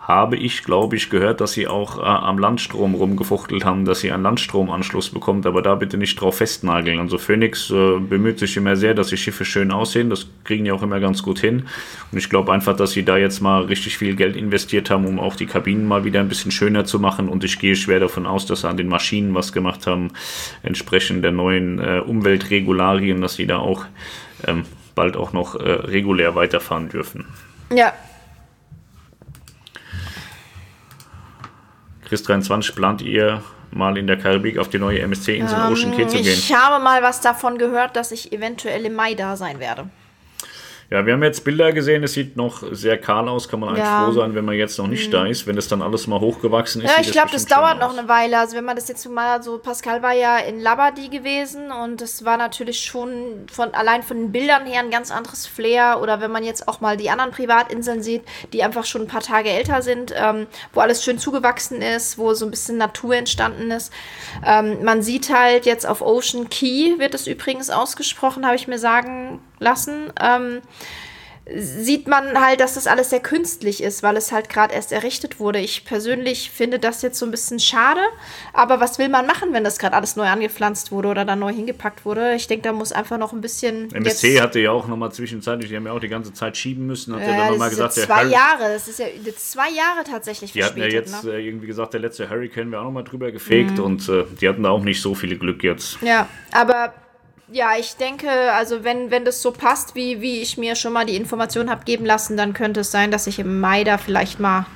habe 0.00 0.36
ich, 0.36 0.64
glaube 0.64 0.96
ich, 0.96 1.10
gehört, 1.10 1.40
dass 1.40 1.52
sie 1.52 1.68
auch 1.68 1.98
äh, 1.98 2.02
am 2.02 2.38
Landstrom 2.38 2.94
rumgefuchtelt 2.94 3.66
haben, 3.66 3.84
dass 3.84 4.00
sie 4.00 4.10
einen 4.10 4.22
Landstromanschluss 4.22 5.10
bekommt, 5.10 5.44
aber 5.44 5.60
da 5.60 5.74
bitte 5.74 5.98
nicht 5.98 6.18
drauf 6.18 6.38
festnageln. 6.38 6.98
Also 6.98 7.18
Phoenix 7.18 7.70
äh, 7.70 7.98
bemüht 7.98 8.38
sich 8.38 8.56
immer 8.56 8.76
sehr, 8.76 8.94
dass 8.94 9.08
die 9.08 9.18
Schiffe 9.18 9.44
schön 9.44 9.70
aussehen, 9.70 10.08
das 10.08 10.26
kriegen 10.44 10.64
die 10.64 10.72
auch 10.72 10.82
immer 10.82 11.00
ganz 11.00 11.22
gut 11.22 11.38
hin. 11.38 11.66
Und 12.10 12.18
ich 12.18 12.30
glaube 12.30 12.50
einfach, 12.52 12.74
dass 12.74 12.92
sie 12.92 13.04
da 13.04 13.18
jetzt 13.18 13.40
mal 13.40 13.62
richtig 13.64 13.98
viel 13.98 14.16
Geld 14.16 14.36
investiert 14.36 14.88
haben, 14.88 15.06
um 15.06 15.20
auch 15.20 15.36
die 15.36 15.46
Kabinen 15.46 15.86
mal 15.86 16.02
wieder 16.04 16.20
ein 16.20 16.28
bisschen 16.28 16.50
schöner 16.50 16.86
zu 16.86 16.98
machen. 16.98 17.28
Und 17.28 17.44
ich 17.44 17.58
gehe 17.58 17.76
schwer 17.76 18.00
davon 18.00 18.26
aus, 18.26 18.46
dass 18.46 18.62
sie 18.62 18.68
an 18.68 18.78
den 18.78 18.88
Maschinen 18.88 19.34
was 19.34 19.52
gemacht 19.52 19.86
haben, 19.86 20.08
entsprechend 20.62 21.22
der 21.22 21.32
neuen 21.32 21.78
äh, 21.78 22.00
Umweltregularien, 22.00 23.20
dass 23.20 23.34
sie 23.34 23.46
da 23.46 23.58
auch 23.58 23.84
ähm, 24.46 24.64
bald 24.94 25.18
auch 25.18 25.34
noch 25.34 25.54
äh, 25.56 25.70
regulär 25.70 26.34
weiterfahren 26.34 26.88
dürfen. 26.88 27.26
Ja, 27.72 27.92
Chris 32.10 32.24
23 32.24 32.74
plant 32.74 33.02
ihr 33.02 33.40
mal 33.70 33.96
in 33.96 34.08
der 34.08 34.16
Karibik 34.16 34.58
auf 34.58 34.68
die 34.68 34.80
neue 34.80 34.98
MSC-Insel 34.98 35.56
ähm, 35.56 35.72
Ocean 35.72 35.96
Key 35.96 36.08
zu 36.08 36.16
gehen? 36.16 36.26
Ich 36.26 36.52
habe 36.52 36.82
mal 36.82 37.04
was 37.04 37.20
davon 37.20 37.56
gehört, 37.56 37.94
dass 37.94 38.10
ich 38.10 38.32
eventuell 38.32 38.84
im 38.84 38.94
Mai 38.94 39.14
da 39.14 39.36
sein 39.36 39.60
werde. 39.60 39.88
Ja, 40.92 41.06
wir 41.06 41.12
haben 41.12 41.22
jetzt 41.22 41.44
Bilder 41.44 41.72
gesehen, 41.72 42.02
es 42.02 42.14
sieht 42.14 42.36
noch 42.36 42.64
sehr 42.72 42.98
kahl 42.98 43.28
aus, 43.28 43.48
kann 43.48 43.60
man 43.60 43.68
eigentlich 43.68 43.84
Ja. 43.84 44.04
froh 44.04 44.10
sein, 44.10 44.34
wenn 44.34 44.44
man 44.44 44.56
jetzt 44.56 44.76
noch 44.76 44.88
nicht 44.88 45.06
Mhm. 45.06 45.12
da 45.12 45.26
ist. 45.26 45.46
Wenn 45.46 45.56
es 45.56 45.68
dann 45.68 45.82
alles 45.82 46.08
mal 46.08 46.18
hochgewachsen 46.18 46.82
ist, 46.82 46.90
Ja, 46.90 47.00
ich 47.00 47.12
glaube, 47.12 47.28
das 47.30 47.44
bestimmt 47.44 47.60
dauert 47.62 47.78
noch 47.78 47.96
eine 47.96 48.08
Weile. 48.08 48.38
Also 48.40 48.56
wenn 48.56 48.64
man 48.64 48.74
das 48.74 48.88
jetzt 48.88 49.08
mal 49.08 49.40
so, 49.40 49.58
Pascal 49.58 50.02
war 50.02 50.14
ja 50.14 50.38
in 50.38 50.58
Labadie 50.60 51.08
gewesen 51.08 51.70
und 51.70 52.00
das 52.00 52.24
war 52.24 52.36
natürlich 52.36 52.80
schon 52.80 53.46
von 53.52 53.72
allein 53.72 54.02
von 54.02 54.16
den 54.16 54.32
Bildern 54.32 54.66
her 54.66 54.80
ein 54.80 54.90
ganz 54.90 55.12
anderes 55.12 55.46
Flair. 55.46 56.00
Oder 56.02 56.20
wenn 56.20 56.32
man 56.32 56.42
jetzt 56.42 56.66
auch 56.66 56.80
mal 56.80 56.96
die 56.96 57.08
anderen 57.08 57.30
Privatinseln 57.30 58.02
sieht, 58.02 58.22
die 58.52 58.64
einfach 58.64 58.84
schon 58.84 59.02
ein 59.02 59.06
paar 59.08 59.20
Tage 59.20 59.48
älter 59.48 59.82
sind, 59.82 60.12
ähm, 60.16 60.48
wo 60.72 60.80
alles 60.80 61.04
schön 61.04 61.18
zugewachsen 61.20 61.82
ist, 61.82 62.18
wo 62.18 62.34
so 62.34 62.46
ein 62.46 62.50
bisschen 62.50 62.78
Natur 62.78 63.14
entstanden 63.14 63.70
ist. 63.70 63.92
Ähm, 64.44 64.82
man 64.82 65.02
sieht 65.02 65.32
halt 65.32 65.66
jetzt 65.66 65.86
auf 65.86 66.02
Ocean 66.02 66.50
Key, 66.50 66.98
wird 66.98 67.14
es 67.14 67.28
übrigens 67.28 67.70
ausgesprochen, 67.70 68.44
habe 68.44 68.56
ich 68.56 68.66
mir 68.66 68.78
sagen 68.80 69.40
lassen. 69.60 70.12
Ähm, 70.20 70.60
sieht 71.52 72.06
man 72.06 72.40
halt, 72.40 72.60
dass 72.60 72.74
das 72.74 72.86
alles 72.86 73.10
sehr 73.10 73.18
künstlich 73.18 73.82
ist, 73.82 74.04
weil 74.04 74.16
es 74.16 74.30
halt 74.30 74.48
gerade 74.48 74.72
erst 74.72 74.92
errichtet 74.92 75.40
wurde. 75.40 75.58
Ich 75.58 75.84
persönlich 75.84 76.48
finde 76.48 76.78
das 76.78 77.02
jetzt 77.02 77.18
so 77.18 77.26
ein 77.26 77.32
bisschen 77.32 77.58
schade, 77.58 78.00
aber 78.52 78.78
was 78.78 79.00
will 79.00 79.08
man 79.08 79.26
machen, 79.26 79.52
wenn 79.52 79.64
das 79.64 79.78
gerade 79.80 79.96
alles 79.96 80.14
neu 80.14 80.26
angepflanzt 80.28 80.92
wurde 80.92 81.08
oder 81.08 81.24
dann 81.24 81.40
neu 81.40 81.52
hingepackt 81.52 82.04
wurde? 82.04 82.34
Ich 82.34 82.46
denke, 82.46 82.62
da 82.62 82.72
muss 82.72 82.92
einfach 82.92 83.18
noch 83.18 83.32
ein 83.32 83.40
bisschen. 83.40 83.92
MSC 83.92 84.40
hatte 84.40 84.60
ja 84.60 84.70
auch 84.70 84.86
nochmal 84.86 85.10
zwischenzeitlich, 85.10 85.70
die 85.70 85.76
haben 85.76 85.86
ja 85.86 85.92
auch 85.92 85.98
die 85.98 86.08
ganze 86.08 86.32
Zeit 86.32 86.56
schieben 86.56 86.86
müssen, 86.86 87.14
hat 87.16 87.22
ja, 87.22 87.26
ja, 87.30 87.32
dann 87.32 87.40
das 87.40 87.50
nochmal 87.52 87.70
gesagt, 87.70 87.96
der 87.96 88.04
zwei 88.06 88.14
Harry- 88.14 88.30
Jahre, 88.32 88.72
das 88.74 88.86
ist 88.86 88.98
ja 89.00 89.06
jetzt 89.24 89.50
zwei 89.50 89.70
Jahre 89.70 90.04
tatsächlich 90.08 90.52
Die 90.52 90.62
hatten 90.62 90.78
ja 90.78 90.86
jetzt 90.86 91.24
ne? 91.24 91.32
äh, 91.32 91.44
irgendwie 91.44 91.66
gesagt, 91.66 91.94
der 91.94 92.00
letzte 92.00 92.30
Hurricane 92.30 92.70
wäre 92.70 92.82
auch 92.82 92.86
nochmal 92.86 93.02
drüber 93.04 93.32
gefegt 93.32 93.72
Mhm. 93.78 93.84
und 93.84 94.08
äh, 94.08 94.24
die 94.40 94.48
hatten 94.48 94.62
da 94.62 94.70
auch 94.70 94.84
nicht 94.84 95.02
so 95.02 95.16
viel 95.16 95.36
Glück 95.36 95.64
jetzt. 95.64 95.98
Ja, 96.00 96.28
aber 96.52 96.94
ja, 97.52 97.72
ich 97.78 97.96
denke, 97.96 98.30
also 98.52 98.84
wenn, 98.84 99.10
wenn 99.10 99.24
das 99.24 99.42
so 99.42 99.50
passt, 99.50 99.94
wie, 99.94 100.20
wie 100.20 100.40
ich 100.40 100.56
mir 100.56 100.76
schon 100.76 100.92
mal 100.92 101.06
die 101.06 101.16
Informationen 101.16 101.70
habe 101.70 101.84
geben 101.84 102.04
lassen, 102.04 102.36
dann 102.36 102.52
könnte 102.52 102.80
es 102.80 102.90
sein, 102.90 103.10
dass 103.10 103.26
ich 103.26 103.38
im 103.38 103.60
Mai 103.60 103.84
da 103.84 103.98
vielleicht 103.98 104.38
mal 104.38 104.66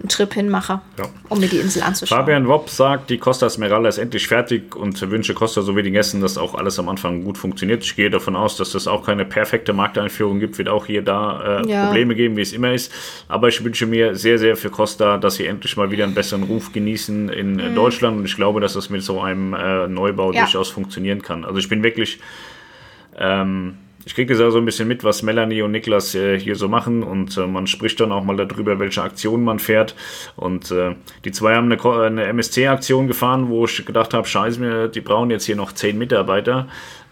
einen 0.00 0.08
Trip 0.08 0.34
hinmache, 0.34 0.80
Ja. 0.98 1.04
um 1.28 1.40
mir 1.40 1.46
die 1.48 1.56
Insel 1.58 1.82
anzuschauen. 1.82 2.18
Fabian 2.20 2.46
Wopp 2.48 2.68
sagt, 2.68 3.08
die 3.10 3.16
Costa 3.18 3.48
Smeralda 3.48 3.88
ist 3.88 3.98
endlich 3.98 4.26
fertig 4.26 4.74
und 4.76 5.00
wünsche 5.10 5.32
Costa 5.34 5.62
sowie 5.62 5.82
den 5.82 5.92
Gästen, 5.94 6.20
dass 6.20 6.36
auch 6.36 6.54
alles 6.54 6.78
am 6.78 6.88
Anfang 6.88 7.24
gut 7.24 7.38
funktioniert. 7.38 7.82
Ich 7.84 7.96
gehe 7.96 8.10
davon 8.10 8.36
aus, 8.36 8.56
dass 8.56 8.74
es 8.74 8.86
auch 8.86 9.06
keine 9.06 9.24
perfekte 9.24 9.72
Markteinführung 9.72 10.40
gibt, 10.40 10.58
wird 10.58 10.68
auch 10.68 10.86
hier 10.86 11.02
da 11.02 11.60
äh, 11.62 11.68
Ja. 11.70 11.86
Probleme 11.86 12.14
geben, 12.14 12.36
wie 12.36 12.42
es 12.42 12.52
immer 12.52 12.72
ist. 12.74 12.92
Aber 13.28 13.48
ich 13.48 13.62
wünsche 13.64 13.86
mir 13.86 14.14
sehr, 14.14 14.38
sehr 14.38 14.56
für 14.56 14.68
Costa, 14.70 15.16
dass 15.16 15.36
sie 15.36 15.46
endlich 15.46 15.76
mal 15.76 15.90
wieder 15.90 16.04
einen 16.04 16.14
besseren 16.14 16.42
Ruf 16.42 16.72
genießen 16.72 17.28
in 17.30 17.58
äh, 17.58 17.70
Deutschland 17.74 18.18
und 18.18 18.24
ich 18.26 18.36
glaube, 18.36 18.60
dass 18.60 18.74
das 18.74 18.90
mit 18.90 19.02
so 19.02 19.20
einem 19.22 19.54
äh, 19.54 19.86
Neubau 19.88 20.32
Ja. 20.32 20.40
durchaus 20.42 20.68
funktionieren 20.70 21.22
kann. 21.22 21.44
Also 21.44 21.58
ich 21.58 21.68
bin 21.68 21.82
wirklich 21.82 22.18
ähm, 23.16 23.76
ich 24.06 24.14
kriege 24.14 24.32
das 24.32 24.40
ja 24.40 24.50
so 24.50 24.58
ein 24.58 24.64
bisschen 24.64 24.88
mit, 24.88 25.04
was 25.04 25.22
Melanie 25.22 25.62
und 25.62 25.72
Niklas 25.72 26.14
äh, 26.14 26.38
hier 26.38 26.56
so 26.56 26.68
machen 26.68 27.02
und 27.02 27.36
äh, 27.36 27.46
man 27.46 27.66
spricht 27.66 28.00
dann 28.00 28.12
auch 28.12 28.24
mal 28.24 28.36
darüber, 28.36 28.78
welche 28.78 29.02
Aktionen 29.02 29.44
man 29.44 29.58
fährt. 29.58 29.94
Und 30.36 30.70
äh, 30.70 30.94
die 31.24 31.32
zwei 31.32 31.54
haben 31.54 31.70
eine, 31.72 32.02
eine 32.02 32.24
MSC-Aktion 32.24 33.06
gefahren, 33.06 33.48
wo 33.48 33.64
ich 33.64 33.84
gedacht 33.84 34.14
habe, 34.14 34.26
scheiße 34.26 34.60
mir, 34.60 34.88
die 34.88 35.00
brauchen 35.00 35.30
jetzt 35.30 35.46
hier 35.46 35.56
noch 35.56 35.72
zehn 35.72 35.96
Mitarbeiter. 35.96 36.68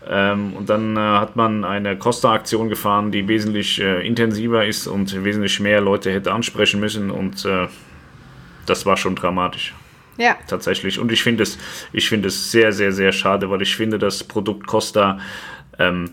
Ähm, 0.09 0.55
und 0.55 0.69
dann 0.69 0.97
äh, 0.97 1.01
hat 1.01 1.37
man 1.37 1.65
eine 1.65 1.97
Costa-Aktion 1.97 2.69
gefahren, 2.69 3.13
die 3.13 3.27
wesentlich 3.29 3.81
äh, 3.81 4.07
intensiver 4.07 4.67
ist 4.67 4.87
und 4.87 5.25
wesentlich 5.25 5.61
mehr 5.61 5.81
Leute 5.81 6.13
hätte 6.13 6.33
ansprechen 6.33 6.81
müssen 6.81 7.11
und 7.11 7.45
äh, 7.45 7.69
das 8.67 8.85
war 8.85 8.97
schon 8.97 9.15
dramatisch 9.15 9.75
Ja. 10.19 10.37
tatsächlich. 10.49 10.99
Und 10.99 11.13
ich 11.13 11.23
finde 11.23 11.45
es, 11.45 11.59
ich 11.93 12.09
finde 12.09 12.29
es 12.29 12.51
sehr, 12.51 12.73
sehr, 12.73 12.93
sehr 12.93 13.13
schade, 13.13 13.49
weil 13.51 13.63
ich 13.63 13.77
finde, 13.77 13.99
das 13.99 14.25
Produkt 14.25 14.67
Costa 14.67 15.19
ähm, 15.79 16.11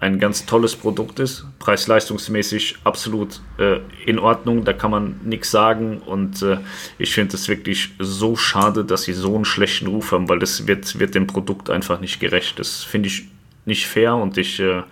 ein 0.00 0.18
ganz 0.18 0.46
tolles 0.46 0.76
Produkt 0.76 1.18
ist, 1.18 1.44
preis-leistungsmäßig 1.58 2.76
absolut 2.84 3.40
äh, 3.58 3.80
in 4.06 4.18
Ordnung, 4.18 4.64
da 4.64 4.72
kann 4.72 4.90
man 4.90 5.20
nichts 5.24 5.50
sagen 5.50 5.98
und 5.98 6.42
äh, 6.42 6.58
ich 6.98 7.12
finde 7.12 7.36
es 7.36 7.48
wirklich 7.48 7.90
so 7.98 8.36
schade, 8.36 8.84
dass 8.84 9.02
sie 9.02 9.12
so 9.12 9.34
einen 9.34 9.44
schlechten 9.44 9.88
Ruf 9.88 10.12
haben, 10.12 10.28
weil 10.28 10.38
das 10.38 10.66
wird, 10.66 10.98
wird 10.98 11.14
dem 11.14 11.26
Produkt 11.26 11.68
einfach 11.70 12.00
nicht 12.00 12.20
gerecht. 12.20 12.58
Das 12.58 12.84
finde 12.84 13.08
ich 13.08 13.28
nicht 13.64 13.86
fair 13.86 14.14
und 14.14 14.38
ich 14.38 14.60
äh, 14.60 14.82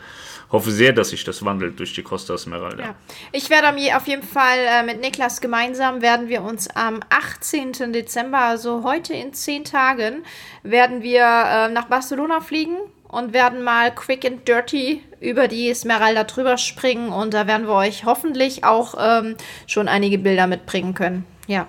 hoffe 0.51 0.71
sehr, 0.71 0.93
dass 0.93 1.11
sich 1.11 1.25
das 1.25 1.45
wandelt 1.45 1.79
durch 1.79 1.95
die 1.95 2.03
Costa 2.03 2.35
Esmeralda. 2.35 2.85
Ja. 2.85 2.95
Ich 3.33 3.49
werde 3.51 3.69
auf 3.97 4.07
jeden 4.07 4.23
Fall 4.23 4.59
äh, 4.59 4.83
mit 4.83 5.01
Niklas 5.01 5.41
gemeinsam 5.41 6.03
werden 6.03 6.29
wir 6.29 6.43
uns 6.43 6.69
am 6.69 7.01
18. 7.11 7.93
Dezember, 7.93 8.41
also 8.41 8.83
heute 8.83 9.15
in 9.15 9.33
zehn 9.33 9.65
Tagen, 9.65 10.25
werden 10.63 11.03
wir 11.03 11.23
äh, 11.23 11.69
nach 11.69 11.87
Barcelona 11.87 12.41
fliegen 12.41 12.77
und 13.09 13.33
werden 13.33 13.63
mal 13.63 13.95
quick 13.95 14.25
and 14.25 14.47
dirty 14.47 15.03
über 15.21 15.49
die 15.49 15.71
Esmeralda 15.71 16.25
drüber 16.25 16.59
springen 16.59 17.11
und 17.11 17.35
da 17.35 17.47
werden 17.47 17.67
wir 17.67 17.75
euch 17.75 18.05
hoffentlich 18.05 18.65
auch 18.65 18.95
ähm, 18.99 19.37
schon 19.67 19.89
einige 19.89 20.19
Bilder 20.19 20.47
mitbringen 20.47 20.95
können. 20.95 21.25
Ja. 21.47 21.67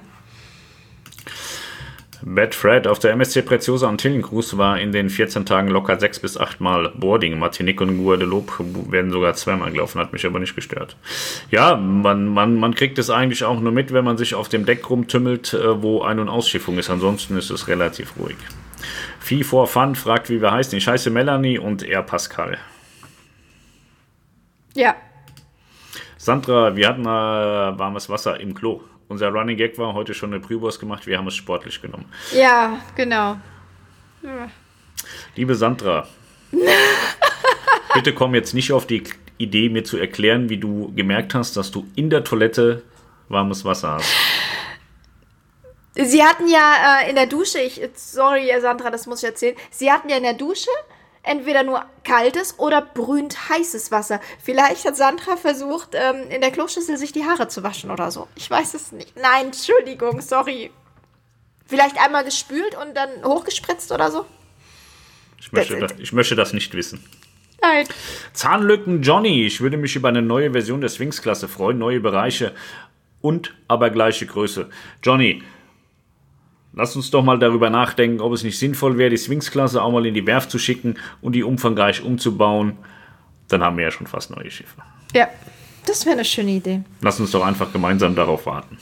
Bad 2.24 2.56
Fred 2.56 2.88
auf 2.88 3.00
der 3.00 3.12
MSC 3.12 3.42
Preziosa 3.44 3.88
Antillen 3.88 4.22
Cruise 4.22 4.58
war 4.58 4.80
in 4.80 4.92
den 4.92 5.10
14 5.10 5.46
Tagen 5.46 5.70
locker 5.70 6.00
6 6.00 6.20
bis 6.20 6.38
8 6.38 6.60
Mal 6.60 6.92
Boarding. 6.98 7.38
Martinique 7.38 7.80
und 7.82 7.98
Guadeloupe 7.98 8.66
werden 8.92 9.12
sogar 9.12 9.34
zweimal 9.36 9.72
gelaufen, 9.72 10.00
hat 10.02 10.14
mich 10.14 10.26
aber 10.26 10.40
nicht 10.40 10.56
gestört. 10.56 10.98
Ja, 11.52 11.76
man, 11.76 12.28
man, 12.28 12.56
man 12.56 12.74
kriegt 12.74 12.98
es 12.98 13.10
eigentlich 13.10 13.44
auch 13.44 13.60
nur 13.60 13.72
mit, 13.72 13.94
wenn 13.94 14.04
man 14.04 14.18
sich 14.18 14.36
auf 14.36 14.50
dem 14.50 14.66
Deck 14.66 14.90
rumtümmelt, 14.90 15.54
äh, 15.54 15.82
wo 15.82 16.02
Ein- 16.02 16.20
und 16.20 16.30
Ausschiffung 16.30 16.78
ist. 16.78 16.90
Ansonsten 16.90 17.38
ist 17.38 17.50
es 17.50 17.68
relativ 17.68 18.14
ruhig. 18.20 18.38
Fee 19.28 19.44
for 19.44 19.68
Fun 19.68 19.94
fragt, 19.94 20.30
wie 20.30 20.42
wir 20.42 20.52
heißen. 20.54 20.78
Ich 20.78 20.88
heiße 20.88 21.10
Melanie 21.10 21.60
und 21.60 21.84
er 21.84 22.02
Pascal. 22.02 22.58
Ja. 24.74 24.96
Sandra, 26.18 26.78
wir 26.78 26.88
hatten 26.88 27.02
äh, 27.02 27.78
warmes 27.78 28.10
Wasser 28.10 28.40
im 28.40 28.54
Klo. 28.54 28.84
Unser 29.10 29.28
Running 29.28 29.58
Gag 29.58 29.78
war 29.78 29.94
heute 29.94 30.14
schon 30.14 30.32
eine 30.32 30.40
Brühwurst 30.40 30.80
gemacht, 30.80 31.08
wir 31.08 31.18
haben 31.18 31.28
es 31.28 31.36
sportlich 31.36 31.82
genommen. 31.82 32.06
Ja, 32.34 32.80
genau. 32.96 33.36
Liebe 35.36 35.56
Sandra, 35.56 36.08
bitte 37.94 38.14
komm 38.14 38.34
jetzt 38.34 38.54
nicht 38.54 38.72
auf 38.72 38.88
die 38.88 39.04
Idee, 39.38 39.68
mir 39.68 39.84
zu 39.84 39.98
erklären, 39.98 40.48
wie 40.48 40.58
du 40.58 40.94
gemerkt 40.96 41.36
hast, 41.36 41.58
dass 41.58 41.70
du 41.70 41.86
in 41.96 42.10
der 42.10 42.24
Toilette 42.24 42.82
warmes 43.28 43.66
Wasser 43.66 43.96
hast. 43.96 44.27
Sie 46.04 46.24
hatten 46.24 46.48
ja 46.48 47.02
äh, 47.02 47.10
in 47.10 47.16
der 47.16 47.26
Dusche, 47.26 47.60
ich, 47.60 47.82
sorry 47.96 48.52
Sandra, 48.62 48.92
das 48.92 49.08
muss 49.08 49.24
ich 49.24 49.30
erzählen, 49.30 49.56
Sie 49.72 49.92
hatten 49.92 50.10
ja 50.10 50.18
in 50.18 50.24
der 50.24 50.34
Dusche 50.34 50.70
entweder 51.24 51.64
nur 51.64 51.84
kaltes 52.04 52.58
oder 52.58 52.82
brühend 52.82 53.50
heißes 53.50 53.92
Wasser. 53.92 54.22
Vielleicht 54.42 54.86
hat 54.86 54.96
Sandra 54.96 55.36
versucht, 55.38 55.90
ähm, 55.94 56.30
in 56.30 56.42
der 56.42 56.52
Kloschüssel 56.52 56.98
sich 56.98 57.12
die 57.12 57.26
Haare 57.26 57.48
zu 57.48 57.64
waschen 57.64 57.92
oder 57.92 58.12
so. 58.12 58.28
Ich 58.36 58.50
weiß 58.50 58.74
es 58.76 58.92
nicht. 58.92 59.16
Nein, 59.18 59.48
Entschuldigung, 59.48 60.22
sorry. 60.22 60.72
Vielleicht 61.66 62.00
einmal 62.00 62.24
gespült 62.24 62.76
und 62.82 62.96
dann 62.96 63.10
hochgespritzt 63.26 63.92
oder 63.92 64.10
so? 64.10 64.26
Ich 65.40 65.52
möchte, 65.52 65.80
das, 65.80 65.94
ich 65.98 66.14
möchte 66.14 66.36
das 66.36 66.54
nicht 66.54 66.74
wissen. 66.74 67.04
Nein. 67.62 67.88
Zahnlücken 68.34 69.02
Johnny, 69.02 69.46
ich 69.46 69.60
würde 69.62 69.78
mich 69.78 69.96
über 69.96 70.08
eine 70.08 70.22
neue 70.22 70.52
Version 70.52 70.80
der 70.80 70.90
Sphinx-Klasse 70.90 71.48
freuen, 71.48 71.78
neue 71.78 72.00
Bereiche 72.00 72.54
und 73.22 73.54
aber 73.68 73.90
gleiche 73.90 74.26
Größe. 74.26 74.70
Johnny, 75.04 75.44
Lass 76.78 76.96
uns 76.96 77.10
doch 77.10 77.24
mal 77.24 77.40
darüber 77.40 77.70
nachdenken, 77.70 78.22
ob 78.22 78.34
es 78.34 78.44
nicht 78.44 78.60
sinnvoll 78.60 78.98
wäre, 78.98 79.10
die 79.10 79.18
Sphinx-Klasse 79.18 79.82
auch 79.82 79.92
mal 79.92 80.06
in 80.06 80.14
die 80.14 80.28
Werft 80.28 80.52
zu 80.52 80.60
schicken 80.60 80.96
und 81.22 81.34
die 81.34 81.44
umfangreich 81.44 82.04
umzubauen. 82.04 82.78
Dann 83.48 83.64
haben 83.64 83.78
wir 83.78 83.86
ja 83.86 83.92
schon 83.92 84.08
fast 84.08 84.30
neue 84.30 84.52
Schiffe. 84.52 84.82
Ja, 85.14 85.28
das 85.86 86.06
wäre 86.06 86.14
eine 86.14 86.26
schöne 86.26 86.52
Idee. 86.52 86.84
Lass 87.02 87.20
uns 87.20 87.32
doch 87.32 87.44
einfach 87.44 87.74
gemeinsam 87.74 88.16
darauf 88.16 88.46
warten 88.46 88.78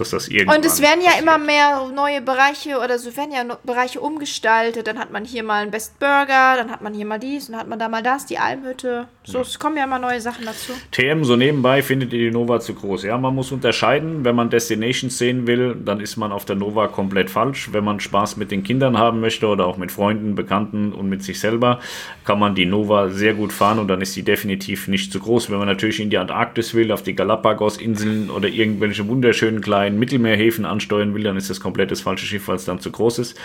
dass 0.00 0.10
das 0.10 0.28
irgendwann. 0.28 0.56
Und 0.56 0.64
es 0.64 0.80
werden 0.80 1.02
ja 1.02 1.18
immer 1.20 1.38
mehr 1.38 1.88
neue 1.94 2.20
Bereiche 2.20 2.78
oder 2.78 2.98
so 2.98 3.16
werden 3.16 3.32
ja 3.32 3.56
Bereiche 3.64 4.00
umgestaltet. 4.00 4.86
Dann 4.86 4.98
hat 4.98 5.12
man 5.12 5.24
hier 5.24 5.42
mal 5.42 5.62
einen 5.62 5.70
Best 5.70 5.98
Burger, 5.98 6.56
dann 6.56 6.70
hat 6.70 6.82
man 6.82 6.94
hier 6.94 7.06
mal 7.06 7.18
dies 7.18 7.46
und 7.46 7.52
dann 7.52 7.60
hat 7.60 7.68
man 7.68 7.78
da 7.78 7.88
mal 7.88 8.02
das, 8.02 8.26
die 8.26 8.38
Almhütte. 8.38 9.08
So, 9.24 9.38
ja. 9.38 9.42
es 9.42 9.58
kommen 9.58 9.76
ja 9.76 9.84
immer 9.84 9.98
neue 9.98 10.20
Sachen 10.20 10.44
dazu. 10.44 10.72
TM, 10.90 11.24
so 11.24 11.36
nebenbei 11.36 11.82
findet 11.82 12.12
ihr 12.12 12.18
die 12.18 12.30
Nova 12.30 12.60
zu 12.60 12.74
groß. 12.74 13.02
Ja, 13.04 13.18
man 13.18 13.34
muss 13.34 13.52
unterscheiden. 13.52 14.24
Wenn 14.24 14.34
man 14.34 14.50
Destinations 14.50 15.18
sehen 15.18 15.46
will, 15.46 15.76
dann 15.84 16.00
ist 16.00 16.16
man 16.16 16.32
auf 16.32 16.44
der 16.44 16.56
Nova 16.56 16.88
komplett 16.88 17.30
falsch. 17.30 17.70
Wenn 17.72 17.84
man 17.84 18.00
Spaß 18.00 18.36
mit 18.36 18.50
den 18.50 18.62
Kindern 18.62 18.98
haben 18.98 19.20
möchte 19.20 19.46
oder 19.46 19.66
auch 19.66 19.76
mit 19.76 19.92
Freunden, 19.92 20.34
Bekannten 20.34 20.92
und 20.92 21.08
mit 21.08 21.22
sich 21.22 21.40
selber, 21.40 21.80
kann 22.24 22.38
man 22.38 22.54
die 22.54 22.66
Nova 22.66 23.08
sehr 23.08 23.34
gut 23.34 23.52
fahren 23.52 23.78
und 23.78 23.88
dann 23.88 24.00
ist 24.00 24.14
sie 24.14 24.22
definitiv 24.22 24.88
nicht 24.88 25.12
zu 25.12 25.20
groß. 25.20 25.50
Wenn 25.50 25.58
man 25.58 25.68
natürlich 25.68 26.00
in 26.00 26.10
die 26.10 26.18
Antarktis 26.18 26.74
will, 26.74 26.92
auf 26.92 27.02
die 27.02 27.14
Galapagos-Inseln 27.14 28.30
oder 28.30 28.48
irgendwelche 28.48 29.06
wunderschönen 29.08 29.60
kleinen 29.60 29.87
kleinen 29.88 29.98
Mittelmeerhäfen 29.98 30.64
ansteuern 30.64 31.14
will, 31.14 31.22
dann 31.22 31.36
ist 31.36 31.48
das 31.48 31.60
komplett 31.60 31.90
das 31.90 32.00
falsche 32.00 32.26
Schiff, 32.26 32.46
weil 32.48 32.56
es 32.56 32.64
dann 32.64 32.80
zu 32.80 32.90
groß 32.90 33.18
ist. 33.20 33.36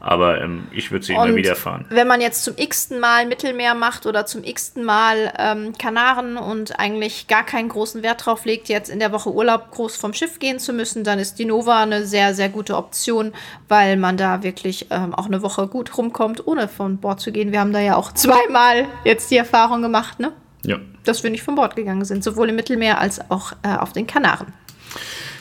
Aber 0.00 0.40
ähm, 0.40 0.64
ich 0.72 0.90
würde 0.90 1.04
sie 1.04 1.12
immer 1.12 1.34
wieder 1.34 1.54
fahren. 1.54 1.84
Wenn 1.90 2.06
man 2.06 2.20
jetzt 2.20 2.42
zum 2.44 2.54
x-ten 2.56 3.00
Mal 3.00 3.26
Mittelmeer 3.26 3.74
macht 3.74 4.06
oder 4.06 4.24
zum 4.24 4.42
x-ten 4.42 4.84
Mal 4.84 5.32
ähm, 5.38 5.72
Kanaren 5.78 6.36
und 6.36 6.78
eigentlich 6.78 7.26
gar 7.26 7.44
keinen 7.44 7.68
großen 7.68 8.02
Wert 8.02 8.24
drauf 8.24 8.44
legt, 8.46 8.68
jetzt 8.68 8.88
in 8.88 8.98
der 8.98 9.12
Woche 9.12 9.32
Urlaub 9.32 9.70
groß 9.70 9.96
vom 9.96 10.14
Schiff 10.14 10.38
gehen 10.38 10.58
zu 10.58 10.72
müssen, 10.72 11.04
dann 11.04 11.18
ist 11.18 11.38
die 11.38 11.44
Nova 11.44 11.82
eine 11.82 12.06
sehr, 12.06 12.34
sehr 12.34 12.48
gute 12.48 12.76
Option, 12.76 13.32
weil 13.68 13.96
man 13.96 14.16
da 14.16 14.42
wirklich 14.42 14.86
ähm, 14.90 15.14
auch 15.14 15.26
eine 15.26 15.42
Woche 15.42 15.66
gut 15.66 15.96
rumkommt, 15.98 16.46
ohne 16.46 16.68
von 16.68 16.98
Bord 16.98 17.20
zu 17.20 17.30
gehen. 17.30 17.52
Wir 17.52 17.60
haben 17.60 17.72
da 17.72 17.80
ja 17.80 17.96
auch 17.96 18.12
zweimal 18.12 18.86
jetzt 19.04 19.30
die 19.30 19.36
Erfahrung 19.36 19.82
gemacht, 19.82 20.18
ne? 20.18 20.32
Ja. 20.64 20.78
Dass 21.04 21.22
wir 21.22 21.30
nicht 21.30 21.42
von 21.42 21.54
Bord 21.54 21.76
gegangen 21.76 22.04
sind, 22.04 22.22
sowohl 22.22 22.50
im 22.50 22.56
Mittelmeer 22.56 22.98
als 22.98 23.30
auch 23.30 23.52
äh, 23.62 23.74
auf 23.76 23.92
den 23.92 24.06
Kanaren. 24.06 24.52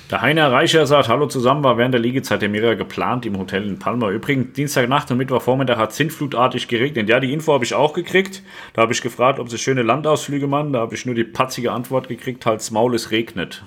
Der 0.10 0.24
Heiner 0.24 0.52
Reicher 0.52 0.88
sagt, 0.88 1.08
hallo 1.08 1.28
zusammen, 1.28 1.64
war 1.64 1.78
während 1.78 1.94
der 1.94 2.02
Liegezeit 2.02 2.42
der 2.42 2.50
mehrere 2.50 2.76
geplant 2.76 3.28
im 3.28 3.38
Hotel 3.38 3.68
in 3.68 3.78
Palma. 3.78 4.10
Übrigens, 4.10 4.54
Dienstagnacht 4.54 5.12
und 5.12 5.18
Mittwochvormittag 5.18 5.78
hat 5.78 5.94
sintflutartig 5.94 6.68
geregnet. 6.68 7.08
Ja, 7.08 7.20
die 7.20 7.32
Info 7.32 7.54
habe 7.54 7.64
ich 7.64 7.76
auch 7.76 7.94
gekriegt. 7.94 8.42
Da 8.74 8.82
habe 8.82 8.92
ich 8.92 9.04
gefragt, 9.04 9.38
ob 9.38 9.52
sie 9.52 9.60
schöne 9.60 9.84
Landausflüge 9.84 10.48
machen. 10.48 10.74
Da 10.74 10.80
habe 10.80 10.96
ich 10.96 11.06
nur 11.06 11.14
die 11.14 11.26
patzige 11.26 11.72
Antwort 11.72 12.08
gekriegt, 12.08 12.44
halt's 12.48 12.72
Maul, 12.72 12.96
es 12.96 13.12
regnet. 13.12 13.62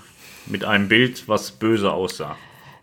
Mit 0.47 0.64
einem 0.64 0.89
Bild, 0.89 1.28
was 1.28 1.52
böse 1.52 1.93
aussah. 1.93 2.35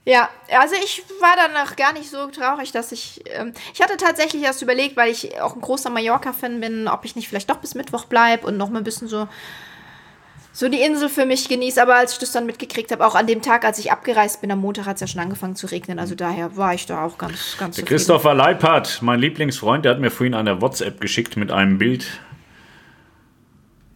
Ja, 0.05 0.29
also 0.57 0.75
ich 0.81 1.03
war 1.19 1.35
danach 1.35 1.75
gar 1.75 1.91
nicht 1.91 2.09
so 2.09 2.27
traurig, 2.27 2.71
dass 2.71 2.93
ich. 2.93 3.21
Ähm, 3.25 3.51
ich 3.73 3.81
hatte 3.81 3.97
tatsächlich 3.97 4.41
erst 4.41 4.61
überlegt, 4.61 4.95
weil 4.95 5.11
ich 5.11 5.41
auch 5.41 5.55
ein 5.55 5.61
großer 5.61 5.89
Mallorca-Fan 5.89 6.61
bin, 6.61 6.87
ob 6.87 7.03
ich 7.03 7.17
nicht 7.17 7.27
vielleicht 7.27 7.49
doch 7.49 7.57
bis 7.57 7.75
Mittwoch 7.75 8.05
bleibe 8.05 8.47
und 8.47 8.55
noch 8.55 8.69
mal 8.69 8.77
ein 8.77 8.85
bisschen 8.85 9.09
so 9.09 9.27
so 10.51 10.67
die 10.67 10.81
Insel 10.81 11.09
für 11.09 11.25
mich 11.25 11.47
genieße. 11.47 11.81
Aber 11.81 11.95
als 11.95 12.13
ich 12.13 12.19
das 12.19 12.31
dann 12.31 12.45
mitgekriegt 12.45 12.91
habe, 12.91 13.05
auch 13.05 13.15
an 13.15 13.27
dem 13.27 13.41
Tag, 13.41 13.65
als 13.65 13.79
ich 13.79 13.91
abgereist 13.91 14.41
bin, 14.41 14.51
am 14.51 14.59
Montag 14.59 14.85
hat 14.85 14.95
es 14.95 15.01
ja 15.01 15.07
schon 15.07 15.21
angefangen 15.21 15.55
zu 15.55 15.67
regnen. 15.67 15.99
Also 15.99 16.15
daher 16.15 16.55
war 16.57 16.73
ich 16.73 16.85
da 16.85 17.05
auch 17.05 17.17
ganz, 17.17 17.55
ganz 17.57 17.75
Der 17.75 17.85
Christopher 17.85 18.33
Leipert, 18.33 18.99
mein 19.01 19.19
Lieblingsfreund, 19.19 19.85
der 19.85 19.93
hat 19.93 19.99
mir 19.99 20.11
vorhin 20.11 20.33
eine 20.33 20.61
WhatsApp 20.61 20.99
geschickt 21.01 21.37
mit 21.37 21.51
einem 21.51 21.77
Bild. 21.77 22.07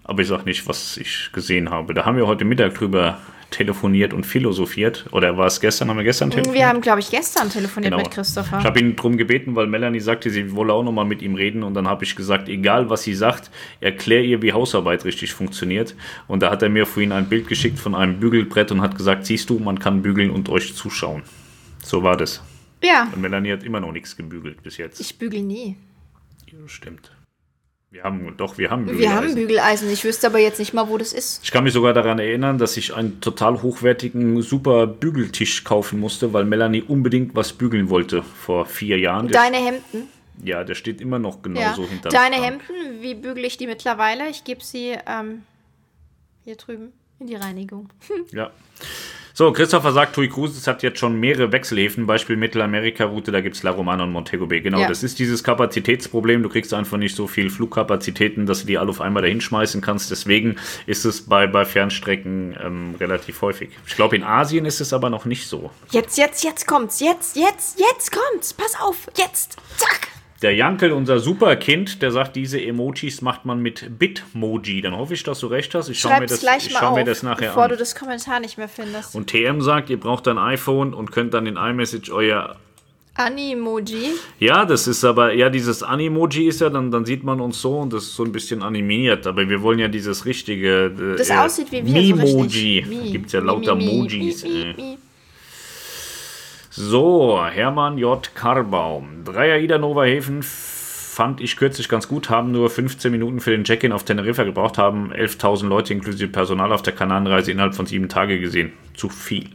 Aber 0.04 0.22
ich 0.22 0.28
sag 0.28 0.46
nicht, 0.46 0.68
was 0.68 0.98
ich 0.98 1.30
gesehen 1.32 1.70
habe. 1.70 1.94
Da 1.94 2.06
haben 2.06 2.18
wir 2.18 2.28
heute 2.28 2.44
Mittag 2.44 2.76
drüber 2.76 3.20
telefoniert 3.54 4.14
und 4.14 4.26
philosophiert. 4.26 5.06
Oder 5.12 5.38
war 5.38 5.48
es 5.48 5.62
gestern? 5.62 5.90
Haben 5.90 5.98
wir 5.98 6.04
gestern 6.04 6.32
telefoniert? 6.32 6.62
Wir 6.62 6.68
haben, 6.68 6.82
glaube 6.82 7.00
ich, 7.00 7.10
gestern 7.10 7.50
telefoniert 7.50 7.92
genau. 7.92 8.04
mit 8.04 8.12
Christopher. 8.12 8.60
Ich 8.60 8.66
habe 8.66 8.80
ihn 8.80 8.96
darum 8.96 9.16
gebeten, 9.16 9.56
weil 9.56 9.68
Melanie 9.68 10.00
sagte, 10.00 10.30
sie 10.30 10.54
wolle 10.56 10.74
auch 10.74 10.84
nochmal 10.84 11.06
mit 11.06 11.22
ihm 11.22 11.36
reden. 11.36 11.64
Und 11.64 11.76
dann 11.76 11.88
habe 11.88 12.04
ich 12.04 12.16
gesagt, 12.16 12.50
egal 12.50 12.90
was 12.90 13.04
sie 13.04 13.14
sagt, 13.14 13.52
erklär 13.80 14.24
ihr, 14.24 14.42
wie 14.42 14.52
Hausarbeit 14.52 15.06
richtig 15.06 15.34
funktioniert. 15.34 15.96
Und 16.28 16.42
da 16.42 16.52
hat 16.52 16.62
er 16.62 16.70
mir 16.70 16.86
vorhin 16.86 17.12
ein 17.12 17.30
Bild 17.30 17.48
geschickt 17.48 17.80
von 17.80 17.96
einem 17.96 18.20
Bügelbrett 18.20 18.72
und 18.72 18.82
hat 18.82 18.98
gesagt, 18.98 19.26
siehst 19.26 19.50
du, 19.50 19.60
man 19.60 19.80
kann 19.80 20.02
bügeln 20.02 20.32
und 20.32 20.50
euch 20.50 20.76
zuschauen. 20.76 21.24
So 21.84 22.04
war 22.04 22.18
das. 22.18 22.42
Ja. 22.84 23.08
Und 23.14 23.22
Melanie 23.22 23.54
hat 23.54 23.64
immer 23.64 23.80
noch 23.80 23.94
nichts 23.94 24.18
gebügelt 24.18 24.62
bis 24.64 24.78
jetzt. 24.78 25.00
Ich 25.00 25.18
bügel 25.18 25.42
nie. 25.42 25.78
Ja, 26.48 26.68
stimmt. 26.68 27.13
Wir 27.94 28.04
haben, 28.04 28.36
doch, 28.38 28.58
wir 28.58 28.72
haben 28.72 28.88
Bügeleisen. 28.88 29.12
Wir 29.12 29.16
haben 29.16 29.36
Bügeleisen. 29.36 29.92
Ich 29.92 30.04
wüsste 30.04 30.26
aber 30.26 30.40
jetzt 30.40 30.58
nicht 30.58 30.74
mal, 30.74 30.90
wo 30.90 30.98
das 30.98 31.14
ist. 31.14 31.44
Ich 31.44 31.52
kann 31.52 31.64
mich 31.64 31.74
sogar 31.74 31.94
daran 31.94 32.18
erinnern, 32.18 32.58
dass 32.58 32.76
ich 32.76 32.96
einen 32.96 33.22
total 33.22 33.62
hochwertigen, 33.62 34.42
super 34.42 34.88
Bügeltisch 34.88 35.64
kaufen 35.64 36.00
musste, 36.00 36.34
weil 36.34 36.44
Melanie 36.44 36.82
unbedingt 36.82 37.36
was 37.36 37.54
bügeln 37.54 37.92
wollte 37.92 38.24
vor 38.24 38.66
vier 38.66 38.98
Jahren. 38.98 39.28
Deine 39.28 39.58
Hemden? 39.58 40.10
Ja, 40.44 40.64
der 40.64 40.74
steht 40.74 41.02
immer 41.02 41.20
noch 41.20 41.44
genauso 41.44 41.84
ja. 41.84 41.88
hinter 41.88 42.10
Deine 42.10 42.44
Hemden, 42.44 43.02
wie 43.02 43.14
bügele 43.14 43.46
ich 43.46 43.58
die 43.58 43.68
mittlerweile? 43.68 44.28
Ich 44.28 44.44
gebe 44.44 44.64
sie 44.64 44.98
ähm, 45.06 45.44
hier 46.46 46.56
drüben 46.56 46.94
in 47.20 47.28
die 47.28 47.36
Reinigung. 47.36 47.90
ja. 48.32 48.50
So, 49.36 49.52
Christopher 49.52 49.92
sagt, 49.94 50.14
Tui 50.14 50.30
Cruises 50.30 50.68
hat 50.68 50.84
jetzt 50.84 51.00
schon 51.00 51.20
mehrere 51.20 51.52
Wechselhäfen, 51.52 52.06
Beispiel 52.06 52.36
Mittelamerika-Route, 52.36 53.32
da 53.32 53.42
gibt 53.42 53.56
es 53.56 53.64
La 53.64 53.72
Romana 53.72 54.04
und 54.04 54.12
Montego 54.12 54.46
Bay. 54.46 54.62
Genau, 54.62 54.82
ja. 54.82 54.88
das 54.88 55.02
ist 55.02 55.18
dieses 55.18 55.44
Kapazitätsproblem. 55.44 56.44
Du 56.44 56.50
kriegst 56.50 56.72
einfach 56.72 56.98
nicht 56.98 57.16
so 57.16 57.26
viel 57.26 57.50
Flugkapazitäten, 57.50 58.46
dass 58.46 58.62
du 58.62 58.68
die 58.68 58.78
alle 58.78 58.92
auf 58.92 59.02
einmal 59.02 59.24
dahin 59.24 59.42
schmeißen 59.42 59.82
kannst. 59.82 60.12
Deswegen 60.12 60.58
ist 60.86 61.04
es 61.04 61.24
bei, 61.24 61.48
bei 61.48 61.66
Fernstrecken 61.66 62.56
ähm, 62.64 62.96
relativ 63.00 63.42
häufig. 63.42 63.72
Ich 63.88 63.96
glaube, 63.96 64.16
in 64.16 64.24
Asien 64.24 64.66
ist 64.66 64.82
es 64.82 64.94
aber 64.94 65.10
noch 65.10 65.26
nicht 65.26 65.48
so. 65.48 65.72
Jetzt, 65.90 66.16
jetzt, 66.20 66.44
jetzt 66.44 66.68
kommt's. 66.68 67.00
Jetzt, 67.00 67.36
jetzt, 67.36 67.80
jetzt 67.80 68.12
kommt's. 68.12 68.54
Pass 68.54 68.80
auf, 68.80 69.10
jetzt. 69.18 69.58
Zack. 69.78 70.10
Der 70.44 70.54
Jankel, 70.54 70.92
unser 70.92 71.20
Superkind, 71.20 72.02
der 72.02 72.12
sagt, 72.12 72.36
diese 72.36 72.62
Emojis 72.62 73.22
macht 73.22 73.46
man 73.46 73.62
mit 73.62 73.98
Bitmoji. 73.98 74.82
Dann 74.82 74.96
hoffe 74.96 75.14
ich, 75.14 75.24
dass 75.24 75.40
du 75.40 75.48
recht 75.48 75.74
hast. 75.74 75.88
Ich 75.88 76.02
schaue 76.02 76.20
mir, 76.20 76.26
das, 76.26 76.42
gleich 76.42 76.68
ich 76.68 76.74
schau 76.74 76.94
mir 76.94 77.06
das 77.06 77.24
nachher 77.24 77.48
bevor 77.48 77.64
an. 77.64 77.70
du 77.70 77.78
das 77.78 77.96
Kommentar 77.96 78.42
nicht 78.42 78.58
mehr 78.58 78.68
findest. 78.68 79.16
Und 79.16 79.28
TM 79.28 79.62
sagt, 79.62 79.90
ihr 79.90 79.98
braucht 79.98 80.28
ein 80.28 80.38
iPhone 80.38 80.94
und 80.94 81.14
könnt 81.14 81.34
dann 81.34 81.46
in 81.46 81.56
iMessage 81.56 82.12
euer 82.12 82.58
Animoji? 83.14 84.16
Ja, 84.40 84.66
das 84.66 84.86
ist 84.88 85.06
aber, 85.06 85.34
ja, 85.34 85.50
dieses 85.50 85.82
Animoji 85.82 86.48
ist 86.48 86.60
ja, 86.60 86.70
dann, 86.70 86.92
dann 86.92 87.06
sieht 87.06 87.24
man 87.24 87.40
uns 87.40 87.62
so 87.62 87.80
und 87.80 87.94
das 87.94 88.04
ist 88.04 88.16
so 88.16 88.26
ein 88.26 88.34
bisschen 88.34 88.64
animiert, 88.64 89.26
aber 89.26 89.48
wir 89.48 89.62
wollen 89.62 89.80
ja 89.80 89.88
dieses 89.88 90.26
richtige. 90.26 90.88
Äh, 90.88 91.18
das 91.20 91.32
aussieht 91.32 91.72
wie 91.72 91.86
wir. 91.86 92.16
Mimoji. 92.16 92.86
So 92.86 93.12
Gibt 93.12 93.32
ja 93.32 93.40
lauter 93.40 93.76
mi, 93.76 93.86
mi, 93.86 93.98
Mojis. 94.00 94.44
Mi, 94.44 94.74
mi, 94.76 94.98
so, 96.76 97.40
Hermann 97.46 98.00
J. 98.00 98.34
Karbaum. 98.34 99.24
Dreier 99.26 99.60
Ida 99.60 99.78
Nova 99.78 100.06
Häfen 100.06 100.42
fand 100.42 101.40
ich 101.40 101.56
kürzlich 101.56 101.88
ganz 101.88 102.08
gut, 102.08 102.32
haben 102.32 102.52
nur 102.52 102.70
15 102.70 103.12
Minuten 103.12 103.40
für 103.40 103.52
den 103.52 103.64
Check-in 103.64 103.92
auf 103.92 104.04
Teneriffa 104.04 104.44
gebraucht, 104.44 104.80
haben 104.80 105.14
11.000 105.14 105.68
Leute 105.68 105.94
inklusive 105.94 106.32
Personal 106.32 106.74
auf 106.74 106.82
der 106.82 106.94
Kanarenreise 106.94 107.52
innerhalb 107.52 107.76
von 107.76 107.86
sieben 107.86 108.10
Tagen 108.10 108.42
gesehen. 108.42 108.74
Zu 108.96 109.10
viel. 109.10 109.50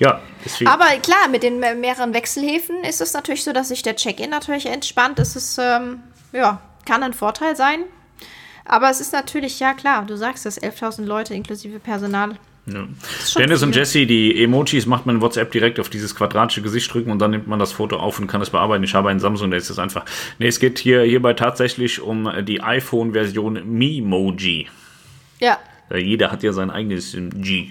Ja, 0.00 0.20
deswegen. 0.44 0.68
Aber 0.68 0.86
klar, 1.00 1.28
mit 1.30 1.44
den 1.44 1.60
mehreren 1.60 2.12
Wechselhäfen 2.12 2.82
ist 2.82 3.00
es 3.00 3.14
natürlich 3.14 3.44
so, 3.44 3.52
dass 3.52 3.68
sich 3.68 3.82
der 3.82 3.94
Check-in 3.94 4.30
natürlich 4.30 4.66
entspannt. 4.66 5.20
Es 5.20 5.36
ist, 5.36 5.58
ähm, 5.58 6.00
ja, 6.32 6.60
kann 6.84 7.04
ein 7.04 7.12
Vorteil 7.12 7.54
sein. 7.54 7.84
Aber 8.64 8.90
es 8.90 9.00
ist 9.00 9.12
natürlich, 9.12 9.60
ja 9.60 9.74
klar, 9.74 10.04
du 10.04 10.16
sagst 10.16 10.44
es, 10.46 10.60
11.000 10.60 11.04
Leute 11.04 11.34
inklusive 11.34 11.78
Personal 11.78 12.36
ja. 12.72 12.86
Dennis 13.36 13.62
und 13.62 13.74
Jesse, 13.74 14.06
die 14.06 14.42
Emojis 14.42 14.86
macht 14.86 15.06
man 15.06 15.16
in 15.16 15.22
WhatsApp 15.22 15.50
direkt 15.52 15.80
auf 15.80 15.88
dieses 15.88 16.14
quadratische 16.14 16.62
Gesicht 16.62 16.92
drücken 16.92 17.10
und 17.10 17.18
dann 17.18 17.30
nimmt 17.30 17.46
man 17.46 17.58
das 17.58 17.72
Foto 17.72 17.96
auf 17.96 18.18
und 18.18 18.26
kann 18.26 18.40
es 18.40 18.50
bearbeiten. 18.50 18.84
Ich 18.84 18.94
habe 18.94 19.08
einen 19.08 19.20
Samsung, 19.20 19.50
der 19.50 19.58
ist 19.58 19.70
das 19.70 19.78
einfach. 19.78 20.04
Ne, 20.38 20.46
es 20.46 20.60
geht 20.60 20.78
hier 20.78 21.02
hierbei 21.02 21.34
tatsächlich 21.34 22.00
um 22.00 22.30
die 22.44 22.62
iPhone-Version 22.62 23.62
Memoji. 23.64 24.68
Ja. 25.40 25.58
Jeder 25.94 26.30
hat 26.30 26.42
ja 26.42 26.52
sein 26.52 26.70
eigenes 26.70 27.16
G. 27.16 27.70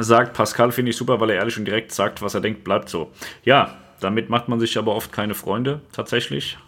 Sagt 0.00 0.34
Pascal, 0.34 0.72
finde 0.72 0.90
ich 0.90 0.96
super, 0.96 1.20
weil 1.20 1.30
er 1.30 1.36
ehrlich 1.36 1.58
und 1.58 1.64
direkt 1.64 1.92
sagt, 1.92 2.22
was 2.22 2.34
er 2.34 2.40
denkt, 2.40 2.64
bleibt 2.64 2.88
so. 2.88 3.12
Ja, 3.44 3.76
damit 4.00 4.28
macht 4.28 4.48
man 4.48 4.60
sich 4.60 4.76
aber 4.76 4.94
oft 4.94 5.12
keine 5.12 5.34
Freunde, 5.34 5.80
tatsächlich. 5.92 6.58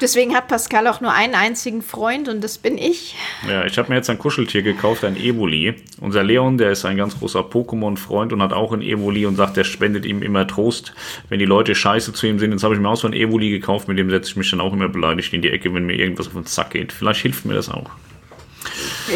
Deswegen 0.00 0.34
hat 0.34 0.48
Pascal 0.48 0.86
auch 0.88 1.00
nur 1.00 1.12
einen 1.12 1.34
einzigen 1.34 1.82
Freund 1.82 2.28
und 2.28 2.42
das 2.42 2.58
bin 2.58 2.76
ich. 2.76 3.14
Ja, 3.48 3.64
ich 3.64 3.78
habe 3.78 3.88
mir 3.88 3.96
jetzt 3.96 4.10
ein 4.10 4.18
Kuscheltier 4.18 4.62
gekauft, 4.62 5.04
ein 5.04 5.16
Evoli. 5.16 5.74
Unser 6.00 6.24
Leon, 6.24 6.58
der 6.58 6.72
ist 6.72 6.84
ein 6.84 6.96
ganz 6.96 7.18
großer 7.18 7.40
Pokémon-Freund 7.40 8.32
und 8.32 8.42
hat 8.42 8.52
auch 8.52 8.72
ein 8.72 8.82
Evoli 8.82 9.26
und 9.26 9.36
sagt, 9.36 9.56
der 9.56 9.64
spendet 9.64 10.04
ihm 10.04 10.22
immer 10.22 10.46
Trost, 10.46 10.92
wenn 11.28 11.38
die 11.38 11.44
Leute 11.44 11.74
scheiße 11.74 12.12
zu 12.12 12.26
ihm 12.26 12.38
sind. 12.38 12.52
Jetzt 12.52 12.64
habe 12.64 12.74
ich 12.74 12.80
mir 12.80 12.88
auch 12.88 12.96
so 12.96 13.06
ein 13.06 13.12
Evoli 13.12 13.50
gekauft, 13.50 13.88
mit 13.88 13.98
dem 13.98 14.10
setze 14.10 14.30
ich 14.30 14.36
mich 14.36 14.50
dann 14.50 14.60
auch 14.60 14.72
immer 14.72 14.88
beleidigt 14.88 15.32
in 15.32 15.42
die 15.42 15.50
Ecke, 15.50 15.72
wenn 15.72 15.86
mir 15.86 15.94
irgendwas 15.96 16.26
auf 16.26 16.34
den 16.34 16.46
Zack 16.46 16.70
geht. 16.70 16.92
Vielleicht 16.92 17.22
hilft 17.22 17.44
mir 17.44 17.54
das 17.54 17.68
auch. 17.68 17.90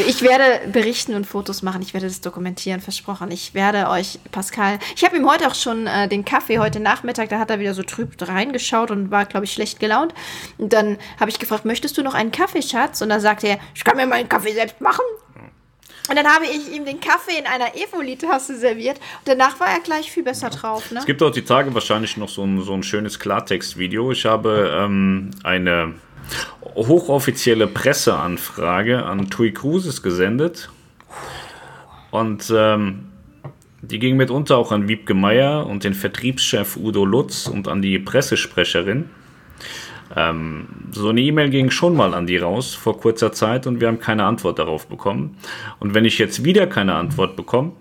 Ich 0.06 0.22
werde 0.22 0.68
berichten 0.68 1.14
und 1.14 1.26
Fotos 1.26 1.62
machen. 1.62 1.82
Ich 1.82 1.94
werde 1.94 2.06
das 2.06 2.20
dokumentieren, 2.20 2.80
versprochen. 2.80 3.30
Ich 3.30 3.54
werde 3.54 3.88
euch, 3.88 4.18
Pascal. 4.32 4.78
Ich 4.94 5.04
habe 5.04 5.16
ihm 5.16 5.28
heute 5.28 5.46
auch 5.48 5.54
schon 5.54 5.86
äh, 5.86 6.08
den 6.08 6.24
Kaffee 6.24 6.58
heute 6.58 6.80
Nachmittag, 6.80 7.28
da 7.28 7.38
hat 7.38 7.50
er 7.50 7.58
wieder 7.58 7.74
so 7.74 7.82
trüb 7.82 8.14
reingeschaut 8.20 8.90
und 8.90 9.10
war, 9.10 9.24
glaube 9.24 9.44
ich, 9.44 9.52
schlecht 9.52 9.80
gelaunt. 9.80 10.14
Und 10.58 10.72
dann 10.72 10.98
habe 11.18 11.30
ich 11.30 11.38
gefragt, 11.38 11.64
möchtest 11.64 11.96
du 11.98 12.02
noch 12.02 12.14
einen 12.14 12.32
Kaffee, 12.32 12.62
Schatz? 12.62 13.00
Und 13.00 13.08
dann 13.08 13.20
sagte 13.20 13.48
er, 13.48 13.58
ich 13.74 13.84
kann 13.84 13.96
mir 13.96 14.06
meinen 14.06 14.28
Kaffee 14.28 14.52
selbst 14.52 14.80
machen. 14.80 15.04
Und 16.08 16.16
dann 16.16 16.26
habe 16.26 16.44
ich 16.44 16.72
ihm 16.72 16.84
den 16.84 17.00
Kaffee 17.00 17.38
in 17.38 17.46
einer 17.46 17.74
Evoli-Tasse 17.74 18.56
serviert. 18.56 18.98
Und 18.98 19.28
danach 19.28 19.58
war 19.58 19.68
er 19.68 19.80
gleich 19.80 20.10
viel 20.10 20.22
besser 20.22 20.50
drauf. 20.50 20.92
Ne? 20.92 21.00
Es 21.00 21.06
gibt 21.06 21.22
auch 21.22 21.30
die 21.30 21.42
Tage 21.42 21.74
wahrscheinlich 21.74 22.16
noch 22.16 22.28
so 22.28 22.44
ein, 22.44 22.62
so 22.62 22.74
ein 22.74 22.82
schönes 22.82 23.18
Klartext-Video. 23.18 24.12
Ich 24.12 24.24
habe 24.24 24.72
ähm, 24.78 25.32
eine 25.42 25.94
hochoffizielle 26.74 27.66
Presseanfrage 27.66 29.04
an 29.04 29.30
Tui 29.30 29.52
Cruises 29.52 30.02
gesendet. 30.02 30.70
Und 32.10 32.52
ähm, 32.54 33.06
die 33.82 33.98
ging 33.98 34.16
mitunter 34.16 34.56
auch 34.56 34.72
an 34.72 34.88
Wiebke 34.88 35.14
Meier 35.14 35.66
und 35.66 35.84
den 35.84 35.94
Vertriebschef 35.94 36.76
Udo 36.76 37.04
Lutz 37.04 37.46
und 37.46 37.68
an 37.68 37.82
die 37.82 37.98
Pressesprecherin. 37.98 39.10
Ähm, 40.14 40.66
so 40.92 41.08
eine 41.08 41.20
E-Mail 41.20 41.50
ging 41.50 41.70
schon 41.70 41.96
mal 41.96 42.14
an 42.14 42.26
die 42.26 42.36
raus 42.36 42.74
vor 42.74 43.00
kurzer 43.00 43.32
Zeit 43.32 43.66
und 43.66 43.80
wir 43.80 43.88
haben 43.88 43.98
keine 43.98 44.24
Antwort 44.24 44.58
darauf 44.58 44.86
bekommen. 44.86 45.36
Und 45.78 45.94
wenn 45.94 46.04
ich 46.04 46.18
jetzt 46.18 46.44
wieder 46.44 46.66
keine 46.66 46.94
Antwort 46.94 47.36
bekomme, 47.36 47.72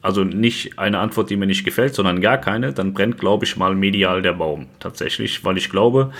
also 0.00 0.22
nicht 0.22 0.78
eine 0.78 0.98
Antwort, 0.98 1.30
die 1.30 1.36
mir 1.36 1.46
nicht 1.46 1.64
gefällt, 1.64 1.94
sondern 1.94 2.20
gar 2.20 2.38
keine, 2.38 2.72
dann 2.72 2.92
brennt, 2.92 3.18
glaube 3.18 3.44
ich, 3.44 3.56
mal 3.56 3.74
medial 3.74 4.22
der 4.22 4.34
Baum 4.34 4.66
tatsächlich, 4.78 5.44
weil 5.44 5.56
ich 5.56 5.70
glaube, 5.70 6.12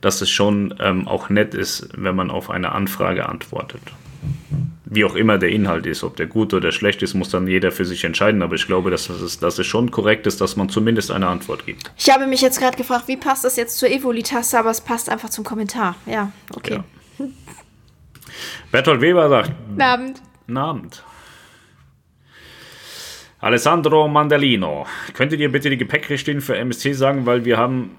dass 0.00 0.20
es 0.20 0.30
schon 0.30 0.74
ähm, 0.80 1.06
auch 1.06 1.28
nett 1.28 1.54
ist, 1.54 1.88
wenn 1.96 2.16
man 2.16 2.30
auf 2.30 2.50
eine 2.50 2.72
Anfrage 2.72 3.28
antwortet. 3.28 3.82
Wie 4.84 5.04
auch 5.04 5.14
immer 5.14 5.38
der 5.38 5.50
Inhalt 5.50 5.86
ist, 5.86 6.02
ob 6.02 6.16
der 6.16 6.26
gut 6.26 6.52
oder 6.52 6.72
schlecht 6.72 7.02
ist, 7.02 7.14
muss 7.14 7.30
dann 7.30 7.46
jeder 7.46 7.70
für 7.70 7.84
sich 7.84 8.02
entscheiden. 8.04 8.42
Aber 8.42 8.56
ich 8.56 8.66
glaube, 8.66 8.90
dass 8.90 9.08
es, 9.08 9.38
dass 9.38 9.58
es 9.58 9.66
schon 9.66 9.90
korrekt 9.90 10.26
ist, 10.26 10.40
dass 10.40 10.56
man 10.56 10.68
zumindest 10.68 11.12
eine 11.12 11.28
Antwort 11.28 11.64
gibt. 11.64 11.92
Ich 11.96 12.10
habe 12.10 12.26
mich 12.26 12.40
jetzt 12.40 12.58
gerade 12.58 12.76
gefragt, 12.76 13.06
wie 13.06 13.16
passt 13.16 13.44
das 13.44 13.56
jetzt 13.56 13.78
zur 13.78 13.88
Evoli-Tasse, 13.88 14.58
aber 14.58 14.70
es 14.70 14.80
passt 14.80 15.08
einfach 15.08 15.30
zum 15.30 15.44
Kommentar. 15.44 15.94
Ja, 16.06 16.32
okay. 16.54 16.80
Ja. 17.18 17.26
Bertolt 18.72 19.00
Weber 19.00 19.28
sagt: 19.28 19.52
Guten 19.68 19.82
Abend. 19.82 20.22
Guten 20.46 20.56
Abend. 20.58 21.04
Alessandro 23.40 24.06
Mandalino, 24.06 24.86
könntet 25.14 25.40
ihr 25.40 25.50
bitte 25.50 25.70
die 25.70 25.78
Gepäckrichtlinien 25.78 26.42
für 26.42 26.58
MSC 26.58 26.92
sagen, 26.92 27.24
weil 27.24 27.46
wir 27.46 27.56
haben 27.56 27.96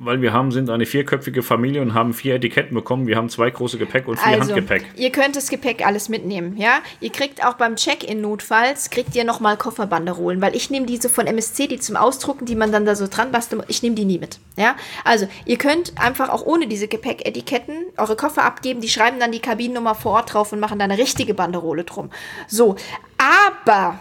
weil 0.00 0.22
wir 0.22 0.32
haben, 0.32 0.52
sind 0.52 0.70
eine 0.70 0.86
vierköpfige 0.86 1.42
Familie 1.42 1.82
und 1.82 1.94
haben 1.94 2.14
vier 2.14 2.36
Etiketten 2.36 2.74
bekommen. 2.74 3.06
Wir 3.06 3.16
haben 3.16 3.28
zwei 3.28 3.50
große 3.50 3.78
Gepäck 3.78 4.08
und 4.08 4.18
vier 4.18 4.40
also, 4.40 4.54
Handgepäck. 4.54 4.84
Ihr 4.96 5.10
könnt 5.10 5.36
das 5.36 5.48
Gepäck 5.48 5.84
alles 5.86 6.08
mitnehmen, 6.08 6.56
ja? 6.56 6.80
Ihr 7.00 7.10
kriegt 7.10 7.44
auch 7.44 7.54
beim 7.54 7.76
Check-in 7.76 8.20
notfalls, 8.20 8.90
kriegt 8.90 9.14
ihr 9.16 9.24
nochmal 9.24 9.56
Kofferbanderolen, 9.56 10.40
weil 10.40 10.54
ich 10.54 10.70
nehme 10.70 10.86
diese 10.86 11.08
von 11.08 11.26
MSC, 11.26 11.66
die 11.66 11.78
zum 11.78 11.96
Ausdrucken, 11.96 12.46
die 12.46 12.54
man 12.54 12.72
dann 12.72 12.84
da 12.84 12.94
so 12.94 13.06
dran 13.08 13.32
basteln, 13.32 13.62
ich 13.68 13.82
nehme 13.82 13.96
die 13.96 14.04
nie 14.04 14.18
mit, 14.18 14.38
ja? 14.56 14.76
Also, 15.04 15.28
ihr 15.44 15.58
könnt 15.58 15.92
einfach 16.00 16.28
auch 16.28 16.44
ohne 16.44 16.66
diese 16.66 16.88
Gepäcketiketten 16.88 17.74
eure 17.96 18.16
Koffer 18.16 18.44
abgeben, 18.44 18.80
die 18.80 18.88
schreiben 18.88 19.18
dann 19.18 19.32
die 19.32 19.40
Kabinennummer 19.40 19.94
vor 19.94 20.12
Ort 20.12 20.34
drauf 20.34 20.52
und 20.52 20.60
machen 20.60 20.78
da 20.78 20.84
eine 20.84 20.98
richtige 20.98 21.34
Banderole 21.34 21.84
drum. 21.84 22.10
So, 22.46 22.76
aber 23.18 23.98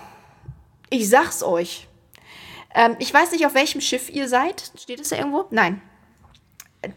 ich 0.90 1.10
sag's 1.10 1.44
euch, 1.44 1.88
ähm, 2.76 2.96
ich 3.00 3.14
weiß 3.14 3.32
nicht, 3.32 3.46
auf 3.46 3.56
welchem 3.56 3.82
Schiff 3.82 4.10
ihr 4.10 4.28
seid. 4.28 4.72
Steht 4.78 5.00
es 5.00 5.10
da 5.10 5.18
irgendwo? 5.18 5.46
Nein. 5.50 5.82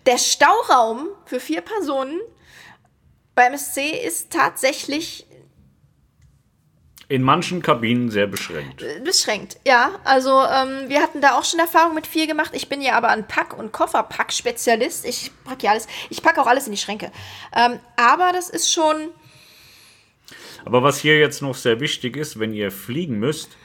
Der 0.07 0.19
Stauraum 0.19 1.09
für 1.27 1.41
vier 1.41 1.61
Personen 1.61 2.21
beim 3.35 3.57
SC 3.57 3.79
ist 4.05 4.31
tatsächlich 4.31 5.27
in 7.11 7.23
manchen 7.25 7.61
Kabinen 7.61 8.09
sehr 8.09 8.29
beschränkt. 8.29 8.83
Äh, 8.83 9.01
beschränkt, 9.01 9.59
ja. 9.67 9.99
Also 10.05 10.31
ähm, 10.31 10.89
wir 10.89 11.03
hatten 11.03 11.21
da 11.21 11.37
auch 11.37 11.45
schon 11.45 11.59
Erfahrung 11.59 11.93
mit 11.97 12.07
vier 12.07 12.29
gemacht. 12.29 12.53
Ich 12.55 12.69
bin 12.69 12.81
ja 12.81 12.93
aber 12.93 13.09
ein 13.09 13.27
Pack- 13.27 13.59
und 13.59 13.73
Kofferpack-Spezialist. 13.73 15.05
Ich 15.05 15.33
packe 15.43 15.65
ja 15.65 15.73
alles, 15.73 15.89
ich 16.09 16.23
packe 16.23 16.41
auch 16.41 16.47
alles 16.47 16.67
in 16.67 16.73
die 16.73 16.79
Schränke. 16.79 17.11
Ähm, 17.53 17.81
aber 17.97 18.31
das 18.33 18.49
ist 18.49 18.73
schon. 18.73 19.09
Aber 20.65 20.85
was 20.85 21.01
hier 21.01 21.19
jetzt 21.19 21.43
noch 21.43 21.57
sehr 21.57 21.81
wichtig 21.81 22.17
ist, 22.17 22.39
wenn 22.39 22.55
ihr 22.55 22.71
fliegen 22.71 23.19
müsst, 23.19 23.57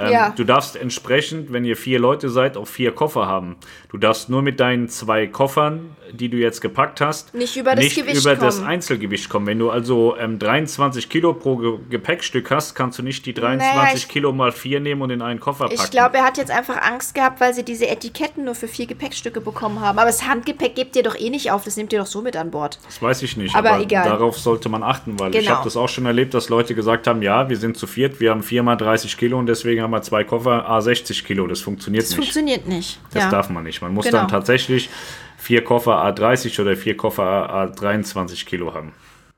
ähm, 0.00 0.12
ja. 0.12 0.30
Du 0.30 0.44
darfst 0.44 0.76
entsprechend, 0.76 1.52
wenn 1.52 1.64
ihr 1.64 1.76
vier 1.76 1.98
Leute 1.98 2.30
seid, 2.30 2.56
auch 2.56 2.66
vier 2.66 2.92
Koffer 2.92 3.26
haben. 3.26 3.56
Du 3.90 3.98
darfst 3.98 4.28
nur 4.28 4.42
mit 4.42 4.60
deinen 4.60 4.88
zwei 4.88 5.26
Koffern, 5.26 5.96
die 6.12 6.28
du 6.28 6.36
jetzt 6.36 6.60
gepackt 6.60 7.00
hast, 7.00 7.34
nicht 7.34 7.56
über 7.56 7.74
das, 7.74 7.84
nicht 7.84 7.96
Gewicht 7.96 8.20
über 8.20 8.30
kommen. 8.30 8.46
das 8.46 8.62
Einzelgewicht 8.62 9.28
kommen. 9.28 9.46
Wenn 9.46 9.58
du 9.58 9.70
also 9.70 10.16
ähm, 10.16 10.38
23 10.38 11.08
Kilo 11.08 11.34
pro 11.34 11.56
Ge 11.56 11.78
Gepäckstück 11.90 12.50
hast, 12.50 12.74
kannst 12.74 12.98
du 12.98 13.02
nicht 13.02 13.26
die 13.26 13.34
23 13.34 13.76
naja, 13.76 13.94
Kilo 14.08 14.32
mal 14.32 14.52
vier 14.52 14.80
nehmen 14.80 15.02
und 15.02 15.10
in 15.10 15.22
einen 15.22 15.40
Koffer 15.40 15.64
packen. 15.64 15.80
Ich 15.82 15.90
glaube, 15.90 16.18
er 16.18 16.24
hat 16.24 16.38
jetzt 16.38 16.50
einfach 16.50 16.80
Angst 16.82 17.14
gehabt, 17.14 17.40
weil 17.40 17.54
sie 17.54 17.64
diese 17.64 17.88
Etiketten 17.88 18.44
nur 18.44 18.54
für 18.54 18.68
vier 18.68 18.86
Gepäckstücke 18.86 19.40
bekommen 19.40 19.80
haben. 19.80 19.98
Aber 19.98 20.06
das 20.06 20.26
Handgepäck 20.26 20.74
gebt 20.74 20.96
ihr 20.96 21.02
doch 21.02 21.18
eh 21.18 21.30
nicht 21.30 21.50
auf, 21.50 21.64
das 21.64 21.76
nehmt 21.76 21.92
ihr 21.92 22.00
doch 22.00 22.06
so 22.06 22.22
mit 22.22 22.36
an 22.36 22.50
Bord. 22.50 22.78
Das 22.86 23.00
weiß 23.02 23.22
ich 23.22 23.36
nicht, 23.36 23.54
aber, 23.54 23.72
aber 23.72 23.82
egal. 23.82 24.04
darauf 24.04 24.38
sollte 24.38 24.68
man 24.68 24.82
achten, 24.82 25.18
weil 25.18 25.30
genau. 25.30 25.42
ich 25.42 25.50
habe 25.50 25.64
das 25.64 25.76
auch 25.76 25.88
schon 25.88 26.06
erlebt, 26.06 26.34
dass 26.34 26.48
Leute 26.48 26.74
gesagt 26.74 27.06
haben, 27.06 27.22
ja, 27.22 27.48
wir 27.48 27.56
sind 27.56 27.76
zu 27.76 27.86
viert, 27.86 28.20
wir 28.20 28.30
haben 28.30 28.42
viermal 28.42 28.76
30 28.76 29.16
Kilo 29.16 29.38
und 29.38 29.46
deswegen 29.46 29.82
haben 29.82 29.89
wir 29.90 30.02
zwei 30.02 30.24
Koffer 30.24 30.70
A60 30.70 31.24
Kilo. 31.24 31.46
Das 31.46 31.60
funktioniert 31.60 32.04
das 32.04 32.10
nicht. 32.10 32.18
Das 32.18 32.24
funktioniert 32.24 32.66
nicht. 32.66 33.00
Das 33.12 33.24
ja. 33.24 33.30
darf 33.30 33.50
man 33.50 33.64
nicht. 33.64 33.82
Man 33.82 33.94
muss 33.94 34.06
genau. 34.06 34.18
dann 34.18 34.28
tatsächlich 34.28 34.90
vier 35.36 35.64
Koffer 35.64 36.04
A30 36.04 36.60
oder 36.60 36.76
vier 36.76 36.96
Koffer 36.96 37.50
A23 37.52 38.46
Kilo 38.46 38.74
haben. 38.74 38.92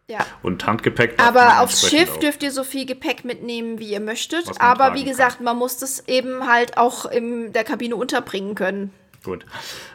Ja. 0.08 0.26
Und 0.42 0.66
Handgepäck. 0.66 1.14
Aber 1.22 1.60
aufs 1.60 1.88
Schiff 1.88 2.14
auch. 2.14 2.18
dürft 2.18 2.42
ihr 2.42 2.50
so 2.50 2.64
viel 2.64 2.84
Gepäck 2.84 3.24
mitnehmen, 3.24 3.78
wie 3.78 3.92
ihr 3.92 4.00
möchtet. 4.00 4.60
Aber 4.60 4.94
wie 4.94 5.04
gesagt, 5.04 5.36
kann. 5.36 5.44
man 5.44 5.56
muss 5.56 5.78
das 5.78 6.06
eben 6.08 6.46
halt 6.46 6.76
auch 6.76 7.06
in 7.06 7.52
der 7.52 7.64
Kabine 7.64 7.96
unterbringen 7.96 8.54
können. 8.54 8.92
Gut. 9.24 9.46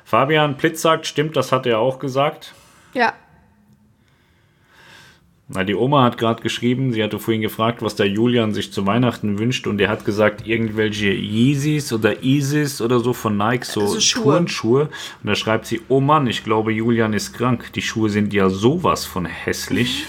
Fabian 0.05 0.57
Plitz 0.57 0.81
sagt, 0.81 1.05
stimmt, 1.05 1.35
das 1.35 1.51
hat 1.51 1.65
er 1.65 1.79
auch 1.79 1.99
gesagt. 1.99 2.53
Ja. 2.93 3.13
Na, 5.49 5.63
die 5.63 5.75
Oma 5.75 6.03
hat 6.03 6.17
gerade 6.17 6.43
geschrieben, 6.43 6.91
sie 6.91 7.01
hatte 7.01 7.19
vorhin 7.19 7.41
gefragt, 7.41 7.81
was 7.81 7.95
der 7.95 8.07
Julian 8.07 8.53
sich 8.53 8.73
zu 8.73 8.85
Weihnachten 8.85 9.39
wünscht 9.39 9.65
und 9.65 9.79
er 9.79 9.87
hat 9.87 10.03
gesagt, 10.03 10.45
irgendwelche 10.45 11.13
Yeezys 11.13 11.93
oder 11.93 12.21
Isis 12.21 12.81
oder 12.81 12.99
so 12.99 13.13
von 13.13 13.37
Nike, 13.37 13.63
so 13.63 13.79
also 13.79 13.97
Turnschuhe. 13.97 14.89
Und 15.23 15.29
da 15.29 15.35
schreibt 15.35 15.65
sie, 15.65 15.79
oh 15.87 16.01
Mann, 16.01 16.27
ich 16.27 16.43
glaube, 16.43 16.73
Julian 16.73 17.13
ist 17.13 17.31
krank. 17.31 17.71
Die 17.73 17.81
Schuhe 17.81 18.09
sind 18.09 18.33
ja 18.33 18.49
sowas 18.49 19.05
von 19.05 19.25
hässlich. 19.25 20.05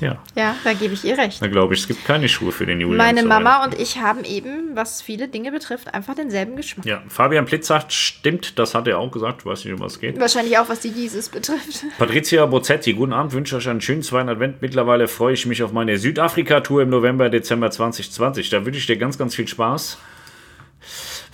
Ja. 0.00 0.18
Ja, 0.34 0.56
da 0.64 0.72
gebe 0.72 0.94
ich 0.94 1.04
ihr 1.04 1.16
recht. 1.16 1.40
Da 1.40 1.46
glaube 1.46 1.74
ich, 1.74 1.80
es 1.80 1.88
gibt 1.88 2.04
keine 2.04 2.28
Schuhe 2.28 2.52
für 2.52 2.66
den 2.66 2.80
Julian. 2.80 2.98
Meine 2.98 3.22
Mama 3.22 3.64
und 3.64 3.78
ich 3.78 3.98
haben 3.98 4.24
eben, 4.24 4.74
was 4.74 5.02
viele 5.02 5.28
Dinge 5.28 5.52
betrifft, 5.52 5.94
einfach 5.94 6.14
denselben 6.14 6.56
Geschmack. 6.56 6.86
Ja, 6.86 7.02
Fabian 7.08 7.44
Plitz 7.44 7.68
sagt, 7.68 7.92
stimmt, 7.92 8.58
das 8.58 8.74
hat 8.74 8.86
er 8.86 8.98
auch 8.98 9.10
gesagt, 9.10 9.42
ich 9.42 9.46
weiß 9.46 9.64
nicht, 9.64 9.74
um 9.74 9.80
was 9.80 9.94
es 9.94 10.00
geht. 10.00 10.18
Wahrscheinlich 10.18 10.58
auch, 10.58 10.68
was 10.68 10.80
die 10.80 10.88
Jesus 10.88 11.28
betrifft. 11.28 11.84
Patricia 11.98 12.44
Bozzetti, 12.46 12.92
guten 12.92 13.12
Abend, 13.12 13.32
wünsche 13.32 13.56
euch 13.56 13.68
einen 13.68 13.80
schönen 13.80 14.02
zweiten 14.02 14.28
Advent. 14.28 14.60
Mittlerweile 14.62 15.08
freue 15.08 15.34
ich 15.34 15.46
mich 15.46 15.62
auf 15.62 15.72
meine 15.72 15.98
Südafrika-Tour 15.98 16.82
im 16.82 16.90
November, 16.90 17.30
Dezember 17.30 17.70
2020. 17.70 18.50
Da 18.50 18.64
wünsche 18.66 18.78
ich 18.78 18.86
dir 18.86 18.96
ganz, 18.96 19.18
ganz 19.18 19.34
viel 19.34 19.48
Spaß. 19.48 19.98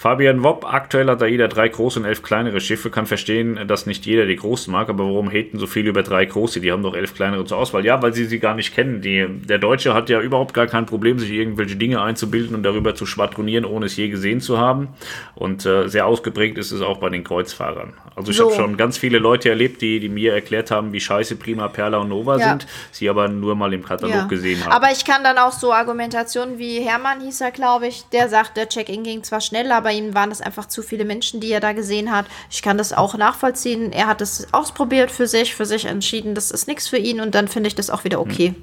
Fabian 0.00 0.42
Wopp, 0.42 0.64
aktuell 0.64 1.10
hat 1.10 1.22
AIDA 1.22 1.46
drei 1.46 1.68
große 1.68 2.00
und 2.00 2.06
elf 2.06 2.22
kleinere 2.22 2.58
Schiffe, 2.62 2.88
kann 2.88 3.04
verstehen, 3.04 3.68
dass 3.68 3.84
nicht 3.84 4.06
jeder 4.06 4.24
die 4.24 4.36
großen 4.36 4.72
mag, 4.72 4.88
aber 4.88 5.04
warum 5.04 5.30
haten 5.30 5.58
so 5.58 5.66
viele 5.66 5.90
über 5.90 6.02
drei 6.02 6.24
große? 6.24 6.62
Die 6.62 6.72
haben 6.72 6.82
doch 6.82 6.94
elf 6.94 7.14
kleinere 7.14 7.44
zur 7.44 7.58
Auswahl. 7.58 7.84
Ja, 7.84 8.00
weil 8.00 8.14
sie 8.14 8.24
sie 8.24 8.38
gar 8.38 8.54
nicht 8.54 8.74
kennen. 8.74 9.02
Die, 9.02 9.26
der 9.28 9.58
Deutsche 9.58 9.92
hat 9.92 10.08
ja 10.08 10.22
überhaupt 10.22 10.54
gar 10.54 10.66
kein 10.68 10.86
Problem, 10.86 11.18
sich 11.18 11.30
irgendwelche 11.30 11.76
Dinge 11.76 12.00
einzubilden 12.00 12.56
und 12.56 12.62
darüber 12.62 12.94
zu 12.94 13.04
schwadronieren, 13.04 13.66
ohne 13.66 13.84
es 13.84 13.96
je 13.98 14.08
gesehen 14.08 14.40
zu 14.40 14.56
haben. 14.56 14.88
Und 15.34 15.66
äh, 15.66 15.86
sehr 15.88 16.06
ausgeprägt 16.06 16.56
ist 16.56 16.72
es 16.72 16.80
auch 16.80 16.96
bei 16.96 17.10
den 17.10 17.22
Kreuzfahrern. 17.22 17.92
Also 18.16 18.30
ich 18.30 18.38
so. 18.38 18.46
habe 18.46 18.54
schon 18.54 18.78
ganz 18.78 18.96
viele 18.96 19.18
Leute 19.18 19.50
erlebt, 19.50 19.82
die, 19.82 20.00
die 20.00 20.08
mir 20.08 20.32
erklärt 20.32 20.70
haben, 20.70 20.94
wie 20.94 21.00
scheiße 21.00 21.36
Prima, 21.36 21.68
Perla 21.68 21.98
und 21.98 22.08
Nova 22.08 22.38
ja. 22.38 22.48
sind, 22.48 22.66
sie 22.90 23.10
aber 23.10 23.28
nur 23.28 23.54
mal 23.54 23.70
im 23.74 23.84
Katalog 23.84 24.14
ja. 24.14 24.24
gesehen 24.24 24.64
haben. 24.64 24.72
Aber 24.72 24.90
ich 24.92 25.04
kann 25.04 25.22
dann 25.22 25.36
auch 25.36 25.52
so 25.52 25.74
Argumentationen 25.74 26.58
wie 26.58 26.80
Hermann 26.80 27.20
hieß 27.20 27.42
er, 27.42 27.50
glaube 27.50 27.88
ich, 27.88 28.04
der 28.12 28.30
sagt, 28.30 28.56
der 28.56 28.66
Check-in 28.66 29.02
ging 29.02 29.22
zwar 29.24 29.42
schnell, 29.42 29.70
aber 29.70 29.89
ihm 29.92 30.14
waren 30.14 30.30
das 30.30 30.40
einfach 30.40 30.66
zu 30.66 30.82
viele 30.82 31.04
Menschen, 31.04 31.40
die 31.40 31.50
er 31.50 31.60
da 31.60 31.72
gesehen 31.72 32.10
hat. 32.10 32.26
Ich 32.50 32.62
kann 32.62 32.78
das 32.78 32.92
auch 32.92 33.16
nachvollziehen. 33.16 33.92
Er 33.92 34.06
hat 34.06 34.20
es 34.20 34.52
ausprobiert 34.52 35.10
für 35.10 35.26
sich, 35.26 35.54
für 35.54 35.66
sich 35.66 35.84
entschieden, 35.84 36.34
das 36.34 36.50
ist 36.50 36.68
nichts 36.68 36.88
für 36.88 36.98
ihn 36.98 37.20
und 37.20 37.34
dann 37.34 37.48
finde 37.48 37.68
ich 37.68 37.74
das 37.74 37.90
auch 37.90 38.04
wieder 38.04 38.20
okay. 38.20 38.48
Hm. 38.48 38.56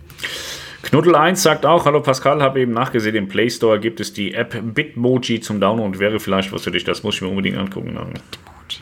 Knuddel1 0.83 1.35
sagt 1.35 1.65
auch, 1.65 1.85
hallo 1.85 2.01
Pascal, 2.01 2.41
habe 2.41 2.61
eben 2.61 2.71
nachgesehen, 2.71 3.15
im 3.15 3.27
Play 3.27 3.49
Store 3.49 3.79
gibt 3.79 3.99
es 3.99 4.13
die 4.13 4.33
App 4.33 4.55
Bitmoji 4.61 5.41
zum 5.41 5.59
Download. 5.59 5.99
Wäre 5.99 6.19
vielleicht 6.19 6.53
was 6.53 6.63
für 6.63 6.71
dich, 6.71 6.83
das 6.83 7.03
muss 7.03 7.15
ich 7.15 7.21
mir 7.21 7.29
unbedingt 7.29 7.57
angucken. 7.57 7.93
Bitmoji. 7.95 8.81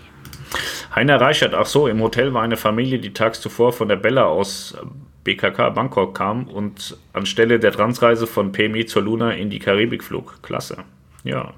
Heiner 0.93 1.19
Reichert, 1.19 1.53
ach 1.53 1.65
so, 1.65 1.87
im 1.87 2.01
Hotel 2.01 2.33
war 2.33 2.43
eine 2.43 2.57
Familie, 2.57 2.99
die 2.99 3.11
tags 3.11 3.41
zuvor 3.41 3.73
von 3.73 3.89
der 3.89 3.97
Bella 3.97 4.25
aus 4.25 4.77
BKK 5.25 5.71
Bangkok 5.71 6.15
kam 6.15 6.47
und 6.47 6.97
anstelle 7.11 7.59
der 7.59 7.71
Transreise 7.71 8.27
von 8.27 8.51
PMI 8.51 8.85
zur 8.85 9.01
Luna 9.01 9.31
in 9.31 9.49
die 9.49 9.59
Karibik 9.59 10.03
flog. 10.03 10.41
Klasse. 10.41 10.77
Ja, 11.23 11.53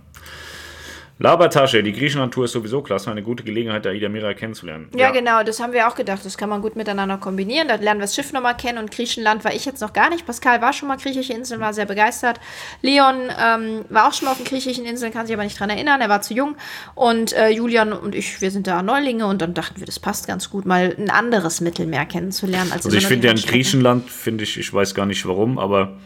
Labertasche, 1.19 1.81
die 1.81 1.93
Griechenland-Tour 1.93 2.45
ist 2.45 2.51
sowieso 2.51 2.83
klasse, 2.83 3.09
eine 3.09 3.23
gute 3.23 3.43
Gelegenheit, 3.43 3.85
da 3.85 3.91
Ida 3.91 4.07
Mira 4.07 4.35
kennenzulernen. 4.35 4.89
Ja, 4.93 5.07
ja, 5.07 5.11
genau, 5.11 5.41
das 5.41 5.59
haben 5.59 5.73
wir 5.73 5.87
auch 5.87 5.95
gedacht. 5.95 6.23
Das 6.23 6.37
kann 6.37 6.47
man 6.47 6.61
gut 6.61 6.75
miteinander 6.75 7.17
kombinieren. 7.17 7.67
Da 7.67 7.75
lernen 7.75 7.99
wir 7.99 8.03
das 8.03 8.13
Schiff 8.13 8.33
nochmal 8.33 8.55
kennen 8.55 8.77
und 8.77 8.91
Griechenland 8.91 9.43
war 9.43 9.53
ich 9.53 9.65
jetzt 9.65 9.81
noch 9.81 9.93
gar 9.93 10.11
nicht. 10.11 10.27
Pascal 10.27 10.61
war 10.61 10.73
schon 10.73 10.87
mal 10.87 10.97
griechische 10.97 11.33
Inseln, 11.33 11.59
war 11.59 11.73
sehr 11.73 11.85
begeistert. 11.85 12.39
Leon 12.83 13.15
ähm, 13.43 13.85
war 13.89 14.07
auch 14.07 14.13
schon 14.13 14.25
mal 14.25 14.33
auf 14.33 14.37
den 14.37 14.45
griechischen 14.45 14.85
Inseln, 14.85 15.11
kann 15.11 15.25
sich 15.25 15.35
aber 15.35 15.43
nicht 15.43 15.59
dran 15.59 15.71
erinnern, 15.71 16.01
er 16.01 16.09
war 16.09 16.21
zu 16.21 16.35
jung. 16.35 16.55
Und 16.93 17.33
äh, 17.33 17.49
Julian 17.49 17.93
und 17.93 18.13
ich, 18.13 18.39
wir 18.39 18.51
sind 18.51 18.67
da 18.67 18.83
Neulinge 18.83 19.25
und 19.25 19.41
dann 19.41 19.55
dachten 19.55 19.79
wir, 19.79 19.87
das 19.87 19.99
passt 19.99 20.27
ganz 20.27 20.51
gut, 20.51 20.65
mal 20.67 20.95
ein 20.99 21.09
anderes 21.09 21.61
Mittelmeer 21.61 22.05
kennenzulernen. 22.05 22.71
Als 22.71 22.85
also 22.85 22.95
ich 22.95 23.07
finde 23.07 23.27
ja 23.27 23.33
in 23.33 23.41
Griechenland, 23.41 24.07
finde 24.09 24.43
ich, 24.43 24.59
ich 24.59 24.71
weiß 24.71 24.93
gar 24.93 25.07
nicht 25.07 25.25
warum, 25.25 25.57
aber 25.57 25.97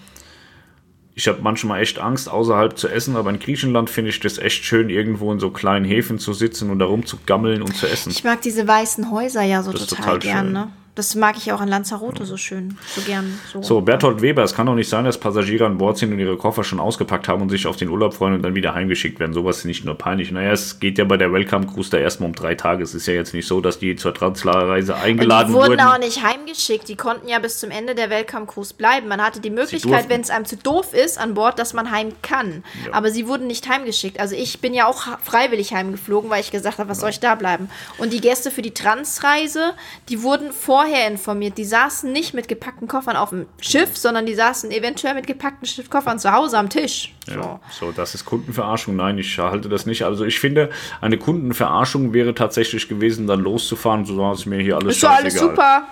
ich 1.14 1.28
habe 1.28 1.40
manchmal 1.42 1.82
echt 1.82 2.00
Angst, 2.00 2.30
außerhalb 2.30 2.78
zu 2.78 2.88
essen, 2.88 3.16
aber 3.16 3.30
in 3.30 3.40
Griechenland 3.40 3.90
finde 3.90 4.10
ich 4.12 4.20
das 4.20 4.38
echt 4.38 4.64
schön, 4.64 4.90
irgendwo 4.90 5.32
in 5.32 5.40
so 5.40 5.50
kleinen 5.50 5.86
Häfen 5.86 6.20
zu 6.20 6.34
sitzen 6.34 6.70
und 6.70 6.80
da 6.80 6.86
rumzugammeln 6.86 7.62
und 7.62 7.76
zu 7.76 7.88
essen. 7.88 8.12
Ich 8.12 8.24
mag 8.24 8.42
diese 8.42 8.68
weißen 8.68 9.12
Häuser 9.12 9.42
ja 9.42 9.62
so 9.62 9.72
total, 9.72 9.88
total 9.88 10.20
gern, 10.20 10.46
schön. 10.46 10.54
ne? 10.54 10.68
Das 11.02 11.16
mag 11.16 11.36
ich 11.36 11.52
auch 11.52 11.62
in 11.64 11.68
Lanzarote 11.68 12.26
so 12.26 12.38
schön, 12.38 12.78
so 12.86 13.02
gern. 13.02 13.40
So, 13.52 13.64
So, 13.64 13.82
Berthold 13.82 14.22
Weber, 14.22 14.44
es 14.44 14.54
kann 14.54 14.68
doch 14.68 14.76
nicht 14.76 14.88
sein, 14.88 15.04
dass 15.04 15.18
Passagiere 15.20 15.66
an 15.66 15.80
Bord 15.80 15.98
sind 15.98 16.14
und 16.14 16.20
ihre 16.20 16.38
Koffer 16.38 16.64
schon 16.64 16.80
ausgepackt 16.80 17.28
haben 17.28 17.42
und 17.42 17.50
sich 17.50 17.66
auf 17.66 17.76
den 17.76 17.90
Urlaub 17.90 18.14
freuen 18.14 18.36
und 18.36 18.44
dann 18.44 18.54
wieder 18.54 18.76
heimgeschickt 18.76 19.20
werden. 19.20 19.34
Sowas 19.34 19.58
ist 19.58 19.66
nicht 19.66 19.84
nur 19.84 19.96
peinlich. 19.96 20.32
Naja, 20.32 20.52
es 20.52 20.80
geht 20.80 21.00
ja 21.00 21.06
bei 21.06 21.18
der 21.18 21.34
Welcome 21.34 21.66
Cruise 21.66 21.90
da 21.90 21.98
erstmal 21.98 22.30
um 22.30 22.36
drei 22.36 22.54
Tage. 22.54 22.84
Es 22.84 22.94
ist 22.94 23.08
ja 23.08 23.16
jetzt 23.16 23.34
nicht 23.34 23.48
so, 23.48 23.62
dass 23.62 23.80
die 23.80 23.96
zur 23.96 24.14
Transla-Reise 24.14 24.94
Und 24.94 25.00
eingeladen 25.02 25.48
die 25.48 25.54
wurden 25.56 25.70
wurden. 25.72 25.80
auch 25.82 25.98
nicht 25.98 26.24
heimgeschickt. 26.24 26.88
Die 26.88 26.96
konnten 26.96 27.28
ja 27.28 27.40
bis 27.40 27.58
zum 27.60 27.72
Ende 27.72 27.96
der 27.96 28.12
Welcome 28.12 28.46
Cruise 28.46 28.76
bleiben. 28.76 29.08
Man 29.08 29.24
hatte 29.24 29.40
die 29.40 29.50
Möglichkeit, 29.50 30.08
wenn 30.08 30.22
es 30.22 30.30
einem 30.30 30.46
zu 30.46 30.56
doof 30.56 30.94
ist 30.94 31.18
an 31.20 31.34
Bord, 31.34 31.58
dass 31.58 31.74
man 31.74 31.90
heim 31.90 32.10
kann. 32.22 32.64
Ja. 32.86 32.94
Aber 32.94 33.10
sie 33.10 33.28
wurden 33.28 33.48
nicht 33.48 33.68
heimgeschickt. 33.68 34.20
Also 34.20 34.36
ich 34.36 34.60
bin 34.62 34.76
ja 34.76 34.86
auch 34.86 35.02
freiwillig 35.24 35.74
heimgeflogen, 35.74 36.30
weil 36.30 36.42
ich 36.42 36.52
gesagt 36.52 36.78
habe, 36.78 36.90
was 36.90 37.00
soll 37.00 37.10
ich 37.10 37.20
da 37.20 37.34
bleiben? 37.34 37.70
Und 37.98 38.14
die 38.14 38.22
Gäste 38.22 38.52
für 38.52 38.62
die 38.62 38.76
Transreise, 38.76 39.74
die 40.10 40.22
wurden 40.22 40.52
vorher 40.52 40.91
informiert. 41.08 41.58
Die 41.58 41.66
saßen 41.66 42.12
nicht 42.12 42.34
mit 42.34 42.48
gepackten 42.48 42.88
Koffern 42.88 43.16
auf 43.16 43.30
dem 43.30 43.46
Schiff, 43.60 43.98
sondern 43.98 44.26
die 44.26 44.34
saßen 44.34 44.72
eventuell 44.72 45.14
mit 45.14 45.28
gepackten 45.28 45.68
Koffern 45.90 46.20
zu 46.20 46.32
Hause 46.32 46.58
am 46.58 46.70
Tisch. 46.70 47.14
So. 47.26 47.34
Ja, 47.34 47.60
so, 47.70 47.92
das 47.92 48.16
ist 48.16 48.26
Kundenverarschung. 48.26 48.96
Nein, 48.96 49.18
ich 49.18 49.38
halte 49.38 49.70
das 49.70 49.86
nicht. 49.86 50.04
Also 50.04 50.26
ich 50.26 50.40
finde, 50.40 50.70
eine 51.02 51.18
Kundenverarschung 51.18 52.14
wäre 52.14 52.34
tatsächlich 52.34 52.88
gewesen, 52.88 53.28
dann 53.28 53.42
loszufahren, 53.42 54.06
so 54.06 54.16
sagen, 54.16 54.34
ist 54.34 54.46
mir 54.46 54.62
hier 54.62 54.78
alles 54.78 54.96
Ist 54.96 55.04
doch 55.04 55.10
alles 55.12 55.40
super. 55.40 55.84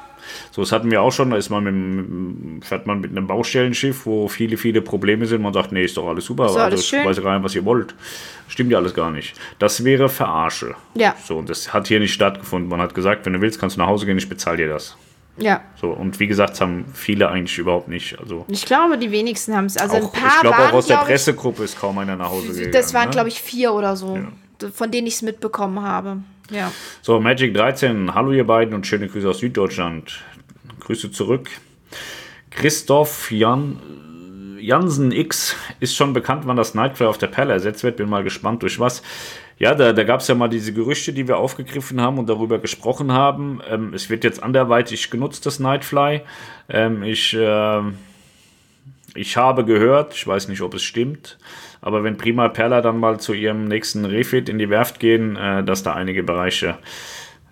So, 0.51 0.61
das 0.61 0.71
hatten 0.71 0.91
wir 0.91 1.01
auch 1.01 1.11
schon. 1.11 1.31
Da 1.31 1.37
ist 1.37 1.49
man 1.49 1.63
mit, 1.63 2.65
fährt 2.65 2.87
man 2.87 3.01
mit 3.01 3.11
einem 3.11 3.27
Baustellenschiff, 3.27 4.05
wo 4.05 4.27
viele, 4.27 4.57
viele 4.57 4.81
Probleme 4.81 5.25
sind. 5.25 5.41
Man 5.41 5.53
sagt, 5.53 5.71
nee, 5.71 5.83
ist 5.83 5.97
doch 5.97 6.07
alles 6.07 6.25
super. 6.25 6.45
Ist 6.45 6.51
also 6.51 6.59
alles 6.61 6.81
ich 6.81 6.87
schön. 6.87 7.05
weiß 7.05 7.23
rein, 7.23 7.43
was 7.43 7.55
ihr 7.55 7.65
wollt. 7.65 7.95
Stimmt 8.47 8.71
ja 8.71 8.77
alles 8.77 8.93
gar 8.93 9.11
nicht. 9.11 9.35
Das 9.59 9.83
wäre 9.83 10.09
Verarsche. 10.09 10.75
Ja. 10.95 11.15
So, 11.23 11.37
und 11.37 11.49
das 11.49 11.73
hat 11.73 11.87
hier 11.87 11.99
nicht 11.99 12.13
stattgefunden. 12.13 12.69
Man 12.69 12.81
hat 12.81 12.93
gesagt, 12.93 13.25
wenn 13.25 13.33
du 13.33 13.41
willst, 13.41 13.59
kannst 13.59 13.75
du 13.75 13.81
nach 13.81 13.87
Hause 13.87 14.05
gehen, 14.05 14.17
ich 14.17 14.29
bezahle 14.29 14.57
dir 14.57 14.69
das. 14.69 14.97
Ja. 15.37 15.61
So, 15.79 15.89
und 15.91 16.19
wie 16.19 16.27
gesagt, 16.27 16.51
das 16.51 16.61
haben 16.61 16.85
viele 16.93 17.29
eigentlich 17.29 17.57
überhaupt 17.57 17.87
nicht. 17.87 18.19
Also, 18.19 18.45
Ich 18.47 18.65
glaube, 18.65 18.97
die 18.97 19.11
wenigsten 19.11 19.55
haben 19.55 19.65
es. 19.65 19.77
Also 19.77 19.95
ein 19.95 20.03
auch, 20.03 20.13
paar 20.13 20.27
ich 20.35 20.41
glaube 20.41 20.57
auch 20.57 20.73
aus 20.73 20.87
der 20.87 20.97
Pressegruppe 20.97 21.63
ist 21.63 21.79
kaum 21.79 21.97
einer 21.97 22.15
nach 22.15 22.29
Hause 22.29 22.49
gegangen. 22.49 22.71
Das 22.71 22.93
waren, 22.93 23.05
ne? 23.05 23.11
glaube 23.11 23.29
ich, 23.29 23.41
vier 23.41 23.73
oder 23.73 23.95
so, 23.95 24.19
von 24.73 24.91
denen 24.91 25.07
ich 25.07 25.15
es 25.15 25.21
mitbekommen 25.21 25.81
habe. 25.81 26.17
Ja. 26.49 26.71
So, 27.01 27.19
Magic 27.19 27.53
13, 27.53 28.15
hallo 28.15 28.31
ihr 28.31 28.45
beiden 28.45 28.73
und 28.73 28.87
schöne 28.87 29.07
Grüße 29.07 29.29
aus 29.29 29.39
Süddeutschland. 29.39 30.23
Grüße 30.79 31.11
zurück. 31.11 31.49
Christoph 32.49 33.31
Jan, 33.31 34.57
Jansen 34.59 35.11
X 35.11 35.55
ist 35.79 35.95
schon 35.95 36.13
bekannt, 36.13 36.47
wann 36.47 36.57
das 36.57 36.73
Nightfly 36.73 37.05
auf 37.05 37.19
der 37.19 37.27
Perle 37.27 37.53
ersetzt 37.53 37.83
wird. 37.83 37.97
Bin 37.97 38.09
mal 38.09 38.23
gespannt, 38.23 38.63
durch 38.63 38.79
was. 38.79 39.03
Ja, 39.59 39.75
da, 39.75 39.93
da 39.93 40.03
gab 40.03 40.21
es 40.21 40.27
ja 40.27 40.35
mal 40.35 40.47
diese 40.47 40.73
Gerüchte, 40.73 41.13
die 41.13 41.27
wir 41.27 41.37
aufgegriffen 41.37 42.01
haben 42.01 42.17
und 42.17 42.27
darüber 42.27 42.57
gesprochen 42.57 43.11
haben. 43.11 43.61
Ähm, 43.69 43.93
es 43.93 44.09
wird 44.09 44.23
jetzt 44.23 44.41
anderweitig 44.41 45.11
genutzt, 45.11 45.45
das 45.45 45.59
Nightfly. 45.59 46.21
Ähm, 46.69 47.03
ich, 47.03 47.37
ähm, 47.37 47.97
ich 49.13 49.37
habe 49.37 49.65
gehört, 49.65 50.15
ich 50.15 50.25
weiß 50.25 50.47
nicht, 50.47 50.61
ob 50.61 50.73
es 50.73 50.83
stimmt, 50.83 51.37
aber 51.81 52.03
wenn 52.03 52.17
Prima 52.17 52.49
Perla 52.49 52.81
dann 52.81 52.99
mal 52.99 53.19
zu 53.19 53.33
ihrem 53.33 53.67
nächsten 53.67 54.05
Refit 54.05 54.49
in 54.49 54.59
die 54.59 54.69
Werft 54.69 54.99
gehen, 54.99 55.35
äh, 55.35 55.63
dass 55.63 55.83
da 55.83 55.93
einige 55.93 56.23
Bereiche 56.23 56.77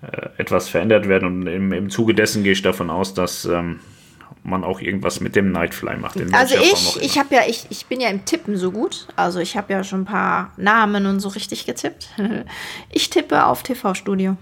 äh, 0.01 0.29
etwas 0.37 0.69
verändert 0.69 1.07
werden 1.07 1.27
und 1.27 1.47
im, 1.47 1.71
im 1.73 1.89
Zuge 1.89 2.13
dessen 2.13 2.43
gehe 2.43 2.53
ich 2.53 2.61
davon 2.61 2.89
aus, 2.89 3.13
dass 3.13 3.45
ähm, 3.45 3.79
man 4.43 4.63
auch 4.63 4.79
irgendwas 4.79 5.19
mit 5.19 5.35
dem 5.35 5.51
Nightfly 5.51 5.97
macht. 5.97 6.17
Also 6.33 6.55
ich, 6.55 7.01
ich 7.01 7.19
habe 7.19 7.35
ja, 7.35 7.41
ich, 7.47 7.65
ich 7.69 7.85
bin 7.85 7.99
ja 7.99 8.09
im 8.09 8.25
Tippen 8.25 8.57
so 8.57 8.71
gut. 8.71 9.07
Also 9.15 9.39
ich 9.39 9.57
habe 9.57 9.73
ja 9.73 9.83
schon 9.83 10.01
ein 10.01 10.05
paar 10.05 10.51
Namen 10.57 11.05
und 11.05 11.19
so 11.19 11.29
richtig 11.29 11.65
getippt. 11.65 12.09
Ich 12.91 13.09
tippe 13.09 13.45
auf 13.45 13.63
TV-Studio. 13.63 14.37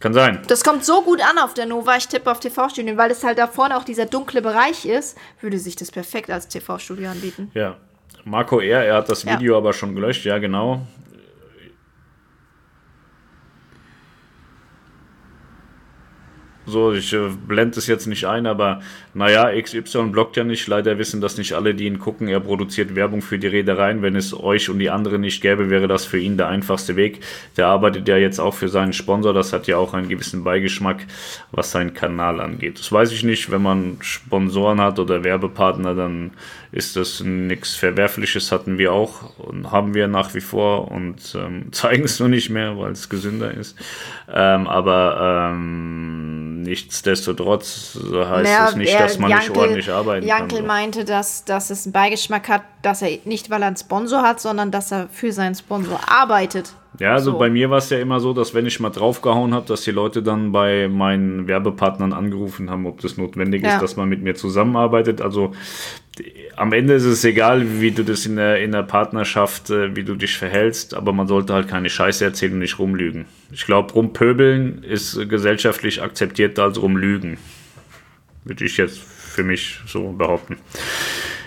Kann 0.00 0.14
sein. 0.14 0.42
Das 0.46 0.62
kommt 0.62 0.84
so 0.84 1.02
gut 1.02 1.20
an 1.20 1.38
auf 1.38 1.54
der 1.54 1.66
Nova, 1.66 1.96
ich 1.96 2.06
tippe 2.06 2.30
auf 2.30 2.38
TV-Studio, 2.38 2.96
weil 2.96 3.10
es 3.10 3.24
halt 3.24 3.38
da 3.38 3.48
vorne 3.48 3.76
auch 3.76 3.82
dieser 3.84 4.06
dunkle 4.06 4.40
Bereich 4.40 4.86
ist, 4.86 5.18
würde 5.40 5.58
sich 5.58 5.74
das 5.74 5.90
perfekt 5.90 6.30
als 6.30 6.46
TV-Studio 6.46 7.10
anbieten. 7.10 7.50
Ja. 7.54 7.76
Marco 8.24 8.60
R., 8.60 8.84
er 8.84 8.94
hat 8.96 9.08
das 9.08 9.24
Ja. 9.24 9.32
Video 9.38 9.56
aber 9.56 9.72
schon 9.72 9.94
gelöscht, 9.94 10.24
ja 10.24 10.38
genau. 10.38 10.82
So, 16.68 16.92
ich 16.92 17.14
äh, 17.14 17.30
blende 17.46 17.78
es 17.78 17.86
jetzt 17.86 18.06
nicht 18.06 18.26
ein, 18.26 18.46
aber 18.46 18.82
naja, 19.14 19.50
XY 19.58 20.10
blockt 20.10 20.36
ja 20.36 20.44
nicht. 20.44 20.66
Leider 20.66 20.98
wissen 20.98 21.20
das 21.22 21.38
nicht 21.38 21.54
alle, 21.54 21.74
die 21.74 21.86
ihn 21.86 21.98
gucken. 21.98 22.28
Er 22.28 22.40
produziert 22.40 22.94
Werbung 22.94 23.22
für 23.22 23.38
die 23.38 23.46
Reedereien. 23.46 24.02
Wenn 24.02 24.16
es 24.16 24.38
euch 24.38 24.68
und 24.68 24.78
die 24.78 24.90
anderen 24.90 25.22
nicht 25.22 25.40
gäbe, 25.40 25.70
wäre 25.70 25.88
das 25.88 26.04
für 26.04 26.18
ihn 26.18 26.36
der 26.36 26.48
einfachste 26.48 26.94
Weg. 26.94 27.20
Der 27.56 27.68
arbeitet 27.68 28.06
ja 28.06 28.18
jetzt 28.18 28.38
auch 28.38 28.54
für 28.54 28.68
seinen 28.68 28.92
Sponsor. 28.92 29.32
Das 29.32 29.52
hat 29.54 29.66
ja 29.66 29.78
auch 29.78 29.94
einen 29.94 30.08
gewissen 30.08 30.44
Beigeschmack, 30.44 31.06
was 31.52 31.70
seinen 31.70 31.94
Kanal 31.94 32.40
angeht. 32.40 32.78
Das 32.78 32.92
weiß 32.92 33.12
ich 33.12 33.24
nicht. 33.24 33.50
Wenn 33.50 33.62
man 33.62 33.96
Sponsoren 34.00 34.80
hat 34.80 34.98
oder 34.98 35.24
Werbepartner, 35.24 35.94
dann 35.94 36.32
ist 36.70 36.96
das 36.96 37.20
nichts 37.20 37.76
Verwerfliches. 37.76 38.52
Hatten 38.52 38.76
wir 38.76 38.92
auch 38.92 39.38
und 39.38 39.72
haben 39.72 39.94
wir 39.94 40.06
nach 40.06 40.34
wie 40.34 40.42
vor 40.42 40.90
und 40.90 41.34
ähm, 41.34 41.68
zeigen 41.72 42.04
es 42.04 42.20
nur 42.20 42.28
nicht 42.28 42.50
mehr, 42.50 42.78
weil 42.78 42.92
es 42.92 43.08
gesünder 43.08 43.52
ist. 43.52 43.76
Ähm, 44.30 44.66
aber 44.66 45.50
ähm, 45.52 46.57
nichtsdestotrotz 46.62 47.96
heißt 47.96 48.44
Naja, 48.44 48.68
es 48.68 48.76
nicht, 48.76 48.98
dass 48.98 49.18
man 49.18 49.30
nicht 49.30 49.42
Jankel- 49.48 49.58
ordentlich 49.60 49.90
arbeiten 49.90 50.26
Jankel 50.26 50.58
kann. 50.58 50.66
So. 50.66 50.66
meinte, 50.66 51.04
dass, 51.04 51.44
dass 51.44 51.70
es 51.70 51.86
einen 51.86 51.92
Beigeschmack 51.92 52.48
hat, 52.48 52.62
dass 52.82 53.02
er 53.02 53.18
nicht, 53.24 53.50
weil 53.50 53.62
er 53.62 53.68
einen 53.68 53.76
Sponsor 53.76 54.22
hat, 54.22 54.40
sondern 54.40 54.70
dass 54.70 54.92
er 54.92 55.08
für 55.10 55.32
seinen 55.32 55.54
Sponsor 55.54 56.00
arbeitet. 56.08 56.72
Ja, 57.00 57.12
also 57.12 57.32
So. 57.32 57.38
bei 57.38 57.48
mir 57.48 57.70
war 57.70 57.78
es 57.78 57.90
ja 57.90 57.98
immer 57.98 58.18
so, 58.18 58.32
dass 58.32 58.54
wenn 58.54 58.66
ich 58.66 58.80
mal 58.80 58.90
draufgehauen 58.90 59.54
habe, 59.54 59.66
dass 59.66 59.82
die 59.82 59.92
Leute 59.92 60.22
dann 60.22 60.50
bei 60.52 60.88
meinen 60.88 61.46
Werbepartnern 61.46 62.12
angerufen 62.12 62.70
haben, 62.70 62.86
ob 62.86 63.00
das 63.00 63.16
notwendig 63.16 63.62
Ja. 63.62 63.74
ist, 63.74 63.82
dass 63.82 63.96
man 63.96 64.08
mit 64.08 64.22
mir 64.22 64.34
zusammenarbeitet. 64.34 65.20
Also 65.20 65.52
am 66.56 66.72
Ende 66.72 66.94
ist 66.94 67.04
es 67.04 67.24
egal, 67.24 67.80
wie 67.80 67.92
du 67.92 68.02
das 68.02 68.26
in 68.26 68.34
der, 68.34 68.60
in 68.60 68.72
der 68.72 68.82
Partnerschaft, 68.82 69.70
äh, 69.70 69.94
wie 69.94 70.02
du 70.02 70.16
dich 70.16 70.36
verhältst, 70.36 70.94
aber 70.94 71.12
man 71.12 71.28
sollte 71.28 71.52
halt 71.54 71.68
keine 71.68 71.88
Scheiße 71.88 72.24
erzählen 72.24 72.54
und 72.54 72.58
nicht 72.58 72.80
rumlügen. 72.80 73.26
Ich 73.52 73.64
glaube, 73.64 73.92
rumpöbeln 73.92 74.82
ist 74.82 75.28
gesellschaftlich 75.28 76.02
akzeptierter 76.02 76.64
als 76.64 76.82
rumlügen. 76.82 77.38
Würde 78.44 78.64
ich 78.64 78.76
jetzt 78.76 78.98
für 78.98 79.44
mich 79.44 79.78
so 79.86 80.10
behaupten. 80.12 80.56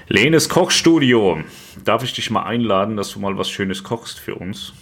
Lenes 0.08 0.48
Kochstudio. 0.50 1.40
Darf 1.84 2.04
ich 2.04 2.14
dich 2.14 2.30
mal 2.30 2.44
einladen, 2.44 2.96
dass 2.96 3.12
du 3.12 3.20
mal 3.20 3.38
was 3.38 3.50
Schönes 3.50 3.84
kochst 3.84 4.20
für 4.20 4.36
uns? 4.36 4.74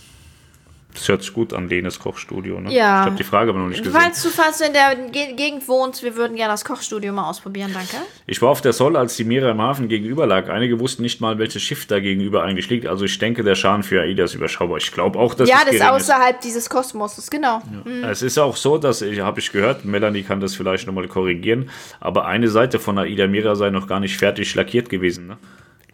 Das 0.94 1.08
hört 1.08 1.22
sich 1.22 1.34
gut 1.34 1.54
an, 1.54 1.70
Lenes 1.70 2.00
Kochstudio. 2.00 2.60
Ne? 2.60 2.74
Ja. 2.74 3.02
Ich 3.02 3.06
habe 3.06 3.16
die 3.16 3.24
Frage 3.24 3.52
aber 3.52 3.60
noch 3.60 3.68
nicht 3.68 3.84
gesehen. 3.84 4.02
Falls 4.02 4.24
du, 4.24 4.30
falls 4.30 4.58
du 4.58 4.66
in 4.66 4.74
der 4.74 4.96
Ge 4.96 5.34
Gegend 5.34 5.68
wohnst, 5.68 6.02
wir 6.02 6.16
würden 6.16 6.36
gerne 6.36 6.54
das 6.54 6.66
Kochstudio 6.66 7.14
mal 7.14 7.30
ausprobieren, 7.30 7.72
danke. 7.74 7.98
Ich 8.26 8.42
war 8.42 8.50
auf 8.50 8.62
der 8.62 8.74
Soll, 8.74 8.98
als 8.98 9.16
die 9.16 9.24
Mira 9.24 9.52
im 9.52 9.62
Hafen 9.62 9.88
gegenüber 9.88 10.26
lag. 10.26 10.50
Einige 10.50 10.80
wussten 10.80 11.04
nicht 11.04 11.22
mal, 11.22 11.38
welches 11.38 11.62
Schiff 11.62 11.86
da 11.86 12.00
gegenüber 12.00 12.44
eigentlich 12.44 12.70
liegt. 12.70 12.88
Also 12.88 13.06
ich 13.06 13.20
denke, 13.20 13.44
der 13.44 13.54
Schaden 13.54 13.84
für 13.84 14.02
AIDA 14.02 14.24
ist 14.24 14.34
überschaubar. 14.34 14.78
Ich 14.78 14.92
glaube 14.92 15.20
auch, 15.20 15.36
dass 15.36 15.48
ja, 15.48 15.58
das 15.64 15.76
ist 15.76 15.80
gering 15.80 15.96
ist. 15.96 16.10
außerhalb 16.10 16.42
dieses 16.42 16.70
Kosmoses, 16.70 17.30
genau. 17.30 17.62
Es 18.10 18.24
ist 18.24 18.40
auch 18.40 18.56
so, 18.56 18.80
dass 18.80 19.04
ich, 19.04 19.20
habe 19.20 19.40
ich 19.40 19.52
gehört, 19.52 19.86
Melanie 19.86 20.24
kann 20.24 20.42
das 20.42 20.56
vielleicht 20.56 20.88
nochmal 20.88 21.08
korrigieren, 21.08 21.70
aber 22.00 22.26
eine 22.26 22.48
Seite 22.48 22.80
von 22.80 22.98
AIDA 22.98 23.28
Mira 23.28 23.56
sei 23.56 23.70
noch 23.70 23.88
gar 23.88 24.00
nicht 24.00 24.18
fertig 24.18 24.56
lackiert 24.56 24.90
gewesen. 24.90 25.28
Ne? 25.28 25.38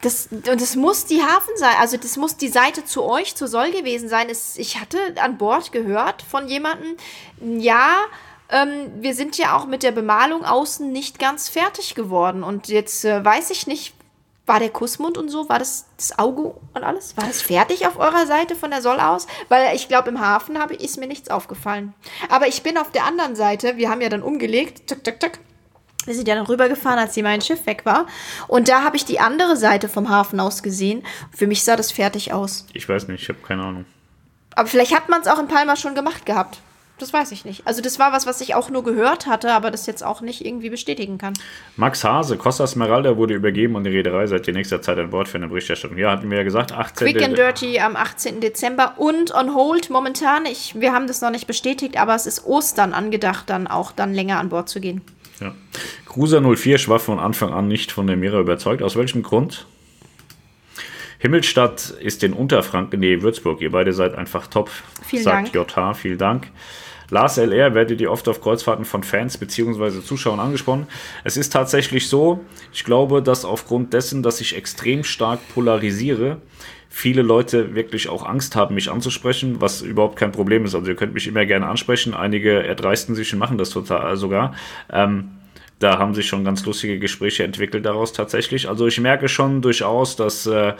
Das, 0.02 0.28
und 0.32 0.62
das 0.62 0.76
muss 0.76 1.06
die 1.06 1.22
Hafen 1.22 1.56
sein, 1.56 1.76
also 1.80 1.98
das 1.98 2.18
muss 2.18 2.38
die 2.38 2.50
Seite 2.50 2.86
zu 2.86 3.04
euch, 3.04 3.36
zu 3.36 3.48
Soll 3.48 3.72
gewesen 3.72 4.10
sein. 4.10 4.28
Es, 4.30 4.58
ich 4.58 4.80
hatte 4.80 4.98
an 5.22 5.38
Bord 5.38 5.72
gehört 5.72 6.22
von 6.22 6.48
jemandem, 6.48 6.98
ja, 7.40 7.98
ähm, 8.50 8.92
wir 8.98 9.16
sind 9.16 9.38
ja 9.38 9.58
auch 9.58 9.66
mit 9.66 9.84
der 9.84 9.92
Bemalung 9.92 10.46
außen 10.46 10.92
nicht 10.92 11.18
ganz 11.18 11.50
fertig 11.50 11.96
geworden. 11.96 12.44
Und 12.44 12.68
jetzt 12.68 13.06
äh, 13.06 13.24
weiß 13.24 13.50
ich 13.50 13.68
nicht, 13.68 13.94
war 14.46 14.60
der 14.60 14.70
Kussmund 14.70 15.18
und 15.18 15.30
so, 15.30 15.50
war 15.50 15.58
das 15.58 15.88
das 15.98 16.20
Auge 16.20 16.54
und 16.74 16.84
alles? 16.84 17.18
War 17.18 17.26
das 17.26 17.42
fertig 17.42 17.88
auf 17.88 17.98
eurer 17.98 18.28
Seite 18.28 18.56
von 18.56 18.70
der 18.70 18.82
Soll 18.82 19.00
aus? 19.00 19.26
Weil 19.50 19.76
ich 19.76 19.88
glaube, 19.88 20.10
im 20.10 20.20
Hafen 20.20 20.60
habe, 20.60 20.76
ist 20.76 20.98
mir 21.00 21.08
nichts 21.08 21.30
aufgefallen. 21.30 21.96
Aber 22.30 22.48
ich 22.48 22.62
bin 22.62 22.78
auf 22.78 22.92
der 22.92 23.06
anderen 23.06 23.36
Seite, 23.36 23.78
wir 23.78 23.90
haben 23.90 24.02
ja 24.02 24.10
dann 24.10 24.22
umgelegt, 24.22 24.88
tuk, 24.88 25.04
tuk, 25.04 25.20
tuk, 25.20 25.32
wir 26.06 26.14
sind 26.14 26.28
ja 26.28 26.36
dann 26.36 26.46
rübergefahren, 26.46 27.00
als 27.00 27.14
sie 27.14 27.24
mein 27.24 27.42
Schiff 27.42 27.66
weg 27.66 27.82
war. 27.86 28.08
Und 28.48 28.70
da 28.70 28.84
habe 28.84 28.98
ich 28.98 29.06
die 29.06 29.20
andere 29.20 29.58
Seite 29.58 29.90
vom 29.90 30.10
Hafen 30.10 30.40
aus 30.40 30.64
gesehen. 30.64 31.04
Für 31.32 31.48
mich 31.48 31.64
sah 31.64 31.76
das 31.76 31.92
fertig 31.92 32.34
aus. 32.34 32.66
Ich 32.74 32.88
weiß 32.88 33.08
nicht, 33.08 33.24
ich 33.24 33.30
habe 33.30 33.40
keine 33.46 33.64
Ahnung. 33.64 33.86
Aber 34.56 34.68
vielleicht 34.68 34.96
hat 34.96 35.10
man 35.10 35.22
es 35.22 35.28
auch 35.28 35.40
in 35.40 35.48
Palma 35.48 35.76
schon 35.76 35.96
gemacht 35.96 36.26
gehabt. 36.26 36.60
Das 36.98 37.12
weiß 37.12 37.34
ich 37.34 37.44
nicht. 37.44 37.68
Also 37.68 37.82
das 37.82 38.00
war 38.00 38.14
was, 38.14 38.26
was 38.26 38.40
ich 38.40 38.56
auch 38.56 38.70
nur 38.70 38.82
gehört 38.82 39.28
hatte, 39.28 39.52
aber 39.52 39.70
das 39.70 39.86
jetzt 39.86 40.02
auch 40.02 40.22
nicht 40.22 40.46
irgendwie 40.46 40.70
bestätigen 40.70 41.18
kann. 41.18 41.34
Max 41.76 42.06
Hase, 42.06 42.38
Costa 42.38 42.66
Smeralda 42.66 43.18
wurde 43.18 43.34
übergeben 43.34 43.76
und 43.76 43.84
die 43.84 43.90
Reederei 43.90 44.28
seit 44.28 44.48
nächster 44.48 44.82
Zeit 44.82 44.98
an 44.98 45.10
Bord 45.10 45.28
für 45.28 45.38
eine 45.38 45.50
Berichterstattung. 45.50 45.98
Ja, 45.98 46.12
hatten 46.12 46.30
wir 46.32 46.38
ja 46.38 46.46
gesagt, 46.46 46.72
18. 46.72 47.08
Quick 47.08 47.22
and 47.22 47.38
Dirty 47.38 47.80
am 47.82 47.98
18. 47.98 48.40
Dezember 48.40 48.94
und 48.96 49.36
on 49.36 49.54
hold 49.54 49.90
momentan. 49.90 50.46
Ich, 50.46 50.80
wir 50.80 50.94
haben 50.94 51.08
das 51.08 51.20
noch 51.20 51.32
nicht 51.32 51.48
bestätigt, 51.48 52.00
aber 52.00 52.16
es 52.16 52.26
ist 52.26 52.46
Ostern 52.46 52.94
angedacht, 52.94 53.50
dann 53.50 53.68
auch 53.68 53.92
dann 53.92 54.14
länger 54.14 54.40
an 54.40 54.48
Bord 54.48 54.70
zu 54.70 54.80
gehen. 54.80 55.02
Ja. 55.40 55.54
Cruiser 56.06 56.42
04 56.42 56.76
ich 56.76 56.90
war 56.90 57.00
von 57.00 57.20
Anfang 57.20 57.54
an 57.54 57.68
nicht 57.68 57.92
von 57.92 58.08
der 58.08 58.16
Mira 58.16 58.40
überzeugt. 58.40 58.82
Aus 58.82 58.96
welchem 58.96 59.24
Grund? 59.24 59.68
Himmelstadt 61.20 61.90
ist 61.90 62.24
in 62.24 62.34
Unterfranken, 62.34 63.00
nee, 63.00 63.22
Würzburg. 63.22 63.62
Ihr 63.62 63.72
beide 63.72 63.94
seid 63.94 64.16
einfach 64.16 64.48
top. 64.48 64.70
Vielen 65.06 65.24
sagt 65.24 65.56
Dank. 65.56 65.70
JH, 65.70 65.94
vielen 65.96 66.18
Dank. 66.18 66.48
Lars 67.10 67.38
LR 67.38 67.74
werdet 67.74 68.02
ihr 68.02 68.12
oft 68.12 68.28
auf 68.28 68.42
Kreuzfahrten 68.42 68.86
von 68.86 69.04
Fans 69.04 69.38
bzw. 69.38 70.02
Zuschauern 70.02 70.40
angesprochen. 70.40 70.88
Es 71.24 71.38
ist 71.38 71.52
tatsächlich 71.52 72.08
so, 72.08 72.44
ich 72.74 72.84
glaube, 72.84 73.22
dass 73.22 73.46
aufgrund 73.46 73.94
dessen, 73.94 74.24
dass 74.24 74.42
ich 74.42 74.56
extrem 74.56 75.04
stark 75.04 75.40
polarisiere, 75.54 76.38
viele 76.90 77.22
Leute 77.22 77.76
wirklich 77.76 78.08
auch 78.10 78.26
Angst 78.26 78.56
haben, 78.56 78.76
mich 78.76 78.90
anzusprechen, 78.90 79.60
was 79.60 79.82
überhaupt 79.82 80.18
kein 80.18 80.32
Problem 80.32 80.66
ist. 80.66 80.76
Also 80.76 80.88
ihr 80.88 80.96
könnt 80.96 81.14
mich 81.14 81.28
immer 81.28 81.46
gerne 81.46 81.68
ansprechen. 81.68 82.14
Einige 82.14 82.64
erdreisten 82.64 83.16
sich 83.16 83.34
und 83.34 83.40
machen 83.40 83.58
das 83.58 83.70
total 83.70 84.16
sogar. 84.16 84.56
Ähm, 84.92 85.32
da 85.80 86.00
haben 86.00 86.14
sich 86.14 86.28
schon 86.28 86.46
ganz 86.46 86.66
lustige 86.66 87.00
Gespräche 87.00 87.44
entwickelt 87.44 87.86
daraus 87.86 88.14
tatsächlich. 88.14 88.70
Also 88.70 88.88
ich 88.88 89.00
merke 89.02 89.28
schon 89.28 89.62
durchaus, 89.62 90.16
dass 90.16 90.48
äh, 90.48 90.70
äh, 90.70 90.74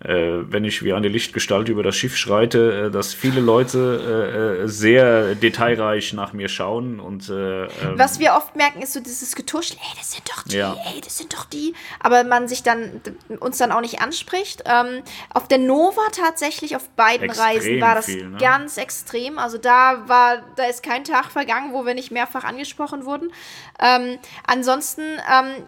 wenn 0.00 0.64
ich 0.64 0.84
wie 0.84 0.92
eine 0.92 1.08
Lichtgestalt 1.08 1.68
über 1.68 1.82
das 1.82 1.96
Schiff 1.96 2.16
schreite, 2.16 2.86
äh, 2.86 2.90
dass 2.90 3.14
viele 3.14 3.40
Leute 3.40 4.58
äh, 4.58 4.64
äh 4.64 4.68
sehr 4.68 5.34
detailreich 5.34 6.12
nach 6.12 6.32
mir 6.32 6.48
schauen 6.48 7.00
und 7.00 7.28
äh, 7.28 7.64
ähm, 7.64 7.68
was 7.94 8.20
wir 8.20 8.34
oft 8.34 8.54
merken 8.54 8.80
ist 8.80 8.92
so 8.92 9.00
dieses 9.00 9.34
Getuschel, 9.34 9.76
ey, 9.76 9.96
das 9.98 10.12
sind 10.12 10.28
doch 10.28 10.42
die, 10.44 10.56
Ja. 10.56 10.76
ey, 10.92 11.00
das 11.00 11.18
sind 11.18 11.32
doch 11.32 11.44
die, 11.44 11.74
aber 12.00 12.22
man 12.24 12.46
sich 12.46 12.62
dann 12.62 13.00
uns 13.40 13.58
dann 13.58 13.72
auch 13.72 13.80
nicht 13.80 14.00
anspricht. 14.00 14.62
Ähm, 14.66 15.02
auf 15.34 15.48
der 15.48 15.58
Nova 15.58 16.02
tatsächlich 16.12 16.76
auf 16.76 16.88
beiden 16.90 17.28
Extrem 17.28 17.44
Reisen 17.44 17.80
war 17.80 17.94
das 17.94 18.06
viel, 18.06 18.28
ne? 18.28 18.38
ganz 18.38 18.76
extrem. 18.76 19.38
Also 19.38 19.58
da 19.58 20.08
war, 20.08 20.42
da 20.56 20.64
ist 20.64 20.82
kein 20.82 21.04
Tag 21.04 21.32
vergangen, 21.32 21.72
wo 21.72 21.86
wir 21.86 21.94
nicht 21.94 22.10
mehrfach 22.10 22.44
angesprochen 22.44 23.04
wurden. 23.04 23.32
Ähm, 23.80 24.18
ansonsten 24.46 25.02
ähm, 25.02 25.64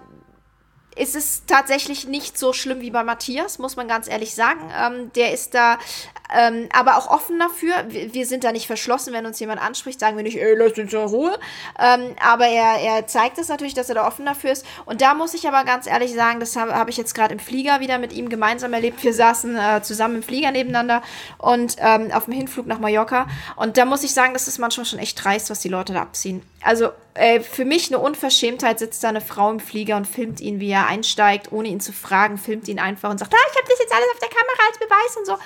ist 0.96 1.16
es 1.16 1.44
tatsächlich 1.46 2.06
nicht 2.06 2.38
so 2.38 2.52
schlimm 2.52 2.80
wie 2.80 2.90
bei 2.90 3.04
Matthias, 3.04 3.58
muss 3.58 3.76
man 3.76 3.88
ganz 3.88 4.08
ehrlich 4.08 4.34
sagen. 4.34 4.70
Ähm, 4.76 5.12
der 5.14 5.32
ist 5.32 5.54
da 5.54 5.78
ähm, 6.36 6.68
aber 6.72 6.96
auch 6.96 7.10
offen 7.10 7.38
dafür. 7.38 7.72
Wir, 7.88 8.12
wir 8.14 8.26
sind 8.26 8.44
da 8.44 8.52
nicht 8.52 8.66
verschlossen, 8.66 9.12
wenn 9.12 9.26
uns 9.26 9.40
jemand 9.40 9.60
anspricht, 9.60 10.00
sagen 10.00 10.16
wir 10.16 10.22
nicht, 10.22 10.38
ey, 10.38 10.54
lass 10.54 10.78
uns 10.78 10.92
in 10.92 10.98
Ruhe. 10.98 11.38
Ähm, 11.78 12.14
aber 12.24 12.46
er, 12.46 12.80
er 12.80 13.06
zeigt 13.06 13.38
es 13.38 13.48
natürlich, 13.48 13.74
dass 13.74 13.88
er 13.88 13.96
da 13.96 14.06
offen 14.06 14.26
dafür 14.26 14.52
ist. 14.52 14.64
Und 14.84 15.00
da 15.00 15.14
muss 15.14 15.34
ich 15.34 15.46
aber 15.48 15.64
ganz 15.64 15.86
ehrlich 15.86 16.14
sagen, 16.14 16.40
das 16.40 16.56
habe 16.56 16.74
hab 16.74 16.88
ich 16.88 16.96
jetzt 16.96 17.14
gerade 17.14 17.32
im 17.34 17.40
Flieger 17.40 17.80
wieder 17.80 17.98
mit 17.98 18.12
ihm 18.12 18.28
gemeinsam 18.28 18.72
erlebt. 18.72 19.02
Wir 19.02 19.14
saßen 19.14 19.56
äh, 19.56 19.82
zusammen 19.82 20.16
im 20.16 20.22
Flieger 20.22 20.50
nebeneinander 20.50 21.02
und 21.38 21.76
ähm, 21.78 22.10
auf 22.12 22.24
dem 22.26 22.34
Hinflug 22.34 22.66
nach 22.66 22.78
Mallorca. 22.78 23.26
Und 23.56 23.76
da 23.76 23.84
muss 23.84 24.02
ich 24.04 24.12
sagen, 24.12 24.32
das 24.32 24.48
ist 24.48 24.58
manchmal 24.58 24.86
schon 24.86 24.98
echt 24.98 25.22
dreist, 25.22 25.50
was 25.50 25.60
die 25.60 25.68
Leute 25.68 25.92
da 25.92 26.02
abziehen. 26.02 26.42
Also 26.62 26.90
äh, 27.14 27.40
für 27.40 27.64
mich 27.64 27.88
eine 27.88 27.98
Unverschämtheit 27.98 28.78
sitzt 28.78 29.02
da 29.02 29.08
eine 29.08 29.20
Frau 29.20 29.50
im 29.50 29.60
Flieger 29.60 29.96
und 29.96 30.06
filmt 30.06 30.40
ihn, 30.40 30.60
wie 30.60 30.70
er 30.70 30.86
einsteigt, 30.86 31.52
ohne 31.52 31.68
ihn 31.68 31.80
zu 31.80 31.92
fragen, 31.92 32.38
filmt 32.38 32.68
ihn 32.68 32.78
einfach 32.78 33.10
und 33.10 33.18
sagt, 33.18 33.34
ah, 33.34 33.48
ich 33.50 33.56
habe 33.56 33.68
das 33.68 33.78
jetzt 33.78 33.92
alles 33.92 34.08
auf 34.12 34.18
der 34.20 34.28
Kamera 34.28 34.68
als 34.68 34.78
Beweis 34.78 35.16
und 35.16 35.26
so. 35.26 35.38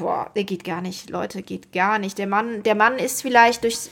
Boah, 0.00 0.30
der 0.34 0.44
geht 0.44 0.64
gar 0.64 0.80
nicht, 0.80 1.10
Leute, 1.10 1.42
geht 1.42 1.72
gar 1.72 1.98
nicht. 1.98 2.16
Der 2.16 2.26
Mann, 2.26 2.62
der 2.62 2.74
Mann 2.74 2.98
ist 2.98 3.20
vielleicht 3.20 3.64
durch 3.64 3.90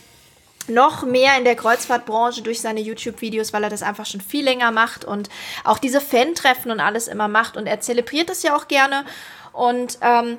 noch 0.66 1.04
mehr 1.04 1.36
in 1.36 1.44
der 1.44 1.54
Kreuzfahrtbranche 1.54 2.42
durch 2.42 2.62
seine 2.62 2.80
YouTube-Videos, 2.80 3.52
weil 3.52 3.62
er 3.64 3.70
das 3.70 3.82
einfach 3.82 4.06
schon 4.06 4.22
viel 4.22 4.44
länger 4.44 4.70
macht 4.70 5.04
und 5.04 5.28
auch 5.64 5.78
diese 5.78 6.00
Fan-Treffen 6.00 6.70
und 6.70 6.80
alles 6.80 7.08
immer 7.08 7.28
macht 7.28 7.56
und 7.56 7.66
er 7.66 7.80
zelebriert 7.80 8.30
das 8.30 8.42
ja 8.42 8.56
auch 8.56 8.68
gerne 8.68 9.04
und 9.52 9.98
ähm, 10.00 10.38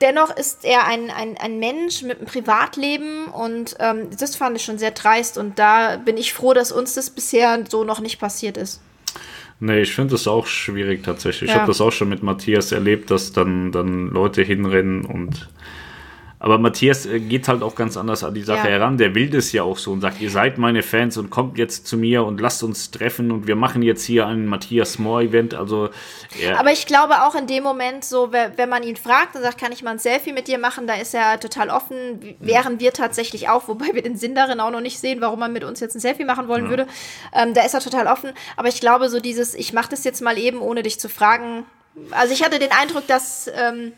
dennoch 0.00 0.34
ist 0.34 0.64
er 0.64 0.86
ein, 0.86 1.10
ein, 1.10 1.36
ein 1.38 1.58
Mensch 1.58 2.02
mit 2.02 2.18
einem 2.18 2.26
Privatleben 2.26 3.26
und 3.26 3.76
ähm, 3.78 4.08
das 4.18 4.36
fand 4.36 4.56
ich 4.56 4.64
schon 4.64 4.78
sehr 4.78 4.92
dreist 4.92 5.36
und 5.38 5.58
da 5.58 5.96
bin 5.96 6.16
ich 6.16 6.32
froh, 6.32 6.54
dass 6.54 6.72
uns 6.72 6.94
das 6.94 7.10
bisher 7.10 7.64
so 7.68 7.84
noch 7.84 8.00
nicht 8.00 8.18
passiert 8.18 8.56
ist. 8.56 8.80
Nee, 9.58 9.80
ich 9.80 9.94
finde 9.94 10.12
das 10.12 10.28
auch 10.28 10.46
schwierig 10.46 11.02
tatsächlich. 11.02 11.48
Ich 11.50 11.54
Ja. 11.54 11.60
habe 11.62 11.70
das 11.70 11.80
auch 11.80 11.92
schon 11.92 12.08
mit 12.10 12.22
Matthias 12.22 12.72
erlebt, 12.72 13.10
dass 13.10 13.32
dann, 13.32 13.72
dann 13.72 14.08
Leute 14.08 14.42
hinrennen 14.42 15.04
und. 15.04 15.48
Aber 16.38 16.58
Matthias 16.58 17.06
äh, 17.06 17.18
geht 17.18 17.48
halt 17.48 17.62
auch 17.62 17.74
ganz 17.74 17.96
anders 17.96 18.22
an 18.22 18.34
die 18.34 18.42
Sache 18.42 18.58
Ja. 18.68 18.74
heran. 18.74 18.98
Der 18.98 19.14
will 19.14 19.30
das 19.30 19.52
ja 19.52 19.62
auch 19.62 19.78
so 19.78 19.92
und 19.92 20.02
sagt, 20.02 20.20
ihr 20.20 20.30
seid 20.30 20.58
meine 20.58 20.82
Fans 20.82 21.16
und 21.16 21.30
kommt 21.30 21.56
jetzt 21.56 21.86
zu 21.86 21.96
mir 21.96 22.24
und 22.24 22.40
lasst 22.40 22.62
uns 22.62 22.90
treffen 22.90 23.30
und 23.30 23.46
wir 23.46 23.56
machen 23.56 23.80
jetzt 23.82 24.04
hier 24.04 24.26
ein 24.26 24.46
Matthias 24.46 24.98
Moore-Event. 24.98 25.54
Also 25.54 25.88
er, 26.40 26.60
Aber 26.60 26.72
ich 26.72 26.86
glaube 26.86 27.22
auch 27.24 27.34
in 27.34 27.46
dem 27.46 27.62
Moment, 27.62 28.04
so, 28.04 28.32
we- 28.34 28.52
wenn 28.56 28.68
man 28.68 28.82
ihn 28.82 28.96
fragt 28.96 29.34
und 29.34 29.42
sagt, 29.42 29.58
kann 29.58 29.72
ich 29.72 29.82
mal 29.82 29.92
ein 29.92 29.98
Selfie 29.98 30.32
mit 30.34 30.46
dir 30.46 30.58
machen, 30.58 30.86
da 30.86 30.94
ist 30.94 31.14
er 31.14 31.40
total 31.40 31.70
offen, 31.70 32.36
wären 32.40 32.80
wir 32.80 32.92
tatsächlich 32.92 33.48
auch, 33.48 33.66
wobei 33.68 33.86
wir 33.94 34.02
den 34.02 34.16
Sinn 34.16 34.34
darin 34.34 34.60
auch 34.60 34.70
noch 34.70 34.82
nicht 34.82 34.98
sehen, 34.98 35.22
warum 35.22 35.38
man 35.38 35.54
mit 35.54 35.64
uns 35.64 35.80
jetzt 35.80 35.94
ein 35.96 36.00
Selfie 36.00 36.24
machen 36.26 36.48
wollen 36.48 36.68
würde. 36.68 36.86
Ähm, 37.34 37.54
da 37.54 37.62
ist 37.64 37.72
er 37.72 37.80
total 37.80 38.06
offen. 38.06 38.30
Aber 38.58 38.68
ich 38.68 38.80
glaube, 38.80 39.08
so 39.08 39.20
dieses, 39.20 39.54
ich 39.54 39.72
mache 39.72 39.88
das 39.90 40.04
jetzt 40.04 40.20
mal 40.20 40.36
eben, 40.36 40.60
ohne 40.60 40.82
dich 40.82 41.00
zu 41.00 41.08
fragen. 41.08 41.64
Also 42.10 42.34
ich 42.34 42.44
hatte 42.44 42.58
den 42.58 42.72
Eindruck, 42.72 43.06
dass 43.06 43.50
ähm, 43.56 43.92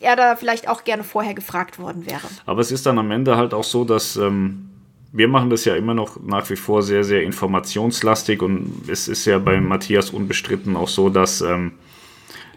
er 0.00 0.16
da 0.16 0.36
vielleicht 0.36 0.68
auch 0.68 0.84
gerne 0.84 1.04
vorher 1.04 1.34
gefragt 1.34 1.78
worden 1.78 2.06
wäre. 2.06 2.26
Aber 2.46 2.60
es 2.60 2.70
ist 2.72 2.86
dann 2.86 2.98
am 2.98 3.10
Ende 3.10 3.36
halt 3.36 3.54
auch 3.54 3.64
so, 3.64 3.84
dass 3.84 4.16
ähm, 4.16 4.68
wir 5.12 5.28
machen 5.28 5.48
das 5.48 5.64
ja 5.64 5.76
immer 5.76 5.94
noch 5.94 6.20
nach 6.24 6.50
wie 6.50 6.56
vor 6.56 6.82
sehr, 6.82 7.04
sehr 7.04 7.22
informationslastig 7.22 8.42
und 8.42 8.82
es 8.88 9.06
ist 9.06 9.24
ja 9.26 9.38
bei 9.38 9.60
Matthias 9.60 10.10
unbestritten 10.10 10.74
auch 10.76 10.88
so, 10.88 11.08
dass, 11.08 11.40
ähm, 11.40 11.72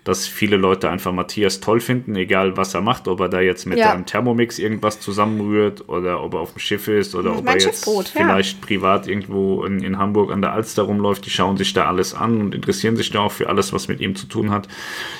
dass 0.04 0.26
viele 0.26 0.58
Leute 0.58 0.90
einfach 0.90 1.12
Matthias 1.12 1.60
toll 1.60 1.80
finden, 1.80 2.16
egal 2.16 2.58
was 2.58 2.74
er 2.74 2.82
macht, 2.82 3.08
ob 3.08 3.20
er 3.20 3.30
da 3.30 3.42
jetzt 3.42 3.68
mit 3.68 3.78
Ja. 3.78 3.92
einem 3.92 4.08
Thermomix 4.08 4.58
irgendwas 4.58 5.00
zusammenrührt 5.00 5.88
oder 5.88 6.24
ob 6.24 6.34
er 6.34 6.40
auf 6.40 6.54
dem 6.54 6.60
Schiff 6.60 6.88
ist 6.88 7.14
oder 7.14 7.34
ist 7.34 7.38
ob 7.38 7.48
er 7.48 7.60
jetzt 7.60 7.86
ja. 7.86 8.02
vielleicht 8.16 8.60
privat 8.62 9.08
irgendwo 9.08 9.64
in, 9.64 9.84
in 9.84 10.00
Hamburg 10.00 10.32
an 10.32 10.42
der 10.42 10.54
Alster 10.54 10.84
rumläuft. 10.84 11.28
Die 11.28 11.30
schauen 11.30 11.58
sich 11.58 11.74
da 11.74 11.86
alles 11.86 12.16
an 12.16 12.42
und 12.42 12.56
interessieren 12.56 12.96
sich 12.96 13.12
da 13.12 13.20
auch 13.20 13.32
für 13.32 13.50
alles, 13.50 13.72
was 13.72 13.88
mit 13.88 14.00
ihm 14.00 14.16
zu 14.16 14.26
tun 14.26 14.50
hat. 14.50 14.68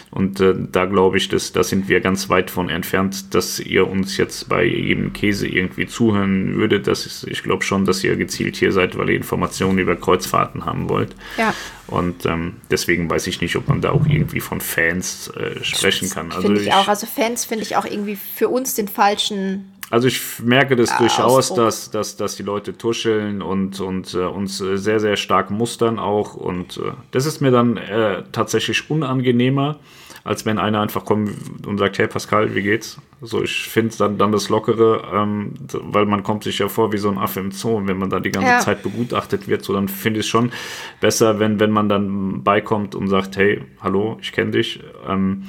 Und 0.10 0.40
äh, 0.40 0.54
da 0.72 0.86
glaube 0.86 1.18
ich, 1.18 1.28
dass, 1.28 1.52
da 1.52 1.64
sind 1.64 1.90
wir 1.90 2.00
ganz 2.00 2.30
weit 2.30 2.50
von 2.50 2.70
entfernt, 2.70 3.34
dass 3.36 3.60
ihr 3.60 3.88
uns 3.88 4.18
jetzt 4.18 4.48
bei 4.48 4.64
jedem 4.64 5.12
Käse 5.14 5.48
irgendwie 5.48 5.86
zuhören 5.86 6.56
würdet. 6.56 6.88
Das 6.88 7.06
ist, 7.06 7.26
ich 7.26 7.44
glaube 7.44 7.64
schon, 7.64 7.86
dass 7.86 8.04
ihr 8.04 8.16
gezielt 8.16 8.56
hier 8.56 8.72
seid, 8.72 8.98
weil 8.98 9.10
ihr 9.10 9.18
Informationen 9.18 9.80
über 9.80 9.96
Kreuzfahrten 9.96 10.66
haben 10.66 10.88
wollt. 10.90 11.14
Ja. 11.38 11.54
Und 11.88 12.26
ähm, 12.26 12.56
deswegen 12.72 13.10
weiß 13.10 13.28
ich 13.28 13.42
nicht, 13.42 13.56
ob 13.56 13.68
man 13.68 13.82
da 13.82 13.92
auch 13.92 14.06
irgendwie 14.06 14.40
von 14.40 14.62
Fans 14.62 15.30
äh, 15.36 15.64
sprechen 15.64 16.10
kann. 16.10 16.32
Also 16.32 16.44
Finde 16.44 16.62
ich 16.62 16.68
ich, 16.68 16.74
auch. 16.74 16.88
Also 16.88 17.06
Fans 17.06 17.46
finde 17.46 17.64
ich 17.64 17.76
auch 17.76 17.86
irgendwie 17.86 18.16
für 18.16 18.50
uns 18.50 18.76
den 18.76 18.88
falschen. 18.88 19.72
Also 19.90 20.08
ich 20.08 20.40
merke 20.44 20.76
das 20.76 20.96
durchaus, 20.98 21.50
Ausdruck. 21.50 21.58
dass, 21.58 21.92
dass, 21.92 22.18
dass 22.18 22.36
die 22.36 22.44
Leute 22.44 22.78
tuscheln 22.78 23.42
und, 23.42 23.80
und 23.80 24.14
äh, 24.14 24.20
uns 24.20 24.60
äh, 24.60 24.78
sehr, 24.78 25.00
sehr 25.00 25.16
stark 25.16 25.50
mustern 25.50 25.98
auch. 25.98 26.36
Und 26.36 26.78
äh, 26.78 26.92
das 27.12 27.26
ist 27.26 27.40
mir 27.40 27.52
dann 27.52 27.78
äh, 27.78 28.24
tatsächlich 28.34 28.90
unangenehmer, 28.90 29.78
als 30.26 30.46
wenn 30.46 30.58
einer 30.60 30.82
einfach 30.82 31.06
kommt 31.06 31.66
und 31.66 31.78
sagt, 31.78 32.00
hey 32.00 32.08
Pascal, 32.08 32.54
wie 32.54 32.64
geht's? 32.64 33.00
So, 33.22 33.42
ich 33.42 33.64
finde 33.70 33.96
dann, 33.98 34.18
dann 34.18 34.34
das 34.34 34.50
Lockere, 34.50 35.04
ähm, 35.14 35.54
weil 35.72 36.06
man 36.06 36.22
kommt 36.22 36.44
sich 36.44 36.60
ja 36.60 36.68
vor 36.68 36.92
wie 36.92 36.98
so 36.98 37.10
ein 37.10 37.18
Affe 37.18 37.40
im 37.40 37.52
Zoo. 37.52 37.78
Und 37.78 37.88
wenn 37.88 37.98
man 37.98 38.10
da 38.10 38.20
die 38.20 38.32
ganze 38.32 38.50
Ja. 38.50 38.60
Zeit 38.60 38.84
begutachtet 38.84 39.48
wird, 39.48 39.64
so 39.64 39.74
dann 39.74 39.88
finde 39.88 40.20
ich 40.20 40.26
es 40.26 40.30
schon 40.30 40.52
besser, 41.00 41.40
wenn, 41.40 41.62
wenn 41.62 41.72
man 41.72 41.88
dann 41.88 42.44
beikommt 42.44 42.94
und 42.94 43.08
sagt, 43.08 43.38
hey, 43.38 43.62
hallo, 43.82 44.18
ich 44.22 44.34
kenne 44.34 44.52
dich. 44.52 44.82
Ähm, 45.08 45.44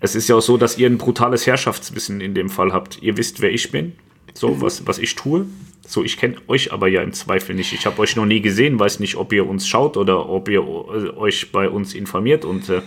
es 0.00 0.14
ist 0.14 0.28
ja 0.28 0.36
auch 0.36 0.42
so, 0.42 0.56
dass 0.56 0.78
ihr 0.78 0.88
ein 0.88 0.98
brutales 0.98 1.46
Herrschaftswissen 1.46 2.20
in 2.20 2.34
dem 2.34 2.48
Fall 2.48 2.72
habt. 2.72 3.02
Ihr 3.02 3.16
wisst, 3.16 3.40
wer 3.40 3.50
ich 3.50 3.70
bin, 3.70 3.92
so 4.34 4.60
was, 4.60 4.86
was 4.86 4.98
ich 4.98 5.14
tue. 5.14 5.46
So, 5.88 6.02
ich 6.04 6.16
kenne 6.16 6.36
euch 6.48 6.72
aber 6.72 6.88
ja 6.88 7.02
im 7.02 7.12
Zweifel 7.12 7.54
nicht. 7.54 7.72
Ich 7.72 7.86
habe 7.86 8.00
euch 8.00 8.16
noch 8.16 8.26
nie 8.26 8.40
gesehen, 8.40 8.78
weiß 8.78 9.00
nicht, 9.00 9.16
ob 9.16 9.32
ihr 9.32 9.46
uns 9.48 9.66
schaut 9.68 9.96
oder 9.96 10.28
ob 10.28 10.48
ihr 10.48 10.60
äh, 10.60 11.10
euch 11.16 11.52
bei 11.52 11.68
uns 11.68 11.94
informiert. 11.94 12.44
Und 12.44 12.68
äh, 12.68 12.82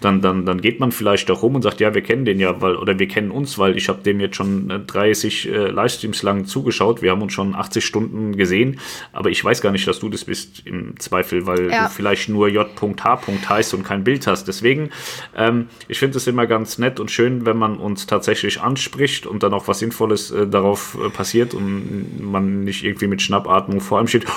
dann, 0.00 0.20
dann, 0.20 0.46
dann 0.46 0.60
geht 0.60 0.78
man 0.80 0.92
vielleicht 0.92 1.30
auch 1.30 1.42
rum 1.42 1.56
und 1.56 1.62
sagt, 1.62 1.80
ja, 1.80 1.94
wir 1.94 2.02
kennen 2.02 2.24
den 2.24 2.38
ja, 2.38 2.60
weil, 2.60 2.76
oder 2.76 2.98
wir 2.98 3.08
kennen 3.08 3.30
uns, 3.30 3.58
weil 3.58 3.76
ich 3.76 3.88
habe 3.88 4.02
dem 4.02 4.20
jetzt 4.20 4.36
schon 4.36 4.70
äh, 4.70 4.78
30 4.78 5.48
äh, 5.48 5.66
Livestreams 5.70 6.22
lang 6.22 6.46
zugeschaut. 6.46 7.02
Wir 7.02 7.10
haben 7.10 7.22
uns 7.22 7.32
schon 7.32 7.54
80 7.54 7.84
Stunden 7.84 8.36
gesehen, 8.36 8.78
aber 9.12 9.30
ich 9.30 9.44
weiß 9.44 9.60
gar 9.60 9.72
nicht, 9.72 9.86
dass 9.88 9.98
du 9.98 10.08
das 10.08 10.24
bist 10.24 10.62
im 10.64 10.98
Zweifel, 11.00 11.46
weil 11.46 11.70
Ja. 11.70 11.84
du 11.84 11.90
vielleicht 11.90 12.28
nur 12.28 12.48
J.H. 12.48 13.20
heißt 13.48 13.74
und 13.74 13.82
kein 13.84 14.04
Bild 14.04 14.26
hast. 14.26 14.46
Deswegen, 14.46 14.90
ähm, 15.36 15.68
ich 15.88 15.98
finde 15.98 16.18
es 16.18 16.26
immer 16.26 16.46
ganz 16.46 16.78
nett 16.78 17.00
und 17.00 17.10
schön, 17.10 17.46
wenn 17.46 17.56
man 17.56 17.76
uns 17.78 18.06
tatsächlich 18.06 18.60
anspricht 18.60 19.26
und 19.26 19.42
dann 19.42 19.52
auch 19.54 19.66
was 19.66 19.80
Sinnvolles 19.80 20.30
äh, 20.30 20.46
darauf 20.46 20.96
äh, 21.04 21.10
passiert 21.10 21.54
und 21.54 22.20
man 22.20 22.43
nicht 22.44 22.84
irgendwie 22.84 23.06
mit 23.06 23.22
Schnappatmung 23.22 23.80
vor 23.80 23.98
einem 23.98 24.08
steht. 24.08 24.26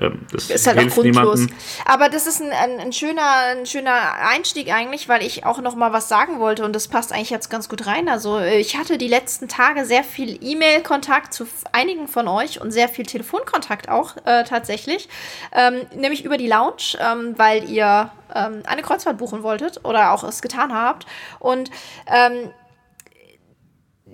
Ähm, 0.00 0.26
das 0.32 0.50
Ist 0.50 0.66
halt 0.66 0.78
auch 0.78 0.82
hilft 0.82 0.96
grundlos. 0.96 1.40
niemandem. 1.40 1.56
Aber 1.84 2.08
das 2.08 2.26
ist 2.26 2.40
ein, 2.40 2.50
ein, 2.52 2.80
ein, 2.80 2.92
schöner, 2.92 3.22
ein 3.50 3.66
schöner 3.66 4.14
Einstieg 4.30 4.72
eigentlich, 4.72 5.08
weil 5.08 5.22
ich 5.22 5.44
auch 5.44 5.60
noch 5.60 5.76
mal 5.76 5.92
was 5.92 6.08
sagen 6.08 6.40
wollte 6.40 6.64
und 6.64 6.74
das 6.74 6.88
passt 6.88 7.12
eigentlich 7.12 7.30
jetzt 7.30 7.50
ganz 7.50 7.68
gut 7.68 7.86
rein. 7.86 8.08
Also 8.08 8.38
äh, 8.38 8.58
ich 8.58 8.76
hatte 8.76 8.96
die 8.98 9.08
letzten 9.08 9.48
Tage 9.48 9.84
sehr 9.84 10.02
viel 10.02 10.38
E-Mail-Kontakt 10.42 11.34
zu 11.34 11.46
einigen 11.72 12.08
von 12.08 12.28
euch 12.28 12.60
und 12.60 12.72
sehr 12.72 12.88
viel 12.88 13.04
Telefonkontakt 13.04 13.88
auch 13.88 14.16
äh, 14.24 14.44
tatsächlich, 14.44 15.08
ähm, 15.52 15.82
nämlich 15.94 16.24
über 16.24 16.38
die 16.38 16.48
Lounge, 16.48 16.96
ähm, 16.98 17.34
weil 17.36 17.68
ihr 17.68 18.10
ähm, 18.34 18.62
eine 18.64 18.82
Kreuzfahrt 18.82 19.18
buchen 19.18 19.42
wolltet 19.42 19.84
oder 19.84 20.12
auch 20.12 20.24
es 20.24 20.40
getan 20.40 20.72
habt 20.72 21.06
und 21.40 21.70
ähm, 22.06 22.50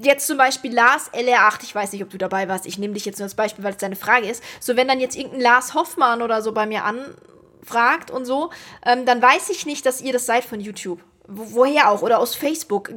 jetzt 0.03 0.27
zum 0.27 0.39
Beispiel 0.39 0.75
Lars 0.75 1.11
LR8, 1.13 1.63
ich 1.63 1.75
weiß 1.75 1.93
nicht, 1.93 2.03
ob 2.03 2.11
du 2.11 2.19
dabei 2.19 2.49
warst, 2.49 2.67
ich 2.67 2.79
nehme 2.79 2.95
dich 2.95 3.05
jetzt 3.05 3.19
nur 3.19 3.25
als 3.25 3.35
Beispiel, 3.35 3.65
weil 3.65 3.73
es 3.73 3.79
deine 3.79 3.97
Frage 3.97 4.29
ist. 4.29 4.43
So, 4.61 4.77
wenn 4.77 4.89
dann 4.89 5.01
jetzt 5.01 5.17
irgendein 5.17 5.41
Lars 5.41 5.75
Hoffmann 5.75 6.23
oder 6.23 6.43
so 6.43 6.53
bei 6.53 6.67
mir 6.67 6.85
anfragt 6.85 8.11
und 8.11 8.25
so, 8.25 8.51
ähm, 8.85 9.07
dann 9.07 9.21
weiß 9.23 9.51
ich 9.51 9.67
nicht, 9.67 9.87
dass 9.87 10.01
ihr 10.01 10.13
das 10.13 10.27
seid 10.27 10.45
von 10.45 10.61
YouTube. 10.61 11.01
woher 11.29 11.91
auch? 11.91 12.03
Oder 12.03 12.21
aus 12.21 12.37
Facebook. 12.37 12.93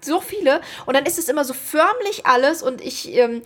so 0.00 0.20
viele. 0.20 0.62
Und 0.86 0.94
dann 0.94 1.04
ist 1.04 1.18
es 1.18 1.28
immer 1.28 1.44
so 1.44 1.52
förmlich 1.52 2.24
alles 2.24 2.62
und 2.62 2.80
ich. 2.80 3.12
Ähm, 3.12 3.42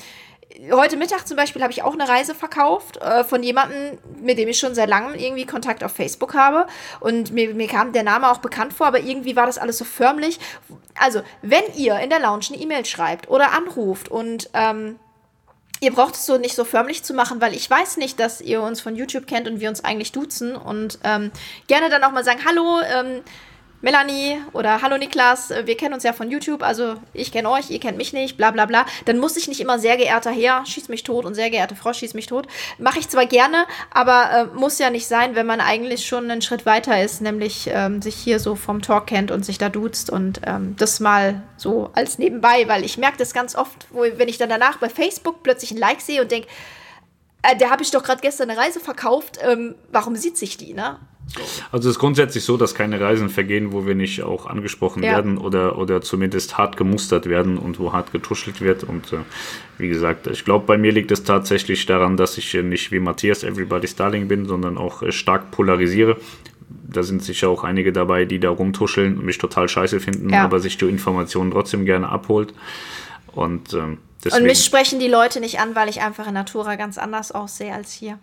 heute 0.73 0.97
Mittag 0.97 1.27
zum 1.27 1.37
Beispiel 1.37 1.63
habe 1.63 1.73
ich 1.73 1.83
auch 1.83 1.93
eine 1.93 2.09
Reise 2.09 2.35
verkauft 2.35 2.97
äh, 2.99 3.25
von 3.25 3.43
jemandem, 3.43 3.99
mit 4.21 4.39
dem 4.39 4.49
ich 4.49 4.59
schon 4.59 4.75
seit 4.75 4.89
langem 4.89 5.15
irgendwie 5.15 5.47
Kontakt 5.47 5.85
auf 5.85 5.93
Facebook 5.93 6.35
habe. 6.35 6.67
Und 7.01 7.33
mir, 7.33 7.55
mir 7.55 7.69
kam 7.69 7.93
der 7.93 8.03
Name 8.03 8.31
auch 8.31 8.39
bekannt 8.39 8.73
vor, 8.73 8.87
aber 8.87 9.01
irgendwie 9.01 9.37
war 9.37 9.47
das 9.47 9.59
alles 9.59 9.79
so 9.79 9.85
förmlich. 9.85 10.39
Also, 10.99 11.23
wenn 11.43 11.63
ihr 11.77 11.99
in 12.01 12.11
der 12.11 12.21
Lounge 12.21 12.47
eine 12.49 12.59
E-Mail 12.59 12.85
schreibt 12.85 13.29
oder 13.29 13.53
anruft 13.53 14.09
und 14.11 14.51
ähm, 14.55 14.99
ihr 15.81 15.93
braucht 15.93 16.15
es 16.15 16.27
so 16.27 16.39
nicht 16.39 16.55
so 16.55 16.65
förmlich 16.65 17.05
zu 17.05 17.15
machen, 17.15 17.41
weil 17.41 17.55
ich 17.55 17.69
weiß 17.69 17.99
nicht, 17.99 18.19
dass 18.19 18.41
ihr 18.41 18.63
uns 18.63 18.81
von 18.81 18.97
YouTube 18.97 19.27
kennt 19.27 19.49
und 19.49 19.61
wir 19.61 19.69
uns 19.69 19.85
eigentlich 19.85 20.13
duzen 20.13 20.57
und 20.57 20.99
ähm, 21.05 21.31
gerne 21.67 21.89
dann 21.89 22.03
auch 22.05 22.13
mal 22.13 22.25
sagen, 22.25 22.41
hallo, 22.47 22.81
ähm, 22.81 23.23
Melanie 23.81 24.43
oder 24.55 24.83
Hallo 24.83 24.99
Niklas, 24.99 25.53
äh, 25.53 25.67
wir 25.67 25.77
kennen 25.77 25.95
uns 25.95 26.03
ja 26.03 26.13
von 26.13 26.31
YouTube, 26.31 26.65
also 26.65 26.97
ich 27.13 27.31
kenne 27.31 27.49
euch, 27.49 27.71
ihr 27.71 27.79
kennt 27.79 27.97
mich 27.97 28.13
nicht, 28.13 28.37
bla 28.37 28.51
bla 28.51 28.67
bla. 28.67 28.85
Dann 29.05 29.19
muss 29.19 29.37
ich 29.37 29.47
nicht 29.47 29.61
immer 29.61 29.79
sehr 29.79 29.97
geehrter 29.97 30.33
Herr, 30.33 30.67
schieß 30.67 30.89
mich 30.89 31.05
tot 31.05 31.25
und 31.25 31.35
sehr 31.35 31.49
geehrte 31.49 31.77
Frau, 31.77 31.93
schieß 31.93 32.15
mich 32.15 32.27
tot. 32.27 32.49
Mache 32.79 32.99
ich 32.99 33.09
zwar 33.09 33.27
gerne, 33.27 33.67
aber 33.93 34.31
äh, 34.33 34.59
muss 34.59 34.81
ja 34.81 34.91
nicht 34.91 35.07
sein, 35.07 35.37
wenn 35.37 35.47
man 35.47 35.61
eigentlich 35.61 36.07
schon 36.07 36.29
einen 36.29 36.43
Schritt 36.43 36.67
weiter 36.67 37.01
ist, 37.01 37.21
nämlich 37.21 37.71
ähm, 37.73 38.03
sich 38.03 38.17
hier 38.17 38.41
so 38.41 38.57
vom 38.57 38.83
Talk 38.83 39.07
kennt 39.07 39.31
und 39.31 39.45
sich 39.45 39.59
da 39.59 39.69
duzt 39.69 40.11
und 40.11 40.41
ähm, 40.45 40.75
das 40.77 40.99
mal 40.99 41.43
so 41.57 41.91
als 41.95 42.19
nebenbei, 42.19 42.67
weil 42.67 42.85
ich 42.85 42.99
merke 42.99 43.19
das 43.19 43.33
ganz 43.33 43.55
oft, 43.55 43.87
wo, 43.91 44.03
wenn 44.03 44.29
ich 44.29 44.39
dann 44.39 44.49
danach 44.49 44.79
bei 44.79 44.89
Facebook 44.89 45.45
plötzlich 45.45 45.71
ein 45.71 45.79
Like 45.79 46.01
sehe 46.01 46.21
und 46.21 46.33
denke, 46.33 46.49
äh, 47.43 47.57
der 47.57 47.71
habe 47.71 47.85
ich 47.85 47.93
doch 47.93 48.03
gerade 48.03 48.23
gestern 48.23 48.51
eine 48.51 48.59
Reise 48.59 48.81
verkauft, 48.81 49.39
ähm, 49.41 49.77
warum 49.93 50.17
sieht 50.17 50.37
sich 50.37 50.57
die, 50.57 50.75
ne? 50.75 50.99
Also 51.71 51.89
es 51.89 51.97
ist 51.97 51.99
grundsätzlich 51.99 52.45
so, 52.45 52.57
dass 52.57 52.75
keine 52.75 53.01
Reisen 53.01 53.29
vergehen, 53.29 53.73
wo 53.73 53.87
wir 53.87 53.95
nicht 53.95 54.23
auch 54.23 54.47
angesprochen 54.47 55.03
ja. 55.03 55.13
werden 55.13 55.39
oder, 55.39 55.79
oder 55.79 56.01
zumindest 56.01 56.57
hart 56.57 56.77
gemustert 56.77 57.27
werden 57.27 57.59
und 57.59 57.79
wo 57.79 57.93
hart 57.93 58.13
getuschelt 58.13 58.61
wird. 58.61 58.85
Und 58.85 59.13
äh, 59.13 59.19
wie 59.77 59.89
gesagt, 59.89 60.27
ich 60.27 60.45
glaube, 60.45 60.67
bei 60.67 60.79
mir 60.79 60.93
liegt 60.93 61.11
es 61.11 61.25
tatsächlich 61.25 61.85
daran, 61.87 62.17
dass 62.17 62.39
ich 62.39 62.55
äh, 62.55 62.63
nicht 62.63 62.93
wie 62.93 63.01
Matthias 63.01 63.45
Everybody's 63.45 63.97
Darling 63.97 64.29
bin, 64.29 64.47
sondern 64.47 64.79
auch 64.79 65.03
äh, 65.03 65.13
stark 65.13 65.51
polarisiere. 65.51 66.17
Da 66.91 67.03
sind 67.03 67.23
sicher 67.23 67.49
auch 67.49 67.65
einige 67.65 67.93
dabei, 67.93 68.25
die 68.25 68.41
da 68.41 68.51
rumtuscheln 68.51 69.19
und 69.19 69.25
mich 69.25 69.39
total 69.39 69.69
scheiße 69.69 70.01
finden, 70.01 70.31
ja. 70.31 70.45
aber 70.45 70.61
sich 70.61 70.79
die 70.79 70.87
Informationen 70.87 71.51
trotzdem 71.51 71.85
gerne 71.85 72.09
abholt. 72.09 72.55
Und, 73.33 73.75
ähm, 73.75 73.99
deswegen, 74.25 74.43
und 74.43 74.49
mich 74.49 74.65
sprechen 74.65 74.99
die 74.99 75.09
Leute 75.09 75.41
nicht 75.41 75.61
an, 75.61 75.75
weil 75.75 75.89
ich 75.89 76.01
einfach 76.01 76.27
in 76.27 76.35
Natura 76.35 76.77
ganz 76.77 76.99
anders 76.99 77.33
aussehe 77.33 77.73
als 77.73 77.93
hier. 77.93 78.19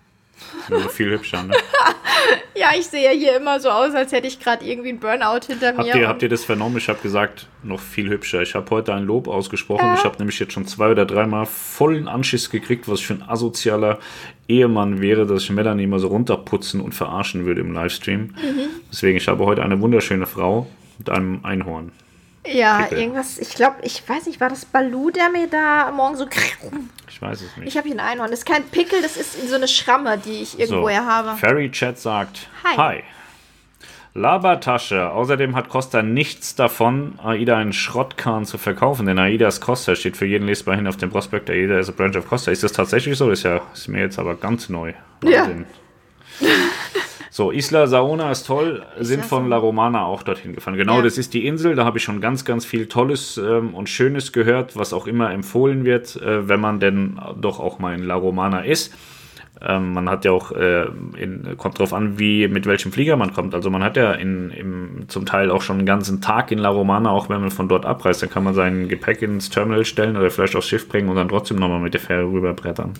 Ja, 0.69 0.87
viel 0.87 1.11
hübscher, 1.11 1.43
ne? 1.43 1.55
ja, 2.55 2.69
ich 2.77 2.87
sehe 2.87 3.11
hier 3.11 3.37
immer 3.37 3.59
so 3.59 3.69
aus, 3.69 3.93
als 3.93 4.11
hätte 4.11 4.27
ich 4.27 4.39
gerade 4.39 4.65
irgendwie 4.65 4.89
einen 4.89 4.99
Burnout 4.99 5.45
hinter 5.47 5.73
mir. 5.73 5.77
Habt 5.77 5.95
ihr, 5.95 6.07
habt 6.07 6.23
ihr 6.23 6.29
das 6.29 6.43
vernommen? 6.43 6.77
Ich 6.77 6.89
habe 6.89 6.99
gesagt, 7.01 7.47
noch 7.63 7.79
viel 7.79 8.09
hübscher. 8.09 8.41
Ich 8.41 8.55
habe 8.55 8.69
heute 8.71 8.93
ein 8.93 9.03
Lob 9.03 9.27
ausgesprochen. 9.27 9.85
Ja. 9.85 9.93
Ich 9.95 10.03
habe 10.03 10.17
nämlich 10.17 10.39
jetzt 10.39 10.53
schon 10.53 10.65
zwei 10.65 10.91
oder 10.91 11.05
dreimal 11.05 11.45
vollen 11.45 12.07
Anschiss 12.07 12.49
gekriegt, 12.49 12.87
was 12.87 12.99
ich 12.99 13.07
für 13.07 13.13
ein 13.13 13.23
asozialer 13.27 13.99
Ehemann 14.47 15.01
wäre, 15.01 15.25
dass 15.25 15.43
ich 15.43 15.51
Melanie 15.51 15.83
immer 15.83 15.99
so 15.99 16.07
runterputzen 16.07 16.81
und 16.81 16.93
verarschen 16.93 17.45
würde 17.45 17.61
im 17.61 17.73
Livestream. 17.73 18.21
Mhm. 18.21 18.67
Deswegen, 18.91 19.17
ich 19.17 19.27
habe 19.27 19.45
heute 19.45 19.63
eine 19.63 19.79
wunderschöne 19.81 20.25
Frau 20.25 20.67
mit 20.97 21.09
einem 21.09 21.43
Einhorn. 21.43 21.91
Ja, 22.51 22.83
Pickel. 22.83 22.99
irgendwas, 22.99 23.37
ich 23.39 23.55
glaube, 23.55 23.77
ich 23.81 24.07
weiß 24.07 24.27
nicht, 24.27 24.39
war 24.39 24.49
das 24.49 24.65
Balu, 24.65 25.09
der 25.09 25.29
mir 25.29 25.47
da 25.47 25.91
morgen 25.91 26.15
so. 26.15 26.27
Ich 27.07 27.21
weiß 27.21 27.41
es 27.41 27.57
nicht. 27.57 27.67
Ich 27.67 27.77
habe 27.77 27.87
hier 27.87 27.95
ein 27.95 27.99
Einhorn. 27.99 28.29
Das 28.29 28.39
ist 28.39 28.45
kein 28.45 28.63
Pickel, 28.65 29.01
das 29.01 29.17
ist 29.17 29.49
so 29.49 29.55
eine 29.55 29.67
Schramme, 29.67 30.17
die 30.17 30.41
ich 30.41 30.59
irgendwoher 30.59 31.01
so, 31.01 31.07
habe. 31.07 31.37
Fairy 31.37 31.71
Chat 31.71 31.97
sagt: 31.97 32.47
Hi. 32.63 32.77
Hi. 32.77 33.03
Labertasche. 34.13 35.11
Außerdem 35.11 35.57
hat 35.57 35.67
Costa 35.67 36.01
nichts 36.01 36.55
davon, 36.55 37.19
AIDA 37.21 37.57
einen 37.57 37.73
Schrottkahn 37.73 38.45
zu 38.45 38.57
verkaufen, 38.57 39.05
denn 39.05 39.19
AIDA 39.19 39.49
ist 39.49 39.59
Costa, 39.59 39.93
steht 39.93 40.15
für 40.15 40.25
jeden 40.25 40.45
lesbar 40.47 40.77
hin 40.77 40.87
auf 40.87 40.95
dem 40.95 41.09
Prospekt. 41.09 41.49
AIDA 41.49 41.79
ist 41.79 41.89
a 41.89 41.91
branch 41.91 42.15
of 42.15 42.27
Costa. 42.27 42.51
Ist 42.51 42.63
das 42.63 42.71
tatsächlich 42.71 43.17
so? 43.17 43.29
Ist 43.29 43.43
ja 43.43 43.61
ist 43.73 43.89
mir 43.89 43.99
jetzt 43.99 44.17
aber 44.17 44.35
ganz 44.35 44.69
neu. 44.69 44.93
Wahnsinn. 45.21 45.65
Ja. 46.39 46.47
So, 47.35 47.51
Isla 47.51 47.85
Saona 47.85 48.31
ist 48.31 48.47
toll, 48.47 48.85
sind 48.97 49.25
von 49.25 49.49
La 49.49 49.57
Romana 49.57 50.05
auch 50.05 50.23
dorthin 50.23 50.53
gefahren. 50.53 50.77
Genau, 50.77 50.99
ja. 50.99 51.01
das 51.01 51.17
ist 51.17 51.33
die 51.33 51.45
Insel, 51.45 51.75
da 51.75 51.83
habe 51.83 51.97
ich 51.97 52.03
schon 52.05 52.21
ganz, 52.21 52.45
ganz 52.45 52.63
viel 52.63 52.85
Tolles 52.85 53.35
ähm, 53.37 53.73
und 53.73 53.89
Schönes 53.89 54.31
gehört, 54.31 54.77
was 54.77 54.93
auch 54.93 55.05
immer 55.05 55.33
empfohlen 55.33 55.83
wird, 55.83 56.15
äh, 56.15 56.47
wenn 56.47 56.61
man 56.61 56.79
denn 56.79 57.19
doch 57.35 57.59
auch 57.59 57.77
mal 57.77 57.93
in 57.93 58.03
La 58.03 58.15
Romana 58.15 58.61
ist. 58.61 58.93
Ähm, 59.61 59.91
man 59.91 60.09
hat 60.09 60.23
ja 60.23 60.31
auch, 60.31 60.53
äh, 60.53 60.85
in, 61.17 61.57
kommt 61.57 61.77
drauf 61.77 61.91
an, 61.91 62.17
wie, 62.19 62.47
mit 62.47 62.67
welchem 62.67 62.93
Flieger 62.93 63.17
man 63.17 63.33
kommt. 63.33 63.53
Also 63.53 63.69
man 63.69 63.83
hat 63.83 63.97
ja 63.97 64.13
in, 64.13 64.49
im, 64.51 65.09
zum 65.09 65.25
Teil 65.25 65.51
auch 65.51 65.61
schon 65.61 65.79
einen 65.79 65.85
ganzen 65.85 66.21
Tag 66.21 66.53
in 66.53 66.59
La 66.59 66.69
Romana, 66.69 67.09
auch 67.09 67.27
wenn 67.27 67.41
man 67.41 67.51
von 67.51 67.67
dort 67.67 67.85
abreist, 67.85 68.21
dann 68.21 68.29
kann 68.29 68.45
man 68.45 68.53
sein 68.53 68.87
Gepäck 68.87 69.21
ins 69.21 69.49
Terminal 69.49 69.83
stellen 69.83 70.15
oder 70.15 70.31
vielleicht 70.31 70.55
aufs 70.55 70.69
Schiff 70.69 70.87
bringen 70.87 71.09
und 71.09 71.17
dann 71.17 71.27
trotzdem 71.27 71.57
nochmal 71.57 71.81
mit 71.81 71.93
der 71.95 71.99
Fähre 71.99 72.31
rüberbrettern. 72.31 72.93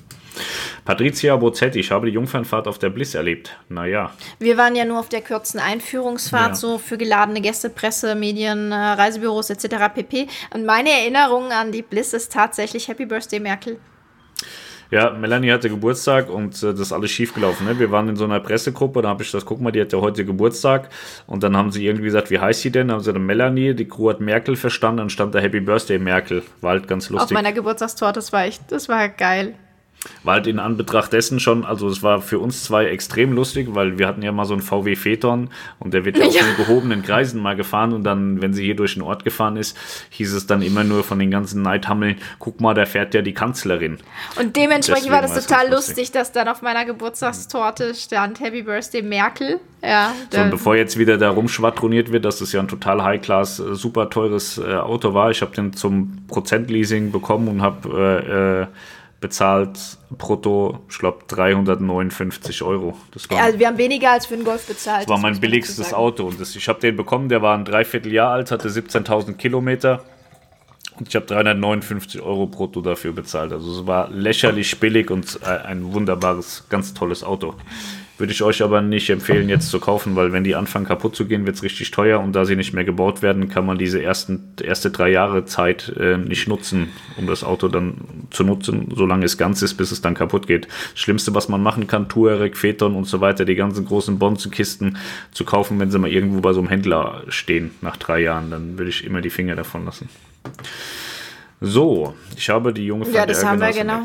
Patricia 0.84 1.36
Bozzetti, 1.36 1.80
ich 1.80 1.92
habe 1.92 2.08
die 2.08 2.14
Jungfernfahrt 2.14 2.68
auf 2.68 2.80
der 2.80 2.90
Bliss 2.90 3.16
erlebt. 3.16 3.58
Naja. 3.70 4.12
Wir 4.40 4.58
waren 4.58 4.76
ja 4.76 4.86
nur 4.86 5.00
auf 5.00 5.10
der 5.10 5.22
kürzen 5.22 5.60
Einführungsfahrt, 5.60 6.50
ja. 6.50 6.56
so 6.56 6.78
für 6.78 6.98
geladene 6.98 7.42
Gäste, 7.42 7.70
Presse, 7.70 8.16
Medien, 8.16 8.72
äh, 8.72 8.76
Reisebüros 8.76 9.50
etc. 9.50 9.94
pp. 9.94 10.28
Und 10.54 10.66
meine 10.66 10.90
Erinnerung 10.90 11.52
an 11.52 11.72
die 11.72 11.82
Bliss 11.82 12.14
ist 12.14 12.32
tatsächlich 12.32 12.88
Happy 12.88 13.06
Birthday 13.06 13.40
Merkel. 13.40 13.80
Ja, 14.92 15.10
Melanie 15.10 15.52
hatte 15.52 15.70
Geburtstag 15.70 16.30
und 16.30 16.62
äh, 16.62 16.72
das 16.72 16.80
ist 16.80 16.94
alles 16.94 17.12
schiefgelaufen. 17.12 17.66
Ne? 17.66 17.80
Wir 17.80 17.92
waren 17.92 18.08
in 18.08 18.16
so 18.16 18.26
einer 18.26 18.40
Pressegruppe, 18.40 19.02
da 19.02 19.10
habe 19.10 19.24
ich 19.24 19.32
das, 19.32 19.46
guck 19.46 19.60
mal, 19.60 19.72
die 19.72 19.82
hat 19.82 19.92
ja 19.94 20.00
heute 20.00 20.26
Geburtstag. 20.26 20.90
Und 21.26 21.44
dann 21.44 21.58
haben 21.58 21.72
sie 21.72 21.86
irgendwie 21.86 22.06
gesagt, 22.06 22.30
wie 22.30 22.40
heißt 22.40 22.62
sie 22.62 22.72
denn? 22.72 22.90
Dann 22.90 22.98
haben 22.98 23.04
sie 23.04 23.12
dann 23.12 23.26
Melanie, 23.26 23.74
die 23.74 23.88
Crew 23.88 24.10
hat 24.10 24.22
Merkel 24.22 24.56
verstanden, 24.56 24.98
dann 24.98 25.10
stand 25.10 25.34
da 25.34 25.40
Happy 25.40 25.60
Birthday 25.60 25.98
Merkel. 25.98 26.44
War 26.62 26.72
halt 26.72 26.88
ganz 26.88 27.10
lustig. 27.10 27.26
Auf 27.26 27.32
meiner 27.32 27.52
Geburtstagstorte, 27.52 28.14
das 28.14 28.32
war 28.32 28.46
echt, 28.46 28.72
das 28.72 28.88
war 28.88 29.10
geil 29.10 29.56
war 30.24 30.36
halt 30.36 30.48
in 30.48 30.60
Anbetracht 30.60 31.14
dessen 31.14 31.40
schon, 31.40 31.66
also 31.66 31.88
es 31.88 32.04
war 32.04 32.22
für 32.22 32.40
uns 32.40 32.64
zwei 32.64 32.86
extrem 32.86 33.34
lustig, 33.34 33.70
weil 33.72 33.98
wir 33.98 34.08
hatten 34.08 34.22
ja 34.22 34.32
mal 34.32 34.46
so 34.46 34.54
einen 34.54 34.62
VW 34.62 34.96
Phaeton 34.96 35.50
und 35.80 35.94
der 35.94 36.06
wird 36.06 36.18
ja, 36.18 36.26
ja. 36.26 36.42
in 36.42 36.58
gehobenen 36.58 37.02
Kreisen 37.02 37.42
mal 37.42 37.56
gefahren 37.56 37.94
und 37.94 38.04
dann, 38.04 38.42
wenn 38.42 38.54
sie 38.54 38.64
hier 38.64 38.76
durch 38.76 38.94
den 38.94 39.04
Ort 39.04 39.24
gefahren 39.24 39.58
ist, 39.58 39.78
hieß 40.10 40.34
es 40.34 40.48
dann 40.48 40.62
immer 40.62 40.84
nur 40.84 41.04
von 41.04 41.20
den 41.20 41.32
ganzen 41.32 41.62
Neidhammeln, 41.62 42.18
guck 42.40 42.62
mal, 42.62 42.74
da 42.74 42.86
fährt 42.86 43.14
ja 43.14 43.22
die 43.22 43.34
Kanzlerin. 43.34 43.98
Und 44.40 44.56
dementsprechend 44.56 45.12
war 45.12 45.22
das 45.22 45.34
total 45.34 45.70
lustig, 45.70 45.96
lustig, 45.96 46.12
dass 46.12 46.32
dann 46.32 46.48
auf 46.48 46.62
meiner 46.62 46.86
Geburtstagstorte 46.86 47.94
stand 47.96 48.40
Happy 48.40 48.64
Birthday 48.64 49.02
Merkel. 49.02 49.60
Ja, 49.84 50.14
so, 50.32 50.42
und 50.42 50.50
bevor 50.50 50.76
jetzt 50.76 50.98
wieder 50.98 51.18
da 51.18 51.30
rumschwadroniert 51.30 52.12
wird, 52.12 52.26
dass 52.26 52.40
das 52.40 52.52
ja 52.52 52.60
ein 52.60 52.68
total 52.68 53.04
High-Class, 53.04 53.60
äh, 53.60 53.76
super 53.76 54.10
teures 54.10 54.58
äh, 54.58 54.74
Auto 54.76 55.14
war, 55.14 55.30
ich 55.30 55.42
habe 55.42 55.54
den 55.54 55.74
zum 55.74 56.26
Prozentleasing 56.28 57.12
bekommen 57.12 57.48
und 57.48 57.62
habe 57.62 57.90
äh, 57.90 58.62
äh, 58.64 58.68
bezahlt 59.26 59.98
brutto, 60.12 60.82
ich 60.88 61.00
glaube, 61.00 61.24
359 61.28 62.62
Euro. 62.62 62.96
Das 63.12 63.28
war, 63.28 63.42
also 63.42 63.58
wir 63.58 63.66
haben 63.66 63.80
weniger 63.80 64.12
als 64.12 64.28
für 64.28 64.36
einen 64.36 64.44
Golf 64.44 64.68
bezahlt. 64.68 65.04
Das 65.04 65.10
war 65.10 65.18
mein 65.18 65.40
billigstes 65.40 65.96
Auto 65.96 66.28
und 66.28 66.40
das, 66.40 66.56
ich 66.56 66.70
habe 66.70 66.80
den 66.80 66.96
bekommen, 66.96 67.28
der 67.28 67.42
war 67.42 67.58
ein 67.58 67.66
Dreivierteljahr 67.66 68.32
alt, 68.32 68.52
hatte 68.52 68.70
17.000 68.70 69.34
Kilometer 69.34 70.04
und 71.00 71.08
ich 71.08 71.16
habe 71.16 71.26
359 71.26 72.22
Euro 72.22 72.46
brutto 72.46 72.82
dafür 72.82 73.14
bezahlt. 73.14 73.52
Also 73.52 73.82
es 73.82 73.88
war 73.88 74.12
lächerlich 74.12 74.80
billig 74.80 75.10
und 75.10 75.40
äh, 75.42 75.48
ein 75.48 75.92
wunderbares, 75.92 76.66
ganz 76.70 76.94
tolles 76.94 77.24
Auto. 77.24 77.56
Würde 78.18 78.32
ich 78.32 78.42
euch 78.44 78.62
aber 78.62 78.82
nicht 78.82 79.10
empfehlen, 79.10 79.50
jetzt 79.50 79.70
zu 79.70 79.80
kaufen, 79.80 80.16
weil 80.16 80.32
wenn 80.32 80.46
die 80.46 80.56
anfangen 80.56 80.86
kaputt 80.86 81.18
zu 81.18 81.26
gehen, 81.26 81.46
wird 81.46 81.58
es 81.58 81.64
richtig 81.64 81.92
teuer 81.92 82.22
und 82.22 82.34
da 82.34 82.46
sie 82.46 82.56
nicht 82.56 82.74
mehr 82.74 82.86
gebaut 82.86 83.22
werden, 83.22 83.50
kann 83.50 83.66
man 83.66 83.78
diese 83.78 84.02
ersten, 84.02 84.54
erste 84.64 84.90
drei 84.90 85.10
Jahre 85.10 85.44
Zeit 85.44 85.94
äh, 86.00 86.18
nicht 86.18 86.48
nutzen, 86.48 86.90
um 87.18 87.28
das 87.28 87.44
Auto 87.44 87.68
dann 87.68 87.96
zu 88.32 88.46
nutzen, 88.46 88.88
solange 88.96 89.26
es 89.26 89.38
ganz 89.38 89.62
ist, 89.62 89.74
bis 89.74 89.92
es 89.92 90.02
dann 90.02 90.14
kaputt 90.14 90.48
geht. 90.48 90.68
Das 90.94 91.02
Schlimmste, 91.02 91.36
was 91.36 91.50
man 91.50 91.62
machen 91.62 91.88
kann, 91.88 92.08
Touareg, 92.08 92.56
Phaeton 92.56 92.96
und 92.96 93.06
so 93.06 93.20
weiter, 93.20 93.44
die 93.44 93.56
ganzen 93.56 93.86
großen 93.86 94.18
Bonzenkisten 94.18 94.98
zu 95.32 95.44
kaufen, 95.44 95.78
wenn 95.82 95.92
sie 95.92 96.00
mal 96.00 96.10
irgendwo 96.10 96.40
bei 96.40 96.54
so 96.54 96.62
einem 96.62 96.70
Händler 96.70 97.24
stehen 97.28 97.72
nach 97.82 97.98
drei 97.98 98.22
Jahren, 98.22 98.50
dann 98.50 98.78
würde 98.78 98.90
ich 98.90 99.04
immer 99.04 99.20
die 99.20 99.30
Finger 99.30 99.56
davon 99.58 99.84
lassen. 99.84 100.08
So, 101.60 102.16
ich 102.38 102.50
habe 102.50 102.74
die 102.74 102.86
junge 102.86 103.10
Ja, 103.10 103.26
das 103.26 103.44
haben 103.44 103.60
wir 103.60 103.72
genau. 103.72 104.04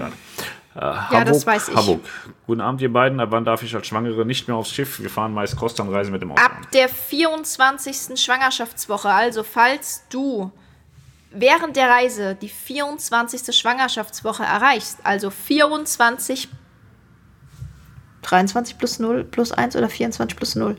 Äh, 0.75 0.81
Hamburg, 0.81 1.13
ja, 1.13 1.25
das 1.25 1.47
weiß 1.47 1.69
ich. 1.69 1.77
Hamburg. 1.77 2.01
Guten 2.47 2.61
Abend, 2.61 2.81
ihr 2.81 2.93
beiden. 2.93 3.19
Ab 3.21 3.29
wann 3.33 3.45
darf 3.45 3.63
ich 3.63 3.75
als 3.75 3.87
Schwangere 3.87 4.25
nicht 4.25 4.47
mehr 4.47 4.57
aufs 4.57 4.71
Schiff? 4.71 5.01
Wir 5.01 5.11
fahren 5.11 5.35
meist 5.35 5.57
Kostanreisen 5.57 6.13
mit 6.13 6.23
dem 6.23 6.33
Auto. 6.33 6.43
Ab 6.43 6.71
der 6.73 6.89
24. 6.89 8.21
Schwangerschaftswoche. 8.21 9.09
Also, 9.09 9.43
falls 9.43 10.05
du 10.11 10.53
während 11.33 11.77
der 11.77 11.89
Reise 11.89 12.35
die 12.35 12.49
24. 12.49 13.57
Schwangerschaftswoche 13.57 14.43
erreichst, 14.43 14.99
also 15.05 15.31
24 15.31 16.49
23 18.23 18.79
plus 18.79 18.99
0 18.99 19.25
plus 19.25 19.53
1 19.53 19.77
oder 19.77 19.89
24 19.89 20.37
plus 20.37 20.55
0. 20.55 20.77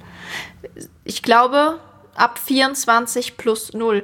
Ich 1.03 1.23
glaube, 1.23 1.79
ab 2.15 2.39
24 2.39 3.37
plus 3.37 3.73
0. 3.73 4.03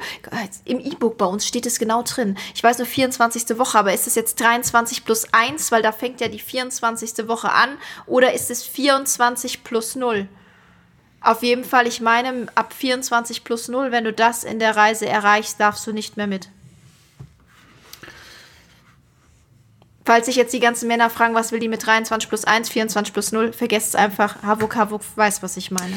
Im 0.66 0.80
E-Book 0.80 1.18
bei 1.18 1.26
uns 1.26 1.46
steht 1.46 1.66
es 1.66 1.80
genau 1.80 2.04
drin. 2.04 2.38
Ich 2.56 2.64
weiß 2.64 2.78
nur 2.78 2.88
24. 2.88 3.58
Woche, 3.58 3.78
aber 3.78 3.94
ist 3.94 4.08
es 4.08 4.16
jetzt 4.16 4.40
23 4.40 5.06
plus 5.06 5.34
1, 5.34 5.72
weil 5.72 5.82
da 5.82 5.92
fängt 5.92 6.22
ja 6.22 6.28
die 6.28 6.40
24. 6.40 7.28
Woche 7.28 7.52
an, 7.52 7.78
oder 8.06 8.34
ist 8.34 8.50
es 8.52 8.64
24 8.64 9.64
plus 9.64 9.96
0? 9.96 10.28
Auf 11.22 11.44
jeden 11.44 11.64
Fall, 11.64 11.88
ich 11.88 12.00
meine, 12.00 12.48
ab 12.56 12.74
24 12.74 13.44
plus 13.44 13.68
0, 13.68 13.92
wenn 13.92 14.04
du 14.04 14.14
das 14.14 14.44
in 14.44 14.60
der 14.60 14.76
Reise 14.76 15.08
erreichst, 15.08 15.60
darfst 15.60 15.86
du 15.88 15.92
nicht 15.92 16.16
mehr 16.16 16.28
mit. 16.28 16.50
Falls 20.08 20.26
sich 20.26 20.38
jetzt 20.38 20.54
die 20.54 20.62
ganzen 20.62 20.88
Männer 20.88 21.10
fragen, 21.10 21.36
was 21.36 21.52
will 21.52 21.60
die 21.60 21.68
mit 21.68 21.86
23 21.86 22.30
plus 22.30 22.46
1, 22.46 22.70
24 22.70 23.14
plus 23.14 23.34
0, 23.34 23.52
vergesst 23.52 23.90
es 23.90 23.96
einfach. 23.96 24.42
Havuk 24.42 24.78
Havuk 24.78 25.02
weiß, 25.18 25.44
was 25.44 25.58
ich 25.58 25.70
meine. 25.70 25.92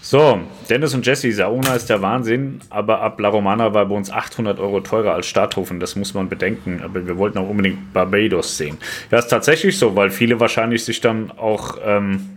So, 0.00 0.40
Dennis 0.68 0.94
und 0.94 1.06
Jesse, 1.06 1.30
Sauna 1.30 1.76
ist 1.76 1.88
der 1.88 2.02
Wahnsinn, 2.02 2.60
aber 2.70 3.02
ab 3.02 3.20
La 3.20 3.28
Romana 3.28 3.72
war 3.72 3.86
bei 3.86 3.94
uns 3.94 4.10
800 4.10 4.58
Euro 4.58 4.80
teurer 4.80 5.14
als 5.14 5.28
Starthofen, 5.28 5.78
das 5.78 5.94
muss 5.94 6.12
man 6.12 6.28
bedenken. 6.28 6.80
Aber 6.82 7.06
wir 7.06 7.16
wollten 7.18 7.38
auch 7.38 7.48
unbedingt 7.48 7.92
Barbados 7.92 8.56
sehen. 8.56 8.78
Ja, 9.12 9.20
ist 9.20 9.28
tatsächlich 9.28 9.78
so, 9.78 9.94
weil 9.94 10.10
viele 10.10 10.40
wahrscheinlich 10.40 10.84
sich 10.84 11.00
dann 11.00 11.30
auch. 11.30 11.78
Ähm, 11.84 12.30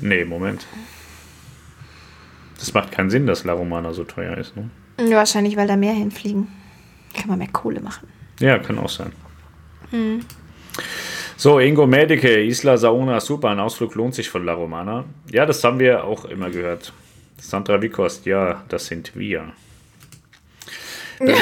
nee, 0.00 0.24
Moment. 0.24 0.66
Das 2.58 2.72
macht 2.72 2.92
keinen 2.92 3.10
Sinn, 3.10 3.26
dass 3.26 3.44
La 3.44 3.52
Romana 3.52 3.92
so 3.92 4.04
teuer 4.04 4.38
ist. 4.38 4.56
Ne? 4.56 4.70
Wahrscheinlich, 5.10 5.58
weil 5.58 5.66
da 5.66 5.76
mehr 5.76 5.92
hinfliegen. 5.92 6.48
Kann 7.14 7.28
man 7.28 7.36
mehr 7.36 7.48
Kohle 7.52 7.82
machen. 7.82 8.08
Ja, 8.40 8.58
kann 8.58 8.78
auch 8.78 8.88
sein. 8.88 9.12
Mhm. 9.92 10.20
So, 11.36 11.58
Ingo 11.58 11.86
Medike, 11.86 12.44
Isla 12.44 12.76
Sauna, 12.76 13.20
super, 13.20 13.50
ein 13.50 13.60
Ausflug 13.60 13.94
lohnt 13.94 14.14
sich 14.14 14.28
von 14.28 14.44
La 14.44 14.54
Romana. 14.54 15.04
Ja, 15.30 15.44
das 15.44 15.62
haben 15.64 15.78
wir 15.78 16.04
auch 16.04 16.24
immer 16.24 16.50
gehört. 16.50 16.92
Sandra 17.40 17.82
Wikost, 17.82 18.26
ja, 18.26 18.62
das 18.68 18.86
sind 18.86 19.16
wir. 19.16 19.52
Ja. 21.20 21.34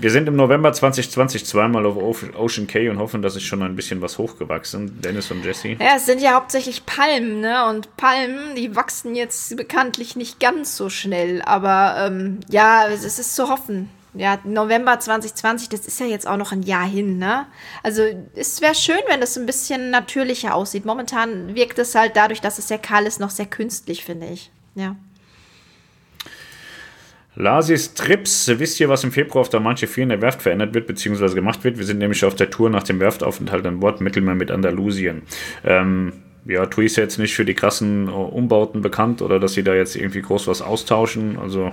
Wir 0.00 0.10
sind 0.10 0.28
im 0.28 0.36
November 0.36 0.72
2020 0.72 1.46
zweimal 1.46 1.86
auf 1.86 2.22
Ocean 2.36 2.66
Cay 2.66 2.88
und 2.88 2.98
hoffen, 2.98 3.22
dass 3.22 3.36
ist 3.36 3.44
schon 3.44 3.62
ein 3.62 3.76
bisschen 3.76 4.02
was 4.02 4.18
hochgewachsen. 4.18 5.00
Dennis 5.00 5.30
und 5.30 5.44
Jesse. 5.44 5.76
Ja, 5.80 5.96
es 5.96 6.06
sind 6.06 6.20
ja 6.20 6.34
hauptsächlich 6.34 6.84
Palmen, 6.84 7.40
ne? 7.40 7.66
Und 7.68 7.96
Palmen, 7.96 8.54
die 8.56 8.76
wachsen 8.76 9.14
jetzt 9.14 9.56
bekanntlich 9.56 10.16
nicht 10.16 10.38
ganz 10.40 10.76
so 10.76 10.90
schnell. 10.90 11.42
Aber 11.42 11.96
ähm, 12.06 12.40
ja, 12.48 12.88
es 12.88 13.04
ist 13.04 13.34
zu 13.34 13.48
hoffen 13.48 13.90
ja, 14.18 14.38
November 14.44 14.98
2020, 14.98 15.68
das 15.68 15.86
ist 15.86 16.00
ja 16.00 16.06
jetzt 16.06 16.26
auch 16.26 16.36
noch 16.36 16.52
ein 16.52 16.62
Jahr 16.62 16.86
hin, 16.86 17.18
ne? 17.18 17.46
Also 17.82 18.02
es 18.34 18.60
wäre 18.60 18.74
schön, 18.74 19.00
wenn 19.08 19.20
das 19.20 19.36
ein 19.36 19.46
bisschen 19.46 19.90
natürlicher 19.90 20.54
aussieht. 20.54 20.84
Momentan 20.84 21.54
wirkt 21.54 21.78
es 21.78 21.94
halt 21.94 22.16
dadurch, 22.16 22.40
dass 22.40 22.58
es 22.58 22.68
sehr 22.68 22.78
kahl 22.78 23.06
ist, 23.06 23.20
noch 23.20 23.30
sehr 23.30 23.46
künstlich, 23.46 24.04
finde 24.04 24.26
ich. 24.26 24.50
Ja. 24.74 24.96
Lasis 27.36 27.92
Trips, 27.92 28.50
wisst 28.58 28.80
ihr, 28.80 28.88
was 28.88 29.04
im 29.04 29.12
Februar 29.12 29.42
auf 29.42 29.50
der 29.50 29.60
Manche 29.60 29.86
4 29.86 30.04
in 30.04 30.08
der 30.08 30.22
Werft 30.22 30.40
verändert 30.40 30.74
wird, 30.74 30.86
beziehungsweise 30.86 31.34
gemacht 31.34 31.64
wird? 31.64 31.76
Wir 31.76 31.84
sind 31.84 31.98
nämlich 31.98 32.24
auf 32.24 32.34
der 32.34 32.48
Tour 32.48 32.70
nach 32.70 32.82
dem 32.82 32.98
Werftaufenthalt 32.98 33.66
an 33.66 33.80
Bord 33.80 34.00
Mittelmeer 34.00 34.34
mit 34.34 34.50
Andalusien. 34.50 35.22
Ähm, 35.62 36.14
ja, 36.46 36.64
TUI 36.64 36.86
ist 36.86 36.96
jetzt 36.96 37.18
nicht 37.18 37.34
für 37.34 37.44
die 37.44 37.54
krassen 37.54 38.08
Umbauten 38.08 38.80
bekannt 38.80 39.20
oder 39.20 39.38
dass 39.38 39.52
sie 39.52 39.64
da 39.64 39.74
jetzt 39.74 39.96
irgendwie 39.96 40.22
groß 40.22 40.46
was 40.46 40.62
austauschen. 40.62 41.38
Also 41.38 41.72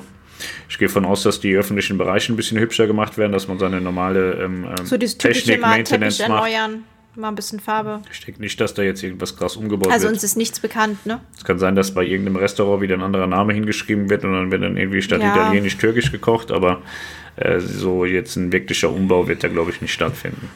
ich 0.69 0.77
gehe 0.77 0.87
davon 0.87 1.05
aus, 1.05 1.23
dass 1.23 1.39
die 1.39 1.55
öffentlichen 1.55 1.97
Bereiche 1.97 2.33
ein 2.33 2.35
bisschen 2.35 2.59
hübscher 2.59 2.87
gemacht 2.87 3.17
werden, 3.17 3.31
dass 3.31 3.47
man 3.47 3.59
seine 3.59 3.81
normale 3.81 4.33
ähm, 4.33 4.65
ähm 4.65 4.85
so 4.85 4.97
Technik, 4.97 5.61
Maintenance 5.61 6.19
macht. 6.19 6.29
erneuern, 6.29 6.83
mal 7.15 7.29
ein 7.29 7.35
bisschen 7.35 7.59
Farbe. 7.59 8.01
Ich 8.11 8.25
denke 8.25 8.41
nicht, 8.41 8.59
dass 8.59 8.73
da 8.73 8.81
jetzt 8.81 9.03
irgendwas 9.03 9.35
krass 9.35 9.55
umgebaut 9.55 9.91
also 9.91 10.03
wird. 10.03 10.11
Also 10.11 10.15
uns 10.15 10.23
ist 10.23 10.37
nichts 10.37 10.59
bekannt, 10.59 11.05
ne? 11.05 11.19
Es 11.37 11.43
kann 11.43 11.59
sein, 11.59 11.75
dass 11.75 11.93
bei 11.93 12.03
irgendeinem 12.03 12.37
Restaurant 12.37 12.81
wieder 12.81 12.95
ein 12.95 13.03
anderer 13.03 13.27
Name 13.27 13.53
hingeschrieben 13.53 14.09
wird 14.09 14.23
und 14.23 14.33
dann 14.33 14.51
wird 14.51 14.63
dann 14.63 14.77
irgendwie 14.77 15.01
statt 15.01 15.21
ja. 15.21 15.33
italienisch 15.33 15.77
türkisch 15.77 16.11
gekocht, 16.11 16.51
aber 16.51 16.81
äh, 17.35 17.59
so 17.59 18.05
jetzt 18.05 18.35
ein 18.35 18.51
wirklicher 18.51 18.91
Umbau 18.91 19.27
wird 19.27 19.43
da 19.43 19.47
glaube 19.47 19.71
ich 19.71 19.81
nicht 19.81 19.93
stattfinden. 19.93 20.49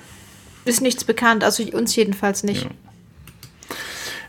Ist 0.65 0.81
nichts 0.81 1.03
bekannt, 1.03 1.43
also 1.43 1.63
uns 1.63 1.95
jedenfalls 1.95 2.43
nicht. 2.43 2.63
Ja. 2.63 2.69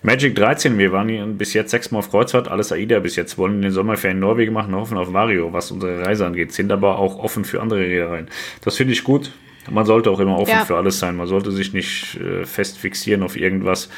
Magic 0.03 0.35
13, 0.35 0.79
wir 0.79 0.93
waren 0.93 1.37
bis 1.37 1.55
jetzt 1.55 1.71
sechsmal 1.71 2.01
auf 2.01 2.11
Kreuzfahrt, 2.11 2.49
alles 2.49 2.73
AIDA 2.73 3.01
bis 3.01 3.17
jetzt, 3.17 3.37
wollen 3.39 3.63
den 3.63 3.73
Sommerferien 3.73 4.21
Norwegen 4.21 4.53
machen, 4.53 4.75
hoffen 4.75 4.97
auf 4.97 5.13
Vario, 5.13 5.53
was 5.53 5.71
unsere 5.71 6.05
Reise 6.05 6.27
angeht, 6.27 6.53
sind 6.53 6.71
aber 6.71 6.99
auch 6.99 7.19
offen 7.19 7.45
für 7.45 7.61
andere 7.61 7.81
Reedereien. 7.81 8.29
Das 8.63 8.77
finde 8.77 8.93
ich 8.93 9.05
gut. 9.05 9.33
Man 9.71 9.85
sollte 9.85 10.11
auch 10.11 10.21
immer 10.21 10.39
offen 10.39 10.51
ja. 10.51 10.65
für 10.65 10.77
alles 10.77 10.99
sein. 10.99 11.17
Man 11.17 11.27
sollte 11.27 11.53
sich 11.53 11.75
nicht 11.75 12.19
äh, 12.21 12.47
fest 12.47 12.79
fixieren 12.79 13.23
auf 13.23 13.37
irgendwas. 13.37 13.91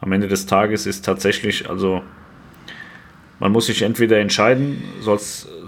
Am 0.00 0.12
Ende 0.12 0.28
des 0.28 0.46
Tages 0.46 0.86
ist 0.86 1.04
tatsächlich, 1.04 1.68
also 1.68 2.02
man 3.38 3.52
muss 3.52 3.66
sich 3.66 3.82
entweder 3.82 4.18
entscheiden, 4.18 4.82
soll, 5.00 5.18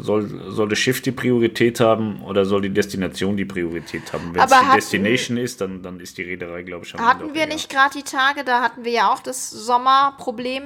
soll 0.00 0.68
das 0.68 0.78
Schiff 0.78 1.02
die 1.02 1.12
Priorität 1.12 1.80
haben 1.80 2.22
oder 2.22 2.44
soll 2.44 2.62
die 2.62 2.70
Destination 2.70 3.36
die 3.36 3.44
Priorität 3.44 4.12
haben. 4.12 4.34
Wenn 4.34 4.42
es 4.42 4.48
die 4.50 4.56
hatten, 4.56 4.74
Destination 4.74 5.36
ist, 5.36 5.60
dann, 5.60 5.82
dann 5.82 6.00
ist 6.00 6.18
die 6.18 6.22
Reederei, 6.22 6.62
glaube 6.62 6.84
ich, 6.84 6.94
am 6.94 7.06
Hatten 7.06 7.34
wir 7.34 7.46
nicht 7.46 7.68
gerade 7.68 7.96
die 7.96 8.02
Tage, 8.02 8.44
da 8.44 8.62
hatten 8.62 8.84
wir 8.84 8.92
ja 8.92 9.12
auch 9.12 9.20
das 9.20 9.50
Sommerproblem 9.50 10.62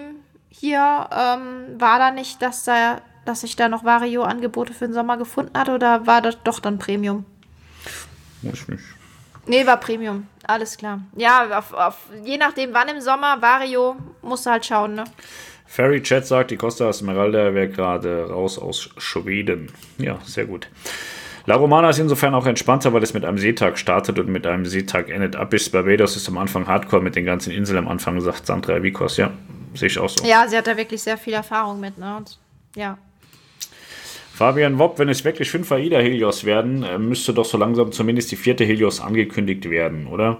hier. 0.49 1.09
Ähm, 1.13 1.81
war 1.81 1.99
da 1.99 2.11
nicht, 2.11 2.41
dass, 2.41 2.65
da, 2.65 3.03
dass 3.25 3.43
sich 3.43 3.57
da 3.57 3.69
noch 3.69 3.85
Vario-Angebote 3.85 4.73
für 4.73 4.87
den 4.87 4.95
Sommer 4.95 5.17
gefunden 5.17 5.59
hat 5.59 5.69
oder 5.69 6.07
war 6.07 6.23
das 6.23 6.39
doch 6.43 6.61
dann 6.61 6.79
Premium? 6.79 7.25
Weiß 8.43 8.69
nicht. 8.69 8.83
Nee, 9.47 9.67
war 9.67 9.79
Premium. 9.79 10.27
Alles 10.47 10.77
klar. 10.77 11.01
Ja, 11.17 11.59
auf, 11.59 11.73
auf, 11.75 11.99
je 12.25 12.39
nachdem, 12.39 12.73
wann 12.73 12.89
im 12.89 13.01
Sommer, 13.01 13.41
Vario, 13.43 13.97
musst 14.23 14.47
du 14.47 14.51
halt 14.51 14.65
schauen, 14.65 14.95
ne? 14.95 15.05
Ferry 15.75 16.01
Chat 16.03 16.25
sagt, 16.25 16.53
die 16.53 16.57
Costa 16.57 16.89
Esmeralda 16.89 17.53
wäre 17.53 17.69
gerade 17.69 18.31
raus 18.31 18.61
aus 18.61 18.91
Schweden. 18.97 19.73
Ja, 19.99 20.21
sehr 20.23 20.45
gut. 20.45 20.69
La 21.47 21.57
Romana 21.57 21.91
ist 21.91 21.99
insofern 21.99 22.33
auch 22.33 22.47
entspannter, 22.47 22.93
weil 22.93 23.03
es 23.03 23.13
mit 23.13 23.25
einem 23.25 23.39
Seetag 23.39 23.77
startet 23.77 24.21
und 24.21 24.29
mit 24.29 24.47
einem 24.47 24.67
Seetag 24.67 25.09
endet. 25.09 25.35
Ab 25.35 25.51
bis 25.51 25.69
Barbados 25.69 26.15
ist 26.15 26.29
am 26.29 26.39
Anfang 26.39 26.69
Hardcore 26.69 27.03
mit 27.03 27.17
den 27.17 27.25
ganzen 27.25 27.53
Inseln 27.53 27.79
am 27.79 27.89
Anfang, 27.89 28.21
sagt 28.21 28.47
Sandra 28.47 28.85
Vikos. 28.85 29.17
Ja, 29.17 29.33
sehe 29.75 29.89
ich 29.89 29.99
auch 29.99 30.09
so. 30.09 30.25
Ja, 30.25 30.47
sie 30.47 30.57
hat 30.57 30.69
da 30.69 30.77
wirklich 30.77 31.03
sehr 31.03 31.19
viel 31.19 31.33
Erfahrung 31.33 31.81
mit. 31.81 31.99
Ne? 31.99 32.19
Und, 32.19 32.39
ja. 32.77 32.97
Fabian 34.33 34.79
Wobb, 34.79 35.01
wenn 35.01 35.09
es 35.09 35.25
wirklich 35.25 35.51
fünf 35.51 35.73
AIDA 35.73 35.99
Helios 35.99 36.45
werden, 36.45 36.85
äh, 36.85 36.99
müsste 36.99 37.35
doch 37.35 37.45
so 37.45 37.59
langsam 37.59 37.91
zumindest 37.91 38.31
die 38.31 38.37
vierte 38.37 38.65
Helios 38.65 39.01
angekündigt 39.01 39.69
werden, 39.69 40.07
oder? 40.07 40.39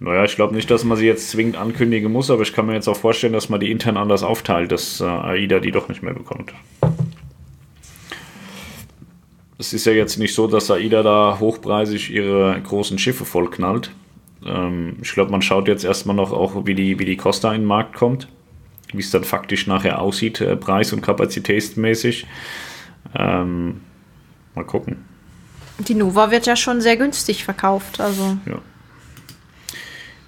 Naja, 0.00 0.24
ich 0.24 0.36
glaube 0.36 0.54
nicht, 0.54 0.70
dass 0.70 0.84
man 0.84 0.98
sie 0.98 1.06
jetzt 1.06 1.30
zwingend 1.30 1.56
ankündigen 1.56 2.10
muss, 2.10 2.30
aber 2.30 2.42
ich 2.42 2.52
kann 2.52 2.66
mir 2.66 2.74
jetzt 2.74 2.88
auch 2.88 2.96
vorstellen, 2.96 3.32
dass 3.32 3.48
man 3.48 3.60
die 3.60 3.70
intern 3.70 3.96
anders 3.96 4.22
aufteilt, 4.22 4.72
dass 4.72 5.00
äh, 5.00 5.04
AIDA 5.04 5.60
die 5.60 5.70
doch 5.70 5.88
nicht 5.88 6.02
mehr 6.02 6.14
bekommt. 6.14 6.52
Es 9.58 9.72
ist 9.72 9.86
ja 9.86 9.92
jetzt 9.92 10.18
nicht 10.18 10.34
so, 10.34 10.46
dass 10.46 10.70
AIDA 10.70 11.02
da 11.02 11.38
hochpreisig 11.38 12.10
ihre 12.10 12.60
großen 12.60 12.98
Schiffe 12.98 13.24
vollknallt. 13.24 13.92
Ähm, 14.44 14.96
ich 15.00 15.12
glaube, 15.12 15.30
man 15.30 15.42
schaut 15.42 15.68
jetzt 15.68 15.84
erstmal 15.84 16.16
noch 16.16 16.32
auch, 16.32 16.66
wie 16.66 16.74
die, 16.74 16.98
wie 16.98 17.04
die 17.04 17.16
Costa 17.16 17.52
in 17.54 17.62
den 17.62 17.66
Markt 17.66 17.94
kommt, 17.94 18.28
wie 18.92 19.00
es 19.00 19.10
dann 19.10 19.24
faktisch 19.24 19.66
nachher 19.66 20.02
aussieht, 20.02 20.40
äh, 20.40 20.56
preis- 20.56 20.92
und 20.92 21.02
kapazitätsmäßig. 21.02 22.26
Ähm, 23.14 23.80
mal 24.54 24.64
gucken. 24.64 25.04
Die 25.78 25.94
Nova 25.94 26.30
wird 26.30 26.46
ja 26.46 26.56
schon 26.56 26.80
sehr 26.80 26.96
günstig 26.96 27.44
verkauft, 27.44 28.00
also. 28.00 28.36
Ja. 28.46 28.58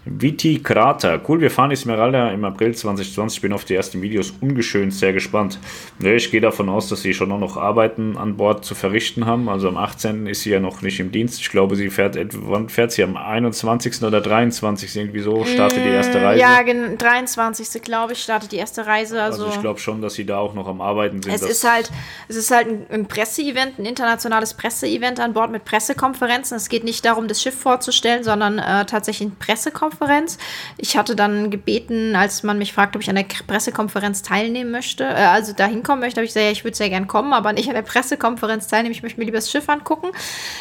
Viti 0.08 0.60
Krater. 0.62 1.20
Cool, 1.28 1.40
wir 1.40 1.50
fahren 1.50 1.72
Esmeralda 1.72 2.30
im 2.30 2.44
April 2.44 2.74
2020. 2.74 3.40
Bin 3.40 3.52
auf 3.52 3.64
die 3.64 3.74
ersten 3.74 4.00
Videos 4.02 4.32
ungeschönt, 4.40 4.94
sehr 4.94 5.12
gespannt. 5.12 5.58
Ich 5.98 6.30
gehe 6.30 6.40
davon 6.40 6.68
aus, 6.68 6.88
dass 6.88 7.02
sie 7.02 7.12
schon 7.12 7.32
auch 7.32 7.40
noch 7.40 7.56
Arbeiten 7.56 8.16
an 8.16 8.36
Bord 8.36 8.64
zu 8.64 8.76
verrichten 8.76 9.26
haben. 9.26 9.48
Also 9.48 9.68
am 9.68 9.76
18. 9.76 10.28
ist 10.28 10.42
sie 10.42 10.50
ja 10.50 10.60
noch 10.60 10.80
nicht 10.80 11.00
im 11.00 11.10
Dienst. 11.10 11.40
Ich 11.40 11.50
glaube, 11.50 11.74
sie 11.74 11.90
fährt, 11.90 12.16
wann 12.34 12.68
fährt 12.68 12.92
sie? 12.92 13.02
Am 13.02 13.16
21. 13.16 14.00
oder 14.04 14.20
23. 14.20 14.94
irgendwie 14.94 15.20
so, 15.20 15.44
startet 15.44 15.84
die 15.84 15.88
erste 15.88 16.22
Reise. 16.22 16.40
Ja, 16.40 16.62
23. 16.62 17.82
glaube 17.82 18.12
ich, 18.12 18.22
startet 18.22 18.52
die 18.52 18.56
erste 18.56 18.86
Reise. 18.86 19.20
Also, 19.20 19.44
also 19.44 19.56
ich 19.56 19.60
glaube 19.60 19.80
schon, 19.80 20.00
dass 20.02 20.14
sie 20.14 20.24
da 20.24 20.38
auch 20.38 20.54
noch 20.54 20.68
am 20.68 20.80
Arbeiten 20.80 21.20
sind. 21.20 21.34
Es 21.34 21.42
ist 21.42 21.68
halt, 21.68 21.90
es 22.28 22.36
ist 22.36 22.52
halt 22.52 22.68
ein, 22.68 22.86
ein 22.90 23.06
Presseevent, 23.06 23.80
ein 23.80 23.84
internationales 23.84 24.54
Presseevent 24.54 25.18
an 25.18 25.32
Bord 25.32 25.50
mit 25.50 25.64
Pressekonferenzen. 25.64 26.56
Es 26.56 26.68
geht 26.68 26.84
nicht 26.84 27.04
darum, 27.04 27.26
das 27.26 27.42
Schiff 27.42 27.58
vorzustellen, 27.58 28.22
sondern 28.22 28.60
äh, 28.60 28.86
tatsächlich 28.86 29.30
ein 29.30 29.36
Pressekonferenz. 29.36 29.95
Pressekonferenz. 29.96 30.38
Ich 30.78 30.96
hatte 30.96 31.16
dann 31.16 31.50
gebeten, 31.50 32.16
als 32.16 32.42
man 32.42 32.58
mich 32.58 32.72
fragt, 32.72 32.96
ob 32.96 33.02
ich 33.02 33.08
an 33.08 33.16
der 33.16 33.26
Pressekonferenz 33.46 34.22
teilnehmen 34.22 34.70
möchte, 34.70 35.04
äh, 35.04 35.26
also 35.26 35.52
da 35.52 35.66
hinkommen 35.66 36.00
möchte, 36.00 36.20
habe 36.20 36.26
ich 36.26 36.30
gesagt, 36.30 36.44
ja, 36.44 36.52
ich 36.52 36.64
würde 36.64 36.76
sehr 36.76 36.90
gern 36.90 37.06
kommen, 37.06 37.32
aber 37.32 37.52
nicht 37.52 37.68
an 37.68 37.74
der 37.74 37.82
Pressekonferenz 37.82 38.68
teilnehmen. 38.68 38.94
Ich 38.94 39.02
möchte 39.02 39.18
mir 39.18 39.26
lieber 39.26 39.38
das 39.38 39.50
Schiff 39.50 39.68
angucken. 39.68 40.08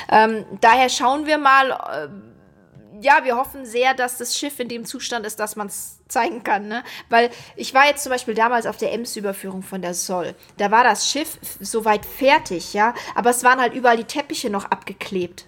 Ähm, 0.10 0.46
daher 0.62 0.90
schauen 0.90 1.26
wir 1.26 1.38
mal. 1.38 1.72
Äh, 1.72 2.08
ja, 3.02 3.26
wir 3.26 3.36
hoffen 3.36 3.66
sehr, 3.66 3.94
dass 3.94 4.18
das 4.18 4.38
Schiff 4.38 4.58
in 4.58 4.70
dem 4.70 4.86
Zustand 4.86 5.26
ist, 5.26 5.38
dass 5.42 5.58
man 5.58 5.68
es 5.68 6.00
zeigen 6.08 6.44
kann. 6.44 6.70
Ne? 6.70 6.82
Weil 7.10 7.30
ich 7.58 7.74
war 7.74 7.86
jetzt 7.86 8.04
zum 8.04 8.10
Beispiel 8.10 8.34
damals 8.34 8.66
auf 8.66 8.78
der 8.78 8.94
Ems-Überführung 8.94 9.64
von 9.64 9.82
der 9.82 9.94
Sol. 9.94 10.34
Da 10.58 10.72
war 10.72 10.86
das 10.86 11.12
Schiff 11.12 11.38
soweit 11.60 12.06
fertig, 12.06 12.74
ja, 12.74 12.94
aber 13.14 13.32
es 13.32 13.44
waren 13.44 13.60
halt 13.60 13.74
überall 13.74 13.98
die 13.98 14.06
Teppiche 14.06 14.50
noch 14.50 14.64
abgeklebt. 14.72 15.46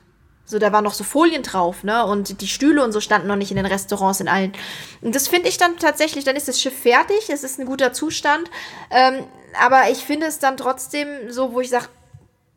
So, 0.49 0.59
da 0.59 0.71
waren 0.71 0.85
noch 0.85 0.93
so 0.93 1.03
Folien 1.03 1.43
drauf, 1.43 1.83
ne? 1.83 2.05
Und 2.05 2.39
die 2.41 2.47
Stühle 2.47 2.81
und 2.81 2.93
so 2.93 3.01
standen 3.01 3.27
noch 3.27 3.35
nicht 3.35 3.51
in 3.51 3.57
den 3.57 3.65
Restaurants 3.65 4.21
in 4.21 4.29
allen. 4.29 4.53
Und 5.01 5.13
das 5.13 5.27
finde 5.27 5.49
ich 5.49 5.57
dann 5.57 5.77
tatsächlich, 5.77 6.23
dann 6.23 6.37
ist 6.37 6.47
das 6.47 6.61
Schiff 6.61 6.79
fertig, 6.79 7.29
es 7.29 7.43
ist 7.43 7.59
ein 7.59 7.65
guter 7.65 7.91
Zustand. 7.91 8.49
Ähm, 8.89 9.25
aber 9.59 9.89
ich 9.91 9.97
finde 9.97 10.27
es 10.27 10.39
dann 10.39 10.55
trotzdem 10.55 11.07
so, 11.29 11.51
wo 11.51 11.59
ich 11.59 11.69
sage, 11.69 11.87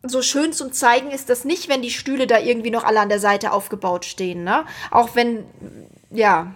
so 0.04 0.22
schön 0.22 0.52
zum 0.52 0.72
Zeigen 0.72 1.10
ist 1.10 1.28
das 1.28 1.44
nicht, 1.44 1.68
wenn 1.68 1.82
die 1.82 1.90
Stühle 1.90 2.28
da 2.28 2.38
irgendwie 2.38 2.70
noch 2.70 2.84
alle 2.84 3.00
an 3.00 3.08
der 3.08 3.18
Seite 3.18 3.52
aufgebaut 3.52 4.04
stehen. 4.04 4.44
Ne? 4.44 4.64
Auch 4.92 5.16
wenn, 5.16 5.44
ja, 6.10 6.54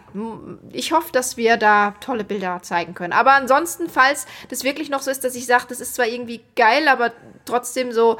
ich 0.72 0.92
hoffe, 0.92 1.10
dass 1.10 1.36
wir 1.36 1.56
da 1.56 1.94
tolle 2.00 2.22
Bilder 2.22 2.60
zeigen 2.62 2.94
können. 2.94 3.12
Aber 3.12 3.32
ansonsten, 3.32 3.90
falls 3.90 4.26
das 4.48 4.62
wirklich 4.62 4.88
noch 4.88 5.02
so 5.02 5.10
ist, 5.10 5.24
dass 5.24 5.34
ich 5.34 5.46
sage, 5.46 5.66
das 5.68 5.80
ist 5.80 5.96
zwar 5.96 6.06
irgendwie 6.06 6.42
geil, 6.54 6.88
aber 6.88 7.12
trotzdem 7.44 7.92
so, 7.92 8.18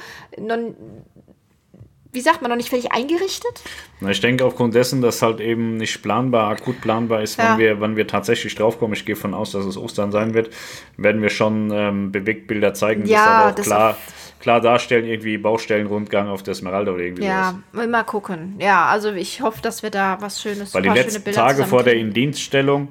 wie 2.15 2.21
sagt 2.21 2.43
man, 2.43 2.51
noch 2.51 2.57
nicht 2.57 2.71
völlig 2.71 2.93
eingerichtet? 2.93 3.63
Na, 4.01 4.11
ich 4.11 4.21
denke 4.21 4.45
aufgrund 4.45 4.75
dessen, 4.75 5.03
dass 5.03 5.21
halt 5.21 5.41
eben 5.41 5.77
nicht 5.77 6.03
planbar, 6.03 6.51
akut 6.51 6.81
planbar 6.81 7.23
ist, 7.23 7.37
ja. 7.39 7.51
wann, 7.51 7.59
wir, 7.59 7.81
wann 7.81 7.97
wir 7.97 8.07
tatsächlich 8.07 8.55
draufkommen. 8.55 8.95
Ich 8.95 9.05
gehe 9.05 9.17
von 9.17 9.35
aus, 9.35 9.53
dass 9.53 9.65
es 9.65 9.77
Ostern 9.77 10.13
sein 10.13 10.35
wird, 10.35 10.51
werden 10.97 11.21
wir 11.23 11.31
schon 11.31 11.71
ähm, 11.73 12.13
Bewegtbilder 12.13 12.75
zeigen, 12.75 13.05
ja, 13.07 13.17
das 13.17 13.27
aber 13.27 13.51
auch 13.51 13.65
klar, 13.65 13.97
klar 14.41 14.61
darstellen, 14.61 15.07
irgendwie 15.07 15.39
Baustellenrundgang 15.39 16.29
auf 16.29 16.43
der 16.43 16.53
Esmeralda 16.53 16.93
oder 16.93 17.03
irgendwie 17.03 17.25
Ja, 17.25 17.61
sowas. 17.73 17.89
mal 17.89 18.05
gucken. 18.05 18.55
Ja, 18.59 18.87
also 18.87 19.13
ich 19.13 19.41
hoffe, 19.41 19.61
dass 19.63 19.83
wir 19.83 19.91
da 19.91 20.19
was 20.21 20.41
Schönes, 20.41 20.73
Weil 20.75 20.83
die 20.83 20.89
letzten 20.91 21.33
Tage 21.33 21.65
vor 21.65 21.83
der 21.83 21.95
Indienststellung 21.95 22.89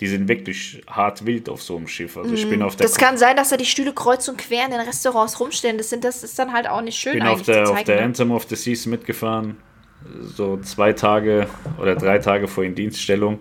die 0.00 0.06
sind 0.06 0.28
wirklich 0.28 0.82
hart 0.86 1.26
wild 1.26 1.48
auf 1.48 1.62
so 1.62 1.76
einem 1.76 1.86
Schiff. 1.86 2.16
Also 2.16 2.32
ich 2.32 2.48
bin 2.48 2.60
mhm. 2.60 2.64
auf 2.64 2.76
der 2.76 2.86
das 2.86 2.96
kann 2.96 3.18
sein, 3.18 3.36
dass 3.36 3.50
da 3.50 3.58
die 3.58 3.66
Stühle 3.66 3.92
kreuz 3.92 4.26
und 4.28 4.38
quer 4.38 4.64
in 4.64 4.70
den 4.70 4.80
Restaurants 4.80 5.38
rumstehen. 5.38 5.76
Das, 5.76 5.90
sind, 5.90 6.04
das 6.04 6.24
ist 6.24 6.38
dann 6.38 6.52
halt 6.52 6.68
auch 6.68 6.80
nicht 6.80 6.98
schön. 6.98 7.14
Ich 7.14 7.18
bin 7.18 7.28
auf 7.28 7.42
der, 7.42 7.70
auf 7.70 7.84
der 7.84 7.96
ne? 7.96 8.02
Anthem 8.02 8.30
of 8.30 8.44
the 8.48 8.56
Seas 8.56 8.86
mitgefahren, 8.86 9.58
so 10.22 10.56
zwei 10.58 10.94
Tage 10.94 11.46
oder 11.78 11.96
drei 11.96 12.18
Tage 12.18 12.48
vor 12.48 12.64
in 12.64 12.74
Dienststellung. 12.74 13.40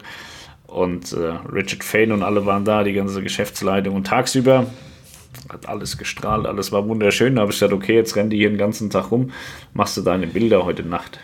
Und 0.68 1.14
äh, 1.14 1.18
Richard 1.52 1.84
Fane 1.84 2.14
und 2.14 2.23
alle 2.23 2.45
waren 2.45 2.65
da, 2.65 2.84
die 2.84 2.94
ganze 2.94 3.23
Geschäftsleitung. 3.23 3.95
Und 3.95 4.07
tagsüber 4.07 4.68
hat 5.52 5.68
alles 5.68 5.98
gestrahlt, 5.98 6.45
alles 6.45 6.72
war 6.72 6.88
wunderschön. 6.88 7.36
Da 7.36 7.41
habe 7.41 7.52
ich 7.52 7.57
gesagt, 7.57 7.73
okay, 7.73 7.95
jetzt 7.95 8.15
renn 8.18 8.30
die 8.30 8.38
hier 8.38 8.49
den 8.49 8.57
ganzen 8.57 8.90
Tag 8.90 9.11
rum, 9.11 9.31
machst 9.73 9.95
du 9.98 10.02
deine 10.02 10.27
Bilder 10.27 10.65
heute 10.65 10.84
Nacht. 10.84 11.19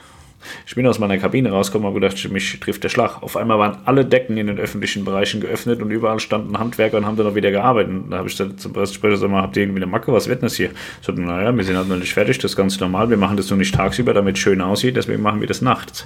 Ich 0.66 0.76
bin 0.76 0.86
aus 0.88 1.00
meiner 1.00 1.18
Kabine 1.18 1.52
rausgekommen 1.52 1.88
und 1.88 1.94
gedacht, 1.94 2.30
mich 2.30 2.60
trifft 2.60 2.84
der 2.84 2.90
Schlag. 2.90 3.22
Auf 3.22 3.38
einmal 3.38 3.60
waren 3.60 3.78
alle 3.86 4.06
Decken 4.06 4.38
in 4.38 4.48
den 4.48 4.60
öffentlichen 4.60 5.06
Bereichen 5.06 5.42
geöffnet 5.42 5.82
und 5.82 5.92
überall 5.92 6.20
standen 6.20 6.58
Handwerker 6.60 6.98
und 6.98 7.06
haben 7.06 7.18
dann 7.18 7.28
noch 7.28 7.36
wieder 7.36 7.52
gearbeitet. 7.52 7.94
Da 8.10 8.18
habe 8.18 8.28
ich 8.28 8.36
dann 8.36 8.58
zum 8.58 8.74
Pressesprecher 8.74 9.16
gesagt, 9.16 9.34
habt 9.34 9.58
ihr 9.58 9.64
irgendwie 9.64 9.82
eine 9.82 9.92
Macke, 9.92 10.12
was 10.12 10.28
wird 10.28 10.42
denn 10.42 10.48
das 10.48 10.56
hier? 10.56 10.70
Ich 11.02 11.08
sagte, 11.08 11.22
naja, 11.22 11.56
wir 11.56 11.64
sind 11.64 11.78
halt 11.78 11.88
noch 11.88 11.98
nicht 11.98 12.14
fertig, 12.14 12.38
das 12.40 12.52
ist 12.52 12.58
ganz 12.58 12.80
normal. 12.80 13.10
Wir 13.10 13.18
machen 13.18 13.38
das 13.38 13.50
nur 13.50 13.58
nicht 13.58 13.74
tagsüber, 13.76 14.14
damit 14.14 14.36
es 14.36 14.42
schön 14.42 14.62
aussieht, 14.62 14.96
deswegen 14.96 15.22
machen 15.22 15.42
wir 15.42 15.48
das 15.48 15.62
nachts. 15.62 16.06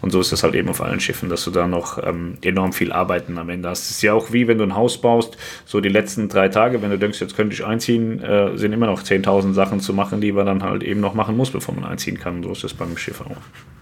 Und 0.00 0.10
so 0.10 0.20
ist 0.20 0.32
das 0.32 0.42
halt 0.42 0.54
eben 0.54 0.68
auf 0.68 0.80
allen 0.80 1.00
Schiffen, 1.00 1.28
dass 1.28 1.44
du 1.44 1.50
da 1.50 1.66
noch 1.66 2.02
ähm, 2.02 2.38
enorm 2.42 2.72
viel 2.72 2.92
Arbeiten 2.92 3.38
am 3.38 3.48
Ende 3.48 3.68
hast. 3.68 3.84
Es 3.84 3.90
ist 3.92 4.02
ja 4.02 4.14
auch 4.14 4.32
wie, 4.32 4.48
wenn 4.48 4.58
du 4.58 4.64
ein 4.64 4.76
Haus 4.76 5.00
baust, 5.00 5.36
so 5.64 5.80
die 5.80 5.88
letzten 5.88 6.28
drei 6.28 6.48
Tage, 6.48 6.82
wenn 6.82 6.90
du 6.90 6.98
denkst, 6.98 7.20
jetzt 7.20 7.36
könnte 7.36 7.54
ich 7.54 7.64
einziehen, 7.64 8.22
äh, 8.22 8.56
sind 8.56 8.72
immer 8.72 8.86
noch 8.86 9.02
10.000 9.02 9.52
Sachen 9.54 9.80
zu 9.80 9.94
machen, 9.94 10.20
die 10.20 10.32
man 10.32 10.46
dann 10.46 10.62
halt 10.62 10.82
eben 10.82 11.00
noch 11.00 11.14
machen 11.14 11.36
muss, 11.36 11.50
bevor 11.50 11.74
man 11.74 11.84
einziehen 11.84 12.18
kann. 12.18 12.36
Und 12.36 12.44
so 12.44 12.52
ist 12.52 12.64
das 12.64 12.74
beim 12.74 12.96
Schiff 12.96 13.20
auch. 13.20 13.79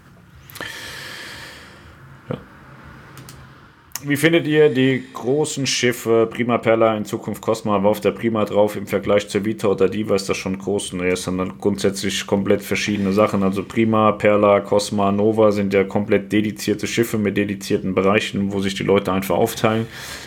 Wie 4.04 4.16
findet 4.16 4.46
ihr 4.46 4.68
die 4.68 5.02
großen 5.12 5.66
Schiffe, 5.66 6.28
Prima 6.30 6.58
Perla, 6.58 6.96
in 6.96 7.04
Zukunft 7.04 7.42
Cosma, 7.42 7.82
war 7.82 7.90
auf 7.90 8.00
der 8.00 8.12
Prima 8.12 8.44
drauf 8.44 8.76
im 8.76 8.86
Vergleich 8.86 9.28
zur 9.28 9.44
Vita 9.44 9.66
oder 9.66 9.88
Diva 9.88 10.14
ist 10.14 10.28
das 10.28 10.36
schon 10.36 10.56
groß? 10.56 10.92
Und 10.92 11.00
es 11.00 11.24
sind 11.24 11.38
dann 11.38 11.58
grundsätzlich 11.58 12.24
komplett 12.24 12.62
verschiedene 12.62 13.12
Sachen. 13.12 13.42
Also 13.42 13.64
Prima, 13.64 14.12
Perla, 14.12 14.60
Cosma, 14.60 15.10
Nova 15.10 15.50
sind 15.50 15.74
ja 15.74 15.82
komplett 15.82 16.30
dedizierte 16.30 16.86
Schiffe 16.86 17.18
mit 17.18 17.36
dedizierten 17.36 17.92
Bereichen, 17.92 18.52
wo 18.52 18.60
sich 18.60 18.76
die 18.76 18.84
Leute 18.84 19.12
einfach 19.12 19.34
aufteilen. 19.34 19.86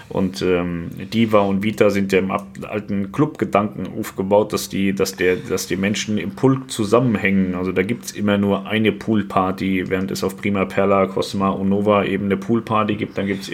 Und 0.09 0.41
ähm, 0.41 0.89
Diva 1.13 1.39
und 1.39 1.63
Vita 1.63 1.89
sind 1.89 2.11
ja 2.11 2.19
im 2.19 2.31
alten 2.31 3.13
Clubgedanken 3.13 3.87
aufgebaut, 3.97 4.51
dass 4.51 4.67
die, 4.67 4.93
dass 4.93 5.15
der, 5.15 5.37
dass 5.37 5.67
die 5.67 5.77
Menschen 5.77 6.17
im 6.17 6.31
Pulk 6.31 6.69
zusammenhängen. 6.69 7.55
Also 7.55 7.71
da 7.71 7.83
gibt 7.83 8.05
es 8.05 8.11
immer 8.11 8.37
nur 8.37 8.67
eine 8.67 8.91
Poolparty, 8.91 9.89
während 9.89 10.11
es 10.11 10.25
auf 10.25 10.35
Prima 10.35 10.65
Perla, 10.65 11.05
Cosma 11.05 11.49
und 11.51 11.69
Nova 11.69 12.03
eben 12.03 12.25
eine 12.25 12.35
Poolparty 12.35 12.95
gibt. 12.95 13.17
Dann 13.17 13.27
gibt 13.27 13.43
es 13.43 13.49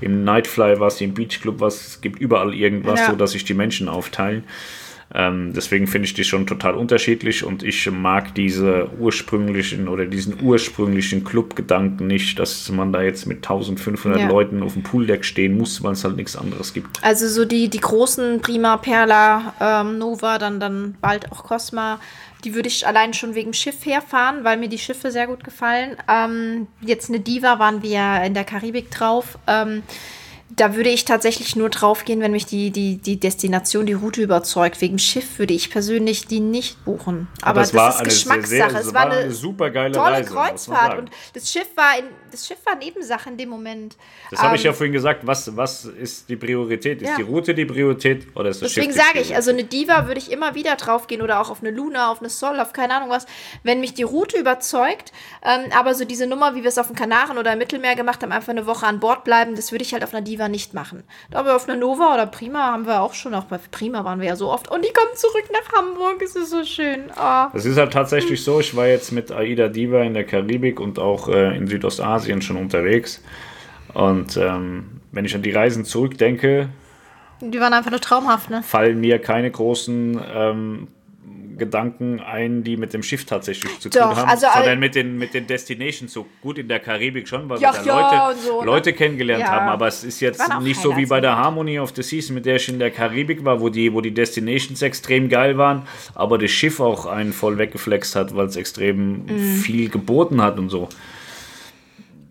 im 0.00 0.24
Nightfly 0.24 0.80
was, 0.80 1.00
im 1.00 1.14
Beachclub 1.14 1.60
was, 1.60 1.86
es 1.86 2.00
gibt 2.00 2.20
überall 2.20 2.54
irgendwas, 2.54 3.00
ja. 3.00 3.10
so 3.10 3.16
dass 3.16 3.32
sich 3.32 3.44
die 3.44 3.54
Menschen 3.54 3.88
aufteilen. 3.88 4.44
Ähm, 5.14 5.52
deswegen 5.54 5.86
finde 5.86 6.06
ich 6.06 6.14
die 6.14 6.24
schon 6.24 6.46
total 6.46 6.74
unterschiedlich 6.74 7.44
und 7.44 7.62
ich 7.62 7.90
mag 7.90 8.34
diese 8.34 8.88
ursprünglichen 8.98 9.88
oder 9.88 10.06
diesen 10.06 10.42
ursprünglichen 10.42 11.22
Clubgedanken 11.22 12.06
nicht, 12.06 12.38
dass 12.38 12.70
man 12.70 12.92
da 12.92 13.02
jetzt 13.02 13.26
mit 13.26 13.38
1500 13.38 14.20
ja. 14.20 14.28
Leuten 14.28 14.62
auf 14.62 14.72
dem 14.72 14.82
Pooldeck 14.82 15.24
stehen 15.24 15.58
muss, 15.58 15.82
weil 15.82 15.92
es 15.92 16.04
halt 16.04 16.16
nichts 16.16 16.34
anderes 16.34 16.72
gibt. 16.72 17.02
Also 17.02 17.28
so 17.28 17.44
die, 17.44 17.68
die 17.68 17.80
großen 17.80 18.40
Prima, 18.40 18.78
Perla, 18.78 19.54
ähm, 19.60 19.98
Nova, 19.98 20.38
dann, 20.38 20.60
dann 20.60 20.94
bald 21.02 21.30
auch 21.30 21.44
Cosma, 21.44 22.00
die 22.44 22.54
würde 22.54 22.68
ich 22.68 22.86
allein 22.86 23.14
schon 23.14 23.34
wegen 23.34 23.52
Schiff 23.52 23.84
herfahren, 23.86 24.44
weil 24.44 24.56
mir 24.56 24.68
die 24.68 24.78
Schiffe 24.78 25.10
sehr 25.10 25.26
gut 25.26 25.44
gefallen. 25.44 25.96
Ähm, 26.08 26.66
jetzt 26.80 27.08
eine 27.08 27.20
Diva 27.20 27.58
waren 27.58 27.82
wir 27.82 28.22
in 28.24 28.34
der 28.34 28.44
Karibik 28.44 28.90
drauf. 28.90 29.38
Ähm, 29.46 29.82
da 30.56 30.74
würde 30.74 30.90
ich 30.90 31.04
tatsächlich 31.04 31.56
nur 31.56 31.70
drauf 31.70 32.04
gehen, 32.04 32.20
wenn 32.20 32.32
mich 32.32 32.46
die, 32.46 32.70
die, 32.70 32.98
die 32.98 33.18
Destination, 33.18 33.86
die 33.86 33.94
Route 33.94 34.22
überzeugt. 34.22 34.80
Wegen 34.80 34.98
Schiff 34.98 35.38
würde 35.38 35.54
ich 35.54 35.70
persönlich 35.70 36.26
die 36.26 36.40
nicht 36.40 36.84
buchen. 36.84 37.28
Aber, 37.40 37.62
Aber 37.62 37.70
das 37.70 37.96
ist 37.96 38.04
Geschmackssache. 38.04 38.48
Sehr, 38.48 38.70
sehr, 38.70 38.80
es 38.80 38.94
war 38.94 39.06
eine, 39.06 39.20
eine 39.20 39.32
super 39.32 39.70
geile 39.70 39.94
tolle 39.94 40.16
Reise, 40.16 40.34
Kreuzfahrt 40.34 40.98
und 40.98 41.10
das 41.32 41.50
Schiff 41.50 41.68
war 41.74 41.98
in, 41.98 42.04
das 42.32 42.46
Schiff 42.46 42.58
war 42.64 42.74
Nebensache 42.76 43.28
in 43.30 43.36
dem 43.36 43.48
Moment. 43.48 43.96
Das 44.30 44.40
ähm, 44.40 44.46
habe 44.46 44.56
ich 44.56 44.62
ja 44.62 44.72
vorhin 44.72 44.92
gesagt. 44.92 45.26
Was, 45.26 45.56
was 45.56 45.84
ist 45.84 46.28
die 46.28 46.36
Priorität? 46.36 47.02
Ist 47.02 47.10
ja. 47.10 47.16
die 47.16 47.22
Route 47.22 47.54
die 47.54 47.64
Priorität 47.64 48.26
oder 48.34 48.50
ist 48.50 48.62
das 48.62 48.72
Deswegen 48.72 48.92
Schiff? 48.92 49.02
Deswegen 49.02 49.18
sage 49.18 49.24
ich, 49.24 49.36
also 49.36 49.50
eine 49.50 49.64
Diva 49.64 50.06
würde 50.06 50.18
ich 50.18 50.32
immer 50.32 50.54
wieder 50.54 50.76
drauf 50.76 51.06
gehen 51.06 51.22
oder 51.22 51.40
auch 51.40 51.50
auf 51.50 51.60
eine 51.60 51.70
Luna, 51.70 52.10
auf 52.10 52.20
eine 52.20 52.30
Sol, 52.30 52.58
auf 52.58 52.72
keine 52.72 52.94
Ahnung 52.94 53.10
was, 53.10 53.26
wenn 53.62 53.80
mich 53.80 53.94
die 53.94 54.02
Route 54.02 54.38
überzeugt. 54.38 55.12
Ähm, 55.44 55.70
aber 55.78 55.94
so 55.94 56.04
diese 56.04 56.26
Nummer, 56.26 56.54
wie 56.54 56.62
wir 56.62 56.68
es 56.68 56.78
auf 56.78 56.86
den 56.86 56.96
Kanaren 56.96 57.38
oder 57.38 57.52
im 57.52 57.58
Mittelmeer 57.58 57.94
gemacht 57.94 58.22
haben, 58.22 58.32
einfach 58.32 58.50
eine 58.50 58.66
Woche 58.66 58.86
an 58.86 59.00
Bord 59.00 59.24
bleiben, 59.24 59.54
das 59.54 59.72
würde 59.72 59.84
ich 59.84 59.92
halt 59.92 60.02
auf 60.04 60.14
einer 60.14 60.22
Diva 60.22 60.48
nicht 60.48 60.74
machen. 60.74 61.04
Aber 61.32 61.56
auf 61.56 61.68
einer 61.68 61.78
Nova 61.78 62.14
oder 62.14 62.26
Prima 62.26 62.72
haben 62.72 62.86
wir 62.86 63.02
auch 63.02 63.14
schon, 63.14 63.34
auch 63.34 63.44
bei 63.44 63.58
Prima 63.70 64.04
waren 64.04 64.20
wir 64.20 64.28
ja 64.28 64.36
so 64.36 64.50
oft. 64.50 64.70
Und 64.70 64.84
die 64.84 64.92
kommen 64.92 65.14
zurück 65.14 65.44
nach 65.52 65.78
Hamburg, 65.78 66.22
es 66.22 66.36
ist 66.36 66.50
so 66.50 66.64
schön. 66.64 67.04
Oh. 67.16 67.46
Das 67.52 67.64
ist 67.64 67.76
halt 67.76 67.92
tatsächlich 67.92 68.42
so, 68.42 68.60
ich 68.60 68.74
war 68.76 68.86
jetzt 68.86 69.12
mit 69.12 69.30
Aida 69.30 69.68
Diva 69.68 70.02
in 70.02 70.14
der 70.14 70.24
Karibik 70.24 70.80
und 70.80 70.98
auch 70.98 71.28
äh, 71.28 71.56
in 71.56 71.66
Südostasien 71.66 72.21
schon 72.42 72.56
unterwegs. 72.56 73.22
Und 73.94 74.36
ähm, 74.36 75.00
wenn 75.10 75.24
ich 75.24 75.34
an 75.34 75.42
die 75.42 75.50
Reisen 75.50 75.84
zurückdenke, 75.84 76.68
die 77.40 77.58
waren 77.58 77.72
einfach 77.72 77.90
nur 77.90 78.00
traumhaft, 78.00 78.50
ne? 78.50 78.62
Fallen 78.62 79.00
mir 79.00 79.18
keine 79.18 79.50
großen 79.50 80.20
ähm, 80.32 80.88
Gedanken 81.58 82.20
ein, 82.20 82.62
die 82.62 82.76
mit 82.76 82.92
dem 82.92 83.02
Schiff 83.02 83.24
tatsächlich 83.24 83.78
zu 83.80 83.90
Doch, 83.90 84.08
tun 84.08 84.16
haben, 84.16 84.28
also 84.28 84.46
sondern 84.52 84.78
mit 84.78 84.94
den, 84.94 85.18
mit 85.18 85.34
den 85.34 85.46
Destinations. 85.46 86.12
So 86.12 86.26
gut 86.40 86.58
in 86.58 86.68
der 86.68 86.78
Karibik 86.78 87.28
schon, 87.28 87.48
weil 87.48 87.60
ja, 87.60 87.72
wir 87.72 87.82
da 87.84 88.28
Leute, 88.28 88.40
so, 88.40 88.60
ne? 88.60 88.66
Leute 88.66 88.92
kennengelernt 88.92 89.42
ja. 89.44 89.50
haben, 89.50 89.68
aber 89.68 89.88
es 89.88 90.04
ist 90.04 90.20
jetzt 90.20 90.42
nicht 90.60 90.80
so 90.80 90.96
wie 90.96 91.06
bei 91.06 91.20
der 91.20 91.36
Harmony 91.36 91.78
of 91.78 91.92
the 91.94 92.02
Seas, 92.02 92.30
mit 92.30 92.46
der 92.46 92.56
ich 92.56 92.68
in 92.68 92.78
der 92.78 92.90
Karibik 92.90 93.44
war, 93.44 93.60
wo 93.60 93.68
die, 93.68 93.92
wo 93.92 94.00
die 94.00 94.14
Destinations 94.14 94.80
extrem 94.82 95.28
geil 95.28 95.58
waren, 95.58 95.82
aber 96.14 96.38
das 96.38 96.50
Schiff 96.50 96.80
auch 96.80 97.06
einen 97.06 97.32
voll 97.32 97.58
weggeflext 97.58 98.14
hat, 98.14 98.34
weil 98.36 98.46
es 98.46 98.56
extrem 98.56 99.26
mhm. 99.26 99.56
viel 99.56 99.88
geboten 99.88 100.40
hat 100.42 100.58
und 100.58 100.68
so. 100.68 100.88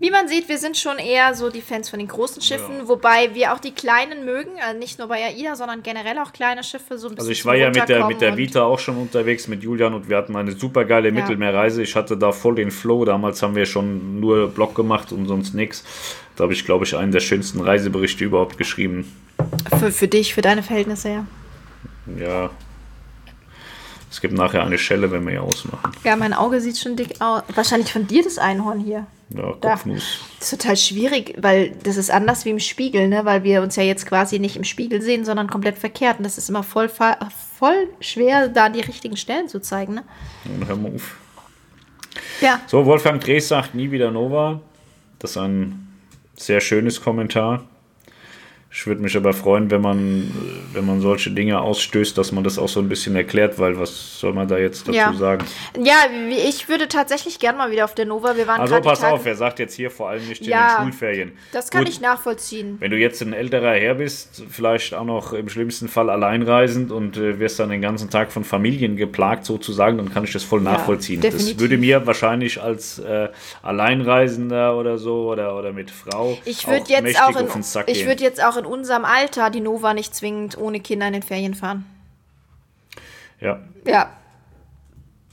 Wie 0.02 0.10
man 0.10 0.28
sieht, 0.28 0.50
wir 0.50 0.58
sind 0.58 0.78
schon 0.78 0.98
eher 0.98 1.36
so 1.36 1.52
die 1.52 1.62
Fans 1.62 1.92
von 1.92 2.00
den 2.00 2.08
großen 2.08 2.42
Schiffen, 2.42 2.80
ja. 2.80 2.88
wobei 2.88 3.36
wir 3.36 3.54
auch 3.54 3.60
die 3.60 3.70
kleinen 3.70 4.26
mögen, 4.26 4.50
also 4.60 4.80
nicht 4.80 4.98
nur 4.98 5.08
bei 5.08 5.24
AIDA, 5.24 5.56
sondern 5.56 5.84
generell 5.84 6.18
auch 6.18 6.34
kleine 6.34 6.64
Schiffe 6.64 6.98
so 6.98 7.08
ein 7.08 7.12
bisschen. 7.12 7.20
Also 7.20 7.32
ich 7.32 7.46
war 7.46 7.56
ja 7.56 7.70
mit 7.70 7.88
der, 7.88 8.08
mit 8.08 8.20
der 8.20 8.36
Vita 8.36 8.64
auch 8.64 8.80
schon 8.80 8.98
unterwegs 8.98 9.48
mit 9.48 9.62
Julian 9.62 9.94
und 9.94 10.10
wir 10.10 10.18
hatten 10.18 10.36
eine 10.36 10.54
super 10.54 10.86
geile 10.86 11.10
ja. 11.10 11.14
Mittelmeerreise. 11.14 11.84
Ich 11.84 11.96
hatte 11.96 12.18
da 12.18 12.32
voll 12.32 12.56
den 12.56 12.72
Flow. 12.72 13.06
Damals 13.06 13.44
haben 13.44 13.54
wir 13.54 13.68
schon 13.68 14.20
nur 14.20 14.48
Blog 14.48 14.74
gemacht 14.74 15.12
und 15.12 15.28
sonst 15.28 15.54
nichts. 15.54 15.84
Da 16.36 16.46
habe 16.46 16.54
ich, 16.54 16.66
glaube 16.66 16.84
ich, 16.86 16.98
einen 16.98 17.12
der 17.12 17.20
schönsten 17.20 17.62
Reiseberichte 17.62 18.26
überhaupt 18.26 18.58
geschrieben. 18.58 19.16
Für, 19.78 19.92
für 19.92 20.08
dich, 20.08 20.34
für 20.34 20.42
deine 20.42 20.64
Verhältnisse, 20.64 21.10
ja. 21.10 21.26
Ja, 22.18 22.50
es 24.10 24.20
gibt 24.20 24.34
nachher 24.34 24.66
eine 24.66 24.78
Schelle, 24.78 25.12
wenn 25.12 25.24
wir 25.26 25.32
hier 25.32 25.44
ausmachen. 25.44 25.92
Ja, 26.04 26.16
mein 26.16 26.34
Auge 26.34 26.60
sieht 26.60 26.80
schon 26.80 26.98
dick 26.98 27.22
aus. 27.22 27.44
Wahrscheinlich 27.54 27.94
von 27.94 28.08
dir 28.08 28.24
das 28.24 28.40
Einhorn 28.40 28.80
hier. 28.80 29.06
Ja, 29.36 29.54
Kopfnuss. 29.54 30.20
Das 30.40 30.52
ist 30.52 30.62
total 30.62 30.78
schwierig, 30.78 31.36
weil 31.38 31.72
das 31.84 31.98
ist 31.98 32.12
anders 32.12 32.46
wie 32.46 32.50
im 32.50 32.60
Spiegel, 32.60 33.08
ne? 33.08 33.24
Weil 33.24 33.44
wir 33.44 33.62
uns 33.62 33.76
ja 33.76 33.84
jetzt 33.84 34.06
quasi 34.06 34.40
nicht 34.40 34.58
im 34.58 34.64
Spiegel 34.64 35.02
sehen, 35.02 35.24
sondern 35.24 35.50
komplett 35.50 35.78
verkehrt. 35.78 36.18
Und 36.18 36.24
das 36.24 36.38
ist 36.38 36.50
immer 36.50 36.64
voll, 36.64 36.90
voll 36.90 37.88
schwer, 38.00 38.50
da 38.50 38.70
die 38.70 38.82
richtigen 38.82 39.18
Stellen 39.18 39.48
zu 39.48 39.62
zeigen, 39.62 39.96
ne? 39.96 40.04
Dann 40.46 40.68
hör 40.68 40.76
mal 40.76 40.94
auf. 40.94 41.18
Ja. 42.42 42.60
So, 42.68 42.86
Wolfgang 42.86 43.24
Drees 43.24 43.48
sagt 43.48 43.74
nie 43.74 43.92
wieder 43.92 44.12
Nova. 44.12 44.62
Das 45.20 45.32
ist 45.32 45.38
ein 45.38 45.88
sehr 46.36 46.60
schönes 46.60 47.02
Kommentar. 47.02 47.64
Ich 48.74 48.88
würde 48.88 49.02
mich 49.02 49.18
aber 49.18 49.34
freuen, 49.34 49.70
wenn 49.70 49.82
man, 49.82 50.32
wenn 50.72 50.86
man 50.86 51.02
solche 51.02 51.30
Dinge 51.30 51.60
ausstößt, 51.60 52.18
dass 52.18 52.32
man 52.32 52.46
das 52.46 52.58
auch 52.58 52.70
so 52.70 52.80
ein 52.80 52.88
bisschen 52.88 53.14
erklärt, 53.18 53.60
weil 53.60 53.78
was 53.78 54.18
soll 54.18 54.32
man 54.32 54.48
da 54.48 54.58
jetzt 54.58 54.88
dazu 54.88 54.98
Ja. 54.98 55.12
sagen? 55.14 55.46
Ja, 55.78 55.96
ich 56.30 56.70
würde 56.70 56.88
tatsächlich 56.88 57.38
gern 57.40 57.58
mal 57.58 57.70
wieder 57.70 57.84
auf 57.84 57.96
der 57.96 58.06
Nova. 58.06 58.38
Wir 58.38 58.48
waren 58.48 58.62
Also 58.62 58.80
pass 58.80 59.04
auf, 59.04 59.26
wer 59.26 59.36
sagt 59.36 59.60
jetzt 59.60 59.74
hier 59.74 59.92
vor 59.92 60.08
allem 60.10 60.26
nicht 60.26 60.46
Ja, 60.46 60.78
in 60.78 60.86
den 60.86 60.94
Schulferien. 60.94 61.32
Das 61.52 61.70
kann 61.70 61.82
Gut, 61.84 61.90
ich 61.90 62.00
nachvollziehen. 62.00 62.78
Wenn 62.80 62.92
du 62.92 62.98
jetzt 62.98 63.22
ein 63.22 63.34
älterer 63.34 63.74
Herr 63.74 63.96
bist, 63.96 64.42
vielleicht 64.50 64.94
auch 64.94 65.04
noch 65.04 65.34
im 65.34 65.50
schlimmsten 65.50 65.90
Fall 65.90 66.10
alleinreisend 66.10 66.92
und 66.94 67.18
äh, 67.18 67.40
wirst 67.40 67.60
dann 67.60 67.70
den 67.72 67.82
ganzen 67.82 68.10
Tag 68.10 68.32
von 68.32 68.46
Familien 68.46 68.96
geplagt 68.96 69.44
sozusagen, 69.44 69.98
dann 69.98 70.14
kann 70.14 70.24
ich 70.24 70.32
das 70.32 70.46
voll 70.46 70.62
nachvollziehen. 70.62 71.20
das 71.20 71.34
definitiv. 71.34 71.60
würde 71.60 71.78
mir 71.78 72.08
wahrscheinlich 72.08 72.62
als 72.62 73.00
äh, 73.00 73.28
Alleinreisender 73.64 74.78
oder 74.78 74.98
so 74.98 75.30
oder, 75.30 75.58
oder 75.58 75.74
mit 75.74 75.92
Frau 75.92 76.38
Ich 76.46 76.66
auch 76.66 76.72
würde 76.72 76.86
jetzt 76.88 77.04
mächtig 77.04 77.22
auch 77.22 77.30
in, 77.40 77.46
auf 77.48 77.54
den 77.54 77.64
Sack 77.64 77.90
ich 77.90 77.98
gehen. 78.00 78.08
würde 78.08 78.24
jetzt 78.24 78.42
auch 78.44 78.61
in 78.62 78.66
unserem 78.66 79.06
Alter 79.06 79.50
die 79.50 79.62
Nova 79.62 79.94
nicht 79.94 80.16
zwingend 80.16 80.58
ohne 80.58 80.80
Kinder 80.80 81.08
in 81.08 81.14
den 81.14 81.24
Ferien 81.24 81.54
fahren. 81.54 81.86
ja. 83.40 83.60
Ja. 83.86 84.12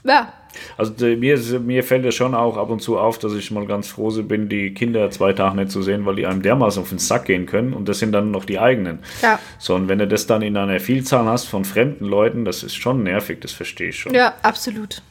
Ja. 0.03 0.33
Also 0.77 1.05
äh, 1.05 1.15
mir, 1.15 1.37
mir 1.59 1.83
fällt 1.83 2.05
es 2.05 2.15
schon 2.15 2.33
auch 2.33 2.57
ab 2.57 2.69
und 2.69 2.81
zu 2.81 2.97
auf, 2.97 3.19
dass 3.19 3.33
ich 3.33 3.51
mal 3.51 3.65
ganz 3.65 3.89
froh 3.89 4.09
bin, 4.23 4.49
die 4.49 4.73
Kinder 4.73 5.11
zwei 5.11 5.33
Tage 5.33 5.57
nicht 5.57 5.71
zu 5.71 5.81
sehen, 5.81 6.05
weil 6.05 6.15
die 6.15 6.25
einem 6.25 6.41
dermaßen 6.41 6.81
auf 6.81 6.89
den 6.89 6.99
Sack 6.99 7.25
gehen 7.25 7.45
können 7.45 7.73
und 7.73 7.87
das 7.87 7.99
sind 7.99 8.11
dann 8.11 8.31
noch 8.31 8.45
die 8.45 8.59
eigenen. 8.59 8.99
Ja. 9.21 9.39
So, 9.59 9.75
und 9.75 9.87
wenn 9.87 9.99
du 9.99 10.07
das 10.07 10.25
dann 10.25 10.41
in 10.41 10.57
einer 10.57 10.79
Vielzahl 10.79 11.25
hast 11.25 11.45
von 11.45 11.65
fremden 11.65 12.05
Leuten, 12.05 12.45
das 12.45 12.63
ist 12.63 12.75
schon 12.75 13.03
nervig, 13.03 13.41
das 13.41 13.51
verstehe 13.51 13.89
ich 13.89 13.99
schon. 13.99 14.13
Ja, 14.13 14.33
absolut. 14.41 15.01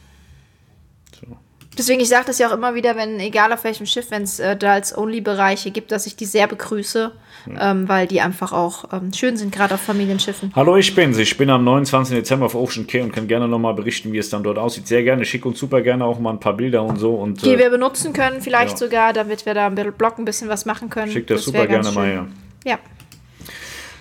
Deswegen, 1.79 2.01
ich 2.01 2.09
sage 2.09 2.25
das 2.25 2.39
ja 2.39 2.49
auch 2.49 2.53
immer 2.53 2.75
wieder, 2.75 2.97
wenn, 2.97 3.21
egal 3.21 3.53
auf 3.53 3.63
welchem 3.63 3.85
Schiff, 3.85 4.11
wenn 4.11 4.23
es 4.23 4.37
äh, 4.37 4.57
da 4.57 4.73
als 4.73 4.95
Only-Bereiche 4.97 5.71
gibt, 5.71 5.93
dass 5.93 6.05
ich 6.07 6.17
die 6.17 6.25
sehr 6.25 6.45
begrüße, 6.45 7.13
ähm, 7.57 7.87
weil 7.87 8.05
die 8.05 8.19
einfach 8.19 8.51
auch 8.51 8.91
ähm, 8.91 9.13
schön 9.13 9.37
sind, 9.37 9.55
gerade 9.55 9.75
auf 9.75 9.79
Familienschiffen. 9.79 10.51
Hallo, 10.57 10.75
ich 10.75 10.93
bin's. 10.93 11.17
Ich 11.17 11.37
bin 11.37 11.49
am 11.49 11.63
29. 11.63 12.17
Dezember 12.17 12.47
auf 12.47 12.55
Ocean 12.55 12.85
Cay 12.85 12.99
und 12.99 13.13
kann 13.13 13.29
gerne 13.29 13.47
nochmal 13.47 13.75
berichten, 13.75 14.11
wie 14.11 14.17
es 14.17 14.29
dann 14.29 14.43
dort 14.43 14.57
aussieht. 14.57 14.87
Sehr 14.87 15.03
gerne, 15.03 15.23
schick 15.23 15.45
uns 15.45 15.57
super 15.57 15.81
gerne 15.81 16.03
auch 16.03 16.19
mal 16.19 16.31
ein 16.31 16.41
paar 16.41 16.57
Bilder 16.57 16.83
und 16.83 16.97
so. 16.97 17.15
Und 17.15 17.45
Die 17.45 17.53
äh, 17.53 17.59
wir 17.59 17.69
benutzen 17.69 18.11
können, 18.11 18.41
vielleicht 18.41 18.71
ja. 18.71 18.77
sogar, 18.77 19.13
damit 19.13 19.45
wir 19.45 19.53
da 19.53 19.67
im 19.67 19.75
Blog 19.75 20.19
ein 20.19 20.25
bisschen 20.25 20.49
was 20.49 20.65
machen 20.65 20.89
können. 20.89 21.13
schickt 21.13 21.29
das, 21.29 21.37
wär 21.37 21.61
super 21.61 21.65
gerne 21.65 21.91
mal 21.93 22.07
her. 22.07 22.27
Ja. 22.65 22.79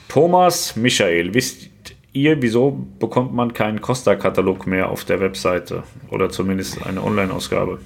Thomas 0.08 0.74
Michael, 0.74 1.32
wisst 1.32 1.62
ihr, 1.62 1.68
wieso 2.40 2.86
bekommt 2.98 3.34
man 3.34 3.52
keinen 3.52 3.80
Costa-Katalog 3.80 4.66
mehr 4.66 4.90
auf 4.90 5.04
der 5.04 5.20
Webseite? 5.20 5.82
Oder 6.10 6.30
zumindest 6.30 6.84
eine 6.86 7.02
Online-Ausgabe? 7.02 7.80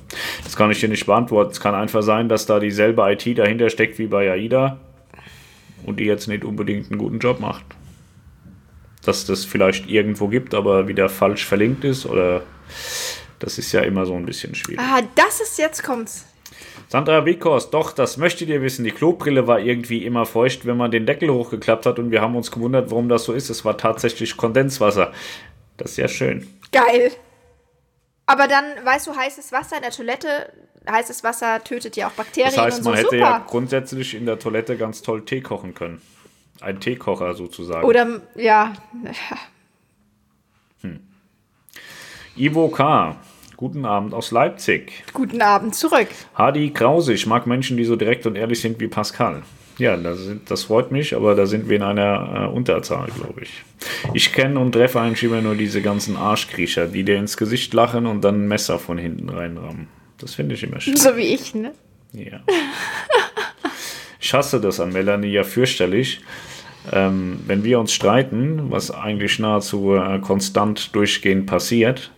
Das 0.44 0.56
kann 0.56 0.70
ich 0.70 0.80
dir 0.80 0.88
nicht 0.88 1.06
beantworten. 1.06 1.52
Es 1.52 1.60
kann 1.60 1.74
einfach 1.74 2.02
sein, 2.02 2.28
dass 2.28 2.46
da 2.46 2.60
dieselbe 2.60 3.02
IT 3.10 3.38
dahinter 3.38 3.70
steckt 3.70 3.98
wie 3.98 4.06
bei 4.06 4.30
AIDA 4.30 4.78
und 5.84 6.00
die 6.00 6.04
jetzt 6.04 6.28
nicht 6.28 6.44
unbedingt 6.44 6.90
einen 6.90 6.98
guten 6.98 7.18
Job 7.18 7.40
macht. 7.40 7.64
Dass 9.04 9.26
das 9.26 9.44
vielleicht 9.44 9.88
irgendwo 9.88 10.28
gibt, 10.28 10.54
aber 10.54 10.88
wieder 10.88 11.08
falsch 11.08 11.44
verlinkt 11.44 11.84
ist 11.84 12.06
oder 12.06 12.42
das 13.38 13.58
ist 13.58 13.72
ja 13.72 13.80
immer 13.80 14.06
so 14.06 14.14
ein 14.14 14.24
bisschen 14.24 14.54
schwierig. 14.54 14.80
Ah, 14.80 15.02
das 15.16 15.40
ist 15.40 15.58
jetzt 15.58 15.82
kommt's. 15.82 16.31
Sandra 16.88 17.24
Wikos, 17.24 17.70
doch, 17.70 17.92
das 17.92 18.16
möchtet 18.16 18.48
ihr 18.48 18.62
wissen. 18.62 18.84
Die 18.84 18.90
Klobrille 18.90 19.46
war 19.46 19.60
irgendwie 19.60 20.04
immer 20.04 20.26
feucht, 20.26 20.66
wenn 20.66 20.76
man 20.76 20.90
den 20.90 21.06
Deckel 21.06 21.30
hochgeklappt 21.30 21.86
hat 21.86 21.98
und 21.98 22.10
wir 22.10 22.20
haben 22.20 22.36
uns 22.36 22.50
gewundert, 22.50 22.90
warum 22.90 23.08
das 23.08 23.24
so 23.24 23.32
ist. 23.32 23.50
Es 23.50 23.64
war 23.64 23.78
tatsächlich 23.78 24.36
Kondenswasser. 24.36 25.12
Das 25.76 25.92
ist 25.92 25.96
ja 25.96 26.08
schön. 26.08 26.46
Geil. 26.70 27.12
Aber 28.26 28.46
dann, 28.46 28.64
weißt 28.84 29.06
du, 29.06 29.16
heißes 29.16 29.52
Wasser 29.52 29.76
in 29.76 29.82
der 29.82 29.90
Toilette, 29.90 30.52
heißes 30.90 31.24
Wasser 31.24 31.62
tötet 31.64 31.96
ja 31.96 32.08
auch 32.08 32.12
Bakterien 32.12 32.54
Das 32.54 32.64
heißt, 32.64 32.78
und 32.78 32.84
so. 32.84 32.90
man 32.90 32.98
hätte 32.98 33.10
Super. 33.10 33.22
ja 33.22 33.44
grundsätzlich 33.46 34.14
in 34.14 34.26
der 34.26 34.38
Toilette 34.38 34.76
ganz 34.76 35.02
toll 35.02 35.24
Tee 35.24 35.40
kochen 35.40 35.74
können. 35.74 36.00
Ein 36.60 36.78
Teekocher 36.78 37.34
sozusagen. 37.34 37.86
Oder, 37.86 38.20
ja, 38.36 38.72
Ivo 42.36 42.68
K., 42.68 43.16
guten 43.62 43.84
Abend 43.84 44.12
aus 44.12 44.32
Leipzig. 44.32 45.04
guten 45.12 45.40
Abend 45.40 45.76
zurück. 45.76 46.08
Hadi 46.34 46.70
Krause, 46.70 47.12
ich 47.12 47.28
mag 47.28 47.46
Menschen, 47.46 47.76
die 47.76 47.84
so 47.84 47.94
direkt 47.94 48.26
und 48.26 48.34
ehrlich 48.34 48.60
sind 48.60 48.80
wie 48.80 48.88
Pascal. 48.88 49.44
Ja, 49.78 49.96
das, 49.96 50.18
das 50.46 50.64
freut 50.64 50.90
mich, 50.90 51.14
aber 51.14 51.36
da 51.36 51.46
sind 51.46 51.68
wir 51.68 51.76
in 51.76 51.84
einer 51.84 52.48
äh, 52.50 52.52
Unterzahl, 52.52 53.06
glaube 53.16 53.42
ich. 53.42 53.62
Ich 54.14 54.32
kenne 54.32 54.58
und 54.58 54.72
treffe 54.72 55.00
eigentlich 55.00 55.22
immer 55.22 55.40
nur 55.40 55.54
diese 55.54 55.80
ganzen 55.80 56.16
Arschkriecher, 56.16 56.88
die 56.88 57.04
dir 57.04 57.16
ins 57.18 57.36
Gesicht 57.36 57.72
lachen 57.72 58.06
und 58.06 58.24
dann 58.24 58.42
ein 58.42 58.48
Messer 58.48 58.80
von 58.80 58.98
hinten 58.98 59.28
reinrammen. 59.28 59.86
Das 60.18 60.34
finde 60.34 60.56
ich 60.56 60.64
immer 60.64 60.80
schön. 60.80 60.96
So 60.96 61.16
wie 61.16 61.32
ich, 61.32 61.54
ne? 61.54 61.70
Ja. 62.14 62.40
Ich 64.18 64.34
hasse 64.34 64.60
das 64.60 64.80
an 64.80 64.92
Melanie 64.92 65.30
ja 65.30 65.44
fürchterlich. 65.44 66.20
Ähm, 66.92 67.38
wenn 67.46 67.62
wir 67.62 67.78
uns 67.78 67.92
streiten, 67.92 68.72
was 68.72 68.90
eigentlich 68.90 69.38
nahezu 69.38 69.94
äh, 69.94 70.18
konstant 70.18 70.96
durchgehend 70.96 71.46
passiert, 71.46 72.10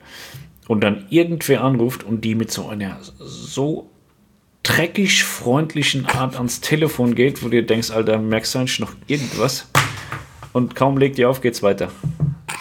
und 0.68 0.82
dann 0.82 1.06
irgendwer 1.10 1.62
anruft 1.62 2.04
und 2.04 2.24
die 2.24 2.34
mit 2.34 2.50
so 2.50 2.68
einer 2.68 2.98
so 3.18 3.90
dreckig 4.62 5.24
freundlichen 5.24 6.06
Art 6.06 6.36
ans 6.36 6.60
Telefon 6.60 7.14
geht, 7.14 7.42
wo 7.42 7.46
du 7.46 7.52
dir 7.52 7.66
denkst, 7.66 7.90
Alter, 7.90 8.18
merkst 8.18 8.54
du 8.54 8.60
eigentlich 8.60 8.80
noch 8.80 8.92
irgendwas? 9.06 9.68
Und 10.52 10.74
kaum 10.74 10.96
legt 10.96 11.18
die 11.18 11.26
auf, 11.26 11.40
geht's 11.40 11.62
weiter. 11.62 11.90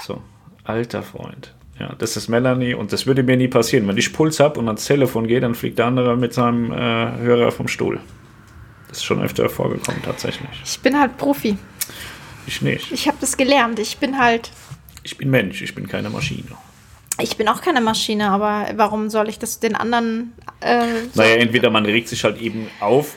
So, 0.05 0.21
alter 0.63 1.03
Freund. 1.03 1.53
Ja, 1.79 1.95
das 1.97 2.17
ist 2.17 2.27
Melanie 2.27 2.73
und 2.73 2.93
das 2.93 3.07
würde 3.07 3.23
mir 3.23 3.37
nie 3.37 3.47
passieren. 3.47 3.87
Wenn 3.87 3.97
ich 3.97 4.13
Puls 4.13 4.39
habe 4.39 4.59
und 4.59 4.67
ans 4.67 4.85
Telefon 4.85 5.27
gehe, 5.27 5.39
dann 5.39 5.55
fliegt 5.55 5.79
der 5.79 5.85
andere 5.85 6.15
mit 6.17 6.33
seinem 6.33 6.71
äh, 6.71 6.75
Hörer 6.75 7.51
vom 7.51 7.67
Stuhl. 7.67 7.99
Das 8.89 8.97
ist 8.97 9.05
schon 9.05 9.21
öfter 9.23 9.49
vorgekommen, 9.49 10.01
tatsächlich. 10.03 10.49
Ich 10.63 10.79
bin 10.79 10.99
halt 10.99 11.17
Profi. 11.17 11.57
Ich 12.45 12.61
nicht. 12.61 12.91
Ich 12.91 13.07
habe 13.07 13.17
das 13.19 13.37
gelernt. 13.37 13.79
Ich 13.79 13.97
bin 13.97 14.19
halt. 14.19 14.51
Ich 15.03 15.17
bin 15.17 15.29
Mensch, 15.29 15.61
ich 15.61 15.73
bin 15.73 15.87
keine 15.87 16.09
Maschine. 16.09 16.43
Ich 17.19 17.37
bin 17.37 17.47
auch 17.47 17.61
keine 17.61 17.81
Maschine, 17.81 18.31
aber 18.31 18.67
warum 18.75 19.09
soll 19.09 19.29
ich 19.29 19.37
das 19.39 19.59
den 19.59 19.75
anderen. 19.75 20.33
Äh, 20.61 20.85
so 21.13 21.21
Naja, 21.21 21.35
entweder 21.35 21.69
man 21.69 21.85
regt 21.85 22.07
sich 22.07 22.23
halt 22.23 22.41
eben 22.41 22.69
auf 22.79 23.15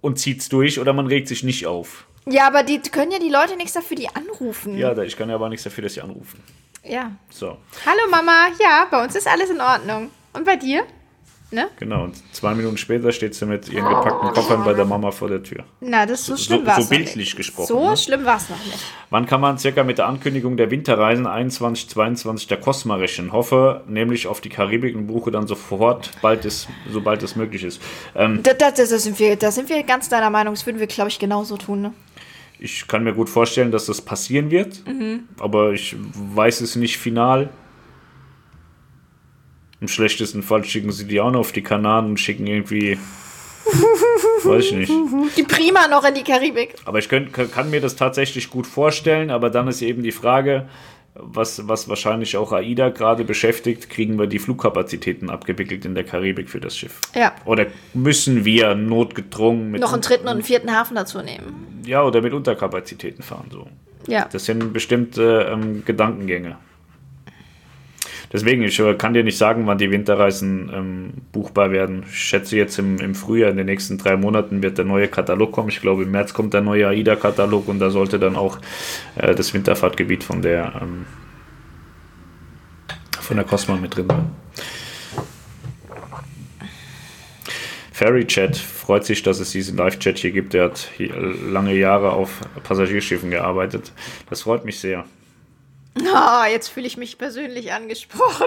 und 0.00 0.18
zieht's 0.18 0.48
durch 0.48 0.80
oder 0.80 0.92
man 0.92 1.06
regt 1.06 1.28
sich 1.28 1.42
nicht 1.42 1.66
auf. 1.66 2.06
Ja, 2.28 2.48
aber 2.48 2.64
die 2.64 2.80
können 2.80 3.12
ja 3.12 3.20
die 3.20 3.28
Leute 3.28 3.56
nichts 3.56 3.72
dafür, 3.74 3.96
die 3.96 4.08
anrufen. 4.08 4.76
Ja, 4.76 4.96
ich 4.98 5.16
kann 5.16 5.28
ja 5.28 5.36
aber 5.36 5.48
nichts 5.48 5.62
dafür, 5.62 5.82
dass 5.84 5.94
sie 5.94 6.00
anrufen. 6.00 6.42
ja. 6.84 7.12
So, 7.30 7.58
Hallo 7.86 8.10
Mama, 8.10 8.48
ja, 8.60 8.88
bei 8.90 9.02
uns 9.04 9.14
ist 9.14 9.28
alles 9.28 9.50
in 9.50 9.60
Ordnung. 9.60 10.10
Und 10.32 10.44
bei 10.44 10.56
dir? 10.56 10.84
Ne? 11.52 11.68
genau. 11.78 12.02
Und 12.04 12.16
zwei 12.34 12.54
Minuten 12.54 12.76
später 12.76 13.12
steht 13.12 13.34
sie 13.36 13.46
mit 13.46 13.68
ihren 13.68 13.88
gepackten 13.88 14.30
Koffern 14.30 14.64
bei 14.64 14.74
der 14.74 14.84
Mama 14.84 15.12
vor 15.12 15.28
der 15.28 15.42
Tür. 15.44 15.62
Na, 15.80 16.04
das 16.04 16.26
so 16.26 16.34
So- 16.34 16.42
schlimm 16.42 16.60
so 16.62 16.66
war 16.66 16.78
es. 16.78 16.88
bildlich 16.88 17.36
gesprochen, 17.36 17.66
So 17.68 17.90
ne? 17.90 17.96
schlimm 17.96 18.24
war 18.24 18.36
es 18.38 18.48
noch 18.50 18.58
nicht. 18.64 18.78
Wann 19.10 19.26
kann 19.26 19.40
man 19.40 19.56
circa 19.56 19.84
mit 19.84 19.98
der 19.98 20.08
Ankündigung 20.08 20.56
der 20.56 20.72
Winterreisen 20.72 21.24
21, 21.26 21.88
22 21.88 22.48
der 22.48 22.58
Cosma 22.58 22.96
rechnen? 22.96 23.30
Hoffe 23.32 23.84
nämlich 23.86 24.26
auf 24.26 24.40
die 24.40 24.48
Karibik 24.48 24.96
und 24.96 25.06
buche 25.06 25.30
dann 25.30 25.46
sofort, 25.46 26.10
bald 26.20 26.44
es, 26.44 26.66
sobald 26.90 27.22
es 27.22 27.36
möglich 27.36 27.62
ist. 27.62 27.80
Ähm, 28.16 28.40
Da, 28.42 28.52
da, 28.52 28.72
da, 28.72 28.84
sind 28.84 29.16
wir, 29.20 29.36
da 29.36 29.52
sind 29.52 29.68
wir 29.68 29.80
ganz 29.84 30.08
deiner 30.08 30.30
Meinung. 30.30 30.54
Das 30.54 30.66
würden 30.66 30.80
wir, 30.80 30.88
glaube 30.88 31.10
ich, 31.10 31.18
genauso 31.20 31.56
tun. 31.56 31.80
Ne? 31.82 31.92
ich 32.58 32.88
kann 32.88 33.04
mir 33.04 33.12
gut 33.12 33.28
vorstellen, 33.28 33.70
dass 33.70 33.84
das 33.86 34.00
passieren 34.00 34.50
wird, 34.50 34.82
Mhm. 34.86 35.28
aber 35.38 35.72
ich 35.72 35.94
weiß 36.34 36.62
es 36.62 36.74
nicht 36.74 36.96
final. 36.96 37.50
Im 39.80 39.88
schlechtesten 39.88 40.42
Fall 40.42 40.64
schicken 40.64 40.90
sie 40.92 41.06
die 41.06 41.20
auch 41.20 41.30
noch 41.30 41.40
auf 41.40 41.52
die 41.52 41.62
Kanaren 41.62 42.06
und 42.06 42.20
schicken 42.20 42.46
irgendwie. 42.46 42.98
weiß 44.44 44.64
ich 44.64 44.72
nicht. 44.72 44.92
Die 45.36 45.42
Prima 45.42 45.88
noch 45.88 46.04
in 46.04 46.14
die 46.14 46.22
Karibik. 46.22 46.74
Aber 46.84 46.98
ich 46.98 47.08
könnt, 47.08 47.32
kann 47.32 47.70
mir 47.70 47.80
das 47.80 47.96
tatsächlich 47.96 48.48
gut 48.50 48.66
vorstellen, 48.66 49.30
aber 49.30 49.50
dann 49.50 49.68
ist 49.68 49.82
eben 49.82 50.02
die 50.02 50.12
Frage, 50.12 50.68
was, 51.14 51.66
was 51.66 51.88
wahrscheinlich 51.88 52.36
auch 52.36 52.52
AIDA 52.52 52.90
gerade 52.90 53.24
beschäftigt, 53.24 53.88
kriegen 53.90 54.18
wir 54.18 54.26
die 54.26 54.38
Flugkapazitäten 54.38 55.30
abgewickelt 55.30 55.84
in 55.84 55.94
der 55.94 56.04
Karibik 56.04 56.48
für 56.50 56.60
das 56.60 56.76
Schiff? 56.76 57.00
Ja. 57.14 57.32
Oder 57.44 57.66
müssen 57.94 58.44
wir 58.44 58.74
notgedrungen 58.74 59.70
mit, 59.70 59.80
Noch 59.80 59.92
einen 59.92 60.02
dritten 60.02 60.26
und 60.26 60.34
einen 60.34 60.42
vierten 60.42 60.72
Hafen 60.72 60.94
dazu 60.94 61.22
nehmen. 61.22 61.82
ja, 61.86 62.02
oder 62.02 62.20
mit 62.20 62.32
Unterkapazitäten 62.32 63.22
fahren? 63.22 63.48
So. 63.50 63.66
Ja. 64.06 64.28
Das 64.30 64.44
sind 64.44 64.72
bestimmte 64.72 65.50
ähm, 65.50 65.84
Gedankengänge. 65.84 66.58
Deswegen, 68.36 68.62
ich 68.64 68.78
äh, 68.78 68.92
kann 68.92 69.14
dir 69.14 69.24
nicht 69.24 69.38
sagen, 69.38 69.66
wann 69.66 69.78
die 69.78 69.90
Winterreisen 69.90 70.70
ähm, 70.70 71.12
buchbar 71.32 71.70
werden. 71.70 72.04
Ich 72.06 72.18
schätze 72.18 72.54
jetzt 72.54 72.78
im, 72.78 72.98
im 72.98 73.14
Frühjahr, 73.14 73.50
in 73.50 73.56
den 73.56 73.64
nächsten 73.64 73.96
drei 73.96 74.18
Monaten 74.18 74.62
wird 74.62 74.76
der 74.76 74.84
neue 74.84 75.08
Katalog 75.08 75.52
kommen. 75.52 75.70
Ich 75.70 75.80
glaube, 75.80 76.02
im 76.02 76.10
März 76.10 76.34
kommt 76.34 76.52
der 76.52 76.60
neue 76.60 76.86
AIDA-Katalog 76.86 77.66
und 77.66 77.78
da 77.78 77.88
sollte 77.88 78.18
dann 78.18 78.36
auch 78.36 78.58
äh, 79.14 79.34
das 79.34 79.54
Winterfahrtgebiet 79.54 80.22
von 80.22 80.42
der 80.42 80.82
ähm, 80.82 81.06
von 83.18 83.38
der 83.38 83.46
Cosma 83.46 83.76
mit 83.76 83.96
drin 83.96 84.08
sein. 84.08 84.30
Ferry 87.90 88.26
Chat 88.26 88.58
freut 88.58 89.06
sich, 89.06 89.22
dass 89.22 89.40
es 89.40 89.52
diesen 89.52 89.78
Live-Chat 89.78 90.18
hier 90.18 90.32
gibt. 90.32 90.52
Er 90.52 90.64
hat 90.64 90.90
lange 90.98 91.72
Jahre 91.72 92.10
auf 92.10 92.40
Passagierschiffen 92.64 93.30
gearbeitet. 93.30 93.92
Das 94.28 94.42
freut 94.42 94.66
mich 94.66 94.78
sehr. 94.78 95.06
Ah, 96.14 96.46
jetzt 96.46 96.68
fühle 96.68 96.86
ich 96.86 96.96
mich 96.96 97.18
persönlich 97.18 97.72
angesprochen. 97.72 98.46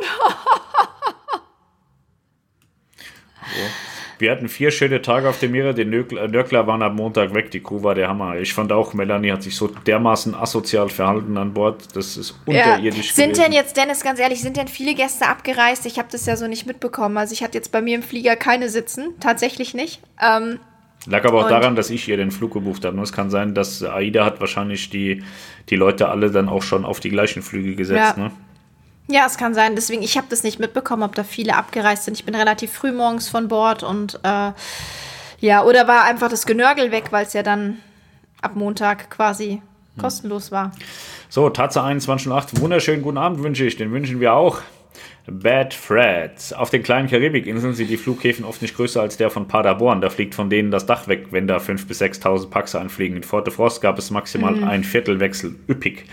Wir 4.20 4.32
hatten 4.32 4.50
vier 4.50 4.70
schöne 4.72 5.02
Tage 5.02 5.30
auf 5.30 5.40
dem 5.40 5.52
Meer. 5.52 5.72
Die 5.72 5.86
Nörgler, 5.86 6.28
Nörgler 6.28 6.68
waren 6.68 6.82
am 6.82 6.96
Montag 6.96 7.34
weg. 7.34 7.52
Die 7.52 7.62
Crew 7.62 7.84
war 7.84 7.96
der 7.96 8.10
Hammer. 8.10 8.36
Ich 8.36 8.54
fand 8.54 8.74
auch, 8.74 8.94
Melanie 8.94 9.32
hat 9.32 9.44
sich 9.44 9.56
so 9.56 9.68
dermaßen 9.68 10.36
asozial 10.36 10.90
verhalten 10.90 11.38
an 11.38 11.54
Bord. 11.54 11.96
Das 11.96 12.18
ist 12.18 12.36
unterirdisch. 12.46 13.08
Ja. 13.08 13.14
Sind 13.14 13.30
gewesen. 13.30 13.44
denn 13.44 13.54
jetzt, 13.54 13.78
Dennis, 13.78 14.02
ganz 14.04 14.20
ehrlich, 14.20 14.42
sind 14.42 14.58
denn 14.58 14.68
viele 14.68 14.94
Gäste 14.94 15.26
abgereist? 15.26 15.86
Ich 15.86 15.98
habe 15.98 16.10
das 16.12 16.26
ja 16.26 16.36
so 16.36 16.48
nicht 16.48 16.66
mitbekommen. 16.66 17.18
Also 17.18 17.32
ich 17.32 17.44
hatte 17.44 17.58
jetzt 17.58 17.72
bei 17.72 17.82
mir 17.82 17.96
im 17.96 18.04
Flieger 18.04 18.36
keine 18.36 18.68
sitzen. 18.68 19.18
Tatsächlich 19.22 19.74
nicht. 19.74 20.02
Ähm, 20.22 20.60
Lag 21.06 21.26
aber 21.26 21.40
auch 21.40 21.44
und 21.44 21.52
daran, 21.52 21.76
dass 21.76 21.90
ich 21.90 22.08
ihr 22.08 22.18
den 22.18 22.32
Flug 22.32 22.54
gebucht 22.54 22.84
habe. 22.84 23.00
Es 23.02 23.14
kann 23.14 23.30
sein, 23.30 23.56
dass 23.56 23.82
AIDA 23.84 24.26
hat 24.26 24.42
wahrscheinlich 24.42 24.90
die, 24.90 25.24
die 25.70 25.76
Leute 25.76 26.10
alle 26.10 26.30
dann 26.30 26.50
auch 26.50 26.62
schon 26.62 26.84
auf 26.84 27.00
die 27.00 27.10
gleichen 27.10 27.42
Flüge 27.42 27.76
gesetzt. 27.76 28.18
Ja. 28.18 28.24
Ne? 28.24 28.32
Ja, 29.08 29.26
es 29.26 29.38
kann 29.38 29.54
sein. 29.54 29.76
Deswegen, 29.76 30.04
ich 30.04 30.18
habe 30.18 30.28
das 30.30 30.44
nicht 30.44 30.60
mitbekommen, 30.60 31.04
ob 31.04 31.16
da 31.16 31.24
viele 31.24 31.56
abgereist 31.56 32.04
sind. 32.04 32.16
Ich 32.16 32.26
bin 32.26 32.36
relativ 32.36 32.72
früh 32.72 32.92
morgens 32.92 33.30
von 33.30 33.48
Bord 33.48 33.82
und 33.82 34.20
äh, 34.24 34.52
ja, 35.40 35.64
oder 35.64 35.88
war 35.88 36.04
einfach 36.04 36.30
das 36.30 36.46
Genörgel 36.46 36.92
weg, 36.92 37.06
weil 37.12 37.26
es 37.26 37.34
ja 37.34 37.44
dann 37.44 37.78
ab 38.42 38.56
Montag 38.56 39.10
quasi 39.10 39.62
hm. 39.96 40.02
kostenlos 40.02 40.52
war. 40.52 40.72
So, 41.30 41.50
Tatsache 41.50 41.88
21.08. 41.88 42.60
Wunderschönen 42.60 43.02
guten 43.02 43.18
Abend 43.18 43.42
wünsche 43.42 43.66
ich. 43.66 43.78
Den 43.78 43.92
wünschen 43.92 44.20
wir 44.20 44.34
auch. 44.34 44.60
Bad 45.28 45.74
Fred. 45.74 46.32
Auf 46.56 46.70
den 46.70 46.84
kleinen 46.84 47.08
Karibikinseln 47.08 47.74
sind 47.74 47.90
die 47.90 47.98
Flughäfen 47.98 48.46
oft 48.46 48.62
nicht 48.62 48.76
größer 48.76 49.02
als 49.02 49.18
der 49.18 49.30
von 49.30 49.48
Paderborn. 49.48 50.02
Da 50.02 50.10
fliegt 50.10 50.36
von 50.36 50.50
denen 50.50 50.72
das 50.72 50.86
Dach 50.86 51.08
weg, 51.08 51.28
wenn 51.32 51.48
da 51.48 51.58
5.000 51.58 51.88
bis 51.88 52.02
6.000 52.02 52.50
Pax 52.50 52.76
anfliegen. 52.76 53.18
In 53.18 53.24
Forte 53.24 53.52
Frost 53.52 53.82
gab 53.82 53.98
es 54.00 54.12
maximal 54.12 54.56
mhm. 54.56 54.64
ein 54.64 54.84
Viertelwechsel. 54.84 55.56
Üppig. 55.68 56.06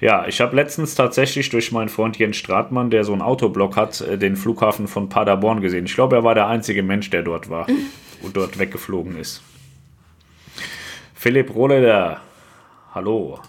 Ja, 0.00 0.26
ich 0.26 0.40
habe 0.40 0.54
letztens 0.54 0.94
tatsächlich 0.94 1.48
durch 1.50 1.72
meinen 1.72 1.88
Freund 1.88 2.18
Jens 2.18 2.36
Stratmann, 2.36 2.90
der 2.90 3.04
so 3.04 3.12
einen 3.12 3.22
Autoblock 3.22 3.76
hat, 3.76 4.00
äh, 4.00 4.16
den 4.16 4.36
Flughafen 4.36 4.86
von 4.86 5.08
Paderborn 5.08 5.60
gesehen. 5.60 5.86
Ich 5.86 5.94
glaube, 5.94 6.16
er 6.16 6.24
war 6.24 6.34
der 6.34 6.46
einzige 6.46 6.82
Mensch, 6.82 7.10
der 7.10 7.22
dort 7.22 7.50
war 7.50 7.68
mhm. 7.68 7.86
und 8.22 8.36
dort 8.36 8.58
weggeflogen 8.58 9.16
ist. 9.16 9.42
Philipp 11.14 11.52
Rohleder, 11.52 12.20
hallo. 12.94 13.40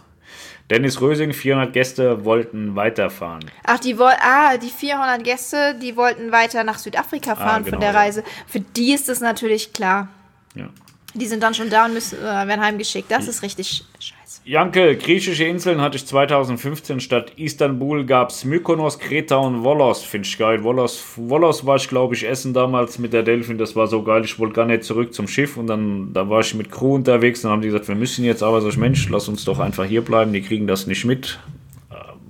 Dennis 0.69 1.01
Rösing, 1.01 1.33
400 1.33 1.73
Gäste 1.73 2.25
wollten 2.25 2.75
weiterfahren. 2.75 3.45
Ach, 3.63 3.79
die 3.79 3.97
wollten, 3.97 4.21
ah, 4.21 4.57
die 4.57 4.69
400 4.69 5.23
Gäste, 5.23 5.75
die 5.81 5.95
wollten 5.95 6.31
weiter 6.31 6.63
nach 6.63 6.77
Südafrika 6.77 7.31
ah, 7.31 7.35
fahren 7.35 7.49
ah, 7.49 7.57
genau, 7.59 7.69
von 7.71 7.79
der 7.79 7.95
Reise. 7.95 8.23
Für 8.47 8.59
die 8.59 8.93
ist 8.93 9.09
das 9.09 9.19
natürlich 9.19 9.73
klar. 9.73 10.09
Ja. 10.53 10.69
Die 11.15 11.25
sind 11.25 11.41
dann 11.41 11.55
schon 11.55 11.71
da 11.71 11.85
und 11.85 11.93
müssen, 11.93 12.19
äh, 12.19 12.23
werden 12.23 12.61
heimgeschickt. 12.61 13.09
Das 13.09 13.27
ist 13.27 13.41
richtig 13.41 13.83
scheiße. 13.99 14.18
Janke, 14.49 14.97
griechische 14.97 15.43
Inseln 15.43 15.79
hatte 15.79 15.97
ich 15.97 16.07
2015 16.07 17.01
statt 17.01 17.33
Istanbul 17.35 18.03
gab 18.03 18.31
es 18.31 18.45
Mykonos, 18.45 18.97
Kreta 18.97 19.35
und 19.35 19.63
Volos. 19.63 20.01
Finde 20.03 20.27
ich 20.27 20.39
geil. 20.39 20.63
Volos, 20.63 20.97
Volos 21.15 21.67
war 21.67 21.75
ich, 21.75 21.87
glaube 21.87 22.15
ich, 22.15 22.27
essen 22.27 22.51
damals 22.51 22.97
mit 22.97 23.13
der 23.13 23.21
Delfin. 23.21 23.59
Das 23.59 23.75
war 23.75 23.85
so 23.85 24.01
geil. 24.01 24.25
Ich 24.25 24.39
wollte 24.39 24.55
gar 24.55 24.65
nicht 24.65 24.85
zurück 24.85 25.13
zum 25.13 25.27
Schiff 25.27 25.55
und 25.55 25.67
dann 25.67 26.13
da 26.13 26.29
war 26.31 26.39
ich 26.39 26.55
mit 26.55 26.71
Crew 26.71 26.95
unterwegs. 26.95 27.43
Dann 27.43 27.51
haben 27.51 27.61
die 27.61 27.67
gesagt, 27.67 27.89
wir 27.89 27.93
müssen 27.93 28.25
jetzt 28.25 28.41
aber 28.41 28.59
so, 28.59 28.71
Mensch, 28.79 29.07
lass 29.09 29.29
uns 29.29 29.45
doch 29.45 29.59
einfach 29.59 29.85
hier 29.85 30.01
bleiben. 30.01 30.33
Die 30.33 30.41
kriegen 30.41 30.65
das 30.65 30.87
nicht 30.87 31.05
mit 31.05 31.37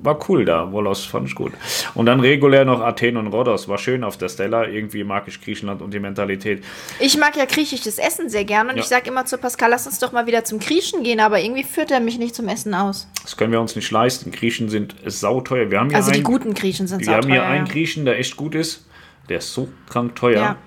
war 0.02 0.20
cool 0.30 0.46
da. 0.46 0.72
Volos 0.72 1.06
fand 1.06 1.28
ich 1.28 1.36
gut. 1.36 1.52
Und 1.94 2.06
dann 2.06 2.20
regulär 2.20 2.66
noch 2.66 2.82
Athen 2.82 3.18
und 3.18 3.28
Rhodos. 3.28 3.68
War 3.68 3.78
schön 3.78 4.04
auf 4.04 4.18
der 4.18 4.30
Stella. 4.30 4.68
Irgendwie 4.68 5.04
mag 5.04 5.28
ich 5.28 5.42
Griechenland 5.42 5.82
und 5.82 5.94
die 5.94 6.00
Mentalität. 6.00 6.64
Ich 7.00 7.18
mag 7.18 7.36
ja 7.36 7.46
griechisches 7.46 7.98
Essen 7.98 8.30
sehr 8.30 8.46
gerne. 8.46 8.70
Und 8.70 8.78
ja. 8.78 8.84
ich 8.84 8.88
sage 8.88 9.10
immer 9.10 9.26
zu 9.26 9.38
Pascal, 9.38 9.70
lass 9.70 9.88
uns 9.88 10.00
doch 10.00 10.12
mal 10.12 10.26
wieder 10.28 10.44
zum 10.44 10.60
Griechen 10.60 11.04
gehen. 11.04 11.20
Aber 11.20 11.42
irgendwie 11.42 11.64
führt 11.64 11.92
er 11.92 12.00
mich 12.00 12.18
nicht 12.18 12.36
zum 12.36 12.48
Essen 12.48 12.74
aus. 12.74 13.08
Das 13.24 13.36
können 13.36 13.52
wir 13.52 13.60
uns 13.60 13.76
nicht 13.76 13.92
leisten. 13.92 14.32
Griechen 14.32 14.70
sind 14.70 14.96
sauteuer. 15.06 15.70
Wir 15.70 15.80
haben 15.80 15.94
also 15.94 16.12
die 16.12 16.24
guten 16.24 16.54
Griechen 16.54 16.88
sind 16.88 17.04
sauteuer. 17.04 17.24
Wir 17.24 17.24
haben 17.24 17.32
hier 17.32 17.44
einen 17.44 17.68
Griechen, 17.68 18.06
der 18.06 18.20
echt 18.20 18.38
gut 18.38 18.56
ist. 18.56 18.88
Der 19.28 19.40
ist 19.40 19.54
so 19.54 19.70
krank 19.90 20.16
teuer. 20.16 20.42
Ja. 20.42 20.58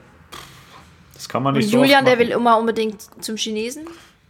Das 1.15 1.29
kann 1.29 1.43
man 1.43 1.55
nicht 1.55 1.67
und 1.67 1.71
so 1.71 1.79
Julian, 1.79 2.05
der 2.05 2.19
will 2.19 2.31
immer 2.31 2.59
unbedingt 2.59 3.01
zum 3.23 3.37
Chinesen. 3.37 3.87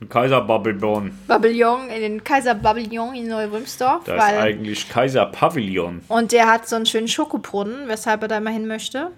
Kaiser 0.08 0.40
Babylon. 0.40 1.12
Babylon, 1.26 1.88
in 1.88 2.00
den 2.00 2.24
Kaiser 2.24 2.54
Babylon 2.54 3.14
in 3.14 3.28
Neu-Rümsdorf. 3.28 4.04
Da 4.04 4.16
ist 4.16 4.22
eigentlich 4.22 4.88
Kaiser 4.88 5.26
Pavillon. 5.26 6.00
Und 6.08 6.32
der 6.32 6.46
hat 6.46 6.68
so 6.68 6.76
einen 6.76 6.86
schönen 6.86 7.08
Schokobrunnen, 7.08 7.88
weshalb 7.88 8.22
er 8.22 8.28
da 8.28 8.40
mal 8.40 8.52
hin 8.52 8.66
möchte. 8.66 9.10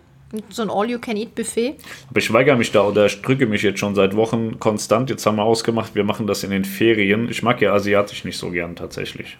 So 0.49 0.63
ein 0.63 0.71
All-You-Can-Eat-Buffet. 0.71 1.77
Aber 2.11 2.19
ich 2.19 2.33
weigere 2.33 2.57
mich 2.57 2.73
da 2.73 2.83
oder 2.83 3.07
drücke 3.07 3.47
mich 3.47 3.63
jetzt 3.63 3.79
schon 3.79 3.95
seit 3.95 4.17
Wochen 4.17 4.59
konstant. 4.59 5.09
Jetzt 5.11 5.25
haben 5.27 5.37
wir 5.37 5.45
ausgemacht, 5.45 5.95
wir 5.95 6.03
machen 6.03 6.27
das 6.27 6.43
in 6.43 6.51
den 6.51 6.65
Ferien. 6.65 7.29
Ich 7.29 7.43
mag 7.43 7.61
ja 7.61 7.73
asiatisch 7.73 8.25
nicht 8.25 8.39
so 8.39 8.51
gern 8.51 8.75
tatsächlich. 8.75 9.37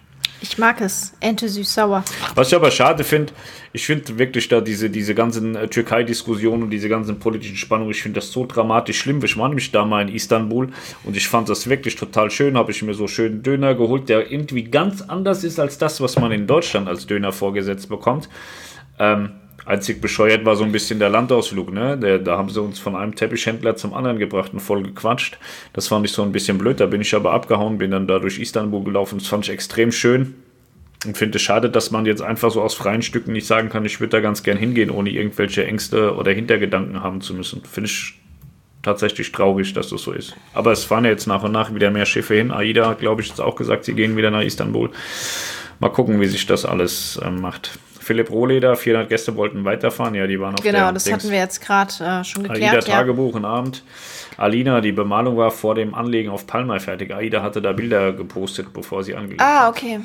Ich 0.47 0.59
mag 0.59 0.79
es. 0.79 1.11
Ente 1.21 1.49
süß-sauer. 1.49 2.03
Was 2.35 2.49
ich 2.49 2.55
aber 2.55 2.69
schade 2.69 3.03
finde, 3.03 3.33
ich 3.73 3.83
finde 3.83 4.19
wirklich 4.19 4.47
da 4.47 4.61
diese, 4.61 4.91
diese 4.91 5.15
ganzen 5.15 5.55
äh, 5.55 5.67
Türkei-Diskussionen 5.67 6.61
und 6.61 6.69
diese 6.69 6.87
ganzen 6.87 7.17
politischen 7.17 7.57
Spannungen, 7.57 7.89
ich 7.89 8.03
finde 8.03 8.19
das 8.19 8.31
so 8.31 8.45
dramatisch 8.45 8.99
schlimm. 8.99 9.23
Ich 9.23 9.35
war 9.37 9.47
nämlich 9.47 9.71
da 9.71 9.85
mal 9.85 10.07
in 10.07 10.13
Istanbul 10.13 10.69
und 11.03 11.17
ich 11.17 11.27
fand 11.27 11.49
das 11.49 11.67
wirklich 11.67 11.95
total 11.95 12.29
schön. 12.29 12.57
Habe 12.57 12.71
ich 12.71 12.83
mir 12.83 12.93
so 12.93 13.07
schön 13.07 13.41
Döner 13.41 13.73
geholt, 13.73 14.07
der 14.07 14.31
irgendwie 14.31 14.65
ganz 14.65 15.01
anders 15.01 15.43
ist 15.43 15.59
als 15.59 15.79
das, 15.79 15.99
was 15.99 16.15
man 16.19 16.31
in 16.31 16.45
Deutschland 16.45 16.87
als 16.87 17.07
Döner 17.07 17.31
vorgesetzt 17.31 17.89
bekommt. 17.89 18.29
Ähm, 18.99 19.31
Einzig 19.65 19.99
bescheuert 19.99 20.45
war 20.45 20.55
so 20.55 20.63
ein 20.63 20.71
bisschen 20.71 20.99
der 20.99 21.09
Landausflug, 21.09 21.73
ne? 21.73 21.97
Der, 21.97 22.19
da 22.19 22.37
haben 22.37 22.49
sie 22.49 22.61
uns 22.61 22.79
von 22.79 22.95
einem 22.95 23.15
Teppichhändler 23.15 23.75
zum 23.75 23.93
anderen 23.93 24.19
gebracht 24.19 24.53
und 24.53 24.59
voll 24.59 24.83
gequatscht. 24.83 25.39
Das 25.73 25.87
fand 25.87 26.05
ich 26.05 26.11
so 26.11 26.21
ein 26.21 26.31
bisschen 26.31 26.59
blöd. 26.59 26.79
Da 26.79 26.85
bin 26.85 27.01
ich 27.01 27.15
aber 27.15 27.33
abgehauen, 27.33 27.79
bin 27.79 27.91
dann 27.91 28.07
da 28.07 28.19
durch 28.19 28.39
Istanbul 28.39 28.83
gelaufen. 28.83 29.17
Das 29.17 29.27
fand 29.27 29.45
ich 29.45 29.51
extrem 29.51 29.91
schön. 29.91 30.35
Und 31.05 31.17
finde 31.17 31.37
es 31.37 31.41
schade, 31.41 31.69
dass 31.69 31.91
man 31.91 32.05
jetzt 32.05 32.21
einfach 32.21 32.51
so 32.51 32.61
aus 32.61 32.75
freien 32.75 33.01
Stücken 33.01 33.33
nicht 33.33 33.47
sagen 33.47 33.69
kann, 33.69 33.85
ich 33.85 33.99
würde 33.99 34.11
da 34.11 34.19
ganz 34.19 34.43
gern 34.43 34.57
hingehen, 34.57 34.89
ohne 34.89 35.09
irgendwelche 35.09 35.65
Ängste 35.65 36.15
oder 36.15 36.31
Hintergedanken 36.31 37.01
haben 37.01 37.21
zu 37.21 37.33
müssen. 37.33 37.63
Finde 37.63 37.89
ich 37.89 38.19
tatsächlich 38.81 39.31
traurig, 39.31 39.73
dass 39.73 39.89
das 39.89 40.01
so 40.03 40.11
ist. 40.11 40.35
Aber 40.53 40.71
es 40.71 40.83
fahren 40.83 41.05
ja 41.05 41.11
jetzt 41.11 41.25
nach 41.25 41.43
und 41.43 41.51
nach 41.51 41.73
wieder 41.73 41.89
mehr 41.89 42.05
Schiffe 42.05 42.35
hin. 42.35 42.51
AIDA 42.51 42.93
glaube 42.93 43.21
ich, 43.21 43.29
jetzt 43.29 43.41
auch 43.41 43.55
gesagt, 43.55 43.85
sie 43.85 43.93
gehen 43.93 44.15
wieder 44.15 44.31
nach 44.31 44.43
Istanbul. 44.43 44.91
Mal 45.79 45.89
gucken, 45.89 46.21
wie 46.21 46.27
sich 46.27 46.45
das 46.45 46.65
alles 46.65 47.17
äh, 47.17 47.29
macht. 47.29 47.79
Philipp 48.05 48.29
Rohleder, 48.29 48.75
400 48.75 49.09
Gäste 49.09 49.35
wollten 49.35 49.65
weiterfahren. 49.65 50.13
Ja, 50.13 50.27
die 50.27 50.39
waren 50.39 50.53
auf 50.53 50.63
Genau, 50.63 50.91
das 50.91 51.05
Dings. 51.05 51.15
hatten 51.17 51.31
wir 51.31 51.39
jetzt 51.39 51.59
gerade 51.59 51.91
äh, 52.03 52.23
schon 52.23 52.43
geklärt. 52.43 52.75
AIDA 52.75 52.85
Tagebuch 52.85 53.31
ja. 53.31 53.37
und 53.37 53.45
Abend. 53.45 53.83
Alina, 54.37 54.79
die 54.79 54.91
Bemalung 54.91 55.37
war 55.37 55.49
vor 55.49 55.73
dem 55.73 55.95
Anlegen 55.95 56.29
auf 56.29 56.45
Palma 56.45 56.77
fertig. 56.77 57.11
AIDA 57.11 57.41
hatte 57.41 57.63
da 57.63 57.71
Bilder 57.71 58.13
gepostet, 58.13 58.71
bevor 58.73 59.03
sie 59.03 59.15
angelegt 59.15 59.41
Ah, 59.41 59.69
okay. 59.69 60.01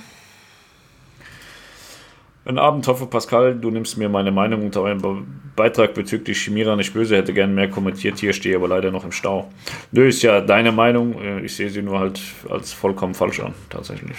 Ein 2.47 2.57
Abend 2.59 2.89
hoffe, 2.89 3.05
Pascal, 3.05 3.55
du 3.55 3.71
nimmst 3.71 3.99
mir 3.99 4.09
meine 4.09 4.31
Meinung 4.31 4.65
unter 4.65 4.81
eurem 4.81 5.27
Beitrag 5.55 5.93
bezüglich 5.93 6.39
Chimira 6.39 6.77
nicht 6.77 6.95
böse, 6.95 7.19
hätte 7.19 7.35
gerne 7.35 7.53
mehr 7.53 7.69
kommentiert. 7.69 8.19
Hier 8.19 8.33
stehe 8.33 8.57
aber 8.57 8.69
leider 8.69 8.91
noch 8.91 9.05
im 9.05 9.13
Stau. 9.13 9.51
Nö, 9.93 10.09
ist 10.09 10.23
ja 10.23 10.41
deine 10.41 10.73
Meinung. 10.73 11.21
Äh, 11.21 11.41
ich 11.41 11.55
sehe 11.55 11.69
sie 11.69 11.83
nur 11.83 11.99
halt 11.99 12.19
als 12.49 12.73
vollkommen 12.73 13.13
falsch 13.13 13.41
an, 13.41 13.53
tatsächlich 13.69 14.17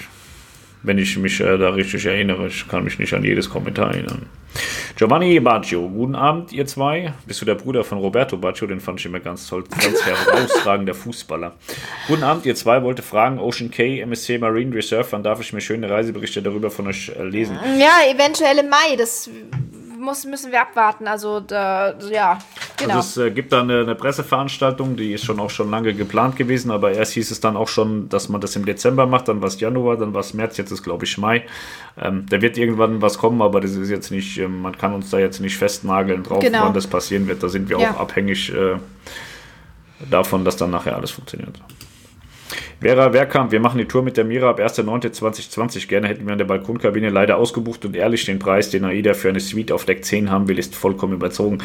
wenn 0.84 0.98
ich 0.98 1.18
mich 1.18 1.40
äh, 1.40 1.58
da 1.58 1.70
richtig 1.70 2.06
erinnere. 2.06 2.48
Ich 2.48 2.68
kann 2.68 2.84
mich 2.84 3.00
nicht 3.00 3.14
an 3.14 3.24
jedes 3.24 3.50
Kommentar 3.50 3.94
erinnern. 3.94 4.26
Giovanni 4.98 5.40
Baggio, 5.40 5.88
guten 5.88 6.16
Abend, 6.16 6.52
ihr 6.52 6.66
zwei. 6.66 7.14
Bist 7.26 7.42
du 7.42 7.46
der 7.46 7.56
Bruder 7.56 7.84
von 7.84 8.00
Roberto 8.00 8.38
Baggio? 8.38 8.68
Den 8.68 8.80
fand 8.80 9.00
ich 9.00 9.06
immer 9.06 9.20
ganz 9.20 9.48
toll. 9.48 9.64
Ganz 9.70 10.06
herausragender 10.06 10.94
Fußballer. 10.94 11.56
Guten 12.08 12.24
Abend, 12.24 12.46
ihr 12.46 12.56
zwei. 12.56 12.84
Wollte 12.84 13.02
fragen, 13.02 13.40
Ocean 13.40 13.72
K, 13.72 14.02
MSC 14.02 14.38
Marine 14.38 14.76
Reserve, 14.76 15.08
wann 15.12 15.24
darf 15.24 15.40
ich 15.40 15.54
mir 15.54 15.62
schöne 15.62 15.90
Reiseberichte 15.90 16.42
darüber 16.42 16.70
von 16.70 16.88
euch 16.88 17.10
äh, 17.10 17.24
lesen? 17.24 17.58
Ja, 17.80 18.12
eventuell 18.14 18.58
im 18.58 18.70
Mai. 18.70 18.96
Das 18.98 19.30
muss, 20.02 20.26
müssen 20.26 20.52
wir 20.52 20.62
abwarten. 20.62 21.08
Also, 21.08 21.40
da, 21.40 21.98
ja, 22.12 22.40
genau. 22.76 22.96
Also 22.96 23.22
es 23.22 23.28
äh, 23.28 23.32
gibt 23.32 23.54
da 23.54 23.62
eine, 23.62 23.82
eine, 23.82 23.96
Presseveranstaltung, 23.96 24.98
die 24.98 25.14
ist 25.14 25.24
schon 25.24 25.40
auch 25.40 25.50
schon 25.50 25.70
lange 25.70 25.94
geplant 25.94 26.36
gewesen, 26.36 26.72
aber 26.72 26.92
erst 26.92 27.14
hieß 27.14 27.32
es 27.32 27.40
dann 27.40 27.56
auch 27.56 27.68
schon, 27.68 28.10
dass 28.10 28.28
man 28.28 28.42
das 28.42 28.56
im 28.56 28.66
Dezember 28.66 29.06
macht, 29.06 29.28
dann 29.28 29.42
war 29.42 29.48
es 29.48 29.60
Januar, 29.60 29.98
dann 29.98 30.14
war 30.14 30.22
es 30.22 30.34
März, 30.34 30.58
jetzt 30.58 30.72
ist 30.72 30.84
glaube 30.84 31.06
ich 31.06 31.18
Mai. 31.18 31.46
Ähm, 31.98 32.26
da 32.30 32.42
wird 32.42 32.58
irgendwann 32.58 33.02
was 33.02 33.18
kommen, 33.18 33.42
aber 33.42 33.62
das 33.62 33.72
ist 33.72 33.90
jetzt 33.90 34.12
nicht, 34.12 34.38
äh, 34.38 34.48
man 34.48 34.78
kann 34.78 34.94
uns 34.94 35.10
da 35.12 35.20
jetzt 35.20 35.40
nicht 35.40 35.58
festnageln 35.58 36.24
drauf, 36.24 36.40
genau. 36.40 36.66
wann 36.66 36.74
das 36.74 36.88
passieren 36.88 37.28
wird. 37.28 37.44
Da 37.44 37.48
sind 37.48 37.70
wir 37.70 37.80
ja. 37.80 37.92
auch 37.92 38.00
abhängig 38.00 38.54
äh, 38.54 38.78
davon, 40.10 40.44
dass 40.44 40.58
dann 40.58 40.72
nachher 40.72 40.96
alles 40.96 41.12
funktioniert. 41.12 41.60
Vera 42.82 43.14
Werkamp, 43.14 43.52
wir 43.52 43.60
machen 43.60 43.78
die 43.78 43.86
Tour 43.86 44.02
mit 44.02 44.18
der 44.18 44.26
Mira 44.26 44.50
ab 44.50 44.60
1.9.2020. 44.60 45.88
Gerne 45.88 46.08
hätten 46.08 46.26
wir 46.26 46.32
an 46.32 46.40
der 46.40 46.46
Balkonkabine 46.46 47.10
leider 47.10 47.38
ausgebucht 47.38 47.86
und 47.86 47.96
ehrlich, 47.96 48.26
den 48.26 48.40
Preis, 48.40 48.72
den 48.72 48.84
AIDA 48.86 49.14
für 49.14 49.30
eine 49.30 49.40
Suite 49.40 49.72
auf 49.72 49.86
Deck 49.86 50.04
10 50.04 50.32
haben 50.32 50.48
will, 50.48 50.58
ist 50.58 50.76
vollkommen 50.76 51.14
überzogen. 51.14 51.60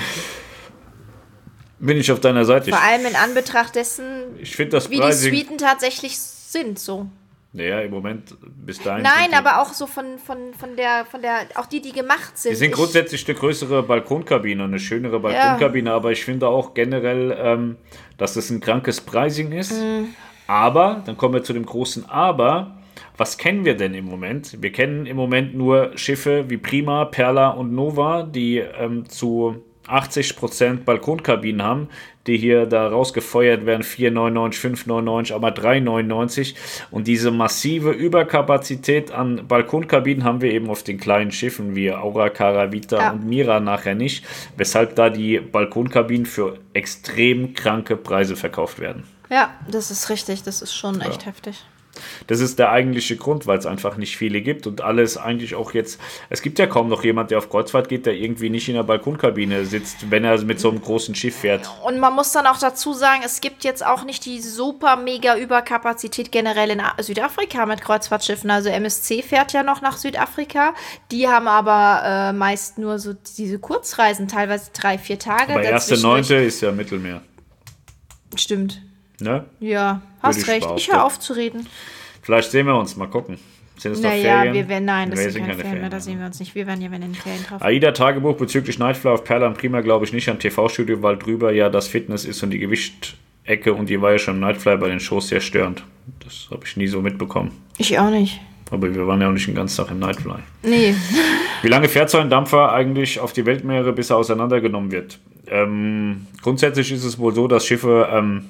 Bin 1.79 1.97
ich 1.97 2.13
auf 2.13 2.21
deiner 2.21 2.45
Seite. 2.45 2.71
Vor 2.71 2.83
allem 2.83 3.07
in 3.07 3.17
Anbetracht 3.17 3.75
dessen, 3.77 4.05
ich 4.39 4.57
das 4.69 4.91
wie 4.91 4.99
Pricing, 4.99 5.33
die 5.33 5.39
Suiten 5.39 5.59
tatsächlich 5.59 6.19
sind, 6.19 6.79
so. 6.79 7.07
Naja, 7.55 7.81
im 7.81 7.93
Moment 7.93 8.37
bis 8.43 8.83
dahin. 8.83 9.03
Nein, 9.03 9.33
aber 9.33 9.63
auch 9.63 9.73
so 9.73 9.87
von, 9.87 10.19
von, 10.19 10.53
von, 10.53 10.77
der, 10.77 11.07
von 11.11 11.23
der, 11.23 11.47
auch 11.55 11.65
die, 11.65 11.81
die 11.81 11.93
gemacht 11.93 12.37
sind. 12.37 12.53
Die 12.53 12.57
sind 12.57 12.73
grundsätzlich 12.73 13.27
eine 13.27 13.39
größere 13.39 13.83
Balkonkabine, 13.83 14.65
eine 14.65 14.79
schönere 14.79 15.21
Balkonkabine, 15.21 15.89
ja. 15.89 15.97
aber 15.97 16.13
ich 16.13 16.23
finde 16.23 16.49
auch 16.49 16.75
generell, 16.75 17.35
ähm, 17.41 17.77
dass 18.19 18.37
es 18.37 18.51
ein 18.51 18.61
krankes 18.61 19.01
Pricing 19.01 19.53
ist. 19.53 19.73
Mhm. 19.73 20.15
Aber, 20.47 21.03
dann 21.07 21.17
kommen 21.17 21.35
wir 21.35 21.43
zu 21.43 21.53
dem 21.53 21.67
großen 21.67 22.09
Aber. 22.09 22.77
Was 23.17 23.39
kennen 23.39 23.65
wir 23.65 23.77
denn 23.77 23.95
im 23.95 24.05
Moment? 24.05 24.63
Wir 24.63 24.73
kennen 24.73 25.07
im 25.07 25.17
Moment 25.17 25.55
nur 25.55 25.97
Schiffe 25.97 26.51
wie 26.51 26.59
Prima, 26.59 27.07
Perla 27.07 27.51
und 27.51 27.75
Nova, 27.75 28.23
die 28.23 28.59
ähm, 28.59 29.09
zu 29.09 29.63
80% 29.89 30.85
Balkonkabinen 30.85 31.63
haben, 31.63 31.89
die 32.27 32.37
hier 32.37 32.67
da 32.67 32.89
rausgefeuert 32.89 33.67
werden, 33.67 33.83
4,99, 33.83 34.87
5,99, 34.87 35.35
aber 35.35 35.49
3,99. 35.49 36.55
Und 36.91 37.07
diese 37.07 37.31
massive 37.31 37.91
Überkapazität 37.91 39.13
an 39.13 39.47
Balkonkabinen 39.47 40.25
haben 40.25 40.41
wir 40.41 40.53
eben 40.53 40.69
auf 40.69 40.83
den 40.83 40.99
kleinen 40.99 41.31
Schiffen 41.31 41.77
wie 41.77 41.93
Aura, 41.93 42.31
Caravita 42.31 42.99
ja. 42.99 43.13
und 43.13 43.27
Mira 43.27 43.61
nachher 43.61 43.95
nicht, 43.95 44.25
weshalb 44.57 44.97
da 44.97 45.09
die 45.09 45.39
Balkonkabinen 45.39 46.27
für 46.27 46.59
extrem 46.75 47.55
kranke 47.55 47.97
Preise 47.97 48.37
verkauft 48.37 48.81
werden. 48.81 49.05
Ja, 49.29 49.55
das 49.69 49.91
ist 49.91 50.09
richtig, 50.09 50.43
das 50.43 50.63
ist 50.63 50.75
schon 50.75 51.01
echt 51.01 51.23
ja. 51.23 51.29
heftig. 51.29 51.65
Das 52.27 52.41
ist 52.41 52.59
der 52.59 52.71
eigentliche 52.71 53.17
Grund, 53.17 53.47
weil 53.47 53.59
es 53.59 53.67
einfach 53.67 53.97
nicht 53.97 54.17
viele 54.17 54.41
gibt 54.43 54.67
und 54.67 54.81
alles 54.81 55.17
eigentlich 55.17 55.55
auch 55.55 55.73
jetzt. 55.73 56.01
Es 56.29 56.43
gibt 56.43 56.59
ja 56.59 56.67
kaum 56.67 56.89
noch 56.89 57.05
jemand, 57.05 57.31
der 57.31 57.39
auf 57.39 57.51
Kreuzfahrt 57.51 57.89
geht, 57.89 58.07
der 58.07 58.15
irgendwie 58.15 58.51
nicht 58.51 58.69
in 58.69 58.75
der 58.75 58.83
Balkonkabine 58.83 59.65
sitzt, 59.65 60.11
wenn 60.11 60.25
er 60.25 60.41
mit 60.43 60.61
so 60.61 60.71
einem 60.71 60.81
großen 60.81 61.15
Schiff 61.15 61.37
fährt. 61.37 61.69
Und 61.85 61.99
man 61.99 62.15
muss 62.15 62.33
dann 62.33 62.47
auch 62.47 62.59
dazu 62.59 62.93
sagen, 62.93 63.23
es 63.25 63.41
gibt 63.41 63.65
jetzt 63.65 63.85
auch 63.85 64.05
nicht 64.05 64.25
die 64.25 64.41
super 64.41 64.97
mega 64.97 65.37
Überkapazität 65.37 66.33
generell 66.33 66.71
in 66.71 66.83
Südafrika 66.99 67.67
mit 67.67 67.81
Kreuzfahrtschiffen. 67.81 68.51
Also 68.51 68.69
MSC 68.69 69.23
fährt 69.23 69.53
ja 69.53 69.63
noch 69.63 69.81
nach 69.81 69.97
Südafrika. 69.97 70.75
Die 71.11 71.29
haben 71.29 71.49
aber 71.49 72.03
äh, 72.05 72.33
meist 72.33 72.79
nur 72.79 72.99
so 72.99 73.15
diese 73.37 73.59
Kurzreisen, 73.59 74.29
teilweise 74.29 74.71
drei, 74.73 74.99
vier 74.99 75.19
Tage. 75.19 75.53
Aber 75.53 75.63
erste 75.63 75.99
Neunte 75.99 76.35
ist 76.37 76.61
ja 76.61 76.73
Mittelmeer. 76.73 77.23
Stimmt. 78.35 78.83
Ne? 79.21 79.45
Ja, 79.61 80.03
hast 80.23 80.43
ich 80.43 80.49
recht. 80.49 80.69
Ich 80.77 80.93
höre 80.93 81.05
auf 81.05 81.19
zu 81.19 81.33
reden. 81.33 81.67
Vielleicht 82.23 82.51
sehen 82.51 82.67
wir 82.67 82.77
uns, 82.77 82.97
mal 82.97 83.07
gucken. 83.07 83.39
Sind 83.79 83.93
es 83.93 84.01
naja, 84.01 84.39
Ferien? 84.39 84.55
wir 84.55 84.69
werden, 84.69 84.85
nein, 84.87 85.11
das 85.11 85.21
nee, 85.21 85.29
sind 85.29 85.43
keine, 85.43 85.53
keine 85.53 85.63
Ferien, 85.63 85.81
mehr, 85.83 85.91
da 85.91 86.01
sehen 86.01 86.19
wir 86.19 86.27
uns 86.27 86.41
nicht. 86.41 86.55
Wir 86.55 86.67
werden 86.67 86.81
ja, 86.81 86.91
wenn 86.91 87.03
in 87.03 87.13
den 87.13 87.15
Ferien 87.15 87.45
drauf. 87.45 87.63
AIDA-Tagebuch 87.63 88.37
bezüglich 88.37 88.79
Nightfly 88.79 89.11
auf 89.11 89.25
Perla 89.25 89.47
und 89.49 89.59
Prima 89.59 89.81
glaube 89.83 90.07
ich 90.07 90.13
nicht 90.13 90.29
an 90.29 90.39
TV-Studio, 90.39 91.03
weil 91.03 91.19
drüber 91.19 91.53
ja 91.53 91.69
das 91.69 91.87
Fitness 91.87 92.25
ist 92.25 92.43
und 92.43 92.51
die 92.51 92.59
Gewichtecke 92.59 93.75
und 93.75 93.91
die 93.91 94.01
war 94.01 94.13
ja 94.13 94.19
schon 94.19 94.37
im 94.37 94.41
Nightfly 94.41 94.79
bei 94.79 94.89
den 94.89 95.01
Shows 95.01 95.29
sehr 95.29 95.41
störend. 95.41 95.83
Das 96.25 96.49
habe 96.51 96.63
ich 96.65 96.77
nie 96.77 96.87
so 96.87 97.03
mitbekommen. 97.03 97.53
Ich 97.77 97.99
auch 97.99 98.11
nicht. 98.11 98.41
Aber 98.71 98.93
wir 98.93 99.07
waren 99.07 99.21
ja 99.21 99.29
auch 99.29 99.33
nicht 99.33 99.47
den 99.47 99.55
ganzen 99.55 99.77
Tag 99.77 99.91
im 99.91 99.99
Nightfly. 99.99 100.35
Nee. 100.63 100.95
Wie 101.63 101.69
lange 101.69 101.89
fährt 101.89 102.09
so 102.09 102.19
ein 102.19 102.31
Dampfer 102.31 102.73
eigentlich 102.73 103.21
auf 103.21 103.33
die 103.33 103.45
Weltmeere, 103.45 103.93
bis 103.93 104.11
er 104.11 104.17
auseinandergenommen 104.17 104.91
wird? 104.91 105.19
Ähm, 105.49 106.27
grundsätzlich 106.43 106.91
ist 106.91 107.05
es 107.05 107.19
wohl 107.19 107.35
so, 107.35 107.47
dass 107.47 107.67
Schiffe 107.67 108.09
ähm, 108.11 108.47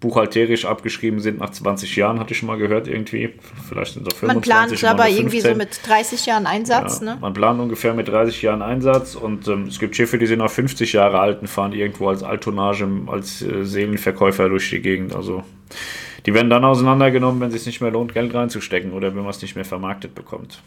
buchhalterisch 0.00 0.64
abgeschrieben 0.64 1.20
sind 1.20 1.38
nach 1.38 1.50
20 1.50 1.94
Jahren, 1.96 2.18
hatte 2.18 2.32
ich 2.32 2.38
schon 2.38 2.46
mal 2.46 2.56
gehört 2.56 2.88
irgendwie. 2.88 3.34
Vielleicht 3.68 3.94
sind 3.94 4.08
es 4.10 4.14
25 4.14 4.22
Man 4.26 4.40
plant 4.40 4.84
aber 4.84 5.08
irgendwie 5.10 5.40
so 5.40 5.54
mit 5.54 5.86
30 5.86 6.26
Jahren 6.26 6.46
Einsatz, 6.46 7.00
ja, 7.00 7.04
ne? 7.04 7.18
Man 7.20 7.34
plant 7.34 7.60
ungefähr 7.60 7.92
mit 7.92 8.08
30 8.08 8.40
Jahren 8.40 8.62
Einsatz 8.62 9.14
und 9.14 9.46
ähm, 9.46 9.64
es 9.64 9.78
gibt 9.78 9.94
Schiffe, 9.94 10.16
die 10.16 10.26
sind 10.26 10.38
noch 10.38 10.50
50 10.50 10.94
Jahre 10.94 11.20
alt 11.20 11.42
und 11.42 11.48
fahren 11.48 11.72
irgendwo 11.72 12.08
als 12.08 12.22
Altonnage, 12.22 12.88
als 13.06 13.42
äh, 13.42 13.64
Seelenverkäufer 13.64 14.48
durch 14.48 14.70
die 14.70 14.80
Gegend. 14.80 15.14
Also 15.14 15.44
die 16.24 16.32
werden 16.32 16.50
dann 16.50 16.64
auseinandergenommen, 16.64 17.40
wenn 17.40 17.48
es 17.48 17.54
sich 17.54 17.66
nicht 17.66 17.80
mehr 17.82 17.90
lohnt, 17.90 18.14
Geld 18.14 18.34
reinzustecken 18.34 18.92
oder 18.92 19.14
wenn 19.14 19.22
man 19.22 19.30
es 19.30 19.42
nicht 19.42 19.54
mehr 19.54 19.66
vermarktet 19.66 20.14
bekommt. 20.14 20.62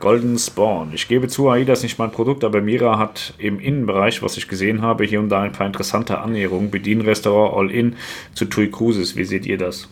Golden 0.00 0.38
Spawn. 0.38 0.92
Ich 0.94 1.08
gebe 1.08 1.28
zu, 1.28 1.50
AIDA 1.50 1.74
ist 1.74 1.82
nicht 1.82 1.98
mein 1.98 2.10
Produkt, 2.10 2.42
aber 2.42 2.62
Mira 2.62 2.98
hat 2.98 3.34
im 3.36 3.60
Innenbereich, 3.60 4.22
was 4.22 4.38
ich 4.38 4.48
gesehen 4.48 4.80
habe, 4.80 5.04
hier 5.04 5.20
und 5.20 5.28
da 5.28 5.42
ein 5.42 5.52
paar 5.52 5.66
interessante 5.66 6.18
Annäherungen. 6.18 6.70
Bedienrestaurant 6.70 7.54
All-In 7.54 7.96
zu 8.34 8.46
TUI 8.46 8.70
Cruises. 8.70 9.14
Wie 9.14 9.24
seht 9.24 9.44
ihr 9.44 9.58
das? 9.58 9.88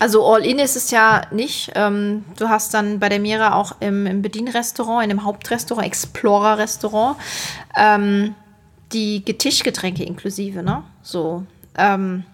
Also 0.00 0.26
All-In 0.26 0.58
ist 0.58 0.74
es 0.74 0.90
ja 0.90 1.22
nicht. 1.30 1.70
Ähm, 1.76 2.24
du 2.38 2.48
hast 2.48 2.74
dann 2.74 2.98
bei 2.98 3.08
der 3.08 3.20
Mira 3.20 3.54
auch 3.54 3.76
im, 3.78 4.20
Bedienrestaurant, 4.20 5.04
in 5.04 5.10
dem 5.10 5.24
Hauptrestaurant, 5.24 5.86
Explorer-Restaurant, 5.86 7.16
ähm, 7.78 8.34
die 8.92 9.22
Tischgetränke 9.22 10.02
inklusive, 10.02 10.62
ne? 10.62 10.82
So. 11.02 11.44
Ähm, 11.78 12.24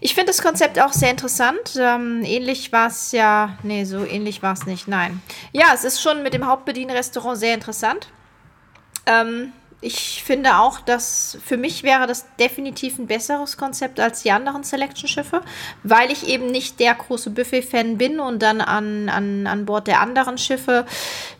ich 0.00 0.14
finde 0.14 0.28
das 0.28 0.42
Konzept 0.42 0.80
auch 0.80 0.92
sehr 0.92 1.10
interessant. 1.10 1.76
Ähm, 1.78 2.22
ähnlich 2.24 2.72
war 2.72 2.88
es 2.88 3.12
ja, 3.12 3.58
nee, 3.62 3.84
so 3.84 4.04
ähnlich 4.04 4.42
war 4.42 4.54
es 4.54 4.66
nicht, 4.66 4.88
nein. 4.88 5.22
Ja, 5.52 5.66
es 5.74 5.84
ist 5.84 6.00
schon 6.00 6.22
mit 6.22 6.32
dem 6.32 6.46
Hauptbedienrestaurant 6.46 7.38
sehr 7.38 7.54
interessant. 7.54 8.08
Ähm, 9.06 9.52
ich 9.82 10.22
finde 10.24 10.56
auch, 10.58 10.80
dass 10.80 11.38
für 11.44 11.56
mich 11.56 11.82
wäre 11.82 12.06
das 12.06 12.26
definitiv 12.38 12.98
ein 12.98 13.06
besseres 13.06 13.56
Konzept 13.56 13.98
als 13.98 14.22
die 14.22 14.30
anderen 14.30 14.62
Selection-Schiffe, 14.62 15.40
weil 15.82 16.10
ich 16.10 16.28
eben 16.28 16.46
nicht 16.46 16.80
der 16.80 16.94
große 16.94 17.30
Buffet-Fan 17.30 17.96
bin 17.96 18.20
und 18.20 18.42
dann 18.42 18.60
an, 18.60 19.08
an, 19.08 19.46
an 19.46 19.64
Bord 19.64 19.86
der 19.86 20.00
anderen 20.00 20.36
Schiffe 20.36 20.84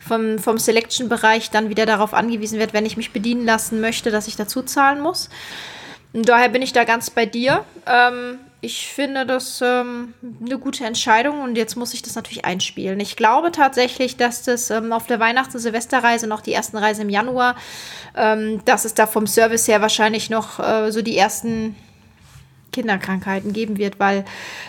vom, 0.07 0.39
vom 0.39 0.59
Selection-Bereich 0.59 1.51
dann 1.51 1.69
wieder 1.69 1.85
darauf 1.85 2.15
angewiesen 2.15 2.59
werde, 2.59 2.73
wenn 2.73 2.87
ich 2.87 2.97
mich 2.97 3.13
bedienen 3.13 3.45
lassen 3.45 3.81
möchte, 3.83 4.11
dass 4.11 4.27
ich 4.27 4.37
dazu 4.37 4.63
zahlen 4.63 5.01
muss. 5.01 5.29
Daher 6.15 6.49
bin 6.49 6.63
ich 6.63 6.73
da 6.73 6.85
ganz 6.85 7.11
bei 7.11 7.27
dir. 7.27 7.65
Ähm, 7.87 8.39
ich 8.63 8.89
finde 8.89 9.25
das 9.25 9.63
ähm, 9.63 10.15
eine 10.45 10.59
gute 10.59 10.85
Entscheidung 10.85 11.41
und 11.41 11.57
jetzt 11.57 11.77
muss 11.77 11.95
ich 11.95 12.03
das 12.03 12.15
natürlich 12.15 12.45
einspielen. 12.45 13.01
Ich 13.01 13.17
glaube 13.17 13.53
tatsächlich, 13.53 14.17
dass 14.17 14.43
das 14.43 14.71
ähm, 14.71 14.93
auf 14.93 15.07
der 15.07 15.21
Weihnachts- 15.21 15.55
und 15.55 15.61
Silvesterreise 15.61 16.27
noch 16.27 16.43
die 16.43 16.53
ersten 16.53 16.77
Reise 16.77 17.03
im 17.03 17.09
Januar, 17.09 17.57
ähm, 18.17 18.63
dass 18.65 18.85
es 18.85 18.95
da 18.95 19.07
vom 19.07 19.27
Service 19.27 19.67
her 19.67 19.81
wahrscheinlich 19.81 20.31
noch 20.31 20.61
äh, 20.61 20.93
so 20.93 21.01
die 21.01 21.17
ersten 21.17 21.75
Kinderkrankheiten 22.73 23.53
geben 23.53 23.79
wird, 23.79 23.99
weil 23.99 24.25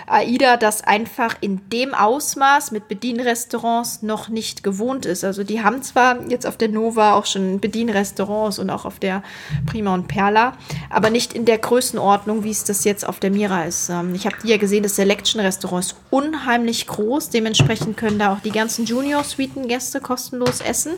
AIDA 0.07 0.57
das 0.57 0.83
einfach 0.83 1.35
in 1.41 1.61
dem 1.69 1.93
Ausmaß 1.93 2.71
mit 2.71 2.87
Bedienrestaurants 2.87 4.01
noch 4.01 4.29
nicht 4.29 4.63
gewohnt 4.63 5.05
ist. 5.05 5.23
Also 5.23 5.43
die 5.43 5.63
haben 5.63 5.81
zwar 5.83 6.27
jetzt 6.29 6.45
auf 6.45 6.57
der 6.57 6.69
Nova 6.69 7.13
auch 7.13 7.25
schon 7.25 7.59
Bedienrestaurants 7.59 8.59
und 8.59 8.69
auch 8.69 8.85
auf 8.85 8.99
der 8.99 9.23
Prima 9.65 9.93
und 9.93 10.07
Perla, 10.07 10.57
aber 10.89 11.09
nicht 11.09 11.33
in 11.33 11.45
der 11.45 11.57
Größenordnung, 11.57 12.43
wie 12.43 12.51
es 12.51 12.63
das 12.63 12.83
jetzt 12.83 13.07
auf 13.07 13.19
der 13.19 13.31
Mira 13.31 13.63
ist. 13.63 13.89
Ähm, 13.89 14.15
ich 14.15 14.25
habe 14.25 14.35
ja 14.43 14.57
gesehen, 14.57 14.83
das 14.83 14.95
Selection 14.95 15.41
Restaurant 15.41 15.85
ist 15.85 15.95
unheimlich 16.09 16.87
groß, 16.87 17.29
dementsprechend 17.29 17.97
können 17.97 18.19
da 18.19 18.33
auch 18.33 18.39
die 18.39 18.51
ganzen 18.51 18.85
Junior-Suiten-Gäste 18.85 20.01
kostenlos 20.01 20.61
essen. 20.61 20.93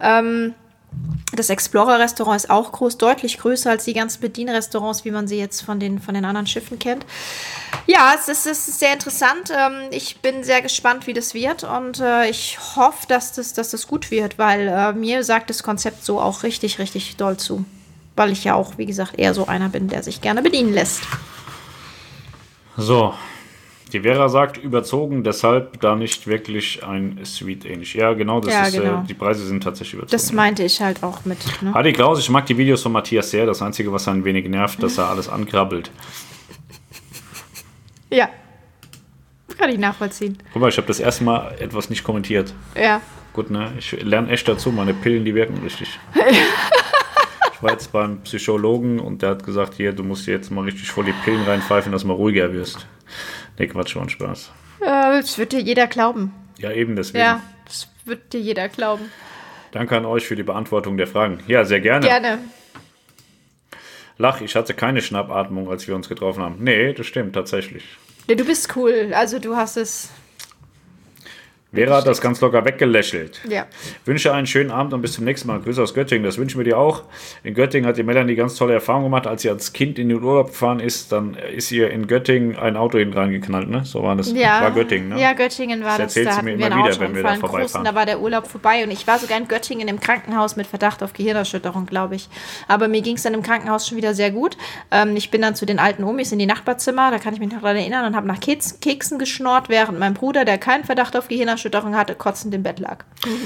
Ähm, 0.00 0.54
das 1.32 1.50
Explorer-Restaurant 1.50 2.36
ist 2.36 2.50
auch 2.50 2.72
groß, 2.72 2.98
deutlich 2.98 3.38
größer 3.38 3.70
als 3.70 3.84
die 3.84 3.92
ganzen 3.92 4.20
Bedienrestaurants, 4.20 5.04
wie 5.04 5.10
man 5.10 5.28
sie 5.28 5.38
jetzt 5.38 5.60
von 5.60 5.78
den, 5.78 6.00
von 6.00 6.14
den 6.14 6.24
anderen 6.24 6.46
Schiffen 6.46 6.78
kennt. 6.78 7.04
Ja, 7.86 8.14
es 8.18 8.28
ist, 8.28 8.46
es 8.46 8.68
ist 8.68 8.80
sehr 8.80 8.92
interessant. 8.92 9.52
Ähm, 9.54 9.88
ich 9.90 10.20
bin 10.20 10.42
sehr 10.42 10.62
gespannt, 10.62 11.06
wie 11.06 11.12
das 11.12 11.34
wird 11.34 11.64
und 11.64 12.00
äh, 12.00 12.28
ich 12.28 12.58
hoffe, 12.76 13.06
dass 13.08 13.32
das, 13.32 13.52
dass 13.52 13.70
das 13.70 13.86
gut 13.86 14.10
wird, 14.10 14.38
weil 14.38 14.68
äh, 14.68 14.92
mir 14.92 15.22
sagt 15.22 15.50
das 15.50 15.62
Konzept 15.62 16.04
so 16.04 16.20
auch 16.20 16.42
richtig, 16.42 16.78
richtig 16.78 17.16
doll 17.16 17.36
zu. 17.36 17.64
Weil 18.16 18.32
ich 18.32 18.44
ja 18.44 18.54
auch, 18.54 18.78
wie 18.78 18.86
gesagt, 18.86 19.18
eher 19.18 19.32
so 19.32 19.46
einer 19.46 19.68
bin, 19.68 19.88
der 19.88 20.02
sich 20.02 20.20
gerne 20.20 20.42
bedienen 20.42 20.72
lässt. 20.72 21.02
So, 22.76 23.14
die 23.90 24.00
Vera 24.00 24.28
sagt 24.28 24.56
überzogen, 24.58 25.24
deshalb 25.24 25.80
da 25.80 25.94
nicht 25.94 26.26
wirklich 26.26 26.84
ein 26.84 27.20
Suite 27.24 27.64
ähnlich. 27.64 27.94
Ja, 27.94 28.12
genau, 28.14 28.40
das 28.40 28.52
ja, 28.52 28.66
ist, 28.66 28.74
äh, 28.74 28.80
genau. 28.80 29.02
Äh, 29.02 29.06
die 29.06 29.14
Preise 29.14 29.46
sind 29.46 29.62
tatsächlich 29.62 29.94
überzogen. 29.94 30.12
Das 30.12 30.32
meinte 30.32 30.62
ich 30.62 30.80
halt 30.80 31.02
auch 31.02 31.24
mit. 31.24 31.38
Ne? 31.62 31.74
Adi 31.74 31.92
Klaus, 31.92 32.18
ich 32.18 32.30
mag 32.30 32.46
die 32.46 32.56
Videos 32.56 32.82
von 32.82 32.92
Matthias 32.92 33.30
sehr. 33.30 33.46
Das 33.46 33.62
Einzige, 33.62 33.92
was 33.92 34.08
ein 34.08 34.24
wenig 34.24 34.48
nervt, 34.48 34.82
dass 34.82 34.98
er 34.98 35.08
alles 35.08 35.28
ankrabbelt. 35.28 35.90
Ja. 38.10 38.28
Kann 39.56 39.70
ich 39.70 39.78
nachvollziehen. 39.78 40.38
Guck 40.52 40.62
mal, 40.62 40.68
ich 40.68 40.76
habe 40.76 40.86
das 40.86 41.00
erste 41.00 41.24
Mal 41.24 41.54
etwas 41.58 41.90
nicht 41.90 42.04
kommentiert. 42.04 42.54
Ja. 42.76 43.00
Gut, 43.32 43.50
ne? 43.50 43.72
Ich 43.78 43.92
lerne 44.02 44.30
echt 44.30 44.48
dazu. 44.48 44.70
Meine 44.70 44.94
Pillen, 44.94 45.24
die 45.24 45.34
wirken 45.34 45.60
richtig. 45.62 45.98
ich 47.52 47.62
war 47.62 47.72
jetzt 47.72 47.90
beim 47.90 48.20
Psychologen 48.22 49.00
und 49.00 49.22
der 49.22 49.30
hat 49.30 49.44
gesagt, 49.44 49.74
hier, 49.74 49.92
du 49.92 50.04
musst 50.04 50.26
jetzt 50.26 50.50
mal 50.50 50.62
richtig 50.62 50.90
voll 50.90 51.04
die 51.04 51.14
Pillen 51.24 51.42
reinpfeifen, 51.44 51.90
dass 51.90 52.02
du 52.02 52.08
mal 52.08 52.14
ruhiger 52.14 52.52
wirst. 52.52 52.86
Nee, 53.58 53.66
Quatsch, 53.66 53.96
war 53.96 54.02
ein 54.02 54.08
Spaß. 54.08 54.52
Äh, 54.80 54.84
das 55.20 55.38
wird 55.38 55.52
dir 55.52 55.60
jeder 55.60 55.86
glauben. 55.86 56.32
Ja, 56.58 56.72
eben 56.72 56.96
deswegen. 56.96 57.24
Ja, 57.24 57.42
das 57.64 57.88
wird 58.04 58.32
dir 58.32 58.40
jeder 58.40 58.68
glauben. 58.68 59.10
Danke 59.72 59.96
an 59.96 60.06
euch 60.06 60.26
für 60.26 60.36
die 60.36 60.42
Beantwortung 60.42 60.96
der 60.96 61.06
Fragen. 61.06 61.40
Ja, 61.46 61.64
sehr 61.64 61.80
gerne. 61.80 62.06
Gerne. 62.06 62.38
Lach, 64.16 64.40
ich 64.40 64.56
hatte 64.56 64.74
keine 64.74 65.00
Schnappatmung, 65.00 65.70
als 65.70 65.86
wir 65.86 65.94
uns 65.94 66.08
getroffen 66.08 66.42
haben. 66.42 66.56
Nee, 66.58 66.92
das 66.92 67.06
stimmt 67.06 67.34
tatsächlich. 67.34 67.84
Du 68.26 68.44
bist 68.44 68.74
cool. 68.76 69.12
Also 69.14 69.38
du 69.38 69.56
hast 69.56 69.76
es 69.76 70.10
Vera 71.70 71.96
hat 71.96 72.06
das 72.06 72.22
ganz 72.22 72.40
locker 72.40 72.64
weggelächelt. 72.64 73.42
Ja. 73.46 73.66
Wünsche 74.06 74.32
einen 74.32 74.46
schönen 74.46 74.70
Abend 74.70 74.94
und 74.94 75.02
bis 75.02 75.12
zum 75.12 75.26
nächsten 75.26 75.48
Mal. 75.48 75.60
Grüße 75.60 75.82
aus 75.82 75.92
Göttingen. 75.92 76.24
Das 76.24 76.38
wünschen 76.38 76.56
wir 76.56 76.64
dir 76.64 76.78
auch. 76.78 77.02
In 77.44 77.52
Göttingen 77.52 77.86
hat 77.86 77.98
die 77.98 78.02
Melanie 78.02 78.36
ganz 78.36 78.54
tolle 78.54 78.72
Erfahrungen 78.72 79.04
gemacht. 79.04 79.26
Als 79.26 79.42
sie 79.42 79.50
als 79.50 79.74
Kind 79.74 79.98
in 79.98 80.08
den 80.08 80.22
Urlaub 80.22 80.46
gefahren 80.46 80.80
ist, 80.80 81.12
dann 81.12 81.34
ist 81.34 81.70
ihr 81.70 81.90
in 81.90 82.06
Göttingen 82.06 82.56
ein 82.56 82.78
Auto 82.78 82.96
hinten 82.96 83.18
reingeknallt. 83.18 83.68
Ne? 83.68 83.84
So 83.84 84.02
war 84.02 84.16
das. 84.16 84.32
Ja. 84.32 84.62
War 84.62 84.70
Göttingen. 84.70 85.10
Ne? 85.10 85.20
Ja, 85.20 85.34
Göttingen 85.34 85.84
war 85.84 85.98
das. 85.98 86.14
Das 86.14 86.16
erzählt 86.16 86.36
sie 86.36 86.42
mir 86.42 86.54
immer 86.54 86.84
wieder, 86.84 87.00
wenn 87.00 87.14
wir 87.14 87.22
da 87.22 87.34
vorbeifahren. 87.34 87.84
Da 87.84 87.94
war 87.94 88.06
der 88.06 88.20
Urlaub 88.22 88.46
vorbei 88.46 88.82
und 88.82 88.90
ich 88.90 89.06
war 89.06 89.18
sogar 89.18 89.36
in 89.36 89.46
Göttingen 89.46 89.88
im 89.88 90.00
Krankenhaus 90.00 90.56
mit 90.56 90.66
Verdacht 90.66 91.02
auf 91.02 91.12
Gehirnerschütterung, 91.12 91.84
glaube 91.84 92.14
ich. 92.14 92.30
Aber 92.66 92.88
mir 92.88 93.02
ging 93.02 93.16
es 93.16 93.24
dann 93.24 93.34
im 93.34 93.42
Krankenhaus 93.42 93.86
schon 93.86 93.98
wieder 93.98 94.14
sehr 94.14 94.30
gut. 94.30 94.56
Ähm, 94.90 95.16
ich 95.16 95.30
bin 95.30 95.42
dann 95.42 95.54
zu 95.54 95.66
den 95.66 95.78
alten 95.78 96.02
Omis 96.02 96.32
in 96.32 96.38
die 96.38 96.46
Nachbarzimmer, 96.46 97.10
da 97.10 97.18
kann 97.18 97.34
ich 97.34 97.40
mich 97.40 97.52
noch 97.52 97.60
daran 97.60 97.76
erinnern, 97.76 98.06
und 98.06 98.16
habe 98.16 98.26
nach 98.26 98.40
Keks, 98.40 98.80
Keksen 98.80 99.18
geschnort, 99.18 99.68
während 99.68 99.98
mein 99.98 100.14
Bruder, 100.14 100.46
der 100.46 100.56
keinen 100.56 100.84
Verdacht 100.84 101.14
auf 101.14 101.28
Gehirnerschütterung 101.28 101.57
Gehirnerschütterung 101.58 101.96
hatte, 101.96 102.14
kotzend 102.14 102.54
im 102.54 102.62
Bett 102.62 102.78
lag. 102.78 103.04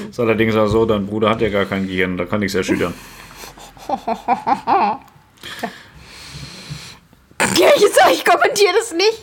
Ist 0.08 0.20
allerdings 0.20 0.54
auch 0.54 0.66
so, 0.68 0.84
dein 0.84 1.06
Bruder 1.06 1.30
hat 1.30 1.40
ja 1.40 1.48
gar 1.48 1.64
kein 1.64 1.86
Gehirn, 1.86 2.16
da 2.16 2.24
kann 2.24 2.40
nichts 2.40 2.54
erschüttern. 2.54 2.94
Ja, 7.58 7.68
ich 7.76 7.84
ich 8.12 8.24
kommentiere 8.24 8.72
das 8.78 8.92
nicht. 8.92 9.20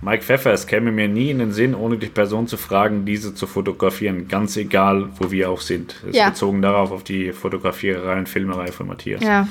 Mike 0.00 0.22
Pfeffer, 0.22 0.52
es 0.52 0.66
käme 0.66 0.90
mir 0.90 1.08
nie 1.08 1.30
in 1.30 1.38
den 1.38 1.52
Sinn, 1.52 1.74
ohne 1.74 1.98
die 1.98 2.06
Person 2.06 2.46
zu 2.46 2.56
fragen, 2.56 3.04
diese 3.04 3.34
zu 3.34 3.46
fotografieren. 3.46 4.28
Ganz 4.28 4.56
egal, 4.56 5.10
wo 5.18 5.30
wir 5.30 5.50
auch 5.50 5.60
sind. 5.60 5.94
Ist 6.08 6.16
Ja. 6.16 6.30
bezogen 6.30 6.62
darauf, 6.62 6.90
auf 6.90 7.04
die 7.04 7.32
Fotografiererei 7.32 8.18
und 8.18 8.28
Filmerei 8.28 8.72
von 8.72 8.86
Matthias. 8.86 9.22
Ja. 9.22 9.46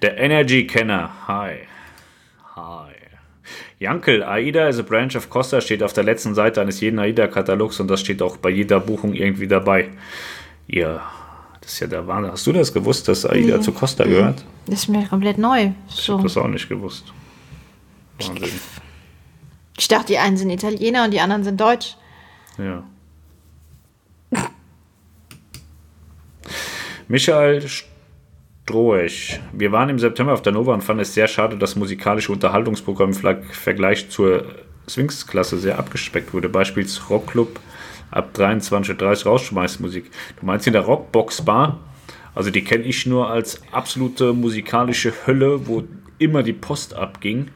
Der 0.00 0.16
Energy 0.18 0.66
Kenner. 0.66 1.10
Hi. 1.28 1.58
Hi. 2.56 2.83
Jankel, 3.80 4.22
AIDA 4.22 4.68
is 4.68 4.78
a 4.78 4.82
branch 4.82 5.16
of 5.16 5.28
Costa 5.30 5.60
steht 5.60 5.82
auf 5.82 5.92
der 5.92 6.04
letzten 6.04 6.34
Seite 6.34 6.60
eines 6.60 6.80
jeden 6.80 6.98
AIDA-Katalogs 6.98 7.80
und 7.80 7.88
das 7.88 8.00
steht 8.00 8.22
auch 8.22 8.36
bei 8.36 8.50
jeder 8.50 8.80
Buchung 8.80 9.14
irgendwie 9.14 9.48
dabei. 9.48 9.90
Ja, 10.66 11.02
das 11.60 11.72
ist 11.74 11.80
ja 11.80 11.86
der 11.88 12.06
Wahnsinn. 12.06 12.32
Hast 12.32 12.46
du 12.46 12.52
das 12.52 12.72
gewusst, 12.72 13.08
dass 13.08 13.26
AIDA 13.26 13.60
zu 13.60 13.72
Costa 13.72 14.04
gehört? 14.04 14.44
Das 14.66 14.80
ist 14.80 14.88
mir 14.88 15.06
komplett 15.06 15.38
neu. 15.38 15.72
Ich 15.88 15.94
So. 15.96 16.14
habe 16.14 16.22
das 16.22 16.36
auch 16.36 16.48
nicht 16.48 16.68
gewusst. 16.68 17.12
Wahnsinn. 18.18 18.48
Ich 19.76 19.88
dachte, 19.88 20.06
die 20.06 20.18
einen 20.18 20.36
sind 20.36 20.50
Italiener 20.50 21.04
und 21.04 21.10
die 21.10 21.20
anderen 21.20 21.42
sind 21.42 21.60
Deutsch. 21.60 21.96
Ja. 22.58 22.84
Michael 27.08 27.62
Stroech. 28.64 29.40
Wir 29.52 29.72
waren 29.72 29.90
im 29.90 29.98
September 29.98 30.32
auf 30.32 30.40
der 30.40 30.54
Nova 30.54 30.72
und 30.72 30.82
fanden 30.82 31.02
es 31.02 31.12
sehr 31.12 31.28
schade, 31.28 31.58
dass 31.58 31.76
musikalische 31.76 32.32
Unterhaltungsprogramm 32.32 33.10
im 33.10 33.42
Vergleich 33.52 34.08
zur 34.08 34.46
Sphinx-Klasse 34.88 35.58
sehr 35.58 35.78
abgespeckt 35.78 36.32
wurde. 36.32 36.48
Beispiels 36.48 37.10
Rockclub 37.10 37.60
ab 38.10 38.30
23.30 38.34 39.26
Uhr 39.26 39.32
Rausschmeißmusik. 39.32 40.10
Du 40.40 40.46
meinst 40.46 40.66
in 40.66 40.72
der 40.72 40.82
Rockbox-Bar? 40.82 41.78
Also 42.34 42.50
die 42.50 42.64
kenne 42.64 42.84
ich 42.84 43.04
nur 43.04 43.28
als 43.28 43.60
absolute 43.70 44.32
musikalische 44.32 45.12
Hölle, 45.26 45.66
wo 45.66 45.84
immer 46.18 46.42
die 46.42 46.54
Post 46.54 46.94
abging. 46.94 47.48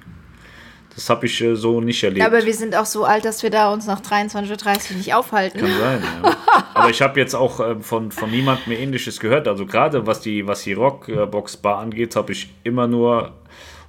Das 0.99 1.09
habe 1.11 1.27
ich 1.27 1.41
äh, 1.41 1.55
so 1.55 1.81
nicht 1.81 2.03
erlebt. 2.03 2.27
Aber 2.27 2.45
wir 2.45 2.55
sind 2.55 2.75
auch 2.75 2.85
so 2.85 3.05
alt, 3.05 3.25
dass 3.25 3.45
wir 3.45 3.51
da 3.51 3.73
uns 3.73 3.87
nach 3.87 4.01
23.30 4.01 4.91
Uhr 4.91 4.97
nicht 4.97 5.15
aufhalten. 5.15 5.61
Kann 5.61 5.71
sein, 5.79 6.03
ja. 6.25 6.37
Aber 6.75 6.91
ich 6.91 7.01
habe 7.01 7.21
jetzt 7.21 7.37
auch 7.37 7.61
äh, 7.61 7.77
von, 7.77 8.11
von 8.11 8.29
niemandem 8.29 8.71
mehr 8.71 8.81
Ähnliches 8.81 9.21
gehört. 9.21 9.47
Also 9.47 9.65
gerade 9.65 10.09
was 10.09 10.23
die, 10.23 10.49
was 10.49 10.65
die 10.65 10.73
Rockbox-Bar 10.73 11.79
angeht, 11.79 12.17
habe 12.17 12.33
ich 12.33 12.53
immer 12.65 12.89
nur 12.89 13.31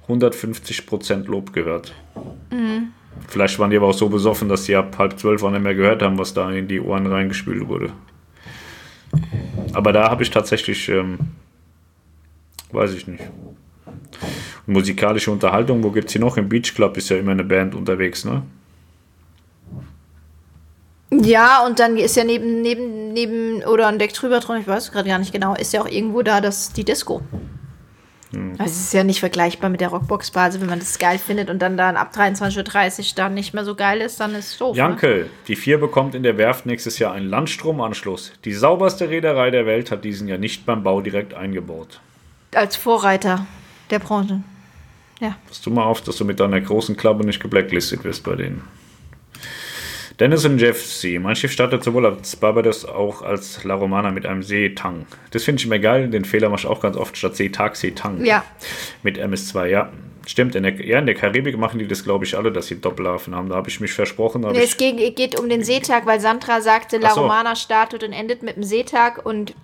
150% 0.08 1.26
Lob 1.26 1.52
gehört. 1.52 1.96
Vielleicht 3.26 3.58
waren 3.58 3.70
die 3.70 3.76
aber 3.76 3.88
auch 3.88 3.92
so 3.92 4.08
besoffen, 4.08 4.48
dass 4.48 4.66
sie 4.66 4.76
ab 4.76 4.96
halb 4.96 5.18
zwölf 5.18 5.42
auch 5.42 5.50
nicht 5.50 5.64
mehr 5.64 5.74
gehört 5.74 6.02
haben, 6.02 6.16
was 6.16 6.32
da 6.32 6.48
in 6.52 6.68
die 6.68 6.80
Ohren 6.80 7.08
reingespült 7.08 7.66
wurde. 7.66 7.92
Aber 9.72 9.92
da 9.92 10.08
habe 10.10 10.22
ich 10.22 10.30
tatsächlich, 10.30 10.88
ähm, 10.88 11.18
weiß 12.70 12.94
ich 12.94 13.08
nicht. 13.08 13.24
Musikalische 14.70 15.30
Unterhaltung, 15.30 15.82
wo 15.82 15.90
gibt 15.90 16.08
es 16.08 16.12
hier 16.12 16.20
noch? 16.20 16.36
Im 16.36 16.48
Beach 16.48 16.74
Club 16.74 16.96
ist 16.96 17.10
ja 17.10 17.16
immer 17.16 17.32
eine 17.32 17.44
Band 17.44 17.74
unterwegs, 17.74 18.24
ne? 18.24 18.42
Ja, 21.10 21.66
und 21.66 21.80
dann 21.80 21.96
ist 21.96 22.16
ja 22.16 22.22
neben, 22.22 22.62
neben, 22.62 23.12
neben, 23.12 23.64
oder 23.64 23.88
ein 23.88 23.98
Deck 23.98 24.14
drüber 24.14 24.38
drin, 24.38 24.60
ich 24.60 24.68
weiß 24.68 24.92
gerade 24.92 25.08
gar 25.08 25.18
nicht 25.18 25.32
genau, 25.32 25.54
ist 25.54 25.72
ja 25.72 25.82
auch 25.82 25.88
irgendwo 25.88 26.22
da 26.22 26.40
das, 26.40 26.72
die 26.72 26.84
Disco. 26.84 27.20
Hm. 28.32 28.52
Also 28.58 28.64
es 28.70 28.80
ist 28.80 28.94
ja 28.94 29.02
nicht 29.02 29.18
vergleichbar 29.18 29.70
mit 29.70 29.80
der 29.80 29.88
Rockbox-Bar. 29.88 30.44
Also 30.44 30.60
wenn 30.60 30.68
man 30.68 30.78
das 30.78 30.98
geil 30.98 31.18
findet 31.18 31.50
und 31.50 31.60
dann, 31.60 31.76
dann 31.76 31.96
ab 31.96 32.12
23.30 32.14 32.98
Uhr 32.98 33.04
dann 33.16 33.34
nicht 33.34 33.54
mehr 33.54 33.64
so 33.64 33.74
geil 33.74 34.00
ist, 34.00 34.20
dann 34.20 34.34
ist 34.34 34.52
es 34.52 34.58
doof. 34.58 34.76
Ne? 34.76 34.82
Jankel, 34.82 35.30
die 35.48 35.56
vier 35.56 35.78
bekommt 35.78 36.14
in 36.14 36.22
der 36.22 36.38
Werft 36.38 36.64
nächstes 36.64 36.98
Jahr 37.00 37.12
einen 37.12 37.28
Landstromanschluss. 37.28 38.32
Die 38.44 38.52
sauberste 38.52 39.08
Reederei 39.08 39.50
der 39.50 39.66
Welt 39.66 39.90
hat 39.90 40.04
diesen 40.04 40.28
ja 40.28 40.38
nicht 40.38 40.64
beim 40.64 40.84
Bau 40.84 41.00
direkt 41.00 41.34
eingebaut. 41.34 42.00
Als 42.54 42.76
Vorreiter 42.76 43.46
der 43.90 43.98
Branche. 43.98 44.42
Ja. 45.20 45.36
Pass 45.46 45.60
du 45.60 45.70
mal 45.70 45.84
auf, 45.84 46.00
dass 46.00 46.16
du 46.16 46.24
mit 46.24 46.40
deiner 46.40 46.60
großen 46.60 46.96
Klappe 46.96 47.24
nicht 47.24 47.40
geblacklistet 47.40 48.04
wirst 48.04 48.24
bei 48.24 48.36
denen. 48.36 48.62
Dennis 50.18 50.44
und 50.44 50.58
Jeff 50.58 50.84
C. 50.86 51.18
Mein 51.18 51.34
Schiff 51.34 51.50
startet 51.50 51.82
sowohl 51.82 52.04
als 52.04 52.36
Barbados 52.36 52.84
auch 52.84 53.22
als 53.22 53.64
La 53.64 53.74
Romana 53.74 54.10
mit 54.10 54.26
einem 54.26 54.42
Seetang. 54.42 55.06
Das 55.30 55.44
finde 55.44 55.60
ich 55.60 55.66
immer 55.66 55.78
geil. 55.78 56.10
Den 56.10 56.26
Fehler 56.26 56.50
mache 56.50 56.60
ich 56.60 56.66
auch 56.66 56.82
ganz 56.82 56.98
oft 56.98 57.16
statt 57.16 57.36
Seetag, 57.36 57.74
Seetang. 57.74 58.22
Ja. 58.24 58.44
Mit 59.02 59.18
MS2, 59.18 59.66
ja. 59.66 59.90
Stimmt, 60.26 60.54
in 60.54 60.62
der, 60.62 60.74
ja, 60.84 60.98
in 60.98 61.06
der 61.06 61.14
Karibik 61.14 61.56
machen 61.56 61.78
die 61.78 61.88
das, 61.88 62.04
glaube 62.04 62.26
ich, 62.26 62.36
alle, 62.36 62.52
dass 62.52 62.66
sie 62.66 62.78
Doppelhafen 62.78 63.34
haben. 63.34 63.48
Da 63.48 63.56
habe 63.56 63.70
ich 63.70 63.80
mich 63.80 63.92
versprochen. 63.94 64.42
Nee, 64.42 64.62
es 64.62 64.76
geht, 64.76 65.16
geht 65.16 65.40
um 65.40 65.48
den 65.48 65.64
Seetag, 65.64 66.04
weil 66.04 66.20
Sandra 66.20 66.60
sagte, 66.60 66.98
La 66.98 67.14
so. 67.14 67.22
Romana 67.22 67.56
startet 67.56 68.04
und 68.04 68.12
endet 68.12 68.42
mit 68.42 68.56
dem 68.56 68.62
Seetag 68.62 69.24
und 69.24 69.54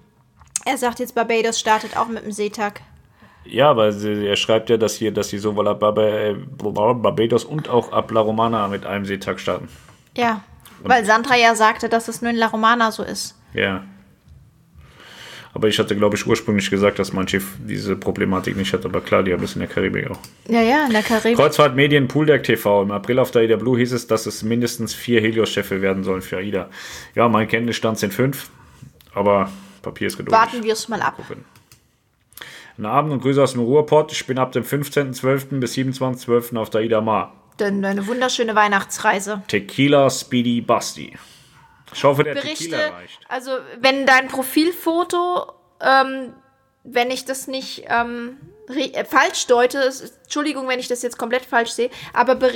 er 0.65 0.79
sagt 0.79 1.01
jetzt, 1.01 1.15
Barbados 1.15 1.61
startet 1.61 1.99
auch 1.99 2.09
mit 2.09 2.25
dem 2.25 2.33
Seetag. 2.33 2.81
Ja, 3.49 3.71
aber 3.71 3.93
sie, 3.93 4.27
er 4.27 4.37
schreibt 4.37 4.71
ja, 4.71 4.77
dass 4.77 4.95
hier, 4.97 5.13
dass 5.13 5.29
sie 5.29 5.39
sowohl 5.39 5.69
ab 5.69 5.83
äh, 5.99 6.35
Barbados 6.35 7.45
und 7.45 7.69
auch 7.69 7.93
ab 7.93 8.11
La 8.11 8.21
Romana 8.21 8.69
mit 8.69 8.87
einem 8.87 9.05
Seetag 9.05 9.41
starten. 9.41 9.69
Ja. 10.17 10.43
Weil 10.83 11.05
Sandra 11.05 11.37
ja 11.37 11.55
sagte, 11.55 11.89
dass 11.89 12.09
es 12.09 12.23
nur 12.23 12.31
in 12.31 12.37
La 12.37 12.47
Romana 12.47 12.91
so 12.93 13.03
ist. 13.03 13.35
Ja. 13.55 13.85
Aber 15.55 15.69
ich 15.69 15.79
hatte, 15.79 15.97
glaube 15.97 16.17
ich, 16.17 16.27
ursprünglich 16.27 16.69
gesagt, 16.69 16.99
dass 16.99 17.15
mein 17.15 17.27
Schiff 17.27 17.55
diese 17.59 17.97
Problematik 17.97 18.59
nicht 18.59 18.75
hat. 18.75 18.85
Aber 18.85 19.01
klar, 19.01 19.23
die 19.23 19.33
haben 19.33 19.43
es 19.43 19.55
in 19.55 19.61
der 19.61 19.69
Karibik 19.69 20.11
auch. 20.11 20.19
Ja, 20.49 20.61
ja, 20.61 20.85
in 20.85 20.93
der 20.93 21.03
Karibik. 21.03 21.37
Kreuzfahrt 21.37 21.75
Medien 21.75 22.09
Pooldeck 22.09 22.43
TV. 22.43 22.83
Im 22.83 22.91
April 22.91 23.19
auf 23.19 23.31
der 23.31 23.41
AIDA 23.41 23.57
Blue 23.57 23.79
hieß 23.79 23.93
es, 23.93 24.07
dass 24.07 24.27
es 24.27 24.43
mindestens 24.43 24.93
vier 24.93 25.23
Helios-Schiffe 25.23 25.81
werden 25.81 26.05
sollen 26.05 26.21
für 26.21 26.37
AIDA. 26.37 26.69
Ja, 27.15 27.27
mein 27.31 27.49
Kenntnisstand 27.49 27.99
sind 27.99 28.13
fünf. 28.13 28.51
Aber 29.15 29.51
Papier 29.81 30.09
ist 30.09 30.19
geduldig. 30.19 30.39
Warten 30.39 30.63
wir 30.63 30.75
es 30.75 30.89
mal 30.89 31.01
ab. 31.01 31.19
Guten 32.77 32.87
Abend 32.87 33.13
und 33.13 33.21
Grüße 33.23 33.43
aus 33.43 33.53
dem 33.53 33.63
Ruhrpott. 33.63 34.13
Ich 34.13 34.27
bin 34.27 34.39
ab 34.39 34.53
dem 34.53 34.63
15.12. 34.63 35.61
bis 35.61 35.75
27.12. 35.75 36.57
auf 36.59 36.69
der 36.71 37.01
Mar. 37.01 37.33
Denn 37.59 37.83
eine 37.85 38.07
wunderschöne 38.07 38.55
Weihnachtsreise. 38.55 39.43
Tequila 39.49 40.11
Speedy 40.11 40.61
Basti. 40.61 41.17
Ich 41.95 42.05
hoffe, 42.05 42.23
der 42.25 42.35
Berichte, 42.35 42.65
Tequila 42.65 42.89
reicht. 42.89 43.21
also 43.29 43.53
wenn 43.81 44.05
dein 44.05 44.29
Profilfoto, 44.29 45.53
ähm, 45.81 46.35
wenn 46.85 47.11
ich 47.11 47.25
das 47.25 47.47
nicht 47.47 47.85
ähm, 47.89 48.37
äh, 48.69 49.05
falsch 49.07 49.47
deute, 49.47 49.79
ist- 49.79 50.19
Entschuldigung, 50.25 50.69
wenn 50.69 50.79
ich 50.79 50.89
das 50.89 51.01
jetzt 51.03 51.17
komplett 51.17 51.47
falsch 51.47 51.71
sehe, 51.71 51.89
aber 52.13 52.35
ber- 52.35 52.51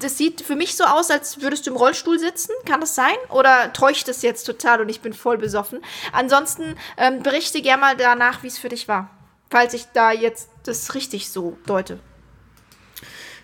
das 0.00 0.18
sieht 0.18 0.40
für 0.40 0.56
mich 0.56 0.76
so 0.76 0.82
aus, 0.84 1.10
als 1.12 1.40
würdest 1.40 1.66
du 1.66 1.70
im 1.70 1.76
Rollstuhl 1.76 2.18
sitzen. 2.18 2.50
Kann 2.66 2.80
das 2.80 2.96
sein? 2.96 3.14
Oder 3.28 3.72
täuscht 3.72 4.08
es 4.08 4.22
jetzt 4.22 4.42
total 4.44 4.80
und 4.80 4.88
ich 4.88 5.00
bin 5.02 5.12
voll 5.12 5.38
besoffen? 5.38 5.80
Ansonsten 6.12 6.74
ähm, 6.96 7.22
berichte 7.22 7.62
gerne 7.62 7.80
mal 7.80 7.96
danach, 7.96 8.42
wie 8.42 8.48
es 8.48 8.58
für 8.58 8.68
dich 8.70 8.88
war. 8.88 9.08
Falls 9.52 9.74
ich 9.74 9.84
da 9.92 10.12
jetzt 10.12 10.48
das 10.64 10.94
richtig 10.94 11.28
so 11.28 11.58
deute. 11.66 11.98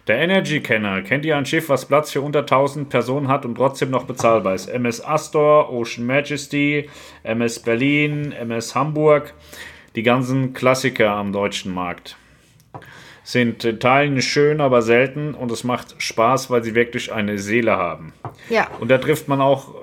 Der 0.06 0.16
Energy 0.16 0.62
Kenner. 0.62 1.02
Kennt 1.02 1.26
ihr 1.26 1.36
ein 1.36 1.44
Schiff, 1.44 1.68
was 1.68 1.84
Platz 1.84 2.10
für 2.10 2.22
unter 2.22 2.38
1000 2.38 2.88
Personen 2.88 3.28
hat 3.28 3.44
und 3.44 3.56
trotzdem 3.56 3.90
noch 3.90 4.04
bezahlbar 4.04 4.54
ist? 4.54 4.68
MS 4.68 5.04
Astor, 5.04 5.70
Ocean 5.70 6.06
Majesty, 6.06 6.88
MS 7.24 7.58
Berlin, 7.58 8.32
MS 8.32 8.74
Hamburg. 8.74 9.34
Die 9.96 10.02
ganzen 10.02 10.54
Klassiker 10.54 11.10
am 11.10 11.30
deutschen 11.30 11.74
Markt. 11.74 12.16
Sind 13.22 13.62
in 13.66 13.78
Teilen 13.78 14.22
schön, 14.22 14.62
aber 14.62 14.80
selten 14.80 15.34
und 15.34 15.52
es 15.52 15.62
macht 15.62 15.94
Spaß, 15.98 16.48
weil 16.48 16.64
sie 16.64 16.74
wirklich 16.74 17.12
eine 17.12 17.38
Seele 17.38 17.76
haben. 17.76 18.14
Ja. 18.48 18.68
Und 18.80 18.90
da 18.90 18.96
trifft 18.96 19.28
man 19.28 19.42
auch 19.42 19.74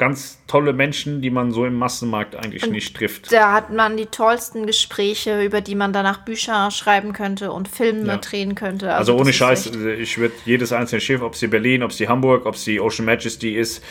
ganz 0.00 0.38
tolle 0.48 0.72
Menschen, 0.72 1.20
die 1.22 1.30
man 1.30 1.52
so 1.52 1.64
im 1.64 1.74
Massenmarkt 1.74 2.34
eigentlich 2.34 2.66
nicht 2.66 2.96
trifft. 2.96 3.30
Da 3.30 3.52
hat 3.52 3.70
man 3.72 3.96
die 3.96 4.06
tollsten 4.06 4.66
Gespräche, 4.66 5.44
über 5.44 5.60
die 5.60 5.76
man 5.76 5.92
danach 5.92 6.24
Bücher 6.24 6.70
schreiben 6.72 7.12
könnte 7.12 7.52
und 7.52 7.68
Filme 7.68 8.08
Ja. 8.08 8.16
drehen 8.16 8.56
könnte. 8.56 8.92
Also 8.92 9.12
das 9.12 9.20
ohne 9.20 9.32
Scheiß, 9.32 9.66
echt- 9.66 9.76
ich 9.76 10.18
würde 10.18 10.34
jedes 10.46 10.72
einzelne 10.72 11.00
Schiff, 11.00 11.22
ob 11.22 11.36
sie 11.36 11.46
Berlin, 11.46 11.82
ob 11.84 11.92
sie 11.92 12.08
Hamburg, 12.08 12.46
ob 12.46 12.56
sie 12.56 12.80
Ocean 12.80 13.04
Majesty 13.06 13.54
ist, 13.56 13.84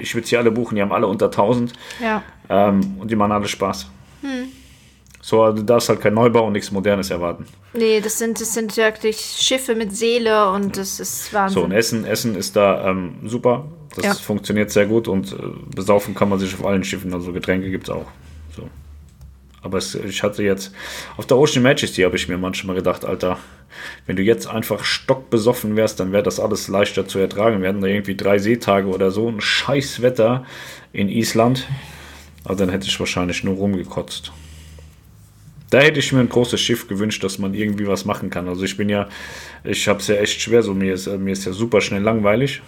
ich 0.00 0.14
würde 0.14 0.26
sie 0.26 0.36
alle 0.38 0.50
buchen, 0.50 0.76
die 0.76 0.82
haben 0.82 0.92
alle 0.92 1.06
unter 1.08 1.30
1000 1.30 1.72
Ja. 2.00 2.22
ähm, 2.48 2.96
und 2.98 3.10
die 3.10 3.16
machen 3.16 3.32
alle 3.32 3.48
Spaß. 3.48 3.90
Hm. 4.22 4.48
So, 5.22 5.52
du 5.52 5.62
darfst 5.62 5.88
halt 5.90 6.00
kein 6.00 6.14
Neubau 6.14 6.46
und 6.46 6.52
nichts 6.54 6.70
Modernes 6.70 7.10
erwarten. 7.10 7.44
Nee, 7.74 8.00
das 8.00 8.18
sind, 8.18 8.40
das 8.40 8.54
sind 8.54 8.76
wirklich 8.76 9.18
Schiffe 9.18 9.74
mit 9.74 9.94
Seele 9.94 10.50
und 10.50 10.76
das 10.78 10.98
ist 10.98 11.32
Wahnsinn. 11.34 11.54
So, 11.60 11.64
und 11.64 11.72
Essen, 11.72 12.04
Essen 12.06 12.34
ist 12.36 12.56
da 12.56 12.88
ähm, 12.88 13.16
super, 13.26 13.66
das 13.96 14.04
Ja. 14.04 14.14
funktioniert 14.14 14.70
sehr 14.70 14.86
gut 14.86 15.08
und 15.08 15.32
äh, 15.32 15.36
besaufen 15.74 16.14
kann 16.14 16.30
man 16.30 16.38
sich 16.38 16.54
auf 16.54 16.64
allen 16.64 16.84
Schiffen, 16.84 17.12
also 17.12 17.32
Getränke 17.32 17.70
gibt 17.70 17.84
es 17.84 17.90
auch. 17.90 18.06
So. 18.56 18.68
Aber 19.62 19.76
es, 19.76 19.94
ich 19.94 20.22
hatte 20.22 20.42
jetzt, 20.42 20.72
auf 21.18 21.26
der 21.26 21.36
Ocean 21.36 21.62
Majesty 21.62 22.00
habe 22.00 22.16
ich 22.16 22.26
mir 22.28 22.38
manchmal 22.38 22.76
gedacht, 22.76 23.04
Alter, 23.04 23.36
wenn 24.06 24.16
du 24.16 24.22
jetzt 24.22 24.46
einfach 24.46 24.84
stockbesoffen 24.84 25.76
wärst, 25.76 26.00
dann 26.00 26.12
wäre 26.12 26.22
das 26.22 26.40
alles 26.40 26.68
leichter 26.68 27.06
zu 27.06 27.18
ertragen. 27.18 27.60
Wir 27.60 27.68
hatten 27.68 27.82
da 27.82 27.88
irgendwie 27.88 28.16
drei 28.16 28.38
Seetage 28.38 28.86
oder 28.86 29.10
so, 29.10 29.28
ein 29.28 29.42
scheiß 29.42 30.00
Wetter 30.00 30.46
in 30.94 31.10
Island. 31.10 31.68
Also 32.42 32.64
dann 32.64 32.70
hätte 32.70 32.86
ich 32.86 32.98
wahrscheinlich 32.98 33.44
nur 33.44 33.56
rumgekotzt. 33.56 34.32
Da 35.70 35.78
hätte 35.78 36.00
ich 36.00 36.12
mir 36.12 36.20
ein 36.20 36.28
großes 36.28 36.60
Schiff 36.60 36.88
gewünscht, 36.88 37.22
dass 37.22 37.38
man 37.38 37.54
irgendwie 37.54 37.86
was 37.86 38.04
machen 38.04 38.28
kann. 38.28 38.48
Also 38.48 38.64
ich 38.64 38.76
bin 38.76 38.88
ja, 38.88 39.08
ich 39.64 39.86
habe 39.88 40.00
es 40.00 40.08
ja 40.08 40.16
echt 40.16 40.40
schwer, 40.40 40.62
so 40.62 40.74
mir 40.74 40.94
ist, 40.94 41.06
mir 41.06 41.32
ist 41.32 41.44
ja 41.44 41.52
super 41.52 41.80
schnell 41.80 42.02
langweilig. 42.02 42.60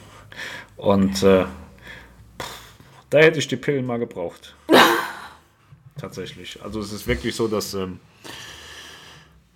Und 0.77 1.23
äh, 1.23 1.45
Da 3.13 3.19
hätte 3.19 3.41
ich 3.41 3.47
die 3.47 3.57
Pillen 3.57 3.85
mal 3.85 3.99
gebraucht. 3.99 4.57
Tatsächlich. 6.01 6.63
Also 6.63 6.81
es 6.81 6.95
ist 6.95 7.07
wirklich 7.07 7.35
so, 7.35 7.47
dass 7.47 7.75
ähm, 7.75 8.01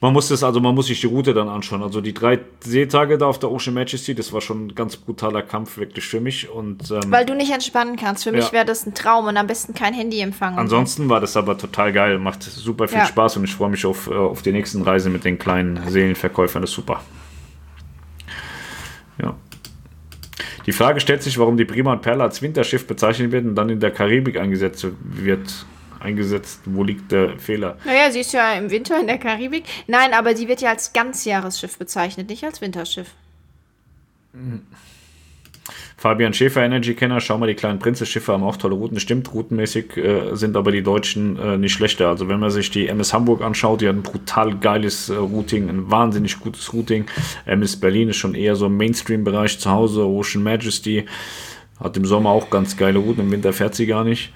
man 0.00 0.12
muss 0.12 0.28
das, 0.28 0.42
also 0.44 0.60
man 0.60 0.74
muss 0.74 0.88
sich 0.88 1.00
die 1.00 1.06
Route 1.06 1.32
dann 1.32 1.48
anschauen. 1.48 1.82
Also 1.82 2.02
die 2.02 2.12
drei 2.12 2.38
Seetage 2.60 3.16
da 3.16 3.26
auf 3.26 3.38
der 3.38 3.50
Ocean 3.50 3.72
Majesty, 3.72 4.14
das 4.14 4.30
war 4.32 4.42
schon 4.42 4.66
ein 4.66 4.74
ganz 4.74 4.96
brutaler 4.96 5.42
Kampf 5.42 5.78
wirklich 5.78 6.06
für 6.06 6.20
mich. 6.20 6.50
Und, 6.50 6.90
ähm, 6.90 7.00
Weil 7.10 7.24
du 7.24 7.34
nicht 7.34 7.50
entspannen 7.50 7.96
kannst. 7.96 8.24
Für 8.24 8.32
mich 8.32 8.46
Ja. 8.46 8.52
wäre 8.52 8.64
das 8.66 8.84
ein 8.86 8.92
Traum 8.94 9.26
und 9.26 9.36
am 9.38 9.46
besten 9.46 9.72
kein 9.72 9.94
Handy 9.94 10.20
empfangen. 10.20 10.58
Ansonsten 10.58 11.08
war 11.08 11.20
das 11.20 11.36
aber 11.36 11.56
total 11.56 11.92
geil, 11.94 12.18
macht 12.18 12.42
super 12.42 12.88
viel 12.88 12.98
Ja. 12.98 13.06
Spaß 13.06 13.38
und 13.38 13.44
ich 13.44 13.54
freue 13.54 13.70
mich 13.70 13.86
auf, 13.86 14.08
äh, 14.08 14.14
auf 14.14 14.42
die 14.42 14.52
nächsten 14.52 14.82
Reise 14.82 15.08
mit 15.08 15.24
den 15.24 15.38
kleinen 15.38 15.80
Seelenverkäufern, 15.88 16.60
das 16.62 16.70
ist 16.70 16.76
super. 16.76 17.00
Ja. 19.20 19.34
Die 20.66 20.72
Frage 20.72 21.00
stellt 21.00 21.22
sich, 21.22 21.38
warum 21.38 21.56
die 21.56 21.64
Prima 21.64 21.92
und 21.92 22.02
Perla 22.02 22.24
als 22.24 22.42
Winterschiff 22.42 22.86
bezeichnet 22.86 23.32
wird 23.32 23.46
und 23.46 23.54
dann 23.54 23.70
in 23.70 23.80
der 23.80 23.92
Karibik 23.92 24.38
eingesetzt 24.38 24.86
wird. 25.00 25.64
Eingesetzt, 26.00 26.60
wo 26.66 26.84
liegt 26.84 27.12
der 27.12 27.38
Fehler? 27.38 27.78
Naja, 27.84 28.10
sie 28.10 28.20
ist 28.20 28.32
ja 28.32 28.52
im 28.54 28.70
Winter 28.70 29.00
in 29.00 29.06
der 29.06 29.18
Karibik. 29.18 29.64
Nein, 29.86 30.12
aber 30.12 30.34
die 30.34 30.48
wird 30.48 30.60
ja 30.60 30.70
als 30.70 30.92
Ganzjahresschiff 30.92 31.78
bezeichnet, 31.78 32.28
nicht 32.28 32.44
als 32.44 32.60
Winterschiff. 32.60 33.08
Fabian 35.96 36.34
Schäfer, 36.34 36.62
Energy-Kenner, 36.62 37.20
schau 37.20 37.38
mal, 37.38 37.46
die 37.46 37.54
kleinen 37.54 37.78
Prinzesschiffe 37.78 38.32
haben 38.32 38.44
auch 38.44 38.58
tolle 38.58 38.74
Routen. 38.74 39.00
Stimmt, 39.00 39.32
routenmäßig 39.32 39.96
äh, 39.96 40.34
sind 40.36 40.56
aber 40.56 40.70
die 40.70 40.82
Deutschen 40.82 41.38
äh, 41.38 41.56
nicht 41.56 41.72
schlechter. 41.72 42.08
Also 42.08 42.28
wenn 42.28 42.38
man 42.38 42.50
sich 42.50 42.70
die 42.70 42.88
MS 42.88 43.14
Hamburg 43.14 43.40
anschaut, 43.40 43.80
die 43.80 43.88
hat 43.88 43.96
ein 43.96 44.02
brutal 44.02 44.56
geiles 44.56 45.08
äh, 45.08 45.14
Routing, 45.14 45.70
ein 45.70 45.90
wahnsinnig 45.90 46.38
gutes 46.38 46.72
Routing. 46.72 47.06
MS 47.46 47.80
Berlin 47.80 48.10
ist 48.10 48.16
schon 48.16 48.34
eher 48.34 48.56
so 48.56 48.66
im 48.66 48.76
Mainstream-Bereich 48.76 49.58
zu 49.58 49.70
Hause. 49.70 50.06
Ocean 50.06 50.42
Majesty 50.42 51.06
hat 51.80 51.96
im 51.96 52.04
Sommer 52.04 52.30
auch 52.30 52.50
ganz 52.50 52.76
geile 52.76 52.98
Routen, 52.98 53.24
im 53.24 53.30
Winter 53.30 53.52
fährt 53.52 53.74
sie 53.74 53.86
gar 53.86 54.04
nicht. 54.04 54.32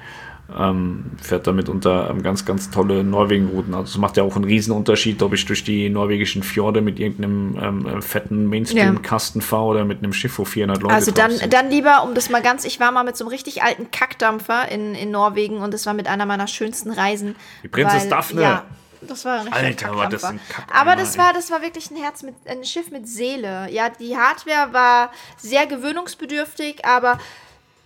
Ähm, 0.59 1.13
fährt 1.23 1.47
damit 1.47 1.69
unter 1.69 2.11
ähm, 2.11 2.23
ganz, 2.23 2.45
ganz 2.45 2.71
tolle 2.71 3.05
Norwegen-Routen. 3.05 3.75
Also 3.75 3.93
es 3.93 3.99
macht 3.99 4.17
ja 4.17 4.23
auch 4.23 4.37
einen 4.37 4.45
riesen 4.45 4.73
Unterschied, 4.73 5.23
ob 5.23 5.33
ich 5.33 5.45
durch 5.47 5.65
die 5.65 5.89
norwegischen 5.89 6.43
Fjorde 6.43 6.81
mit 6.81 6.99
irgendeinem 6.99 7.59
ähm, 7.61 7.87
äh, 7.87 8.03
fetten 8.03 8.47
Mainstream-Kasten 8.47 9.41
fahre 9.41 9.65
oder 9.65 9.85
mit 9.85 9.99
einem 9.99 10.13
Schiff, 10.13 10.39
wo 10.39 10.45
400 10.45 10.83
Leute 10.83 10.95
Also 10.95 11.11
dann, 11.11 11.33
dann 11.51 11.71
lieber, 11.71 12.03
um 12.05 12.15
das 12.15 12.31
mal 12.31 12.43
ganz, 12.43 12.65
ich 12.65 12.81
war 12.81 12.93
mal 12.93 13.05
mit 13.05 13.17
so 13.17 13.25
einem 13.25 13.31
richtig 13.31 13.63
alten 13.63 13.91
Kackdampfer 13.91 14.71
in, 14.71 14.95
in 14.95 15.11
Norwegen 15.11 15.59
und 15.59 15.75
das 15.75 15.87
war 15.87 15.95
mit 15.95 16.09
einer 16.09 16.27
meiner 16.27 16.47
schönsten 16.47 16.91
Reisen. 16.91 17.37
Die 17.63 17.69
Prinzess 17.69 18.09
Daphne. 18.09 18.43
Ja, 18.43 18.65
das 19.03 19.25
war 19.25 19.41
ein 19.41 19.49
richtiger 19.49 19.89
Alter, 19.89 19.97
war 19.97 20.09
das 20.09 20.25
ein 20.25 20.41
Kackeimer, 20.49 20.81
Aber 20.81 20.97
das 20.97 21.17
war, 21.17 21.33
das 21.33 21.51
war 21.51 21.63
wirklich 21.63 21.91
ein 21.91 21.97
Herz 21.97 22.23
mit, 22.23 22.35
ein 22.47 22.65
Schiff 22.65 22.91
mit 22.91 23.09
Seele. 23.09 23.69
Ja, 23.71 23.89
die 23.89 24.17
Hardware 24.17 24.73
war 24.73 25.11
sehr 25.39 25.67
gewöhnungsbedürftig, 25.67 26.85
aber 26.85 27.19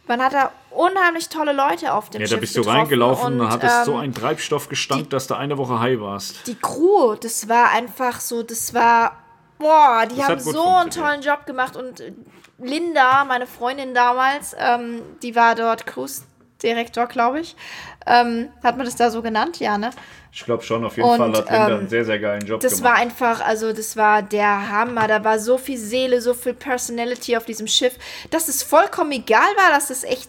man 0.07 0.23
hat 0.23 0.33
da 0.35 0.53
unheimlich 0.71 1.29
tolle 1.29 1.53
Leute 1.53 1.93
auf 1.93 2.11
dem 2.11 2.21
Ja, 2.21 2.27
Schiff 2.27 2.37
da 2.37 2.41
bist 2.41 2.57
du 2.57 2.63
reingelaufen 2.63 3.41
und, 3.41 3.49
hattest 3.51 3.85
so 3.85 3.93
ähm, 3.93 4.01
einen 4.01 4.15
Treibstoff 4.15 4.69
gestank, 4.69 5.11
dass 5.11 5.27
du 5.27 5.35
eine 5.35 5.57
Woche 5.59 5.79
high 5.81 6.01
warst. 6.01 6.47
die 6.47 6.57
Crew, 6.57 7.15
das 7.15 7.49
war 7.49 7.71
einfach 7.71 8.21
so, 8.21 8.43
das 8.43 8.75
war, 8.75 9.17
boah, 9.59 10.05
die 10.11 10.17
Das 10.17 10.29
haben 10.29 10.41
so 10.41 10.67
einen 10.67 10.91
tollen 10.91 11.23
Job 11.23 11.47
gemacht 11.47 11.77
und 11.77 12.03
Linda, 12.59 13.25
meine 13.25 13.47
Freundin 13.47 13.95
damals, 13.95 14.55
ähm, 14.59 15.03
die 15.23 15.35
war 15.35 15.55
dort 15.55 15.87
Cruise-Direktor, 15.87 17.07
glaube 17.07 17.41
ich. 17.41 17.57
Ähm, 18.07 18.49
hat 18.63 18.77
man 18.77 18.87
das 18.87 18.97
da 18.97 19.11
so 19.11 19.23
genannt? 19.23 19.59
Ja, 19.61 19.77
ne? 19.79 19.91
Ich 20.37 20.45
glaube 20.45 20.65
schon, 20.65 20.85
auf 20.85 20.97
jeden 20.97 21.09
Und, 21.09 21.17
Fall 21.19 21.29
hat 21.33 21.49
Linda 21.49 21.69
ähm, 21.69 21.79
einen 21.79 21.89
sehr, 21.89 22.05
sehr 22.05 22.19
geilen 22.19 22.45
Job 22.45 22.61
Das 22.61 22.79
gemacht. 22.79 22.85
war 22.93 22.95
einfach, 23.01 23.41
also 23.41 23.73
das 23.73 23.97
war 23.97 24.21
der 24.21 24.69
Hammer. 24.69 25.07
Da 25.07 25.23
war 25.23 25.39
so 25.39 25.59
viel 25.59 25.79
Seele, 25.79 26.21
so 26.21 26.35
viel 26.35 26.55
Personality 26.55 27.37
auf 27.37 27.45
diesem 27.45 27.69
Schiff, 27.69 27.95
dass 28.31 28.49
es 28.49 28.65
vollkommen 28.65 29.13
egal 29.13 29.47
war, 29.57 29.71
dass 29.71 29.91
es 29.91 30.03
echt 30.03 30.29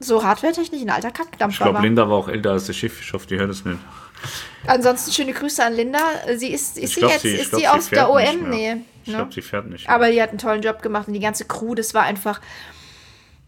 so 0.00 0.24
hardwaretechnisch 0.24 0.82
ein 0.82 0.90
alter 0.90 1.08
ich 1.08 1.14
Kackdampfer 1.14 1.64
glaube, 1.64 1.76
war. 1.76 1.82
Linda 1.82 2.08
war 2.10 2.16
auch 2.16 2.28
älter 2.28 2.50
als 2.50 2.66
das 2.66 2.76
Schiff. 2.76 3.00
Ich 3.00 3.12
hoffe, 3.12 3.28
die 3.28 3.36
hört 3.38 3.50
es 3.50 3.64
nicht. 3.64 3.78
Ansonsten 4.66 5.12
schöne 5.12 5.32
Grüße 5.32 5.64
an 5.64 5.74
Linda. 5.74 6.00
Sie 6.36 6.48
ist, 6.52 6.76
ist 6.76 6.84
Ich 6.84 6.94
sie 6.94 7.00
glaube, 7.00 7.12
jetzt 7.14 7.22
sie, 7.22 7.34
ich 7.34 7.40
ist 7.42 7.50
glaub, 7.50 7.60
sie 7.60 7.68
aus 7.68 7.90
der 7.90 8.10
OM? 8.10 8.50
Nee. 8.50 8.76
Ich 9.04 9.08
ne? 9.10 9.16
glaube, 9.18 9.32
sie 9.32 9.42
fährt 9.42 9.66
nicht. 9.68 9.86
mehr. 9.86 9.94
Aber 9.94 10.10
die 10.10 10.20
hat 10.20 10.30
einen 10.30 10.38
tollen 10.38 10.62
Job 10.62 10.82
gemacht 10.82 11.06
und 11.06 11.14
die 11.14 11.20
ganze 11.20 11.44
Crew, 11.44 11.76
das 11.76 11.94
war 11.94 12.02
einfach, 12.02 12.40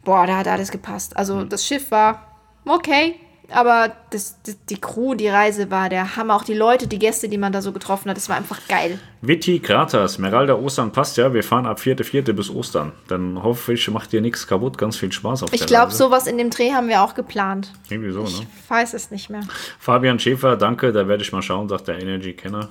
boah, 0.04 0.26
da 0.28 0.36
hat 0.38 0.46
alles 0.46 0.70
gepasst. 0.70 1.16
Also 1.16 1.40
Hm. 1.40 1.48
das 1.48 1.66
Schiff 1.66 1.90
war 1.90 2.26
okay, 2.64 3.16
aber 3.52 3.92
das, 4.10 4.36
das, 4.44 4.56
die 4.68 4.80
Crew, 4.80 5.14
die 5.14 5.28
Reise 5.28 5.70
war 5.70 5.88
der 5.88 6.16
Hammer. 6.16 6.36
Auch 6.36 6.44
die 6.44 6.54
Leute, 6.54 6.86
die 6.86 6.98
Gäste, 6.98 7.28
die 7.28 7.38
man 7.38 7.52
da 7.52 7.62
so 7.62 7.72
getroffen 7.72 8.10
hat, 8.10 8.16
das 8.16 8.28
war 8.28 8.36
einfach 8.36 8.58
geil. 8.68 8.98
Vitti 9.22 9.60
Kratas, 9.60 10.18
Meralda 10.18 10.54
Ostern 10.54 10.92
passt 10.92 11.16
ja. 11.16 11.32
Wir 11.34 11.42
fahren 11.42 11.66
ab 11.66 11.78
4.4. 11.78 12.32
bis 12.32 12.50
Ostern. 12.50 12.92
Dann 13.08 13.42
hoffe 13.42 13.72
ich, 13.74 13.88
macht 13.90 14.12
dir 14.12 14.20
nichts 14.20 14.46
kaputt. 14.46 14.78
Ganz 14.78 14.96
viel 14.96 15.12
Spaß 15.12 15.42
auf 15.42 15.52
Ich 15.52 15.60
der 15.60 15.66
glaube, 15.66 15.86
Reise. 15.86 15.96
sowas 15.98 16.26
in 16.26 16.38
dem 16.38 16.50
Dreh 16.50 16.72
haben 16.72 16.88
wir 16.88 17.02
auch 17.02 17.14
geplant. 17.14 17.72
Irgendwie 17.88 18.12
so, 18.12 18.22
ne? 18.22 18.28
Ich 18.28 18.70
weiß 18.70 18.94
es 18.94 19.10
nicht 19.10 19.30
mehr. 19.30 19.42
Fabian 19.78 20.18
Schäfer, 20.18 20.56
danke. 20.56 20.92
Da 20.92 21.06
werde 21.08 21.22
ich 21.22 21.32
mal 21.32 21.42
schauen, 21.42 21.68
sagt 21.68 21.88
der 21.88 22.00
Energy-Kenner. 22.00 22.68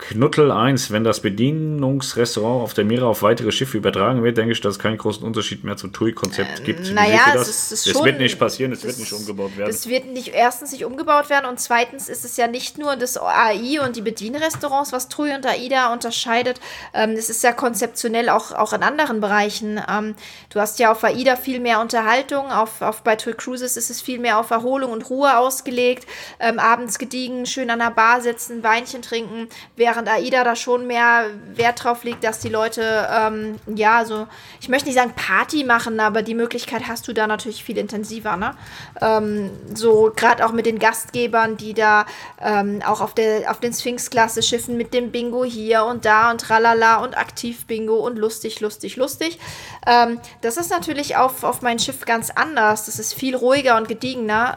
Knuttel 0.00 0.50
1, 0.50 0.90
wenn 0.90 1.04
das 1.04 1.20
Bedienungsrestaurant 1.20 2.62
auf 2.62 2.72
der 2.74 2.84
Meere 2.84 3.06
auf 3.06 3.22
weitere 3.22 3.52
Schiffe 3.52 3.76
übertragen 3.76 4.22
wird, 4.24 4.38
denke 4.38 4.52
ich, 4.52 4.60
dass 4.60 4.76
es 4.76 4.78
keinen 4.78 4.96
großen 4.96 5.22
Unterschied 5.24 5.62
mehr 5.62 5.76
zum 5.76 5.92
TUI-Konzept 5.92 6.64
gibt. 6.64 6.86
Wie 6.86 6.90
Äh, 6.90 6.94
Naja, 6.94 7.20
es 7.28 7.34
das? 7.34 7.48
ist, 7.48 7.72
es 7.72 7.86
ist 7.86 7.94
das 7.94 8.04
wird 8.04 8.18
nicht 8.18 8.38
passieren, 8.38 8.72
es 8.72 8.82
wird 8.82 8.98
nicht 8.98 9.12
umgebaut 9.12 9.56
werden. 9.56 9.70
Das 9.70 9.88
wird 9.88 10.06
nicht 10.06 10.28
erstens 10.28 10.72
nicht 10.72 10.84
umgebaut 10.84 11.28
werden 11.28 11.46
und 11.46 11.60
zweitens 11.60 12.08
ist 12.08 12.24
es 12.24 12.36
ja 12.38 12.46
nicht 12.46 12.78
nur 12.78 12.96
das 12.96 13.18
AI 13.18 13.80
und 13.84 13.94
die 13.94 14.00
Bedienrestaurants, 14.00 14.92
was 14.92 15.08
TUI 15.08 15.34
und 15.34 15.46
AIDA 15.46 15.92
unterscheidet. 15.92 16.60
Ähm, 16.94 17.14
das 17.14 17.28
ist 17.28 17.44
ja 17.44 17.52
konzeptionell 17.52 18.30
auch, 18.30 18.52
auch 18.52 18.72
in 18.72 18.82
anderen 18.82 19.20
Bereichen. 19.20 19.80
Ähm, 19.88 20.14
du 20.48 20.60
hast 20.60 20.78
ja 20.78 20.92
auf 20.92 21.04
AIDA 21.04 21.36
viel 21.36 21.60
mehr 21.60 21.80
Unterhaltung, 21.80 22.50
auf, 22.50 22.80
auf 22.80 23.02
bei 23.02 23.16
TUI 23.16 23.34
Cruises 23.34 23.76
ist 23.76 23.90
es 23.90 24.00
viel 24.00 24.18
mehr 24.18 24.38
auf 24.38 24.50
Erholung 24.50 24.92
und 24.92 25.10
Ruhe 25.10 25.36
ausgelegt. 25.36 26.06
Ähm, 26.40 26.58
abends 26.58 26.98
gediegen, 26.98 27.44
schön 27.44 27.68
an 27.70 27.80
der 27.80 27.90
Bar 27.90 28.22
sitzen, 28.22 28.62
Weinchen 28.62 29.02
trinken, 29.02 29.48
während 29.90 30.08
AIDA 30.08 30.44
da 30.44 30.54
schon 30.54 30.86
mehr 30.86 31.24
Wert 31.54 31.82
drauf 31.82 32.04
legt, 32.04 32.22
dass 32.22 32.38
die 32.38 32.48
Leute, 32.48 33.08
ähm, 33.12 33.56
ja, 33.74 34.04
so, 34.04 34.28
ich 34.60 34.68
möchte 34.68 34.86
nicht 34.88 34.96
sagen 34.96 35.12
Party 35.16 35.64
machen, 35.64 35.98
aber 35.98 36.22
die 36.22 36.34
Möglichkeit 36.34 36.86
hast 36.86 37.08
du 37.08 37.12
da 37.12 37.26
natürlich 37.26 37.64
viel 37.64 37.76
intensiver, 37.76 38.36
ne? 38.36 38.54
Ähm, 39.00 39.50
so 39.74 40.12
gerade 40.14 40.46
auch 40.46 40.52
mit 40.52 40.66
den 40.66 40.78
Gastgebern, 40.78 41.56
die 41.56 41.74
da 41.74 42.06
ähm, 42.40 42.82
auch 42.86 43.00
auf, 43.00 43.14
der, 43.14 43.50
auf 43.50 43.58
den 43.58 43.72
Sphinx-Klasse-Schiffen 43.72 44.76
mit 44.76 44.94
dem 44.94 45.10
Bingo 45.10 45.44
hier 45.44 45.84
und 45.84 46.04
da 46.04 46.30
und 46.30 46.40
tralala 46.40 47.02
und 47.02 47.16
Aktiv-Bingo 47.16 47.96
und 47.96 48.16
lustig, 48.16 48.60
lustig, 48.60 48.96
lustig. 48.96 49.40
Ähm, 49.86 50.20
das 50.40 50.56
ist 50.56 50.70
natürlich 50.70 51.16
auf, 51.16 51.42
auf 51.42 51.62
mein 51.62 51.80
Schiff 51.80 52.04
ganz 52.04 52.30
anders. 52.30 52.86
Das 52.86 53.00
ist 53.00 53.14
viel 53.14 53.34
ruhiger 53.34 53.76
und 53.76 53.88
gediegener. 53.88 54.56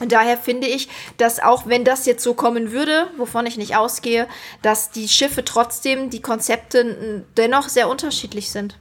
Und 0.00 0.10
daher 0.10 0.36
finde 0.36 0.66
ich, 0.66 0.88
dass 1.18 1.40
auch 1.40 1.66
wenn 1.66 1.84
das 1.84 2.04
jetzt 2.06 2.24
so 2.24 2.34
kommen 2.34 2.72
würde, 2.72 3.08
wovon 3.16 3.46
ich 3.46 3.56
nicht 3.56 3.76
ausgehe, 3.76 4.26
dass 4.62 4.90
die 4.90 5.08
Schiffe 5.08 5.44
trotzdem, 5.44 6.10
die 6.10 6.20
Konzepte 6.20 7.24
dennoch 7.36 7.68
sehr 7.68 7.88
unterschiedlich 7.88 8.50
sind. 8.50 8.76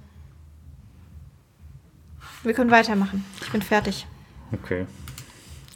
Wir 2.44 2.53
können 2.53 2.72
weitermachen. 2.72 3.23
Ich 3.41 3.52
bin 3.52 3.61
fertig. 3.61 4.07
Okay. 4.52 4.85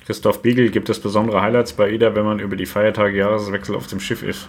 Christoph 0.06 0.42
Biegel, 0.42 0.70
gibt 0.70 0.90
es 0.90 1.00
besondere 1.00 1.42
Highlights 1.42 1.74
bei 1.74 1.86
AIDA, 1.86 2.16
wenn 2.16 2.26
man 2.26 2.40
über 2.40 2.56
die 2.56 2.66
Feiertage 2.66 3.18
Jahreswechsel 3.18 3.76
auf 3.76 3.88
dem 3.88 4.00
Schiff 4.00 4.24
ist? 4.24 4.48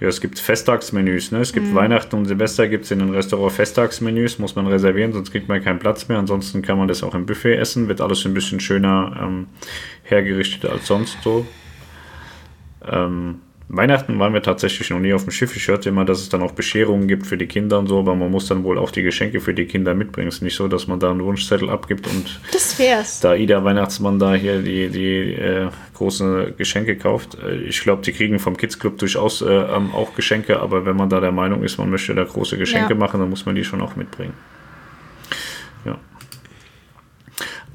Ja, 0.00 0.06
es 0.08 0.20
gibt 0.20 0.38
Festtagsmenüs. 0.38 1.32
Ne? 1.32 1.40
Es 1.40 1.50
Mhm. 1.52 1.54
gibt 1.60 1.74
Weihnachten 1.74 2.14
und 2.16 2.26
Silvester 2.26 2.68
gibt 2.68 2.84
es 2.84 2.90
in 2.92 3.00
den 3.00 3.10
Restaurant 3.10 3.52
Festtagsmenüs, 3.52 4.38
muss 4.38 4.54
man 4.54 4.66
reservieren, 4.68 5.12
sonst 5.12 5.32
kriegt 5.32 5.48
man 5.48 5.62
keinen 5.62 5.80
Platz 5.80 6.06
mehr. 6.08 6.18
Ansonsten 6.18 6.62
kann 6.62 6.78
man 6.78 6.86
das 6.86 7.02
auch 7.02 7.14
im 7.14 7.26
Buffet 7.26 7.56
essen, 7.56 7.88
wird 7.88 8.00
alles 8.00 8.24
ein 8.24 8.34
bisschen 8.34 8.60
schöner 8.60 9.18
ähm, 9.20 9.46
hergerichtet 10.04 10.70
als 10.70 10.86
sonst 10.86 11.18
so. 11.22 11.46
Ähm, 12.86 13.40
Weihnachten 13.70 14.18
waren 14.18 14.32
wir 14.32 14.42
tatsächlich 14.42 14.88
noch 14.88 14.98
nie 14.98 15.12
auf 15.12 15.24
dem 15.24 15.30
Schiff. 15.30 15.54
Ich 15.54 15.68
hörte 15.68 15.90
immer, 15.90 16.06
dass 16.06 16.20
es 16.20 16.30
dann 16.30 16.40
auch 16.42 16.52
Bescherungen 16.52 17.06
gibt 17.06 17.26
für 17.26 17.36
die 17.36 17.46
Kinder 17.46 17.78
und 17.78 17.86
so, 17.86 17.98
aber 17.98 18.14
man 18.14 18.30
muss 18.30 18.46
dann 18.46 18.64
wohl 18.64 18.78
auch 18.78 18.90
die 18.90 19.02
Geschenke 19.02 19.40
für 19.40 19.52
die 19.52 19.66
Kinder 19.66 19.94
mitbringen. 19.94 20.28
Es 20.28 20.36
ist 20.36 20.40
nicht 20.42 20.56
so, 20.56 20.68
dass 20.68 20.86
man 20.86 20.98
da 21.00 21.10
einen 21.10 21.22
Wunschzettel 21.22 21.68
abgibt 21.68 22.06
und 22.06 22.40
Das 22.50 22.78
wär's. 22.78 23.20
da 23.20 23.34
Ida 23.34 23.62
Weihnachtsmann 23.64 24.18
da 24.18 24.34
hier 24.34 24.62
die, 24.62 24.88
die 24.88 25.34
äh, 25.34 25.68
großen 25.94 26.56
Geschenke 26.56 26.96
kauft. 26.96 27.36
Äh, 27.44 27.56
ich 27.56 27.80
glaube, 27.82 28.00
die 28.02 28.12
kriegen 28.12 28.38
vom 28.38 28.56
Kids 28.56 28.78
Club 28.78 28.96
durchaus 28.98 29.42
äh, 29.42 29.46
ähm, 29.50 29.92
auch 29.92 30.14
Geschenke, 30.14 30.60
aber 30.60 30.86
wenn 30.86 30.96
man 30.96 31.10
da 31.10 31.20
der 31.20 31.32
Meinung 31.32 31.62
ist, 31.62 31.76
man 31.76 31.90
möchte 31.90 32.14
da 32.14 32.24
große 32.24 32.56
Geschenke 32.56 32.94
Ja. 32.94 32.98
machen, 32.98 33.20
dann 33.20 33.28
muss 33.28 33.44
man 33.44 33.54
die 33.54 33.64
schon 33.64 33.82
auch 33.82 33.96
mitbringen. 33.96 34.32
Ja. 35.84 35.98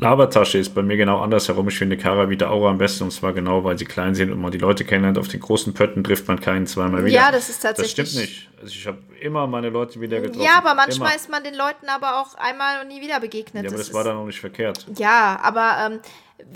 Labertasche 0.04 0.58
ist 0.58 0.76
bei 0.76 0.82
mir 0.82 0.98
genau 0.98 1.20
andersherum. 1.22 1.68
Ich 1.70 1.78
finde 1.78 1.98
Kara 1.98 2.30
wieder 2.30 2.52
Aura 2.52 2.70
am 2.70 2.78
besten 2.78 3.06
und 3.06 3.12
zwar 3.12 3.34
genau, 3.34 3.64
weil 3.64 3.78
sie 3.78 3.86
klein 3.86 4.14
sind 4.16 4.32
und 4.32 4.40
man 4.42 4.52
die 4.52 4.58
Leute 4.58 4.84
kennenlernt. 4.86 5.18
Auf 5.18 5.28
den 5.30 5.40
großen 5.40 5.74
Pötten 5.74 6.04
trifft 6.04 6.28
man 6.28 6.40
keinen 6.40 6.68
zweimal 6.68 7.06
wieder. 7.06 7.14
Ja, 7.16 7.32
das 7.32 7.50
ist 7.50 7.64
Das 7.64 7.76
tatsächlich. 7.76 8.08
stimmt 8.10 8.22
nicht. 8.26 8.50
Also 8.62 8.74
ich 8.76 8.86
habe 8.88 8.98
immer 9.20 9.48
meine 9.48 9.70
Leute 9.70 10.00
wieder 10.00 10.20
getroffen. 10.22 10.42
Ja, 10.46 10.58
aber 10.58 10.76
manchmal 10.76 11.10
immer. 11.10 11.16
ist 11.16 11.30
man 11.30 11.44
den 11.44 11.56
Leuten 11.56 11.88
aber 11.88 12.22
auch 12.22 12.36
einmal 12.36 12.82
und 12.82 12.88
nie 12.90 13.02
wieder 13.02 13.20
begegnet. 13.20 13.64
Ja, 13.64 13.70
aber 13.70 13.78
das 13.78 13.88
ist- 13.88 13.94
war 13.94 14.04
dann 14.04 14.18
auch 14.18 14.26
nicht 14.26 14.40
verkehrt. 14.40 14.86
Ja, 14.98 15.40
aber 15.42 15.76
ähm, 15.94 16.00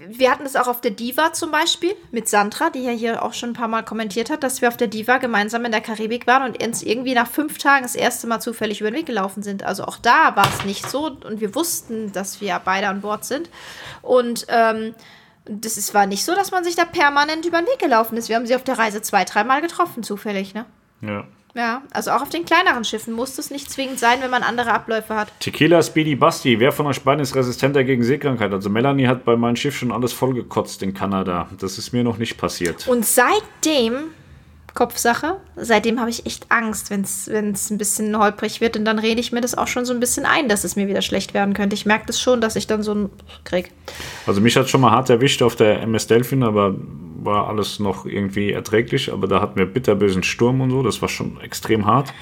wir 0.09 0.31
hatten 0.31 0.45
es 0.45 0.55
auch 0.55 0.67
auf 0.67 0.81
der 0.81 0.91
Diva 0.91 1.33
zum 1.33 1.51
Beispiel 1.51 1.95
mit 2.11 2.27
Sandra, 2.27 2.69
die 2.69 2.83
ja 2.83 2.91
hier 2.91 3.23
auch 3.23 3.33
schon 3.33 3.51
ein 3.51 3.53
paar 3.53 3.67
Mal 3.67 3.83
kommentiert 3.83 4.29
hat, 4.29 4.43
dass 4.43 4.61
wir 4.61 4.67
auf 4.69 4.77
der 4.77 4.87
Diva 4.87 5.17
gemeinsam 5.17 5.65
in 5.65 5.71
der 5.71 5.81
Karibik 5.81 6.27
waren 6.27 6.43
und 6.51 6.63
uns 6.63 6.83
irgendwie 6.83 7.13
nach 7.13 7.27
fünf 7.27 7.57
Tagen 7.57 7.83
das 7.83 7.95
erste 7.95 8.27
Mal 8.27 8.39
zufällig 8.39 8.81
über 8.81 8.89
den 8.89 8.97
Weg 8.97 9.05
gelaufen 9.05 9.43
sind. 9.43 9.63
Also 9.63 9.83
auch 9.83 9.97
da 9.97 10.35
war 10.35 10.47
es 10.47 10.65
nicht 10.65 10.89
so 10.89 11.05
und 11.07 11.41
wir 11.41 11.53
wussten, 11.55 12.11
dass 12.11 12.41
wir 12.41 12.59
beide 12.63 12.87
an 12.87 13.01
Bord 13.01 13.23
sind. 13.25 13.49
Und 14.01 14.45
ähm, 14.49 14.95
das 15.45 15.77
ist, 15.77 15.93
war 15.93 16.05
nicht 16.05 16.25
so, 16.25 16.35
dass 16.35 16.51
man 16.51 16.63
sich 16.63 16.75
da 16.75 16.85
permanent 16.85 17.45
über 17.45 17.59
den 17.59 17.67
Weg 17.67 17.79
gelaufen 17.79 18.17
ist. 18.17 18.29
Wir 18.29 18.35
haben 18.35 18.47
sie 18.47 18.55
auf 18.55 18.63
der 18.63 18.77
Reise 18.77 19.01
zwei, 19.01 19.23
dreimal 19.25 19.61
getroffen, 19.61 20.03
zufällig, 20.03 20.53
ne? 20.53 20.65
Ja. 21.01 21.25
Ja, 21.57 21.81
also 21.91 22.11
auch 22.11 22.21
auf 22.21 22.29
den 22.29 22.45
kleineren 22.45 22.83
Schiffen 22.83 23.15
muss 23.15 23.39
es 23.39 23.49
nicht 23.49 23.71
zwingend 23.71 23.97
sein, 23.97 24.21
wenn 24.21 24.29
man 24.29 24.43
andere 24.43 24.71
Abläufe 24.71 25.15
hat. 25.15 25.31
Tequila 25.39 25.81
Speedy 25.81 26.15
Basti, 26.15 26.59
wer 26.59 26.71
von 26.71 26.85
euch 26.85 27.01
beiden 27.01 27.19
ist 27.19 27.35
resistenter 27.35 27.83
gegen 27.83 28.03
Seekrankheit? 28.03 28.53
Also 28.53 28.69
Melanie 28.69 29.07
hat 29.07 29.25
bei 29.25 29.35
meinem 29.35 29.55
Schiff 29.55 29.75
schon 29.75 29.91
alles 29.91 30.13
vollgekotzt 30.13 30.83
in 30.83 30.93
Kanada. 30.93 31.49
Das 31.59 31.79
ist 31.79 31.93
mir 31.93 32.03
noch 32.03 32.19
nicht 32.19 32.37
passiert. 32.37 32.87
Und 32.87 33.03
seitdem, 33.07 34.11
Kopfsache, 34.77 35.37
seitdem 35.55 35.99
habe 35.99 36.11
ich 36.11 36.27
echt 36.27 36.51
Angst, 36.51 36.91
wenn 36.91 37.01
es 37.01 37.27
ein 37.27 37.79
bisschen 37.79 38.15
holprig 38.15 38.61
wird. 38.61 38.77
Und 38.77 38.85
dann 38.85 38.99
rede 38.99 39.19
ich 39.19 39.31
mir 39.31 39.41
das 39.41 39.57
auch 39.57 39.65
schon 39.65 39.85
so 39.85 39.93
ein 39.93 39.99
bisschen 39.99 40.27
ein, 40.27 40.47
dass 40.47 40.63
es 40.63 40.75
mir 40.75 40.87
wieder 40.87 41.01
schlecht 41.01 41.33
werden 41.33 41.55
könnte. 41.55 41.73
Ich 41.73 41.87
merke 41.87 42.05
das 42.05 42.21
schon, 42.21 42.41
dass 42.41 42.55
ich 42.55 42.67
dann 42.67 42.83
so 42.83 42.93
ein 42.93 43.09
krieg. 43.43 43.71
Also 44.27 44.39
mich 44.39 44.55
hat 44.55 44.69
schon 44.69 44.81
mal 44.81 44.91
hart 44.91 45.09
erwischt 45.09 45.41
auf 45.41 45.55
der 45.55 45.81
MS 45.81 46.05
Delfin, 46.05 46.43
aber 46.43 46.75
war 47.23 47.49
alles 47.49 47.79
noch 47.79 48.05
irgendwie 48.05 48.51
erträglich. 48.51 49.11
Aber 49.11 49.27
da 49.27 49.41
hatten 49.41 49.57
wir 49.57 49.65
bitterbösen 49.65 50.21
Sturm 50.21 50.61
und 50.61 50.69
so. 50.69 50.83
Das 50.83 51.01
war 51.01 51.09
schon 51.09 51.41
extrem 51.41 51.87
hart. 51.87 52.13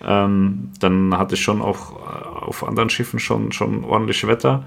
Ähm, 0.00 0.70
dann 0.78 1.18
hatte 1.18 1.34
ich 1.34 1.42
schon 1.42 1.60
auch 1.60 1.96
äh, 1.96 2.44
auf 2.46 2.62
anderen 2.62 2.90
Schiffen 2.90 3.18
schon, 3.18 3.50
schon 3.50 3.82
ordentlich 3.82 4.24
Wetter. 4.24 4.64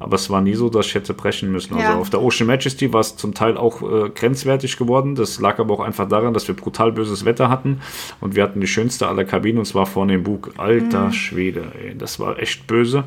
Aber 0.00 0.16
es 0.16 0.28
war 0.28 0.40
nie 0.40 0.54
so, 0.54 0.68
dass 0.68 0.86
ich 0.86 0.94
hätte 0.96 1.14
brechen 1.14 1.52
müssen. 1.52 1.74
Also 1.74 1.92
Ja. 1.92 1.98
auf 1.98 2.10
der 2.10 2.20
Ocean 2.20 2.46
Majesty 2.48 2.92
war 2.92 3.00
es 3.00 3.16
zum 3.16 3.32
Teil 3.32 3.56
auch 3.56 3.80
äh, 3.82 4.10
grenzwertig 4.10 4.76
geworden. 4.76 5.14
Das 5.14 5.40
lag 5.40 5.58
aber 5.60 5.72
auch 5.74 5.80
einfach 5.80 6.08
daran, 6.08 6.34
dass 6.34 6.48
wir 6.48 6.56
brutal 6.56 6.90
böses 6.92 7.24
Wetter 7.24 7.48
hatten. 7.48 7.80
Und 8.20 8.34
wir 8.34 8.42
hatten 8.42 8.60
die 8.60 8.66
schönste 8.66 9.06
aller 9.06 9.24
Kabinen 9.24 9.58
und 9.58 9.66
zwar 9.66 9.86
vorne 9.86 10.14
im 10.14 10.24
Bug. 10.24 10.50
Alter 10.56 11.12
Schwede, 11.12 11.72
ey, 11.80 11.96
das 11.96 12.18
war 12.18 12.38
echt 12.40 12.66
böse. 12.66 13.04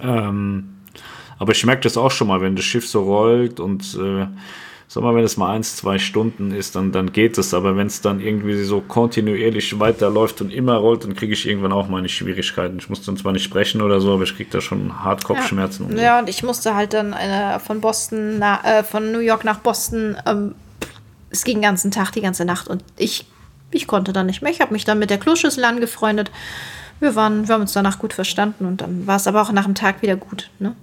Ähm, 0.00 0.68
aber 1.38 1.52
ich 1.52 1.66
merke 1.66 1.82
das 1.82 1.96
auch 1.96 2.10
schon 2.10 2.28
mal, 2.28 2.40
wenn 2.40 2.56
das 2.56 2.64
Schiff 2.64 2.86
so 2.88 3.02
rollt 3.02 3.60
und 3.60 3.98
äh, 4.00 4.26
sag 4.88 5.02
mal, 5.02 5.14
wenn 5.14 5.24
es 5.24 5.36
mal 5.36 5.52
eins, 5.52 5.76
zwei 5.76 5.98
Stunden 5.98 6.52
ist, 6.52 6.76
dann, 6.76 6.92
dann 6.92 7.12
geht 7.12 7.38
es. 7.38 7.54
Aber 7.54 7.76
wenn 7.76 7.88
es 7.88 8.00
dann 8.00 8.20
irgendwie 8.20 8.62
so 8.62 8.80
kontinuierlich 8.80 9.78
weiterläuft 9.78 10.40
und 10.40 10.52
immer 10.52 10.76
rollt, 10.76 11.04
dann 11.04 11.14
kriege 11.14 11.32
ich 11.32 11.46
irgendwann 11.46 11.72
auch 11.72 11.88
meine 11.88 12.08
Schwierigkeiten. 12.08 12.78
Ich 12.78 12.88
muss 12.88 13.02
dann 13.04 13.16
zwar 13.16 13.32
nicht 13.32 13.42
sprechen 13.42 13.82
oder 13.82 14.00
so, 14.00 14.12
aber 14.12 14.22
ich 14.22 14.36
kriege 14.36 14.50
da 14.50 14.60
schon 14.60 15.04
hart 15.04 15.24
Kopfschmerzen. 15.24 15.86
und 15.86 15.92
so. 15.92 15.98
Ja, 15.98 16.18
und 16.18 16.28
ich 16.28 16.42
musste 16.42 16.74
halt 16.74 16.92
dann 16.92 17.12
äh, 17.12 17.58
von 17.58 17.80
Boston, 17.80 18.38
na, 18.38 18.60
äh, 18.64 18.84
von 18.84 19.10
New 19.10 19.18
York 19.18 19.44
nach 19.44 19.58
Boston. 19.58 20.16
Ähm, 20.24 20.54
es 21.30 21.44
ging 21.44 21.56
den 21.56 21.62
ganzen 21.62 21.90
Tag, 21.90 22.12
die 22.12 22.20
ganze 22.20 22.44
Nacht 22.44 22.68
und 22.68 22.84
ich, 22.96 23.26
ich 23.72 23.86
konnte 23.86 24.12
dann 24.12 24.26
nicht 24.26 24.42
mehr. 24.42 24.52
Ich 24.52 24.60
habe 24.60 24.72
mich 24.72 24.84
dann 24.84 24.98
mit 24.98 25.10
der 25.10 25.18
Kloschüssel 25.18 25.64
angefreundet. 25.64 26.30
Wir, 27.00 27.14
waren, 27.14 27.48
wir 27.48 27.54
haben 27.54 27.62
uns 27.62 27.72
danach 27.72 27.98
gut 27.98 28.12
verstanden 28.12 28.64
und 28.64 28.80
dann 28.80 29.06
war 29.06 29.16
es 29.16 29.26
aber 29.26 29.42
auch 29.42 29.52
nach 29.52 29.64
dem 29.64 29.74
Tag 29.74 30.00
wieder 30.00 30.16
gut. 30.16 30.50
Ne? 30.58 30.74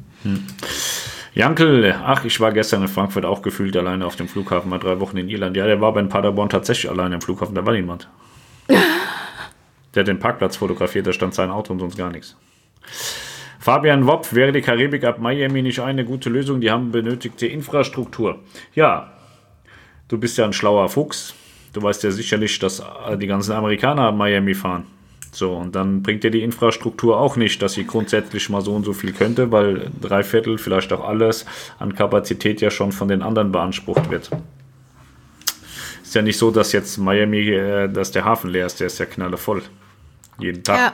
Jankel, 1.35 1.95
ach, 2.03 2.25
ich 2.25 2.39
war 2.39 2.51
gestern 2.51 2.83
in 2.83 2.87
Frankfurt 2.87 3.25
auch 3.25 3.41
gefühlt 3.41 3.75
alleine 3.75 4.05
auf 4.05 4.15
dem 4.15 4.27
Flughafen, 4.27 4.69
mal 4.69 4.77
drei 4.77 4.99
Wochen 4.99 5.17
in 5.17 5.29
Irland. 5.29 5.57
Ja, 5.57 5.65
der 5.65 5.81
war 5.81 5.91
bei 5.91 6.03
Paderborn 6.03 6.49
tatsächlich 6.49 6.91
alleine 6.91 7.15
im 7.15 7.21
Flughafen, 7.21 7.55
da 7.55 7.65
war 7.65 7.73
niemand. 7.73 8.07
Der 8.69 10.01
hat 10.01 10.07
den 10.07 10.19
Parkplatz 10.19 10.57
fotografiert, 10.57 11.07
da 11.07 11.13
stand 11.13 11.33
sein 11.33 11.49
Auto 11.49 11.73
und 11.73 11.79
sonst 11.79 11.97
gar 11.97 12.11
nichts. 12.11 12.35
Fabian 13.59 14.05
Wopp, 14.05 14.33
wäre 14.33 14.51
die 14.51 14.61
Karibik 14.61 15.03
ab 15.05 15.19
Miami 15.19 15.61
nicht 15.63 15.79
eine 15.79 16.05
gute 16.05 16.29
Lösung? 16.29 16.61
Die 16.61 16.69
haben 16.69 16.91
benötigte 16.91 17.47
Infrastruktur. 17.47 18.39
Ja, 18.75 19.13
du 20.09 20.19
bist 20.19 20.37
ja 20.37 20.45
ein 20.45 20.53
schlauer 20.53 20.89
Fuchs. 20.89 21.33
Du 21.71 21.81
weißt 21.81 22.03
ja 22.03 22.11
sicherlich, 22.11 22.59
dass 22.59 22.83
die 23.15 23.27
ganzen 23.27 23.53
Amerikaner 23.53 24.03
ab 24.03 24.15
Miami 24.15 24.53
fahren. 24.53 24.85
So, 25.33 25.55
und 25.55 25.73
dann 25.75 26.03
bringt 26.03 26.23
dir 26.23 26.29
die 26.29 26.43
Infrastruktur 26.43 27.19
auch 27.19 27.37
nicht, 27.37 27.59
dass 27.63 27.73
sie 27.73 27.87
grundsätzlich 27.87 28.49
mal 28.49 28.61
so 28.61 28.75
und 28.75 28.83
so 28.83 28.93
viel 28.93 29.13
könnte, 29.13 29.51
weil 29.51 29.89
drei 29.99 30.23
Viertel, 30.23 30.59
vielleicht 30.59 30.93
auch 30.93 31.03
alles 31.03 31.47
an 31.79 31.95
Kapazität 31.95 32.61
ja 32.61 32.69
schon 32.69 32.91
von 32.91 33.07
den 33.07 33.23
anderen 33.23 33.51
beansprucht 33.51 34.11
wird. 34.11 34.29
Ist 36.03 36.13
ja 36.13 36.21
nicht 36.21 36.37
so, 36.37 36.51
dass 36.51 36.71
jetzt 36.71 36.99
Miami, 36.99 37.49
äh, 37.49 37.87
dass 37.89 38.11
der 38.11 38.25
Hafen 38.25 38.51
leer 38.51 38.67
ist, 38.67 38.79
der 38.79 38.87
ist 38.87 38.99
ja 38.99 39.07
knallevoll. 39.07 39.63
Jeden 40.37 40.63
Tag. 40.63 40.77
Ja. 40.77 40.93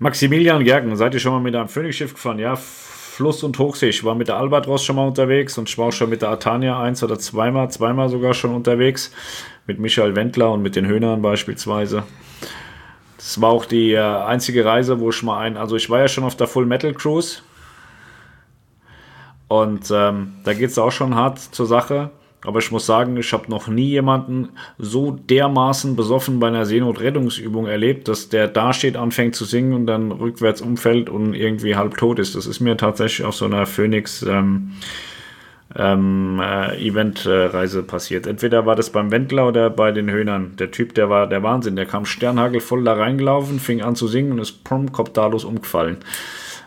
Maximilian 0.00 0.64
Gerken, 0.64 0.96
seid 0.96 1.14
ihr 1.14 1.20
schon 1.20 1.32
mal 1.32 1.40
mit 1.40 1.54
einem 1.54 1.68
Phoenix-Schiff 1.68 2.14
gefahren? 2.14 2.40
Ja, 2.40 2.56
Fluss- 2.56 3.44
und 3.44 3.58
Hochsee. 3.58 3.88
Ich 3.88 4.02
war 4.04 4.16
mit 4.16 4.28
der 4.28 4.36
Albatros 4.36 4.84
schon 4.84 4.96
mal 4.96 5.06
unterwegs 5.06 5.56
und 5.56 5.68
ich 5.68 5.78
war 5.78 5.86
auch 5.86 5.92
schon 5.92 6.10
mit 6.10 6.20
der 6.20 6.30
Atania 6.30 6.82
eins 6.82 7.02
oder 7.02 7.18
zweimal, 7.18 7.70
zweimal 7.70 8.08
sogar 8.08 8.34
schon 8.34 8.52
unterwegs. 8.52 9.12
Mit 9.66 9.78
Michael 9.78 10.14
Wendler 10.14 10.52
und 10.52 10.62
mit 10.62 10.76
den 10.76 10.86
Höhnern 10.86 11.22
beispielsweise. 11.22 12.04
Das 13.16 13.40
war 13.40 13.50
auch 13.50 13.64
die 13.64 13.92
äh, 13.92 14.00
einzige 14.00 14.64
Reise, 14.64 15.00
wo 15.00 15.10
ich 15.10 15.22
mal 15.22 15.40
ein, 15.40 15.56
also 15.56 15.76
ich 15.76 15.90
war 15.90 16.00
ja 16.00 16.08
schon 16.08 16.24
auf 16.24 16.36
der 16.36 16.46
Full 16.46 16.66
Metal 16.66 16.94
Cruise. 16.94 17.38
Und 19.48 19.90
ähm, 19.92 20.34
da 20.44 20.54
geht 20.54 20.70
es 20.70 20.78
auch 20.78 20.92
schon 20.92 21.14
hart 21.14 21.38
zur 21.38 21.66
Sache. 21.66 22.10
Aber 22.44 22.60
ich 22.60 22.70
muss 22.70 22.86
sagen, 22.86 23.16
ich 23.16 23.32
habe 23.32 23.50
noch 23.50 23.66
nie 23.66 23.88
jemanden 23.88 24.50
so 24.78 25.10
dermaßen 25.10 25.96
besoffen 25.96 26.38
bei 26.38 26.46
einer 26.46 26.64
Seenotrettungsübung 26.64 27.66
erlebt, 27.66 28.06
dass 28.06 28.28
der 28.28 28.46
da 28.46 28.72
steht, 28.72 28.96
anfängt 28.96 29.34
zu 29.34 29.44
singen 29.44 29.72
und 29.72 29.86
dann 29.86 30.12
rückwärts 30.12 30.60
umfällt 30.60 31.08
und 31.10 31.34
irgendwie 31.34 31.74
halb 31.74 31.96
tot 31.96 32.20
ist. 32.20 32.36
Das 32.36 32.46
ist 32.46 32.60
mir 32.60 32.76
tatsächlich 32.76 33.26
auf 33.26 33.34
so 33.34 33.46
einer 33.46 33.66
Phoenix 33.66 34.22
ähm, 34.22 34.74
ähm, 35.76 36.40
äh, 36.40 36.76
Eventreise 36.78 37.82
passiert. 37.82 38.26
Entweder 38.26 38.64
war 38.66 38.76
das 38.76 38.90
beim 38.90 39.10
Wendler 39.10 39.46
oder 39.48 39.70
bei 39.70 39.92
den 39.92 40.10
Höhnern. 40.10 40.56
Der 40.56 40.70
Typ, 40.70 40.94
der 40.94 41.10
war 41.10 41.26
der 41.26 41.42
Wahnsinn. 41.42 41.76
Der 41.76 41.86
kam 41.86 42.06
sternhagelvoll 42.06 42.84
da 42.84 42.94
reingelaufen, 42.94 43.60
fing 43.60 43.82
an 43.82 43.96
zu 43.96 44.08
singen 44.08 44.32
und 44.32 44.38
ist 44.38 44.64
prum, 44.64 44.92
kopfdalos 44.92 45.44
umgefallen. 45.44 45.98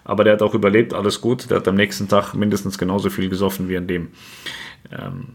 Aber 0.03 0.23
der 0.23 0.33
hat 0.33 0.41
auch 0.41 0.53
überlebt, 0.53 0.93
alles 0.93 1.21
gut. 1.21 1.49
Der 1.49 1.57
hat 1.57 1.67
am 1.67 1.75
nächsten 1.75 2.07
Tag 2.07 2.33
mindestens 2.33 2.77
genauso 2.77 3.09
viel 3.09 3.29
gesoffen 3.29 3.67
wie 3.67 3.77
an 3.77 3.87
dem. 3.87 4.09
Ähm, 4.91 5.29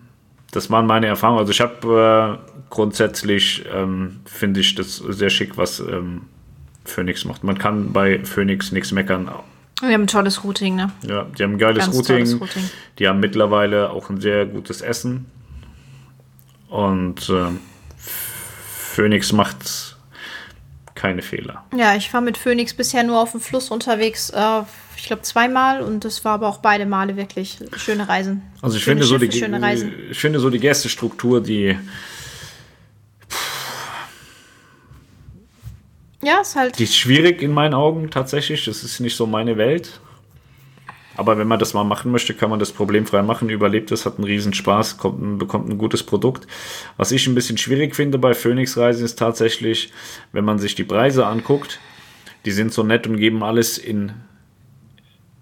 das 0.53 0.71
waren 0.71 0.87
meine 0.87 1.07
Erfahrungen. 1.07 1.41
Also 1.41 1.51
ich 1.51 1.61
habe 1.61 2.39
äh, 2.41 2.65
grundsätzlich, 2.71 3.65
ähm, 3.75 4.21
finde 4.25 4.61
ich 4.61 4.75
das 4.77 4.97
sehr 4.97 5.31
schick, 5.31 5.57
was 5.57 5.81
ähm, 5.81 6.23
Phoenix 6.85 7.25
macht. 7.25 7.43
Man 7.43 7.59
kann 7.59 7.93
bei 7.93 8.25
Phoenix 8.25 8.71
nichts 8.71 8.93
meckern. 8.93 9.29
Wir 9.87 9.95
haben 9.95 10.03
ein 10.03 10.07
tolles 10.07 10.45
Routing, 10.45 10.77
ne? 10.77 10.91
Ja, 11.07 11.25
die 11.25 11.43
haben 11.43 11.53
ein 11.53 11.59
geiles 11.59 11.93
Routing. 11.93 12.39
Routing. 12.39 12.71
Die 12.99 13.09
haben 13.09 13.21
mittlerweile 13.21 13.91
auch 13.91 14.11
ein 14.11 14.21
sehr 14.21 14.47
gutes 14.47 14.81
Essen. 14.81 15.27
Und 16.69 17.29
äh, 17.29 17.51
Phoenix 17.97 19.33
macht 19.33 19.97
keine 20.95 21.23
Fehler. 21.23 21.65
Ja, 21.77 21.95
ich 21.97 22.13
war 22.15 22.21
mit 22.21 22.39
Phoenix 22.39 22.75
bisher 22.75 23.03
nur 23.03 23.21
auf 23.21 23.33
dem 23.33 23.41
Fluss 23.41 23.71
unterwegs. 23.71 24.31
Äh, 24.31 24.63
ich 24.97 25.07
glaube 25.07 25.23
zweimal 25.23 25.83
und 25.83 26.05
das 26.05 26.25
war 26.25 26.33
aber 26.33 26.49
auch 26.49 26.59
beide 26.59 26.87
Male 26.87 27.17
wirklich 27.17 27.59
schöne 27.77 28.09
Reisen. 28.09 28.43
Also 28.63 28.77
ich 28.77 28.85
schöne 28.85 29.03
finde, 29.03 29.07
so 29.07 29.19
die, 29.19 29.31
schöne 29.31 29.61
Reisen. 29.61 29.93
ich 30.11 30.19
finde 30.19 30.41
so 30.41 30.49
die 30.49 30.61
Gästestruktur, 30.61 31.43
die, 31.43 31.79
Ja, 36.25 36.41
ist 36.41 36.57
halt. 36.57 36.79
die 36.79 36.85
ist 36.85 36.97
schwierig 36.97 37.43
in 37.43 37.53
meinen 37.53 37.75
Augen 37.75 38.11
tatsächlich. 38.11 38.65
Das 38.65 38.83
ist 38.83 39.01
nicht 39.01 39.17
so 39.17 39.27
meine 39.27 39.57
Welt. 39.57 40.01
Aber 41.17 41.39
wenn 41.39 41.47
man 41.47 41.59
das 41.59 41.75
mal 41.75 41.85
machen 41.85 42.11
möchte, 42.11 42.35
kann 42.35 42.51
man 42.51 42.59
das 42.59 42.73
problemfrei 42.73 43.23
machen. 43.23 43.49
Überlebt 43.49 43.93
es, 43.93 44.05
hat 44.05 44.17
einen 44.17 44.25
Riesenspaß, 44.25 44.99
kommt, 44.99 45.39
bekommt 45.39 45.69
ein 45.69 45.79
gutes 45.79 46.03
Produkt. 46.03 46.47
Was 46.97 47.13
ich 47.13 47.27
ein 47.27 47.35
bisschen 47.35 47.57
schwierig 47.57 47.95
finde 47.95 48.19
bei 48.19 48.35
Phoenix 48.35 48.77
Reisen 48.77 49.05
ist 49.05 49.19
tatsächlich, 49.19 49.93
wenn 50.33 50.45
man 50.45 50.59
sich 50.59 50.75
die 50.75 50.85
Preise 50.85 51.27
anguckt, 51.27 51.79
die 52.45 52.51
sind 52.51 52.73
so 52.73 52.83
nett 52.83 53.07
und 53.07 53.17
geben 53.17 53.45
alles 53.45 53.79
in, 53.79 54.13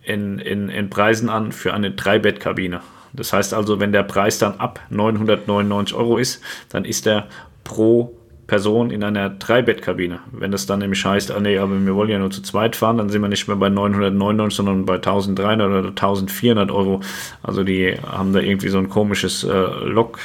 in, 0.03 0.39
in, 0.39 0.69
in 0.69 0.91
Preisen 0.91 1.31
an 1.31 1.53
für 1.53 1.73
eine 1.73 1.91
Dreibettkabine. 1.91 2.83
Das 3.15 3.33
heißt 3.33 3.55
also, 3.55 3.81
wenn 3.81 3.93
der 3.93 4.03
Preis 4.03 4.39
dann 4.39 4.55
ab 4.59 4.81
999 4.91 5.97
Euro 5.97 6.19
ist, 6.19 6.43
dann 6.69 6.85
ist 6.85 7.07
er 7.07 7.29
pro 7.65 8.15
Person 8.53 8.91
in 8.91 9.03
einer 9.03 9.31
Dreibettkabine. 9.31 10.19
Wenn 10.31 10.51
das 10.51 10.67
dann 10.67 10.81
nämlich 10.81 11.03
heißt, 11.03 11.31
ah 11.31 11.41
nee, 11.41 11.57
aber 11.57 11.73
wir 11.87 11.95
wollen 11.95 12.11
ja 12.11 12.19
nur 12.19 12.31
zu 12.31 12.43
zweit 12.43 12.77
fahren, 12.77 12.99
dann 12.99 13.09
sind 13.09 13.23
wir 13.23 13.31
nicht 13.31 13.49
mehr 13.49 13.57
bei 13.57 13.71
999, 13.71 14.55
sondern 14.55 14.85
bei 14.85 14.97
1300 14.97 15.71
oder 15.71 15.89
1400 15.89 16.71
Euro. 16.71 17.01
Also 17.43 17.65
die 17.65 17.97
haben 18.07 18.35
da 18.35 18.41
irgendwie 18.41 18.69
so 18.69 18.77
ein 18.77 18.91
komisches 18.91 19.43
äh, 19.43 19.49
Lok, 19.49 20.19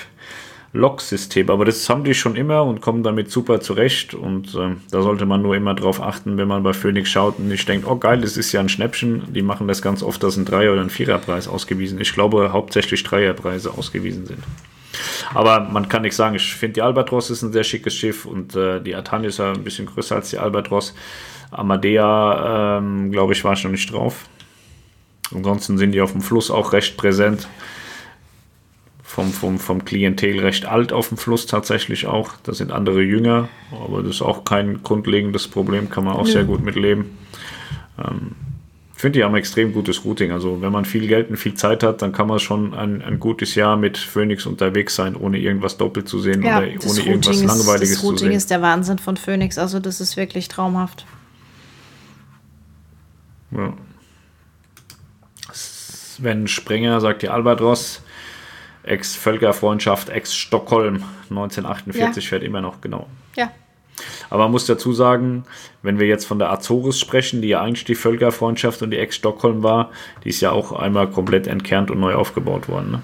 Lok-System. 0.74 1.50
Aber 1.50 1.64
das 1.64 1.90
haben 1.90 2.04
die 2.04 2.14
schon 2.14 2.36
immer 2.36 2.66
und 2.66 2.82
kommen 2.82 3.02
damit 3.02 3.32
super 3.32 3.62
zurecht. 3.62 4.14
Und 4.14 4.54
ähm, 4.56 4.82
da 4.92 5.02
sollte 5.02 5.26
man 5.26 5.42
nur 5.42 5.56
immer 5.56 5.74
drauf 5.74 6.02
achten, 6.02 6.36
wenn 6.36 6.50
man 6.50 6.64
bei 6.64 6.74
Phoenix 6.74 7.10
schaut 7.10 7.40
und 7.40 7.48
nicht 7.48 7.70
denkt, 7.70 7.88
oh 7.88 7.96
geil, 7.96 8.20
das 8.20 8.36
ist 8.36 8.52
ja 8.52 8.60
ein 8.60 8.68
Schnäppchen. 8.68 9.24
Die 9.34 9.42
machen 9.42 9.70
das 9.70 9.82
ganz 9.82 10.04
oft, 10.04 10.22
dass 10.22 10.36
ein 10.36 10.44
Dreier- 10.44 10.74
oder 10.74 10.82
ein 10.82 10.90
Viererpreis 10.90 11.48
ausgewiesen 11.48 12.02
Ich 12.02 12.12
glaube, 12.12 12.52
hauptsächlich 12.52 13.04
Dreierpreise 13.04 13.72
ausgewiesen 13.72 14.26
sind. 14.26 14.44
Aber 15.34 15.62
man 15.62 15.90
kann 15.90 16.02
nichts 16.02 16.18
sagen. 16.18 16.36
Ich 16.36 16.56
finde, 16.56 16.74
die 16.74 16.82
Albatros 16.82 17.30
ist 17.30 17.42
ein 17.42 17.52
sehr 17.52 17.64
schickes 17.64 17.96
Schiff 17.96 18.26
und 18.26 18.56
äh, 18.56 18.82
die 18.82 18.96
Atania 18.96 19.30
ist 19.30 19.40
ja 19.40 19.52
ein 19.52 19.64
bisschen 19.64 19.86
größer 19.86 20.16
als 20.16 20.30
die 20.30 20.38
Albatros. 20.38 20.94
Amadea, 21.52 22.78
ähm, 22.78 23.12
glaube 23.12 23.34
ich, 23.34 23.44
war 23.44 23.54
ich 23.54 23.64
noch 23.64 23.72
nicht 23.72 23.92
drauf. 23.92 24.26
Ansonsten 25.34 25.78
sind 25.78 25.92
die 25.92 26.02
auf 26.02 26.12
dem 26.12 26.22
Fluss 26.22 26.52
auch 26.52 26.74
recht 26.74 26.98
präsent. 26.98 27.48
Vom, 29.04 29.32
vom, 29.32 29.58
vom 29.58 29.86
Klientel 29.86 30.40
recht 30.40 30.66
alt 30.66 30.92
auf 30.92 31.08
dem 31.08 31.18
Fluss 31.18 31.46
tatsächlich 31.46 32.08
auch. 32.08 32.34
Da 32.44 32.54
sind 32.54 32.72
andere 32.72 33.02
jünger, 33.02 33.48
aber 33.72 34.04
das 34.04 34.18
ist 34.18 34.22
auch 34.22 34.44
kein 34.44 34.84
grundlegendes 34.84 35.48
Problem, 35.48 35.90
kann 35.90 36.04
man 36.04 36.16
auch 36.16 36.26
Nö. 36.26 36.32
sehr 36.32 36.44
gut 36.44 36.62
mitleben. 36.62 37.18
Ähm, 37.98 38.36
ich 38.98 39.02
finde, 39.02 39.20
die 39.20 39.24
haben 39.24 39.36
extrem 39.36 39.74
gutes 39.74 40.04
Routing. 40.04 40.32
Also, 40.32 40.60
wenn 40.60 40.72
man 40.72 40.84
viel 40.84 41.08
Geld 41.08 41.30
und 41.30 41.38
viel 41.38 41.54
Zeit 41.54 41.84
hat, 41.84 42.02
dann 42.02 42.12
kann 42.14 42.26
man 42.26 42.40
schon 42.40 42.74
ein, 42.74 43.04
ein 43.04 43.20
gutes 43.20 43.54
Jahr 43.54 43.78
mit 43.78 43.96
Phoenix 43.96 44.48
unterwegs 44.48 44.96
sein, 44.96 45.16
ohne 45.16 45.38
irgendwas 45.38 45.78
doppelt 45.78 46.10
zu 46.10 46.20
sehen 46.20 46.42
Ja, 46.42 46.58
oder 46.58 46.68
das 46.68 46.90
ohne 46.98 47.08
irgendwas 47.08 47.28
Routing, 47.36 47.46
ist, 47.50 47.58
Langweiliges 47.58 47.90
das 47.92 48.00
zu 48.00 48.06
Routing 48.08 48.28
sehen. 48.30 48.32
ist 48.38 48.50
der 48.50 48.62
Wahnsinn 48.64 48.98
von 48.98 49.16
Phoenix. 49.16 49.60
Also 49.60 49.80
das 49.80 50.02
ist 50.02 50.18
wirklich 50.18 50.48
traumhaft. 50.48 51.06
Ja. 53.52 53.74
Sven 55.52 56.48
Springer 56.48 57.00
sagt 57.00 57.22
die 57.22 57.30
Albatros, 57.30 58.02
Ex-Völkerfreundschaft, 58.82 60.10
Ex-Stockholm, 60.10 61.04
1948 61.30 62.24
Ja. 62.24 62.30
fährt 62.30 62.42
immer 62.44 62.62
noch, 62.62 62.82
genau. 62.82 63.08
Ja. 63.36 63.52
Aber 64.30 64.44
man 64.44 64.52
muss 64.52 64.66
dazu 64.66 64.94
sagen, 64.94 65.44
wenn 65.82 66.00
wir 66.00 66.08
jetzt 66.08 66.26
von 66.26 66.40
der 66.40 66.52
Azores 66.52 67.00
sprechen, 67.00 67.42
die 67.42 67.50
ja 67.50 67.62
eigentlich 67.62 67.86
die 67.86 67.96
Völkerfreundschaft 67.96 68.82
und 68.82 68.92
die 68.92 68.98
Ex-Stockholm 68.98 69.64
war, 69.64 69.92
die 70.24 70.30
ist 70.30 70.42
ja 70.42 70.52
auch 70.52 70.72
einmal 70.72 71.10
komplett 71.10 71.48
entkernt 71.48 71.92
und 71.92 72.00
neu 72.00 72.14
aufgebaut 72.14 72.70
worden. 72.70 72.92
Ne? 72.92 73.02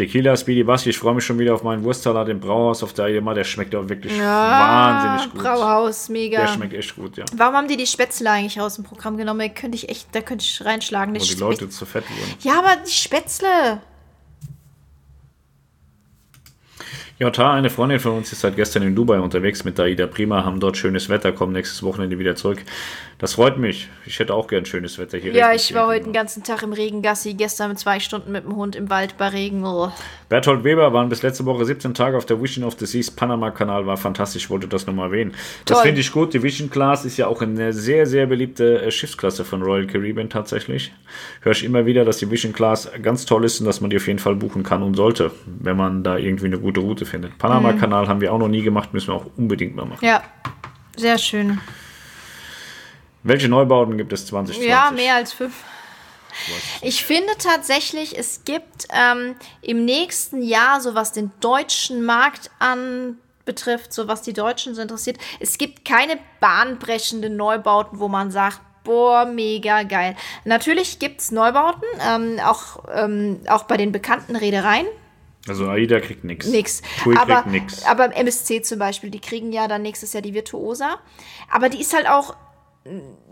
Tequila 0.00 0.34
Speedy 0.34 0.64
Basti, 0.64 0.90
ich 0.90 0.98
freue 0.98 1.14
mich 1.14 1.24
schon 1.24 1.38
wieder 1.38 1.52
auf 1.52 1.62
meinen 1.62 1.84
Wurstsalat 1.84 2.26
im 2.30 2.40
Brauhaus 2.40 2.82
auf 2.82 2.94
der 2.94 3.08
Idema. 3.08 3.34
Der 3.34 3.44
schmeckt 3.44 3.74
auch 3.74 3.86
wirklich 3.86 4.18
wahnsinnig 4.18 5.34
gut. 5.34 5.42
Brauhaus, 5.42 6.08
mega. 6.08 6.40
Der 6.40 6.48
schmeckt 6.48 6.72
echt 6.72 6.96
gut, 6.96 7.18
ja. 7.18 7.26
Warum 7.34 7.54
haben 7.54 7.68
die 7.68 7.76
die 7.76 7.86
Spätzle 7.86 8.30
eigentlich 8.30 8.58
aus 8.58 8.76
dem 8.76 8.84
Programm 8.84 9.18
genommen? 9.18 9.40
Da 9.40 9.48
könnte 9.48 9.76
ich 9.76 9.90
echt, 9.90 10.08
da 10.12 10.22
könnte 10.22 10.42
ich 10.42 10.64
reinschlagen. 10.64 11.14
Wo 11.14 11.18
die 11.18 11.34
Leute 11.34 11.68
zu 11.68 11.84
fett 11.84 12.04
wurden. 12.08 12.34
Ja, 12.40 12.60
aber 12.60 12.76
die 12.82 12.90
Spätzle. 12.90 13.82
JH, 17.20 17.52
eine 17.52 17.68
Freundin 17.68 18.00
von 18.00 18.12
uns 18.12 18.32
ist 18.32 18.40
seit 18.40 18.56
gestern 18.56 18.82
in 18.82 18.94
Dubai 18.94 19.20
unterwegs 19.20 19.62
mit 19.62 19.78
Aida 19.78 20.06
Prima, 20.06 20.42
haben 20.42 20.58
dort 20.58 20.78
schönes 20.78 21.10
Wetter, 21.10 21.32
kommen 21.32 21.52
nächstes 21.52 21.82
Wochenende 21.82 22.18
wieder 22.18 22.34
zurück. 22.34 22.64
Das 23.20 23.34
freut 23.34 23.58
mich. 23.58 23.90
Ich 24.06 24.18
hätte 24.18 24.32
auch 24.32 24.46
gern 24.46 24.64
schönes 24.64 24.98
Wetter 24.98 25.18
hier. 25.18 25.34
Ja, 25.34 25.52
ich 25.52 25.74
war 25.74 25.86
heute 25.86 26.04
den 26.04 26.14
ganzen 26.14 26.42
Tag 26.42 26.62
im 26.62 26.72
Regen 26.72 27.02
Gassi, 27.02 27.34
gestern 27.34 27.76
zwei 27.76 28.00
Stunden 28.00 28.32
mit 28.32 28.44
dem 28.44 28.56
Hund 28.56 28.74
im 28.76 28.88
Wald 28.88 29.18
bei 29.18 29.28
Regen. 29.28 29.62
Oh. 29.62 29.92
Berthold 30.30 30.64
Weber 30.64 30.94
waren 30.94 31.10
bis 31.10 31.20
letzte 31.20 31.44
Woche 31.44 31.66
17 31.66 31.92
Tage 31.92 32.16
auf 32.16 32.24
der 32.24 32.40
Vision 32.40 32.64
of 32.64 32.78
the 32.78 32.86
Seas 32.86 33.10
Panama-Kanal, 33.10 33.84
war 33.84 33.98
fantastisch, 33.98 34.48
wollte 34.48 34.68
das 34.68 34.86
nochmal 34.86 35.08
erwähnen. 35.08 35.34
Das 35.66 35.82
finde 35.82 36.00
ich 36.00 36.10
gut. 36.10 36.32
Die 36.32 36.42
Vision 36.42 36.70
Class 36.70 37.04
ist 37.04 37.18
ja 37.18 37.26
auch 37.26 37.42
eine 37.42 37.74
sehr, 37.74 38.06
sehr 38.06 38.24
beliebte 38.24 38.80
äh, 38.80 38.90
Schiffsklasse 38.90 39.44
von 39.44 39.60
Royal 39.60 39.86
Caribbean 39.86 40.30
tatsächlich. 40.30 40.90
Höre 41.42 41.52
ich 41.52 41.62
immer 41.62 41.84
wieder, 41.84 42.06
dass 42.06 42.16
die 42.16 42.30
Vision 42.30 42.54
Class 42.54 42.90
ganz 43.02 43.26
toll 43.26 43.44
ist 43.44 43.60
und 43.60 43.66
dass 43.66 43.82
man 43.82 43.90
die 43.90 43.98
auf 43.98 44.06
jeden 44.06 44.18
Fall 44.18 44.34
buchen 44.34 44.62
kann 44.62 44.82
und 44.82 44.94
sollte, 44.94 45.30
wenn 45.44 45.76
man 45.76 46.02
da 46.02 46.16
irgendwie 46.16 46.46
eine 46.46 46.58
gute 46.58 46.80
Route 46.80 47.04
findet. 47.04 47.36
Panama-Kanal 47.36 48.08
haben 48.08 48.22
wir 48.22 48.32
auch 48.32 48.38
noch 48.38 48.48
nie 48.48 48.62
gemacht, 48.62 48.94
müssen 48.94 49.08
wir 49.08 49.16
auch 49.16 49.26
unbedingt 49.36 49.76
mal 49.76 49.84
machen. 49.84 50.02
Ja, 50.02 50.22
sehr 50.96 51.18
schön. 51.18 51.58
Welche 53.22 53.48
Neubauten 53.48 53.96
gibt 53.98 54.12
es 54.12 54.26
2020? 54.26 54.68
Ja, 54.68 54.90
mehr 54.90 55.16
als 55.16 55.32
fünf. 55.32 55.54
Ich 56.82 57.04
finde 57.04 57.32
tatsächlich, 57.38 58.16
es 58.18 58.44
gibt 58.44 58.86
ähm, 58.92 59.34
im 59.62 59.84
nächsten 59.84 60.42
Jahr, 60.42 60.80
so 60.80 60.94
was 60.94 61.12
den 61.12 61.32
deutschen 61.40 62.04
Markt 62.04 62.50
anbetrifft, 62.58 63.92
so 63.92 64.08
was 64.08 64.22
die 64.22 64.32
Deutschen 64.32 64.74
so 64.74 64.80
interessiert, 64.80 65.18
es 65.40 65.58
gibt 65.58 65.84
keine 65.84 66.18
bahnbrechenden 66.38 67.36
Neubauten, 67.36 67.98
wo 67.98 68.08
man 68.08 68.30
sagt, 68.30 68.60
boah, 68.84 69.26
mega 69.26 69.82
geil. 69.82 70.16
Natürlich 70.44 70.98
gibt 70.98 71.20
es 71.20 71.30
Neubauten, 71.32 71.84
ähm, 72.08 72.38
auch, 72.42 72.84
ähm, 72.94 73.40
auch 73.48 73.64
bei 73.64 73.76
den 73.76 73.92
bekannten 73.92 74.36
Reedereien. 74.36 74.86
Also 75.48 75.68
AIDA 75.68 76.00
kriegt 76.00 76.24
nichts. 76.24 76.46
Nix. 76.46 76.82
TUI 77.02 77.16
aber, 77.16 77.42
kriegt 77.42 77.46
nichts. 77.46 77.84
aber 77.84 78.14
MSC 78.14 78.62
zum 78.62 78.78
Beispiel, 78.78 79.10
die 79.10 79.20
kriegen 79.20 79.52
ja 79.52 79.68
dann 79.68 79.82
nächstes 79.82 80.12
Jahr 80.12 80.22
die 80.22 80.34
Virtuosa. 80.34 80.98
Aber 81.50 81.68
die 81.68 81.80
ist 81.80 81.94
halt 81.94 82.08
auch 82.08 82.36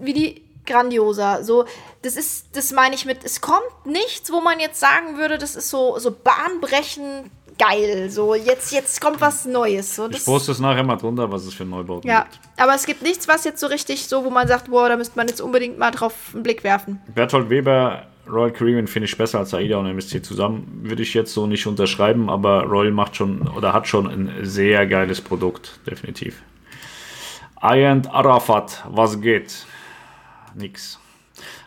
wie 0.01 0.13
die 0.13 0.45
Grandiosa. 0.67 1.43
So, 1.43 1.65
das 2.03 2.17
ist, 2.17 2.57
das 2.57 2.73
meine 2.73 2.95
ich 2.95 3.05
mit, 3.05 3.25
es 3.25 3.41
kommt 3.41 3.87
nichts, 3.87 4.31
wo 4.31 4.41
man 4.41 4.61
jetzt 4.61 4.79
sagen 4.79 5.17
würde, 5.17 5.39
das 5.39 5.57
ist 5.57 5.71
so, 5.71 5.99
so 5.99 6.11
bahnbrechend 6.13 7.31
geil. 7.59 8.11
So, 8.11 8.35
jetzt, 8.35 8.73
jetzt 8.73 9.01
kommt 9.01 9.21
was 9.21 9.45
Neues. 9.45 9.97
So, 9.97 10.09
Ich 10.09 10.25
poste 10.25 10.53
es 10.53 10.61
nachher 10.61 10.85
mal 10.85 10.97
drunter, 10.97 11.31
was 11.31 11.45
es 11.45 11.55
für 11.55 11.65
Neubauten 11.65 12.09
ja, 12.09 12.23
gibt. 12.23 12.39
aber 12.57 12.75
es 12.75 12.87
gibt 12.87 13.03
nichts, 13.03 13.27
was 13.27 13.45
jetzt 13.45 13.61
so 13.61 13.67
richtig 13.67 14.07
so, 14.07 14.25
wo 14.25 14.31
man 14.31 14.47
sagt, 14.47 14.71
boah, 14.71 14.89
da 14.89 14.97
müsste 14.97 15.17
man 15.17 15.27
jetzt 15.27 15.41
unbedingt 15.41 15.79
mal 15.79 15.91
drauf 15.91 16.15
einen 16.33 16.43
Blick 16.43 16.63
werfen. 16.63 17.01
Berthold 17.15 17.51
Weber, 17.51 18.07
Royal 18.31 18.53
Caribbean 18.53 18.87
finde 18.87 19.07
ich 19.07 19.17
besser 19.17 19.39
als 19.39 19.55
AIDA 19.55 19.79
und 19.79 19.87
MSC 19.87 20.23
zusammen. 20.23 20.81
Würde 20.83 21.03
ich 21.03 21.15
jetzt 21.15 21.33
so 21.33 21.47
nicht 21.47 21.67
unterschreiben, 21.67 22.29
aber 22.31 22.65
Royal 22.65 22.93
macht 22.93 23.17
schon 23.17 23.49
oder 23.49 23.73
hat 23.73 23.89
schon 23.89 24.07
ein 24.07 24.45
sehr 24.45 24.87
geiles 24.87 25.21
Produkt, 25.21 25.81
definitiv. 25.87 26.43
Ayant 27.61 28.09
Arafat, 28.15 28.85
was 28.89 29.21
geht? 29.21 29.67
Nix. 30.55 31.01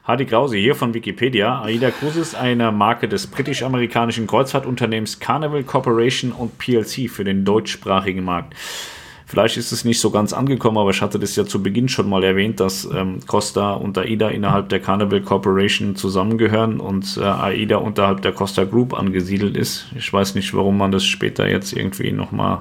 Hadi 0.06 0.26
Krause 0.26 0.56
hier 0.56 0.74
von 0.74 0.94
Wikipedia. 0.94 1.61
AIDA 1.64 1.92
Cruises 1.92 2.30
ist 2.30 2.36
eine 2.36 2.72
Marke 2.72 3.10
des 3.10 3.28
britisch-amerikanischen 3.28 4.26
Kreuzfahrtunternehmens 4.26 5.20
Carnival 5.20 5.64
Corporation 5.66 6.32
und 6.32 6.58
PLC 6.58 7.10
für 7.10 7.26
den 7.26 7.44
deutschsprachigen 7.44 8.24
Markt. 8.24 8.53
Vielleicht 9.26 9.58
ist 9.58 9.74
es 9.74 9.84
nicht 9.84 10.00
so 10.00 10.11
ganz 10.11 10.32
angekommen, 10.32 10.78
aber 10.78 10.92
ich 10.92 11.02
hatte 11.02 11.20
das 11.20 11.36
ja 11.36 11.45
zu 11.45 11.61
Beginn 11.61 11.90
schon 11.90 12.08
mal 12.08 12.24
erwähnt, 12.24 12.61
dass 12.61 12.86
ähm, 12.86 13.20
Costa 13.28 13.74
und 13.74 13.98
AIDA 13.98 14.30
innerhalb 14.30 14.70
der 14.70 14.80
Carnival 14.80 15.22
Corporation 15.22 15.98
zusammengehören 15.98 16.80
und 16.80 17.18
äh, 17.18 17.24
AIDA 17.26 17.78
unterhalb 17.78 18.22
der 18.22 18.32
Costa 18.32 18.64
Group 18.64 18.94
angesiedelt 18.94 19.58
ist. 19.58 19.88
Ich 19.98 20.11
weiß 20.11 20.36
nicht, 20.36 20.53
warum 20.53 20.78
man 20.78 20.94
das 20.94 21.03
später 21.03 21.50
jetzt 21.50 21.74
irgendwie 21.74 22.14
nochmal 22.14 22.60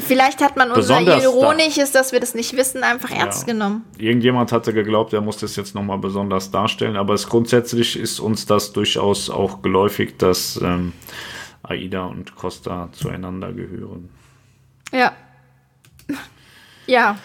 Vielleicht 0.00 0.40
hat 0.42 0.56
man 0.56 0.70
unser 0.70 1.00
Ironisches, 1.00 1.92
dass 1.92 2.12
wir 2.12 2.20
das 2.20 2.34
nicht 2.34 2.56
wissen, 2.56 2.82
einfach 2.82 3.10
ernst 3.10 3.46
genommen. 3.46 3.84
Irgendjemand 3.98 4.52
hatte 4.52 4.72
geglaubt, 4.72 5.12
er 5.12 5.20
muss 5.20 5.38
das 5.38 5.56
jetzt 5.56 5.74
nochmal 5.74 5.98
besonders 5.98 6.50
darstellen, 6.50 6.96
aber 6.96 7.14
es 7.14 7.28
grundsätzlich 7.28 7.98
ist 7.98 8.20
uns 8.20 8.46
das 8.46 8.72
durchaus 8.72 9.30
auch 9.30 9.62
geläufig, 9.62 10.16
dass 10.18 10.60
ähm, 10.62 10.92
AIDA 11.62 12.06
und 12.06 12.36
Costa 12.36 12.88
zueinander 12.92 13.52
gehören. 13.52 14.08
Ja. 14.92 15.12
Ja. 16.88 17.18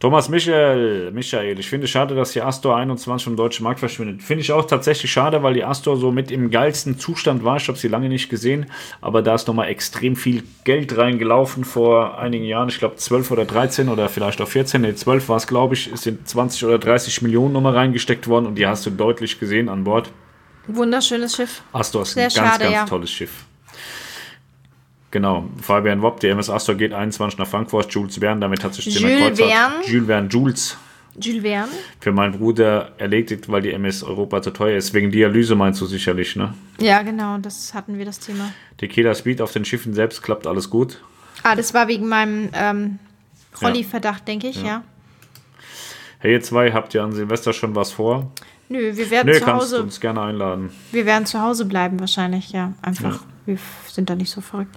Thomas 0.00 0.28
Michael, 0.28 1.10
Michael, 1.10 1.58
ich 1.58 1.68
finde 1.68 1.88
schade, 1.88 2.14
dass 2.14 2.30
die 2.30 2.40
Astor 2.40 2.76
21 2.76 3.24
vom 3.24 3.34
deutschen 3.34 3.64
Markt 3.64 3.80
verschwindet. 3.80 4.22
Finde 4.22 4.42
ich 4.42 4.52
auch 4.52 4.64
tatsächlich 4.64 5.10
schade, 5.10 5.42
weil 5.42 5.54
die 5.54 5.64
Astor 5.64 5.96
so 5.96 6.12
mit 6.12 6.30
im 6.30 6.52
geilsten 6.52 7.00
Zustand 7.00 7.42
war. 7.42 7.56
Ich 7.56 7.66
habe 7.66 7.76
sie 7.76 7.88
lange 7.88 8.08
nicht 8.08 8.28
gesehen, 8.28 8.66
aber 9.00 9.22
da 9.22 9.34
ist 9.34 9.48
nochmal 9.48 9.70
extrem 9.70 10.14
viel 10.14 10.44
Geld 10.62 10.96
reingelaufen 10.96 11.64
vor 11.64 12.16
einigen 12.16 12.44
Jahren. 12.44 12.68
Ich 12.68 12.78
glaube 12.78 12.94
12 12.94 13.32
oder 13.32 13.44
13 13.44 13.88
oder 13.88 14.08
vielleicht 14.08 14.40
auch 14.40 14.46
14, 14.46 14.82
nee 14.82 14.94
12 14.94 15.28
war 15.28 15.36
es 15.36 15.48
glaube 15.48 15.74
ich, 15.74 15.90
es 15.92 16.02
sind 16.02 16.28
20 16.28 16.64
oder 16.64 16.78
30 16.78 17.22
Millionen 17.22 17.52
nochmal 17.52 17.74
reingesteckt 17.74 18.28
worden 18.28 18.46
und 18.46 18.54
die 18.54 18.68
hast 18.68 18.86
du 18.86 18.90
deutlich 18.90 19.40
gesehen 19.40 19.68
an 19.68 19.82
Bord. 19.82 20.12
Wunderschönes 20.68 21.34
Schiff. 21.34 21.62
Astor 21.72 22.02
ist 22.02 22.12
Sehr 22.12 22.26
ein 22.26 22.32
ganz, 22.32 22.36
schade, 22.36 22.64
ganz 22.64 22.74
ja. 22.74 22.84
tolles 22.84 23.10
Schiff. 23.10 23.47
Genau, 25.10 25.48
Fabian 25.62 26.02
Wopp, 26.02 26.20
die 26.20 26.28
MS 26.28 26.50
Astor 26.50 26.74
geht 26.74 26.92
21 26.92 27.38
nach 27.38 27.46
Frankfurt, 27.46 27.90
Jules 27.92 28.18
Verne, 28.18 28.40
damit 28.42 28.62
hat 28.62 28.74
sich 28.74 28.84
Jules 28.86 29.38
Verne. 29.38 29.74
Jules 29.86 30.06
Verne, 30.06 30.28
Jules, 30.28 30.76
Jules 31.18 31.42
Verne. 31.42 31.72
für 31.98 32.12
meinen 32.12 32.38
Bruder 32.38 32.92
erledigt, 32.98 33.50
weil 33.50 33.62
die 33.62 33.72
MS 33.72 34.02
Europa 34.02 34.42
zu 34.42 34.50
teuer 34.50 34.76
ist. 34.76 34.92
Wegen 34.92 35.10
Dialyse 35.10 35.54
meinst 35.54 35.80
du 35.80 35.86
sicherlich, 35.86 36.36
ne? 36.36 36.52
Ja, 36.78 37.00
genau, 37.02 37.38
das 37.38 37.72
hatten 37.72 37.96
wir 37.96 38.04
das 38.04 38.20
Thema. 38.20 38.52
Tequila 38.76 39.14
Speed 39.14 39.40
auf 39.40 39.52
den 39.52 39.64
Schiffen 39.64 39.94
selbst 39.94 40.22
klappt 40.22 40.46
alles 40.46 40.68
gut. 40.68 41.00
Ah, 41.42 41.54
das 41.56 41.72
war 41.72 41.88
wegen 41.88 42.06
meinem 42.08 42.50
ähm, 42.52 42.98
Rolli-Verdacht, 43.62 44.28
denke 44.28 44.48
ich, 44.48 44.62
ja. 44.62 44.82
Hey, 46.18 46.32
ihr 46.32 46.40
zwei, 46.42 46.72
habt 46.72 46.94
ihr 46.94 47.02
an 47.02 47.12
Silvester 47.12 47.52
schon 47.52 47.74
was 47.74 47.92
vor? 47.92 48.30
Nö, 48.68 48.94
wir 48.94 49.10
werden 49.10 49.28
Nö, 49.28 49.38
zu 49.38 49.44
kannst 49.44 49.62
Hause. 49.66 49.82
uns 49.82 50.00
gerne 50.00 50.20
einladen. 50.20 50.70
Wir 50.92 51.06
werden 51.06 51.24
zu 51.24 51.40
Hause 51.40 51.64
bleiben 51.64 51.98
wahrscheinlich, 52.00 52.50
ja. 52.50 52.74
Einfach. 52.82 53.14
Ja. 53.14 53.20
Wir 53.48 53.58
sind 53.88 54.10
da 54.10 54.14
nicht 54.14 54.30
so 54.30 54.40
verrückt. 54.42 54.76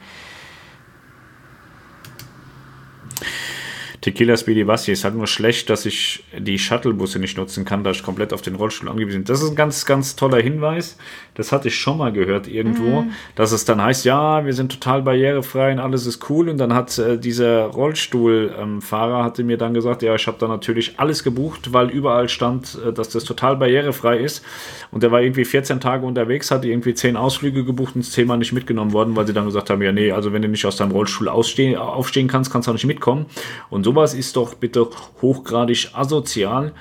Tequila 3.99 4.35
Speedy 4.35 4.63
Basti 4.63 4.91
ist 4.91 5.03
halt 5.03 5.13
nur 5.13 5.27
schlecht, 5.27 5.69
dass 5.69 5.85
ich 5.85 6.23
die 6.35 6.57
Shuttlebusse 6.57 7.19
nicht 7.19 7.37
nutzen 7.37 7.65
kann, 7.65 7.83
da 7.83 7.91
ich 7.91 8.01
komplett 8.01 8.33
auf 8.33 8.41
den 8.41 8.55
Rollstuhl 8.55 8.89
angewiesen 8.89 9.19
bin. 9.19 9.25
Das 9.25 9.43
ist 9.43 9.49
ein 9.49 9.55
ganz, 9.55 9.85
ganz 9.85 10.15
toller 10.15 10.41
Hinweis. 10.41 10.97
Das 11.35 11.51
hatte 11.51 11.67
ich 11.67 11.75
schon 11.75 11.99
mal 11.99 12.11
gehört 12.11 12.47
irgendwo, 12.47 13.05
dass 13.35 13.51
es 13.51 13.63
dann 13.63 13.81
heißt, 13.81 14.03
ja, 14.05 14.43
wir 14.45 14.53
sind 14.53 14.71
total 14.71 15.03
barrierefrei 15.03 15.71
und 15.71 15.79
alles 15.79 16.07
ist 16.07 16.29
cool. 16.29 16.49
Und 16.49 16.57
dann 16.57 16.73
hat 16.73 16.97
äh, 16.97 17.17
dieser 17.17 17.65
Rollstuhlfahrer 17.67 19.23
hatte 19.23 19.43
mir 19.43 19.57
dann 19.57 19.75
gesagt, 19.75 20.01
ja, 20.01 20.15
ich 20.15 20.25
habe 20.25 20.37
da 20.39 20.47
natürlich 20.47 20.99
alles 20.99 21.23
gebucht, 21.23 21.71
weil 21.71 21.89
überall 21.89 22.27
stand, 22.27 22.79
äh, 22.85 22.91
dass 22.91 23.09
das 23.09 23.23
total 23.23 23.57
barrierefrei 23.57 24.17
ist. 24.17 24.43
Und 24.89 25.03
der 25.03 25.11
war 25.11 25.21
irgendwie 25.21 25.45
14 25.45 25.79
Tage 25.79 26.05
unterwegs, 26.05 26.49
hatte 26.49 26.67
irgendwie 26.67 26.95
10 26.95 27.15
Ausflüge 27.15 27.63
gebucht 27.63 27.95
und 27.95 28.01
ist 28.01 28.13
zehnmal 28.13 28.39
nicht 28.39 28.51
mitgenommen 28.51 28.93
worden, 28.93 29.15
weil 29.15 29.27
sie 29.27 29.33
dann 29.33 29.45
gesagt 29.45 29.69
haben, 29.69 29.81
ja, 29.83 29.91
nee, 29.91 30.11
also 30.11 30.33
wenn 30.33 30.41
du 30.41 30.47
nicht 30.47 30.65
aus 30.65 30.77
deinem 30.77 30.91
Rollstuhl 30.91 31.29
ausstehen, 31.29 31.77
aufstehen 31.77 32.27
kannst, 32.27 32.51
kannst 32.51 32.67
du 32.67 32.71
auch 32.71 32.75
nicht 32.75 32.85
mitkommen. 32.85 33.27
Und 33.69 33.83
so 33.83 33.91
sowas 33.91 34.13
ist 34.13 34.37
doch 34.37 34.53
bitte 34.53 34.87
hochgradig 35.21 35.89
asozial, 35.93 36.71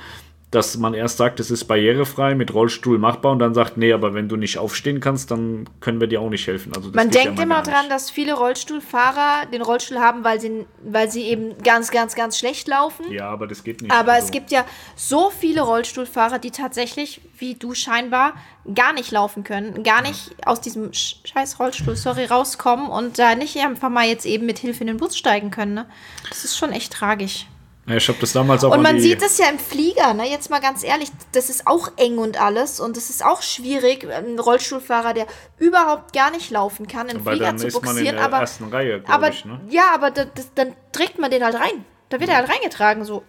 dass 0.51 0.77
man 0.77 0.95
erst 0.95 1.19
sagt, 1.19 1.39
es 1.39 1.51
ist 1.51 1.67
barrierefrei, 1.67 2.35
mit 2.35 2.53
Rollstuhl 2.53 2.99
machbar 2.99 3.31
und 3.31 3.39
dann 3.39 3.55
sagt, 3.55 3.77
nee, 3.77 3.93
aber 3.93 4.15
wenn 4.15 4.29
du 4.29 4.35
nicht 4.35 4.59
aufstehen 4.59 4.99
kannst, 4.99 5.31
dann 5.31 5.69
können 5.81 6.01
wir 6.01 6.09
dir 6.09 6.21
auch 6.21 6.29
nicht 6.29 6.45
helfen. 6.47 6.73
Also 6.75 6.91
man 6.93 7.11
denkt 7.11 7.39
ja 7.39 7.45
immer 7.45 7.63
dran, 7.63 7.89
dass 7.89 8.11
viele 8.11 8.35
Rollstuhlfahrer 8.35 9.47
den 9.47 9.63
Rollstuhl 9.63 10.01
haben, 10.01 10.25
weil 10.25 10.41
sie, 10.41 10.67
weil 10.83 11.09
sie 11.09 11.23
eben 11.23 11.57
ganz, 11.63 11.93
ganz, 11.93 12.17
ganz 12.17 12.37
schlecht 12.37 12.67
laufen. 12.67 13.13
Ja, 13.13 13.29
aber 13.29 13.47
das 13.47 13.63
geht 13.63 13.81
nicht. 13.81 13.93
Aber 13.93 14.15
also. 14.15 14.25
es 14.25 14.33
gibt 14.33 14.51
ja 14.51 14.65
so 14.97 15.31
viele 15.31 15.61
Rollstuhlfahrer, 15.63 16.41
die 16.41 16.51
tatsächlich, 16.51 17.21
wie 17.39 17.55
du 17.55 17.75
scheinbar, 17.75 18.35
gar 18.75 18.93
nicht 18.93 19.13
laufen 19.13 19.45
können, 19.45 19.85
gar 19.85 20.03
nicht 20.03 20.33
aus 20.45 20.61
diesem 20.61 20.93
scheiß 20.93 21.61
Rollstuhl, 21.61 21.95
sorry, 21.95 22.25
rauskommen 22.25 22.89
und 22.89 23.21
da 23.21 23.37
nicht 23.37 23.57
einfach 23.59 23.89
mal 23.89 24.07
jetzt 24.07 24.27
eben 24.27 24.47
mit 24.47 24.59
Hilfe 24.59 24.81
in 24.81 24.89
den 24.89 24.97
Bus 24.97 25.17
steigen 25.17 25.53
können. 25.53 25.75
Ne? 25.75 25.87
Das 26.29 26.45
ist 26.45 26.59
schon 26.59 26.73
echt 26.73 26.93
tragisch. 26.93 27.47
Ja, 27.91 27.97
ich 27.97 28.09
habe 28.09 28.19
das 28.21 28.33
damals 28.33 28.63
auch 28.63 28.71
Und 28.71 28.83
man 28.83 29.01
sieht 29.01 29.21
es 29.21 29.37
ja 29.39 29.47
im 29.49 29.59
Flieger, 29.59 30.15
ne? 30.15 30.31
Jetzt 30.31 30.49
mal 30.49 30.61
ganz 30.61 30.85
ehrlich, 30.85 31.11
das 31.33 31.51
ist 31.51 31.67
auch 31.67 31.91
eng 31.97 32.19
und 32.19 32.41
alles 32.41 32.79
und 32.79 32.97
es 32.97 33.11
ist 33.11 33.25
auch 33.25 33.43
schwierig, 33.43 34.09
ein 34.09 34.39
Rollstuhlfahrer, 34.39 35.13
der 35.13 35.27
überhaupt 35.59 36.13
gar 36.13 36.31
nicht 36.31 36.53
laufen 36.53 36.87
kann, 36.87 37.09
im 37.09 37.25
Flieger 37.25 37.57
zu 37.57 37.67
boxieren. 37.69 38.17
aber, 38.19 38.45
Reihe, 38.71 39.03
aber 39.09 39.31
ich, 39.31 39.45
ne? 39.45 39.61
ja, 39.69 39.91
aber 39.93 40.13
das, 40.13 40.29
das, 40.37 40.55
dann 40.55 40.75
trägt 40.93 41.19
man 41.19 41.33
den 41.33 41.43
halt 41.43 41.57
rein. 41.57 41.85
Da 42.11 42.21
wird 42.21 42.31
er 42.31 42.37
halt 42.37 42.49
reingetragen, 42.49 43.05
so. 43.05 43.25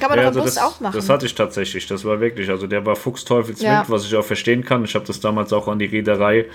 Kann 0.00 0.10
man 0.10 0.18
ja, 0.18 0.24
doch 0.24 0.32
im 0.32 0.38
also 0.38 0.40
Bus 0.42 0.54
das, 0.54 0.64
auch 0.64 0.80
machen. 0.80 0.94
Das 0.94 1.08
hatte 1.08 1.26
ich 1.26 1.34
tatsächlich. 1.34 1.86
Das 1.86 2.04
war 2.04 2.20
wirklich, 2.20 2.50
also 2.50 2.66
der 2.66 2.84
war 2.84 2.96
Fuchsteufelswild, 2.96 3.70
ja. 3.70 3.84
was 3.88 4.04
ich 4.04 4.14
auch 4.16 4.24
verstehen 4.24 4.64
kann. 4.64 4.84
Ich 4.84 4.94
habe 4.94 5.04
das 5.06 5.20
damals 5.20 5.52
auch 5.52 5.68
an 5.68 5.78
die 5.78 5.86
Reederei 5.86 6.46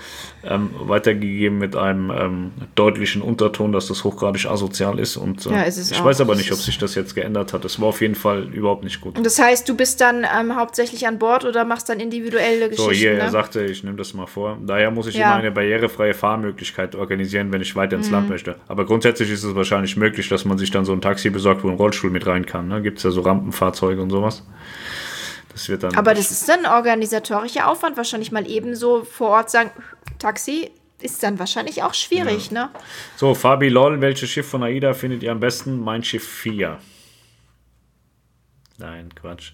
ähm, 0.44 0.70
weitergegeben 0.78 1.58
mit 1.58 1.76
einem 1.76 2.10
ähm, 2.10 2.52
deutlichen 2.74 3.22
Unterton, 3.22 3.72
dass 3.72 3.88
das 3.88 4.04
hochgradig 4.04 4.46
asozial 4.46 4.98
ist. 4.98 5.16
Und 5.16 5.46
äh, 5.46 5.50
ja, 5.50 5.62
ist 5.62 5.90
ich 5.90 6.00
auch. 6.00 6.04
weiß 6.04 6.20
aber 6.20 6.34
nicht, 6.34 6.52
ob 6.52 6.58
sich 6.58 6.78
das 6.78 6.94
jetzt 6.94 7.14
geändert 7.14 7.52
hat. 7.52 7.64
Es 7.64 7.80
war 7.80 7.88
auf 7.88 8.00
jeden 8.00 8.14
Fall 8.14 8.44
überhaupt 8.52 8.84
nicht 8.84 9.00
gut. 9.00 9.16
Und 9.16 9.24
das 9.24 9.38
heißt, 9.38 9.68
du 9.68 9.76
bist 9.76 10.00
dann 10.00 10.24
ähm, 10.24 10.56
hauptsächlich 10.56 11.06
an 11.06 11.18
Bord 11.18 11.44
oder 11.44 11.64
machst 11.64 11.88
dann 11.88 12.00
individuelle 12.00 12.68
Geschichten? 12.68 12.82
So, 12.82 12.90
hier, 12.90 13.14
ne? 13.14 13.20
er 13.20 13.30
sagte, 13.30 13.64
ich 13.64 13.84
nehme 13.84 13.96
das 13.96 14.14
mal 14.14 14.26
vor. 14.26 14.58
Daher 14.66 14.90
muss 14.90 15.06
ich 15.06 15.16
immer 15.16 15.34
eine 15.34 15.50
barrierefreie 15.50 16.14
Fahrmöglichkeit 16.14 16.94
organisieren, 16.94 17.52
wenn 17.52 17.60
ich 17.60 17.76
weiter 17.76 17.96
ins 17.96 18.08
mhm. 18.08 18.14
Land 18.14 18.28
möchte. 18.28 18.56
Aber 18.68 18.84
grundsätzlich 18.86 19.30
ist 19.30 19.44
es 19.44 19.54
wahrscheinlich 19.54 19.96
möglich, 19.96 20.28
dass 20.28 20.44
man 20.44 20.58
sich 20.58 20.70
dann 20.70 20.84
so 20.84 20.92
ein 20.92 21.00
Taxi 21.00 21.30
besorgt, 21.30 21.64
wo 21.64 21.68
ein 21.68 21.76
Rollstuhl 21.76 22.10
mit 22.10 22.26
rein 22.26 22.46
kann. 22.46 22.68
Ne? 22.68 22.82
Gibt 22.82 22.98
es 22.98 23.04
ja 23.04 23.10
so 23.10 23.20
Rampenfahrzeuge 23.30 24.02
und 24.02 24.10
sowas. 24.10 24.42
Das 25.52 25.68
wird 25.68 25.82
dann. 25.82 25.96
Aber 25.96 26.14
das 26.14 26.30
ist 26.30 26.48
dann 26.48 26.66
organisatorischer 26.66 27.68
Aufwand, 27.68 27.96
wahrscheinlich 27.96 28.32
mal 28.32 28.48
ebenso 28.48 29.04
vor 29.04 29.30
Ort 29.30 29.50
sagen, 29.50 29.70
Taxi 30.18 30.70
ist 31.00 31.22
dann 31.22 31.38
wahrscheinlich 31.38 31.82
auch 31.82 31.94
schwierig, 31.94 32.50
ja. 32.50 32.66
ne? 32.66 32.70
So, 33.16 33.34
Fabi 33.34 33.68
Loll, 33.68 34.00
welches 34.00 34.30
Schiff 34.30 34.48
von 34.48 34.62
AIDA 34.62 34.92
findet 34.92 35.22
ihr 35.22 35.32
am 35.32 35.40
besten? 35.40 35.80
Mein 35.80 36.04
Schiff 36.04 36.26
4. 36.26 36.78
Nein, 38.78 39.10
Quatsch. 39.14 39.52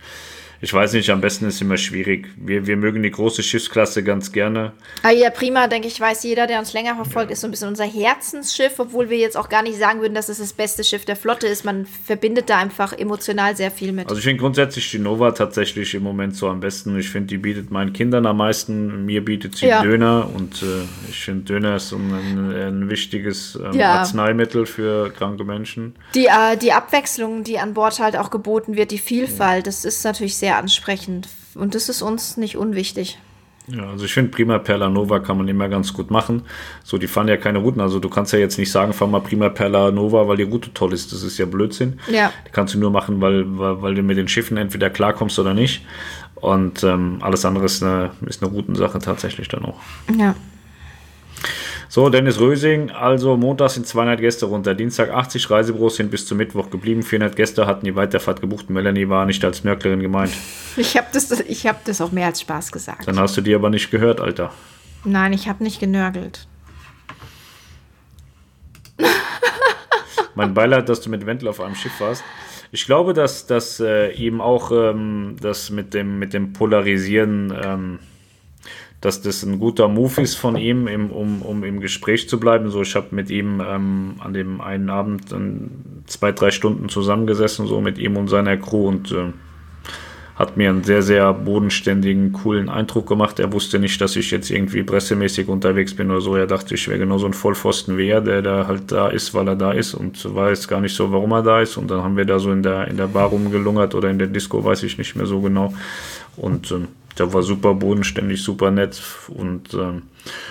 Ich 0.61 0.73
weiß 0.73 0.95
nicht, 0.95 1.11
am 1.11 1.21
besten 1.21 1.47
ist 1.47 1.61
immer 1.61 1.77
schwierig. 1.77 2.29
Wir, 2.37 2.67
wir 2.67 2.77
mögen 2.77 3.03
die 3.03 3.11
große 3.11 3.43
Schiffsklasse 3.43 4.03
ganz 4.03 4.33
gerne. 4.33 4.73
Ah 5.03 5.11
ja, 5.11 5.31
prima, 5.31 5.67
denke 5.69 5.89
ich, 5.89 6.01
weiß 6.01 6.25
jeder, 6.25 6.47
der 6.47 6.59
uns 6.59 6.73
länger 6.73 6.95
verfolgt, 6.95 7.31
ja. 7.31 7.35
ist 7.35 7.43
so 7.43 7.47
ein 7.47 7.51
bisschen 7.51 7.69
unser 7.69 7.85
Herzensschiff, 7.85 8.79
obwohl 8.79 9.11
wir 9.11 9.19
jetzt 9.19 9.37
auch 9.37 9.49
gar 9.49 9.63
nicht 9.63 9.79
sagen 9.79 10.01
würden, 10.01 10.15
dass 10.15 10.29
es 10.29 10.39
das 10.39 10.53
beste 10.53 10.83
Schiff 10.83 11.05
der 11.05 11.17
Flotte 11.17 11.47
ist. 11.47 11.65
Man 11.65 11.87
verbindet 11.87 12.49
da 12.49 12.59
einfach 12.59 12.93
emotional 12.93 13.57
sehr 13.57 13.71
viel 13.71 13.93
mit. 13.93 14.09
Also 14.09 14.19
ich 14.19 14.25
finde 14.25 14.41
grundsätzlich 14.41 14.91
die 14.91 14.99
Nova 14.99 15.33
tatsächlich 15.33 15.95
im 15.95 16.03
Moment 16.03 16.37
so 16.37 16.49
am 16.49 16.61
besten. 16.61 16.99
Ich 16.99 17.11
finde, 17.11 17.29
die 17.29 17.39
bietet 17.39 17.71
meinen 17.71 17.93
Kindern 17.93 18.25
am 18.27 18.39
meisten. 18.39 19.05
Mir 19.05 19.25
bietet 19.25 19.57
sie 19.57 19.67
ja. 19.67 19.83
Döner 19.83 20.31
und 20.35 20.63
äh, 20.63 20.85
ich 21.11 21.21
finde, 21.21 21.45
Döner 21.45 21.77
ist 21.77 21.93
ein, 21.93 22.55
ein 22.55 22.91
wichtiges 22.91 23.59
ähm, 23.63 23.79
ja. 23.79 23.95
Arzneimittel 23.95 24.65
für 24.65 25.11
kranke 25.11 25.45
Menschen. 25.45 25.95
Die, 26.15 26.27
äh, 26.27 26.57
die 26.57 26.73
Abwechslung, 26.73 27.45
die 27.45 27.59
an 27.59 27.75
Bord 27.75 27.99
halt 27.99 28.17
auch 28.17 28.31
geboten 28.31 28.77
wird, 28.77 28.91
die 28.91 28.99
Vielfalt, 28.99 29.67
das 29.67 29.85
ist 29.85 30.05
natürlich 30.05 30.37
sehr 30.37 30.46
sehr 30.47 30.59
ansprechend. 30.59 31.29
Und 31.57 31.75
das 31.75 31.89
ist 31.89 32.03
uns 32.03 32.37
nicht 32.37 32.57
unwichtig. 32.57 33.19
Ja, 33.67 33.91
also 33.91 34.05
ich 34.05 34.15
finde 34.15 34.31
Prima 34.31 34.61
Perla 34.61 34.89
Nova 34.89 35.19
kann 35.19 35.39
man 35.39 35.49
immer 35.49 35.69
ganz 35.69 35.93
gut 35.93 36.09
machen. 36.09 36.43
So, 36.85 36.99
die 36.99 37.09
fahren 37.09 37.27
ja 37.27 37.37
keine 37.37 37.59
Routen. 37.59 37.81
Also 37.81 37.99
du 37.99 38.09
kannst 38.09 38.33
ja 38.33 38.39
jetzt 38.39 38.57
nicht 38.57 38.71
sagen, 38.71 38.93
fahr 38.93 39.09
mal 39.09 39.21
Prima 39.21 39.49
Perla 39.49 39.91
Nova, 39.91 40.29
weil 40.29 40.37
die 40.37 40.45
Route 40.45 40.73
toll 40.73 40.93
ist. 40.93 41.13
Das 41.13 41.25
ist 41.25 41.37
ja 41.39 41.47
Blödsinn. 41.47 41.99
Ja. 42.09 42.33
Die 42.47 42.53
kannst 42.53 42.75
du 42.75 42.79
nur 42.79 42.93
machen, 42.93 43.21
weil, 43.21 43.45
weil, 43.59 43.83
weil 43.83 43.95
du 43.97 44.03
mit 44.03 44.19
den 44.19 44.29
Schiffen 44.29 44.57
entweder 44.57 44.89
klarkommst 44.89 45.37
oder 45.41 45.53
nicht. 45.53 45.85
Und 46.37 46.85
ähm, 46.85 47.19
alles 47.23 47.45
andere 47.45 47.65
ist 47.65 47.83
eine, 47.83 48.13
ist 48.27 48.41
eine 48.41 48.53
Routensache 48.53 49.01
tatsächlich 49.01 49.49
dann 49.49 49.65
auch. 49.65 49.81
Ja. 50.17 50.37
So, 51.89 52.09
Dennis 52.11 52.41
Rösing, 52.41 52.91
also 52.91 53.37
Montag 53.37 53.71
sind 53.71 53.87
200 53.87 54.21
Gäste 54.21 54.47
runter, 54.47 54.75
Dienstag 54.75 55.11
80 55.11 55.49
Reisebüros 55.51 55.97
sind 55.97 56.11
bis 56.11 56.27
zum 56.27 56.39
Mittwoch 56.39 56.69
geblieben, 56.69 57.03
400 57.03 57.37
Gäste 57.37 57.67
hatten 57.67 57.85
die 57.85 57.95
Weiterfahrt 57.95 58.41
gebucht. 58.41 58.71
Melanie 58.71 59.09
war 59.09 59.25
nicht 59.25 59.45
als 59.45 59.63
Nörglerin 59.63 60.01
gemeint. 60.01 60.33
Ich 60.77 60.97
habe 60.97 61.07
das, 61.13 61.31
hab 61.31 61.85
das 61.85 62.01
auch 62.01 62.11
mehr 62.13 62.27
als 62.27 62.41
Spaß 62.41 62.73
gesagt. 62.73 63.07
Dann 63.07 63.19
hast 63.19 63.37
du 63.37 63.41
die 63.41 63.55
aber 63.55 63.71
nicht 63.71 63.91
gehört, 63.91 64.21
Alter. 64.21 64.53
Nein, 65.05 65.33
ich 65.33 65.49
habe 65.49 65.63
nicht 65.63 65.79
genörgelt. 65.79 66.49
mein 70.35 70.55
Beileid, 70.55 70.89
dass 70.89 71.01
du 71.01 71.11
mit 71.11 71.25
Wendel 71.25 71.49
auf 71.49 71.61
einem 71.61 71.77
Schiff 71.77 72.01
warst. 72.01 72.25
Ich 72.73 72.85
glaube, 72.85 73.15
dass 73.15 73.47
das 73.47 73.81
äh, 73.81 74.13
eben 74.13 74.41
auch 74.41 74.73
ähm, 74.73 75.37
das 75.41 75.71
mit 75.71 75.95
dem, 75.95 76.19
mit 76.19 76.35
dem 76.35 76.53
Polarisieren 76.53 77.55
ähm, 77.65 77.99
dass 79.01 79.23
das 79.23 79.43
ein 79.43 79.59
guter 79.59 79.89
Move 79.89 80.23
ist 80.23 80.37
von 80.37 80.57
ihm, 80.57 80.87
im, 80.89 81.11
um, 81.11 81.43
um 81.43 81.65
im 81.65 81.81
Gespräch 81.81 82.29
zu 82.29 82.41
bleiben. 82.41 82.71
So, 82.71 82.83
ich 82.83 82.95
habe 82.97 83.09
mit 83.11 83.31
ihm 83.31 83.63
ähm, 83.67 84.15
an 84.19 84.33
dem 84.33 84.61
einen 84.61 84.91
Abend 84.91 85.33
dann 85.33 85.71
zwei, 86.07 86.33
drei 86.33 86.51
Stunden 86.51 86.89
zusammengesessen, 86.89 87.67
so 87.67 87.81
mit 87.81 87.99
ihm 87.99 88.17
und 88.17 88.29
seiner 88.29 88.57
Crew 88.57 88.89
und 88.89 89.13
äh, 89.13 89.33
hat 90.37 90.59
mir 90.59 90.69
einen 90.69 90.85
sehr, 90.85 91.03
sehr 91.03 91.33
bodenständigen, 91.33 92.33
coolen 92.33 92.69
Eindruck 92.69 93.07
gemacht. 93.07 93.39
Er 93.39 93.53
wusste 93.55 93.79
nicht, 93.79 93.99
dass 94.03 94.17
ich 94.17 94.31
jetzt 94.31 94.51
irgendwie 94.51 94.83
pressemäßig 94.83 95.49
unterwegs 95.49 95.95
bin 95.95 96.11
oder 96.11 96.21
so. 96.21 96.37
Er 96.37 96.47
dachte, 96.47 96.75
ich 96.75 96.89
wäre 96.89 96.99
genauso 96.99 97.27
ein 97.27 97.33
Vollpfosten 97.33 97.97
wie 97.97 98.09
er, 98.09 98.21
der 98.21 98.43
da 98.43 98.67
halt 98.67 98.93
da 98.93 99.09
ist, 99.09 99.33
weil 99.33 99.49
er 99.49 99.57
da 99.57 99.73
ist 99.73 99.95
und 99.95 100.35
weiß 100.35 100.69
gar 100.69 100.83
nicht 100.83 100.95
so, 100.95 101.11
warum 101.11 101.33
er 101.33 101.43
da 101.43 101.63
ist. 101.63 101.79
Und 101.79 101.91
dann 101.91 102.03
haben 102.03 102.19
wir 102.19 102.27
da 102.27 102.39
so 102.39 102.53
in 102.53 102.63
der, 102.63 102.87
in 102.89 102.99
der 102.99 103.07
Bar 103.07 103.29
rumgelungert 103.29 103.95
oder 103.95 104.11
in 104.11 104.19
der 104.19 104.29
Disco, 104.29 104.63
weiß 104.63 104.83
ich 104.83 104.99
nicht 104.99 105.17
mehr 105.17 105.27
so 105.27 105.41
genau. 105.41 105.73
Und 106.37 106.71
ähm, 106.71 106.89
der 107.19 107.33
war 107.33 107.43
super 107.43 107.75
bodenständig, 107.75 108.43
super 108.43 108.71
nett 108.71 109.01
und 109.29 109.73
ähm, 109.75 110.03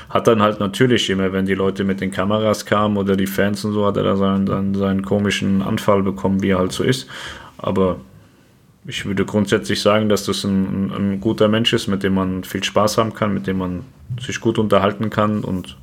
hat 0.10 0.28
dann 0.28 0.42
halt 0.42 0.60
natürlich 0.60 1.10
immer, 1.10 1.32
wenn 1.34 1.46
die 1.46 1.54
Leute 1.54 1.84
mit 1.84 2.02
den 2.02 2.12
Kameras 2.12 2.66
kamen 2.66 2.98
oder 2.98 3.16
die 3.16 3.28
Fans 3.28 3.64
und 3.66 3.74
so, 3.74 3.86
hat 3.86 3.98
er 3.98 4.04
da 4.04 4.16
seinen, 4.16 4.46
dann 4.46 4.74
seinen 4.74 5.04
komischen 5.04 5.62
Anfall 5.62 6.04
bekommen, 6.04 6.42
wie 6.42 6.50
er 6.50 6.60
halt 6.60 6.72
so 6.72 6.84
ist. 6.84 7.08
Aber 7.58 7.98
ich 8.88 9.06
würde 9.06 9.26
grundsätzlich 9.26 9.82
sagen, 9.82 10.10
dass 10.10 10.26
das 10.26 10.44
ein, 10.44 10.66
ein, 10.66 10.92
ein, 10.92 11.22
guter 11.22 11.48
Mensch 11.48 11.74
ist, 11.74 11.88
mit 11.88 12.04
dem 12.04 12.14
man 12.14 12.44
viel 12.44 12.64
Spaß 12.64 12.98
haben 12.98 13.14
kann, 13.14 13.34
mit 13.34 13.48
dem 13.48 13.58
man 13.58 13.84
sich 14.20 14.40
gut 14.40 14.58
unterhalten 14.58 15.10
kann 15.10 15.44
und 15.44 15.78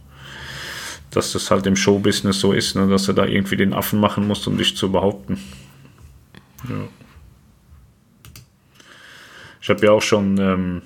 dass 1.11 1.33
das 1.33 1.51
halt 1.51 1.67
im 1.67 1.77
Showbusiness 1.77 2.41
so 2.41 2.53
ist, 2.53 2.75
ne, 2.75 2.89
dass 2.89 3.09
er 3.09 3.15
da 3.15 3.27
irgendwie 3.27 3.57
den 3.57 3.75
Affen 3.75 4.01
machen 4.01 4.27
muss, 4.27 4.47
um 4.47 4.57
dich 4.57 4.77
zu 4.77 4.91
behaupten. 4.91 5.39
Ja. 6.69 7.02
Ich 9.63 9.71
habe 9.71 9.87
ja 9.87 9.93
auch 9.93 10.03
schon 10.03 10.39
ähm, 10.39 10.83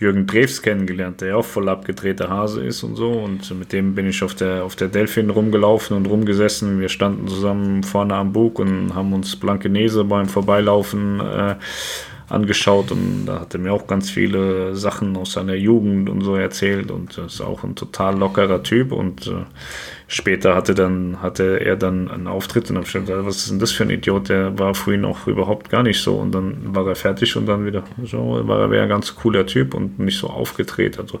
Jürgen 0.00 0.26
Drews 0.26 0.60
kennengelernt, 0.60 1.20
der 1.20 1.28
ja 1.28 1.36
auch 1.36 1.44
voll 1.44 1.68
abgedrehter 1.68 2.28
Hase 2.28 2.62
ist 2.64 2.82
und 2.82 2.96
so. 2.96 3.12
Und 3.12 3.56
mit 3.56 3.72
dem 3.72 3.94
bin 3.94 4.08
ich 4.08 4.22
auf 4.24 4.34
der, 4.34 4.64
auf 4.64 4.74
der 4.74 4.88
Delfin 4.88 5.30
rumgelaufen 5.30 5.96
und 5.96 6.06
rumgesessen. 6.06 6.80
Wir 6.80 6.88
standen 6.88 7.28
zusammen 7.28 7.84
vorne 7.84 8.14
am 8.16 8.32
Bug 8.32 8.58
und 8.58 8.94
haben 8.94 9.12
uns 9.12 9.36
Blankenese 9.36 10.04
beim 10.04 10.26
Vorbeilaufen 10.26 11.20
äh, 11.20 11.54
angeschaut 12.28 12.90
und 12.90 13.26
da 13.26 13.40
hat 13.40 13.54
er 13.54 13.60
mir 13.60 13.72
auch 13.72 13.86
ganz 13.86 14.10
viele 14.10 14.74
Sachen 14.74 15.16
aus 15.16 15.32
seiner 15.32 15.54
Jugend 15.54 16.10
und 16.10 16.22
so 16.22 16.34
erzählt 16.34 16.90
und 16.90 17.16
ist 17.18 17.40
auch 17.40 17.62
ein 17.62 17.76
total 17.76 18.18
lockerer 18.18 18.64
Typ 18.64 18.90
und 18.90 19.28
äh, 19.28 19.44
später 20.08 20.54
hatte 20.54 20.74
dann 20.74 21.20
hatte 21.20 21.60
er 21.60 21.76
dann 21.76 22.08
einen 22.08 22.28
Auftritt 22.28 22.70
und 22.70 22.76
habe 22.76 22.86
gesagt, 22.86 23.08
was 23.08 23.38
ist 23.38 23.50
denn 23.50 23.58
das 23.58 23.72
für 23.72 23.82
ein 23.82 23.90
Idiot, 23.90 24.28
der 24.28 24.56
war 24.58 24.74
vorhin 24.74 25.04
auch 25.04 25.26
überhaupt 25.26 25.68
gar 25.68 25.82
nicht 25.82 26.00
so 26.00 26.16
und 26.16 26.32
dann 26.32 26.74
war 26.74 26.86
er 26.86 26.94
fertig 26.94 27.36
und 27.36 27.46
dann 27.46 27.66
wieder 27.66 27.82
so 28.04 28.40
war 28.46 28.72
er 28.72 28.82
ein 28.82 28.88
ganz 28.88 29.14
cooler 29.16 29.46
Typ 29.46 29.74
und 29.74 29.98
nicht 29.98 30.18
so 30.18 30.28
aufgedreht. 30.28 30.98
Also 31.00 31.18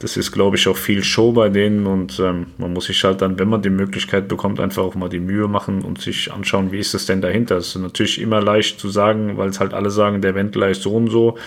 das 0.00 0.16
ist 0.16 0.32
glaube 0.32 0.56
ich 0.56 0.68
auch 0.68 0.76
viel 0.76 1.02
Show 1.02 1.32
bei 1.32 1.48
denen 1.48 1.86
und 1.86 2.20
ähm, 2.20 2.48
man 2.58 2.72
muss 2.72 2.86
sich 2.86 3.02
halt 3.02 3.22
dann, 3.22 3.38
wenn 3.38 3.48
man 3.48 3.62
die 3.62 3.70
Möglichkeit 3.70 4.28
bekommt, 4.28 4.60
einfach 4.60 4.82
auch 4.82 4.94
mal 4.94 5.08
die 5.08 5.20
Mühe 5.20 5.48
machen 5.48 5.82
und 5.82 6.00
sich 6.00 6.30
anschauen, 6.30 6.70
wie 6.70 6.78
ist 6.78 6.94
es 6.94 7.06
denn 7.06 7.22
dahinter. 7.22 7.54
Das 7.54 7.68
ist 7.68 7.76
natürlich 7.76 8.20
immer 8.20 8.42
leicht 8.42 8.78
zu 8.78 8.90
sagen, 8.90 9.38
weil 9.38 9.48
es 9.48 9.60
halt 9.60 9.72
alle 9.72 9.90
sagen, 9.90 10.20
der 10.20 10.34
Wendler 10.34 10.68
ist 10.68 10.82
so 10.82 10.94
und 10.94 11.08
so. 11.08 11.38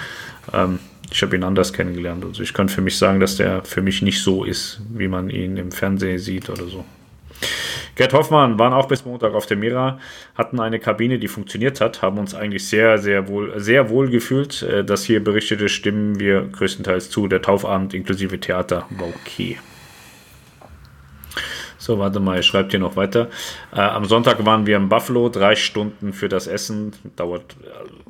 Ähm, 0.52 0.80
ich 1.12 1.22
habe 1.22 1.36
ihn 1.36 1.44
anders 1.44 1.74
kennengelernt. 1.74 2.24
Also 2.24 2.42
ich 2.42 2.54
kann 2.54 2.70
für 2.70 2.82
mich 2.82 2.98
sagen, 2.98 3.20
dass 3.20 3.36
der 3.36 3.64
für 3.64 3.82
mich 3.82 4.02
nicht 4.02 4.24
so 4.24 4.44
ist, 4.44 4.82
wie 4.90 5.08
man 5.08 5.30
ihn 5.30 5.58
im 5.58 5.72
Fernsehen 5.72 6.18
sieht 6.18 6.50
oder 6.50 6.66
so. 6.66 6.86
Gerd 7.96 8.14
Hoffmann 8.14 8.58
waren 8.58 8.72
auch 8.72 8.88
bis 8.88 9.04
Montag 9.04 9.34
auf 9.34 9.46
der 9.46 9.58
Mira, 9.58 10.00
hatten 10.36 10.60
eine 10.60 10.80
Kabine, 10.80 11.20
die 11.20 11.28
funktioniert 11.28 11.82
hat, 11.82 12.02
haben 12.02 12.18
uns 12.18 12.34
eigentlich 12.34 12.66
sehr, 12.68 12.98
sehr 12.98 13.28
wohl, 13.28 13.60
sehr 13.60 13.90
wohl 13.90 14.10
gefühlt. 14.10 14.64
Äh, 14.64 14.86
das 14.86 15.04
hier 15.04 15.24
berichtete 15.24 15.68
stimmen 15.68 16.20
wir 16.20 16.42
größtenteils 16.42 17.10
zu. 17.10 17.28
Der 17.28 17.42
Taufabend 17.42 17.94
inklusive 17.94 18.40
Theater 18.40 18.86
war 18.92 19.08
okay. 19.08 19.58
So, 21.78 21.98
warte 21.98 22.20
mal, 22.20 22.40
ich 22.40 22.46
schreibe 22.46 22.70
hier 22.70 22.80
noch 22.80 22.96
weiter. 22.96 23.30
Äh, 23.74 23.82
am 23.82 24.06
Sonntag 24.06 24.46
waren 24.46 24.68
wir 24.68 24.78
in 24.78 24.88
Buffalo, 24.88 25.30
drei 25.30 25.56
Stunden 25.56 26.14
für 26.14 26.30
das 26.30 26.46
Essen. 26.48 26.94
Dauert. 27.16 27.56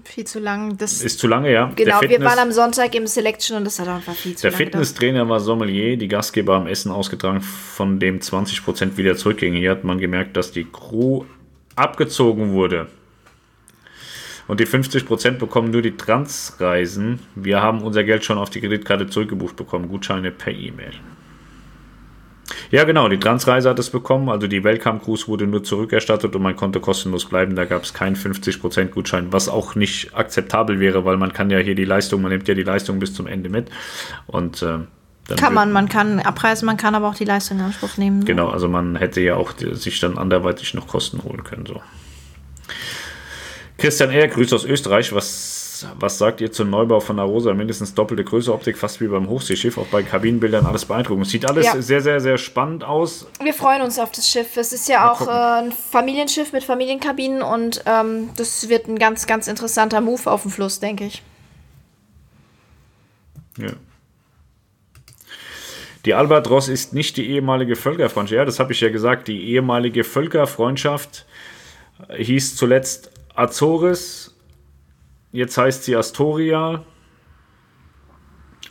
Viel 0.03 0.25
zu 0.25 0.39
lang. 0.39 0.77
Das 0.77 1.01
ist 1.01 1.19
zu 1.19 1.27
lange, 1.27 1.51
ja. 1.51 1.71
Genau, 1.75 2.01
wir 2.01 2.21
waren 2.21 2.39
am 2.39 2.51
Sonntag 2.51 2.93
im 2.95 3.07
Selection 3.07 3.57
und 3.57 3.65
das 3.65 3.80
hat 3.80 3.88
einfach 3.88 4.15
viel 4.15 4.35
zu 4.35 4.43
der 4.43 4.51
lange. 4.51 4.63
Der 4.63 4.71
Fitnesstrainer 4.71 5.30
war 5.30 5.39
Sommelier, 5.39 5.97
die 5.97 6.07
Gastgeber 6.07 6.55
haben 6.55 6.67
Essen 6.67 6.91
ausgetragen, 6.91 7.41
von 7.41 7.99
dem 7.99 8.19
20% 8.19 8.97
wieder 8.97 9.15
zurückgingen. 9.15 9.59
Hier 9.59 9.71
hat 9.71 9.83
man 9.83 9.99
gemerkt, 9.99 10.38
dass 10.38 10.51
die 10.51 10.65
Crew 10.65 11.23
abgezogen 11.75 12.51
wurde. 12.51 12.88
Und 14.47 14.59
die 14.59 14.67
50% 14.67 15.38
bekommen 15.38 15.71
nur 15.71 15.81
die 15.81 15.95
Transreisen. 15.95 17.19
Wir 17.35 17.61
haben 17.61 17.81
unser 17.83 18.03
Geld 18.03 18.25
schon 18.25 18.38
auf 18.38 18.49
die 18.49 18.59
Kreditkarte 18.59 19.07
zurückgebucht 19.07 19.55
bekommen. 19.55 19.88
Gutscheine 19.88 20.31
per 20.31 20.51
E-Mail. 20.51 20.93
Ja, 22.71 22.83
genau, 22.83 23.09
die 23.09 23.19
Transreise 23.19 23.69
hat 23.69 23.80
es 23.80 23.89
bekommen. 23.89 24.30
Also 24.30 24.47
die 24.47 24.63
Welcome 24.63 24.99
Cruise 24.99 25.27
wurde 25.27 25.47
nur 25.47 25.63
zurückerstattet 25.63 26.35
und 26.35 26.41
man 26.41 26.55
konnte 26.55 26.80
kostenlos 26.80 27.25
bleiben. 27.25 27.55
Da 27.55 27.65
gab 27.65 27.83
es 27.83 27.93
keinen 27.93 28.15
50% 28.15 28.85
Gutschein, 28.88 29.31
was 29.31 29.49
auch 29.49 29.75
nicht 29.75 30.15
akzeptabel 30.15 30.80
wäre, 30.80 31.05
weil 31.05 31.17
man 31.17 31.33
kann 31.33 31.49
ja 31.49 31.59
hier 31.59 31.75
die 31.75 31.85
Leistung, 31.85 32.21
man 32.21 32.31
nimmt 32.31 32.47
ja 32.47 32.53
die 32.53 32.63
Leistung 32.63 32.99
bis 32.99 33.13
zum 33.13 33.27
Ende 33.27 33.49
mit. 33.49 33.69
Und 34.27 34.61
äh, 34.61 34.80
kann 35.35 35.53
man, 35.53 35.71
man 35.71 35.88
kann 35.88 36.19
abreisen, 36.19 36.65
man 36.65 36.77
kann 36.77 36.95
aber 36.95 37.07
auch 37.07 37.15
die 37.15 37.25
Leistung 37.25 37.59
in 37.59 37.65
Anspruch 37.65 37.97
nehmen. 37.97 38.25
Genau, 38.25 38.49
also 38.49 38.67
man 38.67 38.95
hätte 38.95 39.21
ja 39.21 39.35
auch 39.35 39.53
sich 39.57 39.99
dann 39.99 40.17
anderweitig 40.17 40.73
noch 40.73 40.88
Kosten 40.88 41.23
holen 41.23 41.43
können. 41.43 41.65
So. 41.65 41.81
Christian 43.77 44.11
R., 44.11 44.27
Grüße 44.27 44.55
aus 44.55 44.65
Österreich. 44.65 45.13
Was 45.13 45.60
was, 45.99 46.17
sagt 46.17 46.41
ihr 46.41 46.51
zum 46.51 46.69
Neubau 46.69 46.99
von 46.99 47.17
der 47.17 47.25
Rosa? 47.25 47.53
Mindestens 47.53 47.93
doppelte 47.93 48.23
Größe, 48.23 48.53
Optik, 48.53 48.77
fast 48.77 49.01
wie 49.01 49.07
beim 49.07 49.29
Hochseeschiff. 49.29 49.77
Auch 49.77 49.87
bei 49.87 50.03
Kabinenbildern 50.03 50.65
alles 50.65 50.85
beeindruckend. 50.85 51.27
Sieht 51.27 51.45
alles 51.45 51.65
ja. 51.65 51.81
sehr, 51.81 52.01
sehr, 52.01 52.19
sehr 52.19 52.37
spannend 52.37 52.83
aus. 52.83 53.27
Wir 53.41 53.53
freuen 53.53 53.81
uns 53.81 53.99
auf 53.99 54.11
das 54.11 54.27
Schiff. 54.27 54.57
Es 54.57 54.73
ist 54.73 54.87
ja 54.89 54.99
Mal 54.99 55.11
auch 55.11 55.27
äh, 55.27 55.65
ein 55.65 55.71
Familienschiff 55.71 56.53
mit 56.53 56.63
Familienkabinen 56.63 57.41
und 57.41 57.83
ähm, 57.85 58.29
das 58.37 58.69
wird 58.69 58.87
ein 58.87 58.97
ganz, 58.97 59.27
ganz 59.27 59.47
interessanter 59.47 60.01
Move 60.01 60.29
auf 60.29 60.43
dem 60.43 60.51
Fluss, 60.51 60.79
denke 60.79 61.05
ich. 61.05 61.21
Ja. 63.57 63.71
Die 66.05 66.13
Albatros 66.15 66.67
ist 66.67 66.93
nicht 66.93 67.17
die 67.17 67.29
ehemalige 67.29 67.75
Völkerfreundschaft. 67.75 68.35
Ja, 68.35 68.45
das 68.45 68.59
habe 68.59 68.73
ich 68.73 68.81
ja 68.81 68.89
gesagt. 68.89 69.27
Die 69.27 69.49
ehemalige 69.49 70.03
Völkerfreundschaft 70.03 71.25
hieß 72.17 72.55
zuletzt 72.55 73.11
Azores 73.35 74.35
Jetzt 75.31 75.57
heißt 75.57 75.83
sie 75.85 75.95
Astoria. 75.95 76.83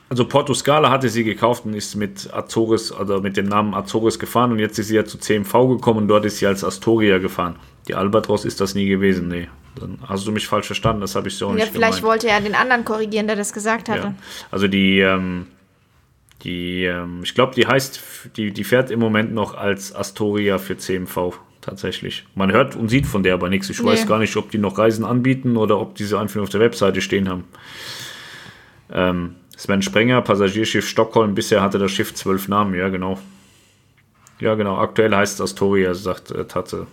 Also 0.09 0.27
Porto 0.27 0.53
Scala 0.55 0.91
hatte 0.91 1.09
sie 1.09 1.23
gekauft 1.23 1.65
und 1.65 1.75
ist 1.75 1.95
mit 1.95 2.33
Azores, 2.35 2.91
also 2.91 3.21
mit 3.21 3.37
dem 3.37 3.47
Namen 3.47 3.75
Azores 3.75 4.19
gefahren 4.19 4.51
und 4.51 4.59
jetzt 4.59 4.77
ist 4.79 4.89
sie 4.89 4.97
ja 4.97 5.05
zu 5.05 5.19
CMV 5.19 5.53
gekommen 5.69 6.01
und 6.01 6.09
dort 6.09 6.25
ist 6.25 6.39
sie 6.39 6.47
als 6.47 6.65
Astoria 6.65 7.19
gefahren. 7.19 7.57
Die 7.87 7.95
Albatros 7.95 8.45
ist 8.45 8.61
das 8.61 8.75
nie 8.75 8.89
gewesen, 8.89 9.29
nee. 9.29 9.49
Dann 9.77 9.99
hast 10.05 10.27
du 10.27 10.33
mich 10.33 10.49
falsch 10.49 10.67
verstanden, 10.67 11.01
das 11.01 11.15
habe 11.15 11.29
ich 11.29 11.37
so 11.37 11.47
ja, 11.51 11.55
nicht 11.55 11.67
Ja, 11.67 11.71
vielleicht 11.73 11.99
gemeint. 11.99 12.23
wollte 12.25 12.29
er 12.29 12.41
den 12.41 12.57
anderen 12.57 12.85
korrigieren, 12.85 13.29
der 13.29 13.37
das 13.37 13.53
gesagt 13.53 13.89
hatte. 13.89 14.09
Ja. 14.09 14.15
Also 14.51 14.67
die, 14.67 14.99
ähm, 14.99 15.47
die, 16.43 16.85
ähm, 16.85 17.21
ich 17.23 17.35
glaube, 17.35 17.55
die 17.55 17.69
heißt, 17.69 18.01
die, 18.37 18.53
die 18.53 18.65
fährt 18.65 18.91
im 18.91 18.99
Moment 18.99 19.33
noch 19.33 19.55
als 19.55 19.95
Astoria 19.95 20.59
für 20.59 20.77
CMV 20.77 21.39
tatsächlich. 21.61 22.25
Man 22.35 22.53
hört 22.53 22.77
und 22.77 22.89
sieht 22.89 23.07
von 23.07 23.23
der 23.23 23.35
aber 23.35 23.49
nichts. 23.49 23.71
Ich 23.71 23.81
nee. 23.81 23.87
weiß 23.87 24.07
gar 24.07 24.19
nicht, 24.19 24.37
ob 24.37 24.51
die 24.51 24.59
noch 24.59 24.79
Reisen 24.79 25.05
anbieten 25.05 25.57
oder 25.57 25.81
ob 25.81 25.95
diese 25.95 26.19
einfach 26.19 26.41
auf 26.41 26.49
der 26.49 26.61
Webseite 26.61 27.01
stehen 27.01 27.29
haben. 27.29 27.45
Ähm, 28.93 29.37
Sven 29.57 29.83
Sprenger, 29.83 30.23
Passagierschiff 30.23 30.89
Stockholm. 30.89 31.35
Bisher 31.35 31.63
hatte 31.63 31.79
das 31.79 31.93
Schiff 31.93 32.15
zwölf 32.15 32.49
Namen. 32.49 32.75
Ja, 32.75 32.89
genau. 32.89 33.19
Ja, 34.41 34.55
genau. 34.55 34.79
Aktuell 34.79 35.15
heißt 35.15 35.35
es 35.35 35.41
Astoria, 35.41 35.93
sagt 35.95 36.31
äh, 36.31 36.47
Tatze. 36.47 36.87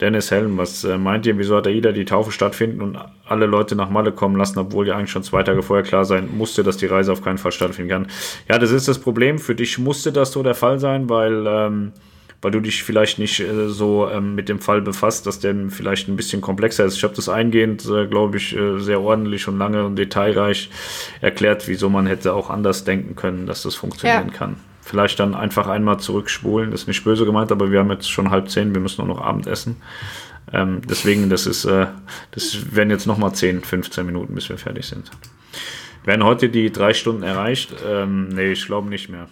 Dennis 0.00 0.30
Helm, 0.30 0.58
was 0.58 0.82
äh, 0.82 0.98
meint 0.98 1.24
ihr, 1.24 1.38
wieso 1.38 1.56
hat 1.56 1.68
AIDA 1.68 1.92
die 1.92 2.04
Taufe 2.04 2.32
stattfinden 2.32 2.80
und 2.80 2.98
alle 3.26 3.46
Leute 3.46 3.76
nach 3.76 3.90
Malle 3.90 4.10
kommen 4.10 4.36
lassen, 4.36 4.58
obwohl 4.58 4.88
ja 4.88 4.96
eigentlich 4.96 5.12
schon 5.12 5.22
zwei 5.22 5.42
Tage 5.44 5.62
vorher 5.62 5.84
klar 5.84 6.04
sein 6.04 6.28
musste, 6.36 6.64
dass 6.64 6.76
die 6.76 6.86
Reise 6.86 7.12
auf 7.12 7.22
keinen 7.22 7.38
Fall 7.38 7.52
stattfinden 7.52 7.90
kann? 7.90 8.06
Ja, 8.48 8.58
das 8.58 8.72
ist 8.72 8.88
das 8.88 8.98
Problem. 8.98 9.38
Für 9.38 9.54
dich 9.54 9.78
musste 9.78 10.10
das 10.10 10.32
so 10.32 10.42
der 10.42 10.56
Fall 10.56 10.80
sein, 10.80 11.08
weil, 11.08 11.44
ähm, 11.46 11.92
weil 12.42 12.50
du 12.50 12.58
dich 12.58 12.82
vielleicht 12.82 13.20
nicht 13.20 13.38
äh, 13.38 13.68
so 13.68 14.08
ähm, 14.10 14.34
mit 14.34 14.48
dem 14.48 14.58
Fall 14.58 14.82
befasst, 14.82 15.28
dass 15.28 15.38
der 15.38 15.54
vielleicht 15.68 16.08
ein 16.08 16.16
bisschen 16.16 16.40
komplexer 16.40 16.84
ist. 16.84 16.96
Ich 16.96 17.04
habe 17.04 17.14
das 17.14 17.28
eingehend, 17.28 17.86
äh, 17.86 18.08
glaube 18.08 18.38
ich, 18.38 18.56
äh, 18.56 18.80
sehr 18.80 19.00
ordentlich 19.00 19.46
und 19.46 19.58
lange 19.58 19.84
und 19.84 19.94
detailreich 19.94 20.70
erklärt, 21.20 21.68
wieso 21.68 21.88
man 21.88 22.06
hätte 22.06 22.34
auch 22.34 22.50
anders 22.50 22.82
denken 22.82 23.14
können, 23.14 23.46
dass 23.46 23.62
das 23.62 23.76
funktionieren 23.76 24.28
ja. 24.32 24.36
kann 24.36 24.56
vielleicht 24.84 25.18
dann 25.18 25.34
einfach 25.34 25.66
einmal 25.66 25.98
zurückspulen. 25.98 26.70
Das 26.70 26.82
ist 26.82 26.86
nicht 26.86 27.04
böse 27.04 27.24
gemeint, 27.24 27.50
aber 27.50 27.70
wir 27.70 27.80
haben 27.80 27.90
jetzt 27.90 28.10
schon 28.10 28.30
halb 28.30 28.50
zehn, 28.50 28.74
wir 28.74 28.80
müssen 28.80 29.04
nur 29.04 29.16
noch 29.16 29.22
Abend 29.22 29.46
essen. 29.46 29.76
Ähm, 30.52 30.82
deswegen, 30.88 31.30
das 31.30 31.46
ist, 31.46 31.64
äh, 31.64 31.86
das 32.32 32.74
werden 32.74 32.90
jetzt 32.90 33.06
nochmal 33.06 33.34
10, 33.34 33.62
15 33.62 34.04
Minuten, 34.04 34.34
bis 34.34 34.48
wir 34.48 34.58
fertig 34.58 34.86
sind. 34.86 35.10
Werden 36.04 36.22
heute 36.22 36.50
die 36.50 36.70
drei 36.70 36.92
Stunden 36.92 37.22
erreicht? 37.22 37.72
Ähm, 37.86 38.28
nee, 38.28 38.52
ich 38.52 38.66
glaube 38.66 38.88
nicht 38.90 39.08
mehr. 39.08 39.28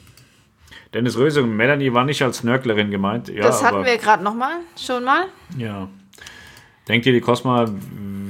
Dennis 0.94 1.16
Röse 1.18 1.42
und 1.42 1.54
Melanie 1.54 1.92
war 1.92 2.04
nicht 2.04 2.22
als 2.22 2.44
Nörglerin 2.44 2.90
gemeint. 2.90 3.28
Ja, 3.28 3.42
das 3.42 3.62
hatten 3.62 3.84
wir 3.84 3.96
gerade 3.98 4.24
nochmal, 4.24 4.56
schon 4.76 5.04
mal. 5.04 5.26
Ja. 5.56 5.88
Denkt 6.88 7.06
ihr, 7.06 7.12
die 7.12 7.20
Cosma 7.20 7.66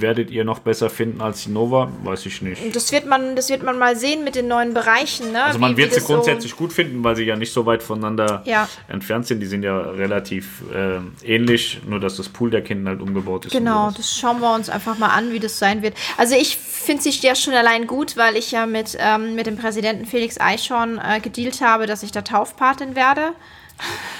werdet 0.02 0.30
ihr 0.30 0.44
noch 0.44 0.58
besser 0.58 0.90
finden 0.90 1.22
als 1.22 1.44
die 1.44 1.50
Nova? 1.50 1.90
Weiß 2.02 2.26
ich 2.26 2.42
nicht. 2.42 2.76
Das 2.76 2.92
wird 2.92 3.06
man, 3.06 3.34
das 3.34 3.48
wird 3.48 3.62
man 3.62 3.78
mal 3.78 3.96
sehen 3.96 4.24
mit 4.24 4.34
den 4.34 4.48
neuen 4.48 4.74
Bereichen. 4.74 5.32
Ne? 5.32 5.42
Also 5.42 5.58
man 5.58 5.72
wie, 5.72 5.82
wird 5.82 5.96
wie 5.96 6.00
sie 6.00 6.04
grundsätzlich 6.04 6.50
so 6.50 6.58
gut 6.58 6.72
finden, 6.72 7.02
weil 7.02 7.16
sie 7.16 7.24
ja 7.24 7.36
nicht 7.36 7.52
so 7.52 7.64
weit 7.64 7.82
voneinander 7.82 8.42
ja. 8.44 8.68
entfernt 8.88 9.26
sind. 9.26 9.40
Die 9.40 9.46
sind 9.46 9.62
ja 9.62 9.78
relativ 9.78 10.62
äh, 10.74 10.98
ähnlich, 11.24 11.80
nur 11.86 12.00
dass 12.00 12.16
das 12.16 12.28
Pool 12.28 12.50
der 12.50 12.62
Kinder 12.62 12.90
halt 12.90 13.00
umgebaut 13.00 13.46
ist. 13.46 13.52
Genau, 13.52 13.90
das 13.96 14.14
schauen 14.14 14.40
wir 14.40 14.54
uns 14.54 14.68
einfach 14.68 14.98
mal 14.98 15.08
an, 15.08 15.32
wie 15.32 15.40
das 15.40 15.58
sein 15.58 15.80
wird. 15.80 15.94
Also 16.18 16.34
ich 16.34 16.58
finde 16.58 17.02
sich 17.02 17.22
ja 17.22 17.34
schon 17.34 17.54
allein 17.54 17.86
gut, 17.86 18.18
weil 18.18 18.36
ich 18.36 18.50
ja 18.50 18.66
mit, 18.66 18.98
ähm, 18.98 19.34
mit 19.34 19.46
dem 19.46 19.56
Präsidenten 19.56 20.04
Felix 20.04 20.38
Eichhorn 20.38 20.98
äh, 20.98 21.20
gedealt 21.20 21.62
habe, 21.62 21.86
dass 21.86 22.02
ich 22.02 22.12
da 22.12 22.22
Taufpatin 22.22 22.94
werde. 22.94 23.32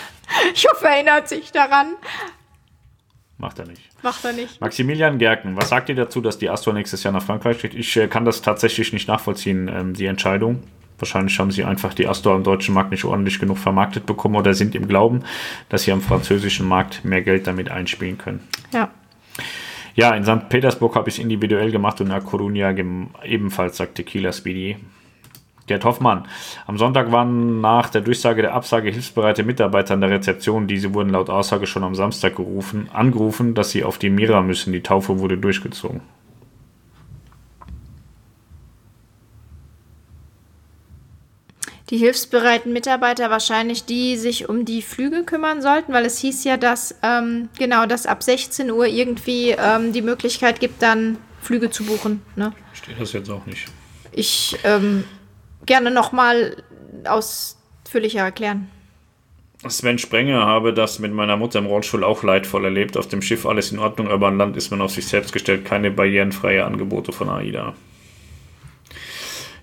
Ich 0.55 0.67
hoffe, 0.67 0.87
er 0.87 0.93
erinnert 0.93 1.29
sich 1.29 1.53
daran. 1.53 1.89
Macht 3.43 3.59
er 3.59 3.67
nicht. 3.67 3.83
Macht 4.05 4.25
er 4.25 4.33
nicht. 4.33 4.61
Maximilian 4.61 5.19
Gerken, 5.19 5.57
was 5.57 5.69
sagt 5.71 5.89
ihr 5.89 5.97
dazu, 5.97 6.21
dass 6.21 6.39
die 6.39 6.49
Astor 6.49 6.73
nächstes 6.75 7.03
Jahr 7.03 7.13
nach 7.13 7.25
Frankreich 7.25 7.59
steht? 7.59 7.75
Ich 7.75 7.97
äh, 7.97 8.07
kann 8.07 8.25
das 8.25 8.41
tatsächlich 8.41 8.93
nicht 8.93 9.09
nachvollziehen, 9.09 9.69
ähm, 9.69 9.95
die 9.95 10.07
Entscheidung. 10.07 10.63
Wahrscheinlich 10.97 11.37
haben 11.41 11.51
sie 11.51 11.65
einfach 11.65 11.93
die 11.93 12.07
Astor 12.07 12.37
am 12.37 12.45
deutschen 12.45 12.73
Markt 12.73 12.93
nicht 12.93 13.05
ordentlich 13.05 13.41
genug 13.41 13.59
vermarktet 13.59 14.07
bekommen 14.07 14.37
oder 14.37 14.55
sind 14.55 14.77
im 14.77 14.87
Glauben, 14.87 15.25
dass 15.71 15.83
sie 15.83 15.91
am 15.91 16.01
französischen 16.01 16.69
Markt 16.69 17.05
mehr 17.05 17.23
Geld 17.23 17.49
damit 17.49 17.69
einspielen 17.69 18.17
können. 18.17 18.49
Ja. 18.73 18.93
Ja, 19.97 20.15
in 20.15 20.23
St. 20.23 20.49
Petersburg 20.49 20.95
habe 20.95 21.09
ich 21.09 21.17
es 21.17 21.21
individuell 21.21 21.73
gemacht 21.73 22.01
und 22.01 22.07
in 22.07 22.13
La 22.13 22.19
Coruña 22.19 22.73
ebenfalls, 23.25 23.77
sagt 23.77 23.97
Tequila 23.97 24.33
Speedy. 24.33 24.77
Gerd 25.67 25.85
Hoffmann. 25.85 26.27
Am 26.67 26.79
Sonntag 26.79 27.13
waren 27.13 27.61
nach 27.61 27.89
der 27.89 28.01
Durchsage 28.01 28.43
der 28.43 28.55
Absage 28.55 28.91
hilfsbereite 28.91 29.45
Mitarbeiter 29.45 29.95
an 29.95 30.01
der 30.01 30.11
Rezeption. 30.11 30.67
Diese 30.67 30.95
wurden 30.95 31.11
laut 31.11 31.31
Aussage 31.31 31.67
schon 31.67 31.85
am 31.85 31.95
Samstag 31.95 32.37
gerufen, 32.37 32.89
angerufen, 32.93 33.55
dass 33.55 33.71
sie 33.71 33.85
auf 33.85 33.99
die 33.99 34.11
Mira 34.11 34.43
müssen. 34.43 34.73
Die 34.73 34.83
Taufe 34.83 35.19
wurde 35.21 35.39
durchgezogen. 35.39 36.01
Die 41.93 41.99
hilfsbereiten 41.99 42.73
Mitarbeiter 42.73 43.29
wahrscheinlich 43.29 43.85
die 43.85 44.17
sich 44.17 44.49
um 44.49 44.65
die 44.65 44.81
Flüge 44.81 45.25
kümmern 45.25 45.61
sollten, 45.61 45.93
weil 45.93 46.07
es 46.07 46.19
hieß 46.21 46.43
ja, 46.45 46.57
dass 46.57 46.95
ähm, 47.03 47.51
genau, 47.59 47.85
dass 47.85 48.07
ab 48.07 48.23
16 48.23 48.71
Uhr 48.71 48.87
irgendwie 48.87 49.51
ähm, 49.51 49.93
die 49.93 50.01
Möglichkeit 50.01 50.59
gibt, 50.59 50.81
dann 50.81 51.19
Flüge 51.43 51.69
zu 51.69 51.85
buchen. 51.85 52.23
Ne? 52.35 52.55
Steht 52.73 52.99
das 52.99 53.13
jetzt 53.13 53.29
auch 53.29 53.45
nicht. 53.45 53.67
Ich 54.11 54.57
ähm, 54.65 55.05
gerne 55.67 55.91
nochmal 55.91 56.63
ausführlicher 57.05 58.21
erklären. 58.21 58.71
Sven 59.69 59.99
Sprenger 59.99 60.45
habe 60.45 60.75
das 60.75 60.99
mit 60.99 61.13
meiner 61.13 61.37
Mutter 61.37 61.61
im 61.61 61.67
Rollstuhl 61.67 62.03
auch 62.03 62.25
leidvoll 62.25 62.65
erlebt. 62.65 62.97
Auf 62.97 63.07
dem 63.07 63.23
Schiff 63.23 63.47
alles 63.47 63.71
in 63.71 63.79
Ordnung, 63.79 64.09
aber 64.09 64.27
an 64.27 64.37
Land 64.37 64.57
ist 64.57 64.71
man 64.71 64.81
auf 64.81 64.91
sich 64.91 65.07
selbst 65.07 65.33
gestellt. 65.33 65.65
Keine 65.65 65.93
barrierenfreie 65.93 66.65
Angebote 66.65 67.13
von 67.13 67.29
AIDA. 67.29 67.75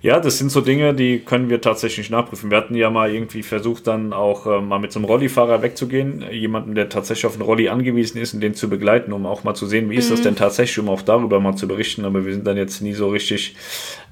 Ja, 0.01 0.21
das 0.21 0.37
sind 0.37 0.49
so 0.49 0.61
Dinge, 0.61 0.93
die 0.93 1.19
können 1.19 1.49
wir 1.49 1.59
tatsächlich 1.59 2.09
nachprüfen. 2.09 2.49
Wir 2.49 2.57
hatten 2.57 2.73
ja 2.73 2.89
mal 2.89 3.13
irgendwie 3.13 3.43
versucht, 3.43 3.85
dann 3.85 4.13
auch 4.13 4.45
äh, 4.45 4.61
mal 4.61 4.79
mit 4.79 4.93
so 4.93 4.99
einem 4.99 5.05
Rollifahrer 5.05 5.61
wegzugehen. 5.61 6.23
Jemanden, 6.31 6.73
der 6.73 6.87
tatsächlich 6.87 7.25
auf 7.25 7.33
einen 7.33 7.41
Rolli 7.41 7.67
angewiesen 7.67 8.17
ist 8.17 8.33
und 8.33 8.39
den 8.39 8.53
zu 8.53 8.69
begleiten, 8.69 9.11
um 9.11 9.25
auch 9.25 9.43
mal 9.43 9.55
zu 9.55 9.65
sehen, 9.65 9.89
wie 9.89 9.95
mhm. 9.95 9.99
ist 9.99 10.09
das 10.09 10.19
mhm. 10.19 10.23
denn 10.23 10.35
tatsächlich, 10.37 10.79
um 10.79 10.87
auch 10.87 11.01
darüber 11.01 11.41
mal 11.41 11.55
zu 11.55 11.67
berichten. 11.67 12.05
Aber 12.05 12.25
wir 12.25 12.33
sind 12.33 12.47
dann 12.47 12.55
jetzt 12.55 12.81
nie 12.81 12.93
so 12.93 13.09
richtig 13.09 13.57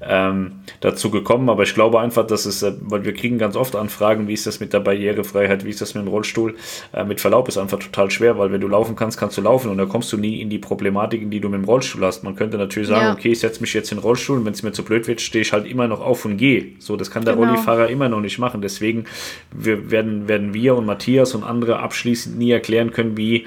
ähm, 0.02 0.60
dazu 0.80 1.10
gekommen. 1.10 1.48
Aber 1.48 1.62
ich 1.62 1.72
glaube 1.72 2.00
einfach, 2.00 2.26
dass 2.26 2.44
es, 2.44 2.62
äh, 2.62 2.72
weil 2.80 3.06
wir 3.06 3.14
kriegen 3.14 3.38
ganz 3.38 3.56
oft 3.56 3.74
Anfragen, 3.74 4.28
wie 4.28 4.34
ist 4.34 4.46
das 4.46 4.60
mit 4.60 4.74
der 4.74 4.80
Barrierefreiheit, 4.80 5.64
wie 5.64 5.70
ist 5.70 5.80
das 5.80 5.94
mit 5.94 6.04
dem 6.04 6.08
Rollstuhl. 6.08 6.56
Äh, 6.92 7.04
mit 7.04 7.22
Verlaub 7.22 7.48
ist 7.48 7.56
einfach 7.56 7.78
total 7.78 8.10
schwer, 8.10 8.38
weil 8.38 8.52
wenn 8.52 8.60
du 8.60 8.68
laufen 8.68 8.94
kannst, 8.94 9.18
kannst 9.18 9.38
du 9.38 9.40
laufen 9.40 9.70
und 9.70 9.78
da 9.78 9.86
kommst 9.86 10.12
du 10.12 10.18
nie 10.18 10.42
in 10.42 10.50
die 10.50 10.58
Problematiken, 10.58 11.30
die 11.30 11.40
du 11.40 11.48
mit 11.48 11.62
dem 11.62 11.64
Rollstuhl 11.64 12.04
hast. 12.04 12.24
Man 12.24 12.36
könnte 12.36 12.58
natürlich 12.58 12.90
sagen, 12.90 13.06
ja. 13.06 13.12
okay, 13.14 13.32
ich 13.32 13.40
setze 13.40 13.62
mich 13.62 13.72
jetzt 13.72 13.90
in 13.90 13.96
den 13.96 14.02
Rollstuhl 14.02 14.36
und 14.36 14.44
wenn 14.44 14.52
es 14.52 14.62
mir 14.62 14.72
zu 14.72 14.84
blöd 14.84 15.06
wird, 15.08 15.22
stehe 15.22 15.40
ich 15.40 15.54
halt 15.54 15.66
immer 15.66 15.77
noch 15.86 16.00
auf 16.00 16.24
und 16.24 16.38
gehe. 16.38 16.72
So, 16.78 16.96
das 16.96 17.10
kann 17.10 17.24
der 17.24 17.36
genau. 17.36 17.48
Rollifahrer 17.48 17.88
immer 17.88 18.08
noch 18.08 18.20
nicht 18.20 18.38
machen. 18.38 18.62
Deswegen 18.62 19.04
wir 19.52 19.90
werden, 19.90 20.26
werden 20.26 20.54
wir 20.54 20.74
und 20.74 20.86
Matthias 20.86 21.34
und 21.34 21.44
andere 21.44 21.78
abschließend 21.78 22.38
nie 22.38 22.50
erklären 22.50 22.90
können, 22.90 23.16
wie 23.16 23.46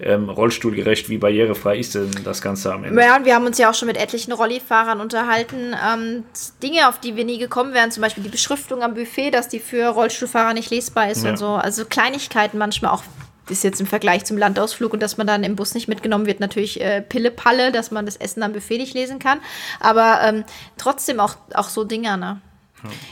ähm, 0.00 0.28
rollstuhlgerecht, 0.28 1.08
wie 1.08 1.18
barrierefrei 1.18 1.78
ist 1.78 1.94
denn 1.94 2.10
das 2.24 2.40
Ganze 2.42 2.72
am 2.72 2.84
Ende? 2.84 3.00
Ja, 3.00 3.16
und 3.16 3.24
wir 3.24 3.34
haben 3.34 3.46
uns 3.46 3.58
ja 3.58 3.70
auch 3.70 3.74
schon 3.74 3.88
mit 3.88 3.96
etlichen 3.96 4.32
Rollifahrern 4.32 5.00
unterhalten. 5.00 5.74
Ähm, 5.74 6.24
Dinge, 6.62 6.88
auf 6.88 7.00
die 7.00 7.16
wir 7.16 7.24
nie 7.24 7.38
gekommen 7.38 7.74
wären, 7.74 7.90
zum 7.90 8.02
Beispiel 8.02 8.22
die 8.22 8.30
Beschriftung 8.30 8.82
am 8.82 8.94
Buffet, 8.94 9.30
dass 9.30 9.48
die 9.48 9.58
für 9.58 9.88
Rollstuhlfahrer 9.88 10.54
nicht 10.54 10.70
lesbar 10.70 11.10
ist 11.10 11.24
ja. 11.24 11.30
und 11.30 11.36
so. 11.36 11.48
Also 11.48 11.84
Kleinigkeiten 11.84 12.58
manchmal 12.58 12.92
auch 12.92 13.02
ist 13.48 13.64
jetzt 13.64 13.80
im 13.80 13.86
Vergleich 13.86 14.24
zum 14.24 14.38
Landausflug 14.38 14.92
und 14.92 15.02
dass 15.02 15.16
man 15.16 15.26
dann 15.26 15.44
im 15.44 15.56
Bus 15.56 15.74
nicht 15.74 15.88
mitgenommen 15.88 16.26
wird, 16.26 16.40
natürlich 16.40 16.80
äh, 16.80 17.02
Pille-Palle, 17.02 17.72
dass 17.72 17.90
man 17.90 18.06
das 18.06 18.16
Essen 18.16 18.42
am 18.42 18.52
Buffet 18.52 18.78
nicht 18.78 18.94
lesen 18.94 19.18
kann. 19.18 19.40
Aber 19.80 20.20
ähm, 20.22 20.44
trotzdem 20.78 21.20
auch, 21.20 21.36
auch 21.54 21.68
so 21.68 21.84
Dinger, 21.84 22.16
ne? 22.16 22.40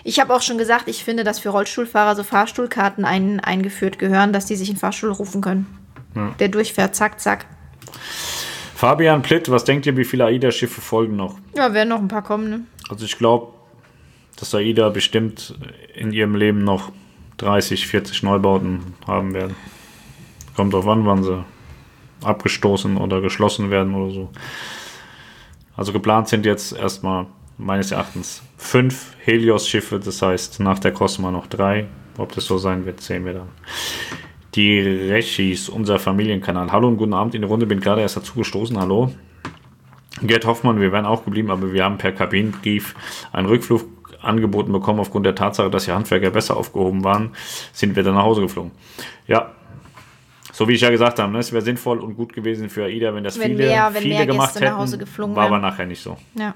Ich 0.05 0.21
habe 0.21 0.33
auch 0.33 0.43
schon 0.43 0.59
gesagt, 0.59 0.87
ich 0.87 1.03
finde, 1.03 1.25
dass 1.25 1.41
für 1.41 1.49
Rollstuhlfahrer 1.49 2.15
so 2.15 2.23
Fahrstuhlkarten 2.23 3.05
ein, 3.05 3.41
eingeführt 3.41 3.99
gehören, 3.99 4.33
dass 4.33 4.47
die 4.47 4.55
sich 4.55 4.71
in 4.71 4.77
Fahrstuhl 4.77 5.11
rufen 5.11 5.41
können 5.41 5.67
ja. 6.15 6.35
der 6.39 6.49
durchfährt, 6.49 6.95
zack, 6.95 7.21
zack. 7.21 7.47
Fabian 8.75 9.23
Plitt, 9.23 9.51
was 9.51 9.65
denkt 9.65 9.87
ihr, 9.87 9.97
wie 9.97 10.05
viele 10.05 10.25
AIDA-Schiffe 10.25 10.81
folgen 10.81 11.17
noch? 11.17 11.39
Ja, 11.57 11.73
werden 11.75 11.89
noch 11.89 12.01
ein 12.01 12.09
paar 12.09 12.23
kommen, 12.23 12.51
ne? 12.51 12.61
Also 12.89 13.05
ich 13.05 13.17
glaube, 13.19 13.53
dass 14.37 14.55
AIDA 14.55 14.91
bestimmt 14.91 15.55
in 15.95 16.13
ihrem 16.13 16.35
Leben 16.35 16.65
noch 16.65 16.93
30, 17.39 17.87
40 17.87 18.23
Neubauten 18.23 18.95
haben 19.07 19.33
werden. 19.33 19.55
Kommt 20.57 20.73
drauf 20.73 20.87
an, 20.87 21.05
wann 21.07 21.23
sie 21.23 21.45
abgestoßen 22.23 22.97
oder 22.97 23.21
geschlossen 23.21 23.71
werden 23.71 23.95
oder 23.95 24.13
so. 24.13 24.31
Also 25.77 25.93
geplant 25.93 26.29
sind 26.29 26.47
jetzt 26.47 26.73
erstmal 26.73 27.27
meines 27.59 27.91
Erachtens 27.91 28.43
fünf 28.57 29.17
Helios-Schiffe, 29.25 29.99
das 29.99 30.23
heißt 30.23 30.61
nach 30.61 30.79
der 30.79 30.93
Cosma 30.93 31.31
noch 31.31 31.47
drei. 31.47 31.87
Ob 32.17 32.33
das 32.33 32.45
so 32.45 32.59
sein 32.59 32.87
wird, 32.87 33.01
sehen 33.01 33.25
wir 33.25 33.35
dann 33.35 33.49
die 34.55 34.79
Rechis, 34.79 35.69
unser 35.69 35.99
Familienkanal. 35.99 36.71
Hallo 36.71 36.89
und 36.89 36.97
guten 36.97 37.15
Abend 37.15 37.35
in 37.35 37.43
der 37.43 37.51
Runde, 37.51 37.67
bin 37.67 37.81
gerade 37.81 38.03
erst 38.03 38.17
dazu 38.17 38.35
gestoßen. 38.35 38.79
Hallo. 38.79 39.13
Gerd 40.23 40.47
Hoffmann, 40.47 40.81
wir 40.81 40.93
wären 40.93 41.07
auch 41.07 41.25
geblieben, 41.25 41.51
aber 41.51 41.73
wir 41.73 41.85
haben 41.85 41.99
per 41.99 42.13
Kabinenbrief 42.13 42.95
einen 43.33 43.49
Rückflug 43.49 43.85
angeboten 44.23 44.73
bekommen. 44.73 45.01
Aufgrund 45.01 45.27
der 45.27 45.35
Tatsache, 45.35 45.71
dass 45.71 45.87
die 45.87 45.93
Handwerker 45.93 46.31
besser 46.31 46.57
aufgehoben 46.57 47.03
waren, 47.03 47.33
sind 47.73 47.97
wir 47.97 48.05
dann 48.05 48.15
nach 48.15 48.23
Hause 48.23 48.43
geflogen. 48.43 48.71
Ja, 49.27 49.51
so 50.55 50.69
wie 50.69 50.75
ich 50.75 50.81
ja 50.83 50.91
gesagt 50.91 51.19
habe, 51.19 51.33
ne, 51.33 51.41
es 51.41 51.53
wäre 51.53 51.63
sinnvoll 51.63 51.99
und 51.99 52.15
gut 52.15 52.33
gewesen 52.33 52.71
für 52.71 52.85
AIDA, 52.85 53.13
wenn 53.13 53.25
das 53.25 53.37
wenn 53.41 53.57
viele, 53.57 53.67
mehr, 53.67 53.93
wenn 53.93 54.03
viele 54.03 54.25
gemacht 54.25 54.55
hätten. 54.55 55.35
war 55.35 55.47
aber 55.47 55.59
nachher 55.59 55.85
nicht 55.85 56.01
so. 56.01 56.17
Ja. 56.39 56.55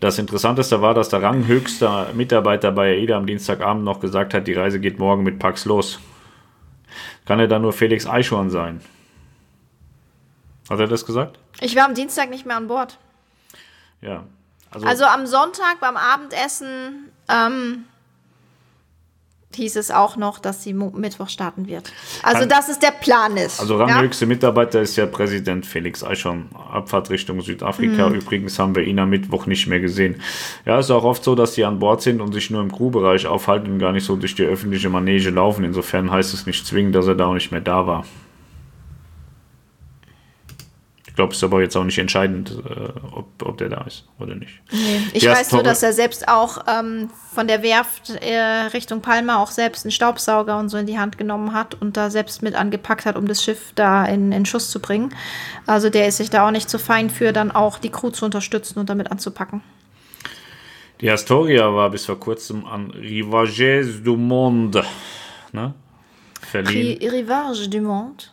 Das 0.00 0.18
Interessanteste 0.18 0.82
war, 0.82 0.92
dass 0.92 1.08
der 1.08 1.22
ranghöchste 1.22 2.08
Mitarbeiter 2.14 2.72
bei 2.72 2.96
AIDA 2.96 3.16
am 3.16 3.26
Dienstagabend 3.26 3.84
noch 3.84 4.00
gesagt 4.00 4.34
hat, 4.34 4.48
die 4.48 4.54
Reise 4.54 4.80
geht 4.80 4.98
morgen 4.98 5.22
mit 5.22 5.38
Pax 5.38 5.64
los. 5.66 6.00
Kann 7.24 7.38
er 7.38 7.46
dann 7.46 7.62
nur 7.62 7.72
Felix 7.72 8.04
Eichhorn 8.04 8.50
sein? 8.50 8.80
Hat 10.68 10.80
er 10.80 10.88
das 10.88 11.06
gesagt? 11.06 11.38
Ich 11.60 11.76
war 11.76 11.84
am 11.84 11.94
Dienstag 11.94 12.28
nicht 12.30 12.44
mehr 12.44 12.56
an 12.56 12.66
Bord. 12.66 12.98
Ja. 14.00 14.24
Also, 14.72 14.84
also 14.84 15.04
am 15.04 15.26
Sonntag 15.28 15.78
beim 15.80 15.96
Abendessen 15.96 17.12
ähm, 17.28 17.84
hieß 19.54 19.76
es 19.76 19.90
auch 19.90 20.16
noch, 20.16 20.38
dass 20.38 20.62
sie 20.62 20.74
Mittwoch 20.74 21.28
starten 21.28 21.66
wird. 21.66 21.90
Also, 22.22 22.46
dass 22.46 22.68
es 22.68 22.78
der 22.78 22.90
Plan 22.90 23.36
ist. 23.36 23.60
Also, 23.60 23.76
ranghöchste 23.76 24.24
ja? 24.24 24.28
Mitarbeiter 24.28 24.80
ist 24.80 24.96
ja 24.96 25.06
Präsident 25.06 25.66
Felix 25.66 26.04
Eichhorn. 26.04 26.48
Abfahrt 26.72 27.10
Richtung 27.10 27.40
Südafrika. 27.40 28.08
Mhm. 28.08 28.16
Übrigens 28.16 28.58
haben 28.58 28.74
wir 28.74 28.82
ihn 28.82 28.98
am 28.98 29.10
Mittwoch 29.10 29.46
nicht 29.46 29.66
mehr 29.66 29.80
gesehen. 29.80 30.20
Ja, 30.66 30.78
ist 30.78 30.90
auch 30.90 31.04
oft 31.04 31.24
so, 31.24 31.34
dass 31.34 31.54
sie 31.54 31.64
an 31.64 31.78
Bord 31.78 32.02
sind 32.02 32.20
und 32.20 32.32
sich 32.32 32.50
nur 32.50 32.60
im 32.60 32.70
Crewbereich 32.70 33.26
aufhalten 33.26 33.72
und 33.72 33.78
gar 33.78 33.92
nicht 33.92 34.04
so 34.04 34.16
durch 34.16 34.34
die 34.34 34.44
öffentliche 34.44 34.90
Manege 34.90 35.30
laufen. 35.30 35.64
Insofern 35.64 36.10
heißt 36.10 36.34
es 36.34 36.46
nicht 36.46 36.66
zwingend, 36.66 36.94
dass 36.94 37.06
er 37.06 37.14
da 37.14 37.26
auch 37.26 37.34
nicht 37.34 37.50
mehr 37.50 37.60
da 37.60 37.86
war 37.86 38.04
glaube, 41.18 41.32
es 41.32 41.38
ist 41.38 41.44
aber 41.44 41.60
jetzt 41.60 41.76
auch 41.76 41.82
nicht 41.82 41.98
entscheidend, 41.98 42.52
äh, 42.64 42.90
ob, 43.12 43.26
ob 43.42 43.58
der 43.58 43.68
da 43.68 43.82
ist 43.82 44.04
oder 44.20 44.36
nicht. 44.36 44.60
Nee. 44.70 45.02
Ich 45.14 45.24
der 45.24 45.32
weiß 45.32 45.50
nur, 45.50 45.64
dass 45.64 45.82
er 45.82 45.92
selbst 45.92 46.28
auch 46.28 46.58
ähm, 46.68 47.10
von 47.34 47.48
der 47.48 47.64
Werft 47.64 48.10
äh, 48.10 48.38
Richtung 48.72 49.00
Palma 49.00 49.42
auch 49.42 49.50
selbst 49.50 49.84
einen 49.84 49.90
Staubsauger 49.90 50.56
und 50.60 50.68
so 50.68 50.78
in 50.78 50.86
die 50.86 50.96
Hand 50.96 51.18
genommen 51.18 51.54
hat 51.54 51.74
und 51.74 51.96
da 51.96 52.10
selbst 52.10 52.40
mit 52.40 52.54
angepackt 52.54 53.04
hat, 53.04 53.16
um 53.16 53.26
das 53.26 53.42
Schiff 53.42 53.72
da 53.74 54.04
in, 54.04 54.30
in 54.30 54.46
Schuss 54.46 54.70
zu 54.70 54.78
bringen. 54.78 55.12
Also 55.66 55.90
der 55.90 56.06
ist 56.06 56.18
sich 56.18 56.30
da 56.30 56.46
auch 56.46 56.52
nicht 56.52 56.70
zu 56.70 56.78
fein 56.78 57.10
für, 57.10 57.32
dann 57.32 57.50
auch 57.50 57.78
die 57.78 57.90
Crew 57.90 58.10
zu 58.10 58.24
unterstützen 58.24 58.78
und 58.78 58.88
damit 58.88 59.10
anzupacken. 59.10 59.60
Die 61.00 61.10
Astoria 61.10 61.74
war 61.74 61.90
bis 61.90 62.06
vor 62.06 62.20
kurzem 62.20 62.64
an 62.64 62.92
Rivages 62.92 64.04
du 64.04 64.16
Monde. 64.16 64.84
Ne? 65.50 65.74
Verliehen. 66.48 66.98
Rivage 67.10 67.68
du 67.68 67.80
Monde. 67.80 68.24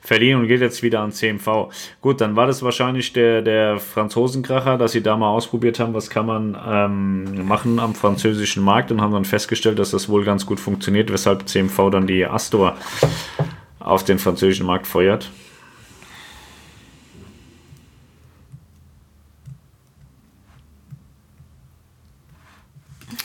Verliehen 0.00 0.38
und 0.38 0.48
geht 0.48 0.60
jetzt 0.60 0.82
wieder 0.82 1.00
an 1.00 1.12
CMV. 1.12 1.70
Gut, 2.00 2.20
dann 2.20 2.36
war 2.36 2.46
das 2.46 2.62
wahrscheinlich 2.62 3.12
der, 3.12 3.42
der 3.42 3.78
Franzosenkracher, 3.78 4.78
dass 4.78 4.92
sie 4.92 5.02
da 5.02 5.16
mal 5.16 5.28
ausprobiert 5.28 5.78
haben, 5.80 5.94
was 5.94 6.10
kann 6.10 6.26
man 6.26 6.56
ähm, 6.66 7.46
machen 7.46 7.78
am 7.78 7.94
französischen 7.94 8.62
Markt 8.62 8.90
und 8.90 9.00
haben 9.00 9.12
dann 9.12 9.24
festgestellt, 9.24 9.78
dass 9.78 9.90
das 9.90 10.08
wohl 10.08 10.24
ganz 10.24 10.46
gut 10.46 10.60
funktioniert, 10.60 11.12
weshalb 11.12 11.48
CMV 11.48 11.90
dann 11.90 12.06
die 12.06 12.24
Astor 12.24 12.76
auf 13.80 14.04
den 14.04 14.18
französischen 14.18 14.66
Markt 14.66 14.86
feuert. 14.86 15.30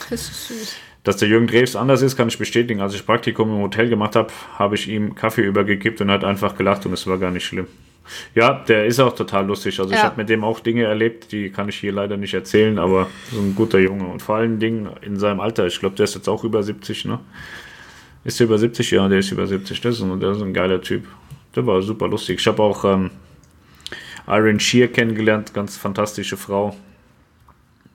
Das 0.09 0.21
ist 0.21 0.47
süß. 0.47 0.88
Dass 1.09 1.17
der 1.17 1.27
Jürgen 1.27 1.47
Drews 1.47 1.75
anders 1.75 2.03
ist, 2.03 2.15
kann 2.15 2.27
ich 2.27 2.37
bestätigen. 2.37 2.81
Als 2.81 2.93
ich 2.93 3.03
Praktikum 3.03 3.49
im 3.49 3.63
Hotel 3.63 3.89
gemacht 3.89 4.15
habe, 4.15 4.31
habe 4.59 4.75
ich 4.75 4.87
ihm 4.87 5.15
Kaffee 5.15 5.41
übergekippt 5.41 5.99
und 6.01 6.11
hat 6.11 6.23
einfach 6.23 6.55
gelacht 6.55 6.85
und 6.85 6.93
es 6.93 7.07
war 7.07 7.17
gar 7.17 7.31
nicht 7.31 7.45
schlimm. 7.45 7.65
Ja, 8.35 8.63
der 8.67 8.85
ist 8.85 8.99
auch 8.99 9.15
total 9.15 9.47
lustig. 9.47 9.79
Also 9.79 9.91
ja. 9.91 9.97
ich 9.97 10.03
habe 10.03 10.17
mit 10.17 10.29
dem 10.29 10.43
auch 10.43 10.59
Dinge 10.59 10.83
erlebt, 10.83 11.31
die 11.31 11.49
kann 11.49 11.67
ich 11.67 11.77
hier 11.77 11.93
leider 11.93 12.15
nicht 12.15 12.35
erzählen, 12.35 12.77
aber 12.77 13.07
so 13.31 13.41
ein 13.41 13.55
guter 13.55 13.79
Junge. 13.79 14.05
Und 14.05 14.21
vor 14.21 14.35
allen 14.35 14.59
Dingen 14.59 14.87
in 15.01 15.17
seinem 15.17 15.39
Alter. 15.39 15.65
Ich 15.65 15.79
glaube, 15.79 15.95
der 15.95 16.03
ist 16.03 16.13
jetzt 16.13 16.29
auch 16.29 16.43
über 16.43 16.61
70, 16.61 17.05
ne? 17.05 17.19
Ist 18.23 18.39
der 18.39 18.45
über 18.45 18.59
70? 18.59 18.91
Ja, 18.91 19.07
der 19.07 19.17
ist 19.17 19.31
über 19.31 19.47
70. 19.47 19.81
Das 19.81 19.95
ist 19.95 20.03
ein, 20.03 20.19
der 20.19 20.33
ist 20.33 20.43
ein 20.43 20.53
geiler 20.53 20.79
Typ. 20.79 21.07
Der 21.55 21.65
war 21.65 21.81
super 21.81 22.07
lustig. 22.07 22.39
Ich 22.39 22.45
habe 22.45 22.61
auch 22.61 22.85
ähm, 22.85 23.09
Iron 24.27 24.59
Shear 24.59 24.89
kennengelernt, 24.89 25.55
ganz 25.55 25.75
fantastische 25.75 26.37
Frau. 26.37 26.75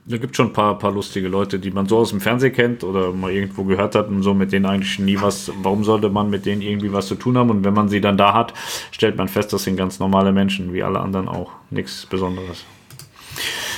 Da 0.06 0.18
gibt 0.18 0.36
schon 0.36 0.48
ein 0.48 0.52
paar, 0.52 0.78
paar 0.78 0.92
lustige 0.92 1.28
Leute, 1.28 1.58
die 1.58 1.70
man 1.70 1.86
so 1.86 1.96
aus 1.96 2.10
dem 2.10 2.20
Fernsehen 2.20 2.52
kennt 2.52 2.84
oder 2.84 3.10
mal 3.12 3.32
irgendwo 3.32 3.64
gehört 3.64 3.94
hat 3.94 4.08
und 4.08 4.22
so 4.22 4.34
mit 4.34 4.52
denen 4.52 4.66
eigentlich 4.66 4.98
nie 4.98 5.18
was. 5.18 5.50
Warum 5.62 5.82
sollte 5.82 6.10
man 6.10 6.28
mit 6.28 6.44
denen 6.44 6.60
irgendwie 6.60 6.92
was 6.92 7.06
zu 7.06 7.14
tun 7.14 7.38
haben? 7.38 7.48
Und 7.48 7.64
wenn 7.64 7.72
man 7.72 7.88
sie 7.88 8.02
dann 8.02 8.18
da 8.18 8.34
hat, 8.34 8.52
stellt 8.90 9.16
man 9.16 9.28
fest, 9.28 9.54
das 9.54 9.64
sind 9.64 9.76
ganz 9.76 10.00
normale 10.00 10.32
Menschen, 10.32 10.74
wie 10.74 10.82
alle 10.82 11.00
anderen 11.00 11.26
auch. 11.26 11.52
Nichts 11.70 12.04
Besonderes. 12.04 12.66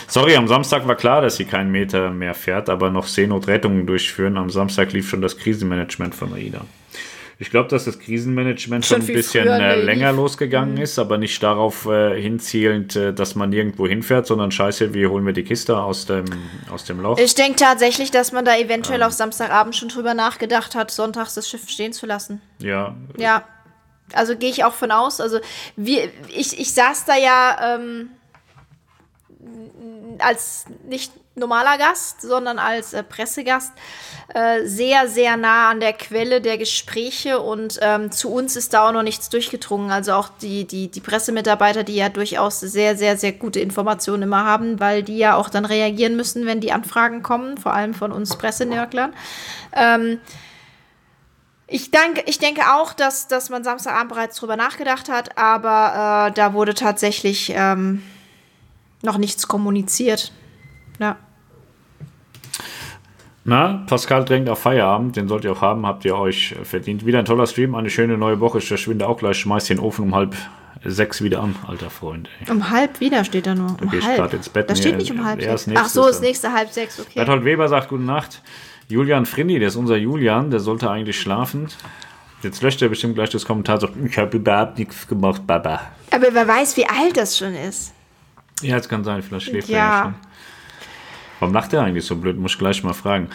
Sorry, 0.08 0.34
am 0.34 0.48
Samstag 0.48 0.88
war 0.88 0.96
klar, 0.96 1.20
dass 1.20 1.36
sie 1.36 1.44
keinen 1.44 1.70
Meter 1.70 2.10
mehr 2.10 2.34
fährt, 2.34 2.70
aber 2.70 2.90
noch 2.90 3.06
Seenotrettungen 3.06 3.86
durchführen. 3.86 4.36
Am 4.36 4.50
Samstag 4.50 4.92
lief 4.92 5.08
schon 5.08 5.22
das 5.22 5.38
Krisenmanagement 5.38 6.14
von 6.14 6.32
AIDA. 6.32 6.62
Ich 7.38 7.50
glaube, 7.50 7.68
dass 7.68 7.84
das 7.84 7.98
Krisenmanagement 7.98 8.86
schon, 8.86 9.02
schon 9.02 9.10
ein 9.10 9.14
bisschen 9.14 9.46
äh, 9.46 9.76
länger 9.76 10.10
losgegangen 10.12 10.76
mhm. 10.76 10.80
ist, 10.80 10.98
aber 10.98 11.18
nicht 11.18 11.42
darauf 11.42 11.84
äh, 11.84 12.18
hinzielend, 12.20 12.96
äh, 12.96 13.12
dass 13.12 13.34
man 13.34 13.50
nirgendwo 13.50 13.86
hinfährt, 13.86 14.26
sondern 14.26 14.50
scheiße, 14.50 14.94
wie 14.94 15.06
holen 15.06 15.26
wir 15.26 15.34
die 15.34 15.44
Kiste 15.44 15.76
aus 15.76 16.06
dem, 16.06 16.24
aus 16.70 16.84
dem 16.84 16.98
Loch. 17.00 17.18
Ich 17.18 17.34
denke 17.34 17.56
tatsächlich, 17.56 18.10
dass 18.10 18.32
man 18.32 18.46
da 18.46 18.56
eventuell 18.56 19.02
ähm. 19.02 19.06
auf 19.06 19.12
Samstagabend 19.12 19.76
schon 19.76 19.88
drüber 19.90 20.14
nachgedacht 20.14 20.74
hat, 20.74 20.90
sonntags 20.90 21.34
das 21.34 21.46
Schiff 21.46 21.68
stehen 21.68 21.92
zu 21.92 22.06
lassen. 22.06 22.40
Ja. 22.58 22.96
Ja. 23.18 23.44
Also 24.14 24.36
gehe 24.36 24.50
ich 24.50 24.64
auch 24.64 24.72
von 24.74 24.90
aus. 24.90 25.20
Also 25.20 25.40
wir, 25.76 26.08
ich, 26.28 26.58
ich 26.58 26.72
saß 26.72 27.04
da 27.04 27.16
ja 27.16 27.76
ähm, 27.76 28.10
als 30.20 30.64
nicht 30.88 31.12
normaler 31.36 31.78
Gast, 31.78 32.22
sondern 32.22 32.58
als 32.58 32.92
äh, 32.92 33.02
Pressegast 33.02 33.72
äh, 34.34 34.64
sehr, 34.66 35.08
sehr 35.08 35.36
nah 35.36 35.70
an 35.70 35.80
der 35.80 35.92
Quelle 35.92 36.40
der 36.40 36.58
Gespräche 36.58 37.40
und 37.40 37.78
ähm, 37.82 38.10
zu 38.10 38.32
uns 38.32 38.56
ist 38.56 38.72
da 38.72 38.88
auch 38.88 38.92
noch 38.92 39.02
nichts 39.02 39.28
durchgedrungen. 39.28 39.90
Also 39.90 40.14
auch 40.14 40.28
die, 40.40 40.66
die, 40.66 40.90
die 40.90 41.00
Pressemitarbeiter, 41.00 41.84
die 41.84 41.96
ja 41.96 42.08
durchaus 42.08 42.60
sehr, 42.60 42.96
sehr, 42.96 43.16
sehr 43.16 43.32
gute 43.32 43.60
Informationen 43.60 44.24
immer 44.24 44.44
haben, 44.44 44.80
weil 44.80 45.02
die 45.02 45.18
ja 45.18 45.36
auch 45.36 45.50
dann 45.50 45.66
reagieren 45.66 46.16
müssen, 46.16 46.46
wenn 46.46 46.60
die 46.60 46.72
Anfragen 46.72 47.22
kommen, 47.22 47.58
vor 47.58 47.74
allem 47.74 47.94
von 47.94 48.12
uns 48.12 48.36
Pressenörglern. 48.36 49.14
Ähm, 49.72 50.20
ich 51.68 51.90
denke, 51.90 52.22
ich 52.26 52.38
denke 52.38 52.62
auch, 52.72 52.92
dass, 52.92 53.28
dass 53.28 53.50
man 53.50 53.64
Samstagabend 53.64 54.08
bereits 54.10 54.36
drüber 54.38 54.56
nachgedacht 54.56 55.08
hat, 55.08 55.36
aber 55.36 56.28
äh, 56.28 56.32
da 56.32 56.52
wurde 56.54 56.74
tatsächlich 56.74 57.52
ähm, 57.54 58.02
noch 59.02 59.18
nichts 59.18 59.48
kommuniziert. 59.48 60.32
Ja. 60.98 61.16
Na, 63.48 63.84
Pascal 63.86 64.24
drängt 64.24 64.48
auf 64.48 64.58
Feierabend, 64.58 65.14
den 65.14 65.28
sollt 65.28 65.44
ihr 65.44 65.52
auch 65.52 65.60
haben, 65.62 65.86
habt 65.86 66.04
ihr 66.04 66.16
euch 66.16 66.56
verdient. 66.64 67.06
Wieder 67.06 67.20
ein 67.20 67.24
toller 67.24 67.46
Stream, 67.46 67.76
eine 67.76 67.90
schöne 67.90 68.18
neue 68.18 68.40
Woche. 68.40 68.58
Ich 68.58 68.66
verschwinde 68.66 69.06
auch 69.08 69.18
gleich, 69.18 69.38
schmeiß 69.38 69.66
den 69.66 69.78
Ofen 69.78 70.06
um 70.06 70.14
halb 70.16 70.34
sechs 70.84 71.22
wieder 71.22 71.40
an, 71.42 71.54
alter 71.66 71.88
Freund. 71.88 72.28
Ey. 72.44 72.50
Um 72.50 72.70
halb 72.70 72.98
wieder 72.98 73.24
steht 73.24 73.46
da 73.46 73.54
nur. 73.54 73.76
Um 73.80 73.88
geh 73.88 73.98
ich 73.98 74.04
halb. 74.06 74.16
grad 74.16 74.34
ins 74.34 74.48
Bett. 74.48 74.68
Da 74.68 74.74
Nee, 74.74 74.80
steht 74.80 74.96
nicht 74.96 75.12
um 75.12 75.24
halb 75.24 75.40
sechs. 75.40 75.68
Ach 75.76 75.88
so, 75.88 76.06
das 76.08 76.20
nächste 76.20 76.52
halb 76.52 76.70
sechs, 76.72 76.98
okay. 76.98 77.12
Berthold 77.14 77.44
Weber 77.44 77.68
sagt 77.68 77.88
Gute 77.88 78.02
Nacht. 78.02 78.42
Julian 78.88 79.26
Frindi, 79.26 79.58
der 79.60 79.68
ist 79.68 79.76
unser 79.76 79.96
Julian, 79.96 80.50
der 80.50 80.58
sollte 80.60 80.90
eigentlich 80.90 81.20
schlafen. 81.20 81.68
Jetzt 82.42 82.62
löscht 82.62 82.82
er 82.82 82.88
bestimmt 82.88 83.14
gleich 83.14 83.30
das 83.30 83.44
Kommentar, 83.44 83.80
sagt, 83.80 83.94
ich 84.04 84.18
habe 84.18 84.36
überhaupt 84.36 84.78
nichts 84.78 85.06
gemacht, 85.06 85.46
Baba. 85.46 85.80
Aber 86.10 86.26
wer 86.32 86.46
weiß, 86.48 86.76
wie 86.76 86.86
alt 86.86 87.16
das 87.16 87.38
schon 87.38 87.54
ist. 87.54 87.92
Ja, 88.62 88.76
es 88.76 88.88
kann 88.88 89.04
sein, 89.04 89.22
vielleicht 89.22 89.46
schläft 89.46 89.68
er 89.70 89.76
Ja. 89.78 89.84
ja 89.88 90.02
schon. 90.04 90.14
Warum 91.40 91.54
lacht 91.54 91.72
er 91.72 91.82
eigentlich 91.82 92.04
so 92.04 92.16
blöd? 92.16 92.38
Muss 92.38 92.52
ich 92.52 92.58
gleich 92.58 92.82
mal 92.82 92.94
fragen. 92.94 93.28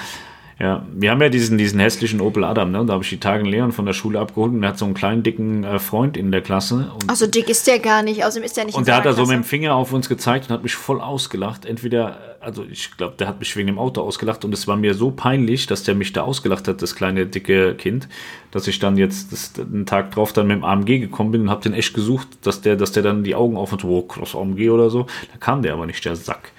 Ja, 0.61 0.85
wir 0.93 1.09
haben 1.09 1.19
ja 1.21 1.30
diesen, 1.30 1.57
diesen 1.57 1.80
hässlichen 1.80 2.21
Opel 2.21 2.43
Adam, 2.43 2.69
ne? 2.69 2.85
Da 2.85 2.93
habe 2.93 3.03
ich 3.03 3.09
die 3.09 3.19
Tage 3.19 3.43
Leon 3.43 3.71
von 3.71 3.88
der 3.88 3.93
Schule 3.93 4.19
abgeholt 4.19 4.51
und 4.51 4.61
der 4.61 4.69
hat 4.69 4.77
so 4.77 4.85
einen 4.85 4.93
kleinen, 4.93 5.23
dicken 5.23 5.63
äh, 5.63 5.80
Freund 5.80 6.15
in 6.15 6.31
der 6.31 6.41
Klasse. 6.41 6.91
Und, 6.93 7.05
Ach 7.07 7.15
so 7.15 7.25
dick 7.25 7.49
ist 7.49 7.65
der 7.65 7.80
gar 7.80 8.03
nicht. 8.03 8.23
Außerdem 8.23 8.43
ist 8.43 8.57
der 8.57 8.65
nicht 8.65 8.75
und 8.75 8.88
der 8.88 8.97
hat 8.97 9.05
da 9.05 9.13
so 9.13 9.23
mit 9.23 9.31
dem. 9.31 9.43
Finger 9.43 9.73
auf 9.73 9.91
uns 9.91 10.07
gezeigt 10.07 10.49
und 10.49 10.53
hat 10.53 10.61
mich 10.61 10.75
voll 10.75 11.01
ausgelacht. 11.01 11.65
Entweder, 11.65 12.38
also 12.41 12.63
ich 12.69 12.95
glaube, 12.95 13.15
der 13.17 13.27
hat 13.27 13.39
mich 13.39 13.55
wegen 13.55 13.65
dem 13.65 13.80
Auto 13.80 14.01
ausgelacht 14.01 14.45
und 14.45 14.53
es 14.53 14.67
war 14.67 14.75
mir 14.75 14.93
so 14.93 15.09
peinlich, 15.09 15.65
dass 15.65 15.81
der 15.81 15.95
mich 15.95 16.13
da 16.13 16.21
ausgelacht 16.21 16.67
hat, 16.67 16.83
das 16.83 16.95
kleine, 16.95 17.25
dicke 17.25 17.73
Kind, 17.73 18.07
dass 18.51 18.67
ich 18.67 18.77
dann 18.77 18.97
jetzt 18.97 19.31
das, 19.31 19.53
einen 19.59 19.88
Tag 19.88 20.11
drauf 20.11 20.31
dann 20.31 20.45
mit 20.45 20.57
dem 20.57 20.63
AMG 20.63 20.99
gekommen 20.99 21.31
bin 21.31 21.41
und 21.41 21.49
habe 21.49 21.63
den 21.63 21.73
echt 21.73 21.95
gesucht, 21.95 22.27
dass 22.43 22.61
der, 22.61 22.75
dass 22.75 22.91
der 22.91 23.01
dann 23.01 23.23
die 23.23 23.33
Augen 23.33 23.57
auf 23.57 23.71
und 23.71 23.81
so, 23.81 23.88
oh, 23.88 24.03
Cross 24.03 24.35
AMG 24.35 24.69
oder 24.69 24.91
so. 24.91 25.07
Da 25.31 25.39
kam 25.39 25.63
der 25.63 25.73
aber 25.73 25.88
nicht, 25.88 26.05
der 26.05 26.15
Sack. 26.15 26.51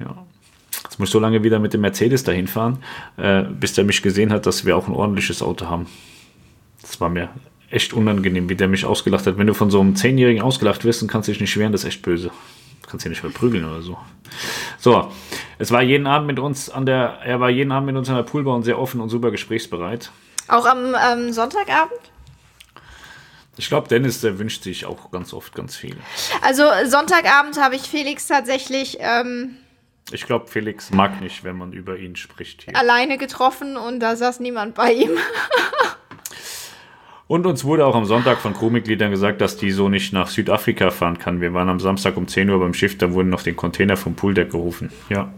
Ja. 0.00 0.16
Jetzt 0.98 1.00
muss 1.02 1.08
ich 1.10 1.12
so 1.12 1.20
lange 1.20 1.44
wieder 1.44 1.60
mit 1.60 1.72
dem 1.74 1.82
Mercedes 1.82 2.24
dahin 2.24 2.48
fahren, 2.48 2.82
äh, 3.18 3.44
bis 3.44 3.72
der 3.72 3.84
mich 3.84 4.02
gesehen 4.02 4.32
hat, 4.32 4.46
dass 4.46 4.64
wir 4.64 4.76
auch 4.76 4.88
ein 4.88 4.94
ordentliches 4.94 5.42
Auto 5.42 5.66
haben. 5.66 5.86
Das 6.82 7.00
war 7.00 7.08
mir 7.08 7.28
echt 7.70 7.92
unangenehm, 7.92 8.48
wie 8.48 8.56
der 8.56 8.66
mich 8.66 8.84
ausgelacht 8.84 9.24
hat. 9.24 9.38
Wenn 9.38 9.46
du 9.46 9.54
von 9.54 9.70
so 9.70 9.80
einem 9.80 9.94
Zehnjährigen 9.94 10.42
ausgelacht 10.42 10.84
wirst, 10.84 11.00
dann 11.00 11.08
kannst 11.08 11.28
du 11.28 11.32
dich 11.32 11.40
nicht 11.40 11.56
wehren, 11.56 11.70
das 11.70 11.82
ist 11.82 11.86
echt 11.90 12.02
böse. 12.02 12.32
Du 12.82 12.90
kannst 12.90 13.06
ihn 13.06 13.10
nicht 13.10 13.20
verprügeln 13.20 13.64
oder 13.64 13.80
so. 13.80 13.96
So, 14.78 15.12
es 15.60 15.70
war 15.70 15.82
jeden 15.82 16.08
Abend 16.08 16.26
mit 16.26 16.40
uns 16.40 16.68
an 16.68 16.84
der, 16.84 17.20
er 17.24 17.38
war 17.38 17.50
jeden 17.50 17.70
Abend 17.70 17.86
mit 17.86 17.96
uns 17.96 18.08
an 18.08 18.16
der 18.16 18.24
Poolbar 18.24 18.56
und 18.56 18.64
sehr 18.64 18.80
offen 18.80 19.00
und 19.00 19.08
super 19.08 19.30
gesprächsbereit. 19.30 20.10
Auch 20.48 20.66
am 20.66 20.96
ähm, 21.12 21.32
Sonntagabend? 21.32 22.00
Ich 23.56 23.68
glaube, 23.68 23.86
Dennis, 23.86 24.20
der 24.20 24.40
wünscht 24.40 24.64
sich 24.64 24.84
auch 24.84 25.12
ganz 25.12 25.32
oft 25.32 25.54
ganz 25.54 25.76
viel. 25.76 25.96
Also 26.42 26.64
Sonntagabend 26.86 27.56
habe 27.62 27.76
ich 27.76 27.82
Felix 27.82 28.26
tatsächlich 28.26 28.96
ähm, 28.98 29.58
Ich 30.12 30.24
glaube, 30.24 30.46
Felix 30.48 30.90
mag 30.90 31.20
nicht, 31.20 31.44
wenn 31.44 31.56
man 31.56 31.72
über 31.72 31.98
ihn 31.98 32.16
spricht 32.16 32.62
hier. 32.62 32.76
alleine 32.76 33.18
getroffen 33.18 33.76
und 33.76 34.00
da 34.00 34.16
saß 34.16 34.40
niemand 34.40 34.74
bei 34.74 34.92
ihm. 34.92 35.10
Und 37.26 37.44
uns 37.44 37.62
wurde 37.64 37.84
auch 37.84 37.94
am 37.94 38.06
Sonntag 38.06 38.38
von 38.38 38.54
Crewmitgliedern 38.54 39.10
gesagt, 39.10 39.42
dass 39.42 39.58
die 39.58 39.70
so 39.70 39.90
nicht 39.90 40.14
nach 40.14 40.28
Südafrika 40.28 40.88
fahren 40.90 41.18
kann. 41.18 41.42
Wir 41.42 41.52
waren 41.52 41.68
am 41.68 41.78
Samstag 41.78 42.16
um 42.16 42.26
10 42.26 42.48
Uhr 42.48 42.58
beim 42.58 42.72
Schiff, 42.72 42.96
da 42.96 43.12
wurden 43.12 43.28
noch 43.28 43.42
den 43.42 43.54
Container 43.54 43.98
vom 43.98 44.14
Pooldeck 44.14 44.50
gerufen. 44.50 44.90
Ja. 45.10 45.30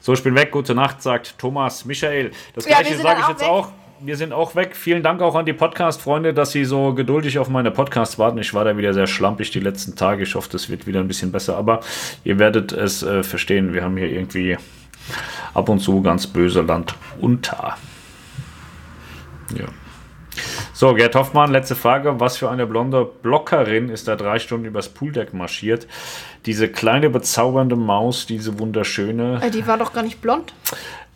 So, 0.00 0.14
ich 0.14 0.22
bin 0.22 0.34
weg. 0.34 0.50
Gute 0.50 0.74
Nacht, 0.74 1.02
sagt 1.02 1.38
Thomas 1.38 1.84
Michael. 1.84 2.30
Das 2.54 2.64
Ja, 2.64 2.80
gleiche 2.80 2.96
sage 2.96 3.20
ich 3.20 3.28
jetzt 3.28 3.42
weg. 3.42 3.48
auch. 3.48 3.70
Wir 4.00 4.16
sind 4.16 4.32
auch 4.32 4.54
weg. 4.54 4.76
Vielen 4.76 5.02
Dank 5.02 5.20
auch 5.20 5.34
an 5.34 5.44
die 5.44 5.52
Podcast-Freunde, 5.52 6.32
dass 6.32 6.52
sie 6.52 6.64
so 6.64 6.94
geduldig 6.94 7.40
auf 7.40 7.48
meine 7.48 7.72
Podcasts 7.72 8.16
warten. 8.16 8.38
Ich 8.38 8.54
war 8.54 8.64
da 8.64 8.76
wieder 8.76 8.94
sehr 8.94 9.08
schlampig 9.08 9.50
die 9.50 9.58
letzten 9.58 9.96
Tage. 9.96 10.22
Ich 10.22 10.36
hoffe, 10.36 10.48
das 10.52 10.70
wird 10.70 10.86
wieder 10.86 11.00
ein 11.00 11.08
bisschen 11.08 11.32
besser. 11.32 11.56
Aber 11.56 11.80
ihr 12.22 12.38
werdet 12.38 12.70
es 12.70 13.02
äh, 13.02 13.24
verstehen. 13.24 13.74
Wir 13.74 13.82
haben 13.82 13.96
hier 13.96 14.08
irgendwie 14.08 14.56
ab 15.52 15.68
und 15.68 15.80
zu 15.80 16.00
ganz 16.00 16.28
böse 16.28 16.62
Land 16.62 16.94
unter. 17.20 17.76
Ja. 19.56 19.64
So, 20.72 20.94
Gerd 20.94 21.16
Hoffmann, 21.16 21.50
letzte 21.50 21.74
Frage. 21.74 22.20
Was 22.20 22.36
für 22.36 22.48
eine 22.50 22.68
blonde 22.68 23.04
Blockerin 23.04 23.88
ist 23.88 24.06
da 24.06 24.14
drei 24.14 24.38
Stunden 24.38 24.66
übers 24.66 24.88
Pooldeck 24.90 25.34
marschiert? 25.34 25.88
Diese 26.46 26.68
kleine 26.68 27.10
bezaubernde 27.10 27.74
Maus, 27.74 28.26
diese 28.26 28.60
wunderschöne. 28.60 29.40
Äh, 29.42 29.50
die 29.50 29.66
war 29.66 29.76
doch 29.76 29.92
gar 29.92 30.04
nicht 30.04 30.20
blond. 30.20 30.54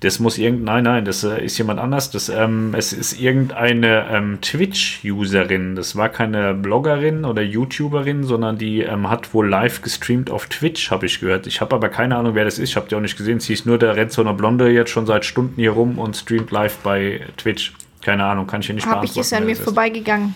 Das 0.03 0.19
muss 0.19 0.37
irgend, 0.37 0.65
nein, 0.65 0.83
nein, 0.83 1.05
das 1.05 1.23
äh, 1.23 1.45
ist 1.45 1.57
jemand 1.59 1.79
anders. 1.79 2.11
Das, 2.11 2.29
ähm, 2.29 2.75
es 2.77 2.93
ist 2.93 3.21
irgendeine 3.21 4.09
ähm, 4.11 4.41
Twitch-Userin. 4.41 5.77
Das 5.77 5.95
war 5.95 6.09
keine 6.09 6.55
Bloggerin 6.55 7.25
oder 7.25 7.41
YouTuberin, 7.41 8.25
sondern 8.25 8.59
die 8.59 8.81
ähm, 8.81 9.09
hat 9.09 9.33
wohl 9.33 9.49
live 9.49 9.81
gestreamt 9.81 10.29
auf 10.29 10.47
Twitch, 10.47 10.91
habe 10.91 11.07
ich 11.07 11.21
gehört. 11.21 11.47
Ich 11.47 11.61
habe 11.61 11.77
aber 11.77 11.89
keine 11.89 12.17
Ahnung, 12.17 12.35
wer 12.35 12.45
das 12.45 12.59
ist. 12.59 12.71
Ich 12.71 12.77
habe 12.77 12.89
die 12.89 12.97
auch 12.97 13.01
nicht 13.01 13.17
gesehen. 13.17 13.39
Sie 13.39 13.53
ist 13.53 13.65
nur 13.65 13.79
der 13.79 13.93
eine 13.93 14.35
Blonde 14.35 14.73
jetzt 14.73 14.91
schon 14.91 15.07
seit 15.07 15.25
Stunden 15.25 15.55
hier 15.55 15.71
rum 15.71 16.01
und 16.01 16.17
streamt 16.17 16.51
live 16.51 16.79
bei 16.79 17.21
Twitch. 17.37 17.73
Keine 18.01 18.25
Ahnung, 18.25 18.49
kann 18.49 18.61
ich 18.61 18.67
hier 18.67 18.75
nicht 18.75 18.89
Hab 18.89 19.05
ich, 19.05 19.17
ist 19.17 19.33
an 19.33 19.47
mir 19.47 19.55
vorbeigegangen. 19.55 20.35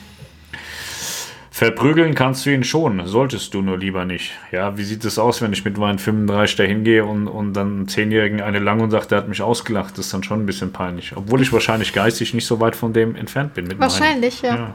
Verprügeln 1.57 2.15
kannst 2.15 2.44
du 2.44 2.51
ihn 2.51 2.65
schon, 2.65 3.07
solltest 3.07 3.55
du 3.55 3.62
nur 3.62 3.78
lieber 3.78 4.05
nicht. 4.05 4.33
Ja, 4.52 4.76
wie 4.76 4.85
sieht 4.85 5.07
es 5.07 5.18
aus, 5.18 5.41
wenn 5.41 5.55
ich 5.55 5.65
mit 5.65 5.78
meinen 5.78 5.99
35 5.99 6.57
da 6.57 6.65
hingehe 6.65 7.02
und, 7.02 7.28
und 7.28 7.55
dann 7.55 7.68
einen 7.68 7.89
Zehnjährigen 7.89 8.43
eine 8.43 8.59
lang 8.59 8.81
und 8.81 8.91
sagt, 8.91 9.10
der 9.10 9.17
hat 9.17 9.28
mich 9.28 9.41
ausgelacht? 9.41 9.97
Das 9.97 10.05
ist 10.05 10.12
dann 10.12 10.23
schon 10.23 10.43
ein 10.43 10.44
bisschen 10.44 10.70
peinlich. 10.70 11.17
Obwohl 11.17 11.41
ich 11.41 11.51
wahrscheinlich 11.55 11.94
geistig 11.94 12.35
nicht 12.35 12.44
so 12.44 12.60
weit 12.60 12.76
von 12.76 12.93
dem 12.93 13.17
entfernt 13.17 13.55
bin. 13.55 13.68
Mit 13.68 13.81
Wahrscheinlich, 13.81 14.43
ja. 14.43 14.52
Meinen. 14.52 14.75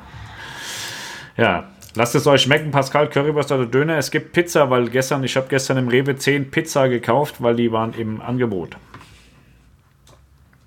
Ja. 1.38 1.44
ja. 1.44 1.70
Lasst 1.94 2.16
es 2.16 2.26
euch 2.26 2.42
schmecken, 2.42 2.72
Pascal, 2.72 3.12
Currywurst 3.12 3.52
oder 3.52 3.68
Döner. 3.68 4.00
Es 4.00 4.10
gibt 4.10 4.34
Pizza, 4.34 4.72
weil 4.72 4.90
gestern, 4.90 5.24
ich 5.24 5.38
habe 5.38 5.46
gestern 5.50 5.78
im 5.78 5.88
Rewe 5.88 6.16
10 6.16 6.50
Pizza 6.50 6.90
gekauft, 6.90 7.36
weil 7.44 7.58
die 7.58 7.72
waren 7.72 7.94
im 7.94 8.22
Angebot. 8.22 8.76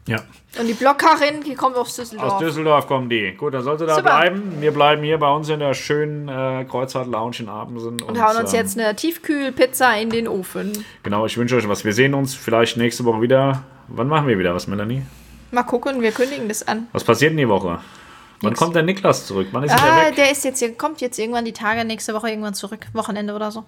Ja. 0.07 0.19
Und 0.61 0.67
die 0.67 0.75
Blockerin, 0.75 1.43
die 1.47 1.55
kommt 1.55 1.77
aus 1.77 1.97
Düsseldorf. 1.97 2.35
Aus 2.35 2.39
Düsseldorf 2.39 2.87
kommen 2.87 3.09
die. 3.09 3.33
Gut, 3.33 3.55
dann 3.55 3.63
sollte 3.63 3.87
da 3.87 3.95
Super. 3.97 4.21
bleiben. 4.21 4.61
Wir 4.61 4.71
bleiben 4.73 5.03
hier 5.03 5.19
bei 5.19 5.31
uns 5.33 5.49
in 5.49 5.61
der 5.61 5.73
schönen 5.75 6.29
äh, 6.29 6.65
Kreuzfahrt 6.69 7.07
Lounge 7.09 7.37
in 7.41 7.49
Abensen. 7.49 8.03
und 8.03 8.23
hauen 8.23 8.37
uns 8.37 8.53
ähm, 8.53 8.61
jetzt 8.61 8.79
eine 8.79 8.95
Tiefkühlpizza 8.95 9.95
in 9.97 10.11
den 10.11 10.29
Ofen. 10.29 10.73
Genau, 11.03 11.25
ich 11.27 11.37
wünsche 11.39 11.57
euch 11.57 11.69
was. 11.69 11.85
Wir 11.85 11.93
sehen 11.95 12.13
uns 12.15 12.35
vielleicht 12.35 12.77
nächste 12.77 13.05
Woche 13.05 13.23
wieder. 13.23 13.63
Wann 13.89 14.09
machen 14.09 14.29
wir 14.29 14.39
wieder 14.39 14.55
was, 14.55 14.67
Melanie? 14.67 15.03
Mal 15.51 15.63
gucken, 15.63 16.03
wir 16.03 16.13
kündigen 16.13 16.49
das 16.49 16.67
an. 16.67 16.87
Was 16.93 17.05
passiert 17.05 17.31
in 17.33 17.39
die 17.39 17.49
Woche? 17.49 17.79
Wann 18.41 18.51
Nix. 18.51 18.59
kommt 18.61 18.75
der 18.77 18.83
Niklas 18.83 19.27
zurück? 19.27 19.49
Wann 19.53 19.65
ist 19.65 19.71
er 19.73 19.83
Ah, 19.83 20.07
weg? 20.07 20.17
der 20.17 20.31
ist 20.31 20.45
jetzt 20.45 20.59
hier, 20.59 20.75
kommt 20.77 21.01
jetzt 21.01 21.19
irgendwann 21.19 21.45
die 21.47 21.53
Tage 21.53 21.85
nächste 21.85 22.13
Woche 22.13 22.29
irgendwann 22.29 22.55
zurück. 22.55 22.87
Wochenende 22.93 23.35
oder 23.35 23.51
so. 23.51 23.65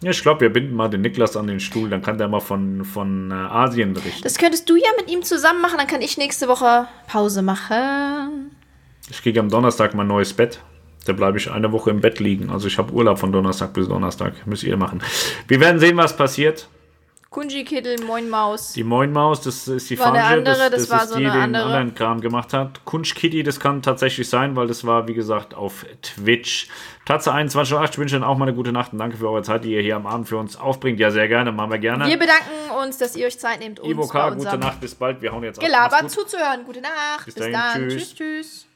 Ja, 0.00 0.10
ich 0.10 0.22
glaube, 0.22 0.42
wir 0.42 0.52
binden 0.52 0.74
mal 0.74 0.88
den 0.88 1.00
Niklas 1.00 1.36
an 1.36 1.48
den 1.48 1.58
Stuhl. 1.58 1.90
Dann 1.90 2.02
kann 2.02 2.18
der 2.18 2.28
mal 2.28 2.40
von, 2.40 2.84
von 2.84 3.30
äh, 3.30 3.34
Asien 3.34 3.94
berichten. 3.94 4.22
Das 4.22 4.38
könntest 4.38 4.70
du 4.70 4.76
ja 4.76 4.88
mit 4.96 5.10
ihm 5.10 5.22
zusammen 5.22 5.60
machen, 5.60 5.76
dann 5.78 5.88
kann 5.88 6.02
ich 6.02 6.16
nächste 6.18 6.46
Woche 6.46 6.86
Pause 7.08 7.42
machen. 7.42 8.52
Ich 9.10 9.22
kriege 9.22 9.40
am 9.40 9.48
Donnerstag 9.48 9.94
mein 9.94 10.06
neues 10.06 10.32
Bett. 10.32 10.60
Da 11.06 11.14
bleibe 11.14 11.38
ich 11.38 11.50
eine 11.50 11.72
Woche 11.72 11.90
im 11.90 12.00
Bett 12.00 12.20
liegen. 12.20 12.50
Also 12.50 12.68
ich 12.68 12.76
habe 12.78 12.92
Urlaub 12.92 13.18
von 13.18 13.32
Donnerstag 13.32 13.72
bis 13.72 13.88
Donnerstag. 13.88 14.46
Müsst 14.46 14.62
ihr 14.62 14.76
machen. 14.76 15.02
Wir 15.48 15.58
werden 15.58 15.80
sehen, 15.80 15.96
was 15.96 16.16
passiert. 16.16 16.68
Kunji 17.30 17.62
Kittel, 17.64 17.96
Moin 18.06 18.28
Maus. 18.30 18.72
Die 18.72 18.82
Moinmaus, 18.82 19.42
das 19.42 19.68
ist 19.68 19.90
die 19.90 19.98
War 19.98 20.06
eine 20.14 20.18
Falsche, 20.18 20.38
andere, 20.38 20.70
das 20.70 20.90
war 20.90 21.02
ist 21.02 21.10
so 21.10 21.16
die, 21.16 21.24
die 21.24 21.30
den 21.30 21.40
andere. 21.40 21.64
anderen 21.64 21.94
Kram 21.94 22.20
gemacht 22.22 22.54
hat. 22.54 22.84
Kunsch 22.86 23.14
Kitty, 23.14 23.42
das 23.42 23.60
kann 23.60 23.82
tatsächlich 23.82 24.28
sein, 24.28 24.56
weil 24.56 24.66
das 24.66 24.86
war, 24.86 25.08
wie 25.08 25.14
gesagt, 25.14 25.54
auf 25.54 25.84
Twitch. 26.00 26.68
Tatze 27.08 27.32
21 27.32 27.72
Uhr, 27.72 27.82
ich 27.82 27.96
wünsche 27.96 28.16
Ihnen 28.16 28.24
auch 28.24 28.36
mal 28.36 28.44
eine 28.44 28.54
gute 28.54 28.70
Nacht 28.70 28.92
und 28.92 28.98
danke 28.98 29.16
für 29.16 29.30
eure 29.30 29.42
Zeit, 29.42 29.64
die 29.64 29.72
ihr 29.72 29.80
hier 29.80 29.96
am 29.96 30.06
Abend 30.06 30.28
für 30.28 30.36
uns 30.36 30.58
aufbringt. 30.58 31.00
Ja, 31.00 31.10
sehr 31.10 31.26
gerne, 31.26 31.52
machen 31.52 31.70
wir 31.70 31.78
gerne. 31.78 32.06
Wir 32.06 32.18
bedanken 32.18 32.70
uns, 32.82 32.98
dass 32.98 33.16
ihr 33.16 33.26
euch 33.26 33.38
Zeit 33.38 33.60
nehmt, 33.60 33.80
uns 33.80 33.90
Ivo 33.90 34.06
K, 34.06 34.28
gute 34.28 34.58
Nacht, 34.58 34.78
bis 34.78 34.94
bald. 34.94 35.22
Wir 35.22 35.32
hauen 35.32 35.42
jetzt 35.42 35.58
ab. 35.58 35.64
Gelabert 35.64 36.10
zuzuhören. 36.10 36.64
Gute 36.66 36.82
Nacht. 36.82 37.24
Bis 37.24 37.34
Bis, 37.34 37.50
dann. 37.50 37.88
tschüss. 37.88 37.94
tschüss. 37.94 38.14
tschüss. 38.14 38.66